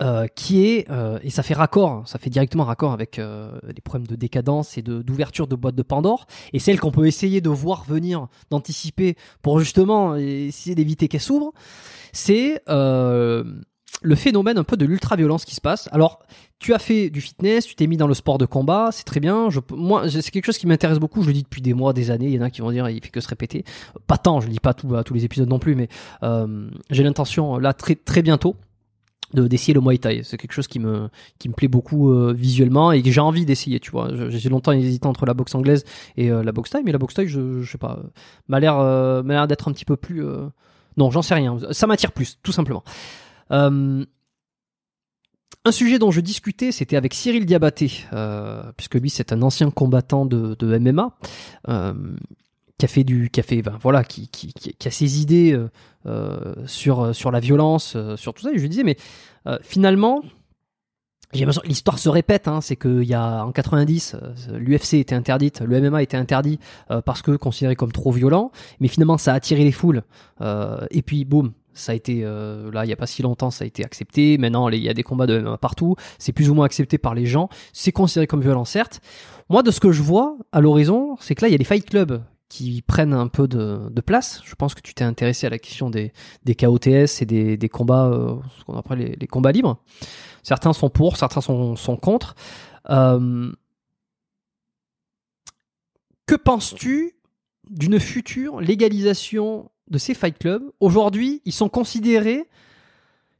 Euh, 0.00 0.28
qui 0.28 0.64
est, 0.64 0.88
euh, 0.90 1.18
et 1.24 1.30
ça 1.30 1.42
fait 1.42 1.54
raccord, 1.54 1.90
hein, 1.90 2.02
ça 2.06 2.20
fait 2.20 2.30
directement 2.30 2.62
raccord 2.62 2.92
avec 2.92 3.16
les 3.18 3.80
problèmes 3.82 4.06
de 4.06 4.14
décadence 4.14 4.78
et 4.78 4.82
d'ouverture 4.82 5.48
de, 5.48 5.56
boîtes 5.56 5.74
de 5.74 5.82
Pandore, 5.82 6.26
et 6.52 6.60
celle 6.60 6.78
qu'on 6.78 6.92
peut 6.92 7.06
essayer 7.06 7.40
de 7.40 7.48
voir 7.48 7.84
venir, 7.84 8.28
d'anticiper 8.50 9.16
pour 9.42 9.58
justement 9.58 10.14
essayer 10.14 10.76
d'éviter 10.76 11.08
qu'elle 11.08 11.20
s'ouvre, 11.20 11.52
c'est 12.12 12.62
le 14.02 14.14
phénomène 14.14 14.58
un 14.58 14.64
peu 14.64 14.76
de 14.76 14.86
l'ultra-violence 14.86 15.44
qui 15.44 15.54
se 15.54 15.60
passe. 15.60 15.88
Alors, 15.92 16.20
tu 16.58 16.74
as 16.74 16.78
fait 16.78 17.10
du 17.10 17.20
fitness, 17.20 17.66
tu 17.66 17.74
t'es 17.74 17.86
mis 17.86 17.96
dans 17.96 18.06
le 18.06 18.14
sport 18.14 18.38
de 18.38 18.46
combat, 18.46 18.90
c'est 18.92 19.04
très 19.04 19.20
bien. 19.20 19.50
Je, 19.50 19.60
moi, 19.70 20.08
c'est 20.08 20.30
quelque 20.30 20.46
chose 20.46 20.58
qui 20.58 20.66
m'intéresse 20.66 20.98
beaucoup. 20.98 21.22
Je 21.22 21.28
le 21.28 21.32
dis 21.32 21.42
depuis 21.42 21.62
des 21.62 21.74
mois, 21.74 21.92
des 21.92 22.10
années. 22.10 22.26
Il 22.26 22.34
y 22.34 22.38
en 22.38 22.42
a 22.42 22.50
qui 22.50 22.60
vont 22.60 22.70
dire, 22.70 22.88
il 22.88 23.02
fait 23.02 23.10
que 23.10 23.20
se 23.20 23.28
répéter. 23.28 23.64
Pas 24.06 24.18
tant, 24.18 24.40
je 24.40 24.46
le 24.46 24.52
dis 24.52 24.60
pas 24.60 24.70
à 24.70 25.04
tous 25.04 25.14
les 25.14 25.24
épisodes 25.24 25.48
non 25.48 25.58
plus, 25.58 25.74
mais 25.74 25.88
euh, 26.22 26.68
j'ai 26.90 27.02
l'intention 27.02 27.58
là 27.58 27.72
très 27.72 27.94
très 27.94 28.22
bientôt 28.22 28.56
de 29.34 29.46
d'essayer 29.46 29.74
le 29.74 29.80
Muay 29.80 29.98
Thai. 29.98 30.22
C'est 30.24 30.36
quelque 30.36 30.52
chose 30.52 30.68
qui 30.68 30.78
me 30.78 31.08
qui 31.38 31.48
me 31.48 31.54
plaît 31.54 31.68
beaucoup 31.68 32.10
euh, 32.10 32.32
visuellement 32.32 32.92
et 32.92 33.02
que 33.02 33.10
j'ai 33.10 33.20
envie 33.20 33.44
d'essayer. 33.44 33.78
Tu 33.80 33.90
vois, 33.90 34.10
j'ai 34.28 34.48
longtemps 34.48 34.72
hésité 34.72 35.06
entre 35.06 35.26
la 35.26 35.34
boxe 35.34 35.54
anglaise 35.54 35.84
et 36.16 36.30
euh, 36.30 36.42
la 36.42 36.52
boxe 36.52 36.70
thaï, 36.70 36.82
mais 36.84 36.92
la 36.92 36.98
boxe 36.98 37.14
thaï, 37.14 37.28
je, 37.28 37.62
je 37.62 37.70
sais 37.70 37.78
pas, 37.78 38.00
m'a 38.48 38.58
l'air 38.58 38.76
m'a 38.76 39.34
l'air 39.34 39.46
d'être 39.46 39.68
un 39.68 39.72
petit 39.72 39.84
peu 39.84 39.96
plus. 39.96 40.24
Non, 40.96 41.12
j'en 41.12 41.22
sais 41.22 41.34
rien. 41.34 41.56
Ça 41.70 41.86
m'attire 41.86 42.10
plus, 42.10 42.38
tout 42.42 42.50
simplement. 42.50 42.82
Euh, 43.50 44.04
un 45.64 45.72
sujet 45.72 45.98
dont 45.98 46.10
je 46.10 46.20
discutais, 46.20 46.72
c'était 46.72 46.96
avec 46.96 47.14
Cyril 47.14 47.44
Diabaté, 47.44 47.92
euh, 48.12 48.62
puisque 48.76 48.94
lui 48.94 49.10
c'est 49.10 49.32
un 49.32 49.42
ancien 49.42 49.70
combattant 49.70 50.24
de, 50.24 50.78
MMA, 50.78 51.16
euh, 51.68 51.94
qui 52.78 52.84
a 52.84 52.88
fait 52.88 53.04
du, 53.04 53.28
qui 53.30 53.40
a 53.40 53.62
ben, 53.62 53.76
voilà, 53.80 54.04
qui, 54.04 54.30
a 54.84 54.90
ses 54.90 55.20
idées 55.20 55.58
sur 56.66 57.14
sur 57.14 57.30
la 57.30 57.40
violence, 57.40 57.96
sur 58.16 58.32
tout 58.32 58.42
ça. 58.42 58.50
Je 58.54 58.60
lui 58.60 58.68
disais, 58.68 58.84
mais 58.84 58.96
finalement, 59.62 60.22
l'histoire 61.34 61.98
se 61.98 62.08
répète, 62.08 62.48
hein, 62.48 62.60
c'est 62.60 62.76
qu'il 62.76 63.04
y 63.04 63.14
a 63.14 63.44
en 63.44 63.52
90, 63.52 64.16
l'UFC 64.52 64.94
était 64.94 65.16
interdite, 65.16 65.60
le 65.60 65.80
MMA 65.80 66.02
était 66.02 66.16
interdit 66.16 66.60
parce 67.04 67.20
que 67.20 67.32
considéré 67.32 67.74
comme 67.74 67.92
trop 67.92 68.12
violent, 68.12 68.52
mais 68.80 68.88
finalement 68.88 69.18
ça 69.18 69.32
a 69.32 69.34
attiré 69.34 69.64
les 69.64 69.72
foules, 69.72 70.02
et 70.40 71.02
puis 71.02 71.24
boum, 71.24 71.52
ça 71.78 71.92
a 71.92 71.94
été 71.94 72.20
euh, 72.22 72.70
là 72.72 72.84
il 72.84 72.88
y 72.88 72.92
a 72.92 72.96
pas 72.96 73.06
si 73.06 73.22
longtemps 73.22 73.50
ça 73.50 73.64
a 73.64 73.66
été 73.66 73.84
accepté. 73.84 74.38
Maintenant 74.38 74.68
il 74.68 74.82
y 74.82 74.88
a 74.88 74.94
des 74.94 75.02
combats 75.02 75.26
de 75.26 75.38
MMA 75.38 75.58
partout. 75.58 75.96
C'est 76.18 76.32
plus 76.32 76.50
ou 76.50 76.54
moins 76.54 76.66
accepté 76.66 76.98
par 76.98 77.14
les 77.14 77.26
gens. 77.26 77.48
C'est 77.72 77.92
considéré 77.92 78.26
comme 78.26 78.40
violent 78.40 78.64
certes. 78.64 79.00
Moi 79.48 79.62
de 79.62 79.70
ce 79.70 79.80
que 79.80 79.92
je 79.92 80.02
vois 80.02 80.36
à 80.52 80.60
l'horizon 80.60 81.16
c'est 81.20 81.34
que 81.34 81.42
là 81.42 81.48
il 81.48 81.52
y 81.52 81.54
a 81.54 81.58
des 81.58 81.64
fight 81.64 81.84
clubs 81.84 82.22
qui 82.48 82.82
prennent 82.82 83.12
un 83.12 83.28
peu 83.28 83.46
de, 83.46 84.00
place. 84.00 84.40
Je 84.44 84.54
pense 84.54 84.74
que 84.74 84.80
tu 84.80 84.94
t'es 84.94 85.04
intéressé 85.04 85.46
à 85.46 85.50
la 85.50 85.58
question 85.58 85.90
des, 85.90 86.12
des 86.44 86.54
KOTS 86.54 87.20
et 87.20 87.26
des, 87.26 87.56
des 87.58 87.68
combats 87.68 88.06
euh, 88.06 88.36
ce 88.58 88.64
qu'on 88.64 88.78
appelle 88.78 88.98
les, 88.98 89.16
les, 89.16 89.26
combats 89.26 89.52
libres. 89.52 89.82
Certains 90.42 90.72
sont 90.72 90.88
pour 90.88 91.18
certains 91.18 91.42
sont, 91.42 91.76
sont 91.76 91.96
contre. 91.96 92.34
Euh, 92.88 93.52
que 96.26 96.36
penses-tu 96.36 97.18
d'une 97.70 98.00
future 98.00 98.60
légalisation 98.60 99.70
de 99.90 99.98
ces 99.98 100.14
fight 100.14 100.38
clubs, 100.38 100.62
aujourd'hui, 100.80 101.42
ils 101.44 101.52
sont 101.52 101.68
considérés 101.68 102.48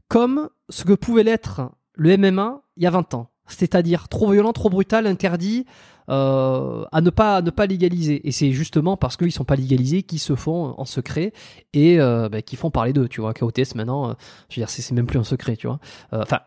comme 0.09 0.49
ce 0.69 0.85
que 0.85 0.95
pouvait 0.95 1.23
l'être 1.23 1.71
le 1.95 2.17
MMA 2.17 2.63
il 2.77 2.85
y 2.85 2.87
a 2.87 2.91
20 2.91 3.15
ans. 3.15 3.31
C'est-à-dire 3.47 4.09
trop 4.09 4.31
violent, 4.31 4.53
trop 4.53 4.71
brutal, 4.71 5.07
interdit 5.07 5.65
euh, 6.11 6.85
à 6.91 7.01
ne 7.01 7.11
pas 7.11 7.43
ne 7.43 7.51
pas 7.51 7.67
légaliser. 7.67 8.27
Et 8.27 8.33
c'est 8.33 8.53
justement 8.53 8.97
parce 8.97 9.17
qu'ils 9.17 9.33
sont 9.33 9.45
pas 9.45 9.57
légalisés 9.57 10.03
qu'ils 10.03 10.21
se 10.21 10.35
font 10.37 10.75
en 10.79 10.85
secret 10.85 11.33
et 11.73 12.01
euh, 12.01 12.29
bah, 12.29 12.43
qui 12.43 12.57
font 12.57 12.71
parler 12.71 12.93
d'eux. 12.93 13.09
Tu 13.09 13.21
vois, 13.21 13.35
KOTS 13.35 13.75
maintenant, 13.75 14.11
euh, 14.11 14.13
je 14.49 14.57
veux 14.57 14.61
dire, 14.61 14.71
c'est 14.71 14.91
même 14.93 15.07
plus 15.07 15.19
un 15.19 15.25
secret. 15.25 15.57
Tu 15.57 15.67
vois, 15.67 15.79
enfin. 16.13 16.41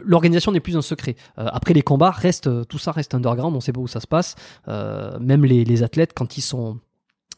L'organisation 0.00 0.52
n'est 0.52 0.60
plus 0.60 0.76
un 0.76 0.82
secret. 0.82 1.16
après 1.36 1.72
les 1.72 1.80
combats, 1.80 2.10
reste 2.10 2.68
tout 2.68 2.76
ça 2.76 2.92
reste 2.92 3.14
underground. 3.14 3.56
On 3.56 3.60
sait 3.60 3.72
pas 3.72 3.80
où 3.80 3.88
ça 3.88 4.00
se 4.00 4.06
passe. 4.06 4.34
même 4.66 5.46
les 5.46 5.82
athlètes, 5.82 6.12
quand 6.14 6.36
ils 6.36 6.42
sont 6.42 6.78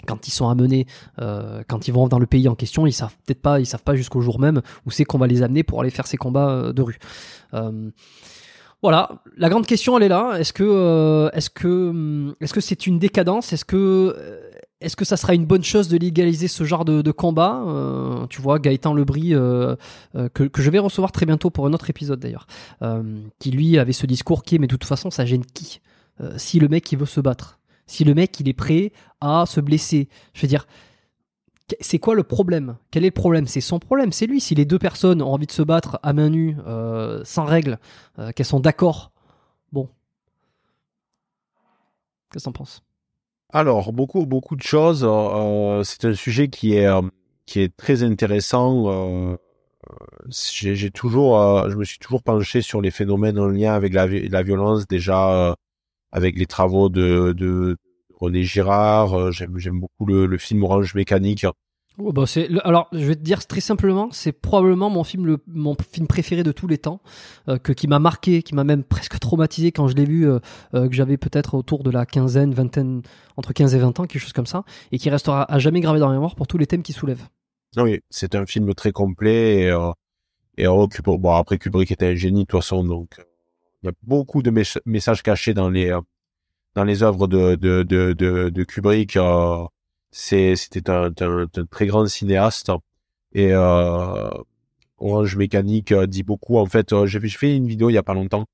quand 0.07 0.27
ils 0.29 0.31
sont 0.31 0.49
amenés, 0.49 0.87
euh, 1.21 1.63
quand 1.69 1.89
ils 1.89 1.93
vont 1.93 2.09
dans 2.09 2.19
le 2.19 2.27
pays 2.27 2.49
en 2.49 2.55
question, 2.55 2.87
ils 2.87 2.93
savent 2.93 3.15
peut-être 3.27 3.43
pas, 3.43 3.61
ils 3.61 3.67
savent 3.67 3.83
pas 3.83 3.95
jusqu'au 3.95 4.21
jour 4.21 4.39
même 4.39 4.63
où 4.87 4.91
c'est 4.91 5.05
qu'on 5.05 5.19
va 5.19 5.27
les 5.27 5.43
amener 5.43 5.63
pour 5.63 5.81
aller 5.81 5.91
faire 5.91 6.07
ces 6.07 6.17
combats 6.17 6.51
euh, 6.51 6.73
de 6.73 6.83
rue. 6.83 6.99
Euh, 7.55 7.91
voilà, 8.83 9.11
la 9.37 9.51
grande 9.51 9.67
question 9.67 9.97
elle 9.99 10.05
est 10.05 10.09
là. 10.09 10.37
Est-ce 10.39 10.53
que, 10.53 11.31
est-ce 11.35 11.51
que, 11.51 11.91
hum, 11.91 12.35
est-ce 12.41 12.55
que 12.55 12.61
c'est 12.61 12.87
une 12.87 12.99
décadence? 12.99 13.53
Est-ce 13.53 13.67
que, 13.67 14.17
est-ce 14.81 14.97
que 14.97 15.05
ça 15.05 15.19
sera 15.19 15.35
une 15.35 15.45
bonne 15.45 15.65
chose 15.65 15.89
de 15.89 15.99
légaliser 15.99 16.49
ce 16.49 16.65
genre 16.65 16.87
de, 16.87 17.13
combat? 17.13 17.63
Tu 18.31 18.41
vois, 18.41 18.59
Gaëtan 18.59 18.95
Lebris, 18.95 19.33
que, 19.33 20.29
que 20.29 20.63
je 20.63 20.71
vais 20.71 20.79
recevoir 20.79 21.13
très 21.13 21.27
bientôt 21.27 21.51
pour 21.51 21.67
un 21.67 21.75
autre 21.75 21.91
épisode 21.91 22.21
d'ailleurs, 22.21 22.47
qui 23.39 23.51
lui 23.51 23.79
avait 23.79 23.93
ce 23.93 24.07
discours 24.07 24.43
qui 24.45 24.55
est 24.55 24.59
mais 24.59 24.67
de 24.67 24.77
toute 24.77 24.89
façon 24.89 25.11
ça 25.11 25.27
gêne 25.27 25.45
qui? 25.45 25.83
Si 26.39 26.59
le 26.59 26.69
mec 26.69 26.91
il 26.91 26.99
veut 26.99 27.05
se 27.05 27.21
battre 27.21 27.60
si 27.91 28.05
le 28.05 28.15
mec 28.15 28.39
il 28.39 28.49
est 28.49 28.55
prêt 28.55 28.93
à 29.21 29.45
se 29.47 29.61
blesser. 29.61 30.09
Je 30.33 30.43
veux 30.43 30.49
dire, 30.49 30.67
c'est 31.81 31.99
quoi 31.99 32.15
le 32.15 32.23
problème? 32.23 32.77
Quel 32.91 33.05
est 33.05 33.09
le 33.09 33.13
problème? 33.13 33.47
C'est 33.47 33.61
son 33.61 33.81
problème, 33.81 34.13
c'est 34.13 34.27
lui. 34.27 34.41
Si 34.41 34.55
les 34.55 34.65
deux 34.65 34.79
personnes 34.79 35.21
ont 35.23 35.33
envie 35.33 35.47
de 35.47 35.53
se 35.53 35.63
battre 35.63 35.99
à 36.03 36.13
main 36.13 36.31
nue, 36.31 36.57
euh, 36.67 37.23
sans 37.25 37.45
règles, 37.45 37.79
euh, 38.19 38.31
qu'elles 38.31 38.47
sont 38.47 38.61
d'accord, 38.61 39.11
bon. 39.73 39.89
Qu'est-ce 42.33 42.45
que 42.45 42.51
t'en 42.51 42.53
penses? 42.53 42.83
Alors, 43.53 43.93
beaucoup, 43.93 44.25
beaucoup 44.25 44.55
de 44.55 44.63
choses. 44.63 45.05
Euh, 45.05 45.83
c'est 45.83 46.05
un 46.05 46.15
sujet 46.15 46.49
qui 46.49 46.75
est, 46.75 46.89
qui 47.47 47.61
est 47.61 47.77
très 47.77 48.05
intéressant. 48.05 49.37
j'ai 50.29 50.93
toujours, 50.93 51.69
je 51.69 51.75
me 51.75 51.85
suis 51.85 51.99
toujours 51.99 52.23
penché 52.23 52.63
sur 52.63 52.81
les 52.81 52.93
phénomènes 52.93 53.41
en 53.41 53.49
lien 53.49 53.75
avec 53.75 53.93
la, 53.93 54.07
la 54.07 54.43
violence 54.45 54.87
déjà 54.87 55.57
avec 56.13 56.39
les 56.39 56.47
travaux 56.47 56.89
de, 56.89 57.33
de 57.37 57.77
René 58.21 58.43
Girard. 58.43 59.15
Euh, 59.15 59.31
j'aime, 59.31 59.59
j'aime 59.59 59.81
beaucoup 59.81 60.07
le, 60.07 60.27
le, 60.27 60.39
film 60.39 60.63
Orange 60.63 60.95
Mécanique. 60.95 61.47
Oh 61.99 62.13
bah 62.13 62.25
c'est 62.27 62.49
alors 62.63 62.89
je 62.93 63.05
vais 63.05 63.17
te 63.17 63.21
dire 63.21 63.45
très 63.47 63.61
simplement 63.61 64.09
c'est 64.13 64.33
probablement 64.33 64.89
mon 64.89 65.03
film 65.03 65.27
le 65.27 65.39
mon 65.49 65.75
film 65.75 66.07
préféré 66.07 66.43
de 66.45 66.53
tous 66.53 66.69
les 66.69 66.79
temps 66.79 67.03
euh, 67.49 67.59
que 67.59 67.73
qui 67.73 67.89
m'a 67.89 67.99
marqué 67.99 68.43
qui 68.43 68.55
m'a 68.55 68.63
même 68.63 68.85
presque 68.85 69.19
traumatisé 69.19 69.73
quand 69.73 69.89
je 69.89 69.97
l'ai 69.97 70.05
vu 70.05 70.27
euh, 70.27 70.39
que 70.73 70.93
j'avais 70.93 71.17
peut-être 71.19 71.55
autour 71.55 71.83
de 71.83 71.91
la 71.91 72.07
quinzaine 72.07 72.55
vingtaine 72.55 73.03
entre 73.37 73.53
15 73.53 73.75
et 73.75 73.79
20 73.81 74.01
ans 74.01 74.07
quelque 74.07 74.23
chose 74.23 74.33
comme 74.33 74.47
ça 74.47 74.65
et 74.93 74.99
qui 74.99 75.11
restera 75.11 75.53
à 75.53 75.59
jamais 75.59 75.81
gravé 75.81 75.99
dans 75.99 76.07
la 76.07 76.15
mémoire 76.15 76.37
pour 76.37 76.47
tous 76.47 76.59
les 76.59 76.67
thèmes 76.67 76.83
qu'il 76.83 76.95
soulève. 76.95 77.27
Oui, 77.77 78.01
c'est 78.09 78.35
un 78.35 78.47
film 78.47 78.73
très 78.73 78.93
complet 78.93 79.65
et, 79.65 79.91
et 80.57 80.67
bon 80.67 81.35
après 81.35 81.59
Kubrick 81.59 81.91
était 81.91 82.07
un 82.07 82.15
génie 82.15 82.45
de 82.45 82.47
toute 82.47 82.61
façon 82.61 82.85
donc 82.85 83.21
il 83.83 83.87
y 83.87 83.89
a 83.89 83.93
beaucoup 84.03 84.43
de 84.43 84.53
messages 84.87 85.23
cachés 85.23 85.55
dans 85.55 85.71
les 85.71 85.91
euh, 85.91 86.01
dans 86.75 86.85
les 86.85 87.03
œuvres 87.03 87.27
de 87.27 87.55
de 87.55 87.83
de 87.83 88.13
de, 88.51 88.65
Kubrick. 88.65 89.17
Euh, 89.17 89.65
c'est 90.11 90.57
c'était 90.57 90.91
un, 90.91 91.11
un, 91.21 91.47
très 91.71 91.87
grand 91.87 92.07
cinéaste. 92.07 92.71
Et 93.33 93.53
euh, 93.53 94.31
Orange 94.99 95.37
Mécanique 95.37 95.95
dit 95.95 96.23
beaucoup. 96.23 96.59
En 96.59 96.67
fait, 96.67 96.95
j'ai 97.07 97.21
fait 97.21 97.57
une 97.57 97.67
vidéo 97.67 97.91
il 97.91 97.95
y 97.95 97.99
a 97.99 98.03
pas 98.03 98.15
longtemps. 98.15 98.47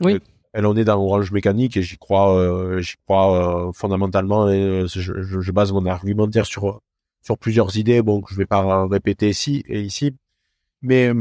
Oui. 0.00 0.20
Elle 0.52 0.66
en 0.66 0.76
est 0.76 0.84
dans 0.84 1.00
Orange 1.00 1.30
Mécanique 1.30 1.76
et 1.76 1.82
j'y 1.82 1.98
crois, 1.98 2.80
j'y 2.80 2.96
crois 3.06 3.70
fondamentalement. 3.74 4.48
Et 4.48 4.84
je, 4.88 5.00
je, 5.22 5.40
je, 5.40 5.52
base 5.52 5.72
mon 5.72 5.86
argumentaire 5.86 6.46
sur 6.46 6.80
sur 7.22 7.38
plusieurs 7.38 7.76
idées. 7.76 8.02
Bon, 8.02 8.22
je 8.28 8.34
vais 8.34 8.46
pas 8.46 8.86
répéter 8.86 9.28
ici 9.28 9.62
et 9.68 9.80
ici, 9.82 10.14
mais 10.82 11.12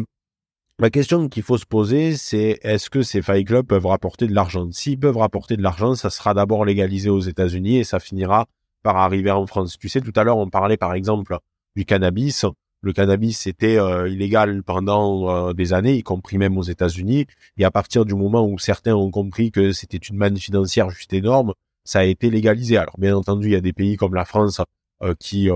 la 0.79 0.91
question 0.91 1.27
qu'il 1.27 1.41
faut 1.41 1.57
se 1.57 1.65
poser, 1.65 2.15
c'est 2.15 2.59
est-ce 2.61 2.91
que 2.91 3.01
ces 3.01 3.23
fight 3.23 3.47
clubs 3.47 3.65
peuvent 3.65 3.87
rapporter 3.87 4.27
de 4.27 4.35
l'argent? 4.35 4.71
S'ils 4.71 4.99
peuvent 4.99 5.17
rapporter 5.17 5.57
de 5.57 5.63
l'argent, 5.63 5.95
ça 5.95 6.11
sera 6.11 6.35
d'abord 6.35 6.65
légalisé 6.65 7.09
aux 7.09 7.19
États-Unis 7.19 7.77
et 7.77 7.83
ça 7.83 7.99
finira 7.99 8.47
par 8.83 8.97
arriver 8.97 9.31
en 9.31 9.47
France. 9.47 9.77
Tu 9.79 9.89
sais, 9.89 10.01
tout 10.01 10.13
à 10.15 10.23
l'heure, 10.23 10.37
on 10.37 10.49
parlait 10.49 10.77
par 10.77 10.93
exemple 10.93 11.37
du 11.75 11.83
cannabis. 11.83 12.45
Le 12.81 12.93
cannabis 12.93 13.47
était 13.47 13.79
euh, 13.79 14.07
illégal 14.07 14.61
pendant 14.61 15.49
euh, 15.49 15.53
des 15.53 15.73
années, 15.73 15.95
y 15.95 16.03
compris 16.03 16.37
même 16.37 16.59
aux 16.59 16.63
États-Unis. 16.63 17.25
Et 17.57 17.65
à 17.65 17.71
partir 17.71 18.05
du 18.05 18.13
moment 18.13 18.45
où 18.45 18.59
certains 18.59 18.95
ont 18.95 19.09
compris 19.09 19.49
que 19.49 19.71
c'était 19.71 19.97
une 19.97 20.17
manne 20.17 20.37
financière 20.37 20.91
juste 20.91 21.11
énorme, 21.11 21.53
ça 21.85 21.99
a 21.99 22.03
été 22.03 22.29
légalisé. 22.29 22.77
Alors 22.77 22.99
bien 22.99 23.17
entendu, 23.17 23.47
il 23.47 23.53
y 23.53 23.55
a 23.55 23.61
des 23.61 23.73
pays 23.73 23.95
comme 23.97 24.13
la 24.13 24.25
France 24.25 24.61
euh, 25.01 25.15
qui, 25.19 25.49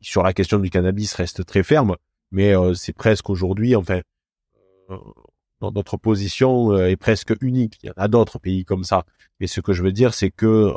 sur 0.00 0.24
la 0.24 0.32
question 0.32 0.58
du 0.58 0.70
cannabis, 0.70 1.14
restent 1.14 1.46
très 1.46 1.62
fermes 1.62 1.94
mais 2.30 2.54
euh, 2.56 2.74
c'est 2.74 2.92
presque 2.92 3.30
aujourd'hui, 3.30 3.76
enfin, 3.76 4.00
euh, 4.90 4.96
notre 5.60 5.96
position 5.96 6.72
euh, 6.72 6.88
est 6.88 6.96
presque 6.96 7.34
unique. 7.40 7.78
Il 7.82 7.88
y 7.88 7.90
en 7.90 7.94
a 7.96 8.08
d'autres 8.08 8.38
pays 8.38 8.64
comme 8.64 8.84
ça. 8.84 9.04
Mais 9.40 9.46
ce 9.46 9.60
que 9.60 9.72
je 9.72 9.82
veux 9.82 9.92
dire, 9.92 10.14
c'est 10.14 10.30
que, 10.30 10.72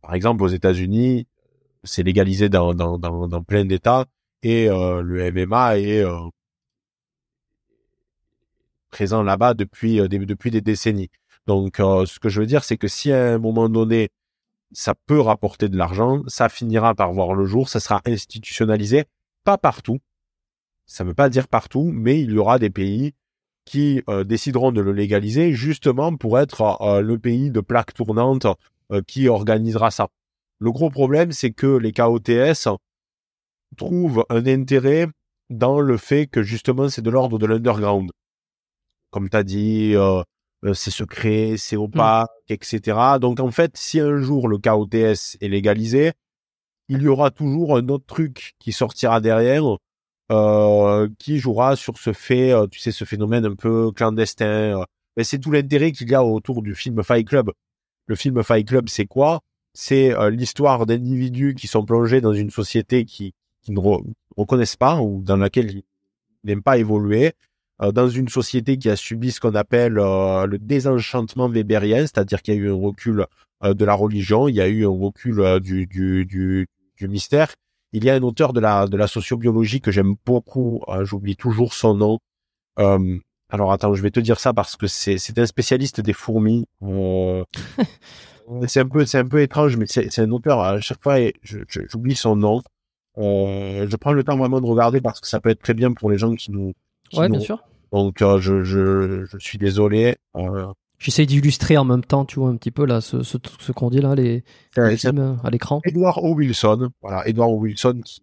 par 0.00 0.14
exemple, 0.14 0.42
aux 0.42 0.48
États-Unis, 0.48 1.26
c'est 1.84 2.02
légalisé 2.02 2.48
dans, 2.48 2.74
dans, 2.74 2.98
dans, 2.98 3.42
plein 3.42 3.64
d'États 3.64 4.06
et 4.42 4.68
le 4.68 5.30
MMA 5.30 5.78
est 5.78 6.04
présent 8.90 9.22
là-bas 9.22 9.52
depuis 9.54 9.96
depuis 10.08 10.50
des 10.50 10.62
décennies. 10.62 11.10
Donc, 11.46 11.74
ce 11.76 12.18
que 12.18 12.30
je 12.30 12.40
veux 12.40 12.46
dire, 12.46 12.64
c'est 12.64 12.78
que 12.78 12.88
si 12.88 13.12
à 13.12 13.34
un 13.34 13.38
moment 13.38 13.68
donné, 13.68 14.08
ça 14.72 14.94
peut 14.94 15.20
rapporter 15.20 15.68
de 15.68 15.76
l'argent, 15.76 16.22
ça 16.26 16.48
finira 16.48 16.94
par 16.94 17.12
voir 17.12 17.34
le 17.34 17.44
jour, 17.44 17.68
ça 17.68 17.78
sera 17.78 18.00
institutionnalisé, 18.06 19.04
pas 19.44 19.58
partout, 19.58 19.98
ça 20.86 21.04
ne 21.04 21.08
veut 21.08 21.14
pas 21.14 21.28
dire 21.28 21.48
partout, 21.48 21.90
mais 21.92 22.20
il 22.20 22.32
y 22.32 22.38
aura 22.38 22.58
des 22.58 22.70
pays 22.70 23.14
qui 23.64 24.02
euh, 24.08 24.24
décideront 24.24 24.72
de 24.72 24.80
le 24.80 24.92
légaliser 24.92 25.52
justement 25.52 26.16
pour 26.16 26.38
être 26.38 26.80
euh, 26.82 27.00
le 27.00 27.18
pays 27.18 27.50
de 27.50 27.60
plaque 27.60 27.94
tournante 27.94 28.46
euh, 28.90 29.02
qui 29.06 29.28
organisera 29.28 29.90
ça. 29.90 30.08
Le 30.58 30.70
gros 30.72 30.90
problème, 30.90 31.32
c'est 31.32 31.52
que 31.52 31.66
les 31.66 31.92
KOTS 31.92 32.68
trouvent 33.76 34.24
un 34.28 34.46
intérêt 34.46 35.06
dans 35.50 35.80
le 35.80 35.96
fait 35.96 36.26
que 36.26 36.42
justement 36.42 36.88
c'est 36.88 37.02
de 37.02 37.10
l'ordre 37.10 37.38
de 37.38 37.46
l'underground. 37.46 38.10
Comme 39.10 39.28
tu 39.28 39.36
as 39.36 39.44
dit, 39.44 39.94
c'est 40.72 40.90
secret, 40.90 41.56
c'est 41.58 41.76
opaque, 41.76 42.28
mmh. 42.48 42.52
etc. 42.52 42.98
Donc 43.20 43.40
en 43.40 43.50
fait, 43.50 43.76
si 43.76 44.00
un 44.00 44.18
jour 44.18 44.48
le 44.48 44.58
KOTS 44.58 45.36
est 45.40 45.48
légalisé, 45.48 46.12
il 46.88 47.02
y 47.02 47.08
aura 47.08 47.30
toujours 47.30 47.76
un 47.76 47.88
autre 47.88 48.06
truc 48.06 48.54
qui 48.58 48.72
sortira 48.72 49.20
derrière 49.20 49.76
euh, 50.30 51.08
qui 51.18 51.38
jouera 51.38 51.76
sur 51.76 51.98
ce 51.98 52.12
fait, 52.12 52.52
euh, 52.52 52.66
tu 52.66 52.78
sais, 52.78 52.92
ce 52.92 53.04
phénomène 53.04 53.44
un 53.44 53.54
peu 53.54 53.90
clandestin. 53.92 54.80
Euh. 54.80 54.84
Mais 55.16 55.24
c'est 55.24 55.38
tout 55.38 55.50
l'intérêt 55.50 55.92
qu'il 55.92 56.08
y 56.08 56.14
a 56.14 56.24
autour 56.24 56.62
du 56.62 56.74
film 56.74 57.02
Fight 57.02 57.26
Club. 57.26 57.50
Le 58.06 58.14
film 58.14 58.42
Fight 58.42 58.66
Club, 58.66 58.88
c'est 58.88 59.06
quoi? 59.06 59.40
C'est 59.74 60.14
l'histoire 60.30 60.86
d'individus 60.86 61.54
qui 61.54 61.66
sont 61.66 61.84
plongés 61.84 62.20
dans 62.20 62.32
une 62.32 62.50
société 62.50 63.04
qui, 63.04 63.34
ne 63.68 63.78
reconnaissent 64.36 64.76
pas 64.76 65.00
ou 65.00 65.22
dans 65.22 65.36
laquelle 65.36 65.70
ils 65.70 65.84
n'aiment 66.44 66.62
pas 66.62 66.78
évoluer, 66.78 67.32
dans 67.78 68.08
une 68.08 68.28
société 68.28 68.76
qui 68.76 68.90
a 68.90 68.96
subi 68.96 69.30
ce 69.32 69.40
qu'on 69.40 69.54
appelle 69.54 69.94
le 69.94 70.56
désenchantement 70.58 71.48
webérien, 71.48 72.00
c'est-à-dire 72.00 72.42
qu'il 72.42 72.54
y 72.54 72.56
a 72.58 72.60
eu 72.60 72.70
un 72.70 72.80
recul 72.80 73.26
de 73.62 73.84
la 73.84 73.94
religion, 73.94 74.48
il 74.48 74.56
y 74.56 74.60
a 74.60 74.68
eu 74.68 74.84
un 74.84 74.98
recul 74.98 75.60
du 75.60 76.68
mystère, 77.00 77.54
il 77.92 78.04
y 78.04 78.10
a 78.10 78.14
un 78.14 78.22
auteur 78.22 78.52
de 78.52 78.60
la, 78.60 78.86
de 78.86 78.96
la 78.96 79.06
sociobiologie 79.06 79.80
que 79.80 79.90
j'aime 79.90 80.14
beaucoup, 80.24 80.82
hein, 80.88 81.04
j'oublie 81.04 81.36
toujours 81.36 81.74
son 81.74 81.94
nom. 81.94 82.18
Euh, 82.78 83.18
alors 83.50 83.72
attends, 83.72 83.94
je 83.94 84.02
vais 84.02 84.10
te 84.10 84.20
dire 84.20 84.40
ça 84.40 84.52
parce 84.52 84.76
que 84.76 84.86
c'est, 84.86 85.18
c'est 85.18 85.38
un 85.38 85.46
spécialiste 85.46 86.00
des 86.00 86.12
fourmis. 86.12 86.66
Euh, 88.50 88.66
c'est 88.66 88.80
un 88.80 88.88
peu, 88.88 89.06
c'est 89.06 89.18
un 89.18 89.24
peu 89.26 89.40
étrange, 89.40 89.76
mais 89.76 89.86
c'est, 89.86 90.10
c'est 90.10 90.22
un 90.22 90.30
auteur. 90.32 90.60
À 90.60 90.80
chaque 90.80 91.00
fois, 91.00 91.16
j'oublie 91.88 92.16
son 92.16 92.34
nom. 92.34 92.60
Euh, 93.18 93.86
je 93.88 93.96
prends 93.96 94.12
le 94.12 94.24
temps 94.24 94.36
vraiment 94.36 94.60
de 94.60 94.66
regarder 94.66 95.00
parce 95.00 95.20
que 95.20 95.28
ça 95.28 95.40
peut 95.40 95.50
être 95.50 95.62
très 95.62 95.74
bien 95.74 95.92
pour 95.92 96.10
les 96.10 96.18
gens 96.18 96.34
qui 96.34 96.50
nous. 96.50 96.72
ouais, 97.14 97.28
bien 97.28 97.38
sûr. 97.38 97.62
Donc 97.92 98.22
euh, 98.22 98.40
je, 98.40 98.64
je, 98.64 99.24
je 99.26 99.38
suis 99.38 99.58
désolé. 99.58 100.16
Euh, 100.36 100.66
J'essaye 101.02 101.26
d'illustrer 101.26 101.76
en 101.76 101.84
même 101.84 102.04
temps, 102.04 102.24
tu 102.24 102.38
vois, 102.38 102.48
un 102.48 102.56
petit 102.56 102.70
peu 102.70 102.86
là, 102.86 103.00
ce, 103.00 103.24
ce, 103.24 103.36
ce 103.58 103.72
qu'on 103.72 103.90
dit 103.90 104.00
là, 104.00 104.14
les, 104.14 104.44
films 104.96 105.18
euh, 105.18 105.34
à 105.42 105.50
l'écran. 105.50 105.80
Edward 105.84 106.20
O. 106.22 106.32
Wilson, 106.34 106.90
voilà, 107.00 107.26
Edward 107.26 107.50
O. 107.50 107.56
Wilson, 107.56 108.00
qui, 108.04 108.22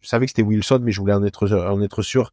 je 0.00 0.08
savais 0.08 0.24
que 0.24 0.30
c'était 0.30 0.42
Wilson, 0.42 0.80
mais 0.82 0.92
je 0.92 1.00
voulais 1.00 1.12
en 1.12 1.22
être, 1.22 1.46
en 1.54 1.82
être 1.82 2.00
sûr, 2.00 2.30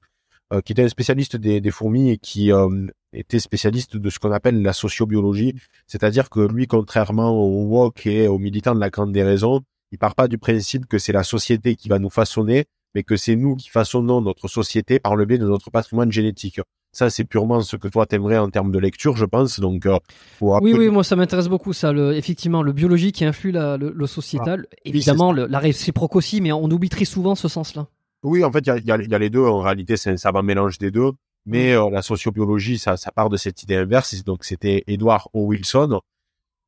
euh, 0.54 0.62
qui 0.62 0.72
était 0.72 0.84
un 0.84 0.88
spécialiste 0.88 1.36
des, 1.36 1.60
des 1.60 1.72
fourmis 1.72 2.12
et 2.12 2.18
qui 2.18 2.54
euh, 2.54 2.88
était 3.12 3.40
spécialiste 3.40 3.98
de 3.98 4.10
ce 4.10 4.20
qu'on 4.20 4.32
appelle 4.32 4.62
la 4.62 4.72
sociobiologie, 4.72 5.56
c'est-à-dire 5.86 6.30
que 6.30 6.40
lui, 6.40 6.66
contrairement 6.66 7.32
au 7.32 7.66
woke 7.66 8.06
et 8.06 8.30
aux 8.30 8.40
militants 8.40 8.74
de 8.74 8.80
la 8.80 8.90
grande 8.90 9.12
des 9.12 9.24
raisons, 9.24 9.60
il 9.92 9.98
part 9.98 10.16
pas 10.16 10.30
du 10.30 10.38
principe 10.38 10.86
que 10.86 10.98
c'est 10.98 11.12
la 11.12 11.24
société 11.24 11.76
qui 11.76 11.90
va 11.90 12.00
nous 12.00 12.10
façonner, 12.10 12.68
mais 12.96 13.04
que 13.04 13.18
c'est 13.18 13.36
nous 13.36 13.58
qui 13.58 13.70
façonnons 13.70 14.22
notre 14.22 14.48
société 14.48 15.00
par 15.00 15.18
le 15.18 15.26
biais 15.26 15.38
de 15.38 15.48
notre 15.48 15.72
patrimoine 15.72 16.12
génétique. 16.12 16.62
Ça, 16.94 17.10
c'est 17.10 17.24
purement 17.24 17.62
ce 17.62 17.78
que 17.78 17.88
toi 17.88 18.06
t'aimerais 18.06 18.38
en 18.38 18.50
termes 18.50 18.72
de 18.72 18.80
lecture, 18.80 19.16
je 19.16 19.26
pense. 19.26 19.62
Donc, 19.62 19.86
euh, 19.86 19.98
oui, 20.42 20.74
oui, 20.74 20.90
moi 20.90 21.06
ça 21.06 21.16
m'intéresse 21.16 21.48
beaucoup 21.48 21.72
ça. 21.72 21.94
Le, 21.94 22.16
effectivement, 22.16 22.64
le 22.64 22.74
biologique 22.74 23.16
qui 23.16 23.26
influe 23.26 23.52
la, 23.52 23.78
le, 23.78 23.94
le, 23.96 24.08
sociétal. 24.08 24.68
Ah. 24.70 24.76
Évidemment, 24.84 25.32
le, 25.32 25.46
la 25.48 25.60
réciproque 25.60 26.16
aussi, 26.18 26.42
mais 26.42 26.52
on 26.52 26.70
oublie 26.70 26.90
très 26.90 27.06
souvent 27.06 27.36
ce 27.36 27.48
sens-là. 27.48 27.88
Oui, 28.24 28.44
en 28.44 28.52
fait, 28.52 28.60
il 28.60 28.86
y 28.86 28.92
a, 28.92 28.98
y 28.98 29.14
a, 29.14 29.20
les 29.20 29.30
deux. 29.30 29.46
En 29.46 29.60
réalité, 29.60 29.96
c'est 29.96 30.12
un 30.12 30.18
savant 30.18 30.44
mélange 30.44 30.78
des 30.78 30.92
deux. 30.92 31.12
Mais 31.46 31.74
mm. 31.74 31.80
euh, 31.80 31.90
la 31.90 32.02
sociobiologie, 32.02 32.78
ça, 32.78 32.98
ça 32.98 33.12
part 33.12 33.30
de 33.30 33.38
cette 33.38 33.64
idée 33.64 33.76
inverse. 33.76 34.24
Donc, 34.26 34.44
c'était 34.44 34.84
Edward 34.88 35.28
O. 35.34 35.46
Wilson. 35.46 36.02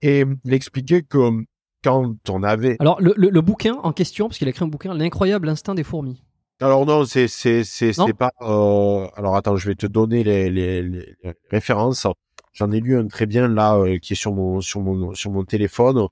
Et 0.01 0.23
il 0.45 0.53
expliquait 0.53 1.03
que 1.03 1.43
quand 1.83 2.15
on 2.29 2.43
avait... 2.43 2.77
Alors, 2.79 2.99
le, 3.01 3.13
le, 3.17 3.29
le 3.29 3.41
bouquin 3.41 3.75
en 3.83 3.91
question, 3.91 4.27
parce 4.27 4.37
qu'il 4.37 4.47
a 4.47 4.51
écrit 4.51 4.63
un 4.63 4.69
bouquin, 4.69 4.93
L'incroyable 4.93 5.49
instinct 5.49 5.75
des 5.75 5.83
fourmis. 5.83 6.23
Alors 6.63 6.85
non, 6.85 7.03
c'est 7.03 7.27
c'est 7.27 7.65
c'est 7.65 7.91
c'est 7.91 8.13
pas. 8.13 8.31
Euh... 8.39 9.05
Alors 9.17 9.35
attends, 9.35 9.57
je 9.57 9.67
vais 9.67 9.75
te 9.75 9.85
donner 9.85 10.23
les, 10.23 10.49
les, 10.49 10.81
les 10.81 11.05
références. 11.51 12.07
J'en 12.53 12.71
ai 12.71 12.79
lu 12.79 12.97
un 12.97 13.07
très 13.07 13.25
bien 13.25 13.49
là 13.49 13.75
euh, 13.75 13.97
qui 13.97 14.13
est 14.13 14.15
sur 14.15 14.33
mon 14.33 14.61
sur 14.61 14.79
mon 14.79 15.13
sur 15.13 15.29
mon 15.29 15.43
téléphone. 15.43 16.07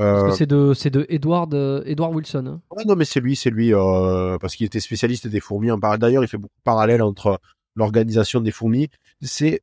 Euh... 0.00 0.32
C'est 0.32 0.46
de 0.46 0.74
c'est 0.74 0.90
de 0.90 1.06
Edward 1.08 1.54
euh, 1.54 1.84
Edward 1.86 2.12
Wilson. 2.16 2.46
Hein. 2.48 2.60
Ouais, 2.76 2.84
non 2.84 2.96
mais 2.96 3.04
c'est 3.04 3.20
lui, 3.20 3.36
c'est 3.36 3.50
lui 3.50 3.70
parce 4.40 4.56
qu'il 4.56 4.66
était 4.66 4.80
spécialiste 4.80 5.28
des 5.28 5.38
fourmis. 5.38 5.68
D'ailleurs, 6.00 6.24
il 6.24 6.28
fait 6.28 6.36
beaucoup 6.36 6.58
de 6.58 6.64
parallèles 6.64 7.02
entre 7.02 7.38
l'organisation 7.76 8.40
des 8.40 8.50
fourmis. 8.50 8.88
C'est 9.20 9.62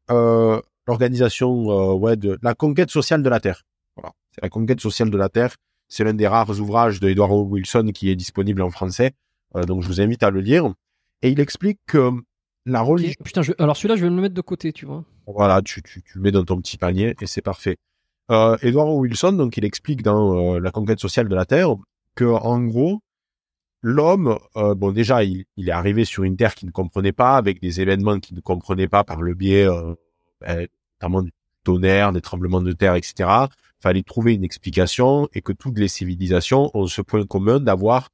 l'organisation 0.88 1.96
ouais 1.96 2.16
de 2.16 2.40
la 2.42 2.54
conquête 2.56 2.92
sociale 2.92 3.24
de 3.24 3.30
la 3.30 3.42
Terre. 3.42 3.64
Voilà, 3.98 4.14
c'est 4.32 4.42
la 4.42 4.50
conquête 4.50 4.80
sociale 4.80 5.10
de 5.10 5.18
la 5.18 5.28
Terre. 5.28 5.54
C'est 5.90 6.06
l'un 6.06 6.14
des 6.14 6.28
rares 6.28 6.62
ouvrages 6.62 7.02
de 7.02 7.10
Edward 7.10 7.34
Wilson 7.34 7.92
qui 7.94 8.10
est 8.10 8.16
disponible 8.16 8.62
en 8.62 8.70
français. 8.70 9.12
Donc 9.56 9.82
je 9.82 9.88
vous 9.88 10.02
invite 10.02 10.24
à 10.24 10.30
le 10.30 10.42
lire. 10.42 10.74
Et 11.22 11.30
il 11.30 11.40
explique 11.40 11.80
que 11.86 12.12
la 12.66 12.82
religion. 12.82 13.16
Putain, 13.24 13.42
alors 13.58 13.76
celui-là, 13.76 13.96
je 13.96 14.04
vais 14.04 14.10
me 14.10 14.16
le 14.16 14.22
mettre 14.22 14.36
de 14.36 14.42
côté, 14.42 14.72
tu 14.72 14.86
vois. 14.86 15.04
Voilà, 15.28 15.62
tu, 15.62 15.82
tu, 15.82 16.02
tu 16.02 16.18
le 16.18 16.22
mets 16.22 16.32
dans 16.32 16.44
ton 16.44 16.60
petit 16.62 16.78
panier 16.78 17.16
et 17.22 17.28
c'est 17.28 17.42
parfait. 17.42 17.78
Euh, 18.32 18.58
Edward 18.62 18.90
Wilson, 18.90 19.34
donc, 19.34 19.58
il 19.58 19.66
explique 19.66 20.04
dans 20.04 20.56
euh, 20.56 20.60
La 20.60 20.72
conquête 20.72 21.00
sociale 21.00 21.28
de 21.28 21.36
la 21.36 21.46
Terre 21.46 21.76
que, 22.16 22.26
en 22.26 22.64
gros, 22.64 23.00
l'homme, 23.82 24.38
euh, 24.56 24.76
bon, 24.76 24.92
déjà, 24.92 25.24
il, 25.24 25.46
il, 25.58 25.70
est 25.70 25.72
arrivé 25.72 26.06
sur 26.06 26.24
une 26.24 26.38
Terre 26.38 26.54
qu'il 26.56 26.68
ne 26.68 26.72
comprenait 26.72 27.12
pas, 27.12 27.38
avec 27.38 27.60
des 27.62 27.82
événements 27.82 28.20
qu'il 28.20 28.36
ne 28.36 28.42
comprenait 28.42 28.88
pas 28.88 29.04
par 29.04 29.22
le 29.22 29.34
biais, 29.34 29.68
euh, 29.68 29.96
ben, 30.42 30.68
notamment 31.02 31.24
du 31.24 31.32
tonnerre, 31.64 32.12
des 32.14 32.22
tremblements 32.22 32.62
de 32.62 32.72
terre, 32.72 32.96
etc. 32.96 33.30
Fallait 33.82 34.04
trouver 34.04 34.34
une 34.34 34.44
explication 34.44 35.28
et 35.34 35.42
que 35.42 35.54
toutes 35.54 35.78
les 35.78 35.88
civilisations 35.88 36.72
ont 36.74 36.88
ce 36.88 37.02
point 37.02 37.26
commun 37.26 37.60
d'avoir 37.60 38.10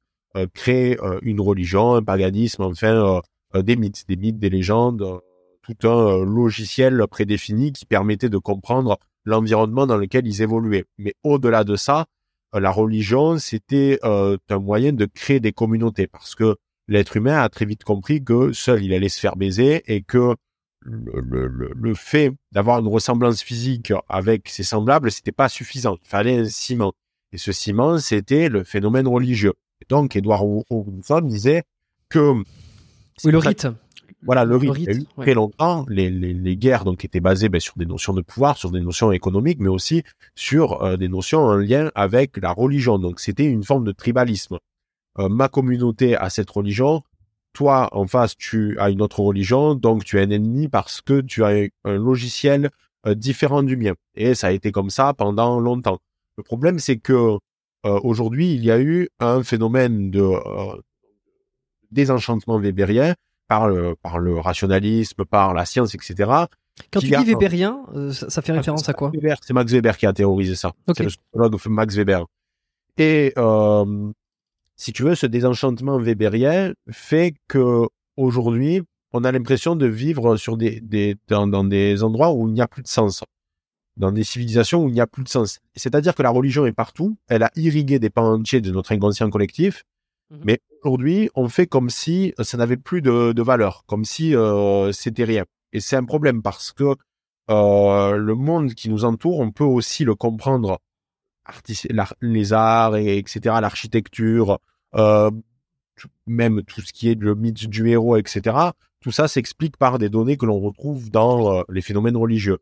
créer 0.53 1.01
euh, 1.01 1.19
une 1.21 1.39
religion, 1.41 1.95
un 1.95 2.03
paganisme, 2.03 2.63
enfin 2.63 3.21
euh, 3.55 3.61
des 3.61 3.75
mythes, 3.75 4.05
des 4.07 4.17
mythes, 4.17 4.39
des 4.39 4.49
légendes, 4.49 5.21
tout 5.61 5.87
un 5.87 6.23
logiciel 6.23 7.01
prédéfini 7.09 7.71
qui 7.71 7.85
permettait 7.85 8.29
de 8.29 8.37
comprendre 8.37 8.97
l'environnement 9.23 9.87
dans 9.87 9.97
lequel 9.97 10.27
ils 10.27 10.41
évoluaient. 10.41 10.85
Mais 10.97 11.13
au-delà 11.23 11.63
de 11.63 11.75
ça, 11.75 12.05
la 12.53 12.69
religion, 12.69 13.39
c'était 13.39 13.99
un 14.03 14.59
moyen 14.59 14.93
de 14.93 15.05
créer 15.05 15.39
des 15.39 15.51
communautés 15.51 16.07
parce 16.07 16.35
que 16.35 16.55
l'être 16.87 17.17
humain 17.17 17.41
a 17.41 17.49
très 17.49 17.65
vite 17.65 17.83
compris 17.83 18.23
que 18.23 18.53
seul 18.53 18.83
il 18.83 18.93
allait 18.93 19.09
se 19.09 19.19
faire 19.19 19.35
baiser 19.35 19.81
et 19.87 20.03
que 20.03 20.35
le, 20.81 21.21
le, 21.21 21.71
le 21.73 21.93
fait 21.95 22.31
d'avoir 22.51 22.79
une 22.79 22.87
ressemblance 22.87 23.41
physique 23.41 23.91
avec 24.07 24.47
ses 24.47 24.63
semblables, 24.63 25.11
c'était 25.11 25.31
pas 25.31 25.49
suffisant. 25.49 25.97
Il 26.03 26.07
fallait 26.07 26.37
un 26.37 26.45
ciment. 26.45 26.93
Et 27.31 27.37
ce 27.37 27.51
ciment, 27.51 27.97
c'était 27.97 28.49
le 28.49 28.63
phénomène 28.63 29.07
religieux 29.07 29.53
donc, 29.89 30.15
Edward 30.15 30.45
Wilson 30.69 31.21
disait, 31.21 31.63
que 32.09 32.33
oui, 33.23 33.31
le 33.31 33.37
rite. 33.37 33.67
Voilà, 34.23 34.43
le 34.43 34.55
rite. 34.55 34.73
il 34.77 34.83
y 34.83 34.89
a 34.89 34.93
eu 34.93 35.05
très 35.17 35.33
longtemps, 35.33 35.85
les, 35.87 36.09
les, 36.09 36.33
les, 36.33 36.57
guerres 36.57 36.83
donc 36.83 37.05
étaient 37.05 37.19
basées 37.19 37.47
ben, 37.47 37.61
sur 37.61 37.75
des 37.77 37.85
notions 37.85 38.13
de 38.13 38.21
pouvoir, 38.21 38.57
sur 38.57 38.71
des 38.71 38.81
notions 38.81 39.11
économiques, 39.11 39.59
mais 39.59 39.69
aussi 39.69 40.03
sur 40.33 40.81
euh, 40.81 40.97
des 40.97 41.07
notions 41.07 41.43
en 41.43 41.55
lien 41.55 41.91
avec 41.93 42.37
la 42.37 42.51
religion. 42.51 42.97
Donc 42.97 43.19
c'était 43.19 43.45
une 43.45 43.63
forme 43.63 43.83
de 43.83 43.91
tribalisme. 43.91 44.57
Euh, 45.19 45.29
ma 45.29 45.47
communauté 45.47 46.15
a 46.15 46.29
cette 46.29 46.49
religion, 46.49 47.03
toi 47.53 47.87
en 47.91 48.07
face 48.07 48.35
tu 48.35 48.77
as 48.79 48.89
une 48.89 49.01
autre 49.01 49.19
religion, 49.19 49.75
donc 49.75 50.03
tu 50.03 50.17
es 50.17 50.21
un 50.21 50.29
ennemi 50.31 50.67
parce 50.67 51.01
que 51.01 51.21
tu 51.21 51.43
as 51.43 51.67
un 51.83 51.95
logiciel 51.97 52.71
euh, 53.05 53.13
différent 53.13 53.61
du 53.61 53.77
mien. 53.77 53.93
Et 54.15 54.33
ça 54.33 54.47
a 54.47 54.51
été 54.51 54.71
comme 54.71 54.89
ça 54.89 55.13
pendant 55.13 55.59
longtemps. 55.59 55.99
Le 56.37 56.43
problème 56.43 56.79
c'est 56.79 56.97
que 56.97 57.37
aujourd'hui 57.85 58.53
il 58.53 58.63
y 58.63 58.71
a 58.71 58.79
eu 58.79 59.09
un 59.19 59.43
phénomène 59.43 60.11
de 60.11 60.21
désenchantement 61.91 62.59
weberien 62.59 63.15
par 63.47 63.67
le, 63.67 63.95
par 63.95 64.19
le 64.19 64.39
rationalisme, 64.39 65.23
par 65.25 65.53
la 65.53 65.65
science, 65.65 65.93
etc. 65.95 66.45
Quand 66.91 66.99
tu 66.99 67.07
dis 67.07 67.23
Weberien, 67.23 67.83
euh, 67.95 68.11
ça, 68.11 68.41
fait 68.41 68.51
référence 68.51 68.87
à 68.89 68.93
quoi 68.93 69.11
C'est 69.41 69.53
Max 69.53 69.71
Weber 69.71 69.97
qui 69.97 70.05
a 70.05 70.13
théorisé 70.13 70.55
ça. 70.55 70.73
C'est 70.95 71.03
le 71.03 71.09
sociologue 71.09 71.59
Max 71.67 71.95
Weber. 71.95 72.25
Et 72.97 73.33
euh, 73.37 74.11
si 74.75 74.91
tu 74.91 75.03
veux, 75.03 75.15
ce 75.15 75.25
désenchantement 75.25 75.97
weberien 75.99 76.73
fait 76.91 77.35
que 77.47 77.87
aujourd'hui, 78.17 78.81
on 79.13 79.23
a 79.23 79.31
l'impression 79.31 79.75
de 79.75 79.85
vivre 79.85 80.35
sur 80.35 80.57
des, 80.57 80.81
des 80.81 81.15
dans, 81.27 81.47
dans, 81.47 81.63
des 81.63 82.03
endroits 82.03 82.33
où 82.33 82.47
il 82.47 82.53
n'y 82.53 82.61
a 82.61 82.67
plus 82.67 82.83
de 82.83 82.87
sens, 82.87 83.23
dans 83.97 84.11
des 84.11 84.23
civilisations 84.23 84.83
où 84.83 84.89
il 84.89 84.93
n'y 84.93 85.01
a 85.01 85.07
plus 85.07 85.23
de 85.23 85.29
sens. 85.29 85.59
C'est-à-dire 85.75 86.15
que 86.15 86.23
la 86.23 86.29
religion 86.29 86.65
est 86.65 86.73
partout, 86.73 87.17
elle 87.27 87.43
a 87.43 87.51
irrigué 87.55 87.99
des 87.99 88.09
pans 88.09 88.33
entiers 88.33 88.61
de 88.61 88.71
notre 88.71 88.91
inconscient 88.91 89.29
collectif, 89.29 89.83
Mmh 90.31 90.37
Mais 90.43 90.59
aujourd'hui, 90.83 91.29
on 91.35 91.49
fait 91.49 91.67
comme 91.67 91.89
si 91.89 92.33
euh, 92.39 92.43
ça 92.43 92.57
n'avait 92.57 92.77
plus 92.77 93.01
de, 93.01 93.31
de, 93.31 93.41
valeur, 93.41 93.83
comme 93.85 94.05
si 94.05 94.35
euh, 94.35 94.91
c'était 94.91 95.23
rien. 95.23 95.45
Et 95.73 95.79
c'est 95.79 95.95
un 95.95 96.05
problème 96.05 96.41
parce 96.41 96.71
que 96.71 96.95
euh, 97.49 98.15
le 98.15 98.35
monde 98.35 98.73
qui 98.73 98.89
nous 98.89 99.05
entoure, 99.05 99.39
on 99.39 99.51
peut 99.51 99.63
aussi 99.63 100.03
le 100.03 100.15
comprendre, 100.15 100.79
les 102.21 102.53
arts, 102.53 102.95
et, 102.95 103.17
etc., 103.17 103.39
l'architecture, 103.61 104.59
euh, 104.95 105.29
même 106.25 106.63
tout 106.63 106.81
ce 106.81 106.91
qui 106.91 107.09
est 107.09 107.21
le 107.21 107.35
mythe 107.35 107.67
du 107.67 107.87
héros, 107.89 108.17
etc. 108.17 108.57
Tout 109.01 109.11
ça 109.11 109.27
s'explique 109.27 109.77
par 109.77 109.99
des 109.99 110.09
données 110.09 110.37
que 110.37 110.47
l'on 110.47 110.59
retrouve 110.59 111.11
dans 111.11 111.63
les 111.69 111.81
phénomènes 111.81 112.17
religieux. 112.17 112.57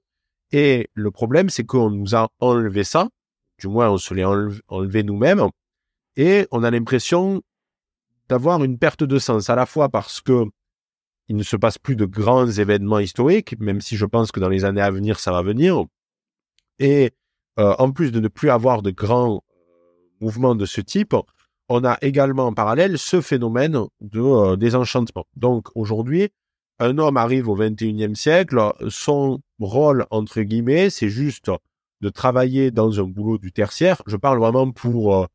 Et 0.54 0.88
le 0.94 1.10
problème, 1.10 1.50
c'est 1.50 1.66
qu'on 1.66 1.90
nous 1.90 2.16
a 2.16 2.30
enlevé 2.40 2.84
ça, 2.84 3.10
du 3.60 3.68
moins 3.68 3.90
on 3.90 3.98
se 3.98 4.14
l'est 4.14 4.24
enlevé 4.24 5.04
nous-mêmes, 5.04 5.48
et 6.16 6.48
on 6.52 6.64
a 6.64 6.70
l'impression 6.70 7.42
d'avoir 8.30 8.64
une 8.64 8.78
perte 8.78 9.04
de 9.04 9.18
sens, 9.18 9.50
à 9.50 9.56
la 9.56 9.66
fois 9.66 9.90
parce 9.90 10.22
que 10.22 10.46
il 11.30 11.36
ne 11.36 11.44
se 11.44 11.56
passe 11.56 11.78
plus 11.78 11.96
de 11.96 12.06
grands 12.06 12.48
événements 12.48 13.00
historiques, 13.00 13.60
même 13.60 13.82
si 13.82 13.96
je 13.96 14.06
pense 14.06 14.32
que 14.32 14.40
dans 14.40 14.50
les 14.50 14.66
années 14.66 14.82
à 14.82 14.92
venir, 14.92 15.20
ça 15.20 15.32
va 15.32 15.42
venir. 15.42 15.84
Et 16.80 17.12
euh, 17.60 17.74
en 17.80 17.92
plus 17.92 18.12
de 18.12 18.20
ne 18.20 18.28
plus 18.28 18.50
avoir 18.50 18.82
de 18.82 18.92
grands 18.92 19.36
euh, 19.36 19.74
mouvements 20.20 20.54
de 20.54 20.66
ce 20.66 20.82
type, 20.82 21.16
on 21.70 21.84
a 21.86 21.98
également 22.02 22.48
en 22.48 22.54
parallèle 22.54 23.00
ce 23.00 23.22
phénomène 23.22 23.80
de 24.02 24.20
euh, 24.20 24.56
désenchantement. 24.58 25.26
Donc 25.36 25.70
aujourd'hui, 25.76 26.30
un 26.80 26.98
homme 26.98 27.18
arrive 27.18 27.48
au 27.48 27.58
21e 27.58 28.16
siècle, 28.16 28.74
son 28.90 29.40
rôle, 29.66 30.06
entre 30.10 30.42
guillemets, 30.42 30.90
c'est 30.90 31.10
juste 31.10 31.52
de 32.02 32.10
travailler 32.10 32.72
dans 32.72 33.00
un 33.00 33.04
boulot 33.04 33.38
du 33.38 33.52
tertiaire. 33.52 34.02
Je 34.08 34.18
parle 34.18 34.40
vraiment 34.40 34.72
pour 34.72 35.28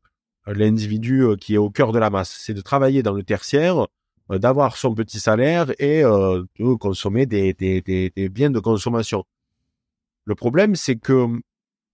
l'individu 0.53 1.23
euh, 1.23 1.35
qui 1.35 1.55
est 1.55 1.57
au 1.57 1.69
cœur 1.69 1.91
de 1.91 1.99
la 1.99 2.09
masse. 2.09 2.35
C'est 2.39 2.53
de 2.53 2.61
travailler 2.61 3.03
dans 3.03 3.13
le 3.13 3.23
tertiaire, 3.23 3.87
euh, 4.31 4.37
d'avoir 4.37 4.77
son 4.77 4.93
petit 4.93 5.19
salaire 5.19 5.71
et 5.79 6.03
euh, 6.03 6.43
de 6.59 6.73
consommer 6.75 7.25
des, 7.25 7.53
biens 8.31 8.49
de 8.49 8.59
consommation. 8.59 9.23
Le 10.25 10.35
problème, 10.35 10.75
c'est 10.75 10.97
que 10.97 11.27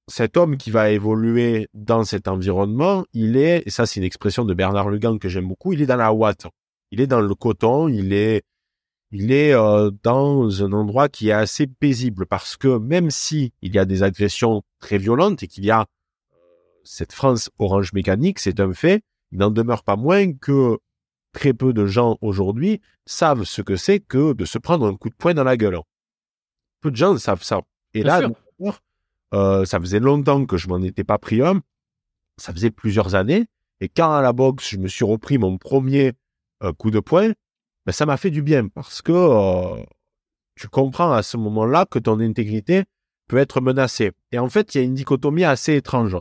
cet 0.08 0.38
homme 0.38 0.58
qui 0.58 0.72
va 0.72 0.92
évoluer 0.92 1.68
dans 1.74 2.04
cet 2.04 2.28
environnement, 2.28 3.06
il 3.14 3.38
est, 3.38 3.64
et 3.66 3.70
ça 3.70 3.86
c'est 3.86 4.00
une 4.00 4.06
expression 4.06 4.46
de 4.46 4.54
Bernard 4.54 4.90
Lugan 4.90 5.18
que 5.18 5.30
j'aime 5.30 5.48
beaucoup, 5.48 5.74
il 5.74 5.82
est 5.82 5.88
dans 5.88 5.96
la 5.96 6.14
ouate. 6.14 6.46
Il 6.92 7.02
est 7.02 7.08
dans 7.08 7.22
le 7.22 7.36
coton, 7.36 7.88
il 7.88 8.14
est, 8.14 8.44
il 9.12 9.32
est 9.32 9.54
dans 10.04 10.64
un 10.64 10.74
endroit 10.74 11.10
qui 11.10 11.30
est 11.30 11.34
assez 11.34 11.68
paisible 11.68 12.26
parce 12.26 12.58
que 12.58 12.78
même 12.78 13.12
si 13.12 13.54
il 13.62 13.74
y 13.74 13.80
a 13.80 13.86
des 13.86 14.04
agressions 14.04 14.64
très 14.80 14.98
violentes 14.98 15.44
et 15.44 15.48
qu'il 15.48 15.64
y 15.66 15.72
a 15.72 15.86
cette 16.84 17.14
France 17.14 17.50
orange 17.60 17.94
mécanique, 17.94 18.40
c'est 18.40 18.60
un 18.60 18.74
fait. 18.74 19.02
Il 19.32 19.40
n'en 19.40 19.52
demeure 19.52 19.84
pas 19.84 19.96
moins 19.96 20.34
que 20.34 20.78
très 21.34 21.54
peu 21.54 21.74
de 21.74 21.86
gens 21.86 22.18
aujourd'hui 22.22 22.82
savent 23.06 23.44
ce 23.44 23.62
que 23.62 23.76
c'est 23.76 24.00
que 24.00 24.34
de 24.34 24.46
se 24.46 24.58
prendre 24.58 24.88
un 24.88 24.96
coup 24.96 25.10
de 25.10 25.16
poing 25.16 25.34
dans 25.34 25.44
la 25.44 25.58
gueule. 25.58 25.80
Peu 26.82 26.92
de 26.92 26.96
gens 26.96 27.18
savent 27.18 27.44
ça. 27.44 27.62
Et 27.94 28.04
là, 28.04 28.22
euh, 29.34 29.66
ça 29.66 29.80
faisait 29.80 30.00
longtemps 30.00 30.46
que 30.46 30.58
je 30.58 30.70
m'en 30.70 30.82
étais 30.82 31.04
pas 31.04 31.18
pris 31.18 31.42
un. 31.42 31.62
Ça 32.38 32.54
faisait 32.54 32.72
plusieurs 32.72 33.16
années. 33.16 33.46
Et 33.82 33.90
quand 33.90 34.14
à 34.14 34.22
la 34.22 34.32
boxe, 34.32 34.70
je 34.70 34.78
me 34.78 34.88
suis 34.88 35.04
repris 35.04 35.38
mon 35.38 35.58
premier 35.58 36.14
euh, 36.64 36.72
coup 36.72 36.92
de 36.92 37.00
poing, 37.00 37.32
ben, 37.86 37.92
ça 37.92 38.06
m'a 38.06 38.18
fait 38.18 38.32
du 38.32 38.42
bien 38.42 38.68
parce 38.68 39.02
que 39.02 39.12
euh, 39.12 39.84
tu 40.56 40.68
comprends 40.68 41.12
à 41.12 41.24
ce 41.24 41.38
moment-là 41.38 41.86
que 41.86 42.00
ton 42.00 42.20
intégrité 42.20 42.84
peut 43.28 43.38
être 43.38 43.62
menacée. 43.62 44.12
Et 44.32 44.40
en 44.40 44.50
fait, 44.50 44.74
il 44.74 44.78
y 44.78 44.82
a 44.82 44.84
une 44.84 44.94
dichotomie 44.94 45.44
assez 45.44 45.76
étrange. 45.76 46.18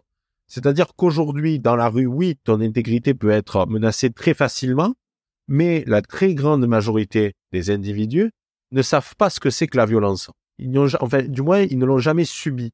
C'est-à-dire 0.47 0.94
qu'aujourd'hui, 0.97 1.59
dans 1.59 1.76
la 1.76 1.89
rue, 1.89 2.07
oui, 2.07 2.39
ton 2.44 2.60
intégrité 2.60 3.15
peut 3.15 3.31
être 3.31 3.67
menacée 3.67 4.10
très 4.10 4.34
facilement, 4.34 4.94
mais 5.49 5.84
la 5.86 6.02
très 6.02 6.34
grande 6.34 6.67
majorité 6.67 7.34
des 7.52 7.70
individus 7.70 8.31
ne 8.70 8.83
savent 8.83 9.15
pas 9.17 9.31
ce 9.31 9.41
que 9.41 9.51
c'est 9.51 9.67
que 9.67 9.76
la 9.76 9.86
violence. 9.86 10.31
Ils 10.59 10.78
enfin, 11.01 11.23
du 11.23 11.43
moins, 11.43 11.60
ils 11.60 11.78
ne 11.78 11.86
l'ont 11.86 11.99
jamais 11.99 12.25
subi. 12.25 12.73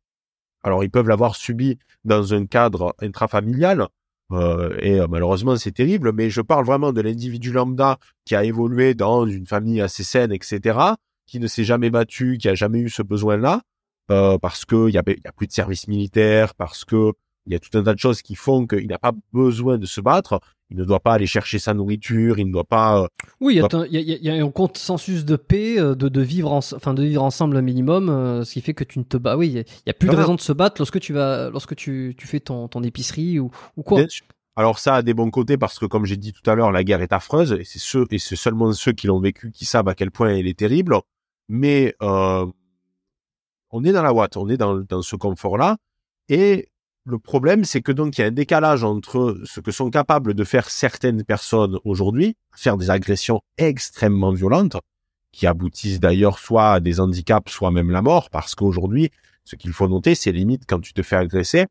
Alors, 0.62 0.84
ils 0.84 0.90
peuvent 0.90 1.08
l'avoir 1.08 1.36
subi 1.36 1.78
dans 2.04 2.34
un 2.34 2.46
cadre 2.46 2.94
intrafamilial, 3.00 3.88
euh, 4.32 4.76
et 4.80 5.00
euh, 5.00 5.06
malheureusement, 5.08 5.56
c'est 5.56 5.72
terrible, 5.72 6.12
mais 6.12 6.30
je 6.30 6.40
parle 6.40 6.64
vraiment 6.64 6.92
de 6.92 7.00
l'individu 7.00 7.52
lambda 7.52 7.98
qui 8.24 8.34
a 8.34 8.44
évolué 8.44 8.94
dans 8.94 9.26
une 9.26 9.46
famille 9.46 9.80
assez 9.80 10.04
saine, 10.04 10.32
etc., 10.32 10.78
qui 11.26 11.40
ne 11.40 11.46
s'est 11.46 11.64
jamais 11.64 11.90
battu, 11.90 12.38
qui 12.38 12.48
a 12.48 12.54
jamais 12.54 12.80
eu 12.80 12.90
ce 12.90 13.02
besoin-là, 13.02 13.62
euh, 14.10 14.38
parce 14.38 14.64
qu'il 14.64 14.90
y 14.90 14.98
a, 14.98 15.02
y 15.06 15.28
a 15.28 15.32
plus 15.32 15.46
de 15.46 15.52
service 15.52 15.88
militaire, 15.88 16.54
parce 16.54 16.84
que 16.84 17.12
il 17.46 17.52
y 17.52 17.56
a 17.56 17.58
tout 17.58 17.76
un 17.76 17.82
tas 17.82 17.94
de 17.94 17.98
choses 17.98 18.22
qui 18.22 18.34
font 18.34 18.66
qu'il 18.66 18.86
n'a 18.86 18.98
pas 18.98 19.12
besoin 19.32 19.78
de 19.78 19.86
se 19.86 20.00
battre. 20.00 20.40
Il 20.70 20.76
ne 20.76 20.84
doit 20.84 21.00
pas 21.00 21.14
aller 21.14 21.26
chercher 21.26 21.58
sa 21.58 21.74
nourriture. 21.74 22.38
Il 22.38 22.46
ne 22.46 22.52
doit 22.52 22.64
pas. 22.64 23.08
Oui, 23.40 23.54
il 23.54 23.58
y, 23.90 24.30
a, 24.30 24.34
un 24.34 24.50
consensus 24.50 25.24
de 25.24 25.34
paix, 25.36 25.80
euh, 25.80 25.94
de, 25.96 26.08
de 26.08 26.20
vivre, 26.20 26.52
enfin 26.52 26.94
de 26.94 27.02
vivre 27.02 27.24
ensemble 27.24 27.56
un 27.56 27.62
minimum, 27.62 28.08
euh, 28.08 28.44
ce 28.44 28.52
qui 28.52 28.60
fait 28.60 28.74
que 28.74 28.84
tu 28.84 28.98
ne 29.00 29.04
te 29.04 29.16
bats. 29.16 29.36
Oui, 29.36 29.48
il 29.48 29.64
y, 29.86 29.90
a 29.90 29.94
plus 29.94 30.08
de 30.08 30.14
raison 30.14 30.34
de 30.34 30.40
se 30.40 30.52
battre 30.52 30.76
lorsque 30.78 31.00
tu 31.00 31.12
vas, 31.12 31.50
lorsque 31.50 31.74
tu, 31.74 32.14
tu 32.16 32.26
fais 32.26 32.40
ton, 32.40 32.68
ton 32.68 32.82
épicerie 32.82 33.40
ou, 33.40 33.50
ou 33.76 33.82
quoi. 33.82 34.02
Alors 34.56 34.78
ça 34.78 34.96
a 34.96 35.02
des 35.02 35.14
bons 35.14 35.30
côtés 35.30 35.56
parce 35.56 35.78
que 35.78 35.86
comme 35.86 36.04
j'ai 36.04 36.16
dit 36.16 36.32
tout 36.32 36.48
à 36.48 36.54
l'heure, 36.54 36.70
la 36.70 36.84
guerre 36.84 37.00
est 37.00 37.12
affreuse 37.12 37.52
et 37.52 37.64
c'est 37.64 37.78
ceux 37.78 38.06
et 38.10 38.18
c'est 38.18 38.36
seulement 38.36 38.72
ceux 38.72 38.92
qui 38.92 39.06
l'ont 39.06 39.20
vécu 39.20 39.50
qui 39.52 39.64
savent 39.64 39.88
à 39.88 39.94
quel 39.94 40.10
point 40.10 40.28
elle 40.28 40.46
est 40.46 40.58
terrible. 40.58 40.96
Mais 41.48 41.94
euh, 42.02 42.46
on 43.70 43.84
est 43.84 43.92
dans 43.92 44.02
la 44.02 44.12
ouate, 44.12 44.36
on 44.36 44.48
est 44.48 44.56
dans, 44.56 44.76
dans 44.80 45.02
ce 45.02 45.16
confort-là 45.16 45.78
et 46.28 46.68
le 47.04 47.18
problème, 47.18 47.64
c'est 47.64 47.80
que 47.80 47.92
donc 47.92 48.18
il 48.18 48.20
y 48.20 48.24
a 48.24 48.26
un 48.26 48.32
décalage 48.32 48.84
entre 48.84 49.40
ce 49.44 49.60
que 49.60 49.72
sont 49.72 49.90
capables 49.90 50.34
de 50.34 50.44
faire 50.44 50.68
certaines 50.70 51.24
personnes 51.24 51.78
aujourd'hui, 51.84 52.36
faire 52.54 52.76
des 52.76 52.90
agressions 52.90 53.40
extrêmement 53.56 54.32
violentes, 54.32 54.76
qui 55.32 55.46
aboutissent 55.46 56.00
d'ailleurs 56.00 56.38
soit 56.38 56.72
à 56.72 56.80
des 56.80 57.00
handicaps, 57.00 57.50
soit 57.50 57.70
même 57.70 57.90
la 57.90 58.02
mort, 58.02 58.30
parce 58.30 58.54
qu'aujourd'hui, 58.54 59.10
ce 59.44 59.56
qu'il 59.56 59.72
faut 59.72 59.88
noter, 59.88 60.14
c'est 60.14 60.32
limite 60.32 60.64
quand 60.66 60.80
tu 60.80 60.92
te 60.92 61.02
fais 61.02 61.16
agresser, 61.16 61.66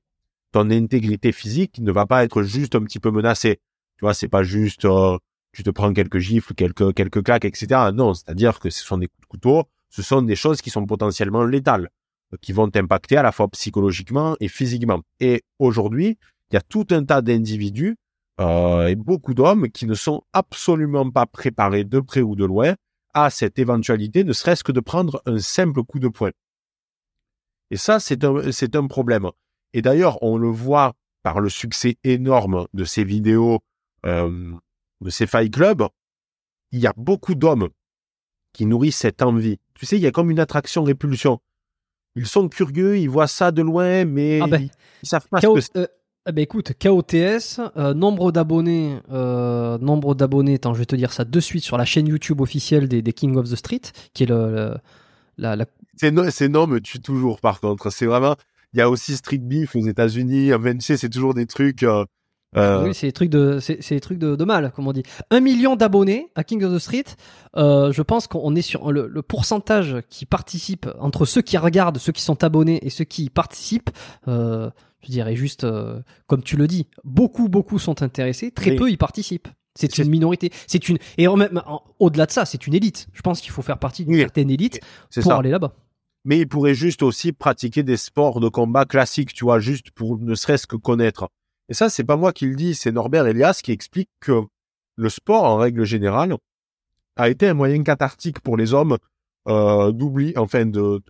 ton 0.52 0.72
intégrité 0.72 1.32
physique 1.32 1.80
ne 1.80 1.92
va 1.92 2.06
pas 2.06 2.24
être 2.24 2.42
juste 2.42 2.76
un 2.76 2.82
petit 2.82 3.00
peu 3.00 3.12
menacée. 3.12 3.60
Tu 3.98 4.06
vois, 4.06 4.14
c'est 4.14 4.28
pas 4.28 4.44
juste 4.44 4.86
euh, 4.86 5.18
tu 5.52 5.64
te 5.64 5.70
prends 5.70 5.94
quelques 5.94 6.20
gifles, 6.20 6.54
quelques 6.56 6.94
quelques 6.94 7.24
claques, 7.24 7.46
etc. 7.46 7.92
Non, 7.94 8.14
c'est-à-dire 8.14 8.60
que 8.60 8.70
ce 8.70 8.84
sont 8.84 8.98
des 8.98 9.08
coups 9.08 9.22
de 9.22 9.28
couteau, 9.28 9.64
ce 9.90 10.02
sont 10.02 10.22
des 10.22 10.36
choses 10.36 10.62
qui 10.62 10.70
sont 10.70 10.86
potentiellement 10.86 11.44
létales 11.44 11.90
qui 12.42 12.54
vont 12.54 12.70
t'impacter 12.70 13.18
à 13.18 13.24
la 13.24 13.32
fois 13.32 13.48
psychologiquement 13.50 14.36
et 14.40 14.48
physiquement. 14.48 15.02
Et 15.20 15.44
aujourd'hui, 15.58 16.18
il 16.52 16.56
y 16.56 16.58
a 16.58 16.62
tout 16.62 16.88
un 16.92 17.04
tas 17.04 17.22
d'individus 17.22 17.98
euh, 18.40 18.88
et 18.88 18.96
beaucoup 18.96 19.34
d'hommes 19.34 19.70
qui 19.70 19.86
ne 19.86 19.94
sont 19.94 20.24
absolument 20.34 21.10
pas 21.10 21.26
préparés 21.26 21.84
de 21.84 22.00
près 22.00 22.22
ou 22.22 22.36
de 22.36 22.46
loin 22.46 22.76
à 23.14 23.30
cette 23.30 23.60
éventualité, 23.60 24.24
ne 24.24 24.34
serait-ce 24.34 24.64
que 24.64 24.72
de 24.72 24.80
prendre 24.80 25.22
un 25.26 25.40
simple 25.40 25.84
coup 25.84 26.00
de 26.00 26.08
poing. 26.08 26.32
Et 27.72 27.78
ça, 27.78 28.00
c'est 28.00 28.24
un, 28.24 28.88
problème. 28.88 29.30
Et 29.74 29.82
d'ailleurs, 29.82 30.22
on 30.24 30.38
le 30.38 30.48
voit 30.48 30.94
par 31.24 31.40
le 31.40 31.50
succès 31.50 31.98
énorme 32.04 32.68
de 32.74 32.84
ces 32.84 33.04
vidéos, 33.04 33.60
euh, 34.06 34.54
de 35.02 35.10
ces 35.10 35.28
fight 35.28 35.54
clubs. 35.54 35.88
Il 36.72 36.80
y 36.80 36.88
a 36.88 36.94
beaucoup 36.96 37.36
d'hommes 37.36 37.70
qui 38.54 38.66
nourrissent 38.66 38.98
cette 38.98 39.22
envie. 39.22 39.60
Tu 39.74 39.86
sais, 39.86 39.98
il 39.98 40.02
y 40.02 40.08
a 40.08 40.12
comme 40.12 40.32
une 40.32 40.40
attraction-répulsion 40.40 41.40
ils 42.16 42.28
sont 42.28 42.48
curieux, 42.50 42.98
ils 42.98 43.10
voient 43.10 43.28
ça 43.28 43.52
de 43.52 43.62
loin, 43.62 44.06
mais 44.06 44.40
ah 44.42 44.48
ben, 44.48 44.70
ils, 45.04 45.08
savent 45.08 45.28
pas 45.30 45.40
ce 45.42 45.48
que 45.48 45.80
euh, 45.80 45.88
Eh 46.28 46.32
ben 46.32 46.42
écoute, 46.42 46.74
KOTS, 46.80 47.60
euh, 47.78 47.94
nombre 47.94 48.32
d'abonnés, 48.32 49.00
euh, 49.12 49.78
nombre 49.78 50.16
d'abonnés, 50.16 50.56
attends, 50.56 50.74
je 50.74 50.80
vais 50.80 50.86
te 50.86 50.96
dire 50.96 51.12
ça 51.14 51.26
de 51.26 51.40
suite 51.40 51.64
sur 51.64 51.78
la 51.78 51.86
chaîne 51.86 52.08
YouTube 52.08 52.42
officielle 52.42 52.88
des, 52.88 53.02
des 53.02 53.14
King 53.14 53.36
of 53.38 53.50
the 53.50 53.56
Street, 53.56 53.82
qui 54.14 54.24
est 54.24 54.28
le, 54.28 54.52
le- 54.52 54.74
la, 55.38 55.56
la- 55.56 55.66
C'est 55.96 56.12
no, 56.12 56.30
c'est 56.30 56.50
non 56.50 56.68
me 56.68 56.80
tue 56.82 57.00
toujours 57.00 57.40
par 57.40 57.60
contre. 57.62 57.90
C'est 57.92 58.06
vraiment. 58.06 58.36
Il 58.74 58.80
y 58.80 58.82
a 58.82 58.90
aussi 58.90 59.16
Street 59.16 59.38
Beef 59.40 59.76
aux 59.76 59.82
États-Unis. 59.88 60.52
Sais, 60.80 60.98
c'est 60.98 61.10
toujours 61.10 61.34
des 61.34 61.46
trucs. 61.48 61.84
Euh, 62.58 62.84
oui, 62.88 62.94
c'est 62.94 63.08
des 63.08 63.12
trucs 63.14 63.30
de, 63.30 63.60
c'est 63.60 63.78
c'est 63.82 63.96
des 63.96 64.02
trucs 64.02 64.18
de, 64.18 64.36
de 64.36 64.44
mal, 64.44 64.72
comme 64.76 64.88
on 64.88 64.92
dit. 64.94 65.04
Un 65.30 65.40
million 65.40 65.76
d'abonnés 65.76 66.32
à 66.36 66.44
King 66.44 66.64
of 66.64 66.74
the 66.74 66.80
Street. 66.80 67.06
euh, 67.58 67.92
je 67.92 68.02
pense 68.02 68.28
qu'on 68.28 68.56
est 68.56 68.62
sur 68.62 68.92
le, 68.92 69.08
le 69.08 69.22
pourcentage 69.22 69.98
qui 70.10 70.26
participe 70.26 70.88
entre 71.00 71.26
ceux 71.26 71.42
qui 71.42 71.58
regardent, 71.58 71.98
ceux 72.00 72.12
qui 72.12 72.22
sont 72.24 72.44
abonnés 72.44 72.80
et 72.86 72.90
ceux 72.90 73.04
qui 73.06 73.26
y 73.26 73.30
participent. 73.30 73.92
euh, 74.28 74.70
je 75.02 75.12
dirais 75.12 75.36
juste, 75.36 75.66
comme 76.28 76.44
tu 76.44 76.58
le 76.58 76.68
dis, 76.68 76.88
beaucoup, 77.06 77.48
beaucoup 77.48 77.80
sont 77.80 78.02
intéressés, 78.02 78.52
très 78.52 78.72
Oui. 78.72 78.76
peu 78.76 78.92
y 78.92 78.98
participent. 78.98 79.48
C'est 79.76 79.90
C'est- 79.94 80.04
une 80.04 80.10
minorité. 80.10 80.52
C'est 80.68 80.90
une 80.90 80.98
et 81.18 81.28
en 81.30 81.38
même- 81.38 81.62
au-delà 82.00 82.26
de 82.26 82.32
ça, 82.32 82.44
c'est 82.44 82.68
une 82.68 82.74
élite. 82.74 83.08
Je 83.14 83.22
pense 83.22 83.40
qu'il 83.40 83.52
faut 83.52 83.62
faire 83.62 83.78
partie 83.78 84.04
d'une 84.04 84.16
Oui. 84.16 84.20
certaine 84.20 84.50
élite 84.50 84.82
c'est 85.10 85.22
pour 85.22 85.32
ça. 85.32 85.38
aller 85.38 85.52
là-bas. 85.52 85.74
mais 86.26 86.40
il 86.40 86.48
pourrait 86.50 86.74
juste 86.74 87.02
aussi 87.02 87.32
pratiquer 87.32 87.82
des 87.82 87.96
sports 87.96 88.42
de 88.42 88.50
combat 88.50 88.84
classiques, 88.84 89.34
tu 89.34 89.46
vois, 89.46 89.60
juste 89.60 89.92
pour 89.92 90.18
ne 90.20 90.36
serait-ce 90.36 90.68
que 90.68 90.76
connaître. 90.76 91.30
Et 91.70 91.74
ça, 91.76 91.90
c'est 91.90 92.04
pas 92.04 92.18
moi 92.18 92.34
qui 92.34 92.48
le 92.48 92.56
dis, 92.56 92.74
c'est 92.74 92.92
Norbert 92.92 93.28
Elias 93.28 93.62
qui 93.64 93.72
explique 93.72 94.10
que 94.20 94.42
le 94.96 95.10
sport, 95.10 95.44
en 95.44 95.58
règle 95.58 95.86
générale, 95.86 96.36
a 97.16 97.30
été 97.30 97.48
un 97.48 97.54
moyen 97.54 97.84
cathartique 97.84 98.40
pour 98.40 98.58
les 98.58 98.74
hommes 98.74 98.98
euh, 99.48 99.92
d'oublier, 99.92 100.38
enfin, 100.38 100.66
de, 100.66 101.02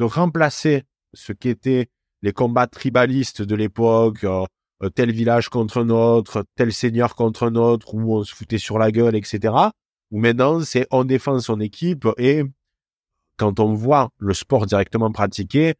remplacer 0.00 0.82
ce 1.14 1.32
qu'étaient 1.32 1.88
les 2.22 2.32
combats 2.32 2.66
tribalistes 2.66 3.42
de 3.42 3.54
l'époque, 3.54 4.24
euh, 4.24 4.44
euh, 4.82 4.90
tel 4.90 5.12
village 5.12 5.48
contre 5.48 5.78
un 5.80 5.90
autre, 5.90 6.44
tel 6.56 6.72
seigneur 6.72 7.14
contre 7.14 7.44
un 7.44 7.54
autre, 7.54 7.94
où 7.94 8.16
on 8.16 8.24
se 8.24 8.34
foutait 8.34 8.58
sur 8.58 8.78
la 8.78 8.90
gueule, 8.90 9.14
etc. 9.14 9.54
Où 10.10 10.18
maintenant, 10.18 10.60
c'est 10.60 10.86
on 10.90 11.04
défend 11.04 11.38
son 11.38 11.60
équipe 11.60 12.08
et 12.18 12.42
quand 13.36 13.60
on 13.60 13.74
voit 13.74 14.10
le 14.18 14.34
sport 14.34 14.66
directement 14.66 15.10
pratiqué, 15.10 15.74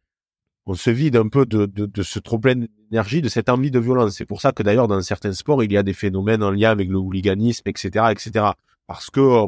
on 0.65 0.75
se 0.75 0.89
vide 0.89 1.15
un 1.15 1.27
peu 1.27 1.45
de, 1.45 1.65
de, 1.65 1.85
de 1.85 2.03
ce 2.03 2.19
trop 2.19 2.39
plein 2.39 2.55
d'énergie, 2.55 3.21
de 3.21 3.29
cette 3.29 3.49
envie 3.49 3.71
de 3.71 3.79
violence. 3.79 4.15
C'est 4.15 4.25
pour 4.25 4.41
ça 4.41 4.51
que 4.51 4.63
d'ailleurs 4.63 4.87
dans 4.87 5.01
certains 5.01 5.33
sports, 5.33 5.63
il 5.63 5.71
y 5.71 5.77
a 5.77 5.83
des 5.83 5.93
phénomènes 5.93 6.43
en 6.43 6.51
lien 6.51 6.71
avec 6.71 6.89
le 6.89 6.97
hooliganisme, 6.97 7.63
etc., 7.67 8.05
etc. 8.11 8.51
Parce 8.87 9.09
que 9.09 9.19
euh, 9.19 9.47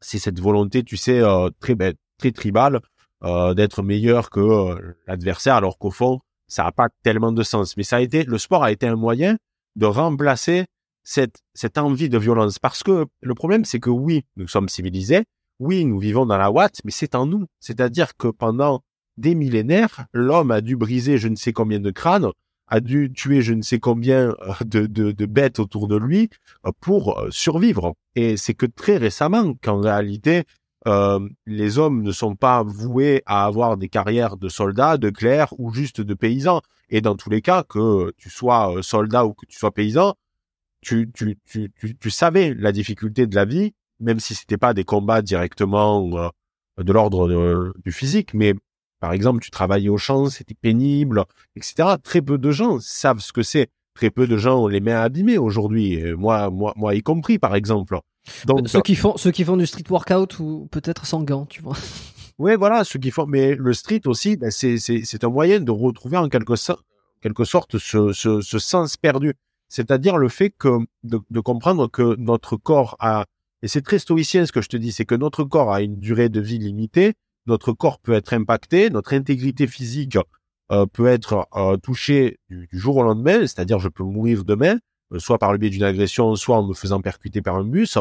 c'est 0.00 0.18
cette 0.18 0.40
volonté, 0.40 0.82
tu 0.82 0.96
sais, 0.96 1.20
euh, 1.20 1.50
très 1.60 1.74
ben, 1.74 1.94
très 2.18 2.32
tribale 2.32 2.80
euh, 3.24 3.54
d'être 3.54 3.82
meilleur 3.82 4.30
que 4.30 4.40
euh, 4.40 4.96
l'adversaire, 5.06 5.54
alors 5.54 5.78
qu'au 5.78 5.90
fond, 5.90 6.20
ça 6.46 6.64
n'a 6.64 6.72
pas 6.72 6.88
tellement 7.02 7.32
de 7.32 7.42
sens. 7.42 7.76
Mais 7.76 7.84
ça 7.84 7.96
a 7.96 8.00
été, 8.00 8.24
le 8.24 8.38
sport 8.38 8.62
a 8.64 8.70
été 8.72 8.86
un 8.86 8.96
moyen 8.96 9.36
de 9.76 9.86
remplacer 9.86 10.66
cette 11.04 11.38
cette 11.54 11.78
envie 11.78 12.08
de 12.08 12.18
violence. 12.18 12.58
Parce 12.58 12.82
que 12.82 13.06
le 13.22 13.34
problème, 13.34 13.64
c'est 13.64 13.80
que 13.80 13.90
oui, 13.90 14.24
nous 14.36 14.48
sommes 14.48 14.68
civilisés, 14.68 15.24
oui, 15.58 15.84
nous 15.84 15.98
vivons 15.98 16.26
dans 16.26 16.36
la 16.36 16.50
Watt, 16.50 16.80
mais 16.84 16.90
c'est 16.90 17.14
en 17.14 17.26
nous. 17.26 17.46
C'est-à-dire 17.60 18.16
que 18.16 18.28
pendant 18.28 18.82
des 19.16 19.34
millénaires, 19.34 20.06
l'homme 20.12 20.50
a 20.50 20.60
dû 20.60 20.76
briser 20.76 21.18
je 21.18 21.28
ne 21.28 21.36
sais 21.36 21.52
combien 21.52 21.80
de 21.80 21.90
crânes, 21.90 22.30
a 22.68 22.80
dû 22.80 23.12
tuer 23.12 23.42
je 23.42 23.52
ne 23.52 23.62
sais 23.62 23.78
combien 23.78 24.34
euh, 24.40 24.54
de, 24.64 25.26
bêtes 25.26 25.58
autour 25.58 25.88
de 25.88 25.96
lui 25.96 26.30
euh, 26.66 26.72
pour 26.80 27.18
euh, 27.18 27.28
survivre. 27.30 27.94
Et 28.14 28.36
c'est 28.36 28.54
que 28.54 28.66
très 28.66 28.96
récemment 28.96 29.54
qu'en 29.62 29.80
réalité, 29.80 30.44
les 31.46 31.78
hommes 31.78 32.02
ne 32.02 32.12
sont 32.12 32.36
pas 32.36 32.62
voués 32.62 33.22
à 33.24 33.46
avoir 33.46 33.78
des 33.78 33.88
carrières 33.88 34.36
de 34.36 34.50
soldats, 34.50 34.98
de 34.98 35.08
clercs 35.08 35.54
ou 35.58 35.72
juste 35.72 36.02
de 36.02 36.12
paysans. 36.12 36.60
Et 36.90 37.00
dans 37.00 37.16
tous 37.16 37.30
les 37.30 37.40
cas, 37.40 37.62
que 37.62 38.12
tu 38.18 38.28
sois 38.28 38.74
soldat 38.82 39.24
ou 39.24 39.32
que 39.32 39.46
tu 39.46 39.56
sois 39.56 39.72
paysan, 39.72 40.12
tu, 40.82 41.10
savais 42.10 42.52
la 42.52 42.70
difficulté 42.70 43.26
de 43.26 43.34
la 43.34 43.46
vie, 43.46 43.72
même 43.98 44.20
si 44.20 44.34
c'était 44.34 44.58
pas 44.58 44.74
des 44.74 44.84
combats 44.84 45.22
directement 45.22 46.30
de 46.76 46.92
l'ordre 46.92 47.72
du 47.82 47.90
physique, 47.90 48.34
mais 48.34 48.52
par 49.00 49.12
exemple, 49.12 49.42
tu 49.42 49.50
travaillais 49.50 49.88
au 49.88 49.98
champ, 49.98 50.28
c'était 50.30 50.54
pénible, 50.54 51.24
etc. 51.56 51.96
Très 52.02 52.22
peu 52.22 52.38
de 52.38 52.50
gens 52.50 52.78
savent 52.80 53.20
ce 53.20 53.32
que 53.32 53.42
c'est. 53.42 53.68
Très 53.94 54.10
peu 54.10 54.26
de 54.26 54.36
gens 54.36 54.62
ont 54.64 54.66
les 54.66 54.80
mains 54.80 55.00
abîmées 55.00 55.38
aujourd'hui. 55.38 55.94
Et 55.94 56.14
Moi, 56.14 56.50
moi, 56.50 56.72
moi 56.76 56.94
y 56.94 57.02
compris, 57.02 57.38
par 57.38 57.54
exemple. 57.54 57.98
Donc, 58.46 58.68
Ceux 58.68 58.80
qui 58.80 58.96
font, 58.96 59.16
ceux 59.16 59.30
qui 59.30 59.44
font 59.44 59.56
du 59.56 59.66
street 59.66 59.84
workout 59.88 60.38
ou 60.40 60.68
peut-être 60.70 61.06
sans 61.06 61.22
gants, 61.22 61.46
tu 61.46 61.62
vois. 61.62 61.76
Ouais, 62.36 62.56
voilà, 62.56 62.82
ceux 62.82 62.98
qui 62.98 63.12
font. 63.12 63.26
Mais 63.26 63.54
le 63.54 63.72
street 63.72 64.00
aussi, 64.06 64.36
ben, 64.36 64.50
c'est 64.50 65.22
un 65.22 65.28
moyen 65.28 65.60
de 65.60 65.70
retrouver 65.70 66.16
en 66.16 66.28
quelque 66.28 66.56
sorte, 66.56 66.82
quelque 67.20 67.44
sorte 67.44 67.78
ce, 67.78 68.12
ce, 68.12 68.40
ce 68.40 68.58
sens 68.58 68.96
perdu. 68.96 69.34
C'est-à-dire 69.68 70.16
le 70.16 70.28
fait 70.28 70.50
que 70.50 70.80
de, 71.04 71.20
de 71.30 71.40
comprendre 71.40 71.86
que 71.88 72.16
notre 72.16 72.56
corps 72.56 72.96
a 72.98 73.24
et 73.64 73.66
c'est 73.66 73.80
très 73.80 73.98
stoïcien 73.98 74.44
ce 74.44 74.52
que 74.52 74.60
je 74.60 74.68
te 74.68 74.76
dis, 74.76 74.92
c'est 74.92 75.06
que 75.06 75.14
notre 75.14 75.42
corps 75.42 75.72
a 75.72 75.80
une 75.80 75.98
durée 75.98 76.28
de 76.28 76.38
vie 76.38 76.58
limitée. 76.58 77.14
Notre 77.46 77.72
corps 77.72 77.98
peut 77.98 78.14
être 78.14 78.32
impacté, 78.32 78.90
notre 78.90 79.14
intégrité 79.14 79.66
physique 79.66 80.16
euh, 80.72 80.86
peut 80.86 81.06
être 81.08 81.46
euh, 81.56 81.76
touchée 81.76 82.38
du, 82.48 82.68
jour 82.72 82.96
au 82.96 83.02
lendemain. 83.02 83.40
C'est-à-dire 83.40 83.78
je 83.78 83.88
peux 83.88 84.02
mourir 84.02 84.44
demain, 84.44 84.78
euh, 85.12 85.18
soit 85.18 85.38
par 85.38 85.52
le 85.52 85.58
biais 85.58 85.70
d'une 85.70 85.82
agression, 85.82 86.34
soit 86.36 86.56
en 86.56 86.66
me 86.66 86.74
faisant 86.74 87.00
percuter 87.02 87.42
par 87.42 87.56
un 87.56 87.64
bus. 87.64 87.98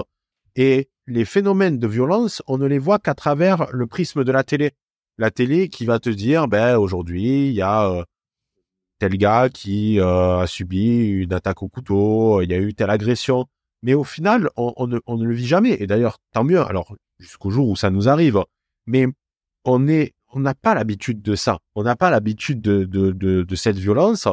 Et 0.56 0.90
les 1.08 1.26
phénomènes 1.26 1.78
de 1.78 1.88
violence, 1.88 2.42
on 2.48 2.58
ne 2.58 2.66
les 2.66 2.80
voit 2.80 3.00
qu'à 3.00 3.16
travers 3.16 3.68
le 3.72 3.86
prisme 3.86 4.24
de 4.24 4.32
la 4.32 4.44
télé. 4.44 4.72
La 5.18 5.30
télé 5.30 5.68
qui 5.68 5.86
va 5.86 6.00
te 6.00 6.10
dire, 6.10 6.48
ben 6.48 6.78
aujourd'hui, 6.78 7.50
il 7.50 7.54
y 7.54 7.62
a 7.62 8.06
tel 9.00 9.18
gars 9.18 9.50
qui 9.50 10.00
a 10.00 10.46
subi 10.48 11.08
une 11.10 11.34
attaque 11.34 11.62
au 11.62 11.68
couteau, 11.68 12.42
il 12.42 12.50
y 12.50 12.54
a 12.54 12.58
eu 12.58 12.74
telle 12.74 12.90
agression. 12.90 13.46
Mais 13.84 13.94
au 13.94 14.06
final, 14.06 14.50
on, 14.56 14.74
on 14.78 14.88
ne, 14.88 15.00
on 15.06 15.18
ne 15.18 15.26
le 15.26 15.34
vit 15.34 15.46
jamais. 15.46 15.76
Et 15.80 15.88
d'ailleurs, 15.88 16.20
tant 16.32 16.46
mieux. 16.46 16.62
Alors, 16.62 16.96
jusqu'au 17.20 17.52
jour 17.52 17.68
où 17.68 17.76
ça 17.76 17.90
nous 17.90 18.08
arrive. 18.08 18.42
Mais 18.86 19.08
on 19.66 19.80
n'a 19.80 20.54
pas 20.54 20.74
l'habitude 20.74 21.22
de 21.22 21.36
ça. 21.36 21.60
On 21.76 21.84
n'a 21.84 21.96
pas 21.96 22.10
l'habitude 22.10 22.62
de, 22.62 23.56
cette 23.56 23.78
violence. 23.78 24.28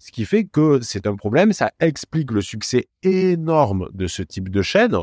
Ce 0.00 0.12
qui 0.12 0.24
fait 0.24 0.44
que 0.44 0.80
c'est 0.80 1.06
un 1.06 1.16
problème. 1.16 1.52
Ça 1.52 1.72
explique 1.80 2.30
le 2.30 2.40
succès 2.40 2.86
énorme 3.02 3.88
de 3.92 4.06
ce 4.06 4.22
type 4.22 4.48
de 4.48 4.62
chaîne. 4.62 4.96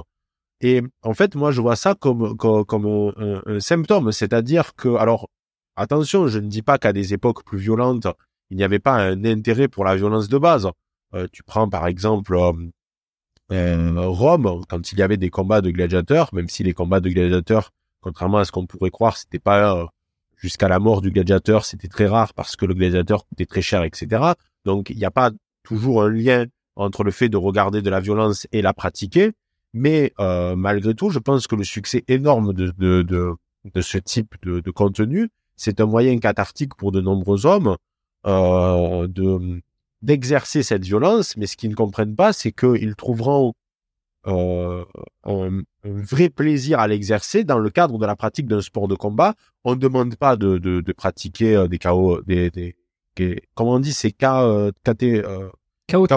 Et 0.61 0.81
en 1.03 1.13
fait, 1.13 1.35
moi, 1.35 1.51
je 1.51 1.61
vois 1.61 1.75
ça 1.75 1.95
comme, 1.95 2.37
comme, 2.37 3.13
un 3.45 3.59
symptôme. 3.59 4.11
C'est-à-dire 4.11 4.73
que, 4.75 4.95
alors, 4.95 5.29
attention, 5.75 6.27
je 6.27 6.39
ne 6.39 6.47
dis 6.47 6.61
pas 6.61 6.77
qu'à 6.77 6.93
des 6.93 7.13
époques 7.13 7.43
plus 7.43 7.57
violentes, 7.57 8.07
il 8.49 8.57
n'y 8.57 8.63
avait 8.63 8.79
pas 8.79 8.95
un 8.95 9.25
intérêt 9.25 9.67
pour 9.67 9.83
la 9.83 9.95
violence 9.95 10.29
de 10.29 10.37
base. 10.37 10.69
Euh, 11.13 11.27
tu 11.31 11.43
prends 11.43 11.69
par 11.69 11.87
exemple 11.87 12.35
euh, 12.35 12.51
euh, 13.51 14.07
Rome, 14.07 14.63
quand 14.67 14.91
il 14.91 14.99
y 14.99 15.01
avait 15.01 15.17
des 15.17 15.29
combats 15.29 15.61
de 15.61 15.71
gladiateurs, 15.71 16.33
même 16.33 16.49
si 16.49 16.63
les 16.63 16.73
combats 16.73 16.99
de 16.99 17.09
gladiateurs, 17.09 17.71
contrairement 18.05 18.37
à 18.37 18.45
ce 18.45 18.51
qu'on 18.51 18.67
pourrait 18.67 18.91
croire, 18.91 19.17
c'était 19.17 19.39
pas 19.39 19.75
euh, 19.75 19.85
jusqu'à 20.37 20.67
la 20.67 20.77
mort 20.77 21.01
du 21.01 21.09
gladiateur, 21.09 21.65
c'était 21.65 21.87
très 21.87 22.05
rare 22.05 22.35
parce 22.35 22.55
que 22.55 22.67
le 22.67 22.75
gladiateur 22.75 23.25
coûtait 23.25 23.47
très 23.47 23.63
cher, 23.63 23.83
etc. 23.83 24.33
Donc 24.63 24.91
il 24.91 24.97
n'y 24.97 25.05
a 25.05 25.11
pas 25.11 25.31
toujours 25.63 26.03
un 26.03 26.09
lien 26.09 26.45
entre 26.75 27.03
le 27.03 27.09
fait 27.09 27.29
de 27.29 27.37
regarder 27.37 27.81
de 27.81 27.89
la 27.89 27.99
violence 27.99 28.45
et 28.51 28.61
la 28.61 28.73
pratiquer. 28.73 29.31
Mais 29.73 30.13
euh, 30.19 30.55
malgré 30.55 30.93
tout, 30.93 31.09
je 31.09 31.17
pense 31.17 31.47
que 31.47 31.55
le 31.55 31.63
succès 31.63 32.03
énorme 32.07 32.53
de, 32.53 33.35
ce 33.81 33.97
type 33.97 34.35
de, 34.43 34.71
contenu, 34.71 35.29
c'est 35.55 35.81
un 35.81 35.87
moyen 35.87 36.19
cathartique 36.19 36.75
pour 36.75 36.91
de 36.91 37.01
nombreux 37.01 37.47
hommes 37.47 37.75
euh, 38.27 39.07
de 39.07 39.61
d'exercer 40.03 40.61
cette 40.61 40.83
violence. 40.83 41.35
Mais 41.37 41.47
ce 41.47 41.57
qu'ils 41.57 41.71
ne 41.71 41.75
comprennent 41.75 42.15
pas, 42.15 42.33
c'est 42.33 42.51
qu'ils 42.51 42.95
trouveront 42.95 43.53
euh, 44.27 44.83
un, 45.23 45.59
un 45.59 45.61
vrai 45.83 46.29
plaisir 46.29 46.79
à 46.79 46.87
l'exercer 46.87 47.43
dans 47.43 47.59
le 47.59 47.69
cadre 47.69 47.97
de 47.97 48.05
la 48.05 48.15
pratique 48.15 48.47
d'un 48.47 48.61
sport 48.61 48.87
de 48.87 48.95
combat. 48.95 49.33
On 49.63 49.75
ne 49.75 49.79
demande 49.79 50.15
pas 50.15 50.35
de, 50.35 50.57
de, 50.57 50.81
de 50.81 50.91
pratiquer 50.93 51.55
euh, 51.55 51.67
des 51.67 51.77
KO, 51.79 52.21
des, 52.25 52.49
des, 52.49 52.75
des- 53.15 53.41
comment 53.53 53.73
on 53.73 53.79
dit, 53.79 53.93
c'est 53.93 54.11
K, 54.11 54.23
euh, 54.23 54.71
KT, 54.83 55.03
euh, 55.03 55.49
KOTS. 55.89 56.07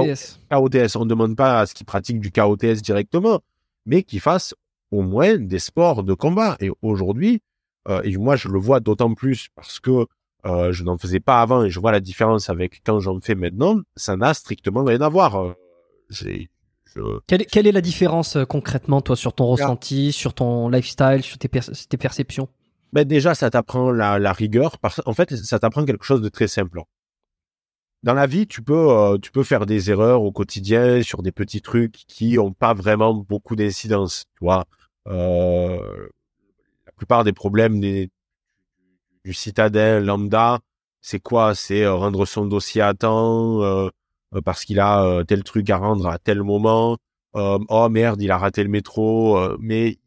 KOTS. 0.50 0.96
On 0.96 1.04
ne 1.04 1.10
demande 1.10 1.36
pas 1.36 1.60
à 1.60 1.66
ce 1.66 1.74
qu'ils 1.74 1.86
pratiquent 1.86 2.20
du 2.20 2.30
KOTS 2.32 2.80
directement, 2.82 3.40
mais 3.86 4.02
qu'ils 4.02 4.20
fassent 4.20 4.54
au 4.90 5.02
moins 5.02 5.36
des 5.36 5.58
sports 5.58 6.02
de 6.02 6.14
combat. 6.14 6.56
Et 6.60 6.70
aujourd'hui, 6.80 7.42
euh, 7.88 8.00
et 8.04 8.16
moi 8.16 8.36
je 8.36 8.48
le 8.48 8.58
vois 8.58 8.80
d'autant 8.80 9.12
plus 9.14 9.48
parce 9.54 9.80
que 9.80 10.06
euh, 10.46 10.72
je 10.72 10.84
n'en 10.84 10.96
faisais 10.96 11.20
pas 11.20 11.42
avant 11.42 11.64
et 11.64 11.70
je 11.70 11.78
vois 11.80 11.92
la 11.92 12.00
différence 12.00 12.48
avec 12.48 12.80
quand 12.86 13.00
j'en 13.00 13.20
fais 13.20 13.34
maintenant, 13.34 13.80
ça 13.96 14.16
n'a 14.16 14.32
strictement 14.34 14.84
rien 14.84 15.00
à 15.02 15.08
voir. 15.10 15.36
Euh, 15.36 15.52
j'ai- 16.10 16.48
je- 16.94 17.20
Quelle, 17.26 17.47
quelle 17.47 17.67
est 17.67 17.73
la 17.73 17.81
différence 17.81 18.36
euh, 18.36 18.44
concrètement, 18.44 19.00
toi, 19.00 19.17
sur 19.17 19.33
ton 19.33 19.47
ressenti, 19.47 20.12
sur 20.12 20.34
ton 20.34 20.68
lifestyle, 20.68 21.23
sur 21.23 21.39
tes, 21.39 21.49
per- 21.49 21.60
tes 21.89 21.97
perceptions? 21.97 22.49
Ben 22.92 23.07
déjà, 23.07 23.34
ça 23.34 23.50
t'apprend 23.50 23.91
la, 23.92 24.18
la 24.18 24.33
rigueur. 24.33 24.78
Parce, 24.78 25.00
en 25.05 25.12
fait, 25.12 25.34
ça 25.36 25.58
t'apprend 25.58 25.84
quelque 25.84 26.05
chose 26.05 26.23
de 26.23 26.28
très 26.28 26.49
simple. 26.49 26.81
Dans 28.02 28.15
la 28.15 28.26
vie, 28.26 28.47
tu 28.47 28.62
peux, 28.62 28.91
euh, 28.91 29.18
tu 29.18 29.31
peux 29.33 29.42
faire 29.42 29.67
des 29.67 29.91
erreurs 29.91 30.23
au 30.23 30.31
quotidien 30.33 31.02
sur 31.02 31.23
des 31.23 31.33
petits 31.33 31.60
trucs 31.60 32.05
qui 32.07 32.39
ont 32.39 32.52
pas 32.52 32.73
vraiment 32.73 33.12
beaucoup 33.12 33.57
d'incidence. 33.57 34.26
Tu 34.39 34.44
vois, 34.44 34.67
euh, 35.08 36.08
la 36.86 36.92
plupart 36.92 37.25
des 37.25 37.33
problèmes 37.33 37.81
des, 37.81 38.08
du 39.25 39.34
citadin 39.34 40.00
lambda 40.00 40.60
c'est 41.00 41.20
quoi? 41.20 41.55
C'est 41.55 41.83
euh, 41.84 41.94
rendre 41.94 42.26
son 42.26 42.47
dossier 42.47 42.83
à 42.83 42.92
temps 42.94 43.62
parce 44.44 44.65
qu'il 44.65 44.81
a 44.81 45.23
tel 45.26 45.42
truc 45.42 45.70
à 45.70 45.78
rendre 45.78 46.07
à 46.07 46.18
tel 46.18 46.42
moment. 46.42 46.97
oh 47.34 47.89
merde, 47.89 48.20
il 48.23 48.31
a 48.31 48.39
raté 48.39 48.62
le 48.62 48.68
métro. 48.68 49.39
mais 49.58 49.98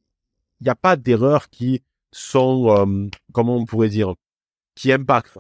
il 0.59 0.63
n'y 0.63 0.69
a 0.69 0.75
pas 0.75 0.95
d'erreurs 0.95 1.49
qui 1.49 1.81
sont, 2.11 3.09
comment 3.31 3.55
on 3.55 3.65
pourrait 3.65 3.89
dire, 3.89 4.13
qui 4.75 4.91
impactent. 4.91 5.37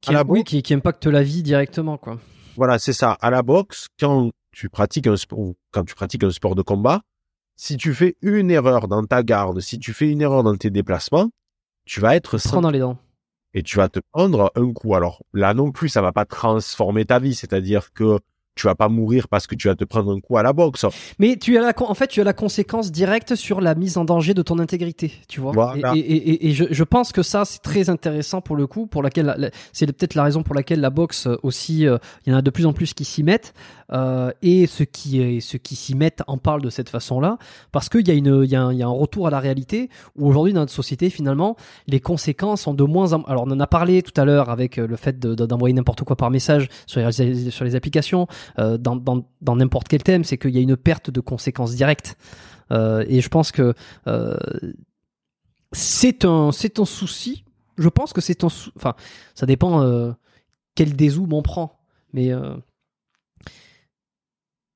Qui, 0.00 0.14
oui, 0.28 0.44
qui, 0.44 0.62
qui 0.62 0.74
impactent 0.74 1.06
la 1.06 1.22
vie 1.22 1.42
directement, 1.42 1.96
quoi. 1.96 2.18
Voilà, 2.56 2.78
c'est 2.78 2.92
ça. 2.92 3.12
À 3.20 3.30
la 3.30 3.42
boxe, 3.42 3.86
quand 4.00 4.30
tu 4.50 4.68
pratiques 4.68 5.06
un 5.06 5.16
sport, 5.16 5.52
quand 5.70 5.84
tu 5.84 5.94
pratiques 5.94 6.24
un 6.24 6.30
sport 6.30 6.56
de 6.56 6.62
combat, 6.62 7.02
si 7.54 7.76
tu 7.76 7.94
fais 7.94 8.16
une 8.22 8.50
erreur 8.50 8.88
dans 8.88 9.04
ta 9.04 9.22
garde, 9.22 9.60
si 9.60 9.78
tu 9.78 9.92
fais 9.92 10.08
une 10.10 10.20
erreur 10.20 10.42
dans 10.42 10.56
tes 10.56 10.70
déplacements, 10.70 11.30
tu 11.84 12.00
vas 12.00 12.16
être 12.16 12.38
sans 12.38 12.60
dans 12.60 12.70
les 12.70 12.80
dents 12.80 12.98
et 13.54 13.62
tu 13.62 13.76
vas 13.76 13.88
te 13.88 14.00
prendre 14.12 14.52
un 14.54 14.72
coup. 14.72 14.94
Alors 14.94 15.22
là 15.32 15.54
non 15.54 15.72
plus, 15.72 15.88
ça 15.88 16.02
va 16.02 16.12
pas 16.12 16.24
transformer 16.24 17.04
ta 17.04 17.18
vie, 17.18 17.34
c'est-à-dire 17.34 17.92
que 17.92 18.18
tu 18.58 18.66
vas 18.66 18.74
pas 18.74 18.88
mourir 18.88 19.28
parce 19.28 19.46
que 19.46 19.54
tu 19.54 19.68
vas 19.68 19.74
te 19.74 19.84
prendre 19.84 20.12
un 20.14 20.20
coup 20.20 20.36
à 20.36 20.42
la 20.42 20.52
boxe. 20.52 20.84
Mais 21.18 21.36
tu 21.36 21.56
as 21.56 21.60
la, 21.60 21.72
en 21.78 21.94
fait, 21.94 22.08
tu 22.08 22.20
as 22.20 22.24
la 22.24 22.32
conséquence 22.32 22.90
directe 22.90 23.34
sur 23.34 23.60
la 23.60 23.74
mise 23.74 23.96
en 23.96 24.04
danger 24.04 24.34
de 24.34 24.42
ton 24.42 24.58
intégrité, 24.58 25.12
tu 25.28 25.40
vois. 25.40 25.74
Et, 25.94 26.52
je, 26.52 26.84
pense 26.84 27.12
que 27.12 27.22
ça, 27.22 27.44
c'est 27.44 27.60
très 27.60 27.90
intéressant 27.90 28.40
pour 28.40 28.56
le 28.56 28.66
coup, 28.66 28.86
pour 28.86 29.02
laquelle 29.02 29.50
c'est 29.72 29.86
peut-être 29.86 30.14
la 30.14 30.24
raison 30.24 30.42
pour 30.42 30.54
laquelle 30.54 30.80
la 30.80 30.90
boxe 30.90 31.28
aussi, 31.42 31.86
euh, 31.86 31.98
il 32.26 32.32
y 32.32 32.34
en 32.34 32.38
a 32.38 32.42
de 32.42 32.50
plus 32.50 32.66
en 32.66 32.72
plus 32.72 32.94
qui 32.94 33.04
s'y 33.04 33.22
mettent. 33.22 33.54
Euh, 33.90 34.30
et 34.42 34.66
ceux 34.66 34.84
qui, 34.84 35.40
ceux 35.40 35.56
qui 35.56 35.74
s'y 35.74 35.94
mettent 35.94 36.22
en 36.26 36.36
parlent 36.36 36.60
de 36.60 36.68
cette 36.68 36.90
façon-là, 36.90 37.38
parce 37.72 37.88
qu'il 37.88 38.06
y, 38.06 38.10
a 38.10 38.14
une, 38.14 38.42
il 38.44 38.50
y, 38.50 38.56
a 38.56 38.62
un, 38.62 38.72
il 38.72 38.78
y 38.78 38.82
a 38.82 38.86
un 38.86 38.90
retour 38.90 39.26
à 39.26 39.30
la 39.30 39.40
réalité 39.40 39.88
où 40.16 40.28
aujourd'hui 40.28 40.52
dans 40.52 40.60
notre 40.60 40.72
société, 40.72 41.08
finalement, 41.08 41.56
les 41.86 42.00
conséquences 42.00 42.62
sont 42.62 42.74
de 42.74 42.84
moins 42.84 43.14
en 43.14 43.22
Alors 43.22 43.44
on 43.46 43.50
en 43.50 43.60
a 43.60 43.66
parlé 43.66 44.02
tout 44.02 44.18
à 44.20 44.24
l'heure 44.24 44.50
avec 44.50 44.78
euh, 44.78 44.86
le 44.86 44.96
fait 44.96 45.18
d'envoyer 45.18 45.74
n'importe 45.74 46.04
quoi 46.04 46.16
par 46.16 46.30
message 46.30 46.68
sur 46.86 47.00
les, 47.00 47.50
sur 47.50 47.64
les 47.64 47.76
applications, 47.76 48.26
euh, 48.58 48.78
dans, 48.78 49.56
n'importe 49.56 49.88
quel 49.88 50.02
thème, 50.02 50.24
c'est 50.24 50.38
qu'il 50.38 50.50
y 50.50 50.58
a 50.58 50.60
une 50.60 50.76
perte 50.76 51.10
de 51.10 51.20
conséquences 51.20 51.74
directes. 51.74 52.16
Euh, 52.70 53.04
et 53.08 53.20
je 53.20 53.28
pense 53.28 53.52
que 53.52 53.74
euh, 54.06 54.36
c'est 55.72 56.24
un, 56.24 56.48
un 56.48 56.84
souci. 56.84 57.44
Je 57.76 57.88
pense 57.88 58.12
que 58.12 58.20
c'est 58.20 58.44
un, 58.44 58.48
enfin, 58.76 58.94
ça 59.34 59.46
dépend 59.46 60.14
quel 60.74 60.94
dézoom 60.96 61.32
on 61.32 61.42
prend, 61.42 61.80
mais 62.12 62.32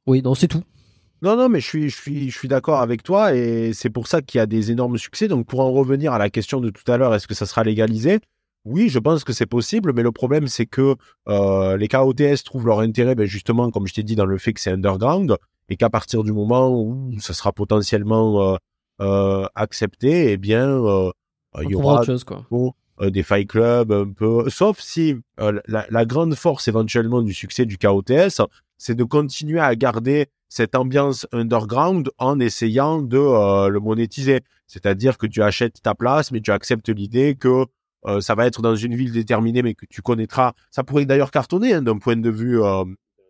oui, 0.06 0.22
non, 0.22 0.34
c'est 0.34 0.48
tout. 0.48 0.62
Non, 1.22 1.36
non, 1.36 1.48
mais 1.48 1.60
je 1.60 1.66
suis, 1.66 1.88
je 1.88 1.96
suis, 1.96 2.30
je 2.30 2.36
suis 2.36 2.48
d'accord 2.48 2.80
avec 2.80 3.04
toi 3.04 3.34
et 3.34 3.72
c'est 3.72 3.90
pour 3.90 4.08
ça 4.08 4.22
qu'il 4.22 4.38
y 4.38 4.40
a 4.40 4.46
des 4.46 4.72
énormes 4.72 4.98
succès. 4.98 5.28
Donc, 5.28 5.46
pour 5.46 5.60
en 5.60 5.70
revenir 5.70 6.12
à 6.12 6.18
la 6.18 6.30
question 6.30 6.60
de 6.60 6.70
tout 6.70 6.90
à 6.90 6.96
l'heure, 6.96 7.14
est-ce 7.14 7.28
que 7.28 7.34
ça 7.34 7.46
sera 7.46 7.62
légalisé? 7.62 8.18
Oui, 8.64 8.88
je 8.88 8.98
pense 8.98 9.24
que 9.24 9.32
c'est 9.32 9.46
possible, 9.46 9.92
mais 9.92 10.02
le 10.02 10.12
problème, 10.12 10.46
c'est 10.46 10.66
que 10.66 10.94
euh, 11.28 11.76
les 11.76 11.88
KOTS 11.88 12.44
trouvent 12.44 12.66
leur 12.66 12.80
intérêt, 12.80 13.14
ben, 13.14 13.26
justement, 13.26 13.70
comme 13.70 13.86
je 13.86 13.94
t'ai 13.94 14.02
dit, 14.02 14.14
dans 14.14 14.26
le 14.26 14.38
fait 14.38 14.52
que 14.52 14.60
c'est 14.60 14.70
underground 14.70 15.36
et 15.68 15.76
qu'à 15.76 15.90
partir 15.90 16.22
du 16.22 16.32
moment 16.32 16.70
où 16.70 17.12
ça 17.18 17.34
sera 17.34 17.52
potentiellement 17.52 18.52
euh, 18.52 18.56
euh, 19.00 19.46
accepté, 19.54 20.32
eh 20.32 20.36
bien, 20.36 20.68
euh, 20.68 21.10
il 21.62 21.70
y 21.70 21.74
aura 21.74 21.96
autre 21.96 22.06
chose, 22.06 22.24
quoi. 22.24 22.46
des 23.10 23.22
fight 23.22 23.48
clubs 23.48 23.90
un 23.90 24.12
peu. 24.12 24.48
Sauf 24.48 24.80
si 24.80 25.16
la, 25.38 25.86
la, 25.90 26.04
grande 26.04 26.34
force 26.34 26.68
éventuellement 26.68 27.22
du 27.22 27.34
succès 27.34 27.66
du 27.66 27.78
KOTS, 27.78 28.42
c'est 28.78 28.94
de 28.94 29.04
continuer 29.04 29.60
à 29.60 29.74
garder 29.76 30.28
cette 30.52 30.74
ambiance 30.74 31.26
underground 31.32 32.10
en 32.18 32.38
essayant 32.38 33.00
de 33.00 33.16
euh, 33.16 33.68
le 33.68 33.80
monétiser. 33.80 34.40
C'est-à-dire 34.66 35.16
que 35.16 35.26
tu 35.26 35.42
achètes 35.42 35.80
ta 35.80 35.94
place, 35.94 36.30
mais 36.30 36.42
tu 36.42 36.50
acceptes 36.50 36.90
l'idée 36.90 37.36
que 37.36 37.64
euh, 38.06 38.20
ça 38.20 38.34
va 38.34 38.46
être 38.46 38.62
dans 38.62 38.74
une 38.74 38.94
ville 38.94 39.12
déterminée, 39.12 39.62
mais 39.62 39.74
que 39.74 39.86
tu 39.86 40.02
connaîtras. 40.02 40.52
Ça 40.70 40.84
pourrait 40.84 41.06
d'ailleurs 41.06 41.30
cartonner 41.30 41.74
hein, 41.74 41.82
d'un 41.82 41.98
point 41.98 42.16
de 42.16 42.30
vue 42.30 42.62
euh, 42.62 42.84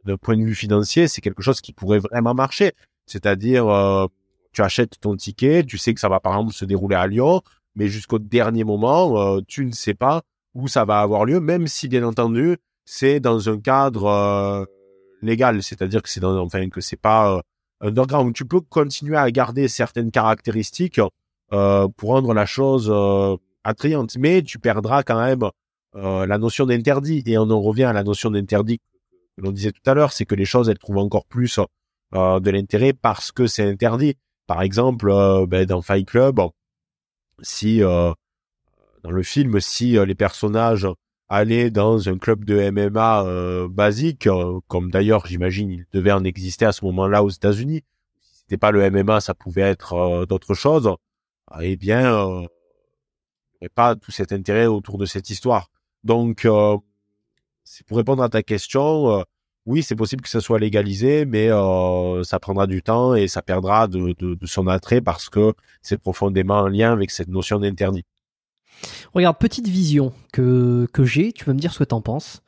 d'un 0.05 0.17
point 0.17 0.37
de 0.37 0.43
vue 0.43 0.55
financier. 0.55 1.09
C'est 1.09 1.21
quelque 1.21 1.43
chose 1.43 1.61
qui 1.61 1.73
pourrait 1.73 1.99
vraiment 1.99 2.35
marcher. 2.35 2.73
C'est-à-dire 3.07 3.67
tu 4.53 4.63
achètes 4.63 5.01
ton 5.01 5.17
ticket, 5.17 5.65
tu 5.65 5.79
sais 5.79 5.95
que 5.95 6.01
ça 6.01 6.09
va 6.09 6.21
par 6.21 6.35
exemple 6.35 6.53
se 6.53 6.65
dérouler 6.65 6.97
à 6.97 7.07
Lyon, 7.07 7.43
mais 7.75 7.89
jusqu'au 7.89 8.19
dernier 8.19 8.65
moment, 8.65 9.41
tu 9.43 9.65
ne 9.65 9.73
sais 9.73 9.95
pas 9.95 10.23
où 10.55 10.69
ça 10.69 10.85
va 10.85 11.01
avoir 11.01 11.25
lieu, 11.25 11.41
même 11.41 11.67
si 11.67 11.89
bien 11.89 12.05
entendu 12.05 12.57
c'est 12.85 13.21
dans 13.21 13.49
un 13.49 13.59
cadre 13.59 14.67
légal, 15.23 15.63
c'est-à-dire 15.63 16.03
que 16.03 16.09
c'est 16.09 16.21
dans, 16.21 16.37
enfin 16.39 16.69
que 16.69 16.81
c'est 16.81 17.01
pas 17.01 17.37
euh, 17.37 17.41
underground. 17.81 18.35
Tu 18.35 18.45
peux 18.45 18.61
continuer 18.61 19.17
à 19.17 19.31
garder 19.31 19.69
certaines 19.69 20.11
caractéristiques 20.11 21.01
euh, 21.53 21.89
pour 21.97 22.11
rendre 22.11 22.35
la 22.35 22.47
chose 22.47 22.91
euh, 22.93 23.37
attrayante, 23.65 24.17
mais 24.17 24.43
tu 24.43 24.59
perdras 24.59 25.03
quand 25.03 25.21
même 25.21 25.49
euh, 25.95 26.27
la 26.27 26.39
notion 26.39 26.67
d'interdit. 26.67 27.23
Et 27.27 27.39
on 27.39 27.51
en 27.51 27.61
revient 27.61 27.85
à 27.85 27.93
la 27.93 28.03
notion 28.03 28.31
d'interdit 28.31 28.79
que 28.79 29.43
l'on 29.43 29.51
disait 29.51 29.73
tout 29.73 29.91
à 29.91 29.95
l'heure, 29.95 30.13
c'est 30.13 30.27
que 30.27 30.35
les 30.35 30.45
choses 30.45 30.69
elles 30.69 30.79
trouvent 30.79 30.99
encore 30.99 31.27
plus 31.27 31.59
euh, 32.15 32.41
de 32.41 32.51
l'intérêt 32.51 32.93
parce 32.93 33.33
que 33.33 33.47
c'est 33.47 33.69
interdit. 33.69 34.17
Par 34.47 34.63
exemple, 34.63 35.07
ben, 35.47 35.65
dans 35.65 35.81
Fight 35.83 36.07
Club, 36.07 36.41
si 37.41 37.81
dans 37.81 38.15
le 39.11 39.23
film, 39.23 39.61
si 39.61 39.93
les 39.93 40.15
personnages 40.15 40.87
aller 41.33 41.71
dans 41.71 42.11
un 42.11 42.19
club 42.19 42.45
de 42.45 42.71
MMA 42.71 43.25
euh, 43.25 43.67
basique, 43.67 44.27
euh, 44.27 44.61
comme 44.69 44.91
d'ailleurs 44.91 45.27
j'imagine 45.27 45.71
il 45.71 45.87
devait 45.91 46.13
en 46.13 46.25
exister 46.25 46.67
à 46.67 46.73
ce 46.73 46.85
moment-là 46.85 47.25
aux 47.25 47.31
États-Unis. 47.31 47.85
Si 48.21 48.41
c'était 48.41 48.59
pas 48.59 48.71
le 48.71 48.91
MMA, 48.91 49.21
ça 49.23 49.33
pouvait 49.33 49.63
être 49.63 49.95
euh, 49.95 50.27
d'autres 50.27 50.53
choses. 50.53 50.95
Eh 51.63 51.77
bien, 51.77 52.45
pas 53.69 53.97
tout 53.97 54.11
cet 54.11 54.33
intérêt 54.33 54.67
autour 54.67 54.99
de 54.99 55.07
cette 55.07 55.31
histoire. 55.31 55.71
Donc, 56.05 56.47
c'est 57.65 57.87
pour 57.87 57.97
répondre 57.97 58.23
à 58.23 58.29
ta 58.29 58.43
question. 58.43 59.25
oui, 59.67 59.83
c'est 59.83 59.97
possible 59.97 60.23
que 60.23 60.29
ça 60.29 60.41
soit 60.41 60.59
légalisé, 60.59 61.25
mais 61.25 61.49
ça 62.25 62.41
prendra 62.41 62.67
du 62.67 62.83
temps 62.83 63.15
et 63.15 63.29
ça 63.29 63.43
perdra 63.43 63.87
de 63.89 64.47
son 64.47 64.67
attrait 64.67 65.01
parce 65.01 65.29
que 65.29 65.55
c'est 65.81 65.99
profondément 65.99 66.61
en 66.61 66.69
lien 66.69 66.93
avec 66.93 67.11
cette 67.11 67.29
notion 67.29 67.59
d'interdit. 67.59 68.05
Regarde, 69.15 69.39
petite 69.39 69.69
vision 69.69 70.13
que, 70.33 70.87
que 70.93 71.05
j'ai, 71.05 71.33
tu 71.33 71.45
vas 71.45 71.55
me 71.55 71.59
dire 71.59 71.73
ce 71.73 71.81
que 71.81 71.85
t'en 71.85 72.01
penses. 72.01 72.43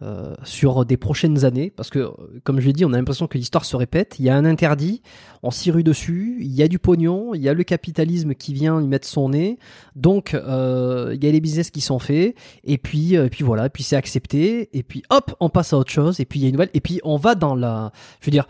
Euh, 0.00 0.36
sur 0.44 0.84
des 0.84 0.96
prochaines 0.96 1.44
années, 1.44 1.72
parce 1.74 1.90
que 1.90 2.08
comme 2.44 2.60
je 2.60 2.66
l'ai 2.66 2.72
dit, 2.72 2.84
on 2.84 2.92
a 2.92 2.96
l'impression 2.96 3.26
que 3.26 3.36
l'histoire 3.36 3.64
se 3.64 3.74
répète. 3.74 4.20
Il 4.20 4.26
y 4.26 4.30
a 4.30 4.36
un 4.36 4.44
interdit, 4.44 5.02
on 5.42 5.50
s'y 5.50 5.72
rue 5.72 5.82
dessus, 5.82 6.36
il 6.38 6.54
y 6.54 6.62
a 6.62 6.68
du 6.68 6.78
pognon, 6.78 7.34
il 7.34 7.42
y 7.42 7.48
a 7.48 7.52
le 7.52 7.64
capitalisme 7.64 8.34
qui 8.34 8.54
vient 8.54 8.80
y 8.80 8.86
mettre 8.86 9.08
son 9.08 9.30
nez, 9.30 9.58
donc 9.96 10.34
euh, 10.34 11.16
il 11.16 11.24
y 11.24 11.26
a 11.26 11.32
les 11.32 11.40
business 11.40 11.72
qui 11.72 11.80
sont 11.80 11.98
faits, 11.98 12.36
et 12.62 12.78
puis, 12.78 13.16
euh, 13.16 13.26
et 13.26 13.28
puis 13.28 13.42
voilà, 13.42 13.66
et 13.66 13.70
puis 13.70 13.82
c'est 13.82 13.96
accepté, 13.96 14.68
et 14.72 14.84
puis 14.84 15.02
hop, 15.10 15.34
on 15.40 15.48
passe 15.48 15.72
à 15.72 15.78
autre 15.78 15.90
chose, 15.90 16.20
et 16.20 16.26
puis 16.26 16.38
il 16.38 16.42
y 16.44 16.46
a 16.46 16.48
une 16.50 16.54
nouvelle, 16.54 16.70
et 16.74 16.80
puis 16.80 17.00
on 17.02 17.16
va 17.16 17.34
dans 17.34 17.56
la, 17.56 17.90
je 18.20 18.26
veux 18.26 18.30
dire, 18.30 18.46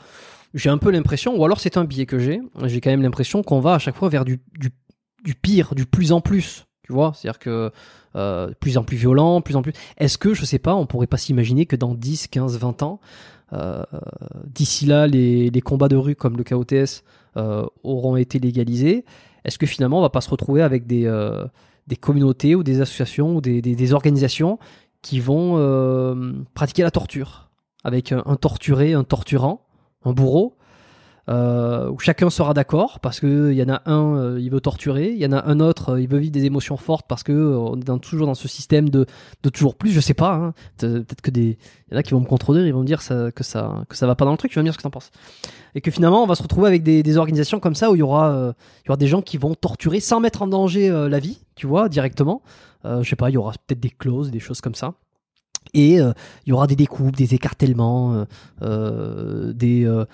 j'ai 0.52 0.68
un 0.68 0.76
peu 0.76 0.90
l'impression, 0.90 1.34
ou 1.34 1.42
alors 1.46 1.60
c'est 1.60 1.78
un 1.78 1.84
billet 1.86 2.04
que 2.04 2.18
j'ai, 2.18 2.42
j'ai 2.64 2.82
quand 2.82 2.90
même 2.90 3.00
l'impression 3.00 3.42
qu'on 3.42 3.60
va 3.60 3.72
à 3.72 3.78
chaque 3.78 3.96
fois 3.96 4.10
vers 4.10 4.26
du, 4.26 4.38
du, 4.58 4.68
du 5.24 5.34
pire, 5.34 5.74
du 5.74 5.86
plus 5.86 6.12
en 6.12 6.20
plus. 6.20 6.66
Tu 6.82 6.94
vois, 6.94 7.12
c'est-à-dire 7.14 7.38
que 7.38 7.70
euh, 8.18 8.50
plus 8.58 8.76
en 8.78 8.82
plus 8.82 8.96
violent, 8.96 9.40
plus 9.40 9.54
en 9.54 9.62
plus. 9.62 9.72
Est-ce 9.96 10.18
que, 10.18 10.34
je 10.34 10.44
sais 10.44 10.58
pas, 10.58 10.74
on 10.74 10.86
pourrait 10.86 11.06
pas 11.06 11.16
s'imaginer 11.18 11.66
que 11.66 11.76
dans 11.76 11.94
10, 11.94 12.26
15, 12.26 12.58
20 12.58 12.82
ans, 12.82 12.98
euh, 13.52 13.84
d'ici 14.44 14.86
là, 14.86 15.06
les, 15.06 15.62
combats 15.64 15.86
de 15.86 15.94
rue 15.94 16.16
comme 16.16 16.36
le 16.36 16.42
KOTS 16.42 17.04
euh, 17.36 17.64
auront 17.84 18.16
été 18.16 18.40
légalisés? 18.40 19.04
Est-ce 19.44 19.56
que 19.56 19.66
finalement, 19.66 19.98
on 19.98 20.02
va 20.02 20.10
pas 20.10 20.20
se 20.20 20.30
retrouver 20.30 20.62
avec 20.62 20.86
des, 20.86 21.08
communautés 22.00 22.56
ou 22.56 22.64
des 22.64 22.80
associations 22.80 23.36
ou 23.36 23.40
des, 23.40 23.92
organisations 23.92 24.58
qui 25.00 25.20
vont 25.20 26.44
pratiquer 26.54 26.82
la 26.82 26.90
torture? 26.90 27.50
Avec 27.84 28.10
un 28.10 28.34
torturé, 28.34 28.94
un 28.94 29.04
torturant, 29.04 29.64
un 30.04 30.12
bourreau 30.12 30.57
euh, 31.28 31.90
où 31.90 31.98
chacun 31.98 32.30
sera 32.30 32.54
d'accord 32.54 33.00
parce 33.00 33.20
que 33.20 33.50
il 33.52 33.58
y 33.58 33.62
en 33.62 33.68
a 33.68 33.82
un 33.84 34.16
euh, 34.16 34.40
il 34.40 34.50
veut 34.50 34.60
torturer, 34.60 35.10
il 35.10 35.18
y 35.18 35.26
en 35.26 35.32
a 35.32 35.44
un 35.44 35.60
autre 35.60 35.90
euh, 35.90 36.00
il 36.00 36.08
veut 36.08 36.18
vivre 36.18 36.32
des 36.32 36.46
émotions 36.46 36.78
fortes 36.78 37.06
parce 37.06 37.22
que 37.22 37.32
euh, 37.32 37.58
on 37.58 37.78
est 37.78 38.00
toujours 38.00 38.26
dans 38.26 38.34
ce 38.34 38.48
système 38.48 38.88
de, 38.88 39.06
toujours 39.52 39.74
plus, 39.74 39.90
je 39.90 40.00
sais 40.00 40.14
pas. 40.14 40.34
Hein. 40.34 40.54
Peut-être 40.78 41.20
que 41.20 41.30
des 41.30 41.58
il 41.90 41.94
y 41.94 41.96
en 41.96 41.98
a 41.98 42.02
qui 42.02 42.12
vont 42.12 42.20
me 42.20 42.26
contredire, 42.26 42.66
ils 42.66 42.72
vont 42.72 42.80
me 42.80 42.86
dire 42.86 43.00
que 43.00 43.44
ça 43.44 43.84
que 43.88 44.06
va 44.06 44.14
pas 44.14 44.24
dans 44.24 44.30
le 44.32 44.38
truc. 44.38 44.50
Tu 44.50 44.58
vas 44.58 44.62
me 44.62 44.66
dire 44.66 44.72
ce 44.72 44.78
que 44.78 44.82
t'en 44.82 44.90
penses. 44.90 45.10
Et 45.74 45.82
que 45.82 45.90
finalement 45.90 46.22
on 46.22 46.26
va 46.26 46.34
se 46.34 46.42
retrouver 46.42 46.68
avec 46.68 46.82
des, 46.82 47.02
des 47.02 47.16
organisations 47.18 47.60
comme 47.60 47.74
ça 47.74 47.90
où 47.90 47.94
il 47.94 47.98
y 47.98 48.02
aura 48.02 48.54
il 48.84 48.88
y 48.88 48.90
aura 48.90 48.96
des 48.96 49.06
gens 49.06 49.20
qui 49.20 49.36
vont 49.36 49.54
torturer 49.54 50.00
sans 50.00 50.20
mettre 50.20 50.40
en 50.40 50.46
danger 50.46 50.88
la 50.88 51.18
vie, 51.18 51.40
tu 51.56 51.66
vois, 51.66 51.90
directement. 51.90 52.42
je 52.84 53.06
sais 53.06 53.16
pas, 53.16 53.28
il 53.28 53.34
y 53.34 53.36
aura 53.36 53.52
peut-être 53.66 53.80
des 53.80 53.90
clauses, 53.90 54.30
des 54.30 54.40
choses 54.40 54.62
comme 54.62 54.74
ça. 54.74 54.94
Et 55.74 55.96
il 55.96 56.14
y 56.46 56.52
aura 56.52 56.66
des 56.66 56.76
découpes, 56.76 57.16
des 57.16 57.34
écartèlements, 57.34 58.24
des 58.62 60.04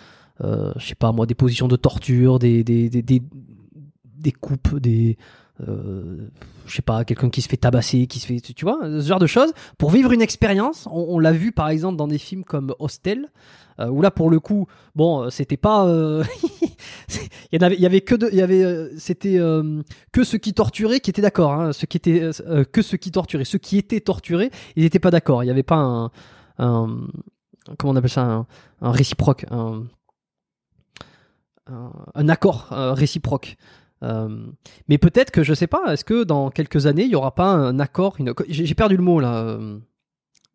euh, 0.43 0.73
je 0.77 0.87
sais 0.87 0.95
pas 0.95 1.13
moi, 1.13 1.27
des 1.27 1.35
positions 1.35 1.69
de 1.69 1.77
torture, 1.77 2.39
des, 2.39 2.65
des, 2.65 2.89
des, 2.89 3.03
des, 3.03 4.33
coupes, 4.33 4.77
des, 4.79 5.17
euh, 5.67 6.29
je 6.67 6.75
sais 6.75 6.83
pas, 6.83 7.05
quelqu'un 7.05 7.31
qui 7.31 7.43
se 7.43 7.49
fait 7.49 7.57
tabasser, 7.57 8.07
qui 8.07 8.19
se 8.19 8.27
fait, 8.27 8.41
tu 8.41 8.65
vois, 8.65 8.79
ce 8.83 9.07
genre 9.07 9.19
de 9.19 9.27
choses, 9.27 9.53
pour 9.79 9.91
vivre 9.91 10.13
une 10.13 10.23
expérience. 10.23 10.89
On, 10.91 11.19
l'a 11.19 11.33
vu 11.33 11.53
par 11.53 11.69
exemple 11.69 11.97
dans 11.97 12.09
des 12.09 12.19
films 12.19 12.45
comme 12.45 12.75
Hostel, 12.79 13.29
euh, 13.81 13.89
où 13.89 14.03
là 14.03 14.11
pour 14.11 14.31
le 14.31 14.41
coup, 14.41 14.67
bon, 14.95 15.25
euh, 15.25 15.31
c'était 15.31 15.57
pas, 15.57 15.87
euh, 15.87 16.23
il 17.53 17.61
y 17.61 17.65
avait, 17.65 17.75
il 17.75 17.81
y 17.81 17.87
avait 17.87 18.01
que 18.01 18.15
il 18.31 18.39
y 18.39 18.43
avait, 18.43 18.91
c'était 18.99 19.39
que 20.13 20.25
ceux 20.25 20.39
qui 20.39 20.55
torturaient 20.55 21.01
qui 21.01 21.11
étaient 21.11 21.23
d'accord, 21.23 21.53
hein, 21.53 21.73
ceux 21.73 21.87
qui 21.87 21.97
étaient, 21.97 22.31
que 22.73 22.83
ceux 22.83 22.97
qui 22.97 23.11
torturaient, 23.11 23.45
ceux 23.45 23.59
qui 23.59 23.79
étaient 23.79 24.01
torturés, 24.01 24.51
ils 24.77 24.85
n'étaient 24.85 24.99
pas 24.99 25.11
d'accord. 25.11 25.43
Il 25.43 25.47
n'y 25.47 25.53
avait 25.53 25.63
pas 25.63 25.77
un, 25.77 26.11
comment 27.79 27.93
on 27.93 27.97
appelle 27.97 28.11
ça, 28.11 28.47
un, 28.81 28.91
réciproque, 28.91 29.47
un, 31.70 31.91
un 32.15 32.28
accord 32.28 32.68
euh, 32.73 32.93
réciproque. 32.93 33.57
Euh, 34.02 34.47
mais 34.89 34.99
peut-être 34.99 35.31
que 35.31 35.43
je 35.43 35.55
sais 35.55 35.67
pas. 35.67 35.93
Est-ce 35.93 36.05
que 36.05 36.25
dans 36.25 36.51
quelques 36.51 36.86
années 36.86 37.05
il 37.05 37.10
y 37.10 37.17
aura 37.17 37.34
pas 37.34 37.47
un 37.51 37.78
accord 37.78 38.17
une... 38.18 38.34
J'ai 38.49 38.75
perdu 38.75 38.97
le 38.97 39.02
mot 39.02 39.18
là. 39.20 39.43
euh, 39.44 39.78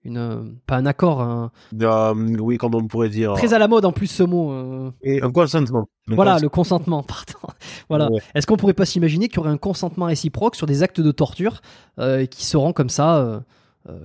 Une, 0.05 0.55
pas 0.67 0.77
un 0.77 0.85
accord, 0.85 1.21
un... 1.21 1.51
Euh, 1.81 2.13
oui, 2.39 2.57
comme 2.57 2.75
on 2.75 2.85
pourrait 2.87 3.09
dire. 3.09 3.33
très 3.33 3.53
à 3.53 3.59
la 3.59 3.67
mode 3.67 3.85
en 3.85 3.91
plus 3.91 4.07
ce 4.07 4.23
mot. 4.23 4.51
euh, 4.51 4.91
Et 5.01 5.21
un 5.21 5.31
consentement. 5.31 5.89
Un 6.09 6.15
Voilà, 6.15 6.37
le 6.39 6.47
consentement, 6.49 7.01
pardon. 7.15 7.53
voilà. 7.89 8.09
Ouais. 8.11 8.21
Est-ce 8.35 8.45
qu'on 8.47 8.55
pourrait 8.57 8.73
pas 8.73 8.85
s'imaginer 8.85 9.27
qu'il 9.29 9.37
y 9.37 9.39
aurait 9.39 9.49
un 9.49 9.57
consentement 9.57 10.05
réciproque 10.05 10.55
sur 10.55 10.67
des 10.67 10.83
actes 10.83 11.01
de 11.01 11.11
torture 11.11 11.61
qui 12.29 12.45
seront 12.45 12.71
comme 12.71 12.89
ça 12.89 13.43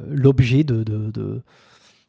l'objet 0.09 0.65
de, 0.65 0.83
de, 0.85 1.11
de, 1.11 1.43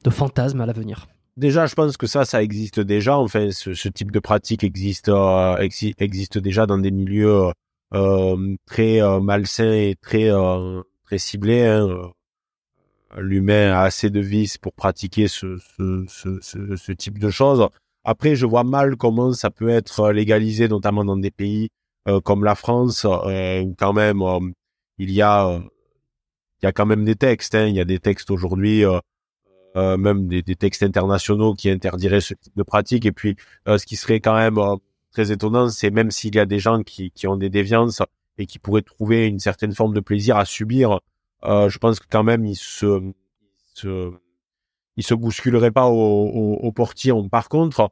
de 0.03 0.09
fantasmes 0.09 0.61
à 0.61 0.65
l'avenir? 0.65 1.07
Déjà, 1.37 1.65
je 1.65 1.75
pense 1.75 1.97
que 1.97 2.07
ça, 2.07 2.23
ça 2.23 2.41
existe 2.41 2.79
déjà. 2.79 3.17
Enfin, 3.17 3.51
ce, 3.51 3.73
ce 3.73 3.89
type 3.89 4.11
de 4.11 4.19
pratique 4.19 4.63
existe, 4.63 5.09
euh, 5.09 5.57
exi- 5.57 5.93
existe 5.97 6.37
déjà 6.37 6.65
dans 6.65 6.77
des 6.77 6.91
milieux 6.91 7.51
euh, 7.93 8.55
très 8.65 9.01
euh, 9.01 9.19
malsains 9.19 9.73
et 9.73 9.95
très 10.01 10.29
euh, 10.31 10.81
très 11.03 11.17
ciblés. 11.17 11.65
hein. 11.65 11.87
Euh, 11.89 12.07
L'humain 13.17 13.71
a 13.73 13.81
assez 13.83 14.09
de 14.09 14.19
vices 14.19 14.57
pour 14.57 14.73
pratiquer 14.73 15.27
ce, 15.27 15.57
ce, 16.07 16.39
ce, 16.75 16.91
type 16.91 17.17
de 17.19 17.29
choses. 17.29 17.65
Après, 18.03 18.35
je 18.35 18.45
vois 18.45 18.63
mal 18.65 18.97
comment 18.97 19.31
ça 19.33 19.49
peut 19.49 19.69
être 19.69 20.11
légalisé, 20.11 20.67
notamment 20.67 21.05
dans 21.05 21.15
des 21.15 21.31
pays 21.31 21.69
euh, 22.09 22.19
comme 22.19 22.43
la 22.43 22.55
France, 22.55 23.05
euh, 23.05 23.61
où 23.61 23.73
quand 23.77 23.93
même 23.93 24.21
euh, 24.21 24.39
il 24.97 25.11
y 25.11 25.21
a 25.21 25.47
euh, 25.47 25.59
il 26.61 26.65
y 26.65 26.67
a 26.67 26.71
quand 26.73 26.85
même 26.85 27.05
des 27.05 27.15
textes. 27.15 27.55
Hein. 27.55 27.67
Il 27.67 27.75
y 27.75 27.79
a 27.79 27.85
des 27.85 27.99
textes 27.99 28.31
aujourd'hui. 28.31 28.83
Euh, 29.75 29.97
même 29.97 30.27
des, 30.27 30.41
des 30.41 30.55
textes 30.55 30.83
internationaux 30.83 31.53
qui 31.53 31.69
interdiraient 31.69 32.21
ce 32.21 32.33
type 32.33 32.55
de 32.55 32.63
pratique. 32.63 33.05
Et 33.05 33.11
puis, 33.11 33.35
euh, 33.67 33.77
ce 33.77 33.85
qui 33.85 33.95
serait 33.95 34.19
quand 34.19 34.35
même 34.35 34.57
euh, 34.57 34.75
très 35.11 35.31
étonnant, 35.31 35.69
c'est 35.69 35.91
même 35.91 36.11
s'il 36.11 36.35
y 36.35 36.39
a 36.39 36.45
des 36.45 36.59
gens 36.59 36.83
qui, 36.83 37.11
qui 37.11 37.27
ont 37.27 37.37
des 37.37 37.49
déviances 37.49 38.01
et 38.37 38.45
qui 38.45 38.59
pourraient 38.59 38.81
trouver 38.81 39.27
une 39.27 39.39
certaine 39.39 39.73
forme 39.73 39.93
de 39.93 40.01
plaisir 40.01 40.37
à 40.37 40.45
subir, 40.45 40.99
euh, 41.45 41.69
je 41.69 41.77
pense 41.77 41.99
que 41.99 42.05
quand 42.09 42.23
même 42.23 42.45
ils 42.45 42.55
se, 42.55 43.01
se, 43.73 44.11
ils 44.97 45.03
se 45.03 45.13
bousculeraient 45.13 45.71
pas 45.71 45.87
au, 45.87 45.93
au, 45.93 46.53
au 46.55 46.71
portillon. 46.71 47.29
Par 47.29 47.49
contre, 47.49 47.89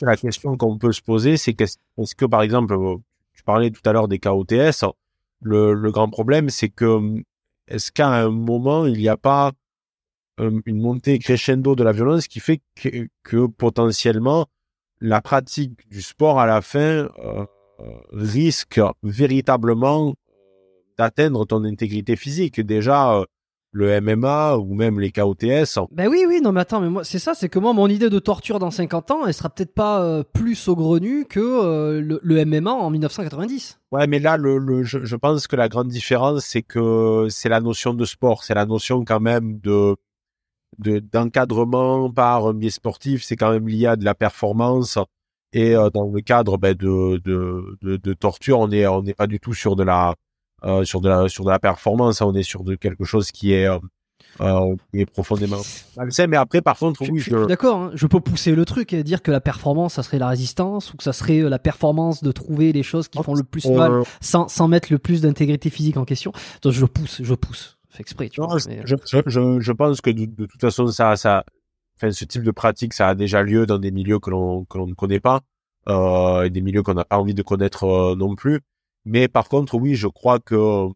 la 0.00 0.16
question 0.16 0.56
qu'on 0.56 0.78
peut 0.78 0.92
se 0.92 1.02
poser, 1.02 1.36
c'est 1.36 1.54
qu'est-ce 1.54 1.78
est-ce 1.98 2.14
que 2.14 2.24
par 2.26 2.42
exemple, 2.42 2.74
euh, 2.74 2.96
tu 3.34 3.42
parlais 3.42 3.70
tout 3.70 3.82
à 3.84 3.92
l'heure 3.92 4.08
des 4.08 4.18
KOTS, 4.18 4.84
le, 5.40 5.74
le 5.74 5.90
grand 5.90 6.08
problème, 6.08 6.48
c'est 6.48 6.68
que 6.68 7.22
est-ce 7.68 7.90
qu'à 7.90 8.08
un 8.08 8.30
moment 8.30 8.86
il 8.86 8.98
n'y 8.98 9.08
a 9.08 9.16
pas 9.16 9.52
une 10.38 10.80
montée 10.80 11.18
crescendo 11.18 11.74
de 11.74 11.84
la 11.84 11.92
violence 11.92 12.26
qui 12.26 12.40
fait 12.40 12.60
que, 12.74 13.08
que 13.22 13.46
potentiellement 13.46 14.46
la 15.00 15.20
pratique 15.20 15.88
du 15.90 16.00
sport 16.00 16.40
à 16.40 16.46
la 16.46 16.62
fin 16.62 16.80
euh, 16.80 17.08
euh, 17.18 17.44
risque 18.12 18.80
véritablement 19.02 20.14
d'atteindre 20.96 21.44
ton 21.44 21.64
intégrité 21.64 22.16
physique. 22.16 22.60
Déjà, 22.60 23.14
euh, 23.14 23.24
le 23.72 24.00
MMA 24.00 24.58
ou 24.58 24.74
même 24.74 25.00
les 25.00 25.10
KOTS. 25.10 25.78
Ben 25.90 26.08
oui, 26.08 26.24
oui, 26.28 26.40
non 26.42 26.52
mais 26.52 26.60
attends, 26.60 26.80
mais 26.80 26.90
moi 26.90 27.04
c'est 27.04 27.18
ça, 27.18 27.34
c'est 27.34 27.48
que 27.48 27.58
moi 27.58 27.72
mon 27.72 27.88
idée 27.88 28.10
de 28.10 28.18
torture 28.18 28.58
dans 28.58 28.70
50 28.70 29.10
ans, 29.10 29.26
elle 29.26 29.32
sera 29.32 29.48
peut-être 29.48 29.74
pas 29.74 30.02
euh, 30.02 30.22
plus 30.22 30.54
saugrenue 30.54 31.24
que 31.24 31.40
euh, 31.40 32.00
le, 32.00 32.20
le 32.22 32.44
MMA 32.44 32.70
en 32.70 32.90
1990. 32.90 33.80
Ouais, 33.90 34.06
mais 34.06 34.18
là, 34.18 34.36
le, 34.36 34.58
le, 34.58 34.82
je, 34.82 35.02
je 35.04 35.16
pense 35.16 35.46
que 35.46 35.56
la 35.56 35.70
grande 35.70 35.88
différence, 35.88 36.44
c'est 36.44 36.62
que 36.62 37.26
c'est 37.30 37.48
la 37.48 37.60
notion 37.60 37.94
de 37.94 38.04
sport, 38.04 38.44
c'est 38.44 38.54
la 38.54 38.66
notion 38.66 39.04
quand 39.04 39.20
même 39.20 39.58
de 39.60 39.96
de- 40.78 40.98
d'encadrement 41.00 42.10
par 42.10 42.46
un 42.46 42.54
biais 42.54 42.70
sportif, 42.70 43.22
c'est 43.24 43.36
quand 43.36 43.50
même 43.52 43.68
lié 43.68 43.86
à 43.86 43.96
de 43.96 44.04
la 44.04 44.14
performance. 44.14 44.98
Et 45.52 45.76
euh, 45.76 45.90
dans 45.90 46.10
le 46.10 46.20
cadre 46.22 46.56
ben, 46.56 46.74
de, 46.74 47.18
de, 47.24 47.76
de, 47.82 47.96
de 47.96 48.12
torture, 48.14 48.58
on 48.58 48.70
est 48.70 48.86
on 48.86 49.02
n'est 49.02 49.12
pas 49.14 49.26
du 49.26 49.38
tout 49.38 49.52
sur 49.54 49.76
de 49.76 49.82
la 49.82 50.14
euh, 50.64 50.84
sur 50.84 51.00
de 51.02 51.08
la 51.08 51.28
sur 51.28 51.44
de 51.44 51.50
la 51.50 51.58
performance, 51.58 52.22
hein. 52.22 52.26
on 52.26 52.34
est 52.34 52.42
sur 52.42 52.64
de 52.64 52.74
quelque 52.74 53.04
chose 53.04 53.30
qui 53.30 53.52
est 53.52 53.66
euh, 54.40 54.74
qui 54.94 55.00
est 55.00 55.04
profondément 55.06 55.58
malsain. 55.96 56.26
Mais 56.26 56.38
après, 56.38 56.62
par 56.62 56.78
contre, 56.78 57.04
Je, 57.04 57.12
oui, 57.12 57.18
je- 57.18 57.24
je, 57.24 57.30
je 57.32 57.38
suis 57.40 57.46
d'accord, 57.48 57.76
hein. 57.78 57.90
je 57.94 58.06
peux 58.06 58.20
pousser 58.20 58.54
le 58.54 58.64
truc 58.64 58.94
et 58.94 59.02
dire 59.04 59.20
que 59.22 59.30
la 59.30 59.40
performance, 59.42 59.94
ça 59.94 60.02
serait 60.02 60.18
la 60.18 60.28
résistance 60.28 60.94
ou 60.94 60.96
que 60.96 61.02
ça 61.04 61.12
serait 61.12 61.40
la 61.40 61.58
performance 61.58 62.22
de 62.22 62.32
trouver 62.32 62.72
les 62.72 62.82
choses 62.82 63.08
qui 63.08 63.22
font 63.22 63.34
le 63.34 63.42
plus 63.44 63.66
mal 63.66 64.04
sans, 64.22 64.48
sans 64.48 64.68
mettre 64.68 64.90
le 64.90 64.98
plus 64.98 65.20
d'intégrité 65.20 65.68
physique 65.68 65.98
en 65.98 66.06
question. 66.06 66.32
Donc 66.62 66.72
je 66.72 66.86
pousse, 66.86 67.20
je 67.22 67.34
pousse, 67.34 67.76
exprès. 68.00 68.28
Tu 68.28 68.40
Non, 68.40 68.48
vois, 68.48 68.58
je, 68.58 68.68
mais- 68.68 68.82
je, 68.84 68.96
je- 69.06 69.22
je- 69.26 69.60
je 69.60 69.72
pense 69.72 70.00
que 70.00 70.10
de, 70.10 70.26
de 70.26 70.46
toute 70.46 70.60
façon, 70.60 70.86
ça, 70.88 71.16
ça, 71.16 71.44
enfin, 71.96 72.10
ce 72.12 72.24
type 72.24 72.42
de 72.42 72.50
pratique, 72.50 72.94
ça 72.94 73.08
a 73.08 73.14
déjà 73.14 73.42
lieu 73.42 73.66
dans 73.66 73.78
des 73.78 73.90
milieux 73.90 74.18
que 74.18 74.30
l'on 74.30 74.64
que 74.64 74.78
l'on 74.78 74.86
ne 74.86 74.94
connaît 74.94 75.20
pas, 75.20 75.40
euh, 75.88 76.42
et 76.44 76.50
des 76.50 76.60
milieux 76.60 76.82
qu'on 76.82 76.94
n'a 76.94 77.04
pas 77.04 77.18
envie 77.18 77.34
de 77.34 77.42
connaître 77.42 77.84
euh, 77.84 78.16
non 78.16 78.34
plus. 78.34 78.60
Mais 79.04 79.28
par 79.28 79.48
contre, 79.48 79.74
oui, 79.74 79.94
je 79.94 80.08
crois 80.08 80.38
que 80.40 80.86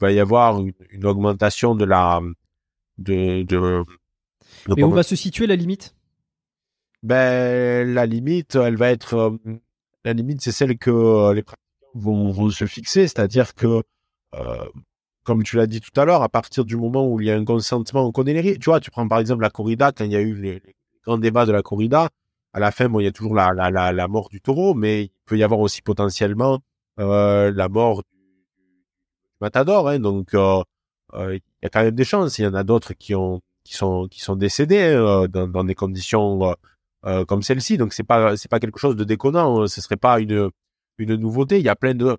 va 0.00 0.12
y 0.12 0.20
avoir 0.20 0.60
une, 0.60 0.72
une 0.90 1.06
augmentation 1.06 1.74
de 1.74 1.84
la 1.84 2.20
de 2.98 3.42
de, 3.42 3.84
de 4.68 4.74
mais 4.76 4.82
où 4.84 4.90
va 4.90 5.02
se 5.02 5.16
situer 5.16 5.46
la 5.46 5.56
limite? 5.56 5.94
Ben 7.02 7.92
la 7.92 8.06
limite, 8.06 8.54
elle 8.54 8.76
va 8.76 8.90
être 8.90 9.14
euh, 9.14 9.36
la 10.04 10.12
limite, 10.12 10.40
c'est 10.42 10.52
celle 10.52 10.78
que 10.78 11.32
les 11.32 11.42
pratiquants 11.42 11.60
vont, 11.94 12.30
vont 12.30 12.50
se 12.50 12.66
fixer, 12.66 13.02
c'est-à-dire 13.08 13.54
que 13.54 13.82
euh, 14.34 14.64
comme 15.24 15.42
tu 15.42 15.56
l'as 15.56 15.66
dit 15.66 15.80
tout 15.80 15.98
à 16.00 16.04
l'heure, 16.04 16.22
à 16.22 16.28
partir 16.28 16.64
du 16.64 16.76
moment 16.76 17.08
où 17.08 17.20
il 17.20 17.26
y 17.26 17.30
a 17.30 17.36
un 17.36 17.44
consentement, 17.44 18.06
on 18.06 18.12
connaît 18.12 18.34
les 18.34 18.40
règles. 18.40 18.58
Tu 18.58 18.66
vois, 18.70 18.80
tu 18.80 18.90
prends 18.90 19.08
par 19.08 19.18
exemple 19.18 19.42
la 19.42 19.50
corrida, 19.50 19.92
quand 19.92 20.04
il 20.04 20.12
y 20.12 20.16
a 20.16 20.20
eu 20.20 20.34
les, 20.34 20.62
grands 21.04 21.18
débats 21.18 21.46
de 21.46 21.52
la 21.52 21.62
corrida, 21.62 22.10
à 22.52 22.60
la 22.60 22.70
fin, 22.70 22.88
bon, 22.88 23.00
il 23.00 23.04
y 23.04 23.08
a 23.08 23.12
toujours 23.12 23.34
la, 23.34 23.52
la, 23.52 23.70
la, 23.70 23.92
la 23.92 24.08
mort 24.08 24.28
du 24.28 24.40
taureau, 24.40 24.74
mais 24.74 25.04
il 25.04 25.10
peut 25.26 25.36
y 25.36 25.42
avoir 25.42 25.60
aussi 25.60 25.82
potentiellement 25.82 26.60
euh, 27.00 27.52
la 27.52 27.68
mort 27.68 28.02
du, 28.02 28.18
matador. 29.40 29.88
Hein, 29.88 29.98
donc, 29.98 30.34
euh, 30.34 30.62
euh, 31.14 31.36
il 31.36 31.42
y 31.62 31.66
a 31.66 31.68
quand 31.68 31.82
même 31.82 31.94
des 31.94 32.04
chances. 32.04 32.38
Il 32.38 32.42
y 32.44 32.46
en 32.46 32.54
a 32.54 32.62
d'autres 32.64 32.94
qui 32.94 33.14
qui 33.64 33.74
sont 33.74 34.08
qui 34.08 34.20
sont 34.20 34.36
décédés 34.36 34.94
hein, 34.94 35.26
dans, 35.28 35.64
des 35.64 35.74
conditions 35.74 36.54
comme 37.26 37.42
celle-ci. 37.42 37.76
Donc, 37.78 37.92
c'est 37.92 38.04
pas 38.04 38.34
pas 38.50 38.60
quelque 38.60 38.78
chose 38.78 38.96
de 38.96 39.04
déconnant. 39.04 39.62
hein. 39.62 39.66
Ce 39.68 39.80
serait 39.80 39.96
pas 39.96 40.20
une 40.20 40.50
une 40.98 41.16
nouveauté. 41.16 41.58
Il 41.58 41.64
y 41.64 41.68
a 41.68 41.76
plein 41.76 41.94
de 41.94 42.16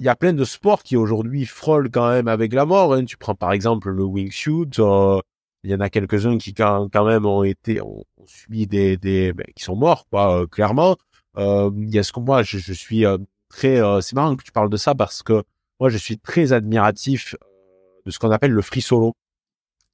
il 0.00 0.06
y 0.06 0.08
a 0.08 0.16
plein 0.16 0.32
de 0.32 0.44
sports 0.44 0.82
qui 0.82 0.96
aujourd'hui 0.96 1.44
frôlent 1.46 1.90
quand 1.90 2.08
même 2.10 2.28
avec 2.28 2.52
la 2.52 2.64
mort. 2.66 2.94
Hein. 2.94 3.04
Tu 3.04 3.16
prends 3.16 3.34
par 3.34 3.52
exemple 3.52 3.90
le 3.90 4.04
wingsuit. 4.04 4.70
euh, 4.78 5.20
il 5.64 5.70
y 5.70 5.74
en 5.74 5.80
a 5.80 5.90
quelques-uns 5.90 6.38
qui 6.38 6.54
quand, 6.54 6.88
quand 6.92 7.04
même 7.04 7.26
ont 7.26 7.42
été 7.42 7.80
ont, 7.80 8.04
ont 8.16 8.26
subi 8.26 8.66
des 8.66 8.96
des 8.96 9.32
ben, 9.32 9.46
qui 9.56 9.64
sont 9.64 9.76
morts 9.76 10.06
quoi 10.10 10.42
euh, 10.42 10.46
clairement. 10.46 10.96
Euh, 11.36 11.70
il 11.76 11.90
y 11.90 11.98
a 11.98 12.02
ce 12.02 12.12
que 12.12 12.20
moi 12.20 12.42
je, 12.42 12.58
je 12.58 12.72
suis 12.72 13.04
euh, 13.04 13.18
très 13.48 13.80
euh, 13.80 14.00
c'est 14.00 14.14
marrant 14.14 14.36
que 14.36 14.44
tu 14.44 14.52
parles 14.52 14.70
de 14.70 14.76
ça 14.76 14.94
parce 14.94 15.22
que 15.22 15.42
moi 15.80 15.88
je 15.88 15.98
suis 15.98 16.18
très 16.18 16.52
admiratif 16.52 17.34
euh, 17.34 18.00
de 18.06 18.10
ce 18.10 18.18
qu'on 18.18 18.30
appelle 18.30 18.52
le 18.52 18.62
free 18.62 18.80
solo, 18.80 19.14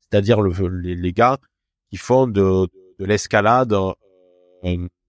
c'est-à-dire 0.00 0.40
le, 0.42 0.52
les, 0.68 0.94
les 0.94 1.12
gars 1.12 1.38
qui 1.90 1.96
font 1.96 2.26
de 2.26 2.68
de, 2.98 3.04
l'escalade, 3.04 3.74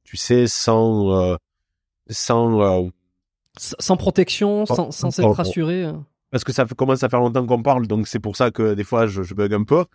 tu 0.03 0.17
sais 0.17 0.47
sans 0.47 1.37
sans 2.09 2.91
Sans 3.57 3.97
protection, 3.97 4.65
sans, 4.65 4.91
sans 4.91 5.19
Oh, 5.19 5.23
oh, 5.25 5.31
être 5.31 5.39
assuré. 5.39 5.85
euh. 5.85 5.93
parce 6.31 6.43
que 6.43 6.51
ça 6.51 6.65
commence 6.65 7.03
à 7.03 7.09
faire 7.09 7.19
longtemps 7.19 7.45
qu'on 7.45 7.61
parle, 7.63 7.87
donc 7.87 8.07
c'est 8.07 8.19
pour 8.19 8.35
ça 8.35 8.51
que 8.51 8.73
des 8.73 8.83
fois 8.83 9.07
je, 9.07 9.23
je 9.23 9.33
bug 9.33 9.53
un 9.53 9.63
peu. 9.63 9.85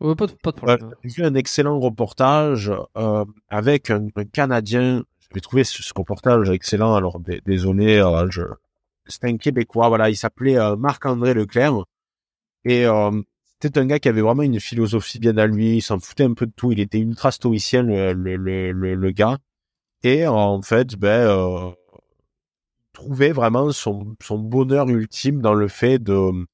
Ouais, 0.00 0.14
pas, 0.14 0.26
de, 0.26 0.32
pas 0.32 0.52
de 0.52 0.56
Euh, 0.56 0.76
problème. 0.76 0.94
J'ai 1.04 1.10
vu 1.10 1.24
un 1.24 1.34
excellent 1.34 1.78
reportage 1.78 2.72
euh, 2.96 3.24
avec 3.50 3.90
un, 3.90 4.06
un 4.16 4.24
Canadien. 4.24 5.02
J'avais 5.28 5.40
trouvé 5.42 5.62
ce, 5.64 5.82
ce 5.82 5.92
reportage 5.94 6.48
excellent. 6.48 6.94
Alors 6.94 7.20
désolé, 7.44 7.98
euh, 7.98 8.26
je... 8.30 8.42
c'était 9.06 9.28
un 9.28 9.36
Québécois. 9.36 9.88
Voilà, 9.88 10.08
il 10.08 10.16
s'appelait 10.16 10.56
euh, 10.58 10.74
Marc-André 10.76 11.34
Leclerc 11.34 11.84
et 12.64 12.86
c'était 13.62 13.78
un 13.80 13.86
gars 13.86 13.98
qui 13.98 14.08
avait 14.08 14.22
vraiment 14.22 14.42
une 14.42 14.58
philosophie 14.58 15.18
bien 15.18 15.36
à 15.36 15.46
lui. 15.46 15.76
Il 15.76 15.82
s'en 15.82 15.98
foutait 15.98 16.24
un 16.24 16.32
peu 16.32 16.46
de 16.46 16.52
tout. 16.56 16.72
Il 16.72 16.80
était 16.80 16.98
ultra 16.98 17.30
stoïcien 17.30 17.82
le, 17.82 18.12
le, 18.14 18.36
le, 18.36 18.94
le, 18.94 19.10
gars. 19.10 19.36
Et 20.02 20.26
en 20.26 20.62
fait, 20.62 20.96
ben, 20.96 21.74
trouvait 23.00 23.32
vraiment 23.32 23.72
son, 23.72 24.14
son 24.22 24.38
bonheur 24.38 24.88
ultime 24.88 25.40
dans 25.40 25.54
le 25.54 25.68
fait 25.68 25.98
de 25.98 26.46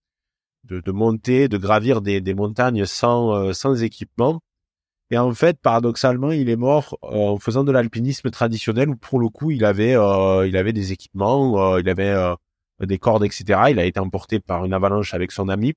de, 0.65 0.81
de 0.81 0.92
monter, 0.92 1.49
de 1.49 1.58
gravir 1.58 2.00
des, 2.00 2.20
des 2.20 2.34
montagnes 2.34 2.86
sans, 2.86 3.34
euh, 3.34 3.52
sans 3.52 3.83
équipement. 3.83 4.41
Et 5.10 5.18
en 5.18 5.33
fait, 5.33 5.58
paradoxalement, 5.60 6.33
il 6.33 6.49
est 6.49 6.57
mort 6.57 6.99
euh, 7.05 7.28
en 7.28 7.39
faisant 7.39 7.62
de 7.62 7.70
l'alpinisme 7.70 8.31
traditionnel 8.31 8.89
où 8.89 8.97
pour 8.97 9.20
le 9.20 9.28
coup, 9.28 9.52
il 9.52 9.65
avait, 9.65 9.94
euh, 9.94 10.47
il 10.47 10.57
avait 10.57 10.73
des 10.73 10.91
équipements, 10.91 11.75
euh, 11.75 11.81
il 11.81 11.89
avait, 11.89 12.34
des 12.81 12.99
cordes, 12.99 13.25
etc. 13.25 13.44
Il 13.70 13.78
a 13.78 13.84
été 13.84 14.00
emporté 14.00 14.41
par 14.41 14.65
une 14.65 14.73
avalanche 14.73 15.15
avec 15.15 15.31
son 15.31 15.49
ami. 15.49 15.75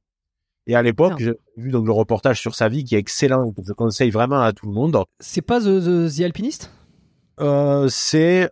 Et 0.66 0.76
à 0.76 0.82
l'époque, 0.82 1.20
j'ai 1.20 1.34
vu 1.56 1.72
donc 1.72 1.86
le 1.86 1.92
reportage 1.92 2.42
sur 2.42 2.56
sa 2.56 2.68
vie 2.68 2.84
qui 2.84 2.96
est 2.96 3.00
excellent, 3.00 3.52
que 3.52 3.62
je 3.64 3.74
conseille 3.74 4.10
vraiment 4.10 4.42
à 4.42 4.54
tout 4.54 4.66
le 4.66 4.74
monde. 4.74 5.04
C'est 5.20 5.42
pas 5.42 5.60
The, 5.60 6.16
The, 6.16 6.22
Alpinist? 6.22 6.72
Euh, 7.40 7.88
C'est 7.90 8.50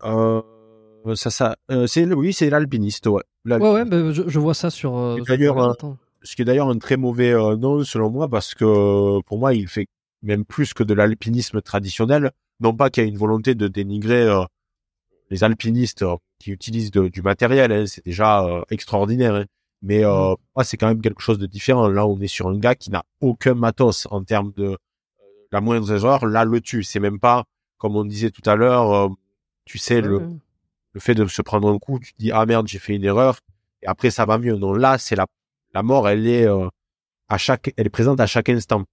ça, 1.16 1.30
ça, 1.30 1.56
euh, 1.72 1.88
c'est 1.88 2.06
oui, 2.06 2.34
c'est 2.34 2.50
l'alpiniste, 2.50 3.08
ouais. 3.08 3.24
Ouais, 3.46 3.58
ouais, 3.58 3.86
bah, 3.86 4.12
je, 4.12 4.24
je, 4.28 4.40
vois 4.40 4.54
ça 4.54 4.70
sur. 4.70 4.98
Euh, 4.98 5.20
d'ailleurs, 5.28 5.76
ce 6.24 6.36
qui 6.36 6.42
est 6.42 6.46
d'ailleurs 6.46 6.70
un 6.70 6.78
très 6.78 6.98
mauvais 6.98 7.34
euh, 7.34 7.56
nom 7.56 7.84
selon 7.84 8.10
moi, 8.10 8.28
parce 8.28 8.54
que 8.54 9.22
pour 9.22 9.38
moi, 9.38 9.54
il 9.54 9.68
fait 9.68 9.88
même 10.22 10.46
plus 10.46 10.74
que 10.74 10.84
de 10.84 10.94
l'alpinisme 10.94 11.62
traditionnel. 11.62 12.32
Non 12.60 12.74
pas 12.74 12.90
qu'il 12.90 13.04
y 13.04 13.06
ait 13.06 13.10
une 13.10 13.18
volonté 13.18 13.54
de 13.54 13.68
dénigrer 13.68 14.28
les 15.30 15.44
alpinistes 15.44 16.04
qui 16.40 16.52
utilisent 16.52 16.90
du 16.90 17.22
matériel, 17.22 17.72
hein, 17.72 17.86
c'est 17.86 18.04
déjà 18.04 18.64
extraordinaire. 18.72 19.36
Hein. 19.36 19.46
Mais 19.82 20.04
euh, 20.04 20.34
mmh. 20.56 20.64
c'est 20.64 20.78
quand 20.78 20.88
même 20.88 21.02
quelque 21.02 21.22
chose 21.22 21.38
de 21.38 21.46
différent. 21.46 21.88
Là, 21.88 22.08
on 22.08 22.20
est 22.20 22.28
sur 22.28 22.48
un 22.48 22.58
gars 22.58 22.76
qui 22.76 22.90
n'a 22.90 23.04
aucun 23.22 23.54
matos 23.54 24.08
en 24.10 24.24
termes 24.24 24.52
de 24.58 24.66
euh, 24.66 24.76
la 25.52 25.62
moindre 25.62 25.92
erreur. 25.92 26.26
Là, 26.26 26.46
le 26.46 26.62
tue. 26.62 26.84
C'est 26.84 27.00
même 27.00 27.20
pas, 27.20 27.46
comme 27.78 27.96
on 27.96 28.06
disait 28.06 28.32
tout 28.32 28.48
à 28.50 28.56
l'heure, 28.56 28.92
euh, 28.94 29.10
tu 29.66 29.78
sais, 29.78 30.02
le, 30.02 30.22
le 30.98 31.02
fait 31.02 31.14
de 31.14 31.28
se 31.28 31.44
prendre 31.44 31.72
un 31.72 31.78
coup, 31.78 32.00
tu 32.00 32.14
te 32.14 32.18
dis, 32.18 32.32
ah 32.32 32.46
merde, 32.48 32.68
j'ai 32.68 32.80
fait 32.80 32.96
une 32.96 33.04
erreur. 33.04 33.40
Et 33.84 33.88
après, 33.88 34.10
ça 34.10 34.26
va 34.26 34.40
mieux. 34.40 34.56
Non, 34.56 34.74
là, 34.74 34.98
c'est 34.98 35.16
la, 35.16 35.28
la 35.76 35.84
mort, 35.84 36.10
elle 36.10 36.26
est, 36.28 36.48
euh, 36.48 36.68
à 37.30 37.38
chaque, 37.38 37.72
elle 37.78 37.86
est 37.86 37.92
présente 37.92 38.20
à 38.20 38.26
chaque 38.26 38.50
instant. 38.50 38.84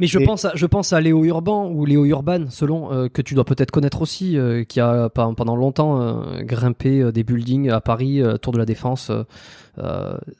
Mais 0.00 0.08
je 0.08 0.18
pense 0.18 0.44
à, 0.44 0.52
je 0.56 0.66
pense 0.66 0.92
à 0.92 1.00
Léo 1.00 1.24
Urban 1.24 1.70
ou 1.70 1.86
Léo 1.86 2.04
Urban, 2.04 2.50
selon 2.50 2.92
euh, 2.92 3.08
que 3.08 3.22
tu 3.22 3.34
dois 3.34 3.44
peut-être 3.44 3.70
connaître 3.70 4.02
aussi, 4.02 4.36
euh, 4.36 4.64
qui 4.64 4.80
a 4.80 5.08
pendant 5.10 5.54
longtemps 5.54 6.02
euh, 6.02 6.42
grimpé 6.42 7.12
des 7.12 7.22
buildings 7.22 7.70
à 7.70 7.80
Paris, 7.80 8.20
Tour 8.42 8.52
de 8.52 8.58
la 8.58 8.66
Défense, 8.66 9.12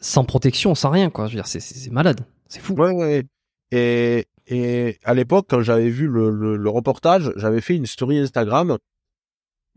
sans 0.00 0.24
protection, 0.24 0.74
sans 0.74 0.90
rien 0.90 1.10
quoi. 1.10 1.26
Je 1.26 1.36
veux 1.36 1.42
dire, 1.42 1.46
c'est 1.46 1.92
malade, 1.92 2.22
c'est 2.48 2.60
fou. 2.60 2.74
Ouais, 2.74 2.90
ouais. 2.90 3.24
Et, 3.70 4.26
et 4.48 4.98
à 5.04 5.14
l'époque, 5.14 5.46
quand 5.48 5.60
j'avais 5.60 5.90
vu 5.90 6.08
le, 6.08 6.56
le, 6.56 6.70
reportage, 6.70 7.30
j'avais 7.36 7.60
fait 7.60 7.76
une 7.76 7.86
story 7.86 8.18
Instagram 8.18 8.76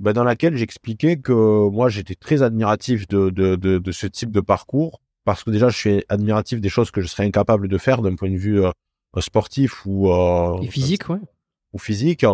bah, 0.02 0.14
dans 0.14 0.24
laquelle 0.24 0.58
j'expliquais 0.58 1.18
que 1.18 1.70
moi 1.70 1.90
j'étais 1.90 2.16
très 2.16 2.42
admiratif 2.42 3.08
de, 3.08 3.30
de, 3.30 3.56
de, 3.56 3.78
de, 3.78 3.92
ce 3.92 4.08
type 4.08 4.32
de 4.32 4.42
parcours 4.42 5.00
parce 5.24 5.44
que 5.44 5.52
déjà 5.52 5.70
je 5.70 5.78
suis 5.78 6.04
admiratif 6.10 6.60
des 6.60 6.70
choses 6.70 6.92
que 6.92 7.02
je 7.02 7.08
serais 7.08 7.26
incapable 7.26 7.68
de 7.68 7.78
faire 7.78 8.02
d'un 8.02 8.16
point 8.16 8.30
de 8.30 8.38
vue 8.38 8.62
sportif 9.20 9.86
ou 9.86 10.10
euh, 10.10 10.62
physique, 10.64 11.10
ouais. 11.10 11.20
Ou 11.74 11.80
physique. 11.80 12.26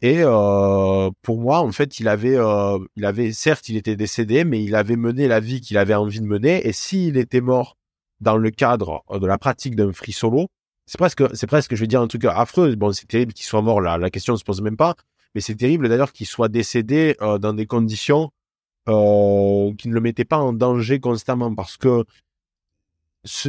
Et 0.00 0.18
euh, 0.20 1.10
pour 1.22 1.38
moi, 1.38 1.60
en 1.60 1.72
fait, 1.72 2.00
il 2.00 2.08
avait, 2.08 2.36
euh, 2.36 2.78
il 2.96 3.04
avait, 3.04 3.32
certes, 3.32 3.68
il 3.68 3.76
était 3.76 3.96
décédé, 3.96 4.44
mais 4.44 4.62
il 4.62 4.74
avait 4.74 4.96
mené 4.96 5.28
la 5.28 5.40
vie 5.40 5.60
qu'il 5.60 5.76
avait 5.78 5.94
envie 5.94 6.20
de 6.20 6.26
mener. 6.26 6.66
Et 6.66 6.72
s'il 6.72 7.16
était 7.16 7.40
mort 7.40 7.76
dans 8.20 8.36
le 8.36 8.50
cadre 8.50 9.02
de 9.18 9.26
la 9.26 9.38
pratique 9.38 9.76
d'un 9.76 9.92
free 9.92 10.12
solo, 10.12 10.48
c'est 10.86 10.98
presque, 10.98 11.24
c'est 11.34 11.46
presque, 11.46 11.74
je 11.74 11.80
vais 11.80 11.86
dire 11.86 12.00
un 12.00 12.06
truc 12.06 12.24
affreux. 12.24 12.74
Bon, 12.76 12.92
c'est 12.92 13.06
terrible 13.06 13.32
qu'il 13.32 13.46
soit 13.46 13.62
mort 13.62 13.80
là, 13.80 13.98
la 13.98 14.10
question 14.10 14.34
ne 14.34 14.38
se 14.38 14.44
pose 14.44 14.60
même 14.60 14.76
pas. 14.76 14.94
Mais 15.34 15.40
c'est 15.40 15.56
terrible 15.56 15.88
d'ailleurs 15.88 16.12
qu'il 16.12 16.26
soit 16.26 16.48
décédé 16.48 17.16
euh, 17.20 17.38
dans 17.38 17.52
des 17.52 17.66
conditions 17.66 18.30
euh, 18.88 19.72
qui 19.78 19.88
ne 19.88 19.94
le 19.94 20.00
mettaient 20.00 20.24
pas 20.24 20.38
en 20.38 20.52
danger 20.52 21.00
constamment, 21.00 21.54
parce 21.54 21.76
que 21.76 22.04
ce, 23.24 23.48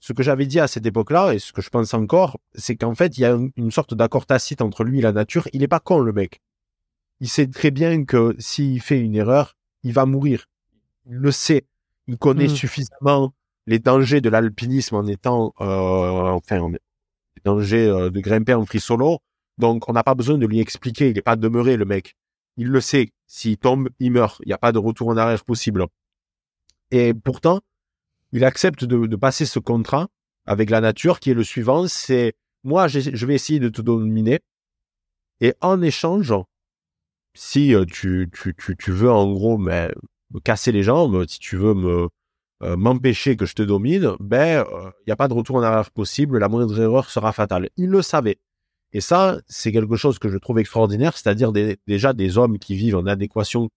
ce 0.00 0.12
que 0.12 0.22
j'avais 0.22 0.46
dit 0.46 0.60
à 0.60 0.66
cette 0.66 0.86
époque-là, 0.86 1.34
et 1.34 1.38
ce 1.38 1.52
que 1.52 1.62
je 1.62 1.70
pense 1.70 1.94
encore, 1.94 2.38
c'est 2.54 2.76
qu'en 2.76 2.94
fait, 2.94 3.18
il 3.18 3.20
y 3.22 3.24
a 3.24 3.38
une 3.56 3.70
sorte 3.70 3.94
d'accord 3.94 4.26
tacite 4.26 4.62
entre 4.62 4.84
lui 4.84 4.98
et 4.98 5.02
la 5.02 5.12
nature. 5.12 5.48
Il 5.52 5.62
est 5.62 5.68
pas 5.68 5.80
con, 5.80 6.00
le 6.00 6.12
mec. 6.12 6.40
Il 7.20 7.28
sait 7.28 7.46
très 7.46 7.70
bien 7.70 8.04
que 8.04 8.34
s'il 8.38 8.80
fait 8.80 8.98
une 8.98 9.14
erreur, 9.14 9.56
il 9.82 9.92
va 9.92 10.06
mourir. 10.06 10.46
Il 11.06 11.16
le 11.16 11.30
sait. 11.30 11.66
Il 12.06 12.16
connaît 12.16 12.46
hmm. 12.46 12.56
suffisamment 12.56 13.34
les 13.66 13.78
dangers 13.78 14.20
de 14.20 14.30
l'alpinisme 14.30 14.96
en 14.96 15.06
étant, 15.06 15.54
euh, 15.60 16.30
enfin, 16.30 16.70
les 16.70 17.42
dangers 17.44 17.86
euh, 17.86 18.10
de 18.10 18.20
grimper 18.20 18.54
en 18.54 18.64
free 18.64 18.80
solo. 18.80 19.18
Donc, 19.60 19.88
on 19.88 19.92
n'a 19.92 20.02
pas 20.02 20.14
besoin 20.14 20.38
de 20.38 20.46
lui 20.46 20.60
expliquer. 20.60 21.10
Il 21.10 21.14
n'est 21.14 21.22
pas 21.22 21.36
demeuré, 21.36 21.76
le 21.76 21.84
mec. 21.84 22.16
Il 22.56 22.68
le 22.68 22.80
sait. 22.80 23.12
S'il 23.26 23.56
tombe, 23.58 23.88
il 24.00 24.10
meurt. 24.10 24.40
Il 24.44 24.48
n'y 24.48 24.52
a 24.52 24.58
pas 24.58 24.72
de 24.72 24.78
retour 24.78 25.08
en 25.08 25.16
arrière 25.16 25.44
possible. 25.44 25.86
Et 26.90 27.14
pourtant, 27.14 27.60
il 28.32 28.44
accepte 28.44 28.84
de, 28.84 29.16
passer 29.16 29.46
ce 29.46 29.58
contrat 29.58 30.08
avec 30.46 30.70
la 30.70 30.80
nature 30.80 31.20
qui 31.20 31.30
est 31.30 31.34
le 31.34 31.44
suivant, 31.44 31.86
c'est 31.86 32.34
moi 32.64 32.88
je 32.88 33.26
vais 33.26 33.34
essayer 33.34 33.60
de 33.60 33.68
te 33.68 33.80
dominer 33.80 34.40
et 35.40 35.54
en 35.60 35.80
échange, 35.80 36.34
si 37.34 37.74
euh, 37.74 37.84
tu, 37.86 38.28
veux 38.88 39.10
en 39.10 39.32
gros 39.32 39.56
me 39.56 39.90
casser 40.44 40.70
les 40.70 40.82
jambes, 40.82 41.26
si 41.26 41.38
tu 41.38 41.56
veux 41.56 42.08
euh, 42.62 42.76
m'empêcher 42.76 43.36
que 43.36 43.46
je 43.46 43.54
te 43.54 43.62
domine, 43.62 44.16
ben 44.20 44.64
il 44.68 44.74
euh, 44.74 44.90
n'y 45.06 45.12
a 45.12 45.16
pas 45.16 45.28
de 45.28 45.34
retour 45.34 45.56
en 45.56 45.62
arrière 45.62 45.90
possible, 45.90 46.38
la 46.38 46.48
moindre 46.48 46.78
erreur 46.78 47.08
sera 47.08 47.32
fatale. 47.32 47.70
Il 47.76 47.88
le 47.88 48.02
savait. 48.02 48.38
Et 48.92 49.00
ça, 49.00 49.38
c'est 49.46 49.72
quelque 49.72 49.96
chose 49.96 50.18
que 50.18 50.28
je 50.28 50.38
trouve 50.38 50.58
extraordinaire, 50.58 51.16
c'est-à-dire 51.16 51.52
déjà 51.86 52.12
des 52.12 52.38
hommes 52.38 52.58
qui 52.58 52.74
vivent 52.74 52.96
en 52.96 53.06
adéquation 53.06 53.68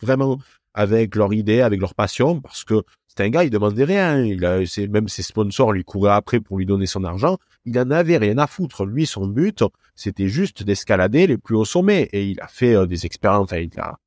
vraiment 0.00 0.38
avec 0.74 1.14
leur 1.16 1.32
idée, 1.34 1.60
avec 1.60 1.80
leur 1.80 1.94
passion, 1.94 2.40
parce 2.40 2.64
que 2.64 2.82
c'est 3.14 3.24
un 3.24 3.28
gars, 3.28 3.44
il 3.44 3.50
demandait 3.50 3.84
rien. 3.84 4.24
Il 4.24 4.44
a, 4.46 4.60
même 4.88 5.08
ses 5.08 5.22
sponsors 5.22 5.72
lui 5.72 5.84
couraient 5.84 6.12
après 6.12 6.40
pour 6.40 6.56
lui 6.58 6.64
donner 6.64 6.86
son 6.86 7.04
argent. 7.04 7.36
Il 7.66 7.78
en 7.78 7.90
avait 7.90 8.16
rien 8.16 8.38
à 8.38 8.46
foutre. 8.46 8.86
Lui, 8.86 9.04
son 9.04 9.26
but, 9.26 9.64
c'était 9.94 10.28
juste 10.28 10.62
d'escalader 10.62 11.26
les 11.26 11.36
plus 11.36 11.54
hauts 11.54 11.66
sommets. 11.66 12.08
Et 12.12 12.26
il 12.26 12.40
a 12.40 12.46
fait 12.46 12.74
euh, 12.74 12.86
des 12.86 13.04
expériences. 13.04 13.50
il 13.52 13.78
a, 13.78 13.98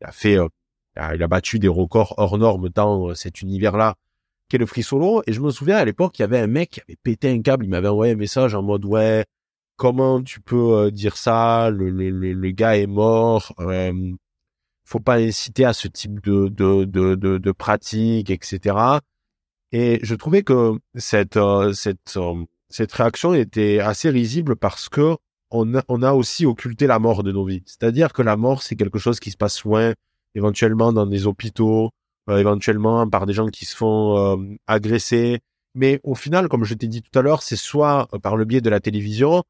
il 0.00 0.06
a 0.06 0.12
fait, 0.12 0.38
euh, 0.38 0.46
il 1.12 1.22
a 1.22 1.26
battu 1.26 1.58
des 1.58 1.66
records 1.66 2.14
hors 2.18 2.38
normes 2.38 2.68
dans 2.68 3.10
euh, 3.10 3.14
cet 3.14 3.42
univers-là, 3.42 3.96
qui 4.48 4.56
est 4.56 4.60
le 4.60 4.66
free 4.66 4.84
solo. 4.84 5.24
Et 5.26 5.32
je 5.32 5.40
me 5.40 5.50
souviens 5.50 5.78
à 5.78 5.84
l'époque, 5.84 6.16
il 6.20 6.22
y 6.22 6.24
avait 6.24 6.38
un 6.38 6.46
mec 6.46 6.70
qui 6.70 6.80
avait 6.82 6.98
pété 7.02 7.30
un 7.30 7.42
câble. 7.42 7.64
Il 7.64 7.68
m'avait 7.68 7.88
envoyé 7.88 8.12
un 8.12 8.16
message 8.16 8.54
en 8.54 8.62
mode 8.62 8.84
ouais, 8.84 9.24
comment 9.82 10.22
tu 10.22 10.40
peux 10.40 10.90
dire 10.92 11.16
ça? 11.16 11.70
Le, 11.70 11.90
le, 11.90 12.10
le, 12.10 12.50
gars 12.52 12.76
est 12.76 12.86
mort 12.86 13.52
faut 14.92 15.00
pas 15.00 15.18
inciter 15.18 15.64
à 15.64 15.72
ce 15.72 15.88
type 15.88 16.20
de 16.22 16.48
de 16.48 16.84
de 16.84 17.38
de, 17.38 17.52
pratique, 17.52 18.30
etc. 18.30 18.76
Et 19.72 20.00
je 20.02 20.14
trouvais 20.14 20.42
que 20.42 20.78
cette 20.96 21.36
euh, 21.38 21.72
cette 21.72 22.16
euh, 22.16 22.44
cette 22.68 22.92
réaction 22.92 23.34
était 23.34 23.78
assez 23.80 24.10
risible 24.10 24.56
parce 24.56 24.88
que 24.88 25.16
on 25.50 25.74
a, 25.76 25.82
on 25.88 26.02
a 26.02 26.12
aussi 26.12 26.46
occulté 26.46 26.86
la 26.86 26.98
mort 26.98 27.22
de 27.22 27.32
nos 27.32 27.44
vies. 27.44 27.62
C'est-à-dire 27.66 28.12
que 28.12 28.22
la 28.22 28.36
mort, 28.36 28.62
c'est 28.62 28.76
quelque 28.76 28.98
chose 28.98 29.20
qui 29.20 29.30
se 29.30 29.36
passe 29.36 29.64
loin, 29.64 29.92
éventuellement 30.34 30.92
dans 30.92 31.06
des 31.06 31.26
hôpitaux, 31.26 31.90
euh, 32.28 32.38
éventuellement 32.38 33.08
par 33.08 33.26
des 33.26 33.34
gens 33.34 33.48
qui 33.48 33.64
se 33.66 33.76
font 33.76 34.58
agresser. 34.66 35.40
Mais 35.74 36.00
au 36.04 36.14
final, 36.14 36.48
comme 36.48 36.64
je 36.64 36.74
t'ai 36.74 36.88
dit 36.88 37.02
tout 37.02 37.18
à 37.18 37.22
l'heure, 37.22 37.42
c'est 37.42 37.56
soit 37.56 38.08
par 38.22 38.36
le 38.36 38.44
biais 38.44 38.60
de 38.60 38.70
la 38.70 38.80
télévision 38.80 39.42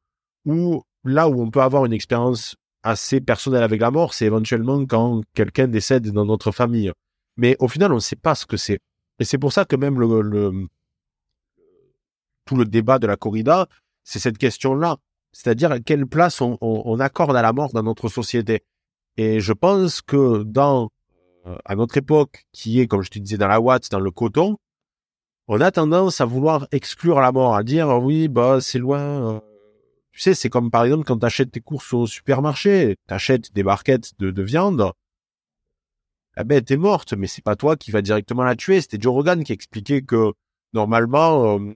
ou 0.45 0.83
là 1.03 1.29
où 1.29 1.41
on 1.41 1.49
peut 1.49 1.61
avoir 1.61 1.85
une 1.85 1.93
expérience 1.93 2.55
assez 2.83 3.21
personnel 3.21 3.63
avec 3.63 3.79
la 3.79 3.91
mort, 3.91 4.13
c'est 4.13 4.25
éventuellement 4.25 4.85
quand 4.85 5.21
quelqu'un 5.33 5.67
décède 5.67 6.09
dans 6.11 6.25
notre 6.25 6.51
famille. 6.51 6.91
Mais 7.37 7.55
au 7.59 7.67
final, 7.67 7.91
on 7.91 7.95
ne 7.95 7.99
sait 7.99 8.15
pas 8.15 8.35
ce 8.35 8.45
que 8.45 8.57
c'est. 8.57 8.79
Et 9.19 9.25
c'est 9.25 9.37
pour 9.37 9.53
ça 9.53 9.65
que 9.65 9.75
même 9.75 9.99
le, 9.99 10.67
tout 12.45 12.55
le 12.55 12.65
débat 12.65 12.99
de 12.99 13.07
la 13.07 13.15
corrida, 13.15 13.67
c'est 14.03 14.19
cette 14.19 14.37
question-là. 14.37 14.97
C'est-à-dire 15.31 15.77
quelle 15.83 16.05
place 16.05 16.41
on, 16.41 16.99
accorde 16.99 17.35
à 17.35 17.41
la 17.41 17.53
mort 17.53 17.71
dans 17.73 17.83
notre 17.83 18.09
société. 18.09 18.63
Et 19.17 19.39
je 19.39 19.53
pense 19.53 20.01
que 20.01 20.43
dans, 20.43 20.89
euh, 21.47 21.57
à 21.65 21.75
notre 21.75 21.97
époque, 21.97 22.45
qui 22.51 22.79
est, 22.79 22.87
comme 22.87 23.01
je 23.01 23.09
te 23.09 23.19
disais, 23.19 23.37
dans 23.37 23.47
la 23.47 23.59
Watt, 23.59 23.89
dans 23.89 23.99
le 23.99 24.11
coton, 24.11 24.57
on 25.47 25.59
a 25.61 25.71
tendance 25.71 26.21
à 26.21 26.25
vouloir 26.25 26.67
exclure 26.71 27.19
la 27.19 27.31
mort, 27.31 27.55
à 27.55 27.63
dire, 27.63 27.89
oui, 28.01 28.27
bah, 28.27 28.59
c'est 28.61 28.79
loin, 28.79 28.99
euh, 28.99 29.39
tu 30.13 30.19
sais, 30.19 30.33
c'est 30.33 30.49
comme 30.49 30.71
par 30.71 30.85
exemple 30.85 31.03
quand 31.03 31.17
tu 31.17 31.25
achètes 31.25 31.51
tes 31.51 31.59
courses 31.59 31.91
au 31.93 32.07
supermarché, 32.07 32.95
tu 33.07 33.13
achètes 33.13 33.53
des 33.53 33.63
barquettes 33.63 34.11
de, 34.19 34.31
de 34.31 34.43
viande, 34.43 34.93
la 36.35 36.43
bête 36.43 36.71
est 36.71 36.77
morte, 36.77 37.13
mais 37.13 37.27
c'est 37.27 37.43
pas 37.43 37.55
toi 37.55 37.75
qui 37.75 37.91
va 37.91 38.01
directement 38.01 38.43
la 38.43 38.55
tuer. 38.55 38.81
C'était 38.81 38.97
Joe 38.99 39.13
Rogan 39.13 39.43
qui 39.43 39.53
expliquait 39.53 40.01
que 40.01 40.33
normalement, 40.73 41.57
euh, 41.59 41.73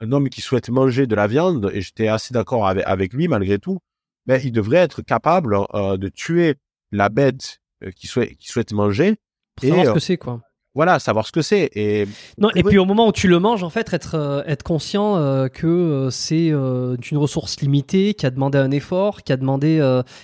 un 0.00 0.12
homme 0.12 0.28
qui 0.28 0.40
souhaite 0.40 0.68
manger 0.68 1.06
de 1.06 1.14
la 1.14 1.26
viande, 1.26 1.70
et 1.72 1.80
j'étais 1.80 2.08
assez 2.08 2.34
d'accord 2.34 2.66
avec, 2.66 3.12
lui 3.12 3.28
malgré 3.28 3.58
tout, 3.58 3.78
mais 4.26 4.42
il 4.42 4.52
devrait 4.52 4.78
être 4.78 5.02
capable 5.02 5.58
euh, 5.74 5.96
de 5.96 6.08
tuer 6.08 6.56
la 6.92 7.08
bête 7.08 7.60
euh, 7.84 7.90
qui 7.90 8.06
souhaite, 8.06 8.36
qui 8.36 8.48
souhaite 8.48 8.72
manger. 8.72 9.16
Pour 9.54 9.68
savoir 9.68 9.86
ce 9.86 9.92
que 9.92 10.00
c'est, 10.00 10.18
quoi 10.18 10.42
voilà, 10.76 10.98
savoir 10.98 11.26
ce 11.26 11.32
que 11.32 11.40
c'est. 11.40 11.70
Et 11.74 12.06
non, 12.38 12.50
et 12.54 12.62
puis 12.62 12.76
au 12.76 12.84
moment 12.84 13.08
où 13.08 13.12
tu 13.12 13.28
le 13.28 13.40
manges, 13.40 13.62
en 13.62 13.70
fait, 13.70 13.94
être 13.94 14.14
euh, 14.14 14.42
être 14.46 14.62
conscient 14.62 15.16
euh, 15.16 15.48
que 15.48 15.66
euh, 15.66 16.10
c'est 16.10 16.48
une 16.48 17.16
ressource 17.16 17.60
limitée, 17.62 18.12
qui 18.12 18.26
a 18.26 18.30
demandé 18.30 18.58
un 18.58 18.70
effort, 18.70 19.22
qui 19.22 19.32
a 19.32 19.38
demandé, 19.38 19.78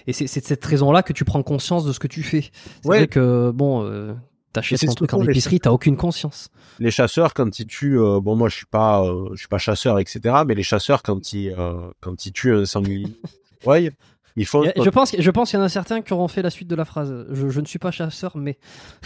et 0.06 0.12
c'est 0.12 0.40
de 0.40 0.44
cette 0.44 0.64
raison-là 0.64 1.02
que 1.02 1.14
tu 1.14 1.24
prends 1.24 1.42
conscience 1.42 1.86
de 1.86 1.92
ce 1.92 1.98
que 1.98 2.06
tu 2.06 2.22
fais. 2.22 2.50
C'est 2.82 2.89
vrai 2.89 3.08
que 3.08 3.50
bon. 3.50 4.14
T'achètes 4.52 4.84
ton 4.84 4.92
truc 4.92 5.14
en 5.14 5.22
épicerie, 5.22 5.60
t'as 5.60 5.70
aucune 5.70 5.97
conscience. 5.97 6.50
Les 6.78 6.90
chasseurs, 6.90 7.32
quand 7.32 7.58
ils 7.58 7.66
tuent, 7.66 7.97
bon 8.20 8.36
moi 8.36 8.50
je 8.50 8.56
suis 8.56 8.66
pas, 8.66 9.02
je 9.32 9.39
suis 9.39 9.48
pas 9.48 9.56
chasseur, 9.56 9.98
etc. 9.98 10.20
Mais 10.47 10.55
les 10.55 10.62
chasseurs, 10.62 11.02
quand 11.02 11.32
ils, 11.32 11.56
quand 12.02 12.26
ils 12.26 12.32
tuent 12.32 12.55
un 12.55 12.66
sanglier, 12.66 13.06
ouais, 13.64 13.90
ils 14.36 14.47
font. 14.47 14.62
Je 14.62 14.90
pense, 14.90 15.14
je 15.18 15.31
pense 15.31 15.50
qu'il 15.50 15.58
y 15.58 15.62
en 15.62 15.64
a 15.64 15.68
certains 15.68 16.02
qui 16.02 16.12
auront 16.12 16.28
fait 16.28 16.42
la 16.42 16.50
suite 16.50 16.68
de 16.68 16.74
la 16.74 16.84
phrase. 16.84 17.26
Je, 17.31 17.48
je 17.48 17.60
ne 17.60 17.66
suis 17.66 17.78
pas 17.78 17.90
chasseur, 17.90 18.36
mais. 18.36 18.58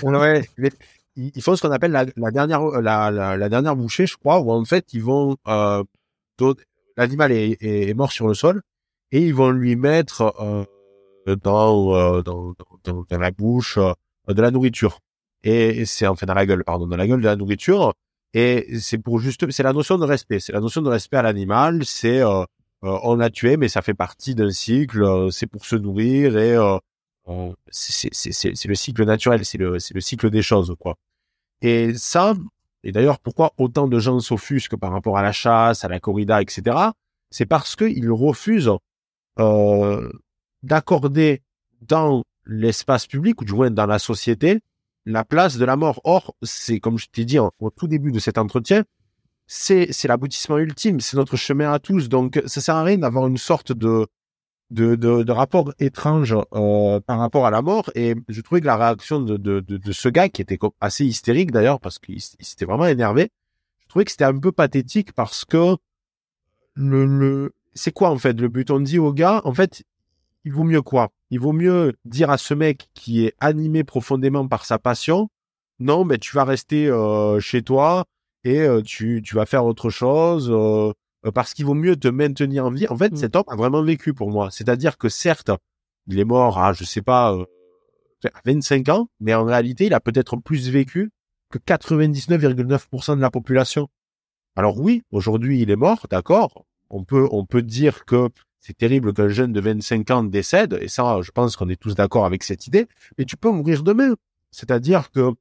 ouais, 0.03 0.49
ils, 1.17 1.43
font 1.43 1.57
ce 1.57 1.63
qu'on 1.63 1.73
appelle 1.73 1.93
la, 1.93 2.31
dernière 2.31 2.63
la, 2.81 3.11
la, 3.11 3.49
dernière 3.49 3.75
bouchée, 3.75 4.07
je 4.07 4.17
crois, 4.17 4.41
où 4.41 4.53
en 4.53 4.65
fait 4.65 4.93
ils 4.93 5.03
vont 5.03 5.37
euh, 5.49 5.83
l'animal 6.97 7.33
est, 7.33 7.95
mort 7.95 8.13
sur 8.13 8.29
le 8.29 8.35
sol 8.35 8.63
et 9.13 9.21
ils 9.21 9.35
vont 9.35 9.51
lui 9.51 9.77
mettre 9.77 10.35
euh, 10.41 10.65
dans, 11.35 11.95
euh, 11.95 12.23
dans, 12.23 12.55
dans, 12.85 13.19
la 13.19 13.31
bouche 13.31 13.79
euh, 13.79 13.93
de 14.29 14.41
la 14.41 14.51
nourriture. 14.51 15.01
Et 15.43 15.85
c'est 15.85 16.07
enfin 16.07 16.27
dans 16.27 16.35
la 16.35 16.47
gueule 16.47 16.65
pardon 16.65 16.87
dans 16.87 16.97
la 16.97 17.07
gueule 17.07 17.21
de 17.21 17.27
la 17.27 17.37
nourriture. 17.37 17.95
Et 18.35 18.79
c'est 18.81 18.99
pour 18.99 19.19
juste 19.19 19.51
c'est 19.51 19.63
la 19.63 19.73
notion 19.73 19.99
de 19.99 20.05
respect. 20.05 20.41
C'est 20.41 20.53
la 20.53 20.61
notion 20.61 20.83
de 20.83 20.89
respect 20.89 21.17
à 21.17 21.23
l'animal. 21.23 21.85
C'est 21.85 22.21
euh, 22.23 22.45
euh, 22.85 22.99
on 23.03 23.17
l'a 23.17 23.31
tué 23.31 23.57
mais 23.57 23.69
ça 23.69 23.83
fait 23.83 23.95
partie 23.95 24.35
d'un 24.35 24.51
cycle 24.51 25.29
c'est 25.33 25.47
pour 25.47 25.65
se 25.65 25.77
nourrir 25.77 26.37
et 26.37 26.57
c'est 27.71 28.69
le 28.69 28.75
cycle 28.75 29.05
naturel 29.05 29.45
c'est 29.45 29.59
le 29.59 29.79
cycle 29.79 30.31
des 30.31 30.43
choses 30.43 30.75
quoi 30.79 30.97
et 31.63 31.95
ça 31.95 32.35
et 32.87 32.93
d'ailleurs, 32.93 33.19
pourquoi 33.19 33.53
autant 33.59 33.89
de 33.89 33.99
gens 33.99 34.21
s'offusquent 34.21 34.77
par 34.77 34.93
rapport 34.93 35.19
à 35.19 35.23
la 35.23 35.33
chasse, 35.33 35.85
à 35.85 35.89
la 35.89 35.99
corrida, 35.99 36.41
etc. 36.41 36.77
C'est 37.31 37.45
parce 37.45 37.75
qu'ils 37.75 38.13
refusent 38.13 38.71
euh, 39.41 40.09
d'accorder 40.63 41.43
dans 41.81 42.23
l'espace 42.47 43.09
public, 43.09 43.41
ou 43.41 43.45
du 43.45 43.55
moins 43.55 43.73
dans 43.73 43.87
la 43.87 43.99
société, 43.99 44.61
la 45.05 45.25
place 45.25 45.57
de 45.57 45.65
la 45.65 45.75
mort. 45.75 46.01
Or, 46.05 46.37
c'est 46.43 46.79
comme 46.79 46.97
je 46.97 47.09
t'ai 47.09 47.25
dit 47.25 47.41
au 47.41 47.71
tout 47.75 47.89
début 47.89 48.13
de 48.13 48.21
cet 48.21 48.39
entretien, 48.39 48.85
c'est 49.49 49.91
l'aboutissement 50.05 50.59
ultime, 50.59 51.01
c'est 51.01 51.17
notre 51.17 51.37
chemin 51.37 51.73
à 51.73 51.81
tous. 51.81 52.09
Donc, 52.09 52.41
ça 52.47 52.61
sert 52.61 52.77
à 52.77 52.85
rien 52.85 52.99
d'avoir 52.99 53.27
une 53.27 53.37
sorte 53.37 53.73
de 53.73 54.07
de, 54.71 54.95
de, 54.97 55.23
de 55.23 55.33
rapport 55.33 55.73
étrange 55.79 56.37
euh, 56.55 57.01
par 57.01 57.19
rapport 57.19 57.47
à 57.47 57.51
la 57.51 57.63
mort. 57.63 57.91
Et 57.95 58.15
je 58.29 58.41
trouvais 58.41 58.61
que 58.61 58.67
la 58.67 58.77
réaction 58.77 59.21
de, 59.21 59.37
de, 59.37 59.61
de, 59.61 59.77
de 59.77 59.93
ce 59.93 60.09
gars, 60.09 60.29
qui 60.29 60.43
était 60.43 60.59
assez 60.81 61.05
hystérique 61.05 61.53
d'ailleurs, 61.53 61.81
parce 61.81 61.99
qu'il 61.99 62.21
s'était 62.21 62.65
vraiment 62.65 62.87
énervé, 62.87 63.31
je 63.79 63.89
trouvais 63.89 64.05
que 64.05 64.11
c'était 64.11 64.25
un 64.25 64.39
peu 64.39 64.53
pathétique 64.53 65.13
parce 65.13 65.45
que 65.45 65.77
le, 66.75 67.07
le 67.07 67.55
c'est 67.75 67.93
quoi 67.93 68.11
en 68.11 68.19
fait? 68.19 68.41
Le 68.41 68.49
but 68.49 68.71
On 68.71 68.81
dit 68.81 68.99
au 68.99 69.13
gars, 69.13 69.41
en 69.45 69.55
fait, 69.55 69.85
il 70.45 70.53
vaut 70.53 70.65
mieux 70.65 70.83
quoi? 70.83 71.11
Il 71.31 71.41
vaut 71.41 71.53
mieux 71.53 71.95
dire 72.05 72.31
à 72.31 72.39
ce 72.39 72.55
mec 72.55 72.89
qui 72.95 73.25
est 73.25 73.35
animé 73.41 73.85
profondément 73.85 74.47
par 74.49 74.65
sa 74.65 74.79
passion, 74.79 75.29
non, 75.79 76.05
mais 76.05 76.19
tu 76.19 76.35
vas 76.35 76.45
rester 76.45 76.89
euh, 76.89 77.39
chez 77.41 77.63
toi 77.63 78.05
et 78.45 78.61
euh, 78.61 78.81
tu, 78.83 79.23
tu 79.23 79.35
vas 79.35 79.47
faire 79.47 79.65
autre 79.65 79.91
chose. 79.91 80.51
Euh, 81.27 81.29
euh, 81.29 81.33
parce 81.33 81.55
qu'il 81.55 81.67
vaut 81.67 81.75
mieux 81.75 81.97
te 81.97 82.09
maintenir 82.09 82.67
en 82.67 82.71
vie. 82.71 82.87
En 82.89 82.97
fait, 82.97 83.13
mmh. 83.13 83.17
cet 83.17 83.37
homme 83.37 83.45
a 83.49 83.57
vraiment 83.57 83.83
vécu 83.83 84.15
pour 84.15 84.31
moi. 84.31 84.51
C'est-à-dire 84.51 84.99
que 84.99 85.09
certes, 85.09 85.51
il 86.07 86.19
est 86.19 86.25
mort 86.25 86.59
à, 86.59 86.73
je 86.73 86.85
sais 86.85 87.03
pas, 87.03 87.35
euh, 87.35 87.45
à 88.25 88.41
25 88.45 88.89
ans, 88.89 89.09
mais 89.21 89.35
en 89.35 89.45
réalité, 89.45 89.87
il 89.87 89.95
a 89.95 90.01
peut-être 90.01 90.37
plus 90.37 90.71
vécu 90.71 91.11
que 91.51 91.59
99,9% 91.59 93.17
de 93.17 93.21
la 93.21 93.31
population. 93.31 93.89
Alors 94.57 94.81
oui, 94.81 95.03
aujourd'hui, 95.11 95.61
il 95.61 95.71
est 95.71 95.77
mort, 95.77 96.07
d'accord. 96.11 96.65
On 96.91 97.05
peut, 97.05 97.29
on 97.31 97.45
peut 97.45 97.63
dire 97.63 98.05
que 98.05 98.31
c'est 98.61 98.77
terrible 98.77 99.13
qu'un 99.13 99.29
jeune 99.29 99.53
de 99.53 99.61
25 99.61 100.11
ans 100.11 100.25
décède, 100.25 100.79
et 100.81 100.89
ça, 100.89 101.21
je 101.23 101.31
pense 101.31 101.57
qu'on 101.57 101.69
est 101.69 101.81
tous 101.81 101.95
d'accord 101.95 102.25
avec 102.25 102.43
cette 102.43 102.67
idée, 102.67 102.89
mais 103.19 103.25
tu 103.25 103.37
peux 103.37 103.51
mourir 103.51 103.83
demain. 103.83 104.15
C'est-à-dire 104.51 105.11
que 105.11 105.33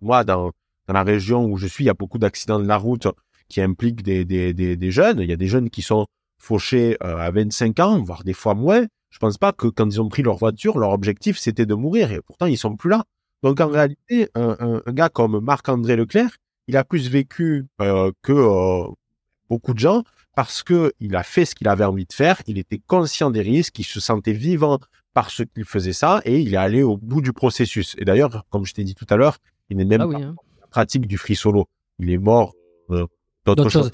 moi, 0.00 0.24
dans, 0.24 0.52
dans 0.86 0.94
la 0.94 1.04
région 1.04 1.46
où 1.46 1.56
je 1.56 1.66
suis, 1.66 1.84
il 1.84 1.86
y 1.86 1.90
a 1.90 1.94
beaucoup 1.94 2.18
d'accidents 2.18 2.58
de 2.58 2.66
la 2.66 2.76
route 2.76 3.06
qui 3.48 3.60
implique 3.60 4.02
des, 4.02 4.24
des, 4.24 4.52
des, 4.52 4.76
des, 4.76 4.90
jeunes. 4.90 5.20
Il 5.20 5.28
y 5.28 5.32
a 5.32 5.36
des 5.36 5.46
jeunes 5.46 5.70
qui 5.70 5.82
sont 5.82 6.06
fauchés 6.38 6.96
euh, 7.02 7.16
à 7.16 7.30
25 7.30 7.80
ans, 7.80 8.02
voire 8.02 8.24
des 8.24 8.32
fois 8.32 8.54
moins. 8.54 8.86
Je 9.10 9.18
pense 9.18 9.38
pas 9.38 9.52
que 9.52 9.66
quand 9.66 9.86
ils 9.86 10.00
ont 10.00 10.08
pris 10.08 10.22
leur 10.22 10.36
voiture, 10.36 10.78
leur 10.78 10.90
objectif 10.90 11.38
c'était 11.38 11.66
de 11.66 11.74
mourir 11.74 12.12
et 12.12 12.20
pourtant 12.20 12.46
ils 12.46 12.58
sont 12.58 12.76
plus 12.76 12.90
là. 12.90 13.04
Donc 13.42 13.60
en 13.60 13.68
réalité, 13.68 14.28
un, 14.34 14.56
un, 14.60 14.82
un 14.84 14.92
gars 14.92 15.08
comme 15.08 15.40
Marc-André 15.40 15.96
Leclerc, 15.96 16.36
il 16.66 16.76
a 16.76 16.84
plus 16.84 17.08
vécu 17.08 17.66
euh, 17.80 18.12
que 18.22 18.32
euh, 18.32 18.90
beaucoup 19.48 19.72
de 19.72 19.78
gens 19.78 20.04
parce 20.36 20.62
que 20.62 20.92
il 21.00 21.16
a 21.16 21.22
fait 21.22 21.44
ce 21.44 21.54
qu'il 21.54 21.66
avait 21.68 21.84
envie 21.84 22.04
de 22.04 22.12
faire, 22.12 22.42
il 22.46 22.58
était 22.58 22.80
conscient 22.86 23.30
des 23.30 23.40
risques, 23.40 23.78
il 23.78 23.84
se 23.84 24.00
sentait 24.00 24.32
vivant 24.32 24.78
parce 25.14 25.42
qu'il 25.52 25.64
faisait 25.64 25.92
ça 25.92 26.20
et 26.24 26.38
il 26.38 26.54
est 26.54 26.58
allé 26.58 26.82
au 26.82 26.96
bout 26.96 27.22
du 27.22 27.32
processus. 27.32 27.96
Et 27.98 28.04
d'ailleurs, 28.04 28.44
comme 28.50 28.66
je 28.66 28.74
t'ai 28.74 28.84
dit 28.84 28.94
tout 28.94 29.06
à 29.10 29.16
l'heure, 29.16 29.38
il 29.70 29.78
n'est 29.78 29.84
même 29.84 30.02
ah 30.02 30.08
pas 30.08 30.18
hein. 30.18 30.36
pratique 30.70 31.06
du 31.06 31.18
free 31.18 31.34
solo. 31.34 31.66
Il 31.98 32.10
est 32.10 32.18
mort 32.18 32.54
euh, 32.90 33.06
d'autres 33.56 33.70
choses. 33.70 33.90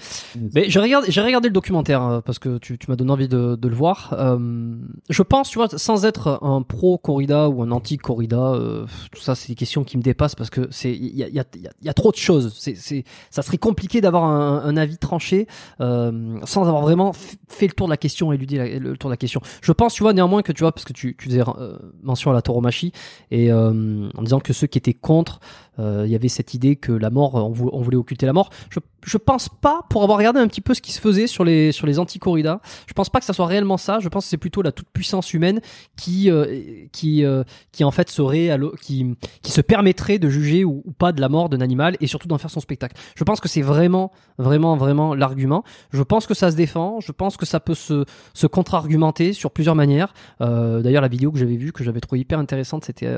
Mais 0.54 0.68
j'ai 0.68 0.80
regardé, 0.80 1.10
j'ai 1.10 1.20
regardé 1.20 1.48
le 1.48 1.52
documentaire 1.52 2.02
euh, 2.02 2.20
parce 2.20 2.38
que 2.38 2.58
tu, 2.58 2.78
tu 2.78 2.90
m'as 2.90 2.96
donné 2.96 3.12
envie 3.12 3.28
de, 3.28 3.56
de 3.56 3.68
le 3.68 3.74
voir. 3.74 4.14
Euh, 4.18 4.76
je 5.10 5.22
pense, 5.22 5.50
tu 5.50 5.58
vois, 5.58 5.68
sans 5.68 6.04
être 6.04 6.38
un 6.42 6.62
pro 6.62 6.98
corrida 6.98 7.48
ou 7.48 7.62
un 7.62 7.70
anti 7.70 7.96
corrida, 7.96 8.52
euh, 8.54 8.86
tout 9.12 9.20
ça, 9.20 9.34
c'est 9.34 9.48
des 9.48 9.54
questions 9.54 9.84
qui 9.84 9.96
me 9.96 10.02
dépassent 10.02 10.34
parce 10.34 10.50
que 10.50 10.68
c'est 10.70 10.92
il 10.92 11.16
y 11.16 11.22
a, 11.22 11.28
y, 11.28 11.38
a, 11.38 11.44
y 11.82 11.88
a 11.88 11.94
trop 11.94 12.10
de 12.10 12.16
choses. 12.16 12.54
C'est, 12.58 12.74
c'est, 12.76 13.04
ça 13.30 13.42
serait 13.42 13.58
compliqué 13.58 14.00
d'avoir 14.00 14.24
un, 14.24 14.62
un, 14.64 14.76
avis 14.76 14.98
tranché 14.98 15.46
euh, 15.80 16.38
sans 16.44 16.66
avoir 16.66 16.82
vraiment 16.82 17.12
fait 17.48 17.66
le 17.66 17.72
tour 17.72 17.86
de 17.86 17.90
la 17.90 17.96
question, 17.96 18.32
éluder 18.32 18.58
la, 18.58 18.78
le 18.78 18.96
tour 18.96 19.10
de 19.10 19.12
la 19.12 19.16
question. 19.16 19.40
Je 19.60 19.72
pense, 19.72 19.94
tu 19.94 20.02
vois, 20.02 20.12
néanmoins 20.12 20.42
que 20.42 20.52
tu 20.52 20.62
vois, 20.62 20.72
parce 20.72 20.84
que 20.84 20.92
tu, 20.92 21.16
tu 21.16 21.28
faisais 21.28 21.42
euh, 21.42 21.78
mention 22.02 22.30
à 22.30 22.34
la 22.34 22.42
tauromachie 22.42 22.92
et 23.30 23.50
euh, 23.52 24.08
en 24.14 24.22
disant 24.22 24.40
que 24.40 24.52
ceux 24.52 24.66
qui 24.66 24.78
étaient 24.78 24.94
contre 24.94 25.40
il 25.78 26.06
y 26.06 26.14
avait 26.14 26.28
cette 26.28 26.54
idée 26.54 26.76
que 26.76 26.92
la 26.92 27.10
mort, 27.10 27.34
on, 27.34 27.50
voulait 27.50 27.96
occulter 27.96 28.26
la 28.26 28.32
mort. 28.32 28.50
Je, 28.70 28.80
je 29.04 29.18
pense 29.18 29.48
pas, 29.48 29.82
pour 29.90 30.02
avoir 30.02 30.18
regardé 30.18 30.40
un 30.40 30.48
petit 30.48 30.60
peu 30.60 30.74
ce 30.74 30.80
qui 30.80 30.92
se 30.92 31.00
faisait 31.00 31.26
sur 31.26 31.44
les 31.44 31.72
sur 31.72 31.86
les 31.86 31.98
anti-corridas, 31.98 32.60
je 32.86 32.92
pense 32.92 33.10
pas 33.10 33.20
que 33.20 33.26
ça 33.26 33.32
soit 33.32 33.46
réellement 33.46 33.76
ça. 33.76 33.98
Je 34.00 34.08
pense 34.08 34.24
que 34.24 34.30
c'est 34.30 34.36
plutôt 34.36 34.62
la 34.62 34.72
toute 34.72 34.88
puissance 34.88 35.32
humaine 35.34 35.60
qui 35.96 36.30
euh, 36.30 36.86
qui 36.92 37.24
euh, 37.24 37.44
qui 37.72 37.84
en 37.84 37.90
fait 37.90 38.10
serait 38.10 38.56
qui 38.80 39.14
qui 39.42 39.52
se 39.52 39.60
permettrait 39.60 40.18
de 40.18 40.28
juger 40.28 40.64
ou, 40.64 40.82
pas 40.98 41.12
de 41.12 41.20
la 41.20 41.28
mort 41.28 41.48
d'un 41.48 41.60
animal 41.60 41.96
et 42.00 42.06
surtout 42.06 42.28
d'en 42.28 42.38
faire 42.38 42.50
son 42.50 42.60
spectacle. 42.60 42.96
Je 43.16 43.24
pense 43.24 43.40
que 43.40 43.48
c'est 43.48 43.62
vraiment 43.62 44.12
vraiment 44.38 44.76
vraiment 44.76 45.14
l'argument. 45.14 45.64
Je 45.92 46.02
pense 46.02 46.26
que 46.26 46.34
ça 46.34 46.50
se 46.50 46.56
défend. 46.56 47.00
Je 47.00 47.12
pense 47.12 47.36
que 47.36 47.46
ça 47.46 47.60
peut 47.60 47.74
se 47.74 48.04
se 48.32 48.46
contre-argumenter 48.46 49.32
sur 49.32 49.50
plusieurs 49.50 49.74
manières. 49.74 50.14
D'ailleurs, 50.40 51.02
la 51.02 51.08
vidéo 51.08 51.32
que 51.32 51.38
j'avais 51.38 51.56
vue 51.56 51.72
que 51.72 51.84
j'avais 51.84 52.00
trouvé 52.00 52.20
hyper 52.20 52.38
intéressante, 52.38 52.84
c'était 52.84 53.12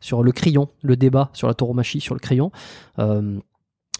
sur 0.00 0.22
le 0.22 0.32
crayon, 0.32 0.68
le 0.82 0.96
débat 0.96 1.30
sur 1.32 1.48
la 1.48 1.54
tauromachie 1.54 1.93
sur 2.00 2.14
le 2.14 2.20
crayon. 2.20 2.50
Euh, 2.98 3.38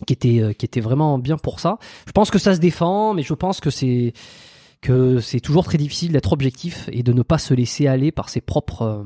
qui 0.08 0.12
était 0.12 0.40
euh, 0.40 0.52
qui 0.52 0.66
était 0.66 0.80
vraiment 0.80 1.18
bien 1.18 1.36
pour 1.36 1.60
ça. 1.60 1.78
Je 2.06 2.12
pense 2.12 2.30
que 2.32 2.38
ça 2.38 2.52
se 2.52 2.58
défend, 2.58 3.14
mais 3.14 3.22
je 3.22 3.32
pense 3.32 3.60
que 3.60 3.70
c'est 3.70 4.12
que 4.80 5.20
c'est 5.20 5.38
toujours 5.38 5.64
très 5.64 5.78
difficile 5.78 6.10
d'être 6.12 6.32
objectif 6.32 6.88
et 6.92 7.04
de 7.04 7.12
ne 7.12 7.22
pas 7.22 7.38
se 7.38 7.54
laisser 7.54 7.86
aller 7.86 8.10
par 8.10 8.28
ses 8.28 8.40
propres 8.40 9.04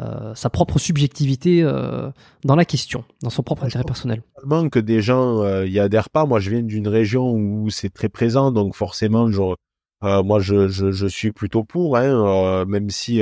euh, 0.00 0.34
sa 0.34 0.48
propre 0.48 0.78
subjectivité 0.78 1.62
dans 2.44 2.56
la 2.56 2.64
question, 2.64 3.04
dans 3.22 3.28
son 3.28 3.42
propre 3.42 3.64
intérêt 3.64 3.84
personnel. 3.84 4.22
que 4.72 4.78
des 4.78 5.02
gens 5.02 5.44
y 5.64 5.78
adhèrent 5.78 6.08
pas. 6.08 6.24
Moi, 6.24 6.40
je 6.40 6.48
viens 6.48 6.62
d'une 6.62 6.88
région 6.88 7.30
où 7.30 7.68
c'est 7.68 7.90
très 7.90 8.08
présent, 8.08 8.52
donc 8.52 8.74
forcément, 8.74 9.30
je, 9.30 9.42
moi, 10.22 10.40
je, 10.40 10.68
je, 10.68 10.90
je, 10.90 11.06
suis 11.06 11.32
plutôt 11.32 11.62
pour, 11.62 11.98
hein, 11.98 12.64
même 12.64 12.88
si 12.88 13.20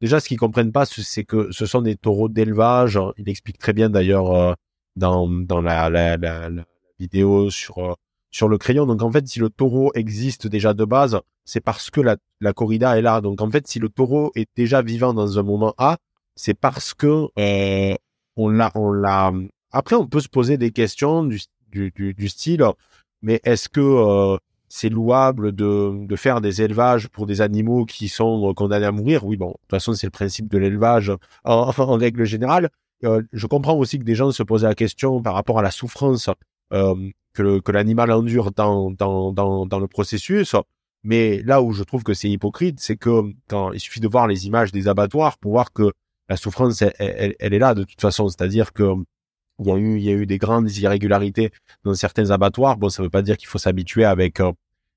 Déjà, 0.00 0.20
ce 0.20 0.28
qu'ils 0.28 0.38
comprennent 0.38 0.72
pas, 0.72 0.84
c'est 0.86 1.24
que 1.24 1.50
ce 1.52 1.66
sont 1.66 1.82
des 1.82 1.96
taureaux 1.96 2.28
d'élevage. 2.28 2.98
Il 3.16 3.28
explique 3.28 3.58
très 3.58 3.72
bien 3.72 3.88
d'ailleurs 3.88 4.30
euh, 4.34 4.54
dans, 4.94 5.28
dans 5.28 5.60
la, 5.60 5.88
la, 5.88 6.16
la, 6.16 6.50
vidéo 6.98 7.50
sur 7.50 7.78
euh, 7.78 7.94
sur 8.30 8.48
le 8.48 8.58
crayon. 8.58 8.86
Donc 8.86 9.02
en 9.02 9.10
fait, 9.10 9.26
si 9.26 9.38
le 9.38 9.50
taureau 9.50 9.92
existe 9.94 10.46
déjà 10.46 10.74
de 10.74 10.84
base, 10.84 11.18
c'est 11.44 11.60
parce 11.60 11.90
que 11.90 12.00
la, 12.00 12.16
la 12.40 12.52
corrida 12.52 12.98
est 12.98 13.02
là. 13.02 13.20
Donc 13.20 13.40
en 13.40 13.50
fait, 13.50 13.66
si 13.66 13.78
le 13.78 13.88
taureau 13.88 14.32
est 14.34 14.48
déjà 14.56 14.82
vivant 14.82 15.14
dans 15.14 15.38
un 15.38 15.42
moment 15.42 15.74
A, 15.78 15.96
c'est 16.34 16.54
parce 16.58 16.92
que 16.94 17.28
euh, 17.38 17.94
on 18.36 18.48
l'a 18.48 18.70
on 18.74 18.92
l'a. 18.92 19.32
Après, 19.72 19.96
on 19.96 20.06
peut 20.06 20.20
se 20.20 20.28
poser 20.28 20.58
des 20.58 20.70
questions 20.72 21.24
du 21.24 21.40
du, 21.68 21.90
du, 21.90 22.14
du 22.14 22.28
style, 22.28 22.64
mais 23.22 23.40
est-ce 23.44 23.68
que 23.68 23.80
euh, 23.80 24.36
c'est 24.68 24.88
louable 24.88 25.52
de, 25.52 26.06
de 26.06 26.16
faire 26.16 26.40
des 26.40 26.62
élevages 26.62 27.08
pour 27.08 27.26
des 27.26 27.40
animaux 27.40 27.84
qui 27.84 28.08
sont 28.08 28.52
condamnés 28.54 28.86
à 28.86 28.92
mourir. 28.92 29.24
Oui, 29.24 29.36
bon, 29.36 29.48
de 29.48 29.52
toute 29.52 29.70
façon, 29.70 29.92
c'est 29.94 30.06
le 30.06 30.10
principe 30.12 30.48
de 30.48 30.58
l'élevage 30.58 31.12
en, 31.44 31.72
en, 31.76 31.96
règle 31.96 32.24
générale. 32.24 32.70
Euh, 33.04 33.22
je 33.32 33.46
comprends 33.46 33.76
aussi 33.76 33.98
que 33.98 34.04
des 34.04 34.14
gens 34.14 34.30
se 34.30 34.42
posaient 34.42 34.66
la 34.66 34.74
question 34.74 35.22
par 35.22 35.34
rapport 35.34 35.58
à 35.58 35.62
la 35.62 35.70
souffrance 35.70 36.30
euh, 36.72 36.94
que, 37.34 37.60
que 37.60 37.72
l'animal 37.72 38.10
endure 38.10 38.52
dans, 38.52 38.90
dans, 38.90 39.32
dans, 39.32 39.66
dans 39.66 39.78
le 39.78 39.86
processus. 39.86 40.54
Mais 41.04 41.42
là 41.42 41.62
où 41.62 41.72
je 41.72 41.84
trouve 41.84 42.02
que 42.02 42.14
c'est 42.14 42.28
hypocrite, 42.28 42.80
c'est 42.80 42.96
que 42.96 43.22
quand 43.48 43.72
il 43.72 43.80
suffit 43.80 44.00
de 44.00 44.08
voir 44.08 44.26
les 44.26 44.46
images 44.46 44.72
des 44.72 44.88
abattoirs 44.88 45.38
pour 45.38 45.52
voir 45.52 45.72
que 45.72 45.92
la 46.28 46.36
souffrance, 46.36 46.82
elle, 46.82 46.94
elle, 46.98 47.36
elle 47.38 47.54
est 47.54 47.58
là 47.58 47.74
de 47.74 47.84
toute 47.84 48.00
façon. 48.00 48.28
C'est-à-dire 48.28 48.72
que 48.72 48.94
il 49.60 49.66
y 49.66 49.70
a 49.70 49.76
eu 49.76 49.96
il 49.96 50.04
y 50.04 50.10
a 50.10 50.12
eu 50.12 50.26
des 50.26 50.38
grandes 50.38 50.70
irrégularités 50.76 51.50
dans 51.84 51.94
certains 51.94 52.30
abattoirs. 52.30 52.76
Bon, 52.76 52.88
ça 52.88 53.02
veut 53.02 53.10
pas 53.10 53.22
dire 53.22 53.36
qu'il 53.36 53.48
faut 53.48 53.58
s'habituer 53.58 54.04
avec 54.04 54.40
euh, 54.40 54.52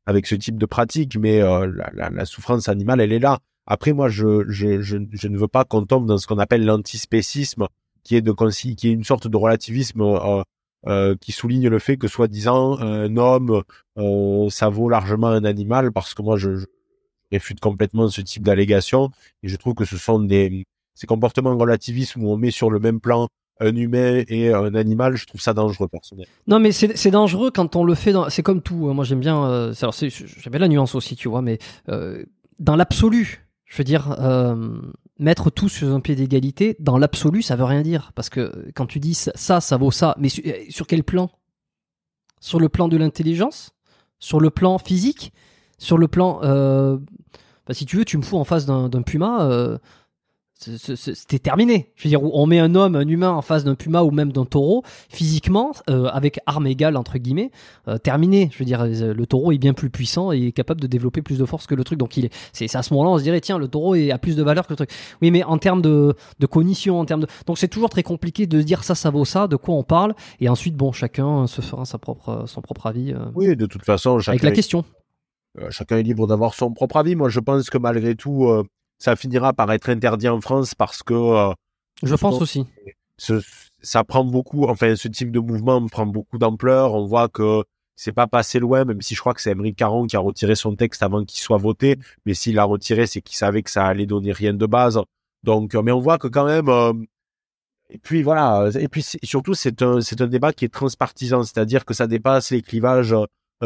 avec 0.05 0.27
ce 0.27 0.35
type 0.35 0.57
de 0.57 0.65
pratique, 0.65 1.17
mais 1.17 1.41
euh, 1.41 1.67
la, 1.67 1.91
la, 1.93 2.09
la, 2.09 2.25
souffrance 2.25 2.67
animale, 2.69 3.01
elle 3.01 3.13
est 3.13 3.19
là. 3.19 3.39
Après, 3.67 3.93
moi, 3.93 4.09
je 4.09 4.45
je, 4.49 4.81
je, 4.81 4.97
je 5.11 5.27
ne 5.27 5.37
veux 5.37 5.47
pas 5.47 5.65
qu'on 5.65 5.85
tombe 5.85 6.07
dans 6.07 6.17
ce 6.17 6.27
qu'on 6.27 6.39
appelle 6.39 6.65
l'antispécisme, 6.65 7.67
qui 8.03 8.15
est 8.15 8.21
de 8.21 8.33
qui 8.73 8.89
est 8.89 8.93
une 8.93 9.03
sorte 9.03 9.27
de 9.27 9.37
relativisme 9.37 10.01
euh, 10.01 10.43
euh, 10.87 11.15
qui 11.21 11.31
souligne 11.31 11.67
le 11.67 11.79
fait 11.79 11.97
que 11.97 12.07
soi-disant 12.07 12.79
un 12.79 13.17
homme 13.17 13.63
ça 14.49 14.69
vaut 14.69 14.89
largement 14.89 15.27
un 15.27 15.43
animal, 15.43 15.91
parce 15.91 16.13
que 16.13 16.21
moi, 16.21 16.37
je, 16.37 16.55
je 16.55 16.65
réfute 17.31 17.59
complètement 17.59 18.07
ce 18.07 18.21
type 18.21 18.43
d'allégation 18.43 19.11
et 19.43 19.49
je 19.49 19.55
trouve 19.57 19.75
que 19.75 19.85
ce 19.85 19.97
sont 19.97 20.19
des 20.19 20.65
ces 20.95 21.07
comportements 21.07 21.55
relativisme 21.57 22.23
où 22.23 22.29
on 22.29 22.37
met 22.37 22.51
sur 22.51 22.69
le 22.69 22.79
même 22.79 22.99
plan 22.99 23.29
un 23.59 23.75
humain 23.75 24.23
et 24.27 24.53
un 24.53 24.73
animal, 24.75 25.15
je 25.15 25.25
trouve 25.25 25.41
ça 25.41 25.53
dangereux 25.53 25.87
personnellement. 25.87 26.31
Non, 26.47 26.59
mais 26.59 26.71
c'est 26.71 27.11
dangereux 27.11 27.51
quand 27.51 27.75
on 27.75 27.83
le 27.83 27.95
fait. 27.95 28.13
C'est 28.29 28.43
comme 28.43 28.61
tout. 28.61 28.87
Hein. 28.89 28.93
Moi, 28.93 29.03
j'aime 29.03 29.19
bien. 29.19 29.45
Euh, 29.45 29.73
j'aime 29.73 30.51
bien 30.51 30.59
la 30.59 30.67
nuance 30.67 30.95
aussi, 30.95 31.15
tu 31.15 31.27
vois. 31.27 31.41
Mais 31.41 31.59
euh, 31.89 32.23
dans 32.59 32.75
l'absolu, 32.75 33.47
je 33.65 33.77
veux 33.77 33.83
dire, 33.83 34.15
euh, 34.19 34.79
mettre 35.19 35.49
tout 35.49 35.69
sur 35.69 35.93
un 35.93 35.99
pied 35.99 36.15
d'égalité, 36.15 36.75
dans 36.79 36.97
l'absolu, 36.97 37.41
ça 37.41 37.55
veut 37.55 37.65
rien 37.65 37.81
dire. 37.81 38.11
Parce 38.15 38.29
que 38.29 38.69
quand 38.75 38.85
tu 38.85 38.99
dis 38.99 39.13
ça, 39.13 39.59
ça, 39.59 39.77
vaut 39.77 39.91
ça. 39.91 40.15
Mais 40.17 40.29
sur, 40.29 40.87
quel 40.87 41.03
plan? 41.03 41.29
Sur 42.39 42.59
le 42.59 42.69
plan 42.69 42.87
de 42.87 42.97
l'intelligence? 42.97 43.71
Sur 44.19 44.39
le 44.39 44.49
plan 44.49 44.77
physique? 44.77 45.33
Sur 45.77 45.97
le 45.97 46.07
plan. 46.07 46.39
Bah, 46.41 47.73
si 47.73 47.85
tu 47.85 47.97
veux, 47.97 48.05
tu 48.05 48.17
me 48.17 48.23
fous 48.23 48.37
en 48.37 48.45
face 48.45 48.65
d'un 48.65 49.01
puma 49.01 49.79
c'était 50.59 51.39
terminé. 51.39 51.91
Je 51.95 52.03
veux 52.03 52.09
dire, 52.09 52.21
on 52.21 52.45
met 52.45 52.59
un 52.59 52.75
homme, 52.75 52.95
un 52.95 53.07
humain 53.07 53.31
en 53.31 53.41
face 53.41 53.63
d'un 53.63 53.75
puma 53.75 54.03
ou 54.03 54.11
même 54.11 54.33
d'un 54.33 54.43
taureau, 54.43 54.83
physiquement, 55.07 55.71
euh, 55.89 56.05
avec 56.07 56.39
arme 56.45 56.67
égale 56.67 56.97
entre 56.97 57.17
guillemets, 57.17 57.51
euh, 57.87 57.97
terminé. 57.97 58.49
Je 58.51 58.59
veux 58.59 58.65
dire, 58.65 58.81
euh, 58.81 59.13
le 59.13 59.25
taureau 59.25 59.53
est 59.53 59.57
bien 59.57 59.73
plus 59.73 59.89
puissant 59.89 60.33
et 60.33 60.47
est 60.47 60.51
capable 60.51 60.81
de 60.81 60.87
développer 60.87 61.21
plus 61.21 61.37
de 61.37 61.45
force 61.45 61.65
que 61.65 61.75
le 61.75 61.85
truc. 61.85 61.97
Donc 61.97 62.17
il 62.17 62.25
est, 62.25 62.33
c'est, 62.51 62.73
à 62.75 62.83
ce 62.83 62.93
moment-là, 62.93 63.11
on 63.11 63.17
se 63.17 63.23
dirait, 63.23 63.39
tiens, 63.39 63.57
le 63.57 63.69
taureau 63.69 63.93
a 63.93 64.17
plus 64.17 64.35
de 64.35 64.43
valeur 64.43 64.67
que 64.67 64.73
le 64.73 64.75
truc. 64.75 64.91
Oui, 65.21 65.31
mais 65.31 65.43
en 65.43 65.57
termes 65.57 65.81
de, 65.81 66.13
de 66.39 66.45
cognition, 66.45 66.99
en 66.99 67.05
termes 67.05 67.21
de, 67.21 67.27
donc 67.45 67.57
c'est 67.57 67.69
toujours 67.69 67.89
très 67.89 68.03
compliqué 68.03 68.45
de 68.45 68.59
se 68.59 68.65
dire 68.65 68.83
ça, 68.83 68.95
ça 68.95 69.11
vaut 69.11 69.25
ça, 69.25 69.47
de 69.47 69.55
quoi 69.55 69.75
on 69.75 69.83
parle, 69.83 70.13
et 70.41 70.49
ensuite, 70.49 70.75
bon, 70.75 70.91
chacun 70.91 71.47
se 71.47 71.61
fera 71.61 71.85
sa 71.85 71.97
propre, 71.97 72.43
son 72.47 72.61
propre 72.61 72.87
avis. 72.87 73.13
oui, 73.33 73.55
de 73.55 73.65
toute 73.65 73.85
façon, 73.85 74.19
chacun 74.19 74.33
avec 74.33 74.43
la 74.43 74.51
question. 74.51 74.83
chacun 75.69 75.97
est 75.97 76.03
libre 76.03 76.27
d'avoir 76.27 76.53
son 76.53 76.73
propre 76.73 76.97
avis. 76.97 77.15
Moi, 77.15 77.29
je 77.29 77.39
pense 77.39 77.69
que 77.69 77.77
malgré 77.77 78.15
tout 78.15 78.45
ça 78.99 79.15
finira 79.15 79.53
par 79.53 79.71
être 79.71 79.89
interdit 79.89 80.29
en 80.29 80.41
France 80.41 80.75
parce 80.75 81.01
que. 81.01 81.13
Euh, 81.13 81.53
je 82.03 82.15
pense 82.15 82.41
aussi. 82.41 82.65
ça 83.81 84.03
prend 84.03 84.23
beaucoup, 84.23 84.65
enfin, 84.65 84.95
ce 84.95 85.07
type 85.07 85.31
de 85.31 85.39
mouvement 85.39 85.85
prend 85.87 86.05
beaucoup 86.05 86.37
d'ampleur. 86.37 86.93
On 86.93 87.05
voit 87.05 87.29
que 87.29 87.63
c'est 87.95 88.13
pas 88.13 88.27
passé 88.27 88.59
loin, 88.59 88.85
même 88.85 89.01
si 89.01 89.15
je 89.15 89.19
crois 89.19 89.33
que 89.33 89.41
c'est 89.41 89.51
Emery 89.51 89.73
Caron 89.73 90.05
qui 90.05 90.15
a 90.15 90.19
retiré 90.19 90.55
son 90.55 90.75
texte 90.75 91.01
avant 91.03 91.25
qu'il 91.25 91.39
soit 91.39 91.57
voté. 91.57 91.97
Mais 92.25 92.33
s'il 92.33 92.55
l'a 92.55 92.65
retiré, 92.65 93.07
c'est 93.07 93.21
qu'il 93.21 93.35
savait 93.35 93.63
que 93.63 93.71
ça 93.71 93.85
allait 93.85 94.05
donner 94.05 94.31
rien 94.31 94.53
de 94.53 94.65
base. 94.65 94.99
Donc, 95.43 95.75
euh, 95.75 95.81
mais 95.81 95.91
on 95.91 95.99
voit 95.99 96.17
que 96.17 96.27
quand 96.27 96.45
même. 96.45 96.69
Euh, 96.69 96.93
et 97.89 97.97
puis 97.97 98.21
voilà. 98.21 98.69
Et 98.79 98.87
puis 98.87 99.03
surtout, 99.23 99.55
c'est 99.55 99.81
un, 99.81 99.99
c'est 100.01 100.21
un 100.21 100.27
débat 100.27 100.53
qui 100.53 100.65
est 100.65 100.73
transpartisan, 100.73 101.43
c'est-à-dire 101.43 101.85
que 101.85 101.93
ça 101.93 102.05
dépasse 102.05 102.51
les 102.51 102.61
clivages 102.61 103.15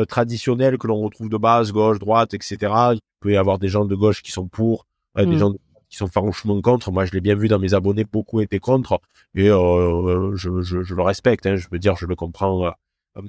traditionnels 0.07 0.79
que 0.79 0.87
l'on 0.87 1.01
retrouve 1.01 1.29
de 1.29 1.37
base, 1.37 1.71
gauche, 1.71 1.99
droite, 1.99 2.33
etc. 2.33 2.57
Il 2.93 2.99
peut 3.19 3.33
y 3.33 3.37
avoir 3.37 3.59
des 3.59 3.67
gens 3.67 3.85
de 3.85 3.93
gauche 3.93 4.23
qui 4.23 4.31
sont 4.31 4.47
pour, 4.47 4.87
des 5.15 5.25
mm. 5.25 5.37
gens 5.37 5.53
qui 5.89 5.97
sont 5.97 6.07
farouchement 6.07 6.59
contre. 6.61 6.91
Moi, 6.91 7.05
je 7.05 7.11
l'ai 7.11 7.21
bien 7.21 7.35
vu 7.35 7.47
dans 7.47 7.59
mes 7.59 7.73
abonnés, 7.73 8.03
beaucoup 8.03 8.41
étaient 8.41 8.59
contre, 8.59 8.99
et 9.35 9.49
euh, 9.49 10.35
je, 10.35 10.61
je, 10.61 10.81
je, 10.81 10.95
le 10.95 11.03
respecte. 11.03 11.45
Hein, 11.45 11.55
je 11.55 11.67
veux 11.71 11.79
dire, 11.79 11.95
je 11.95 12.07
le 12.07 12.15
comprends 12.15 12.65
euh, 12.65 12.71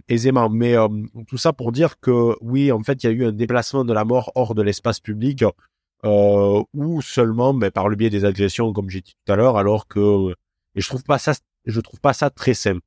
aisément. 0.09 0.49
Mais 0.49 0.77
euh, 0.77 0.89
tout 1.29 1.37
ça 1.37 1.53
pour 1.53 1.73
dire 1.73 2.01
que 2.01 2.37
oui, 2.41 2.73
en 2.73 2.83
fait, 2.83 3.05
il 3.05 3.07
y 3.07 3.11
a 3.11 3.13
eu 3.13 3.27
un 3.27 3.33
déplacement 3.33 3.85
de 3.85 3.93
la 3.93 4.05
mort 4.05 4.33
hors 4.35 4.55
de 4.55 4.63
l'espace 4.63 5.01
public, 5.01 5.45
euh, 6.05 6.63
ou 6.75 7.03
seulement 7.03 7.53
mais 7.53 7.67
ben, 7.67 7.71
par 7.73 7.89
le 7.89 7.97
biais 7.97 8.11
des 8.11 8.25
agressions, 8.25 8.73
comme 8.73 8.91
j'ai 8.91 9.01
dit 9.01 9.15
tout 9.25 9.33
à 9.33 9.37
l'heure, 9.37 9.57
alors 9.57 9.87
que 9.87 10.33
et 10.75 10.81
je 10.81 10.89
trouve 10.89 11.05
pas 11.05 11.19
ça, 11.19 11.35
je 11.67 11.81
trouve 11.81 12.01
pas 12.01 12.13
ça 12.13 12.31
très 12.31 12.55
simple. 12.55 12.81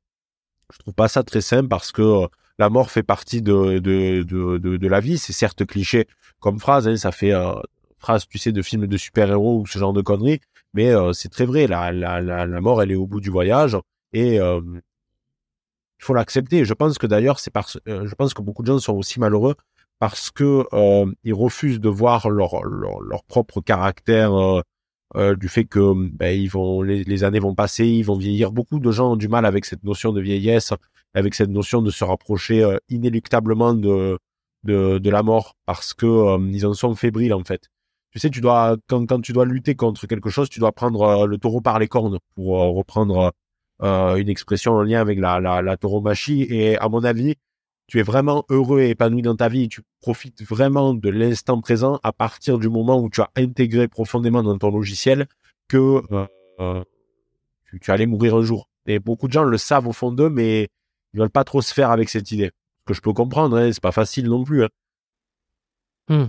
Je 0.72 0.78
trouve 0.78 0.94
pas 0.94 1.08
ça 1.08 1.22
très 1.22 1.40
simple 1.40 1.68
parce 1.68 1.92
que 1.92 2.26
la 2.58 2.68
mort 2.68 2.90
fait 2.90 3.02
partie 3.02 3.42
de 3.42 3.78
de 3.78 4.22
de, 4.22 4.58
de, 4.58 4.76
de 4.76 4.88
la 4.88 5.00
vie. 5.00 5.18
C'est 5.18 5.32
certes 5.32 5.64
cliché 5.64 6.06
comme 6.40 6.58
phrase, 6.58 6.86
hein, 6.88 6.96
ça 6.96 7.12
fait 7.12 7.32
phrase, 7.98 8.26
tu 8.28 8.38
sais, 8.38 8.52
de 8.52 8.62
films 8.62 8.86
de 8.86 8.96
super-héros 8.96 9.60
ou 9.60 9.66
ce 9.66 9.78
genre 9.78 9.92
de 9.92 10.02
conneries, 10.02 10.40
mais 10.74 10.90
euh, 10.90 11.12
c'est 11.12 11.28
très 11.28 11.46
vrai. 11.46 11.66
La, 11.66 11.92
la, 11.92 12.20
la, 12.20 12.60
mort, 12.60 12.82
elle 12.82 12.92
est 12.92 12.96
au 12.96 13.06
bout 13.06 13.20
du 13.20 13.30
voyage 13.30 13.76
et 14.12 14.40
euh, 14.40 14.60
il 14.64 16.04
faut 16.04 16.14
l'accepter. 16.14 16.64
Je 16.64 16.74
pense 16.74 16.98
que 16.98 17.06
d'ailleurs, 17.06 17.40
c'est 17.40 17.50
parce, 17.50 17.78
euh, 17.88 18.06
je 18.06 18.14
pense 18.14 18.34
que 18.34 18.42
beaucoup 18.42 18.62
de 18.62 18.68
gens 18.68 18.78
sont 18.78 18.94
aussi 18.94 19.20
malheureux 19.20 19.54
parce 19.98 20.30
que 20.30 20.64
ils 21.24 21.34
refusent 21.34 21.80
de 21.80 21.88
voir 21.88 22.30
leur 22.30 22.62
leur, 22.64 23.00
leur 23.00 23.24
propre 23.24 23.60
caractère. 23.60 24.32
du 25.36 25.48
fait 25.48 25.64
que 25.64 25.94
ben, 26.12 26.38
ils 26.38 26.50
vont 26.50 26.82
les, 26.82 27.02
les, 27.04 27.24
années 27.24 27.40
vont 27.40 27.54
passer, 27.54 27.86
ils 27.86 28.04
vont 28.04 28.16
vieillir. 28.16 28.52
Beaucoup 28.52 28.78
de 28.78 28.90
gens 28.92 29.12
ont 29.12 29.16
du 29.16 29.28
mal 29.28 29.44
avec 29.46 29.64
cette 29.64 29.82
notion 29.84 30.12
de 30.12 30.20
vieillesse, 30.20 30.72
avec 31.14 31.34
cette 31.34 31.50
notion 31.50 31.82
de 31.82 31.90
se 31.90 32.04
rapprocher 32.04 32.64
inéluctablement 32.88 33.74
de, 33.74 34.18
de, 34.64 34.98
de 34.98 35.10
la 35.10 35.22
mort 35.24 35.56
parce 35.66 35.94
que 35.94 36.38
ils 36.52 36.66
en 36.66 36.74
sont 36.74 36.94
fébriles 36.94 37.34
en 37.34 37.42
fait 37.44 37.68
tu 38.18 38.22
sais, 38.22 38.30
tu 38.30 38.40
dois 38.40 38.76
quand, 38.88 39.20
tu 39.20 39.32
dois 39.32 39.44
lutter 39.44 39.76
contre 39.76 40.08
quelque 40.08 40.28
chose, 40.28 40.48
tu 40.48 40.58
dois 40.58 40.72
prendre 40.72 41.02
euh, 41.02 41.26
le 41.26 41.38
taureau 41.38 41.60
par 41.60 41.78
les 41.78 41.86
cornes 41.86 42.18
pour 42.34 42.60
euh, 42.60 42.68
reprendre 42.68 43.32
euh, 43.80 44.16
une 44.16 44.28
expression 44.28 44.72
en 44.72 44.82
lien 44.82 45.00
avec 45.00 45.20
la, 45.20 45.76
tauromachie. 45.76 46.42
Et 46.50 46.76
à 46.78 46.88
mon 46.88 47.04
avis, 47.04 47.36
tu 47.86 48.00
es 48.00 48.02
vraiment 48.02 48.44
heureux 48.50 48.80
et 48.80 48.90
épanoui 48.90 49.22
dans 49.22 49.36
ta 49.36 49.48
vie. 49.48 49.68
Tu 49.68 49.82
profites 50.00 50.42
vraiment 50.42 50.94
de 50.94 51.08
l'instant 51.10 51.60
présent 51.60 52.00
à 52.02 52.12
partir 52.12 52.58
du 52.58 52.68
moment 52.68 53.00
où 53.00 53.08
tu 53.08 53.20
as 53.20 53.30
intégré 53.36 53.86
profondément 53.86 54.42
dans 54.42 54.58
ton 54.58 54.72
logiciel 54.72 55.28
que 55.68 56.02
tu, 57.80 57.90
allais 57.92 58.06
mourir 58.06 58.34
un 58.34 58.42
jour. 58.42 58.68
Et 58.86 58.98
beaucoup 58.98 59.28
de 59.28 59.32
gens 59.32 59.44
le 59.44 59.58
savent 59.58 59.86
au 59.86 59.92
fond 59.92 60.10
d'eux, 60.10 60.28
mais 60.28 60.66
ils 61.14 61.20
veulent 61.20 61.30
pas 61.30 61.44
trop 61.44 61.62
se 61.62 61.72
faire 61.72 61.92
avec 61.92 62.08
cette 62.08 62.32
idée. 62.32 62.50
Ce 62.80 62.84
que 62.84 62.94
je 62.94 63.00
peux 63.00 63.12
comprendre, 63.12 63.56
hein, 63.56 63.70
c'est 63.72 63.82
pas 63.82 63.92
facile 63.92 64.26
non 64.26 64.42
plus. 64.42 64.64
Hein. 64.64 64.68
Hmm. 66.08 66.26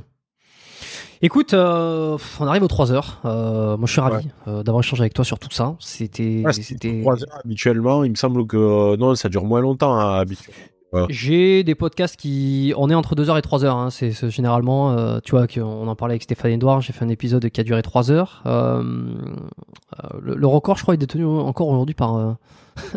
Écoute, 1.21 1.53
euh, 1.53 2.17
on 2.39 2.47
arrive 2.47 2.63
aux 2.63 2.69
3 2.69 2.93
heures. 2.93 3.19
Euh, 3.25 3.75
moi, 3.75 3.87
je 3.87 3.91
suis 3.91 3.99
ravi 3.99 4.29
euh, 4.47 4.63
d'avoir 4.63 4.81
échangé 4.81 5.01
avec 5.01 5.13
toi 5.13 5.25
sur 5.25 5.37
tout 5.37 5.51
ça. 5.51 5.75
C'était, 5.79 6.43
c'était 6.53 7.01
3 7.01 7.23
heures 7.23 7.39
habituellement. 7.43 8.05
Il 8.05 8.11
me 8.11 8.15
semble 8.15 8.47
que 8.47 8.95
non, 8.95 9.15
ça 9.15 9.27
dure 9.27 9.43
moins 9.43 9.59
longtemps 9.59 9.99
hein, 9.99 10.19
habituellement. 10.19 10.63
J'ai 11.09 11.63
des 11.63 11.75
podcasts 11.75 12.15
qui, 12.15 12.73
on 12.77 12.89
est 12.89 12.95
entre 12.95 13.15
2 13.15 13.29
heures 13.29 13.37
et 13.37 13.41
3 13.41 13.65
heures. 13.65 13.75
Hein. 13.75 13.89
C'est, 13.89 14.13
généralement, 14.29 15.19
tu 15.21 15.31
vois, 15.31 15.45
qu'on 15.45 15.87
en 15.87 15.95
parlait 15.95 16.13
avec 16.13 16.23
Stéphane 16.23 16.51
Edouard. 16.51 16.79
J'ai 16.81 16.93
fait 16.93 17.03
un 17.03 17.09
épisode 17.09 17.49
qui 17.49 17.59
a 17.59 17.63
duré 17.65 17.81
3 17.81 18.11
heures. 18.11 18.41
Le, 18.45 20.35
le, 20.35 20.47
record, 20.47 20.77
je 20.77 20.83
crois, 20.83 20.93
est 20.93 20.97
détenu 20.97 21.25
encore 21.25 21.67
aujourd'hui 21.67 21.95
par. 21.95 22.37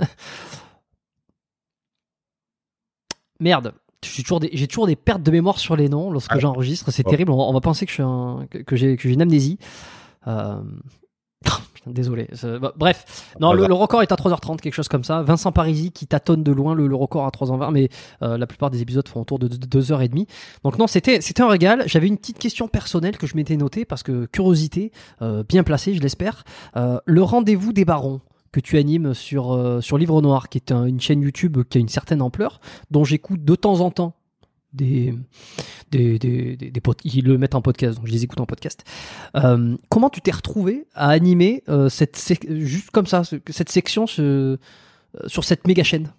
Merde 3.40 3.74
j'ai 4.04 4.22
toujours 4.22 4.40
des, 4.40 4.50
j'ai 4.52 4.66
toujours 4.66 4.86
des 4.86 4.96
pertes 4.96 5.22
de 5.22 5.30
mémoire 5.30 5.58
sur 5.58 5.76
les 5.76 5.88
noms 5.88 6.10
lorsque 6.10 6.32
ah. 6.32 6.38
j'enregistre. 6.38 6.90
C'est 6.90 7.04
terrible. 7.04 7.32
On 7.32 7.52
va, 7.52 7.60
penser 7.60 7.86
que 7.86 7.90
je 7.90 7.94
suis 7.94 8.02
un, 8.02 8.46
que, 8.66 8.76
j'ai, 8.76 8.96
que 8.96 9.02
j'ai 9.02 9.14
une 9.14 9.22
amnésie. 9.22 9.58
Euh... 10.26 10.60
désolé. 11.86 12.28
Bah, 12.60 12.72
bref, 12.76 13.34
non, 13.40 13.52
le, 13.52 13.64
record 13.72 14.02
est 14.02 14.12
à 14.12 14.14
3h30, 14.14 14.58
quelque 14.58 14.74
chose 14.74 14.88
comme 14.88 15.04
ça. 15.04 15.22
Vincent 15.22 15.52
Parisi 15.52 15.92
qui 15.92 16.06
tâtonne 16.06 16.42
de 16.42 16.52
loin 16.52 16.74
le, 16.74 16.94
record 16.94 17.26
à 17.26 17.30
3h20, 17.30 17.70
mais 17.72 17.88
euh, 18.22 18.38
la 18.38 18.46
plupart 18.46 18.70
des 18.70 18.82
épisodes 18.82 19.06
font 19.08 19.20
autour 19.22 19.38
de 19.38 19.48
2h30. 19.48 20.26
Donc 20.64 20.78
non, 20.78 20.86
c'était 20.86 21.20
c'était 21.20 21.42
un 21.42 21.48
régal. 21.48 21.84
J'avais 21.86 22.08
une 22.08 22.18
petite 22.18 22.38
question 22.38 22.68
personnelle 22.68 23.16
que 23.16 23.26
je 23.26 23.36
m'étais 23.36 23.56
notée 23.56 23.84
parce 23.84 24.02
que 24.02 24.26
curiosité, 24.26 24.92
euh, 25.22 25.42
bien 25.48 25.62
placée, 25.62 25.94
je 25.94 26.00
l'espère. 26.00 26.44
Euh, 26.76 26.98
le 27.04 27.22
rendez-vous 27.22 27.72
des 27.72 27.84
barons 27.84 28.20
que 28.52 28.60
tu 28.60 28.78
animes 28.78 29.14
sur, 29.14 29.52
euh, 29.52 29.80
sur 29.80 29.98
Livre 29.98 30.20
Noir, 30.22 30.48
qui 30.48 30.58
est 30.58 30.72
une 30.72 31.00
chaîne 31.00 31.22
YouTube 31.22 31.58
qui 31.68 31.78
a 31.78 31.80
une 31.80 31.88
certaine 31.88 32.22
ampleur, 32.22 32.60
dont 32.90 33.04
j'écoute 33.04 33.44
de 33.44 33.54
temps 33.54 33.80
en 33.80 33.90
temps 33.90 34.14
des, 34.72 35.14
des, 35.90 36.18
des, 36.18 36.56
des, 36.56 36.82
ils 37.04 37.24
le 37.26 37.38
mettent 37.38 37.54
en 37.54 37.62
podcast, 37.62 37.96
donc 37.96 38.06
je 38.06 38.12
les 38.12 38.24
écoute 38.24 38.40
en 38.40 38.46
podcast. 38.46 38.84
Euh, 39.36 39.76
comment 39.90 40.08
tu 40.08 40.20
t'es 40.20 40.30
retrouvé 40.30 40.86
à 40.94 41.08
animer 41.10 41.62
euh, 41.68 41.88
cette 41.88 42.18
juste 42.48 42.90
comme 42.90 43.06
ça 43.06 43.22
cette 43.24 43.70
section 43.70 44.06
sur 44.06 44.58
cette 45.44 45.66
méga 45.66 45.82
chaîne? 45.82 46.12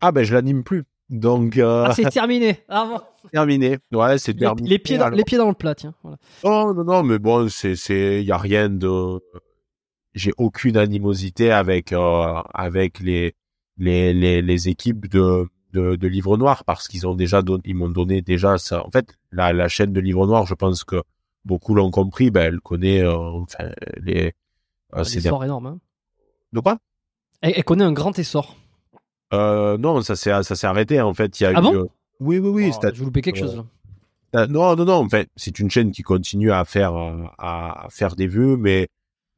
Ah 0.00 0.12
ben 0.12 0.24
je 0.24 0.34
l'anime 0.34 0.64
plus. 0.64 0.84
Donc 1.08 1.58
ah, 1.58 1.92
c'est 1.94 2.08
terminé. 2.10 2.58
Ah, 2.68 3.04
Terminé. 3.32 3.78
Ouais, 3.92 4.18
c'est 4.18 4.34
terminé. 4.34 4.68
Les 4.68 4.78
pieds 4.78 4.98
dans, 4.98 5.08
les 5.08 5.24
pieds 5.24 5.38
dans 5.38 5.48
le 5.48 5.54
plat, 5.54 5.74
tiens. 5.74 5.94
Voilà. 6.02 6.16
Non 6.44 6.74
non 6.74 6.84
non, 6.84 7.02
mais 7.02 7.18
bon, 7.18 7.48
c'est 7.48 7.76
c'est 7.76 8.24
y 8.24 8.32
a 8.32 8.38
rien 8.38 8.68
de 8.68 9.20
j'ai 10.14 10.32
aucune 10.38 10.76
animosité 10.76 11.52
avec 11.52 11.92
euh, 11.92 12.42
avec 12.54 13.00
les, 13.00 13.34
les 13.78 14.12
les 14.12 14.42
les 14.42 14.68
équipes 14.68 15.08
de 15.08 15.48
de, 15.72 15.96
de 15.96 16.08
Livre 16.08 16.36
Noir 16.36 16.64
parce 16.64 16.88
qu'ils 16.88 17.06
ont 17.06 17.14
déjà 17.14 17.42
donné, 17.42 17.62
ils 17.64 17.74
m'ont 17.74 17.88
donné 17.90 18.22
déjà 18.22 18.58
ça. 18.58 18.84
En 18.84 18.90
fait, 18.90 19.14
la, 19.30 19.52
la 19.52 19.68
chaîne 19.68 19.92
de 19.92 20.00
Livre 20.00 20.26
Noir, 20.26 20.46
je 20.46 20.54
pense 20.54 20.84
que 20.84 21.02
beaucoup 21.44 21.74
l'ont 21.74 21.90
compris. 21.90 22.30
Ben, 22.30 22.42
elle 22.42 22.60
connaît 22.60 23.02
euh, 23.02 23.16
enfin 23.16 23.70
les. 23.96 24.32
Euh, 24.94 25.04
c'est 25.04 25.18
essor 25.18 25.44
énorme. 25.44 25.66
Hein. 25.66 25.78
De 26.52 26.60
quoi? 26.60 26.78
Elle, 27.40 27.62
connaît 27.64 27.84
un 27.84 27.92
grand 27.92 28.18
essor. 28.18 28.56
Euh, 29.32 29.78
non, 29.78 30.00
ça 30.02 30.16
s'est 30.16 30.42
ça 30.42 30.56
s'est 30.56 30.66
arrêté 30.66 31.00
en 31.00 31.14
fait. 31.14 31.38
Il 31.40 31.44
y 31.44 31.46
a 31.46 31.52
ah 31.54 31.60
bon? 31.60 31.74
euh, 31.74 31.86
oui, 32.18 32.38
oui, 32.38 32.50
oui. 32.50 32.72
Oh, 32.74 32.86
je 32.92 33.04
loupé 33.04 33.22
quelque 33.22 33.38
chose. 33.38 33.64
Là. 34.32 34.46
Non, 34.46 34.76
non, 34.76 34.84
non. 34.84 34.94
En 34.94 35.08
fait, 35.08 35.28
c'est 35.36 35.58
une 35.58 35.70
chaîne 35.70 35.92
qui 35.92 36.02
continue 36.02 36.52
à 36.52 36.64
faire 36.64 36.94
à 37.38 37.86
faire 37.90 38.16
des 38.16 38.26
vues, 38.26 38.56
mais 38.56 38.88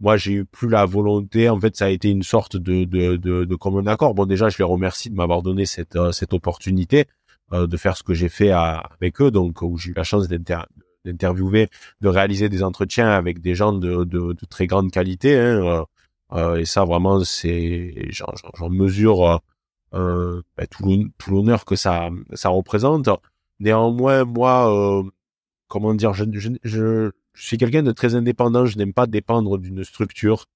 moi 0.02 0.16
j'ai 0.18 0.32
eu 0.32 0.44
plus 0.44 0.68
la 0.68 0.84
volonté. 0.84 1.48
En 1.48 1.58
fait 1.60 1.76
ça 1.76 1.86
a 1.86 1.88
été 1.88 2.10
une 2.10 2.24
sorte 2.24 2.56
de 2.56 2.84
de 2.84 3.16
de, 3.16 3.44
de 3.44 3.54
commun 3.54 3.86
accord. 3.86 4.14
Bon 4.14 4.26
déjà 4.26 4.48
je 4.50 4.58
les 4.58 4.64
remercie 4.64 5.08
de 5.10 5.14
m'avoir 5.14 5.42
donné 5.42 5.64
cette 5.64 5.96
euh, 5.96 6.12
cette 6.12 6.34
opportunité 6.34 7.06
euh, 7.52 7.66
de 7.66 7.76
faire 7.78 7.96
ce 7.96 8.02
que 8.02 8.12
j'ai 8.14 8.28
fait 8.28 8.50
avec 8.50 9.20
eux. 9.22 9.30
Donc 9.30 9.62
où 9.62 9.78
j'ai 9.78 9.90
eu 9.92 9.94
la 9.94 10.04
chance 10.04 10.28
d'interviewer 10.28 11.68
de 12.00 12.08
réaliser 12.08 12.48
des 12.48 12.62
entretiens 12.62 13.10
avec 13.10 13.40
des 13.40 13.54
gens 13.54 13.72
de 13.72 14.04
de, 14.04 14.32
de 14.34 14.46
très 14.50 14.66
grande 14.66 14.90
qualité 14.90 15.38
hein, 15.38 15.86
euh, 16.32 16.56
et 16.56 16.64
ça 16.66 16.84
vraiment 16.84 17.20
c'est 17.24 17.94
j'en 18.10 18.70
mesure 18.70 19.40
euh, 19.94 20.42
ben, 20.56 20.66
tout 20.68 21.30
l'honneur 21.30 21.64
que 21.64 21.76
ça 21.76 22.10
ça 22.34 22.48
représente. 22.48 23.08
Néanmoins, 23.60 24.24
moi, 24.24 25.04
comment 25.68 25.94
dire, 25.94 26.12
je, 26.14 26.24
je, 26.32 26.50
je, 26.64 27.10
suis 27.34 27.58
quelqu'un 27.58 27.82
de 27.82 27.92
très 27.92 28.14
indépendant. 28.14 28.66
Je 28.66 28.76
n'aime 28.78 28.92
pas 28.92 29.06
dépendre 29.06 29.58
d'une 29.58 29.84
structure. 29.84 30.46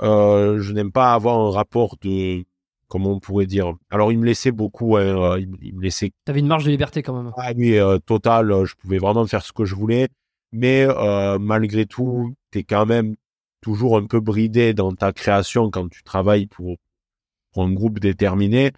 je 0.00 0.72
n'aime 0.72 0.92
pas 0.92 1.14
avoir 1.14 1.38
un 1.38 1.50
rapport 1.50 1.96
de 2.02 2.44
comment 2.92 3.12
on 3.12 3.20
pourrait 3.20 3.46
dire. 3.46 3.72
Alors, 3.88 4.12
il 4.12 4.18
me 4.18 4.26
laissait 4.26 4.52
beaucoup. 4.52 4.98
Hein, 4.98 5.38
il, 5.38 5.48
il, 5.62 5.74
me 5.74 5.80
laissait. 5.80 6.12
T'avais 6.26 6.40
une 6.40 6.46
marge 6.46 6.66
de 6.66 6.70
liberté 6.70 7.02
quand 7.02 7.14
même. 7.14 7.32
Ah 7.38 7.52
oui, 7.56 7.78
euh, 7.78 7.98
total. 7.98 8.52
Je 8.66 8.74
pouvais 8.74 8.98
vraiment 8.98 9.26
faire 9.26 9.42
ce 9.42 9.52
que 9.52 9.64
je 9.64 9.74
voulais, 9.74 10.08
mais 10.52 10.84
euh, 10.86 11.38
malgré 11.38 11.86
tout, 11.86 12.34
t'es 12.50 12.64
quand 12.64 12.84
même 12.84 13.16
toujours 13.62 13.96
un 13.96 14.04
peu 14.04 14.20
bridé 14.20 14.74
dans 14.74 14.92
ta 14.92 15.12
création 15.12 15.70
quand 15.70 15.88
tu 15.88 16.02
travailles 16.02 16.46
pour, 16.46 16.76
pour 17.52 17.62
un 17.62 17.72
groupe 17.72 17.98
déterminé. 17.98 18.72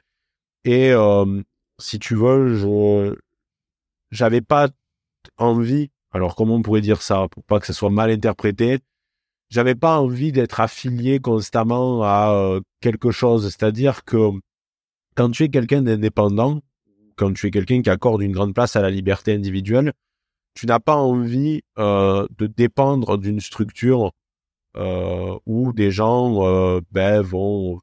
Et 0.64 0.92
euh, 0.92 1.42
si 1.80 1.98
tu 1.98 2.14
veux, 2.14 2.54
je 2.54 3.16
j'avais 4.12 4.42
pas 4.42 4.68
envie. 5.38 5.90
Alors, 6.14 6.36
comment 6.36 6.54
on 6.54 6.62
pourrait 6.62 6.80
dire 6.80 7.02
ça 7.02 7.26
pour 7.28 7.42
pas 7.42 7.58
que 7.58 7.66
ça 7.66 7.72
soit 7.72 7.90
mal 7.90 8.08
interprété? 8.08 8.78
J'avais 9.50 9.74
pas 9.74 9.98
envie 9.98 10.30
d'être 10.30 10.60
affilié 10.60 11.18
constamment 11.18 12.04
à 12.04 12.32
euh, 12.32 12.60
quelque 12.80 13.10
chose. 13.10 13.44
C'est-à-dire 13.46 14.04
que 14.04 14.30
quand 15.16 15.30
tu 15.30 15.42
es 15.42 15.48
quelqu'un 15.48 15.82
d'indépendant, 15.82 16.60
quand 17.16 17.32
tu 17.32 17.48
es 17.48 17.50
quelqu'un 17.50 17.82
qui 17.82 17.90
accorde 17.90 18.22
une 18.22 18.32
grande 18.32 18.54
place 18.54 18.76
à 18.76 18.80
la 18.80 18.90
liberté 18.90 19.34
individuelle, 19.34 19.92
tu 20.54 20.66
n'as 20.66 20.78
pas 20.78 20.94
envie 20.94 21.62
euh, 21.78 22.26
de 22.38 22.46
dépendre 22.46 23.18
d'une 23.18 23.40
structure 23.40 24.12
euh, 24.76 25.36
où 25.46 25.72
des 25.72 25.90
gens 25.90 26.80
ben, 26.92 27.22
vont 27.22 27.80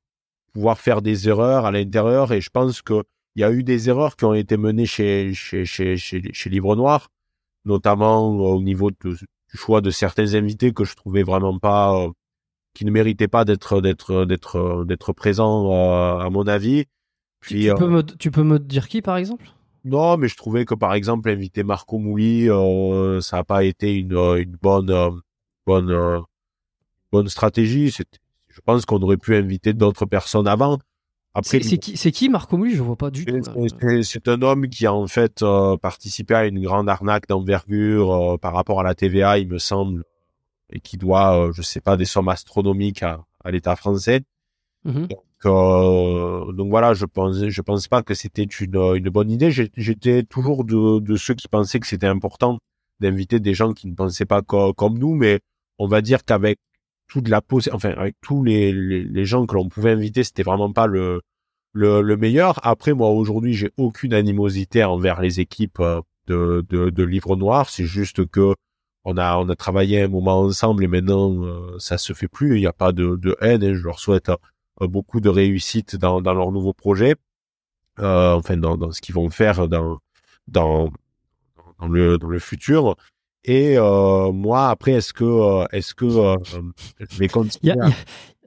pouvoir 0.53 0.79
faire 0.79 1.01
des 1.01 1.27
erreurs 1.27 1.65
à 1.65 1.71
l'intérieur. 1.71 2.31
Et 2.31 2.39
je 2.39 2.49
pense 2.49 2.81
que 2.81 3.03
il 3.35 3.41
y 3.41 3.43
a 3.45 3.51
eu 3.51 3.63
des 3.63 3.89
erreurs 3.89 4.15
qui 4.15 4.25
ont 4.25 4.33
été 4.33 4.55
menées 4.55 4.85
chez 4.85 5.33
chez 5.33 5.65
chez 5.65 5.97
chez, 5.97 6.21
chez 6.33 6.49
Livre 6.49 6.75
Noir, 6.75 7.09
notamment 7.65 8.29
au 8.29 8.61
niveau 8.61 8.91
de, 8.91 8.95
du 9.11 9.57
choix 9.57 9.81
de 9.81 9.91
certains 9.91 10.33
invités 10.33 10.73
que 10.73 10.83
je 10.83 10.95
trouvais 10.95 11.23
vraiment 11.23 11.57
pas, 11.59 11.95
euh, 11.95 12.09
qui 12.73 12.85
ne 12.85 12.91
méritaient 12.91 13.27
pas 13.27 13.45
d'être 13.45 13.81
d'être 13.81 14.25
d'être 14.25 14.85
d'être 14.85 15.13
présents 15.13 15.71
euh, 15.71 16.19
à 16.19 16.29
mon 16.29 16.47
avis. 16.47 16.85
Puis, 17.39 17.65
tu, 17.65 17.75
peux 17.75 17.87
me, 17.87 18.03
tu 18.03 18.31
peux 18.31 18.43
me 18.43 18.59
dire 18.59 18.87
qui 18.87 19.01
par 19.01 19.17
exemple? 19.17 19.45
Non, 19.83 20.15
mais 20.17 20.27
je 20.27 20.37
trouvais 20.37 20.65
que 20.65 20.75
par 20.75 20.93
exemple 20.93 21.29
inviter 21.29 21.63
Marco 21.63 21.97
Mouli, 21.97 22.49
euh, 22.49 23.19
ça 23.19 23.37
n'a 23.37 23.43
pas 23.43 23.63
été 23.63 23.95
une 23.95 24.13
une 24.13 24.57
bonne 24.61 25.21
bonne 25.65 26.23
bonne 27.11 27.27
stratégie. 27.27 27.89
Je 27.89 28.59
pense 28.63 28.85
qu'on 28.85 29.01
aurait 29.01 29.17
pu 29.17 29.35
inviter 29.35 29.73
d'autres 29.73 30.05
personnes 30.05 30.47
avant. 30.47 30.77
Après, 31.33 31.61
c'est 31.61 31.77
qui, 31.77 31.95
c'est 31.95 32.11
qui 32.11 32.27
Marco 32.27 32.57
Mouli 32.57 32.75
Je 32.75 32.83
vois 32.83 32.97
pas 32.97 33.09
du 33.09 33.25
tout. 33.25 33.33
C'est 34.03 34.27
un 34.27 34.41
homme 34.41 34.67
qui 34.67 34.85
a 34.85 34.93
en 34.93 35.07
fait 35.07 35.41
euh, 35.41 35.77
participé 35.77 36.33
à 36.33 36.45
une 36.45 36.61
grande 36.61 36.89
arnaque 36.89 37.27
d'envergure 37.27 38.11
euh, 38.11 38.37
par 38.37 38.53
rapport 38.53 38.81
à 38.81 38.83
la 38.83 38.95
TVA, 38.95 39.37
il 39.37 39.47
me 39.47 39.57
semble, 39.57 40.03
et 40.71 40.81
qui 40.81 40.97
doit, 40.97 41.37
euh, 41.37 41.51
je 41.53 41.61
sais 41.61 41.79
pas, 41.79 41.95
des 41.95 42.05
sommes 42.05 42.27
astronomiques 42.27 43.01
à, 43.03 43.23
à 43.45 43.51
l'État 43.51 43.77
français. 43.77 44.21
Mm-hmm. 44.85 45.07
Donc, 45.07 45.19
donc, 46.55 46.69
voilà, 46.69 46.93
je 46.93 47.05
pense, 47.05 47.47
je 47.47 47.61
pense 47.61 47.87
pas 47.87 48.03
que 48.03 48.13
c'était 48.13 48.43
une, 48.43 48.75
une 48.95 49.09
bonne 49.09 49.31
idée. 49.31 49.49
J'étais 49.51 50.23
toujours 50.23 50.65
de, 50.65 50.99
de 50.99 51.15
ceux 51.15 51.33
qui 51.33 51.47
pensaient 51.47 51.79
que 51.79 51.87
c'était 51.87 52.07
important 52.07 52.59
d'inviter 52.99 53.39
des 53.39 53.55
gens 53.55 53.73
qui 53.73 53.87
ne 53.87 53.95
pensaient 53.95 54.25
pas 54.25 54.43
comme 54.43 54.99
nous, 54.99 55.15
mais 55.15 55.39
on 55.79 55.87
va 55.87 56.01
dire 56.01 56.23
qu'avec 56.23 56.59
toute 57.11 57.27
la 57.27 57.41
enfin 57.73 57.89
avec 57.97 58.15
tous 58.21 58.41
les, 58.41 58.71
les, 58.71 59.25
gens 59.25 59.45
que 59.45 59.55
l'on 59.55 59.67
pouvait 59.67 59.91
inviter, 59.91 60.23
c'était 60.23 60.43
vraiment 60.43 60.71
pas 60.71 60.87
le, 60.87 61.21
le, 61.73 62.01
le 62.01 62.15
meilleur. 62.15 62.65
Après, 62.65 62.93
moi 62.93 63.09
aujourd'hui, 63.09 63.53
j'ai 63.53 63.71
aucune 63.75 64.13
animosité 64.13 64.85
envers 64.85 65.19
les 65.19 65.41
équipes 65.41 65.81
euh, 65.81 65.99
de, 66.27 66.65
de, 66.69 66.89
de 66.89 67.03
Livre 67.03 67.35
Noir. 67.35 67.69
C'est 67.69 67.83
juste 67.85 68.25
que 68.27 68.55
on 69.03 69.17
a 69.17 69.35
on 69.37 69.49
a 69.49 69.55
travaillé 69.57 70.01
un 70.03 70.07
moment 70.07 70.39
ensemble 70.39 70.85
et 70.85 70.87
maintenant 70.87 71.43
euh, 71.43 71.77
ça 71.79 71.97
se 71.97 72.13
fait 72.13 72.29
plus. 72.29 72.55
Il 72.55 72.61
n'y 72.61 72.67
a 72.67 72.73
pas 72.73 72.93
de, 72.93 73.17
de 73.17 73.35
haine. 73.41 73.61
Et 73.61 73.75
je 73.75 73.83
leur 73.83 73.99
souhaite 73.99 74.29
euh, 74.29 74.87
beaucoup 74.87 75.19
de 75.19 75.27
réussite 75.27 75.97
dans, 75.97 76.21
dans 76.21 76.33
leur 76.33 76.51
nouveau 76.53 76.71
projet. 76.73 77.15
Euh, 77.99 78.35
enfin, 78.35 78.55
dans, 78.55 78.77
dans 78.77 78.91
ce 78.91 79.01
qu'ils 79.01 79.15
vont 79.15 79.29
faire 79.29 79.67
dans 79.67 79.99
dans 80.47 80.89
dans 81.79 81.87
le 81.89 82.17
dans 82.17 82.29
le 82.29 82.39
futur. 82.39 82.95
Et 83.43 83.77
euh, 83.77 84.31
moi, 84.31 84.69
après, 84.69 84.91
est-ce 84.91 85.13
que, 85.13 85.23
euh, 85.23 85.65
est-ce 85.71 85.95
que 85.95 86.05
euh, 86.05 86.35
je 86.99 87.17
vais 87.17 87.27
continuer 87.27 87.73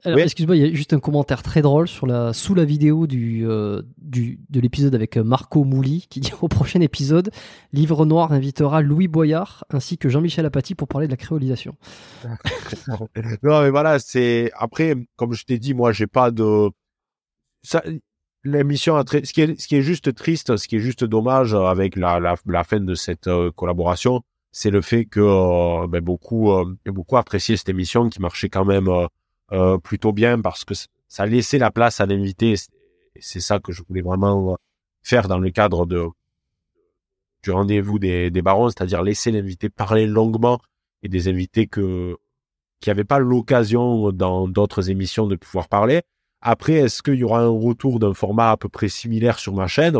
Alors, 0.05 0.19
excuse-moi, 0.19 0.55
il 0.55 0.61
y 0.61 0.65
a 0.65 0.73
juste 0.73 0.93
un 0.93 0.99
commentaire 0.99 1.43
très 1.43 1.61
drôle 1.61 1.87
sur 1.87 2.05
la, 2.05 2.31
sous 2.31 2.53
la 2.53 2.63
vidéo 2.63 3.07
du, 3.07 3.45
euh, 3.45 3.81
du 3.97 4.39
de 4.49 4.59
l'épisode 4.59 4.93
avec 4.93 5.17
Marco 5.17 5.63
Mouli 5.63 6.05
qui 6.09 6.19
dit 6.19 6.31
au 6.41 6.47
prochain 6.47 6.79
épisode, 6.79 7.31
Livre 7.73 8.05
Noir 8.05 8.31
invitera 8.31 8.81
Louis 8.81 9.07
Boyard 9.07 9.65
ainsi 9.71 9.97
que 9.97 10.07
Jean-Michel 10.07 10.45
Apathy 10.45 10.75
pour 10.75 10.87
parler 10.87 11.07
de 11.07 11.11
la 11.11 11.17
créolisation. 11.17 11.75
non, 13.43 13.61
mais 13.61 13.69
voilà, 13.71 13.99
c'est 13.99 14.51
après, 14.55 14.95
comme 15.17 15.33
je 15.33 15.43
t'ai 15.43 15.57
dit, 15.57 15.73
moi, 15.73 15.91
j'ai 15.91 16.07
pas 16.07 16.31
de 16.31 16.69
ça. 17.63 17.83
L'émission 18.43 18.95
a 18.95 19.03
très... 19.03 19.25
ce 19.25 19.33
qui 19.33 19.41
est 19.41 19.59
ce 19.59 19.67
qui 19.67 19.75
est 19.75 19.81
juste 19.81 20.13
triste, 20.13 20.55
ce 20.55 20.67
qui 20.67 20.75
est 20.75 20.79
juste 20.79 21.03
dommage 21.03 21.55
avec 21.55 21.95
la 21.95 22.19
la, 22.19 22.35
la 22.45 22.63
fin 22.63 22.79
de 22.79 22.93
cette 22.93 23.27
collaboration, 23.55 24.21
c'est 24.57 24.69
le 24.71 24.81
fait 24.81 25.03
que 25.03 25.19
euh, 25.19 25.85
ben, 25.85 26.01
beaucoup 26.01 26.53
euh, 26.53 26.63
beaucoup 26.85 27.17
apprécié 27.17 27.57
cette 27.57 27.67
émission 27.67 28.07
qui 28.09 28.21
marchait 28.21 28.47
quand 28.47 28.63
même 28.63 28.87
euh, 29.51 29.77
plutôt 29.79 30.13
bien 30.13 30.39
parce 30.39 30.63
que 30.63 30.73
ça 31.09 31.25
laissait 31.25 31.57
la 31.57 31.71
place 31.71 31.99
à 31.99 32.05
l'invité. 32.05 32.55
C'est 33.19 33.41
ça 33.41 33.59
que 33.59 33.73
je 33.73 33.83
voulais 33.85 34.01
vraiment 34.01 34.57
faire 35.03 35.27
dans 35.27 35.39
le 35.39 35.49
cadre 35.51 35.85
de 35.85 36.05
du 37.43 37.51
rendez-vous 37.51 37.99
des, 37.99 38.31
des 38.31 38.41
barons, 38.41 38.69
c'est-à-dire 38.69 39.03
laisser 39.03 39.29
l'invité 39.29 39.67
parler 39.69 40.07
longuement 40.07 40.61
et 41.03 41.09
des 41.09 41.27
invités 41.27 41.67
que 41.67 42.15
qui 42.79 42.89
n'avaient 42.89 43.03
pas 43.03 43.19
l'occasion 43.19 44.13
dans 44.13 44.47
d'autres 44.47 44.89
émissions 44.89 45.27
de 45.27 45.35
pouvoir 45.35 45.67
parler. 45.67 46.01
Après, 46.39 46.75
est-ce 46.75 47.03
qu'il 47.03 47.15
y 47.15 47.25
aura 47.25 47.41
un 47.41 47.49
retour 47.49 47.99
d'un 47.99 48.13
format 48.13 48.51
à 48.51 48.57
peu 48.57 48.69
près 48.69 48.87
similaire 48.87 49.37
sur 49.37 49.53
ma 49.53 49.67
chaîne? 49.67 49.97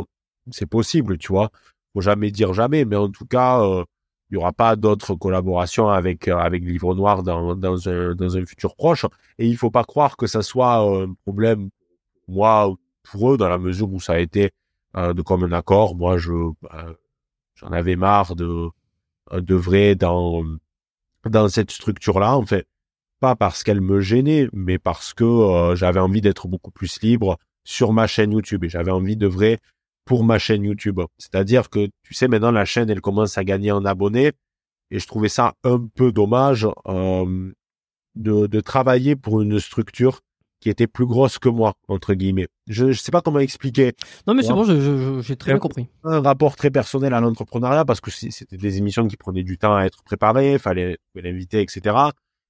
C'est 0.51 0.65
possible, 0.65 1.17
tu 1.17 1.33
vois. 1.33 1.49
Faut 1.93 1.99
jamais 1.99 2.31
dire 2.31 2.53
jamais, 2.53 2.85
mais 2.85 2.95
en 2.95 3.09
tout 3.09 3.25
cas, 3.25 3.83
il 4.29 4.35
y 4.35 4.37
aura 4.37 4.53
pas 4.53 4.75
d'autres 4.75 5.15
collaborations 5.15 5.89
avec 5.89 6.27
euh, 6.27 6.37
avec 6.37 6.63
Livre 6.63 6.95
Noir 6.95 7.23
dans 7.23 7.55
dans 7.55 7.89
un 7.89 8.15
dans 8.15 8.37
un 8.37 8.45
futur 8.45 8.75
proche. 8.75 9.05
Et 9.37 9.47
il 9.47 9.57
faut 9.57 9.71
pas 9.71 9.83
croire 9.83 10.17
que 10.17 10.27
ça 10.27 10.41
soit 10.41 10.85
euh, 10.85 11.07
un 11.07 11.13
problème 11.25 11.69
moi 12.27 12.69
ou 12.69 12.77
pour 13.03 13.33
eux 13.33 13.37
dans 13.37 13.49
la 13.49 13.59
mesure 13.59 13.91
où 13.91 13.99
ça 13.99 14.13
a 14.13 14.19
été 14.19 14.51
euh, 14.97 15.13
de 15.13 15.21
comme 15.21 15.43
un 15.43 15.51
accord. 15.51 15.95
Moi 15.95 16.17
je 16.17 16.31
bah, 16.61 16.87
j'en 17.55 17.71
avais 17.71 17.95
marre 17.95 18.35
de 18.35 18.69
de 19.31 19.55
vrai 19.55 19.95
dans 19.95 20.43
dans 21.29 21.47
cette 21.49 21.71
structure 21.71 22.19
là 22.19 22.35
en 22.35 22.45
fait 22.45 22.67
pas 23.19 23.35
parce 23.35 23.63
qu'elle 23.63 23.81
me 23.81 24.01
gênait 24.01 24.47
mais 24.53 24.77
parce 24.77 25.13
que 25.13 25.73
j'avais 25.75 25.99
envie 25.99 26.21
d'être 26.21 26.47
beaucoup 26.47 26.71
plus 26.71 27.01
libre 27.01 27.37
sur 27.63 27.93
ma 27.93 28.05
chaîne 28.07 28.33
YouTube 28.33 28.63
et 28.63 28.69
j'avais 28.69 28.91
envie 28.91 29.17
de 29.17 29.27
vrai 29.27 29.59
pour 30.05 30.23
ma 30.23 30.39
chaîne 30.39 30.63
YouTube. 30.63 31.01
C'est-à-dire 31.17 31.69
que, 31.69 31.87
tu 32.03 32.13
sais, 32.13 32.27
maintenant, 32.27 32.51
la 32.51 32.65
chaîne, 32.65 32.89
elle 32.89 33.01
commence 33.01 33.37
à 33.37 33.43
gagner 33.43 33.71
en 33.71 33.83
abonnés. 33.85 34.31
Et 34.91 34.99
je 34.99 35.07
trouvais 35.07 35.29
ça 35.29 35.55
un 35.63 35.83
peu 35.95 36.11
dommage 36.11 36.67
euh, 36.87 37.51
de, 38.15 38.47
de 38.47 38.59
travailler 38.61 39.15
pour 39.15 39.41
une 39.41 39.59
structure 39.59 40.21
qui 40.59 40.69
était 40.69 40.87
plus 40.87 41.05
grosse 41.05 41.37
que 41.37 41.49
moi, 41.49 41.73
entre 41.87 42.13
guillemets. 42.13 42.47
Je 42.67 42.85
ne 42.85 42.93
sais 42.93 43.11
pas 43.11 43.21
comment 43.21 43.39
expliquer. 43.39 43.93
Non, 44.25 44.33
mais 44.33 44.41
c'est 44.41 44.53
bon, 44.53 44.63
j'ai 45.21 45.35
très 45.35 45.51
bien 45.51 45.59
compris. 45.59 45.87
Un 46.03 46.21
rapport 46.21 46.55
très 46.55 46.71
personnel 46.71 47.13
à 47.13 47.19
l'entrepreneuriat 47.19 47.85
parce 47.85 48.01
que 48.01 48.09
c'était 48.09 48.57
des 48.57 48.77
émissions 48.77 49.07
qui 49.07 49.17
prenaient 49.17 49.43
du 49.43 49.57
temps 49.57 49.75
à 49.75 49.85
être 49.85 50.03
préparées, 50.03 50.57
fallait 50.57 50.97
l'inviter, 51.15 51.61
etc. 51.61 51.95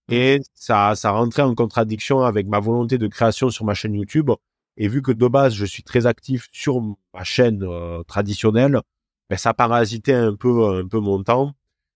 Et 0.10 0.40
ça, 0.54 0.94
ça 0.96 1.12
rentrait 1.12 1.42
en 1.42 1.56
contradiction 1.56 2.22
avec 2.22 2.48
ma 2.48 2.60
volonté 2.60 2.98
de 2.98 3.08
création 3.08 3.50
sur 3.50 3.66
ma 3.66 3.74
chaîne 3.74 3.96
YouTube 3.96 4.32
et 4.78 4.88
vu 4.88 5.02
que 5.02 5.12
de 5.12 5.28
base, 5.28 5.54
je 5.54 5.66
suis 5.66 5.84
très 5.84 6.06
actif 6.06 6.48
sur 6.52 6.82
ma 7.14 7.24
chaîne 7.24 7.64
euh, 7.64 8.04
traditionnelle, 8.04 8.82
ben, 9.30 9.38
ça 9.38 9.54
parasitait 9.54 10.14
un 10.14 10.36
peu, 10.36 10.80
un 10.80 10.88
peu 10.88 11.00
mon 11.00 11.24
temps. 11.24 11.54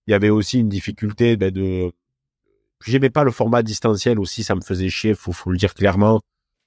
Il 0.08 0.12
y 0.12 0.14
avait 0.14 0.30
aussi 0.30 0.60
une 0.60 0.70
difficulté 0.70 1.38
ben, 1.38 1.52
de... 1.52 1.92
J'aimais 2.86 3.10
pas 3.10 3.24
le 3.24 3.32
format 3.32 3.62
distanciel 3.62 4.20
aussi, 4.20 4.44
ça 4.44 4.56
me 4.56 4.62
faisait 4.62 4.90
chier, 4.90 5.14
faut, 5.14 5.34
faut 5.34 5.52
le 5.52 5.58
dire 5.58 5.74
clairement. 5.74 6.22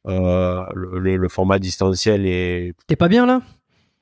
Euh, 0.07 0.65
le, 0.74 1.16
le, 1.16 1.28
format 1.28 1.58
distanciel 1.58 2.26
est... 2.26 2.74
T'es 2.86 2.97
pas 2.97 3.08
bien 3.08 3.24
là? 3.24 3.41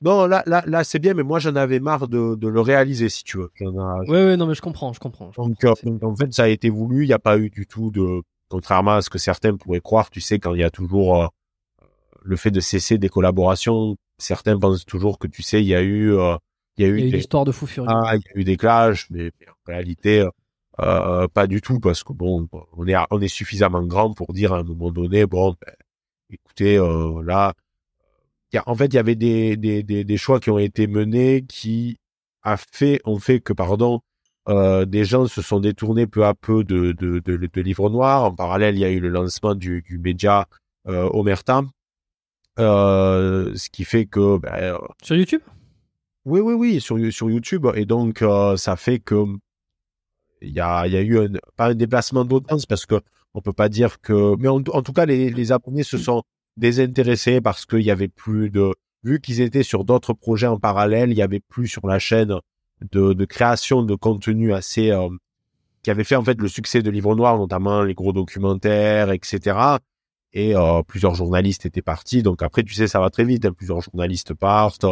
Non, 0.01 0.25
là, 0.25 0.43
là, 0.47 0.63
là, 0.65 0.83
c'est 0.83 0.97
bien, 0.97 1.13
mais 1.13 1.21
moi, 1.21 1.37
j'en 1.39 1.55
avais 1.55 1.79
marre 1.79 2.07
de, 2.07 2.35
de 2.35 2.47
le 2.47 2.59
réaliser, 2.59 3.07
si 3.07 3.23
tu 3.23 3.37
veux. 3.37 3.51
Oui, 3.61 3.69
oui, 4.09 4.35
non, 4.35 4.47
mais 4.47 4.55
je 4.55 4.61
comprends, 4.61 4.91
je 4.93 4.99
comprends. 4.99 5.29
donc, 5.37 5.63
euh, 5.63 5.73
en 6.01 6.15
fait, 6.15 6.33
ça 6.33 6.43
a 6.43 6.47
été 6.47 6.71
voulu. 6.71 7.03
Il 7.03 7.07
n'y 7.07 7.13
a 7.13 7.19
pas 7.19 7.37
eu 7.37 7.51
du 7.51 7.67
tout 7.67 7.91
de, 7.91 8.23
contrairement 8.49 8.95
à 8.95 9.01
ce 9.03 9.11
que 9.11 9.19
certains 9.19 9.55
pourraient 9.55 9.79
croire, 9.79 10.09
tu 10.09 10.19
sais, 10.19 10.39
quand 10.39 10.55
il 10.55 10.61
y 10.61 10.63
a 10.63 10.71
toujours 10.71 11.31
le 12.23 12.35
fait 12.35 12.51
de 12.51 12.59
cesser 12.59 12.97
des 12.97 13.09
collaborations, 13.09 13.95
certains 14.17 14.57
pensent 14.57 14.85
toujours 14.85 15.19
que 15.19 15.27
tu 15.27 15.41
sais, 15.41 15.61
il 15.61 15.67
y 15.67 15.75
a 15.75 15.81
eu, 15.81 16.13
euh, 16.13 16.37
il 16.77 16.85
y 16.85 16.87
a 16.87 16.89
eu, 16.89 17.09
des... 17.09 17.21
de 17.21 17.51
fou 17.51 17.67
furieux. 17.67 17.89
Ah, 17.91 18.15
il 18.15 18.21
y 18.21 18.37
a 18.37 18.41
eu 18.41 18.43
des 18.43 18.57
clashs, 18.57 19.07
mais, 19.09 19.31
en 19.47 19.71
réalité, 19.71 20.21
euh, 20.21 20.29
Euh, 20.79 21.27
pas 21.27 21.47
du 21.47 21.61
tout 21.61 21.79
parce 21.79 22.03
que 22.03 22.13
bon, 22.13 22.47
on 22.77 22.87
est 22.87 22.95
on 23.11 23.21
est 23.21 23.27
suffisamment 23.27 23.83
grand 23.85 24.13
pour 24.13 24.33
dire 24.33 24.53
à 24.53 24.59
un 24.59 24.63
moment 24.63 24.91
donné, 24.91 25.25
bon, 25.25 25.55
ben, 25.61 25.73
écoutez, 26.29 26.77
euh, 26.77 27.21
là, 27.23 27.53
y 28.53 28.57
a, 28.57 28.63
en 28.67 28.75
fait, 28.75 28.87
il 28.87 28.95
y 28.95 28.99
avait 28.99 29.15
des, 29.15 29.57
des, 29.57 29.83
des, 29.83 30.03
des, 30.03 30.17
choix 30.17 30.39
qui 30.39 30.49
ont 30.49 30.59
été 30.59 30.87
menés 30.87 31.45
qui 31.47 31.97
a 32.43 32.57
fait, 32.57 33.01
ont 33.05 33.19
fait 33.19 33.39
que, 33.41 33.53
pardon, 33.53 34.01
euh, 34.49 34.85
des 34.85 35.05
gens 35.05 35.27
se 35.27 35.41
sont 35.41 35.59
détournés 35.59 36.07
peu 36.07 36.25
à 36.25 36.33
peu 36.33 36.63
de, 36.63 36.93
de, 36.93 37.19
de, 37.19 37.37
de 37.37 37.61
Livre 37.61 37.89
Noir. 37.89 38.23
En 38.25 38.33
parallèle, 38.35 38.75
il 38.75 38.81
y 38.81 38.85
a 38.85 38.89
eu 38.91 38.99
le 38.99 39.09
lancement 39.09 39.55
du, 39.55 39.81
du 39.83 39.99
média 39.99 40.47
euh, 40.87 41.09
Omerta, 41.13 41.59
euh, 41.59 41.63
ce 42.57 43.69
qui 43.69 43.83
fait 43.83 44.05
que... 44.05 44.37
Ben, 44.37 44.53
euh, 44.53 44.77
sur 45.01 45.15
YouTube? 45.15 45.41
Oui, 46.25 46.39
oui, 46.39 46.53
oui, 46.53 46.81
sur, 46.81 46.97
sur 47.11 47.29
YouTube. 47.29 47.67
Et 47.75 47.85
donc, 47.85 48.21
euh, 48.21 48.57
ça 48.57 48.75
fait 48.75 48.99
que 48.99 49.25
il 50.41 50.53
y 50.53 50.59
a, 50.59 50.87
il 50.87 50.93
y 50.93 50.97
a 50.97 51.01
eu 51.01 51.19
un, 51.19 51.27
pas 51.55 51.67
un 51.67 51.75
déplacement 51.75 52.25
d'audience 52.25 52.65
parce 52.65 52.85
que 52.85 52.99
on 53.33 53.41
peut 53.41 53.53
pas 53.53 53.69
dire 53.69 54.01
que... 54.01 54.35
Mais 54.37 54.47
en, 54.47 54.61
en 54.73 54.81
tout 54.81 54.93
cas, 54.93 55.05
les, 55.05 55.29
les 55.29 55.51
abonnés 55.51 55.83
se 55.83 55.97
sont 55.97 56.23
désintéressés 56.57 57.41
parce 57.41 57.65
qu'il 57.65 57.81
y 57.81 57.91
avait 57.91 58.07
plus 58.07 58.49
de... 58.49 58.73
Vu 59.03 59.19
qu'ils 59.19 59.41
étaient 59.41 59.63
sur 59.63 59.83
d'autres 59.83 60.13
projets 60.13 60.47
en 60.47 60.59
parallèle, 60.59 61.11
il 61.11 61.17
y 61.17 61.21
avait 61.21 61.39
plus 61.39 61.67
sur 61.67 61.87
la 61.87 61.97
chaîne 61.97 62.35
de, 62.91 63.13
de 63.13 63.25
création 63.25 63.83
de 63.83 63.95
contenu 63.95 64.53
assez... 64.53 64.91
Euh, 64.91 65.09
qui 65.83 65.89
avait 65.89 66.03
fait 66.03 66.15
en 66.15 66.23
fait 66.23 66.39
le 66.39 66.47
succès 66.47 66.83
de 66.83 66.91
Livre 66.91 67.15
Noir, 67.15 67.39
notamment 67.39 67.81
les 67.81 67.95
gros 67.95 68.13
documentaires, 68.13 69.11
etc. 69.11 69.57
Et 70.33 70.55
euh, 70.55 70.81
plusieurs 70.83 71.15
journalistes 71.15 71.65
étaient 71.65 71.81
partis. 71.81 72.23
Donc 72.23 72.41
après, 72.41 72.63
tu 72.63 72.73
sais, 72.73 72.87
ça 72.87 72.99
va 72.99 73.09
très 73.09 73.25
vite. 73.25 73.45
Hein, 73.45 73.53
plusieurs 73.53 73.81
journalistes 73.81 74.33
partent. 74.33 74.85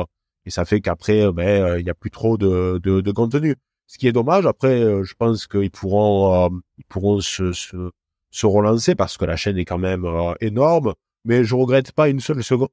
Et 0.46 0.50
ça 0.50 0.66
fait 0.66 0.82
qu'après, 0.82 1.32
ben, 1.32 1.78
il 1.80 1.86
y 1.86 1.90
a 1.90 1.94
plus 1.94 2.12
trop 2.12 2.38
de, 2.38 2.80
de, 2.84 3.02
de 3.02 3.12
contenu. 3.12 3.56
Ce 3.90 3.98
qui 3.98 4.08
est 4.08 4.12
dommage. 4.12 4.46
Après, 4.46 4.84
euh, 4.84 5.04
je 5.04 5.16
pense 5.16 5.48
qu'ils 5.48 5.72
pourront, 5.72 6.46
euh, 6.46 6.50
ils 6.78 6.86
pourront 6.86 7.20
se, 7.22 7.54
se, 7.54 7.90
se, 8.30 8.46
relancer 8.46 8.94
parce 8.94 9.18
que 9.18 9.26
la 9.26 9.36
chaîne 9.36 9.58
est 9.58 9.66
quand 9.66 9.80
même 9.80 10.06
euh, 10.06 10.36
énorme. 10.42 10.94
Mais 11.26 11.44
je 11.44 11.56
regrette 11.56 11.92
pas 11.92 12.08
une 12.08 12.20
seule 12.20 12.44
seconde. 12.44 12.70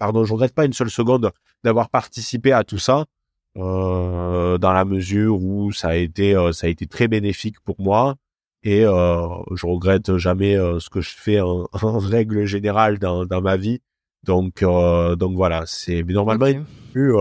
Pardon, 0.00 0.24
je 0.24 0.32
regrette 0.32 0.54
pas 0.54 0.64
une 0.64 0.72
seule 0.72 0.90
seconde 0.90 1.30
d'avoir 1.62 1.90
participé 1.90 2.52
à 2.52 2.64
tout 2.64 2.78
ça, 2.78 3.06
dans 3.54 4.58
la 4.60 4.84
mesure 4.84 5.40
où 5.40 5.72
ça 5.72 5.88
a 5.90 5.94
été, 5.94 6.34
ça 6.52 6.66
a 6.66 6.70
été 6.70 6.86
très 6.86 7.08
bénéfique 7.08 7.58
pour 7.60 7.80
moi. 7.80 8.16
Et 8.64 8.80
je 8.82 9.66
regrette 9.66 10.16
jamais 10.16 10.54
ce 10.54 10.90
que 10.90 11.00
je 11.00 11.10
fais 11.16 11.40
en, 11.40 11.68
en 11.82 11.98
règle 11.98 12.44
générale 12.44 12.98
dans, 12.98 13.24
dans 13.24 13.40
ma 13.40 13.56
vie. 13.56 13.80
Donc, 14.24 14.62
donc 14.62 15.36
voilà, 15.36 15.64
c'est 15.66 16.02
normalement 16.02 16.46
okay. 16.46 16.60
plus 16.92 17.14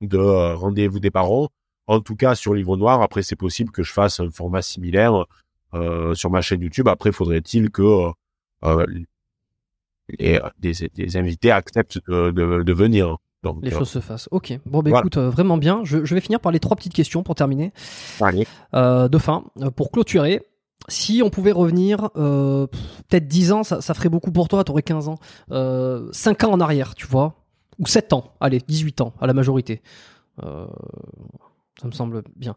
de 0.00 0.18
rendez-vous 0.54 1.00
des 1.00 1.10
parents 1.10 1.48
en 1.88 2.00
tout 2.00 2.14
cas 2.14 2.36
sur 2.36 2.54
Livre 2.54 2.76
Noir. 2.76 3.02
Après, 3.02 3.22
c'est 3.22 3.36
possible 3.36 3.72
que 3.72 3.82
je 3.82 3.92
fasse 3.92 4.20
un 4.20 4.30
format 4.30 4.62
similaire 4.62 5.24
euh, 5.74 6.14
sur 6.14 6.30
ma 6.30 6.40
chaîne 6.40 6.60
YouTube. 6.60 6.86
Après, 6.86 7.10
faudrait-il 7.10 7.70
que 7.70 8.10
euh, 8.64 8.86
les, 10.08 10.40
des, 10.58 10.72
des, 10.94 11.16
invités 11.16 11.50
acceptent 11.50 11.98
de, 12.08 12.30
de, 12.30 12.62
de 12.62 12.72
venir. 12.72 13.16
Donc, 13.42 13.58
les 13.62 13.72
euh, 13.72 13.78
choses 13.78 13.88
se 13.88 14.00
fassent. 14.00 14.28
Ok. 14.30 14.58
Bon, 14.66 14.82
bah, 14.82 14.90
voilà. 14.90 15.00
écoute, 15.00 15.16
euh, 15.16 15.30
vraiment 15.30 15.56
bien. 15.56 15.80
Je, 15.84 16.04
je, 16.04 16.14
vais 16.14 16.20
finir 16.20 16.40
par 16.40 16.52
les 16.52 16.60
trois 16.60 16.76
petites 16.76 16.94
questions 16.94 17.22
pour 17.22 17.34
terminer. 17.34 17.72
Allez. 18.20 18.46
Euh, 18.74 19.08
de 19.08 19.18
fin, 19.18 19.44
pour 19.76 19.90
clôturer. 19.90 20.42
Si 20.88 21.20
on 21.22 21.30
pouvait 21.30 21.52
revenir, 21.52 22.10
peut-être 22.12 23.28
10 23.28 23.52
ans, 23.52 23.62
ça, 23.62 23.80
ça, 23.80 23.94
ferait 23.94 24.08
beaucoup 24.08 24.32
pour 24.32 24.48
toi, 24.48 24.64
tu 24.64 24.72
aurais 24.72 24.82
15 24.82 25.08
ans. 25.08 25.18
5 26.12 26.44
ans 26.44 26.52
en 26.52 26.60
arrière, 26.60 26.94
tu 26.94 27.06
vois. 27.06 27.34
Ou 27.78 27.86
7 27.86 28.12
ans, 28.12 28.34
allez, 28.40 28.60
18 28.66 29.00
ans, 29.02 29.12
à 29.20 29.26
la 29.26 29.34
majorité. 29.34 29.82
Ça 30.40 31.86
me 31.86 31.92
semble 31.92 32.22
bien. 32.36 32.56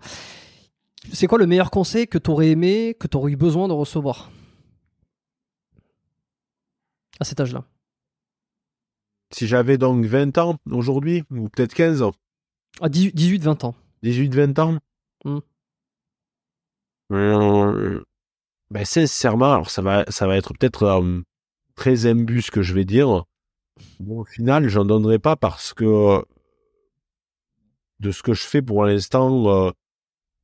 C'est 1.14 1.28
quoi 1.28 1.38
le 1.38 1.48
meilleur 1.48 1.72
conseil 1.72 2.08
que 2.08 2.18
tu 2.18 2.30
aurais 2.30 2.50
aimé, 2.50 2.96
que 3.00 3.08
tu 3.08 3.18
aurais 3.18 3.32
eu 3.32 3.36
besoin 3.36 3.68
de 3.68 3.74
recevoir 3.74 4.32
à 7.20 7.24
cet 7.24 7.40
âge-là? 7.40 7.66
Si 9.32 9.48
j'avais 9.48 9.78
donc 9.78 10.06
20 10.06 10.38
ans 10.38 10.58
aujourd'hui, 10.70 11.24
ou 11.32 11.50
peut-être 11.50 11.74
15 11.74 12.02
ans 12.02 12.14
À 12.82 12.90
18-20 12.90 13.66
ans. 13.66 13.76
18-20 14.04 14.60
ans? 14.60 14.78
Mm. 15.26 15.40
Ben, 18.72 18.86
Sincèrement, 18.86 19.54
alors 19.54 19.70
ça 19.70 19.82
va, 19.82 20.06
ça 20.08 20.26
va 20.28 20.38
être 20.38 20.54
peut-être 20.54 20.84
euh, 20.84 21.22
très 21.76 22.06
imbus 22.06 22.44
ce 22.44 22.52
que 22.52 22.62
je 22.62 22.74
vais 22.74 22.86
dire. 22.86 23.26
Bon, 24.00 24.22
au 24.22 24.26
final, 24.26 24.68
j'en 24.70 24.86
donnerai 24.86 25.20
pas 25.20 25.36
parce 25.36 25.74
que 25.74 26.24
de 28.00 28.12
ce 28.12 28.24
que 28.24 28.34
je 28.34 28.44
fais 28.44 28.62
pour 28.62 28.84
l'instant, 28.86 29.48
euh, 29.48 29.72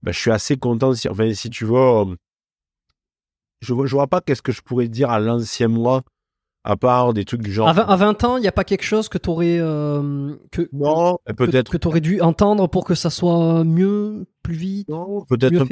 ben, 0.03 0.11
je 0.11 0.19
suis 0.19 0.31
assez 0.31 0.57
content. 0.57 0.93
Si, 0.93 1.09
enfin, 1.09 1.33
si 1.33 1.49
tu 1.49 1.65
veux, 1.65 1.75
euh, 1.75 2.15
je 3.61 3.73
vois, 3.73 3.85
je 3.87 3.95
vois 3.95 4.07
pas 4.07 4.21
qu'est-ce 4.21 4.41
que 4.41 4.51
je 4.51 4.61
pourrais 4.61 4.89
dire 4.89 5.09
à 5.09 5.19
l'ancien 5.19 5.69
moi, 5.69 6.03
à 6.63 6.75
part 6.75 7.13
des 7.13 7.25
trucs 7.25 7.41
du 7.41 7.51
genre. 7.51 7.67
À 7.67 7.73
20, 7.73 7.83
à 7.87 7.95
20 7.95 8.23
ans, 8.25 8.37
il 8.37 8.41
n'y 8.41 8.47
a 8.47 8.51
pas 8.51 8.63
quelque 8.63 8.83
chose 8.83 9.07
que 9.09 9.17
tu 9.17 9.29
aurais 9.29 9.57
euh, 9.59 10.35
que 10.51 10.69
non, 10.73 11.17
peut-être 11.37 11.71
que, 11.71 11.77
que 11.77 11.81
tu 11.81 11.87
aurais 11.87 12.01
dû 12.01 12.21
entendre 12.21 12.67
pour 12.67 12.85
que 12.85 12.93
ça 12.93 13.09
soit 13.09 13.63
mieux, 13.63 14.25
plus 14.43 14.55
vite. 14.55 14.89
Non, 14.89 15.23
peut-être. 15.25 15.65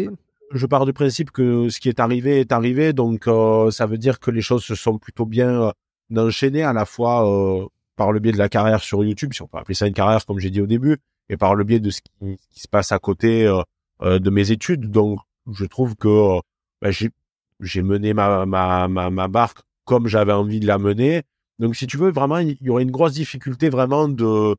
Je 0.51 0.65
pars 0.67 0.85
du 0.85 0.93
principe 0.93 1.31
que 1.31 1.69
ce 1.69 1.79
qui 1.79 1.89
est 1.89 1.99
arrivé 1.99 2.39
est 2.39 2.51
arrivé, 2.51 2.93
donc 2.93 3.27
euh, 3.27 3.71
ça 3.71 3.85
veut 3.85 3.97
dire 3.97 4.19
que 4.19 4.31
les 4.31 4.41
choses 4.41 4.63
se 4.63 4.75
sont 4.75 4.97
plutôt 4.97 5.25
bien 5.25 5.71
enchaînées 6.15 6.63
à 6.63 6.71
la 6.71 6.85
fois 6.85 7.27
euh, 7.27 7.65
par 7.95 8.11
le 8.11 8.19
biais 8.19 8.31
de 8.31 8.37
la 8.37 8.49
carrière 8.49 8.81
sur 8.81 9.03
YouTube, 9.03 9.33
si 9.33 9.41
on 9.41 9.47
peut 9.47 9.57
appeler 9.57 9.75
ça 9.75 9.87
une 9.87 9.93
carrière 9.93 10.25
comme 10.25 10.39
j'ai 10.39 10.49
dit 10.49 10.61
au 10.61 10.67
début, 10.67 10.97
et 11.29 11.37
par 11.37 11.55
le 11.55 11.63
biais 11.63 11.79
de 11.79 11.89
ce 11.89 12.01
qui, 12.01 12.37
se 12.51 12.67
passe 12.67 12.91
à 12.91 12.99
côté 12.99 13.45
euh, 13.45 13.61
euh, 14.01 14.19
de 14.19 14.29
mes 14.29 14.51
études. 14.51 14.91
Donc, 14.91 15.19
je 15.51 15.65
trouve 15.65 15.95
que 15.95 16.07
euh, 16.07 16.39
bah, 16.81 16.89
j'ai, 16.91 17.81
mené 17.81 18.13
ma, 18.13 18.45
ma, 18.45 18.87
ma, 18.87 19.27
barque 19.27 19.59
comme 19.85 20.07
j'avais 20.07 20.33
envie 20.33 20.59
de 20.59 20.67
la 20.67 20.77
mener. 20.77 21.23
Donc, 21.59 21.75
si 21.75 21.87
tu 21.87 21.97
veux, 21.97 22.11
vraiment, 22.11 22.39
il 22.39 22.57
y 22.61 22.69
aurait 22.69 22.83
une 22.83 22.91
grosse 22.91 23.13
difficulté 23.13 23.69
vraiment 23.69 24.07
de, 24.07 24.55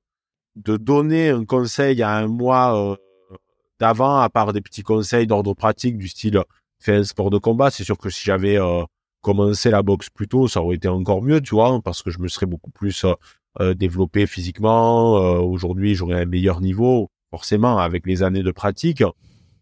de 0.57 0.77
donner 0.77 1.31
un 1.31 1.45
conseil 1.45 2.03
à 2.03 2.17
un 2.17 2.27
mois 2.27 2.97
d'avant, 3.81 4.21
à 4.21 4.29
part 4.29 4.53
des 4.53 4.61
petits 4.61 4.83
conseils 4.83 5.27
d'ordre 5.27 5.55
pratique 5.55 5.99
du 5.99 6.09
style 6.09 6.43
fais 6.79 6.95
un 6.95 7.05
sport 7.05 7.31
de 7.31 7.39
combat. 7.39 7.71
C'est 7.71 7.85
sûr 7.85 7.99
que 7.99 8.11
si 8.11 8.25
j'avais 8.25 8.59
commencé 9.23 9.71
la 9.71 9.83
boxe 9.83 10.11
plus 10.11 10.29
tôt, 10.29 10.47
ça 10.47 10.63
aurait 10.63 10.77
été 10.77 10.89
encore 10.89 11.23
mieux, 11.23 11.41
tu 11.41 11.55
vois, 11.55 11.81
parce 11.83 12.03
que 12.03 12.11
je 12.11 12.19
me 12.19 12.29
serais 12.29 12.47
beaucoup 12.47 12.71
plus 12.71 13.05
euh, 13.61 13.75
développé 13.75 14.27
physiquement. 14.27 15.17
Euh, 15.17 15.39
Aujourd'hui, 15.41 15.95
j'aurais 15.95 16.23
un 16.23 16.27
meilleur 16.27 16.61
niveau, 16.61 17.11
forcément, 17.31 17.79
avec 17.79 18.07
les 18.07 18.23
années 18.23 18.43
de 18.43 18.51
pratique. 18.51 19.03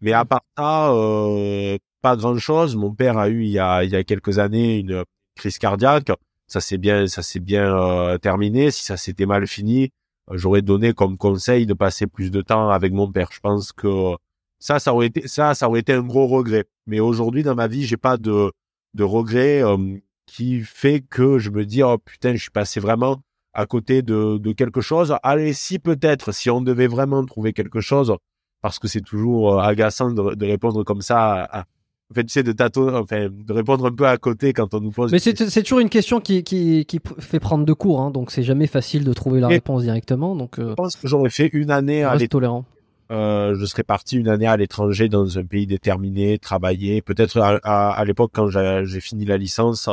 Mais 0.01 0.11
à 0.11 0.25
part 0.25 0.43
ça, 0.57 0.91
euh, 0.91 1.77
pas 2.01 2.15
grand-chose. 2.15 2.75
Mon 2.75 2.93
père 2.93 3.17
a 3.17 3.29
eu 3.29 3.43
il 3.43 3.49
y 3.49 3.59
a, 3.59 3.83
il 3.83 3.89
y 3.89 3.95
a 3.95 4.03
quelques 4.03 4.37
années 4.39 4.77
une 4.79 5.03
crise 5.35 5.57
cardiaque. 5.57 6.11
Ça 6.47 6.61
s'est 6.61 6.77
bien, 6.77 7.07
ça 7.07 7.23
s'est 7.23 7.39
bien 7.39 7.75
euh, 7.75 8.17
terminé. 8.17 8.69
Si 8.69 8.83
ça 8.83 8.97
s'était 8.97 9.25
mal 9.25 9.47
fini, 9.47 9.91
j'aurais 10.31 10.61
donné 10.61 10.93
comme 10.93 11.17
conseil 11.17 11.65
de 11.65 11.73
passer 11.73 12.07
plus 12.07 12.31
de 12.31 12.41
temps 12.41 12.69
avec 12.69 12.93
mon 12.93 13.11
père. 13.11 13.29
Je 13.31 13.39
pense 13.39 13.71
que 13.71 14.15
ça, 14.59 14.79
ça 14.79 14.93
aurait 14.93 15.07
été, 15.07 15.27
ça, 15.27 15.53
ça 15.53 15.67
aurait 15.69 15.81
été 15.81 15.93
un 15.93 16.01
gros 16.01 16.27
regret. 16.27 16.65
Mais 16.87 16.99
aujourd'hui, 16.99 17.43
dans 17.43 17.55
ma 17.55 17.67
vie, 17.67 17.85
j'ai 17.85 17.97
pas 17.97 18.17
de, 18.17 18.51
de 18.93 19.03
regret 19.03 19.63
euh, 19.63 19.97
qui 20.25 20.61
fait 20.61 21.01
que 21.01 21.37
je 21.37 21.49
me 21.49 21.65
dis, 21.65 21.83
oh 21.83 21.97
putain, 21.97 22.33
je 22.33 22.41
suis 22.41 22.51
passé 22.51 22.79
vraiment 22.79 23.21
à 23.53 23.65
côté 23.65 24.01
de, 24.01 24.37
de 24.37 24.51
quelque 24.51 24.81
chose. 24.81 25.15
Allez, 25.23 25.53
si 25.53 25.79
peut-être, 25.79 26.33
si 26.33 26.49
on 26.49 26.61
devait 26.61 26.87
vraiment 26.87 27.23
trouver 27.25 27.53
quelque 27.53 27.79
chose, 27.81 28.15
parce 28.61 28.79
que 28.79 28.87
c'est 28.87 29.01
toujours 29.01 29.61
agaçant 29.61 30.11
de, 30.11 30.35
de, 30.35 30.45
répondre 30.45 30.83
comme 30.83 31.01
ça, 31.01 31.43
à, 31.43 31.65
en 32.11 32.13
fait, 32.13 32.23
tu 32.23 32.29
sais, 32.33 32.43
de 32.43 32.51
tâtonner, 32.51 32.95
enfin, 32.97 33.29
de 33.31 33.53
répondre 33.53 33.85
un 33.85 33.91
peu 33.91 34.07
à 34.07 34.17
côté 34.17 34.53
quand 34.53 34.73
on 34.73 34.79
nous 34.79 34.91
pose. 34.91 35.11
Mais 35.11 35.19
c'est, 35.19 35.49
c'est 35.49 35.63
toujours 35.63 35.79
une 35.79 35.89
question 35.89 36.19
qui, 36.21 36.43
qui, 36.43 36.85
qui 36.85 36.99
fait 37.19 37.39
prendre 37.39 37.65
de 37.65 37.73
cours, 37.73 37.99
hein, 38.01 38.11
donc 38.11 38.31
c'est 38.31 38.43
jamais 38.43 38.67
facile 38.67 39.03
de 39.03 39.13
trouver 39.13 39.39
la 39.39 39.47
Et 39.49 39.53
réponse 39.55 39.83
directement. 39.83 40.35
Donc, 40.35 40.59
euh, 40.59 40.69
je 40.69 40.73
pense 40.75 40.95
que 40.95 41.07
j'aurais 41.07 41.29
fait 41.31 41.47
une 41.53 41.71
année 41.71 42.03
à 42.03 42.11
l'étranger. 42.13 42.27
tolérant. 42.27 42.65
Euh, 43.11 43.55
je 43.59 43.65
serais 43.65 43.83
parti 43.83 44.17
une 44.17 44.27
année 44.29 44.47
à 44.47 44.57
l'étranger 44.57 45.09
dans 45.09 45.37
un 45.37 45.43
pays 45.45 45.67
déterminé, 45.67 46.37
travailler. 46.39 47.01
Peut-être 47.01 47.39
à, 47.39 47.59
à, 47.63 47.91
à 47.91 48.05
l'époque 48.05 48.31
quand 48.33 48.49
j'ai, 48.49 48.81
j'ai 48.85 48.99
fini 49.01 49.25
la 49.25 49.37
licence, 49.37 49.89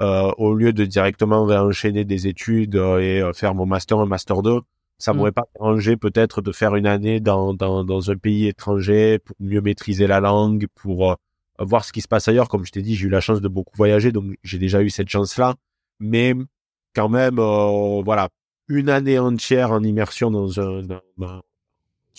euh, 0.00 0.30
au 0.38 0.54
lieu 0.54 0.72
de 0.72 0.84
directement 0.84 1.42
enchaîner 1.42 2.04
des 2.04 2.26
études 2.26 2.74
euh, 2.76 2.98
et 2.98 3.20
euh, 3.22 3.32
faire 3.32 3.54
mon 3.54 3.66
master, 3.66 3.98
un 4.00 4.06
master 4.06 4.42
2, 4.42 4.60
ça 4.98 5.12
Mm. 5.12 5.16
m'aurait 5.16 5.32
pas 5.32 5.44
dérangé 5.56 5.96
peut-être 5.96 6.42
de 6.42 6.50
faire 6.52 6.74
une 6.76 6.86
année 6.86 7.20
dans, 7.20 7.54
dans, 7.54 7.84
dans 7.84 8.10
un 8.10 8.16
pays 8.16 8.46
étranger 8.48 9.18
pour 9.20 9.36
mieux 9.40 9.60
maîtriser 9.60 10.06
la 10.08 10.18
langue, 10.20 10.66
pour 10.74 11.16
voir 11.58 11.84
ce 11.84 11.92
qui 11.92 12.00
se 12.00 12.08
passe 12.08 12.28
ailleurs. 12.28 12.48
Comme 12.48 12.64
je 12.64 12.72
t'ai 12.72 12.82
dit, 12.82 12.94
j'ai 12.94 13.06
eu 13.06 13.10
la 13.10 13.20
chance 13.20 13.40
de 13.40 13.48
beaucoup 13.48 13.76
voyager, 13.76 14.12
donc 14.12 14.34
j'ai 14.42 14.58
déjà 14.58 14.82
eu 14.82 14.90
cette 14.90 15.08
chance-là. 15.08 15.54
Mais 16.00 16.34
quand 16.94 17.08
même, 17.08 17.38
euh, 17.38 18.02
voilà, 18.02 18.28
une 18.68 18.88
année 18.88 19.18
entière 19.18 19.72
en 19.72 19.82
immersion 19.82 20.30
dans 20.30 20.60
un, 20.60 20.82
dans, 20.82 21.42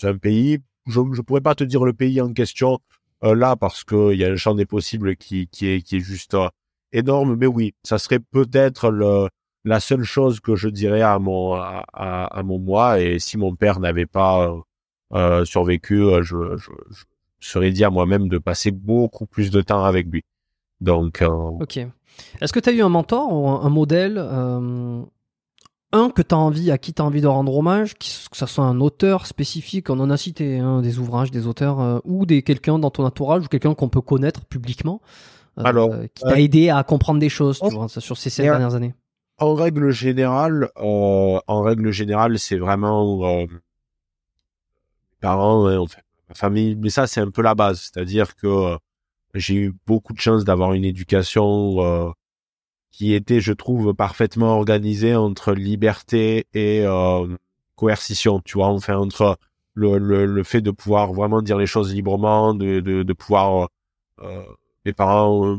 un 0.02 0.16
pays. 0.18 0.58
Je 0.86 1.00
ne 1.00 1.20
pourrais 1.22 1.40
pas 1.40 1.54
te 1.54 1.64
dire 1.64 1.84
le 1.84 1.92
pays 1.92 2.20
en 2.20 2.32
question 2.32 2.78
euh, 3.24 3.34
là 3.34 3.56
parce 3.56 3.82
qu'il 3.84 4.14
y 4.14 4.24
a 4.24 4.30
un 4.30 4.36
champ 4.36 4.54
des 4.54 4.66
possibles 4.66 5.16
qui, 5.16 5.48
qui, 5.48 5.66
est, 5.66 5.82
qui 5.82 5.96
est 5.96 6.00
juste 6.00 6.34
euh, 6.34 6.48
énorme. 6.92 7.36
Mais 7.36 7.46
oui, 7.46 7.74
ça 7.82 7.98
serait 7.98 8.20
peut-être 8.20 8.90
le, 8.90 9.28
la 9.64 9.80
seule 9.80 10.04
chose 10.04 10.40
que 10.40 10.54
je 10.54 10.68
dirais 10.68 11.02
à 11.02 11.18
mon, 11.18 11.54
à, 11.54 11.84
à, 11.92 12.42
mon 12.42 12.58
moi. 12.58 13.00
Et 13.00 13.18
si 13.18 13.36
mon 13.36 13.56
père 13.56 13.80
n'avait 13.80 14.06
pas 14.06 14.54
euh, 15.12 15.44
survécu, 15.44 16.02
je, 16.22 16.56
je, 16.56 16.66
je, 16.90 17.04
serais 17.40 17.70
dit 17.70 17.84
à 17.84 17.90
moi-même 17.90 18.28
de 18.28 18.38
passer 18.38 18.70
beaucoup 18.70 19.26
plus 19.26 19.50
de 19.50 19.60
temps 19.60 19.84
avec 19.84 20.06
lui. 20.06 20.24
Donc, 20.80 21.22
euh, 21.22 21.28
ok. 21.28 21.78
Est-ce 22.40 22.52
que 22.52 22.60
tu 22.60 22.70
as 22.70 22.72
eu 22.72 22.82
un 22.82 22.88
mentor 22.88 23.32
ou 23.32 23.48
un, 23.48 23.68
modèle, 23.68 24.16
euh, 24.18 25.02
un 25.92 26.10
que 26.10 26.22
tu 26.22 26.34
as 26.34 26.38
envie, 26.38 26.70
à 26.70 26.78
qui 26.78 26.94
tu 26.94 27.02
as 27.02 27.04
envie 27.04 27.20
de 27.20 27.26
rendre 27.26 27.54
hommage, 27.54 27.94
que 27.94 28.04
ce 28.04 28.46
soit 28.46 28.64
un 28.64 28.80
auteur 28.80 29.26
spécifique, 29.26 29.90
on 29.90 30.00
en 30.00 30.10
a 30.10 30.16
cité 30.16 30.58
hein, 30.58 30.80
des 30.80 30.98
ouvrages, 30.98 31.30
des 31.30 31.46
auteurs, 31.46 31.80
euh, 31.80 31.98
ou 32.04 32.24
des 32.24 32.42
quelqu'un 32.42 32.78
dans 32.78 32.90
ton 32.90 33.04
entourage, 33.04 33.44
ou 33.44 33.48
quelqu'un 33.48 33.74
qu'on 33.74 33.88
peut 33.88 34.00
connaître 34.00 34.46
publiquement, 34.46 35.02
Alors, 35.56 35.90
qui 36.14 36.22
t'a 36.22 36.40
aidé 36.40 36.70
à 36.70 36.82
comprendre 36.84 37.20
des 37.20 37.28
choses 37.28 37.58
tu 37.58 37.74
vois, 37.74 37.88
sur 37.88 38.16
ces, 38.16 38.42
dernières 38.42 38.74
années? 38.74 38.94
En 39.38 39.54
règle 39.54 39.90
générale, 39.90 40.70
en 40.76 41.60
règle 41.60 41.90
générale, 41.90 42.38
c'est 42.38 42.56
vraiment 42.56 43.46
parents, 45.20 45.66
hein, 45.66 45.78
en 45.78 45.86
fait, 45.86 46.05
ma 46.28 46.34
famille, 46.34 46.76
mais 46.76 46.90
ça 46.90 47.06
c'est 47.06 47.20
un 47.20 47.30
peu 47.30 47.42
la 47.42 47.54
base, 47.54 47.80
c'est-à-dire 47.92 48.36
que 48.36 48.76
j'ai 49.34 49.54
eu 49.54 49.74
beaucoup 49.86 50.12
de 50.12 50.20
chance 50.20 50.44
d'avoir 50.44 50.72
une 50.72 50.84
éducation 50.84 51.76
euh, 51.80 52.10
qui 52.90 53.12
était, 53.12 53.40
je 53.40 53.52
trouve, 53.52 53.94
parfaitement 53.94 54.56
organisée 54.56 55.14
entre 55.14 55.52
liberté 55.52 56.46
et 56.54 56.82
euh, 56.84 57.26
coercition. 57.74 58.40
Tu 58.44 58.58
vois, 58.58 58.68
enfin 58.68 58.96
entre 58.96 59.36
le, 59.74 59.98
le, 59.98 60.26
le, 60.26 60.42
fait 60.42 60.62
de 60.62 60.70
pouvoir 60.70 61.12
vraiment 61.12 61.42
dire 61.42 61.58
les 61.58 61.66
choses 61.66 61.92
librement, 61.94 62.54
de, 62.54 62.80
de, 62.80 63.02
de 63.02 63.12
pouvoir. 63.12 63.68
Euh, 64.22 64.42
mes 64.86 64.92
parents 64.94 65.58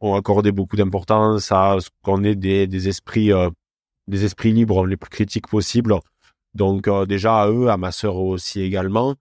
ont 0.00 0.14
accordé 0.14 0.52
beaucoup 0.52 0.76
d'importance 0.76 1.50
à 1.50 1.78
ce 1.80 1.88
qu'on 2.02 2.24
ait 2.24 2.34
des, 2.34 2.66
des 2.66 2.88
esprits, 2.88 3.32
euh, 3.32 3.48
des 4.06 4.24
esprits 4.24 4.52
libres 4.52 4.86
les 4.86 4.96
plus 4.96 5.08
critiques 5.10 5.48
possibles. 5.48 5.94
Donc 6.54 6.88
euh, 6.88 7.06
déjà 7.06 7.42
à 7.42 7.48
eux, 7.50 7.68
à 7.70 7.76
ma 7.76 7.92
sœur 7.92 8.16
aussi 8.16 8.60
également. 8.60 9.14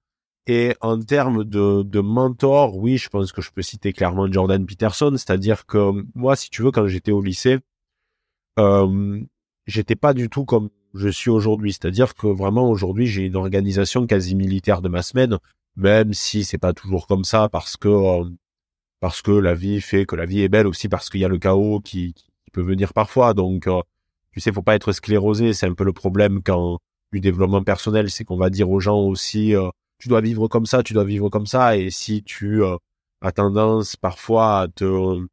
Et 0.48 0.76
en 0.82 1.00
termes 1.02 1.44
de, 1.44 1.82
de 1.82 2.00
mentor, 2.02 2.78
oui, 2.78 2.98
je 2.98 3.10
pense 3.10 3.32
que 3.32 3.42
je 3.42 3.52
peux 3.52 3.64
citer 3.64 3.94
clairement 3.94 4.32
Jordan 4.32 4.64
Peterson, 4.66 5.12
c'est-à-dire 5.14 5.66
que 5.66 6.06
moi, 6.14 6.36
si 6.36 6.50
tu 6.52 6.62
veux, 6.62 6.72
quand 6.72 6.86
j'étais 6.86 7.12
au 7.12 7.22
lycée, 7.22 7.58
euh, 8.60 9.22
j'étais 9.66 9.96
pas 9.96 10.14
du 10.14 10.30
tout 10.30 10.46
comme 10.46 10.70
je 10.94 11.10
suis 11.10 11.32
aujourd'hui. 11.32 11.74
C'est-à-dire 11.74 12.14
que 12.14 12.28
vraiment 12.28 12.70
aujourd'hui, 12.70 13.08
j'ai 13.08 13.24
une 13.24 13.36
organisation 13.36 14.06
quasi 14.06 14.36
militaire 14.36 14.82
de 14.82 14.90
ma 14.90 15.02
semaine, 15.02 15.40
même 15.78 16.14
si 16.14 16.44
c'est 16.44 16.60
pas 16.60 16.74
toujours 16.74 17.08
comme 17.08 17.24
ça, 17.24 17.50
parce 17.50 17.76
que 17.76 17.90
euh, 17.90 18.30
parce 19.00 19.22
que 19.22 19.32
la 19.32 19.56
vie 19.56 19.82
fait 19.82 20.06
que 20.06 20.16
la 20.16 20.26
vie 20.26 20.42
est 20.42 20.50
belle 20.50 20.68
aussi, 20.68 20.90
parce 20.90 21.10
qu'il 21.10 21.22
y 21.22 21.26
a 21.26 21.28
le 21.28 21.40
chaos 21.40 21.80
qui, 21.82 22.14
qui, 22.14 22.26
peut 22.54 22.62
venir 22.62 22.94
parfois. 22.94 23.34
Donc, 23.34 23.68
euh, 23.68 23.82
tu 24.32 24.40
sais, 24.40 24.52
faut 24.52 24.62
pas 24.62 24.76
être 24.76 24.92
sclérosé. 24.94 25.54
C'est 25.54 25.68
un 25.68 25.74
peu 25.74 25.84
le 25.84 25.94
problème 25.94 26.42
quand 26.44 26.80
du 27.12 27.20
développement 27.20 27.64
personnel, 27.64 28.10
c'est 28.12 28.24
qu'on 28.26 28.38
va 28.38 28.50
dire 28.50 28.70
aux 28.70 28.80
gens 28.80 29.00
aussi. 29.00 29.54
Tu 30.00 30.10
dois 30.10 30.22
vivre 30.22 30.48
comme 30.48 30.66
ça, 30.66 30.84
tu 30.84 30.94
dois 30.94 31.04
vivre 31.06 31.30
comme 31.30 31.46
ça. 31.46 31.78
Et 31.78 31.90
si 31.90 32.24
tu 32.24 32.64
euh, 32.64 32.78
as 33.22 33.32
tendance 33.32 33.96
parfois 33.96 34.62
à 34.62 34.68
te, 34.68 35.26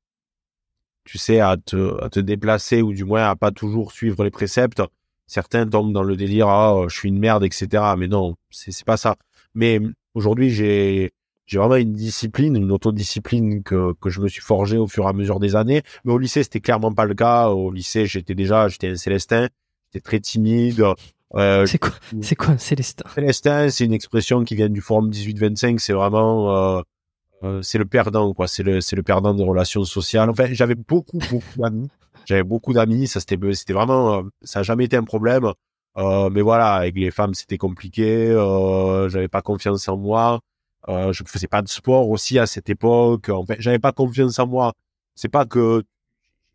tu 1.04 1.18
sais, 1.18 1.40
à 1.40 1.56
te, 1.56 2.02
à 2.02 2.08
te 2.10 2.20
déplacer 2.20 2.82
ou 2.82 2.92
du 2.92 3.04
moins 3.04 3.28
à 3.28 3.36
pas 3.36 3.50
toujours 3.50 3.92
suivre 3.92 4.24
les 4.24 4.30
préceptes, 4.30 4.82
certains 5.26 5.66
tombent 5.66 5.92
dans 5.92 6.02
le 6.02 6.16
délire, 6.16 6.48
ah, 6.48 6.84
je 6.88 6.94
suis 6.96 7.08
une 7.08 7.18
merde, 7.18 7.44
etc. 7.44 7.82
Mais 7.98 8.08
non, 8.08 8.36
c'est, 8.50 8.84
pas 8.84 8.96
ça. 8.96 9.16
Mais 9.54 9.80
aujourd'hui, 10.14 10.50
j'ai, 10.50 11.12
j'ai 11.46 11.58
vraiment 11.58 11.76
une 11.76 11.92
discipline, 11.92 12.56
une 12.56 12.70
autodiscipline 12.72 13.62
que, 13.62 13.94
que 14.00 14.10
je 14.10 14.20
me 14.20 14.28
suis 14.28 14.42
forgé 14.42 14.76
au 14.78 14.86
fur 14.86 15.04
et 15.04 15.08
à 15.08 15.12
mesure 15.12 15.40
des 15.40 15.56
années. 15.56 15.82
Mais 16.04 16.12
au 16.12 16.18
lycée, 16.18 16.42
c'était 16.42 16.60
clairement 16.60 16.92
pas 16.92 17.04
le 17.04 17.14
cas. 17.14 17.48
Au 17.48 17.70
lycée, 17.72 18.06
j'étais 18.06 18.34
déjà, 18.34 18.68
j'étais 18.68 18.88
un 18.88 18.96
Célestin. 18.96 19.48
J'étais 19.92 20.02
très 20.02 20.20
timide. 20.20 20.84
Euh, 21.34 21.64
c'est 21.66 21.78
quoi, 21.78 21.92
c'est 22.20 22.34
quoi 22.34 22.48
un 22.50 22.58
Célestin 22.58 23.04
Célestin, 23.14 23.70
c'est 23.70 23.84
une 23.84 23.92
expression 23.92 24.44
qui 24.44 24.54
vient 24.54 24.68
du 24.68 24.80
forum 24.80 25.08
1825. 25.08 25.80
C'est 25.80 25.92
vraiment, 25.92 26.54
euh, 26.54 26.82
euh, 27.44 27.62
c'est 27.62 27.78
le 27.78 27.84
perdant, 27.84 28.32
quoi. 28.34 28.48
C'est 28.48 28.62
le, 28.62 28.80
c'est 28.80 28.96
le 28.96 29.02
perdant 29.02 29.34
des 29.34 29.44
relations 29.44 29.84
sociales. 29.84 30.30
Enfin, 30.30 30.46
j'avais 30.52 30.74
beaucoup, 30.74 31.18
beaucoup 31.30 31.58
d'amis. 31.58 31.88
J'avais 32.26 32.42
beaucoup 32.42 32.72
d'amis. 32.72 33.08
Ça, 33.08 33.20
c'était, 33.20 33.38
c'était 33.54 33.72
vraiment, 33.72 34.18
euh, 34.18 34.22
ça 34.42 34.60
a 34.60 34.62
jamais 34.62 34.84
été 34.84 34.96
un 34.96 35.04
problème. 35.04 35.52
Euh, 35.98 36.30
mais 36.30 36.40
voilà, 36.42 36.74
avec 36.74 36.94
les 36.96 37.10
femmes, 37.10 37.34
c'était 37.34 37.58
compliqué. 37.58 38.30
Euh, 38.30 39.08
j'avais 39.08 39.28
pas 39.28 39.42
confiance 39.42 39.88
en 39.88 39.96
moi. 39.96 40.40
Euh, 40.88 41.12
je 41.12 41.22
faisais 41.24 41.46
pas 41.48 41.62
de 41.62 41.68
sport 41.68 42.08
aussi 42.10 42.38
à 42.38 42.46
cette 42.46 42.68
époque. 42.70 43.28
En 43.28 43.44
fait, 43.44 43.56
j'avais 43.60 43.78
pas 43.78 43.92
confiance 43.92 44.38
en 44.38 44.46
moi. 44.46 44.72
C'est 45.14 45.28
pas 45.28 45.44
que 45.46 45.82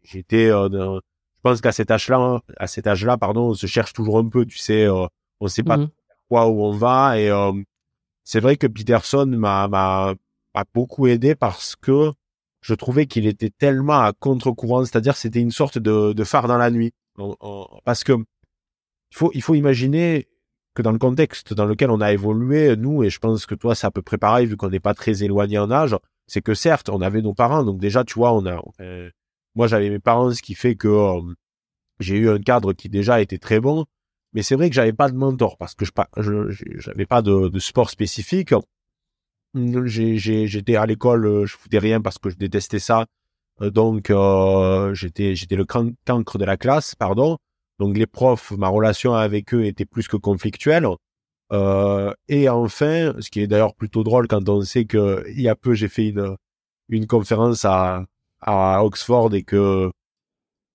j'étais 0.03 0.47
je 0.49 0.99
pense 1.47 1.61
qu'à 1.61 1.71
cet 1.71 1.91
âge-là, 1.91 2.41
à 2.57 2.67
cet 2.67 2.87
âge-là, 2.87 3.17
pardon, 3.17 3.49
on 3.49 3.53
se 3.53 3.67
cherche 3.67 3.93
toujours 3.93 4.19
un 4.19 4.27
peu, 4.27 4.45
tu 4.45 4.57
sais, 4.57 4.83
euh, 4.83 5.05
on 5.39 5.47
sait 5.47 5.63
pas 5.63 5.77
mmh. 5.77 5.89
quoi 6.29 6.47
où 6.47 6.63
on 6.63 6.71
va 6.71 7.19
et 7.19 7.29
euh, 7.29 7.53
c'est 8.23 8.39
vrai 8.39 8.57
que 8.57 8.67
Peterson 8.67 9.25
m'a 9.25 9.67
m'a 9.67 10.15
beaucoup 10.73 11.07
aidé 11.07 11.35
parce 11.35 11.75
que 11.75 12.11
je 12.61 12.73
trouvais 12.73 13.05
qu'il 13.05 13.27
était 13.27 13.51
tellement 13.51 14.01
à 14.01 14.11
contre-courant, 14.11 14.83
c'est-à-dire 14.83 15.15
c'était 15.15 15.39
une 15.39 15.51
sorte 15.51 15.77
de, 15.77 16.13
de 16.13 16.23
phare 16.23 16.47
dans 16.47 16.57
la 16.57 16.71
nuit, 16.71 16.91
parce 17.85 18.03
que 18.03 18.13
il 18.13 19.15
faut 19.15 19.31
il 19.33 19.41
faut 19.41 19.55
imaginer 19.55 20.27
que 20.73 20.81
dans 20.81 20.91
le 20.91 20.99
contexte 20.99 21.53
dans 21.53 21.65
lequel 21.65 21.89
on 21.89 22.01
a 22.01 22.11
évolué, 22.11 22.75
nous, 22.75 23.03
et 23.03 23.09
je 23.09 23.19
pense 23.19 23.45
que 23.45 23.55
toi, 23.55 23.73
c'est 23.75 23.87
à 23.87 23.91
peu 23.91 24.01
près 24.01 24.17
pareil, 24.17 24.45
vu 24.45 24.57
qu'on 24.57 24.69
n'est 24.69 24.79
pas 24.79 24.93
très 24.93 25.23
éloigné 25.23 25.57
en 25.57 25.71
âge, 25.71 25.95
c'est 26.27 26.41
que 26.41 26.53
certes, 26.53 26.89
on 26.89 27.01
avait 27.01 27.21
nos 27.21 27.33
parents, 27.33 27.63
donc 27.63 27.79
déjà, 27.79 28.03
tu 28.03 28.15
vois, 28.15 28.33
on 28.33 28.45
a, 28.45 28.61
moi, 29.57 29.65
j'avais 29.67 29.89
mes 29.89 29.99
parents, 29.99 30.31
ce 30.31 30.43
qui 30.43 30.53
fait 30.53 30.75
que 30.75 30.87
j'ai 31.99 32.15
eu 32.15 32.29
un 32.29 32.39
cadre 32.39 32.73
qui 32.73 32.89
déjà 32.89 33.21
était 33.21 33.39
très 33.39 33.59
bon. 33.59 33.85
Mais 34.33 34.43
c'est 34.43 34.55
vrai 34.55 34.69
que 34.69 34.75
j'avais 34.75 34.93
pas 34.93 35.09
de 35.09 35.17
mentor 35.17 35.57
parce 35.57 35.73
que 35.73 35.83
je 35.83 35.91
j'avais 36.77 37.07
pas 37.07 37.23
de, 37.23 37.57
sport 37.57 37.89
spécifique. 37.89 38.53
J'étais 39.55 40.75
à 40.75 40.85
l'école, 40.85 41.45
je 41.47 41.57
foutais 41.57 41.79
rien 41.79 42.01
parce 42.01 42.19
que 42.19 42.29
je 42.29 42.35
détestais 42.35 42.77
ça. 42.77 43.07
Donc 43.59 44.11
j'étais 44.93 45.33
le 45.55 45.65
cancre 46.05 46.37
de 46.37 46.45
la 46.45 46.57
classe, 46.57 46.93
pardon. 46.93 47.37
Donc 47.79 47.97
les 47.97 48.05
profs, 48.05 48.51
ma 48.51 48.67
relation 48.67 49.15
avec 49.15 49.55
eux 49.55 49.65
était 49.65 49.85
plus 49.85 50.07
que 50.07 50.17
conflictuelle. 50.17 50.87
Et 52.27 52.47
enfin, 52.47 53.13
ce 53.19 53.29
qui 53.31 53.41
est 53.41 53.47
d'ailleurs 53.47 53.73
plutôt 53.73 54.03
drôle 54.03 54.27
quand 54.27 54.47
on 54.49 54.61
sait 54.61 54.85
que 54.85 55.25
il 55.29 55.41
y 55.41 55.49
a 55.49 55.55
peu 55.55 55.73
j'ai 55.73 55.87
fait 55.87 56.13
une 56.89 57.07
conférence 57.07 57.65
à 57.65 58.05
à 58.41 58.83
Oxford 58.83 59.33
et 59.33 59.43
que 59.43 59.91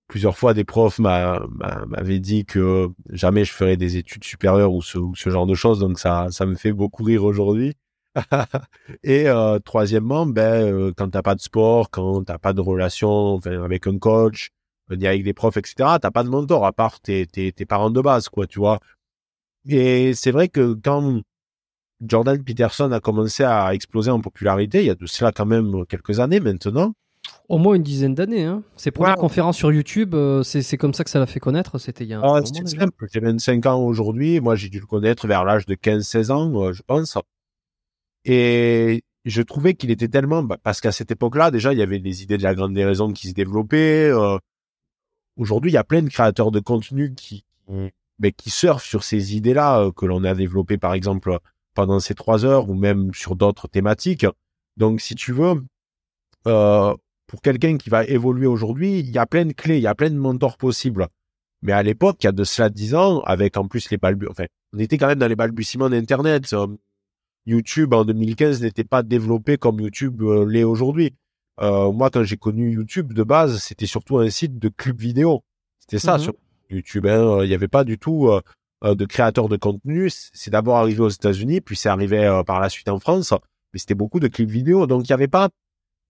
plusieurs 0.07 0.37
fois 0.37 0.53
des 0.53 0.63
profs 0.63 0.99
m'avaient 0.99 2.19
dit 2.19 2.45
que 2.45 2.89
jamais 3.09 3.45
je 3.45 3.51
ferais 3.51 3.77
des 3.77 3.97
études 3.97 4.23
supérieures 4.23 4.73
ou 4.73 4.81
ce, 4.81 4.99
genre 5.29 5.45
de 5.47 5.55
choses. 5.55 5.79
Donc 5.79 5.99
ça, 5.99 6.29
me 6.41 6.55
fait 6.55 6.73
beaucoup 6.73 7.03
rire 7.03 7.23
aujourd'hui. 7.23 7.73
et 9.03 9.27
euh, 9.27 9.57
troisièmement, 9.57 10.27
ben 10.27 10.71
euh, 10.71 10.91
quand 10.95 11.09
t'as 11.09 11.23
pas 11.23 11.33
de 11.33 11.41
sport, 11.41 11.89
quand 11.89 12.23
t'as 12.25 12.37
pas 12.37 12.53
de 12.53 12.61
relation 12.61 13.39
avec 13.39 13.87
un 13.87 13.97
coach, 13.97 14.51
ni 14.91 15.07
avec 15.07 15.23
des 15.23 15.33
profs, 15.33 15.57
etc., 15.57 15.97
t'as 15.99 16.11
pas 16.11 16.23
de 16.23 16.29
mentor 16.29 16.65
à 16.65 16.73
part 16.73 16.99
tes, 16.99 17.25
tes, 17.25 17.51
tes 17.51 17.65
parents 17.65 17.89
de 17.89 18.01
base, 18.01 18.29
quoi, 18.29 18.45
tu 18.45 18.59
vois. 18.59 18.79
Et 19.67 20.13
c'est 20.13 20.31
vrai 20.31 20.47
que 20.49 20.73
quand 20.73 21.21
Jordan 22.05 22.43
Peterson 22.43 22.91
a 22.91 22.99
commencé 22.99 23.43
à 23.43 23.73
exploser 23.73 24.11
en 24.11 24.21
popularité, 24.21 24.81
il 24.81 24.85
y 24.85 24.89
a 24.89 24.95
de 24.95 25.05
cela 25.05 25.31
quand 25.31 25.45
même 25.45 25.85
quelques 25.87 26.19
années 26.19 26.39
maintenant, 26.39 26.93
au 27.49 27.57
moins 27.57 27.75
une 27.75 27.83
dizaine 27.83 28.15
d'années. 28.15 28.45
Hein. 28.45 28.63
Ses 28.75 28.91
premières 28.91 29.15
conférences 29.15 29.57
sur 29.57 29.71
YouTube, 29.71 30.15
euh, 30.15 30.43
c'est 30.43 30.77
comme 30.77 30.93
ça 30.93 31.03
que 31.03 31.09
ça 31.09 31.19
l'a 31.19 31.25
fait 31.25 31.39
connaître. 31.39 31.77
C'était 31.77 32.03
il 32.03 32.09
y 32.09 32.13
a 32.13 32.19
un 32.19 32.21
ah, 32.23 32.41
C'est 32.43 32.67
simple. 32.67 33.07
J'ai 33.11 33.19
25 33.19 33.65
ans 33.65 33.81
aujourd'hui. 33.81 34.39
Moi, 34.39 34.55
j'ai 34.55 34.69
dû 34.69 34.79
le 34.79 34.85
connaître 34.85 35.27
vers 35.27 35.43
l'âge 35.43 35.65
de 35.65 35.75
15-16 35.75 36.31
ans, 36.31 36.61
euh, 36.61 36.73
je 36.73 36.81
pense. 36.83 37.17
Et 38.25 39.03
je 39.25 39.41
trouvais 39.41 39.73
qu'il 39.73 39.91
était 39.91 40.07
tellement... 40.07 40.43
Bah, 40.43 40.57
parce 40.61 40.79
qu'à 40.79 40.91
cette 40.91 41.11
époque-là, 41.11 41.51
déjà, 41.51 41.73
il 41.73 41.79
y 41.79 41.83
avait 41.83 41.99
les 41.99 42.23
idées 42.23 42.37
de 42.37 42.43
la 42.43 42.55
grande 42.55 42.73
déraison 42.73 43.11
qui 43.11 43.27
se 43.27 43.33
développaient. 43.33 44.09
Euh. 44.09 44.37
Aujourd'hui, 45.37 45.71
il 45.71 45.73
y 45.73 45.77
a 45.77 45.83
plein 45.83 46.01
de 46.01 46.09
créateurs 46.09 46.51
de 46.51 46.59
contenu 46.59 47.13
qui, 47.15 47.43
mais 48.19 48.31
qui 48.31 48.51
surfent 48.51 48.85
sur 48.85 49.03
ces 49.03 49.35
idées-là 49.35 49.89
que 49.95 50.05
l'on 50.05 50.23
a 50.23 50.35
développées, 50.35 50.77
par 50.77 50.93
exemple, 50.93 51.39
pendant 51.73 51.99
ces 51.99 52.13
trois 52.13 52.45
heures 52.45 52.69
ou 52.69 52.75
même 52.75 53.11
sur 53.15 53.35
d'autres 53.35 53.67
thématiques. 53.67 54.27
Donc, 54.77 55.01
si 55.01 55.15
tu 55.15 55.33
veux, 55.33 55.63
euh, 56.47 56.95
pour 57.33 57.41
quelqu'un 57.41 57.77
qui 57.77 57.89
va 57.89 58.03
évoluer 58.05 58.45
aujourd'hui, 58.45 58.99
il 58.99 59.09
y 59.09 59.17
a 59.17 59.25
plein 59.25 59.43
de 59.43 59.53
clés, 59.53 59.77
il 59.77 59.81
y 59.81 59.87
a 59.87 59.95
plein 59.95 60.11
de 60.11 60.15
mentors 60.15 60.55
possibles. 60.55 61.07
Mais 61.63 61.71
à 61.71 61.81
l'époque, 61.81 62.17
il 62.19 62.25
y 62.25 62.29
a 62.29 62.31
de 62.31 62.43
cela 62.43 62.69
dix 62.69 62.93
ans, 62.93 63.21
avec 63.21 63.57
en 63.57 63.67
plus 63.67 63.89
les 63.89 63.97
balbutiements, 63.97 64.33
enfin, 64.33 64.45
on 64.71 64.77
était 64.77 64.99
quand 64.99 65.07
même 65.07 65.17
dans 65.17 65.27
les 65.27 65.35
balbutiements 65.35 65.89
d'Internet. 65.89 66.53
Euh, 66.53 66.67
YouTube 67.47 67.91
en 67.95 68.05
2015 68.05 68.61
n'était 68.61 68.83
pas 68.83 69.01
développé 69.01 69.57
comme 69.57 69.79
YouTube 69.79 70.21
euh, 70.21 70.45
l'est 70.47 70.63
aujourd'hui. 70.63 71.15
Euh, 71.59 71.91
moi, 71.91 72.11
quand 72.11 72.21
j'ai 72.21 72.37
connu 72.37 72.71
YouTube 72.71 73.13
de 73.13 73.23
base, 73.23 73.57
c'était 73.63 73.87
surtout 73.87 74.19
un 74.19 74.29
site 74.29 74.59
de 74.59 74.69
clips 74.69 75.01
vidéo. 75.01 75.43
C'était 75.79 75.97
ça 75.97 76.19
mhm. 76.19 76.23
sur 76.23 76.33
YouTube. 76.69 77.07
Hein. 77.07 77.39
Il 77.41 77.47
n'y 77.47 77.55
avait 77.55 77.67
pas 77.67 77.83
du 77.83 77.97
tout 77.97 78.29
de 78.83 79.05
créateurs 79.05 79.49
de 79.49 79.57
contenu. 79.57 80.11
C'est 80.11 80.51
d'abord 80.51 80.77
arrivé 80.77 80.99
aux 80.99 81.09
États-Unis, 81.09 81.61
puis 81.61 81.77
c'est 81.77 81.89
arrivé 81.89 82.43
par 82.45 82.59
la 82.59 82.69
suite 82.69 82.89
en 82.89 82.99
France. 82.99 83.33
Mais 83.73 83.79
c'était 83.79 83.95
beaucoup 83.95 84.19
de 84.19 84.27
clips 84.27 84.51
vidéo, 84.51 84.85
donc 84.85 85.09
il 85.09 85.11
n'y 85.11 85.15
avait 85.15 85.27
pas 85.27 85.49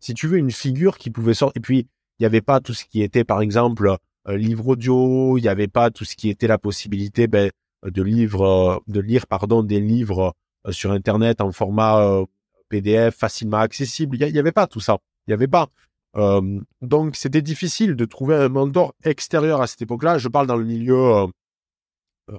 si 0.03 0.14
tu 0.14 0.27
veux, 0.27 0.38
une 0.38 0.51
figure 0.51 0.98
qui 0.98 1.09
pouvait 1.09 1.33
sortir. 1.33 1.57
Et 1.57 1.61
puis, 1.61 1.80
il 1.80 2.22
n'y 2.22 2.25
avait 2.25 2.41
pas 2.41 2.59
tout 2.59 2.73
ce 2.73 2.85
qui 2.85 3.01
était, 3.01 3.23
par 3.23 3.41
exemple, 3.41 3.98
euh, 4.27 4.38
livre 4.38 4.67
audio. 4.67 5.38
Il 5.38 5.41
n'y 5.41 5.48
avait 5.48 5.67
pas 5.67 5.91
tout 5.91 6.06
ce 6.06 6.15
qui 6.15 6.30
était 6.30 6.48
la 6.48 6.57
possibilité 6.57 7.27
ben, 7.27 7.51
de, 7.83 8.01
livre, 8.01 8.41
euh, 8.41 8.77
de 8.88 8.99
lire 8.99 9.27
pardon, 9.27 9.64
des 9.64 9.80
livres 9.80 10.33
euh, 10.67 10.72
sur 10.72 10.91
Internet 10.91 11.41
en 11.41 11.51
format 11.51 12.23
PDF 12.69 13.15
facilement 13.15 13.57
accessible. 13.57 14.17
Il 14.19 14.33
n'y 14.33 14.40
avait 14.40 14.51
pas 14.51 14.67
tout 14.67 14.80
ça. 14.80 14.98
Il 15.27 15.32
n'y 15.32 15.33
avait 15.33 15.48
pas. 15.48 15.69
Euh, 16.15 16.59
donc 16.82 17.15
c'était 17.15 17.41
difficile 17.41 17.95
de 17.95 18.06
trouver 18.06 18.35
un 18.35 18.49
mentor 18.49 18.93
extérieur 19.03 19.61
à 19.61 19.67
cette 19.67 19.82
époque-là. 19.82 20.17
Je 20.17 20.27
parle 20.27 20.48
dans 20.48 20.56
le 20.56 20.65
milieu 20.65 20.95
euh, 20.95 21.27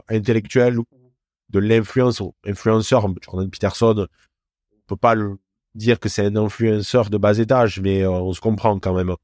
intellectuel 0.09 0.79
de 1.51 1.59
l'influence, 1.59 2.23
influenceur. 2.45 3.07
Jordan 3.23 3.51
Peterson, 3.51 4.07
on 4.73 4.79
peut 4.87 4.97
pas 4.97 5.15
le 5.15 5.39
dire 5.75 5.99
que 5.99 6.09
c'est 6.09 6.25
un 6.25 6.37
influenceur 6.37 7.11
de 7.11 7.17
bas 7.17 7.39
étage, 7.39 7.81
mais 7.81 8.03
euh, 8.03 8.11
on 8.11 8.33
se 8.33 8.41
comprend 8.41 8.79
quand 8.79 8.95
même. 8.95 9.15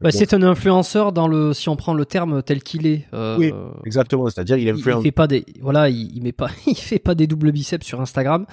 Bah, 0.00 0.10
c'est 0.10 0.34
un 0.34 0.42
influenceur 0.42 1.12
dans 1.12 1.28
le, 1.28 1.52
si 1.52 1.68
on 1.68 1.76
prend 1.76 1.94
le 1.94 2.04
terme 2.04 2.42
tel 2.42 2.62
qu'il 2.62 2.86
est. 2.86 3.06
Euh, 3.14 3.36
oui, 3.38 3.52
exactement. 3.84 4.28
C'est-à-dire 4.28 4.56
il 4.56 4.68
influence. 4.68 5.02
Il, 5.02 5.04
fait 5.04 5.12
pas 5.12 5.28
des, 5.28 5.44
voilà, 5.60 5.88
il, 5.88 6.16
il, 6.16 6.22
met 6.22 6.32
pas, 6.32 6.48
il 6.66 6.76
fait 6.76 6.98
pas 6.98 7.14
des 7.14 7.26
doubles 7.26 7.52
biceps 7.52 7.86
sur 7.86 8.00
Instagram, 8.00 8.44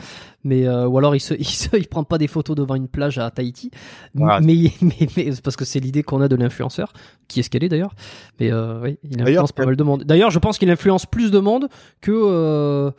mais 0.44 0.68
euh, 0.68 0.88
ou 0.88 0.98
alors 0.98 1.16
il 1.16 1.20
se, 1.20 1.34
il 1.40 1.46
se, 1.46 1.76
il 1.76 1.88
prend 1.88 2.04
pas 2.04 2.20
des 2.20 2.28
photos 2.28 2.56
devant 2.56 2.76
une 2.76 2.88
plage 2.88 3.18
à 3.18 3.30
Tahiti. 3.32 3.72
Mais, 4.14 4.72
mais, 4.82 5.08
mais 5.16 5.32
parce 5.44 5.56
que 5.56 5.66
c'est 5.66 5.80
l'idée 5.80 6.04
qu'on 6.04 6.22
a 6.22 6.28
de 6.28 6.36
l'influenceur, 6.36 6.92
qui 7.28 7.40
est 7.40 7.44
ce 7.44 7.50
qu'elle 7.50 7.64
est 7.64 7.70
d'ailleurs. 7.70 7.94
Mais 8.40 8.52
oui, 8.54 8.98
il 9.04 9.22
influence 9.22 9.52
pas 9.52 9.66
mal 9.66 9.76
de 9.76 9.84
monde. 9.84 10.04
D'ailleurs, 10.04 10.32
je 10.32 10.40
pense 10.40 10.58
qu'il 10.58 10.70
influence 10.70 11.06
plus 11.06 11.32
de 11.32 11.40
monde 11.40 11.68
que 12.02 12.92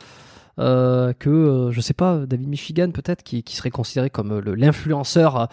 euh, 0.59 1.13
que 1.13 1.29
euh, 1.29 1.71
je 1.71 1.79
sais 1.79 1.93
pas 1.93 2.25
David 2.25 2.47
Michigan 2.47 2.91
peut-être 2.91 3.23
qui, 3.23 3.43
qui, 3.43 3.55
serait 3.55 3.69
considéré 3.69 4.09
comme 4.09 4.33
euh, 4.33 4.55
l'influenceur 4.55 5.47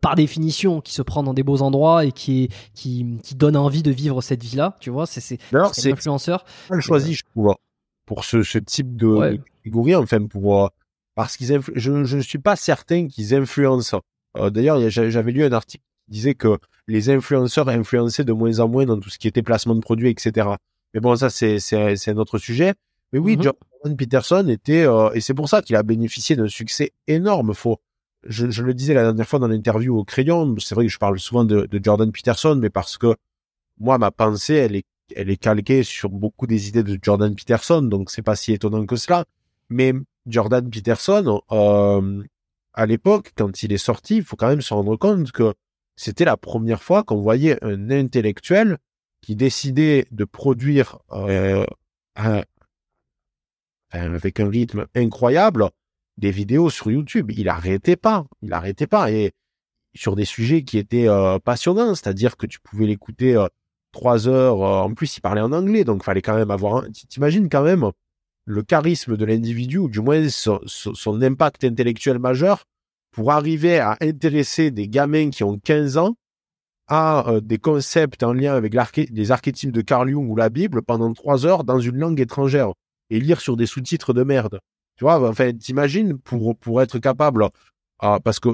par 0.00 0.14
définition 0.14 0.80
qui 0.80 0.92
se 0.92 1.02
prend 1.02 1.22
dans 1.22 1.34
des 1.34 1.42
beaux 1.42 1.62
endroits 1.62 2.04
et 2.04 2.12
qui 2.12 2.48
qui, 2.74 3.18
qui 3.22 3.34
donne 3.34 3.56
envie 3.56 3.82
de 3.82 3.90
vivre 3.90 4.22
cette 4.22 4.42
vie 4.42 4.56
là 4.56 4.76
tu 4.80 4.90
vois 4.90 5.06
c'est 5.06 5.20
c'est 5.20 5.38
l'influenceur. 5.52 6.44
le 6.70 6.80
choisi 6.80 7.14
je 7.14 7.24
trouve 7.24 7.54
pour 8.06 8.24
ce, 8.24 8.42
ce 8.42 8.58
type 8.58 8.96
de 8.96 9.40
catégorie 9.62 9.96
enfin 9.96 10.24
pour 10.26 10.70
parce 11.14 11.36
qu'ils 11.36 11.60
je, 11.74 12.04
je 12.04 12.16
ne 12.16 12.22
suis 12.22 12.38
pas 12.38 12.56
certain 12.56 13.08
qu'ils 13.08 13.34
influencent. 13.34 14.00
D'ailleurs 14.50 14.88
j'avais 14.88 15.32
lu 15.32 15.44
un 15.44 15.52
article 15.52 15.84
qui 16.06 16.12
disait 16.12 16.34
que 16.34 16.58
les 16.86 17.10
influenceurs 17.10 17.68
influençaient 17.68 18.24
de 18.24 18.32
moins 18.32 18.60
en 18.60 18.68
moins 18.68 18.84
dans 18.84 18.98
tout 18.98 19.10
ce 19.10 19.18
qui 19.18 19.26
était 19.28 19.42
placement 19.42 19.74
de 19.74 19.80
produits 19.80 20.10
etc 20.10 20.48
mais 20.94 21.00
bon 21.00 21.16
ça 21.16 21.28
c'est 21.28 21.58
c'est 21.58 22.08
un 22.08 22.16
autre 22.16 22.38
sujet. 22.38 22.74
Mais 23.12 23.18
oui, 23.18 23.36
mm-hmm. 23.36 23.52
Jordan 23.84 23.96
Peterson 23.98 24.48
était, 24.48 24.86
euh, 24.86 25.10
et 25.12 25.20
c'est 25.20 25.34
pour 25.34 25.48
ça 25.48 25.60
qu'il 25.60 25.76
a 25.76 25.82
bénéficié 25.82 26.36
d'un 26.36 26.48
succès 26.48 26.92
énorme. 27.06 27.52
Faut, 27.52 27.80
je, 28.26 28.62
le 28.62 28.72
disais 28.72 28.94
la 28.94 29.02
dernière 29.02 29.28
fois 29.28 29.38
dans 29.38 29.48
l'interview 29.48 29.98
au 29.98 30.04
crayon, 30.04 30.54
c'est 30.58 30.74
vrai 30.74 30.86
que 30.86 30.90
je 30.90 30.98
parle 30.98 31.18
souvent 31.18 31.44
de, 31.44 31.66
de, 31.66 31.80
Jordan 31.82 32.10
Peterson, 32.10 32.56
mais 32.60 32.70
parce 32.70 32.96
que 32.96 33.14
moi, 33.78 33.98
ma 33.98 34.10
pensée, 34.10 34.54
elle 34.54 34.76
est, 34.76 34.86
elle 35.14 35.28
est 35.28 35.36
calquée 35.36 35.82
sur 35.82 36.08
beaucoup 36.08 36.46
des 36.46 36.68
idées 36.68 36.82
de 36.82 36.98
Jordan 37.00 37.34
Peterson, 37.34 37.82
donc 37.82 38.10
c'est 38.10 38.22
pas 38.22 38.36
si 38.36 38.52
étonnant 38.54 38.86
que 38.86 38.96
cela. 38.96 39.26
Mais 39.68 39.92
Jordan 40.26 40.68
Peterson, 40.70 41.42
euh, 41.52 42.22
à 42.72 42.86
l'époque, 42.86 43.32
quand 43.36 43.62
il 43.62 43.72
est 43.72 43.78
sorti, 43.78 44.16
il 44.16 44.24
faut 44.24 44.36
quand 44.36 44.48
même 44.48 44.62
se 44.62 44.72
rendre 44.72 44.96
compte 44.96 45.30
que 45.30 45.52
c'était 45.96 46.24
la 46.24 46.38
première 46.38 46.82
fois 46.82 47.02
qu'on 47.02 47.20
voyait 47.20 47.62
un 47.62 47.90
intellectuel 47.90 48.78
qui 49.20 49.36
décidait 49.36 50.06
de 50.10 50.24
produire 50.24 50.98
euh, 51.12 51.66
un, 52.16 52.42
avec 53.94 54.40
un 54.40 54.48
rythme 54.48 54.86
incroyable, 54.94 55.70
des 56.16 56.30
vidéos 56.30 56.70
sur 56.70 56.90
YouTube. 56.90 57.30
Il 57.36 57.48
arrêtait 57.48 57.96
pas, 57.96 58.26
il 58.42 58.52
arrêtait 58.52 58.86
pas. 58.86 59.10
Et 59.10 59.32
sur 59.94 60.16
des 60.16 60.24
sujets 60.24 60.64
qui 60.64 60.78
étaient 60.78 61.08
euh, 61.08 61.38
passionnants, 61.38 61.94
c'est-à-dire 61.94 62.36
que 62.36 62.46
tu 62.46 62.60
pouvais 62.60 62.86
l'écouter 62.86 63.36
euh, 63.36 63.46
trois 63.92 64.28
heures. 64.28 64.62
Euh, 64.62 64.82
en 64.82 64.94
plus, 64.94 65.16
il 65.16 65.20
parlait 65.20 65.40
en 65.40 65.52
anglais, 65.52 65.84
donc 65.84 66.02
fallait 66.02 66.22
quand 66.22 66.36
même 66.36 66.50
avoir. 66.50 66.84
Un... 66.84 66.90
T'imagines 67.08 67.48
quand 67.48 67.62
même 67.62 67.90
le 68.44 68.62
charisme 68.62 69.16
de 69.16 69.24
l'individu, 69.24 69.78
ou 69.78 69.88
du 69.88 70.00
moins 70.00 70.28
son, 70.28 70.60
son, 70.66 71.22
impact 71.22 71.64
intellectuel 71.64 72.18
majeur, 72.18 72.64
pour 73.10 73.32
arriver 73.32 73.78
à 73.78 73.96
intéresser 74.02 74.70
des 74.70 74.88
gamins 74.88 75.30
qui 75.30 75.44
ont 75.44 75.58
15 75.58 75.96
ans 75.96 76.16
à 76.86 77.36
des 77.42 77.56
concepts 77.56 78.22
en 78.22 78.34
lien 78.34 78.52
avec 78.52 78.74
les 79.10 79.30
archétypes 79.30 79.72
de 79.72 79.80
Carl 79.80 80.10
Jung 80.10 80.28
ou 80.28 80.36
la 80.36 80.50
Bible 80.50 80.82
pendant 80.82 81.10
trois 81.14 81.46
heures 81.46 81.64
dans 81.64 81.78
une 81.78 81.96
langue 81.96 82.20
étrangère 82.20 82.74
et 83.10 83.20
lire 83.20 83.40
sur 83.40 83.56
des 83.56 83.66
sous-titres 83.66 84.12
de 84.12 84.22
merde. 84.22 84.60
Tu 84.96 85.04
vois, 85.04 85.28
enfin, 85.28 85.52
t'imagines 85.52 86.18
pour 86.18 86.56
pour 86.56 86.82
être 86.82 86.98
capable, 86.98 87.48
ah, 87.98 88.18
parce 88.22 88.40
que 88.40 88.48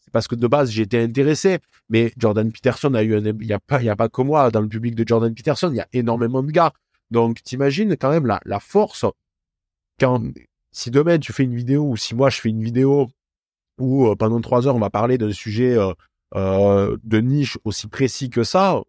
c'est 0.00 0.12
parce 0.12 0.28
que 0.28 0.34
de 0.34 0.46
base 0.46 0.70
j'étais 0.70 1.02
intéressé, 1.02 1.58
mais 1.88 2.12
Jordan 2.16 2.50
Peterson 2.50 2.94
a 2.94 3.02
eu 3.02 3.16
un, 3.16 3.24
il 3.24 3.46
y 3.46 3.52
a 3.52 3.58
pas, 3.58 3.80
il 3.80 3.86
y 3.86 3.90
a 3.90 3.96
pas 3.96 4.08
que 4.08 4.22
moi 4.22 4.50
dans 4.50 4.60
le 4.60 4.68
public 4.68 4.94
de 4.94 5.06
Jordan 5.06 5.34
Peterson, 5.34 5.70
il 5.70 5.76
y 5.76 5.80
a 5.80 5.88
énormément 5.92 6.42
de 6.42 6.50
gars. 6.50 6.72
Donc 7.10 7.42
t'imagines 7.42 7.96
quand 7.96 8.10
même 8.10 8.26
la 8.26 8.40
la 8.44 8.60
force 8.60 9.04
quand 9.98 10.22
si 10.72 10.90
demain 10.90 11.18
tu 11.18 11.32
fais 11.32 11.44
une 11.44 11.54
vidéo 11.54 11.90
ou 11.90 11.96
si 11.96 12.14
moi 12.14 12.30
je 12.30 12.40
fais 12.40 12.50
une 12.50 12.62
vidéo 12.62 13.08
où 13.78 14.08
euh, 14.08 14.16
pendant 14.16 14.40
trois 14.40 14.66
heures 14.66 14.76
on 14.76 14.80
va 14.80 14.90
parler 14.90 15.18
d'un 15.18 15.32
sujet 15.32 15.76
euh, 15.76 15.92
euh, 16.34 16.96
de 17.04 17.18
niche 17.18 17.58
aussi 17.64 17.88
précis 17.88 18.30
que 18.30 18.44
ça, 18.44 18.82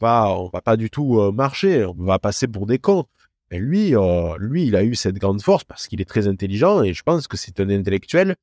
va 0.00 0.30
on 0.30 0.48
va 0.48 0.60
pas 0.60 0.76
du 0.76 0.90
tout 0.90 1.32
marcher, 1.32 1.84
on 1.84 2.04
va 2.04 2.18
passer 2.18 2.48
pour 2.48 2.66
des 2.66 2.78
cons. 2.78 3.06
Mais 3.50 3.58
lui, 3.58 3.94
euh, 3.94 4.36
lui, 4.38 4.66
il 4.66 4.76
a 4.76 4.84
eu 4.84 4.94
cette 4.94 5.18
grande 5.18 5.40
force 5.40 5.64
parce 5.64 5.86
qu'il 5.86 6.00
est 6.00 6.08
très 6.08 6.26
intelligent 6.26 6.82
et 6.82 6.94
je 6.94 7.02
pense 7.02 7.28
que 7.28 7.36
c'est 7.36 7.60
un 7.60 7.70
intellectuel 7.70 8.34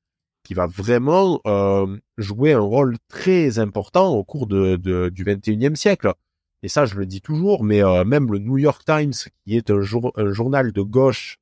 qui 0.43 0.53
va 0.53 0.67
vraiment 0.67 1.41
euh, 1.45 1.97
jouer 2.17 2.53
un 2.53 2.59
rôle 2.59 2.97
très 3.07 3.59
important 3.59 4.13
au 4.13 4.23
cours 4.23 4.47
de, 4.47 4.75
du 5.09 5.25
21e 5.25 5.75
siècle. 5.75 6.13
Et 6.63 6.69
ça, 6.69 6.85
je 6.85 6.95
le 6.95 7.05
dis 7.05 7.21
toujours, 7.21 7.63
mais 7.63 7.83
euh, 7.83 8.05
même 8.05 8.31
le 8.31 8.39
New 8.39 8.57
York 8.57 8.83
Times, 8.85 9.13
qui 9.45 9.57
est 9.57 9.69
un, 9.69 9.81
un 10.15 10.31
journal 10.31 10.71
de 10.71 10.81
gauche 10.81 11.37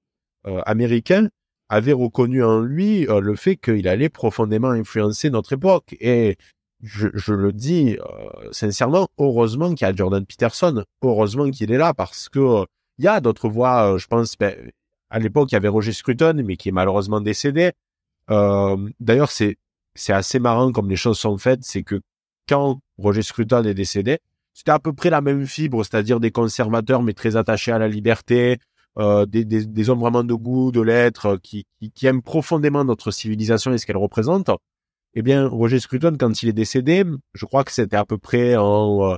américain, 0.66 1.30
avait 1.70 1.94
reconnu 1.94 2.44
en 2.44 2.62
lui 2.62 3.06
le 3.06 3.36
fait 3.36 3.58
qu'il 3.58 3.88
allait 3.88 4.10
profondément 4.10 4.72
influencer 4.72 5.30
notre 5.30 5.54
époque. 5.54 5.96
Et 6.00 6.38
je, 6.82 7.10
je 7.14 7.34
le 7.34 7.54
dis 7.54 7.98
sincèrement, 8.52 9.08
heureusement 9.20 9.76
qu'il 9.76 9.86
y 9.86 9.90
a 9.90 9.96
Jordan 9.96 10.26
Peterson, 10.26 10.84
heureusement 11.04 11.52
qu'il 11.52 11.72
est 11.72 11.78
là 11.78 11.94
parce 11.94 12.28
que 12.28 12.66
il 13.02 13.06
y 13.06 13.08
a 13.08 13.20
d'autres 13.20 13.50
voix, 13.50 13.94
euh, 13.94 13.98
je 13.98 14.06
pense, 14.08 14.38
ben, 14.38 14.56
à 15.10 15.18
l'époque, 15.18 15.52
il 15.52 15.56
y 15.56 15.58
avait 15.58 15.68
Roger 15.68 15.92
Scruton, 15.92 16.44
mais 16.46 16.56
qui 16.56 16.70
est 16.70 16.72
malheureusement 16.72 17.20
décédé. 17.20 17.72
Euh, 18.30 18.78
D'ailleurs, 19.00 19.32
c'est 19.32 19.58
c'est 19.96 20.14
assez 20.14 20.40
marrant 20.40 20.72
comme 20.72 20.90
les 20.90 20.96
choses 20.96 21.18
sont 21.18 21.38
faites, 21.38 21.64
c'est 21.64 21.84
que 21.84 22.00
quand 22.48 22.80
Roger 22.98 23.24
Scruton 23.24 23.64
est 23.66 23.74
décédé, 23.74 24.20
c'était 24.54 24.72
à 24.72 24.80
peu 24.80 24.94
près 24.94 25.10
la 25.10 25.20
même 25.20 25.48
fibre, 25.48 25.84
c'est-à-dire 25.84 26.20
des 26.20 26.32
conservateurs 26.32 27.02
mais 27.02 27.14
très 27.14 27.36
attachés 27.36 27.72
à 27.72 27.80
la 27.80 27.88
liberté, 27.88 28.60
euh, 29.00 29.26
des, 29.26 29.90
hommes 29.90 30.00
vraiment 30.00 30.24
de 30.24 30.34
goût, 30.34 30.72
de 30.72 30.82
lettres, 30.82 31.38
qui, 31.42 31.66
qui, 31.80 31.92
qui, 31.92 32.06
aiment 32.06 32.22
profondément 32.22 32.86
notre 32.86 33.12
civilisation 33.12 33.74
et 33.74 33.80
ce 33.80 33.86
qu'elle 33.86 33.98
représente. 33.98 34.50
Eh 35.16 35.24
bien, 35.24 35.48
Roger 35.48 35.80
Scruton, 35.80 36.16
quand 36.18 36.44
il 36.44 36.50
est 36.50 36.54
décédé, 36.54 37.04
je 37.34 37.46
crois 37.46 37.64
que 37.64 37.72
c'était 37.72 37.98
à 37.98 38.06
peu 38.06 38.18
près 38.18 38.56
en 38.56 39.18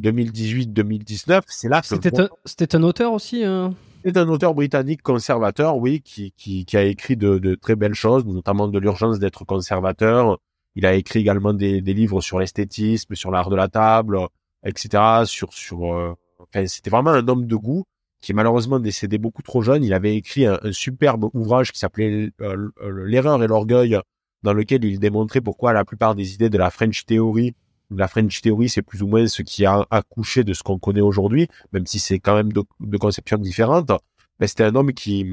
2018-2019, 0.00 1.42
c'est 1.46 1.68
là 1.68 1.80
que 1.80 1.86
c'était 1.86 2.20
un, 2.20 2.28
c'était 2.44 2.76
un 2.76 2.82
auteur 2.82 3.12
aussi. 3.12 3.44
Hein 3.44 3.74
c'est 4.04 4.16
un 4.18 4.28
auteur 4.28 4.54
britannique 4.54 5.02
conservateur, 5.02 5.78
oui, 5.78 6.02
qui, 6.02 6.32
qui, 6.36 6.66
qui 6.66 6.76
a 6.76 6.82
écrit 6.82 7.16
de, 7.16 7.38
de, 7.38 7.54
très 7.54 7.74
belles 7.74 7.94
choses, 7.94 8.26
notamment 8.26 8.68
de 8.68 8.78
l'urgence 8.78 9.18
d'être 9.18 9.44
conservateur. 9.44 10.38
Il 10.74 10.84
a 10.84 10.94
écrit 10.94 11.20
également 11.20 11.54
des, 11.54 11.80
des 11.80 11.94
livres 11.94 12.20
sur 12.20 12.38
l'esthétisme, 12.38 13.14
sur 13.14 13.30
l'art 13.30 13.48
de 13.48 13.56
la 13.56 13.68
table, 13.68 14.18
etc. 14.64 15.22
Sur, 15.24 15.54
sur, 15.54 15.94
euh, 15.94 16.14
enfin, 16.40 16.66
c'était 16.66 16.90
vraiment 16.90 17.10
un 17.10 17.26
homme 17.28 17.46
de 17.46 17.56
goût 17.56 17.84
qui 18.20 18.32
est 18.32 18.34
malheureusement 18.34 18.78
décédé 18.78 19.16
beaucoup 19.16 19.42
trop 19.42 19.62
jeune. 19.62 19.84
Il 19.84 19.94
avait 19.94 20.16
écrit 20.16 20.46
un, 20.46 20.58
un 20.62 20.72
superbe 20.72 21.30
ouvrage 21.32 21.72
qui 21.72 21.78
s'appelait 21.78 22.30
euh, 22.40 22.70
L'erreur 23.06 23.42
et 23.42 23.46
l'orgueil, 23.46 23.98
dans 24.42 24.52
lequel 24.52 24.84
il 24.84 24.98
démontrait 24.98 25.40
pourquoi 25.40 25.72
la 25.72 25.84
plupart 25.84 26.14
des 26.14 26.34
idées 26.34 26.50
de 26.50 26.58
la 26.58 26.70
French 26.70 27.06
Theory 27.06 27.54
la 27.90 28.08
French 28.08 28.40
Theory, 28.40 28.68
c'est 28.68 28.82
plus 28.82 29.02
ou 29.02 29.06
moins 29.06 29.26
ce 29.26 29.42
qui 29.42 29.66
a 29.66 29.86
accouché 29.90 30.44
de 30.44 30.52
ce 30.52 30.62
qu'on 30.62 30.78
connaît 30.78 31.00
aujourd'hui, 31.00 31.48
même 31.72 31.86
si 31.86 31.98
c'est 31.98 32.18
quand 32.18 32.34
même 32.34 32.52
de, 32.52 32.96
conceptions 32.98 33.38
différentes. 33.38 33.90
Mais 34.40 34.46
c'était 34.46 34.64
un 34.64 34.74
homme 34.74 34.92
qui, 34.92 35.26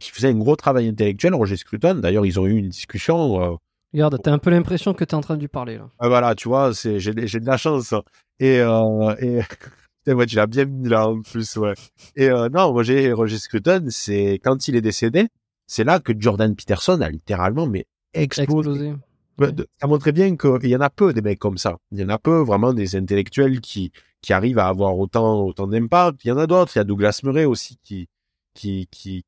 qui 0.00 0.10
faisait 0.10 0.28
un 0.28 0.38
gros 0.38 0.56
travail 0.56 0.88
intellectuel, 0.88 1.34
Roger 1.34 1.56
Scruton. 1.56 1.96
D'ailleurs, 1.96 2.26
ils 2.26 2.40
ont 2.40 2.46
eu 2.46 2.56
une 2.56 2.68
discussion. 2.68 3.42
Euh, 3.42 3.56
Regarde, 3.92 4.20
t'as 4.22 4.32
un 4.32 4.38
peu 4.38 4.50
l'impression 4.50 4.94
que 4.94 5.04
t'es 5.04 5.14
en 5.14 5.20
train 5.20 5.36
de 5.36 5.40
lui 5.40 5.48
parler, 5.48 5.76
là. 5.76 5.90
Ah, 5.98 6.08
voilà, 6.08 6.34
tu 6.34 6.48
vois, 6.48 6.74
c'est, 6.74 6.98
j'ai, 6.98 7.12
j'ai 7.26 7.40
de 7.40 7.46
la 7.46 7.56
chance. 7.56 7.94
Et, 8.40 8.60
euh, 8.60 9.14
et, 9.20 9.40
ouais, 10.12 10.26
tu 10.26 10.36
l'as 10.36 10.46
bien 10.46 10.64
mis 10.64 10.88
là, 10.88 11.08
en 11.08 11.20
plus, 11.20 11.56
ouais. 11.56 11.74
Et, 12.14 12.28
euh, 12.28 12.48
non, 12.48 12.72
Roger, 12.72 13.12
Roger 13.12 13.38
Scruton, 13.38 13.86
c'est, 13.90 14.40
quand 14.42 14.68
il 14.68 14.76
est 14.76 14.80
décédé, 14.80 15.28
c'est 15.66 15.84
là 15.84 16.00
que 16.00 16.12
Jordan 16.18 16.54
Peterson 16.54 17.00
a 17.00 17.08
littéralement, 17.08 17.66
mais 17.66 17.86
explosé. 18.14 18.42
explosé 18.60 18.94
ça 19.38 19.86
montrait 19.86 20.12
bien 20.12 20.36
qu'il 20.36 20.68
y 20.68 20.76
en 20.76 20.80
a 20.80 20.90
peu 20.90 21.12
des 21.12 21.22
mecs 21.22 21.38
comme 21.38 21.58
ça. 21.58 21.76
Il 21.92 22.00
y 22.00 22.04
en 22.04 22.08
a 22.08 22.18
peu 22.18 22.40
vraiment 22.40 22.72
des 22.72 22.96
intellectuels 22.96 23.60
qui 23.60 23.92
qui 24.22 24.32
arrivent 24.32 24.58
à 24.58 24.68
avoir 24.68 24.98
autant 24.98 25.44
autant 25.44 25.66
d'impact. 25.66 26.24
Il 26.24 26.28
y 26.28 26.32
en 26.32 26.38
a 26.38 26.46
d'autres. 26.46 26.72
Il 26.76 26.78
y 26.78 26.80
a 26.80 26.84
Douglas 26.84 27.20
Murray 27.22 27.44
aussi 27.44 27.78
qui 27.82 28.08
qui 28.54 28.88
qui 28.90 29.24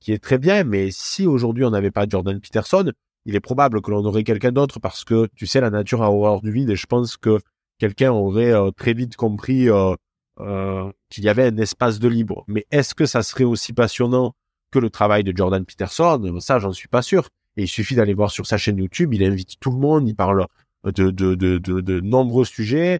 qui 0.00 0.12
est 0.12 0.22
très 0.22 0.38
bien. 0.38 0.64
Mais 0.64 0.90
si 0.90 1.26
aujourd'hui 1.26 1.64
on 1.64 1.70
n'avait 1.70 1.90
pas 1.90 2.06
Jordan 2.08 2.40
Peterson, 2.40 2.90
il 3.24 3.36
est 3.36 3.40
probable 3.40 3.80
que 3.82 3.90
l'on 3.90 4.04
aurait 4.04 4.24
quelqu'un 4.24 4.52
d'autre 4.52 4.80
parce 4.80 5.04
que 5.04 5.28
tu 5.36 5.46
sais 5.46 5.60
la 5.60 5.70
nature 5.70 6.02
a 6.02 6.10
horreur 6.10 6.40
du 6.40 6.50
vide 6.50 6.70
et 6.70 6.76
je 6.76 6.86
pense 6.86 7.16
que 7.16 7.38
quelqu'un 7.78 8.12
aurait 8.12 8.52
euh, 8.52 8.70
très 8.70 8.94
vite 8.94 9.16
compris 9.16 9.68
euh, 9.68 9.94
euh, 10.40 10.90
qu'il 11.08 11.24
y 11.24 11.28
avait 11.28 11.46
un 11.46 11.56
espace 11.56 11.98
de 11.98 12.08
libre. 12.08 12.44
Mais 12.48 12.66
est-ce 12.70 12.94
que 12.94 13.06
ça 13.06 13.22
serait 13.22 13.44
aussi 13.44 13.72
passionnant 13.72 14.34
que 14.70 14.78
le 14.78 14.90
travail 14.90 15.24
de 15.24 15.36
Jordan 15.36 15.64
Peterson? 15.64 16.38
Ça, 16.40 16.58
j'en 16.58 16.72
suis 16.72 16.88
pas 16.88 17.02
sûr. 17.02 17.28
Et 17.56 17.64
il 17.64 17.68
suffit 17.68 17.94
d'aller 17.94 18.14
voir 18.14 18.30
sur 18.30 18.46
sa 18.46 18.56
chaîne 18.56 18.78
YouTube, 18.78 19.12
il 19.14 19.24
invite 19.24 19.60
tout 19.60 19.70
le 19.70 19.78
monde, 19.78 20.08
il 20.08 20.14
parle 20.14 20.46
de, 20.84 21.10
de, 21.10 21.34
de, 21.34 21.58
de, 21.58 21.80
de 21.80 22.00
nombreux 22.00 22.44
sujets. 22.44 22.98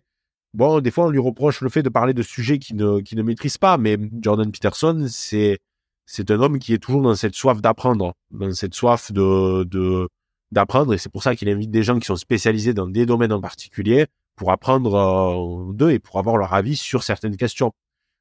Bon, 0.54 0.80
des 0.80 0.90
fois, 0.90 1.06
on 1.06 1.10
lui 1.10 1.18
reproche 1.18 1.62
le 1.62 1.70
fait 1.70 1.82
de 1.82 1.88
parler 1.88 2.12
de 2.12 2.22
sujets 2.22 2.58
qu'il 2.58 2.76
ne, 2.76 3.00
qu'il 3.00 3.16
ne 3.16 3.22
maîtrise 3.22 3.56
pas, 3.56 3.78
mais 3.78 3.96
Jordan 4.20 4.52
Peterson, 4.52 5.06
c'est, 5.08 5.58
c'est 6.04 6.30
un 6.30 6.40
homme 6.40 6.58
qui 6.58 6.74
est 6.74 6.78
toujours 6.78 7.00
dans 7.00 7.14
cette 7.14 7.34
soif 7.34 7.62
d'apprendre, 7.62 8.12
dans 8.30 8.52
cette 8.52 8.74
soif 8.74 9.10
de, 9.12 9.64
de, 9.64 10.08
d'apprendre, 10.50 10.92
et 10.92 10.98
c'est 10.98 11.10
pour 11.10 11.22
ça 11.22 11.34
qu'il 11.34 11.48
invite 11.48 11.70
des 11.70 11.82
gens 11.82 11.98
qui 11.98 12.04
sont 12.04 12.16
spécialisés 12.16 12.74
dans 12.74 12.86
des 12.86 13.06
domaines 13.06 13.32
en 13.32 13.40
particulier 13.40 14.06
pour 14.36 14.50
apprendre 14.50 14.94
euh, 14.94 15.72
d'eux 15.72 15.90
et 15.90 15.98
pour 15.98 16.18
avoir 16.18 16.36
leur 16.36 16.52
avis 16.52 16.76
sur 16.76 17.02
certaines 17.02 17.36
questions. 17.36 17.72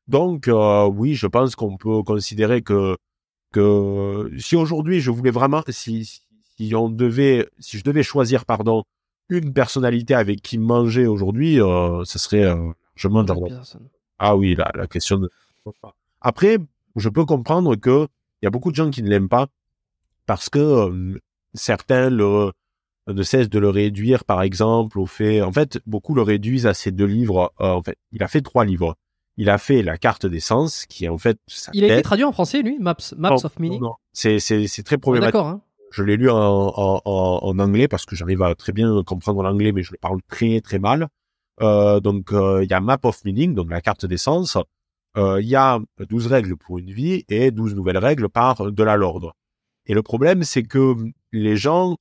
Donc, 0.08 0.48
euh, 0.48 0.86
oui, 0.86 1.16
je 1.16 1.28
pense 1.28 1.56
qu'on 1.56 1.76
peut 1.76 2.02
considérer 2.04 2.62
que 2.62 2.96
que 3.52 4.32
si 4.38 4.56
aujourd'hui 4.56 5.00
je 5.00 5.12
voulais 5.12 5.32
vraiment, 5.32 5.64
si, 5.70 6.22
si 6.58 6.76
on 6.76 6.90
devait, 6.90 7.50
si 7.60 7.78
je 7.78 7.84
devais 7.84 8.04
choisir, 8.04 8.46
pardon, 8.46 8.84
une 9.30 9.54
personnalité 9.54 10.14
avec 10.14 10.42
qui 10.42 10.58
manger 10.58 11.08
aujourd'hui, 11.08 11.62
euh, 11.62 12.04
ce 12.06 12.20
serait 12.20 12.44
euh, 12.44 12.72
je 12.96 13.08
mange 13.08 13.28
Ah 14.20 14.36
oui, 14.36 14.56
la, 14.56 14.72
la 14.76 14.88
question 14.88 15.18
de... 15.18 15.30
Après, 16.22 16.58
je 16.96 17.10
peux 17.10 17.26
comprendre 17.26 17.76
que 17.76 18.08
il 18.42 18.46
y 18.46 18.48
a 18.48 18.50
beaucoup 18.50 18.72
de 18.72 18.76
gens 18.76 18.90
qui 18.90 19.04
ne 19.04 19.10
l'aiment 19.10 19.30
pas 19.30 19.48
parce 20.26 20.50
que 20.50 20.60
euh, 20.60 21.20
certains 21.54 22.10
le 22.10 22.52
ne 23.08 23.24
cessent 23.24 23.50
de 23.50 23.60
le 23.60 23.70
réduire, 23.70 24.24
par 24.24 24.42
exemple, 24.42 25.00
au 25.00 25.06
fait. 25.06 25.42
En 25.42 25.52
fait, 25.52 25.80
beaucoup 25.86 26.14
le 26.14 26.22
réduisent 26.22 26.68
à 26.68 26.74
ces 26.74 26.92
deux 26.92 27.06
livres. 27.06 27.52
Euh, 27.60 27.72
en 27.72 27.82
fait, 27.82 27.98
il 28.12 28.24
a 28.24 28.28
fait 28.28 28.42
trois 28.42 28.66
livres. 28.66 28.96
Il 29.42 29.50
a 29.50 29.58
fait 29.58 29.82
la 29.82 29.98
carte 29.98 30.28
des 30.28 30.40
sens, 30.40 30.86
qui 30.86 31.06
est 31.06 31.10
en 31.10 31.18
fait. 31.18 31.40
Il 31.74 31.84
a 31.84 31.88
été 31.88 32.04
traduit 32.04 32.24
en 32.24 32.32
français, 32.32 32.62
lui, 32.62 32.78
Maps, 32.80 32.96
Maps 33.18 33.44
of 33.44 33.58
Meaning. 33.58 33.82
Non, 33.82 33.96
c'est 34.14 34.84
très 34.86 35.00
problématique. 35.00 35.34
D'accord. 35.34 35.48
Hein. 35.48 35.62
Je 35.90 36.04
l'ai 36.04 36.16
lu 36.16 36.30
en, 36.30 36.38
en, 36.38 37.02
en, 37.04 37.60
anglais 37.60 37.88
parce 37.88 38.06
que 38.06 38.16
j'arrive 38.16 38.44
à 38.44 38.54
très 38.54 38.72
bien 38.72 39.02
comprendre 39.04 39.42
l'anglais, 39.42 39.72
mais 39.72 39.82
je 39.82 39.94
le 39.94 39.98
parle 39.98 40.20
très 40.28 40.62
très 40.62 40.78
mal. 40.78 41.08
Euh, 41.60 42.00
donc 42.00 42.32
euh, 42.34 42.64
il 42.64 42.70
y 42.70 42.74
a 42.76 42.82
Map 42.82 43.00
of 43.02 43.26
Meaning, 43.26 43.56
donc 43.56 43.72
la 43.72 43.82
carte 43.82 44.06
d'essence. 44.06 44.60
Euh, 45.18 45.42
il 45.42 45.48
y 45.48 45.56
a 45.56 45.80
12 46.08 46.28
règles 46.28 46.56
pour 46.56 46.78
une 46.78 46.92
vie 46.92 47.26
et 47.28 47.50
12 47.50 47.74
nouvelles 47.74 47.98
règles 47.98 48.30
par 48.30 48.72
de 48.72 48.84
la 48.84 48.96
l'ordre. 48.96 49.34
Et 49.88 49.96
le 49.96 50.04
problème, 50.04 50.44
c'est 50.44 50.62
que 50.62 50.94
les 51.32 51.58
gens 51.58 51.98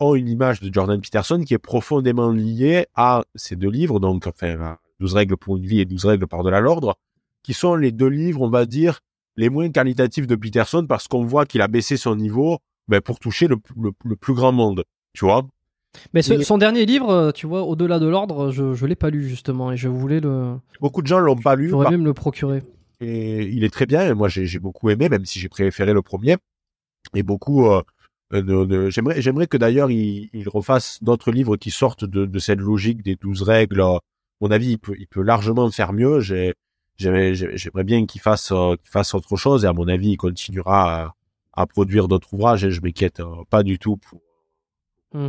ont 0.00 0.16
une 0.16 0.28
image 0.28 0.60
de 0.60 0.74
Jordan 0.74 1.00
Peterson 1.00 1.40
qui 1.46 1.54
est 1.54 1.58
profondément 1.58 2.32
liée 2.32 2.86
à 2.96 3.22
ces 3.36 3.54
deux 3.54 3.70
livres, 3.70 4.00
donc 4.00 4.26
enfin 4.26 4.76
12 5.00 5.14
règles 5.14 5.36
pour 5.36 5.56
une 5.56 5.66
vie 5.66 5.80
et 5.80 5.84
12 5.84 6.04
règles 6.04 6.26
par 6.26 6.44
de 6.44 6.50
la 6.50 6.60
l'ordre, 6.60 6.96
qui 7.42 7.54
sont 7.54 7.74
les 7.74 7.90
deux 7.90 8.08
livres, 8.08 8.42
on 8.42 8.50
va 8.50 8.66
dire, 8.66 9.00
les 9.36 9.48
moins 9.48 9.70
qualitatifs 9.70 10.26
de 10.26 10.36
Peterson 10.36 10.86
parce 10.86 11.08
qu'on 11.08 11.24
voit 11.24 11.46
qu'il 11.46 11.62
a 11.62 11.68
baissé 11.68 11.96
son 11.96 12.14
niveau 12.16 12.58
ben, 12.88 13.00
pour 13.00 13.18
toucher 13.18 13.48
le, 13.48 13.56
le, 13.76 14.16
plus 14.16 14.34
grand 14.34 14.52
monde, 14.52 14.84
tu 15.14 15.24
vois. 15.24 15.46
Mais 16.12 16.22
son 16.22 16.58
dernier 16.58 16.86
livre, 16.86 17.10
euh, 17.10 17.32
tu 17.32 17.46
vois, 17.46 17.62
au-delà 17.62 17.98
de 17.98 18.06
l'ordre, 18.06 18.50
je 18.50 18.62
ne 18.62 18.86
l'ai 18.86 18.94
pas 18.94 19.10
lu 19.10 19.26
justement 19.28 19.72
et 19.72 19.76
je 19.76 19.88
voulais 19.88 20.20
le. 20.20 20.54
Beaucoup 20.80 21.02
de 21.02 21.06
gens 21.06 21.18
l'ont 21.18 21.36
pas 21.36 21.56
lu. 21.56 21.68
J'aurais 21.68 21.86
bah... 21.86 21.90
même 21.90 22.04
le 22.04 22.14
procurer. 22.14 22.62
Et 23.00 23.44
il 23.44 23.64
est 23.64 23.70
très 23.70 23.86
bien. 23.86 24.06
Et 24.06 24.14
moi, 24.14 24.28
j'ai 24.28 24.58
beaucoup 24.58 24.90
aimé, 24.90 25.08
même 25.08 25.24
si 25.24 25.40
j'ai 25.40 25.48
préféré 25.48 25.92
le 25.92 26.02
premier. 26.02 26.36
Et 27.14 27.22
beaucoup. 27.22 27.66
Euh, 27.66 27.82
euh 28.32 28.90
j'aimerais, 28.90 29.20
j'aimerais 29.20 29.48
que 29.48 29.56
d'ailleurs 29.56 29.90
il, 29.90 30.30
il 30.32 30.48
refasse 30.48 31.02
d'autres 31.02 31.32
livres 31.32 31.56
qui 31.56 31.72
sortent 31.72 32.04
de, 32.04 32.26
de 32.26 32.38
cette 32.38 32.60
logique 32.60 33.02
des 33.02 33.16
douze 33.16 33.42
règles. 33.42 33.82
Mon 34.40 34.50
avis, 34.50 34.72
il 34.72 34.78
peut, 34.78 34.94
il 34.98 35.06
peut 35.06 35.22
largement 35.22 35.70
faire 35.70 35.92
mieux. 35.92 36.20
J'ai, 36.20 36.54
j'aimerais 36.96 37.84
bien 37.84 38.06
qu'il 38.06 38.20
fasse, 38.20 38.48
qu'il 38.48 38.90
fasse 38.90 39.14
autre 39.14 39.36
chose. 39.36 39.64
Et 39.64 39.68
à 39.68 39.72
mon 39.72 39.88
avis, 39.88 40.10
il 40.10 40.16
continuera 40.16 41.02
à, 41.02 41.14
à 41.52 41.66
produire 41.66 42.08
d'autres 42.08 42.32
ouvrages 42.34 42.64
et 42.64 42.70
je 42.70 42.80
m'inquiète 42.80 43.20
euh, 43.20 43.44
pas 43.48 43.62
du 43.62 43.78
tout 43.78 43.96
pour 43.96 44.20
mmh. 45.14 45.28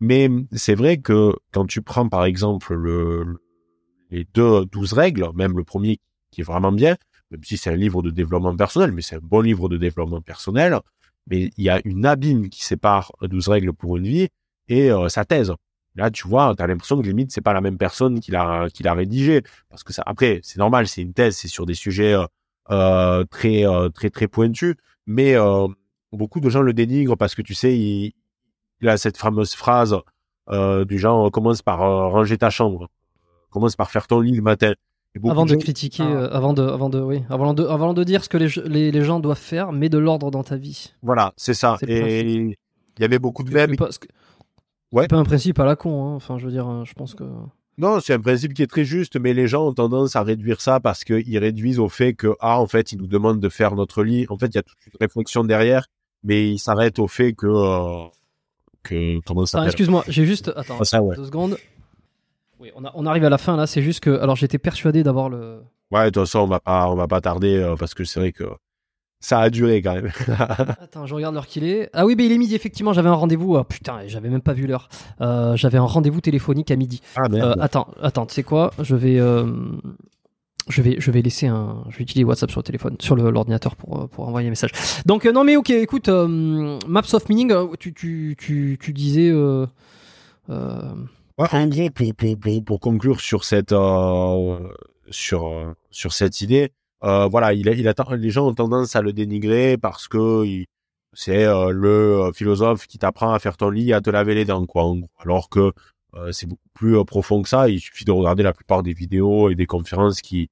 Mais 0.00 0.28
c'est 0.52 0.74
vrai 0.74 0.98
que 0.98 1.34
quand 1.52 1.66
tu 1.66 1.80
prends 1.80 2.08
par 2.08 2.24
exemple 2.24 2.74
le, 2.74 3.38
les 4.10 4.26
deux 4.34 4.66
douze 4.66 4.92
règles, 4.92 5.30
même 5.34 5.56
le 5.56 5.62
premier 5.62 6.00
qui 6.30 6.40
est 6.40 6.44
vraiment 6.44 6.72
bien, 6.72 6.96
même 7.30 7.44
si 7.44 7.56
c'est 7.56 7.70
un 7.70 7.76
livre 7.76 8.02
de 8.02 8.10
développement 8.10 8.56
personnel, 8.56 8.90
mais 8.90 9.02
c'est 9.02 9.16
un 9.16 9.22
bon 9.22 9.40
livre 9.40 9.68
de 9.68 9.76
développement 9.76 10.20
personnel, 10.20 10.80
mais 11.28 11.50
il 11.56 11.64
y 11.64 11.70
a 11.70 11.80
une 11.84 12.06
abîme 12.06 12.48
qui 12.48 12.64
sépare 12.64 13.12
12 13.22 13.48
règles 13.48 13.72
pour 13.72 13.96
une 13.96 14.04
vie 14.04 14.28
et 14.68 14.90
euh, 14.90 15.08
sa 15.08 15.24
thèse. 15.24 15.52
Là, 15.96 16.10
tu 16.10 16.26
vois, 16.26 16.54
tu 16.56 16.62
as 16.62 16.66
l'impression 16.66 17.00
que 17.00 17.06
limite 17.06 17.30
c'est 17.30 17.40
pas 17.40 17.52
la 17.52 17.60
même 17.60 17.78
personne 17.78 18.20
qui 18.20 18.30
l'a 18.30 18.66
qui 18.72 18.82
l'a 18.82 18.94
rédigé 18.94 19.42
parce 19.70 19.84
que 19.84 19.92
ça 19.92 20.02
après, 20.06 20.40
c'est 20.42 20.58
normal, 20.58 20.88
c'est 20.88 21.02
une 21.02 21.12
thèse, 21.12 21.36
c'est 21.36 21.48
sur 21.48 21.66
des 21.66 21.74
sujets 21.74 22.16
euh, 22.70 23.24
très 23.30 23.64
très 23.94 24.10
très 24.10 24.26
pointus, 24.26 24.74
mais 25.06 25.36
euh, 25.36 25.68
beaucoup 26.12 26.40
de 26.40 26.48
gens 26.50 26.62
le 26.62 26.72
dénigrent 26.72 27.16
parce 27.16 27.34
que 27.34 27.42
tu 27.42 27.54
sais, 27.54 27.76
il, 27.78 28.12
il 28.80 28.88
a 28.88 28.96
cette 28.96 29.16
fameuse 29.16 29.54
phrase 29.54 29.96
euh, 30.50 30.84
du 30.84 30.98
genre 30.98 31.30
commence 31.30 31.62
par 31.62 31.82
euh, 31.82 32.08
ranger 32.08 32.36
ta 32.36 32.50
chambre, 32.50 32.88
commence 33.50 33.76
par 33.76 33.90
faire 33.90 34.06
ton 34.06 34.20
lit 34.20 34.32
le 34.32 34.42
matin. 34.42 34.72
Avant 35.28 35.46
de, 35.46 35.54
critiquer, 35.54 36.02
ah. 36.02 36.10
euh, 36.10 36.28
avant 36.32 36.52
de, 36.52 36.62
avant 36.62 36.90
de, 36.90 37.00
oui, 37.00 37.22
avant 37.30 37.54
de, 37.54 37.64
avant 37.64 37.94
de 37.94 38.04
dire 38.04 38.24
ce 38.24 38.28
que 38.28 38.36
les, 38.36 38.48
les, 38.66 38.90
les 38.90 39.04
gens 39.04 39.20
doivent 39.20 39.38
faire, 39.38 39.72
mets 39.72 39.88
de 39.88 39.96
l'ordre 39.96 40.30
dans 40.30 40.42
ta 40.42 40.56
vie. 40.56 40.92
Voilà, 41.02 41.32
c'est 41.36 41.54
ça. 41.54 41.78
Et 41.86 42.20
il 42.36 42.56
y 43.00 43.04
avait 43.04 43.20
beaucoup 43.20 43.44
de 43.44 43.52
mèmes. 43.52 43.76
Ouais. 44.94 45.02
C'est 45.02 45.08
pas 45.08 45.16
un 45.16 45.24
principe 45.24 45.58
à 45.58 45.64
la 45.64 45.74
con, 45.74 46.06
hein. 46.06 46.14
enfin, 46.14 46.38
je 46.38 46.46
veux 46.46 46.52
dire, 46.52 46.68
hein, 46.68 46.84
je 46.86 46.92
pense 46.92 47.14
que. 47.14 47.24
Non, 47.78 47.98
c'est 47.98 48.14
un 48.14 48.20
principe 48.20 48.54
qui 48.54 48.62
est 48.62 48.68
très 48.68 48.84
juste, 48.84 49.18
mais 49.18 49.34
les 49.34 49.48
gens 49.48 49.66
ont 49.66 49.74
tendance 49.74 50.14
à 50.14 50.22
réduire 50.22 50.60
ça 50.60 50.78
parce 50.78 51.02
qu'ils 51.02 51.36
réduisent 51.38 51.80
au 51.80 51.88
fait 51.88 52.14
que, 52.14 52.36
ah, 52.38 52.60
en 52.60 52.68
fait, 52.68 52.92
ils 52.92 52.98
nous 52.98 53.08
demandent 53.08 53.40
de 53.40 53.48
faire 53.48 53.74
notre 53.74 54.04
lit. 54.04 54.26
En 54.30 54.38
fait, 54.38 54.46
il 54.46 54.54
y 54.54 54.58
a 54.58 54.62
toute 54.62 54.78
une 54.86 54.92
réflexion 55.00 55.42
derrière, 55.42 55.88
mais 56.22 56.48
ils 56.48 56.60
s'arrêtent 56.60 57.00
au 57.00 57.08
fait 57.08 57.32
que, 57.32 57.48
euh, 57.48 58.06
que, 58.84 59.18
comment 59.26 59.46
ça 59.46 59.64
Excuse-moi, 59.66 60.04
j'ai 60.06 60.26
juste, 60.26 60.52
attends, 60.54 60.78
ah, 60.80 61.00
deux 61.16 61.24
secondes. 61.24 61.56
Oui, 62.60 62.70
on, 62.76 62.84
a, 62.84 62.92
on, 62.94 63.04
arrive 63.04 63.24
à 63.24 63.30
la 63.30 63.38
fin 63.38 63.56
là, 63.56 63.66
c'est 63.66 63.82
juste 63.82 63.98
que, 63.98 64.10
alors 64.20 64.36
j'étais 64.36 64.58
persuadé 64.58 65.02
d'avoir 65.02 65.28
le. 65.28 65.60
Ouais, 65.90 66.04
de 66.04 66.10
toute 66.10 66.22
façon, 66.22 66.38
on 66.38 66.46
va 66.46 66.60
pas, 66.60 66.88
on 66.88 66.94
va 66.94 67.08
pas 67.08 67.20
tarder 67.20 67.56
euh, 67.56 67.74
parce 67.74 67.94
que 67.94 68.04
c'est 68.04 68.20
vrai 68.20 68.30
que 68.30 68.44
ça 69.24 69.38
a 69.38 69.48
duré 69.48 69.80
quand 69.80 69.94
même. 69.94 70.12
Attends, 70.82 71.06
je 71.06 71.14
regarde 71.14 71.34
l'heure 71.34 71.46
qu'il 71.46 71.64
est. 71.64 71.88
Ah 71.94 72.04
oui, 72.04 72.14
mais 72.14 72.26
il 72.26 72.32
est 72.32 72.36
midi, 72.36 72.54
effectivement, 72.54 72.92
j'avais 72.92 73.08
un 73.08 73.14
rendez-vous. 73.14 73.56
Oh, 73.56 73.64
putain, 73.64 74.00
j'avais 74.06 74.28
même 74.28 74.42
pas 74.42 74.52
vu 74.52 74.66
l'heure. 74.66 74.90
Euh, 75.22 75.56
j'avais 75.56 75.78
un 75.78 75.84
rendez-vous 75.84 76.20
téléphonique 76.20 76.70
à 76.70 76.76
midi. 76.76 77.00
Ah 77.16 77.28
merde. 77.30 77.56
Euh, 77.58 77.62
attends, 77.62 77.88
attends, 78.02 78.26
tu 78.26 78.34
sais 78.34 78.42
quoi? 78.42 78.72
Je 78.82 78.94
vais. 78.94 79.18
Euh, 79.18 79.46
je 80.68 80.82
vais, 80.82 80.96
je 80.98 81.10
vais 81.10 81.22
laisser 81.22 81.46
un, 81.46 81.84
je 81.90 81.96
vais 81.96 82.02
utiliser 82.04 82.24
WhatsApp 82.24 82.50
sur 82.50 82.60
le 82.60 82.64
téléphone, 82.64 82.96
sur 82.98 83.16
l'ordinateur 83.16 83.76
pour, 83.76 84.08
pour 84.08 84.28
envoyer 84.28 84.48
un 84.48 84.50
message. 84.50 84.72
Donc 85.04 85.26
non 85.26 85.44
mais 85.44 85.56
ok, 85.56 85.68
écoute, 85.68 86.08
Maps 86.08 87.12
of 87.12 87.28
Meaning, 87.28 87.52
tu, 87.78 87.92
tu, 87.92 88.34
tu, 88.38 88.78
tu 88.80 88.92
disais. 88.94 89.30
Ouais, 89.30 89.60
pour 92.64 92.80
conclure 92.80 93.20
sur 93.20 93.44
cette 93.44 93.74
sur 95.10 95.74
sur 95.90 96.12
cette 96.14 96.40
idée, 96.40 96.72
euh, 97.04 97.28
voilà, 97.28 97.52
il, 97.52 97.66
il 97.66 97.88
attend, 97.88 98.12
les 98.14 98.30
gens 98.30 98.48
ont 98.48 98.54
tendance 98.54 98.96
à 98.96 99.02
le 99.02 99.12
dénigrer 99.12 99.76
parce 99.76 100.08
que 100.08 100.44
c'est 101.12 101.44
euh, 101.44 101.70
le 101.70 102.22
euh, 102.22 102.32
philosophe 102.32 102.86
qui 102.86 102.98
t'apprend 102.98 103.32
à 103.32 103.38
faire 103.38 103.56
ton 103.56 103.70
lit, 103.70 103.92
à 103.92 104.00
te 104.00 104.10
laver 104.10 104.34
les 104.34 104.44
dents, 104.44 104.64
quoi. 104.66 104.90
Alors 105.18 105.48
que 105.48 105.72
c'est 106.30 106.46
beaucoup 106.46 106.68
plus 106.74 107.04
profond 107.04 107.42
que 107.42 107.48
ça. 107.48 107.68
Il 107.68 107.80
suffit 107.80 108.04
de 108.04 108.12
regarder 108.12 108.44
la 108.44 108.52
plupart 108.52 108.84
des 108.84 108.92
vidéos 108.92 109.50
et 109.50 109.56
des 109.56 109.66
conférences 109.66 110.20
qui 110.20 110.48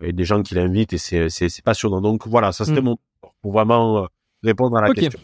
et 0.00 0.12
des 0.12 0.24
gens 0.24 0.42
qui 0.42 0.54
l'invitent 0.54 0.92
et 0.92 0.98
c'est 0.98 1.28
c'est 1.28 1.62
passionnant. 1.62 2.00
Donc 2.00 2.28
voilà, 2.28 2.52
ça 2.52 2.64
c'était 2.64 2.80
mmh. 2.80 2.84
mon 2.84 2.96
pour 3.40 3.52
vraiment 3.52 4.06
répondre 4.44 4.76
à 4.76 4.80
la 4.80 4.94
question. 4.94 5.18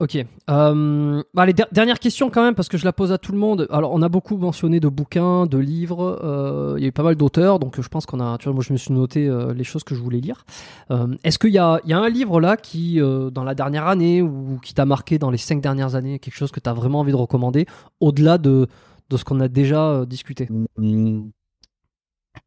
Ok. 0.00 0.16
Euh, 0.16 1.22
bah, 1.34 1.42
allez, 1.42 1.52
dernière 1.72 1.98
question 1.98 2.30
quand 2.30 2.42
même, 2.42 2.54
parce 2.54 2.70
que 2.70 2.78
je 2.78 2.86
la 2.86 2.92
pose 2.94 3.12
à 3.12 3.18
tout 3.18 3.32
le 3.32 3.38
monde. 3.38 3.66
Alors, 3.70 3.92
on 3.92 4.00
a 4.00 4.08
beaucoup 4.08 4.38
mentionné 4.38 4.80
de 4.80 4.88
bouquins, 4.88 5.44
de 5.44 5.58
livres. 5.58 6.18
Euh, 6.24 6.74
il 6.78 6.82
y 6.82 6.86
a 6.86 6.88
eu 6.88 6.92
pas 6.92 7.02
mal 7.02 7.16
d'auteurs, 7.16 7.58
donc 7.58 7.78
je 7.78 7.86
pense 7.86 8.06
qu'on 8.06 8.18
a. 8.18 8.38
Tu 8.38 8.44
vois, 8.44 8.54
moi, 8.54 8.64
je 8.66 8.72
me 8.72 8.78
suis 8.78 8.94
noté 8.94 9.28
euh, 9.28 9.52
les 9.52 9.62
choses 9.62 9.84
que 9.84 9.94
je 9.94 10.00
voulais 10.00 10.20
lire. 10.20 10.46
Euh, 10.90 11.14
Est-ce 11.22 11.38
qu'il 11.38 11.50
y 11.50 11.58
a, 11.58 11.80
y 11.84 11.92
a 11.92 11.98
un 11.98 12.08
livre 12.08 12.40
là 12.40 12.56
qui, 12.56 12.98
euh, 12.98 13.28
dans 13.28 13.44
la 13.44 13.54
dernière 13.54 13.86
année 13.88 14.22
ou 14.22 14.58
qui 14.62 14.72
t'a 14.72 14.86
marqué 14.86 15.18
dans 15.18 15.30
les 15.30 15.36
cinq 15.36 15.60
dernières 15.60 15.94
années, 15.94 16.18
quelque 16.18 16.36
chose 16.36 16.50
que 16.50 16.60
tu 16.60 16.70
as 16.70 16.72
vraiment 16.72 17.00
envie 17.00 17.12
de 17.12 17.16
recommander, 17.16 17.66
au-delà 18.00 18.38
de, 18.38 18.68
de 19.10 19.16
ce 19.18 19.24
qu'on 19.24 19.40
a 19.40 19.48
déjà 19.48 19.86
euh, 19.86 20.06
discuté? 20.06 20.48
Mmh. 20.78 21.28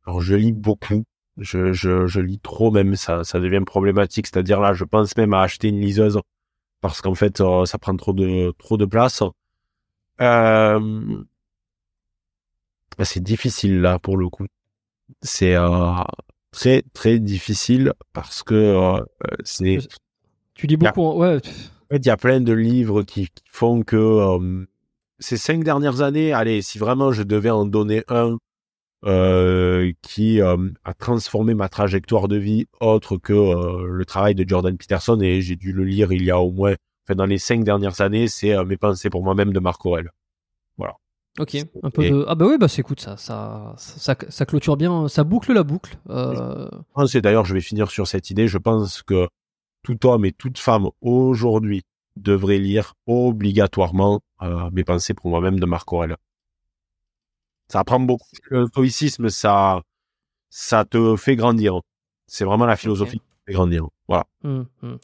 Alors, 0.07 0.21
je 0.21 0.33
lis 0.33 0.53
beaucoup. 0.53 1.03
Je, 1.37 1.71
je, 1.71 2.07
je 2.07 2.19
lis 2.19 2.39
trop 2.39 2.71
même, 2.71 2.95
ça, 2.95 3.23
ça 3.23 3.39
devient 3.39 3.61
problématique. 3.63 4.25
C'est-à-dire 4.25 4.59
là, 4.59 4.73
je 4.73 4.85
pense 4.85 5.15
même 5.17 5.33
à 5.35 5.41
acheter 5.41 5.69
une 5.69 5.79
liseuse 5.79 6.19
parce 6.83 7.01
qu'en 7.01 7.15
fait 7.15 7.39
euh, 7.39 7.65
ça 7.65 7.79
prend 7.79 7.95
trop 7.95 8.11
de 8.11 8.53
trop 8.59 8.75
de 8.75 8.85
place. 8.85 9.23
Euh, 10.21 11.23
bah, 12.97 13.05
c'est 13.05 13.23
difficile 13.23 13.79
là 13.79 13.99
pour 13.99 14.17
le 14.17 14.27
coup. 14.27 14.45
C'est 15.21 15.55
euh, 15.55 15.93
très 16.51 16.83
très 16.93 17.19
difficile 17.19 17.93
parce 18.11 18.43
que 18.43 19.01
c'est. 19.45 19.77
Tu 20.55 20.67
dis 20.67 20.75
beaucoup, 20.75 21.13
ouais. 21.13 21.37
En 21.37 21.95
fait, 21.95 21.97
il 21.97 22.05
y 22.05 22.09
a 22.09 22.17
plein 22.17 22.41
de 22.41 22.53
livres 22.53 23.03
qui, 23.03 23.29
font 23.49 23.81
que 23.83 24.65
ces 25.19 25.37
cinq 25.37 25.63
dernières 25.63 26.01
années, 26.01 26.33
allez, 26.33 26.61
si 26.61 26.77
vraiment 26.79 27.13
je 27.13 27.23
devais 27.23 27.49
en 27.49 27.65
donner 27.65 28.03
un 28.09 28.37
euh, 29.05 29.91
qui 30.01 30.39
euh, 30.39 30.69
a 30.85 30.93
transformé 30.93 31.53
ma 31.53 31.67
trajectoire 31.67 32.29
de 32.29 32.37
vie 32.37 32.67
autre 32.79 33.17
que 33.17 33.33
euh, 33.33 33.85
le 33.89 34.05
travail 34.05 34.33
de 34.33 34.47
Jordan 34.47 34.77
Peterson 34.77 35.19
et 35.19 35.41
j'ai 35.41 35.57
dû 35.57 35.73
le 35.73 35.83
lire 35.83 36.13
il 36.13 36.23
y 36.23 36.31
a 36.31 36.39
au 36.39 36.51
moins 36.51 36.75
enfin 37.05 37.15
dans 37.15 37.25
les 37.25 37.37
cinq 37.37 37.65
dernières 37.65 37.99
années, 37.99 38.29
c'est 38.29 38.55
mes 38.63 38.77
pensées 38.77 39.09
pour 39.09 39.21
moi-même 39.21 39.51
de 39.51 39.59
Marc 39.59 39.85
Aurel. 39.85 40.09
Voilà. 40.77 40.93
Ok, 41.37 41.57
un 41.83 41.89
peu 41.89 42.09
de... 42.09 42.23
Ah 42.29 42.35
bah 42.35 42.45
oui, 42.47 42.57
bah 42.57 42.69
c'est 42.69 42.79
écoute, 42.79 43.01
ça, 43.01 43.17
ça, 43.17 43.73
ça, 43.77 44.15
ça, 44.29 44.45
clôture 44.45 44.77
bien, 44.77 45.09
ça 45.09 45.25
boucle 45.25 45.51
la 45.51 45.63
boucle. 45.63 45.97
C'est 47.07 47.21
d'ailleurs, 47.21 47.43
je 47.43 47.53
vais 47.53 47.61
finir 47.61 47.91
sur 47.91 48.07
cette 48.07 48.29
idée. 48.29 48.47
Je 48.47 48.57
pense 48.57 49.01
que 49.01 49.27
tout 49.83 50.05
homme 50.05 50.23
et 50.23 50.31
toute 50.31 50.59
femme 50.59 50.87
aujourd'hui 51.01 51.81
devrait 52.15 52.59
lire 52.59 52.93
obligatoirement 53.05 54.21
Mes 54.71 54.85
pensées 54.85 55.13
pour 55.13 55.29
moi-même 55.29 55.59
de 55.59 55.65
Marc 55.65 55.91
Aurel. 55.91 56.15
Ça 57.67 57.79
apprend 57.79 57.99
beaucoup. 57.99 58.27
Le 58.49 58.67
stoïcisme, 58.67 59.29
ça, 59.29 59.81
ça 60.49 60.85
te 60.85 61.15
fait 61.15 61.35
grandir. 61.35 61.79
C'est 62.27 62.45
vraiment 62.45 62.65
la 62.65 62.75
philosophie 62.75 63.19
qui 63.19 63.25
te 63.25 63.43
fait 63.47 63.53
grandir. 63.53 63.87
Voilà. 64.07 64.25
Hum, 64.43 64.65
hum. 64.81 64.97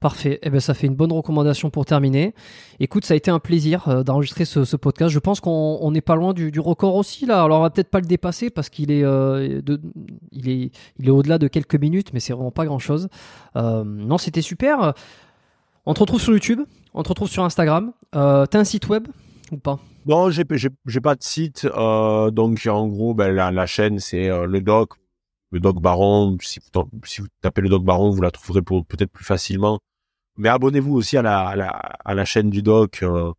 Parfait. 0.00 0.38
Eh 0.42 0.48
ben, 0.48 0.60
ça 0.60 0.72
fait 0.72 0.86
une 0.86 0.94
bonne 0.94 1.12
recommandation 1.12 1.68
pour 1.68 1.84
terminer. 1.84 2.34
Écoute, 2.78 3.04
ça 3.04 3.12
a 3.12 3.16
été 3.18 3.30
un 3.30 3.38
plaisir 3.38 3.86
euh, 3.88 4.02
d'enregistrer 4.02 4.46
ce, 4.46 4.76
podcast. 4.76 5.12
Je 5.12 5.18
pense 5.18 5.40
qu'on 5.40 5.90
n'est 5.90 6.00
pas 6.00 6.16
loin 6.16 6.32
du, 6.32 6.58
record 6.58 6.96
aussi 6.96 7.26
là. 7.26 7.42
Alors, 7.44 7.58
on 7.58 7.62
va 7.62 7.68
peut-être 7.70 7.90
pas 7.90 8.00
le 8.00 8.06
dépasser 8.06 8.48
parce 8.48 8.70
qu'il 8.70 8.90
est, 8.90 9.04
euh, 9.04 9.60
il 10.32 10.48
est, 10.48 10.70
il 10.98 11.06
est 11.06 11.10
au-delà 11.10 11.36
de 11.36 11.48
quelques 11.48 11.74
minutes, 11.74 12.14
mais 12.14 12.20
c'est 12.20 12.32
vraiment 12.32 12.50
pas 12.50 12.64
grand-chose. 12.64 13.08
Euh, 13.56 13.84
non, 13.84 14.16
c'était 14.16 14.42
super. 14.42 14.94
On 15.84 15.92
te 15.92 16.00
retrouve 16.00 16.20
sur 16.20 16.32
YouTube. 16.32 16.60
On 16.94 17.02
te 17.02 17.10
retrouve 17.10 17.28
sur 17.28 17.44
Instagram. 17.44 17.92
T'as 18.12 18.46
un 18.54 18.64
site 18.64 18.88
web 18.88 19.06
ou 19.52 19.58
pas? 19.58 19.78
Non, 20.10 20.30
j'ai, 20.30 20.44
pas 20.44 21.14
de 21.14 21.22
site. 21.22 21.66
donc, 21.66 22.66
en 22.66 22.88
gros, 22.88 23.14
ben, 23.14 23.32
la, 23.32 23.66
chaîne, 23.66 23.98
c'est 23.98 24.28
le 24.28 24.60
doc 24.60 25.00
le 25.50 25.60
Doc 25.60 25.80
Baron. 25.80 26.36
Si 26.42 26.60
vous, 26.60 27.26
tapez 27.40 27.60
le 27.60 27.68
Doc 27.68 27.84
Baron, 27.84 28.10
vous 28.10 28.22
la 28.22 28.30
trouverez 28.30 28.62
peut-être 28.62 29.10
plus 29.10 29.24
facilement. 29.24 29.80
Mais 30.36 30.48
abonnez-vous 30.48 30.94
aussi 30.94 31.16
à 31.16 31.22
la, 31.22 31.54
la, 31.56 32.14
la 32.14 32.24
chaîne 32.24 32.50
du 32.50 32.62
doc, 32.62 33.02
euh, 33.02 33.32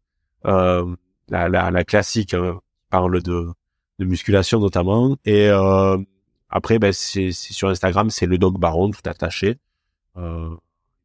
euh, 0.45 0.95
la, 1.29 1.49
la, 1.49 1.71
la, 1.71 1.83
classique, 1.83 2.33
hein, 2.33 2.59
parle 2.89 3.23
de, 3.23 3.47
musculation 3.99 4.59
notamment. 4.59 5.15
Et 5.25 5.47
euh, 5.49 5.97
après, 6.49 6.79
ben, 6.79 6.91
sur 6.93 7.69
Instagram, 7.69 8.09
c'est 8.09 8.25
le 8.25 8.37
doc 8.37 8.59
baron 8.59 8.91
tout 8.91 9.01
attaché. 9.05 9.57
Euh, 10.17 10.55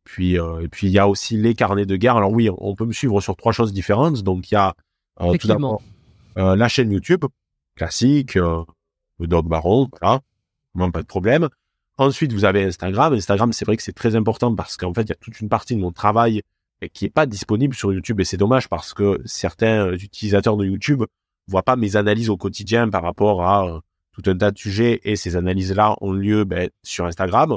puis 0.04 0.38
euh, 0.38 0.60
et 0.60 0.68
puis 0.68 0.86
il 0.86 0.92
y 0.92 0.98
a 0.98 1.08
aussi 1.08 1.36
les 1.36 1.54
carnets 1.54 1.86
de 1.86 1.96
guerre. 1.96 2.16
Alors 2.16 2.32
oui, 2.32 2.48
on 2.58 2.74
peut 2.74 2.84
me 2.84 2.92
suivre 2.92 3.20
sur 3.20 3.36
trois 3.36 3.52
choses 3.52 3.72
différentes. 3.72 4.22
Donc 4.22 4.50
il 4.50 4.54
y 4.54 4.56
a 4.56 4.74
euh, 5.20 5.36
tout 5.36 5.48
d'abord 5.48 5.82
la 6.36 6.68
chaîne 6.68 6.92
YouTube 6.92 7.24
classique, 7.76 8.34
le 8.34 8.66
doc 9.20 9.46
baron, 9.46 9.88
voilà, 10.00 10.20
pas 10.92 11.00
de 11.00 11.06
problème. 11.06 11.48
Ensuite, 11.98 12.34
vous 12.34 12.44
avez 12.44 12.64
Instagram. 12.64 13.14
Instagram, 13.14 13.54
c'est 13.54 13.64
vrai 13.64 13.78
que 13.78 13.82
c'est 13.82 13.94
très 13.94 14.16
important 14.16 14.54
parce 14.54 14.76
qu'en 14.76 14.92
fait, 14.92 15.02
il 15.02 15.08
y 15.08 15.12
a 15.12 15.16
toute 15.16 15.40
une 15.40 15.48
partie 15.48 15.74
de 15.74 15.80
mon 15.80 15.92
travail 15.92 16.42
qui 16.92 17.06
est 17.06 17.10
pas 17.10 17.26
disponible 17.26 17.74
sur 17.74 17.92
YouTube 17.92 18.20
et 18.20 18.24
c'est 18.24 18.36
dommage 18.36 18.68
parce 18.68 18.92
que 18.92 19.20
certains 19.24 19.92
utilisateurs 19.92 20.56
de 20.56 20.66
YouTube 20.66 21.04
voient 21.48 21.62
pas 21.62 21.76
mes 21.76 21.96
analyses 21.96 22.30
au 22.30 22.36
quotidien 22.36 22.88
par 22.88 23.02
rapport 23.02 23.42
à 23.42 23.66
euh, 23.66 23.80
tout 24.12 24.22
un 24.26 24.36
tas 24.36 24.50
de 24.50 24.58
sujets 24.58 25.00
et 25.04 25.16
ces 25.16 25.36
analyses-là 25.36 25.96
ont 26.00 26.12
lieu 26.12 26.44
ben, 26.44 26.68
sur 26.82 27.06
Instagram. 27.06 27.56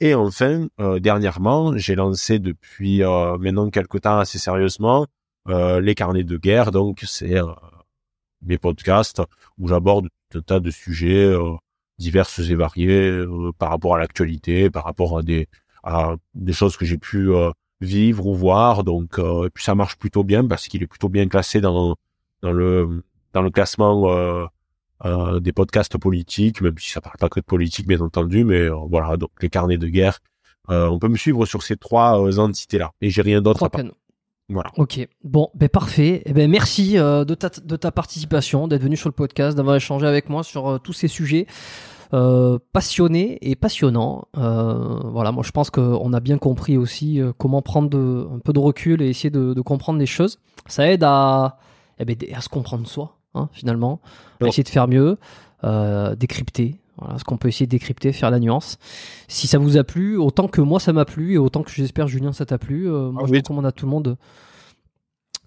Et 0.00 0.14
enfin, 0.14 0.66
euh, 0.80 0.98
dernièrement, 0.98 1.76
j'ai 1.76 1.94
lancé 1.94 2.38
depuis 2.38 3.02
euh, 3.02 3.36
maintenant 3.38 3.70
quelques 3.70 4.02
temps 4.02 4.18
assez 4.18 4.38
sérieusement 4.38 5.06
les 5.46 5.94
carnets 5.94 6.24
de 6.24 6.36
guerre. 6.36 6.70
Donc, 6.70 7.04
c'est 7.06 7.40
mes 8.42 8.58
podcasts 8.58 9.22
où 9.58 9.68
j'aborde 9.68 10.08
un 10.34 10.40
tas 10.40 10.60
de 10.60 10.70
sujets 10.70 11.34
diverses 11.98 12.38
et 12.40 12.54
variées 12.54 13.10
euh, 13.10 13.52
par 13.58 13.70
rapport 13.70 13.94
à 13.94 13.98
l'actualité, 13.98 14.70
par 14.70 14.84
rapport 14.84 15.18
à 15.18 16.16
des 16.34 16.52
choses 16.52 16.76
que 16.76 16.84
j'ai 16.84 16.98
pu 16.98 17.30
euh, 17.30 17.50
vivre 17.80 18.26
ou 18.26 18.34
voir. 18.34 18.84
Donc, 18.84 19.18
euh, 19.18 19.48
ça 19.56 19.74
marche 19.74 19.96
plutôt 19.96 20.24
bien 20.24 20.46
parce 20.46 20.68
qu'il 20.68 20.82
est 20.82 20.86
plutôt 20.86 21.08
bien 21.08 21.28
classé 21.28 21.60
dans 21.60 21.96
le 22.42 23.02
classement 23.52 24.48
des 25.40 25.52
podcasts 25.52 25.98
politiques, 25.98 26.60
même 26.60 26.78
si 26.78 26.90
ça 26.90 27.00
parle 27.00 27.16
pas 27.18 27.28
que 27.28 27.40
de 27.40 27.44
politique, 27.44 27.86
bien 27.86 28.00
entendu. 28.00 28.44
Mais 28.44 28.68
voilà, 28.68 29.16
donc 29.16 29.30
les 29.40 29.48
carnets 29.48 29.78
de 29.78 29.88
guerre. 29.88 30.18
on 30.68 30.98
peut 30.98 31.08
me 31.08 31.16
suivre 31.16 31.46
sur 31.46 31.62
ces 31.62 31.76
trois 31.76 32.38
entités-là. 32.38 32.92
Et 33.00 33.10
j'ai 33.10 33.22
rien 33.22 33.40
d'autre 33.40 33.64
à 33.64 33.70
part. 33.70 33.82
Voilà. 34.50 34.70
Ok, 34.76 35.06
bon, 35.22 35.48
ben 35.54 35.68
parfait. 35.68 36.22
Eh 36.26 36.32
ben 36.34 36.50
merci 36.50 36.98
euh, 36.98 37.24
de, 37.24 37.34
ta, 37.34 37.48
de 37.48 37.76
ta 37.76 37.90
participation, 37.90 38.68
d'être 38.68 38.82
venu 38.82 38.96
sur 38.96 39.08
le 39.08 39.14
podcast, 39.14 39.56
d'avoir 39.56 39.76
échangé 39.76 40.06
avec 40.06 40.28
moi 40.28 40.42
sur 40.42 40.68
euh, 40.68 40.78
tous 40.78 40.92
ces 40.92 41.08
sujets 41.08 41.46
euh, 42.12 42.58
passionnés 42.72 43.38
et 43.40 43.56
passionnants. 43.56 44.28
voilà, 44.34 45.32
moi 45.32 45.42
je 45.42 45.50
pense 45.50 45.70
qu'on 45.70 46.12
a 46.12 46.20
bien 46.20 46.36
compris 46.36 46.76
aussi 46.76 47.20
comment 47.38 47.62
prendre 47.62 47.88
de, 47.88 48.28
un 48.32 48.38
peu 48.38 48.52
de 48.52 48.58
recul 48.58 49.00
et 49.00 49.08
essayer 49.08 49.30
de, 49.30 49.54
de 49.54 49.60
comprendre 49.62 49.98
les 49.98 50.06
choses. 50.06 50.38
Ça 50.66 50.90
aide 50.90 51.04
à, 51.04 51.58
eh 51.98 52.04
ben, 52.04 52.16
à 52.34 52.40
se 52.42 52.50
comprendre 52.50 52.86
soi, 52.86 53.16
hein, 53.34 53.48
finalement, 53.52 54.00
à 54.42 54.46
essayer 54.46 54.62
de 54.62 54.68
faire 54.68 54.88
mieux, 54.88 55.16
décrypter, 56.16 56.80
voilà 56.98 57.18
ce 57.18 57.24
qu'on 57.24 57.36
peut 57.36 57.48
essayer 57.48 57.66
de 57.66 57.70
décrypter, 57.70 58.12
faire 58.12 58.30
la 58.30 58.38
nuance. 58.38 58.78
Si 59.28 59.46
ça 59.46 59.58
vous 59.58 59.76
a 59.76 59.84
plu, 59.84 60.16
autant 60.16 60.48
que 60.48 60.60
moi 60.60 60.80
ça 60.80 60.92
m'a 60.92 61.04
plu 61.04 61.34
et 61.34 61.38
autant 61.38 61.62
que 61.62 61.70
j'espère 61.70 62.06
Julien 62.06 62.32
ça 62.32 62.46
t'a 62.46 62.58
plu, 62.58 62.88
euh, 62.88 63.10
moi 63.10 63.22
ah 63.24 63.28
je 63.28 63.34
recommande 63.34 63.66
à 63.66 63.72
tout 63.72 63.86
le 63.86 63.90
monde. 63.90 64.16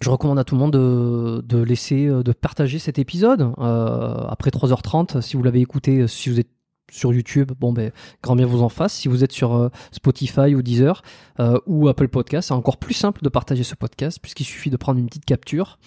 Je 0.00 0.10
recommande 0.10 0.38
à 0.38 0.44
tout 0.44 0.54
le 0.54 0.60
monde 0.60 0.72
de, 0.72 1.42
de 1.44 1.58
laisser, 1.58 2.06
euh, 2.06 2.22
de 2.22 2.32
partager 2.32 2.78
cet 2.78 2.98
épisode. 3.00 3.52
Euh, 3.58 4.26
après 4.28 4.50
3h30, 4.50 5.20
si 5.20 5.36
vous 5.36 5.42
l'avez 5.42 5.60
écouté, 5.60 6.06
si 6.06 6.30
vous 6.30 6.38
êtes 6.38 6.50
sur 6.90 7.12
YouTube, 7.12 7.52
bon 7.58 7.72
ben 7.72 7.92
grand 8.22 8.36
bien 8.36 8.46
vous 8.46 8.62
en 8.62 8.68
fasse. 8.68 8.94
Si 8.94 9.08
vous 9.08 9.24
êtes 9.24 9.32
sur 9.32 9.54
euh, 9.54 9.68
Spotify 9.92 10.54
ou 10.54 10.62
Deezer 10.62 11.02
euh, 11.40 11.58
ou 11.66 11.88
Apple 11.88 12.08
Podcast, 12.08 12.48
c'est 12.48 12.54
encore 12.54 12.78
plus 12.78 12.94
simple 12.94 13.22
de 13.22 13.28
partager 13.28 13.62
ce 13.62 13.74
podcast 13.74 14.18
puisqu'il 14.20 14.44
suffit 14.44 14.70
de 14.70 14.76
prendre 14.76 14.98
une 14.98 15.06
petite 15.06 15.24
capture. 15.24 15.78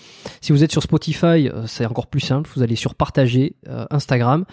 Si 0.42 0.52
vous 0.52 0.64
êtes 0.64 0.72
sur 0.72 0.84
Spotify, 0.84 1.50
euh, 1.50 1.66
c'est 1.66 1.86
encore 1.86 2.08
plus 2.08 2.20
simple. 2.20 2.50
Vous 2.56 2.62
allez 2.62 2.76
sur 2.76 2.96
partager 2.96 3.56
Instagram 3.90 4.46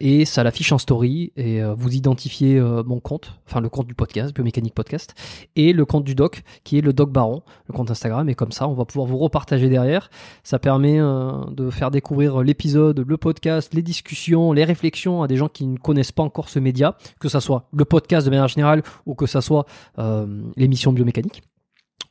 et 0.00 0.24
ça 0.24 0.44
l'affiche 0.44 0.70
en 0.72 0.78
story 0.78 1.32
et 1.36 1.62
vous 1.76 1.94
identifiez 1.94 2.60
mon 2.60 3.00
compte, 3.00 3.40
enfin 3.46 3.60
le 3.60 3.68
compte 3.68 3.86
du 3.86 3.94
podcast, 3.94 4.34
Biomécanique 4.34 4.74
Podcast, 4.74 5.14
et 5.56 5.72
le 5.72 5.84
compte 5.84 6.04
du 6.04 6.14
doc 6.14 6.42
qui 6.62 6.78
est 6.78 6.80
le 6.80 6.92
doc 6.92 7.10
Baron, 7.10 7.42
le 7.68 7.74
compte 7.74 7.90
Instagram. 7.90 8.28
Et 8.28 8.34
comme 8.34 8.52
ça, 8.52 8.68
on 8.68 8.74
va 8.74 8.84
pouvoir 8.84 9.08
vous 9.08 9.18
repartager 9.18 9.68
derrière. 9.68 10.10
Ça 10.44 10.58
permet 10.58 10.98
de 10.98 11.70
faire 11.70 11.90
découvrir 11.90 12.42
l'épisode, 12.42 13.04
le 13.06 13.16
podcast, 13.16 13.74
les 13.74 13.82
discussions, 13.82 14.52
les 14.52 14.64
réflexions 14.64 15.22
à 15.22 15.28
des 15.28 15.36
gens 15.36 15.48
qui 15.48 15.73
ne 15.74 15.78
connaissent 15.78 16.12
pas 16.12 16.22
encore 16.22 16.48
ce 16.48 16.58
média, 16.58 16.96
que 17.20 17.28
ça 17.28 17.40
soit 17.40 17.68
le 17.72 17.84
podcast 17.84 18.26
de 18.26 18.30
manière 18.30 18.48
générale 18.48 18.82
ou 19.06 19.14
que 19.14 19.26
ça 19.26 19.40
soit 19.40 19.66
euh, 19.98 20.42
l'émission 20.56 20.92
biomécanique. 20.92 21.42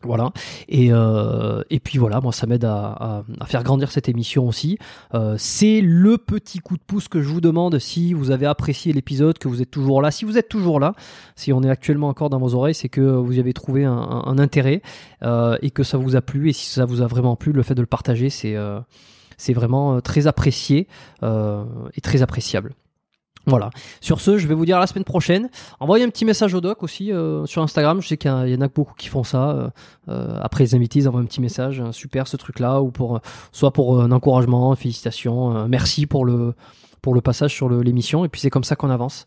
Voilà. 0.06 0.32
Et, 0.68 0.90
euh, 0.92 1.62
et 1.70 1.80
puis 1.80 1.98
voilà, 1.98 2.20
moi 2.20 2.34
ça 2.34 2.46
m'aide 2.46 2.66
à, 2.66 3.24
à, 3.40 3.46
faire 3.46 3.64
grandir 3.64 3.90
cette 3.90 4.10
émission 4.10 4.46
aussi. 4.50 4.78
Euh, 5.14 5.36
c'est 5.38 5.80
le 5.80 6.18
petit 6.18 6.60
coup 6.60 6.76
de 6.76 6.84
pouce 6.86 7.08
que 7.08 7.22
je 7.22 7.30
vous 7.30 7.40
demande 7.40 7.80
si 7.80 8.14
vous 8.14 8.30
avez 8.30 8.46
apprécié 8.46 8.92
l'épisode, 8.92 9.38
que 9.38 9.48
vous 9.48 9.62
êtes 9.62 9.72
toujours 9.72 10.02
là. 10.02 10.12
Si 10.12 10.26
vous 10.26 10.38
êtes 10.38 10.50
toujours 10.50 10.82
là, 10.82 10.94
si 11.38 11.54
on 11.54 11.64
est 11.64 11.70
actuellement 11.70 12.10
encore 12.10 12.30
dans 12.30 12.40
vos 12.40 12.54
oreilles, 12.54 12.76
c'est 12.76 12.90
que 12.90 13.00
vous 13.00 13.38
y 13.38 13.40
avez 13.40 13.54
trouvé 13.54 13.86
un, 13.86 14.38
intérêt 14.40 14.82
et 15.62 15.72
que 15.72 15.84
ça 15.84 15.98
vous 15.98 16.18
a 16.18 16.22
plu. 16.22 16.50
Et 16.50 16.54
si 16.54 16.70
ça 16.70 16.84
vous 16.84 17.02
a 17.02 17.08
vraiment 17.08 17.38
plu, 17.38 17.54
le 17.54 17.64
fait 17.64 17.76
de 17.76 17.82
le 17.82 17.88
partager, 17.88 18.30
c'est 18.30 18.58
c'est 19.38 19.54
vraiment 19.54 20.02
très 20.02 20.28
apprécié 20.28 20.88
et 21.22 22.02
très 22.02 22.22
appréciable. 22.22 22.74
Voilà. 23.46 23.70
Sur 24.00 24.22
ce, 24.22 24.38
je 24.38 24.48
vais 24.48 24.54
vous 24.54 24.66
dire 24.66 24.78
à 24.78 24.80
la 24.80 24.88
semaine 24.88 25.04
prochaine. 25.04 25.50
Envoyez 25.80 26.06
un 26.06 26.10
petit 26.10 26.24
message 26.24 26.54
au 26.54 26.62
doc 26.62 26.82
aussi 26.82 27.12
euh, 27.12 27.46
sur 27.46 27.62
Instagram. 27.62 28.02
Je 28.02 28.08
sais 28.08 28.18
qu'il 28.18 28.32
y, 28.32 28.56
en 28.56 28.62
a 28.62 28.68
beaucoup 28.70 28.94
qui 28.98 29.10
font 29.10 29.24
ça. 29.24 29.50
Euh, 29.50 29.70
euh, 30.10 30.40
après 30.42 30.64
les 30.64 30.76
invités, 30.76 31.00
ils 31.00 31.10
envoient 31.10 31.22
un 31.22 31.26
petit 31.26 31.42
message. 31.42 31.84
super 31.92 32.28
ce 32.28 32.38
truc-là, 32.38 32.82
ou 32.82 32.92
pour 32.92 33.20
soit 33.52 33.72
pour 33.72 34.02
un 34.02 34.12
encouragement, 34.12 34.74
félicitations, 34.76 35.68
merci 35.68 36.06
pour 36.06 36.26
le 36.26 36.54
pour 37.02 37.14
le 37.14 37.22
passage 37.22 37.54
sur 37.54 37.70
l'émission. 37.70 38.24
Et 38.24 38.30
puis 38.30 38.40
c'est 38.40 38.50
comme 38.50 38.64
ça 38.64 38.78
qu'on 38.78 38.90
avance. 38.90 39.26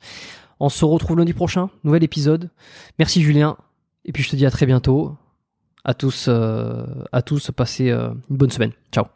On 0.60 0.70
se 0.70 0.84
retrouve 0.86 1.18
lundi 1.18 1.34
prochain, 1.34 1.68
nouvel 1.84 2.02
épisode. 2.02 2.50
Merci 2.98 3.20
Julien. 3.20 3.58
Et 4.06 4.12
puis 4.12 4.22
je 4.22 4.30
te 4.30 4.36
dis 4.36 4.46
à 4.46 4.50
très 4.50 4.64
bientôt. 4.64 5.14
À 5.84 5.92
tous, 5.92 6.28
à 6.28 7.22
tous, 7.22 7.50
passez 7.50 7.90
une 7.90 8.16
bonne 8.30 8.50
semaine. 8.50 8.72
Ciao. 8.92 9.15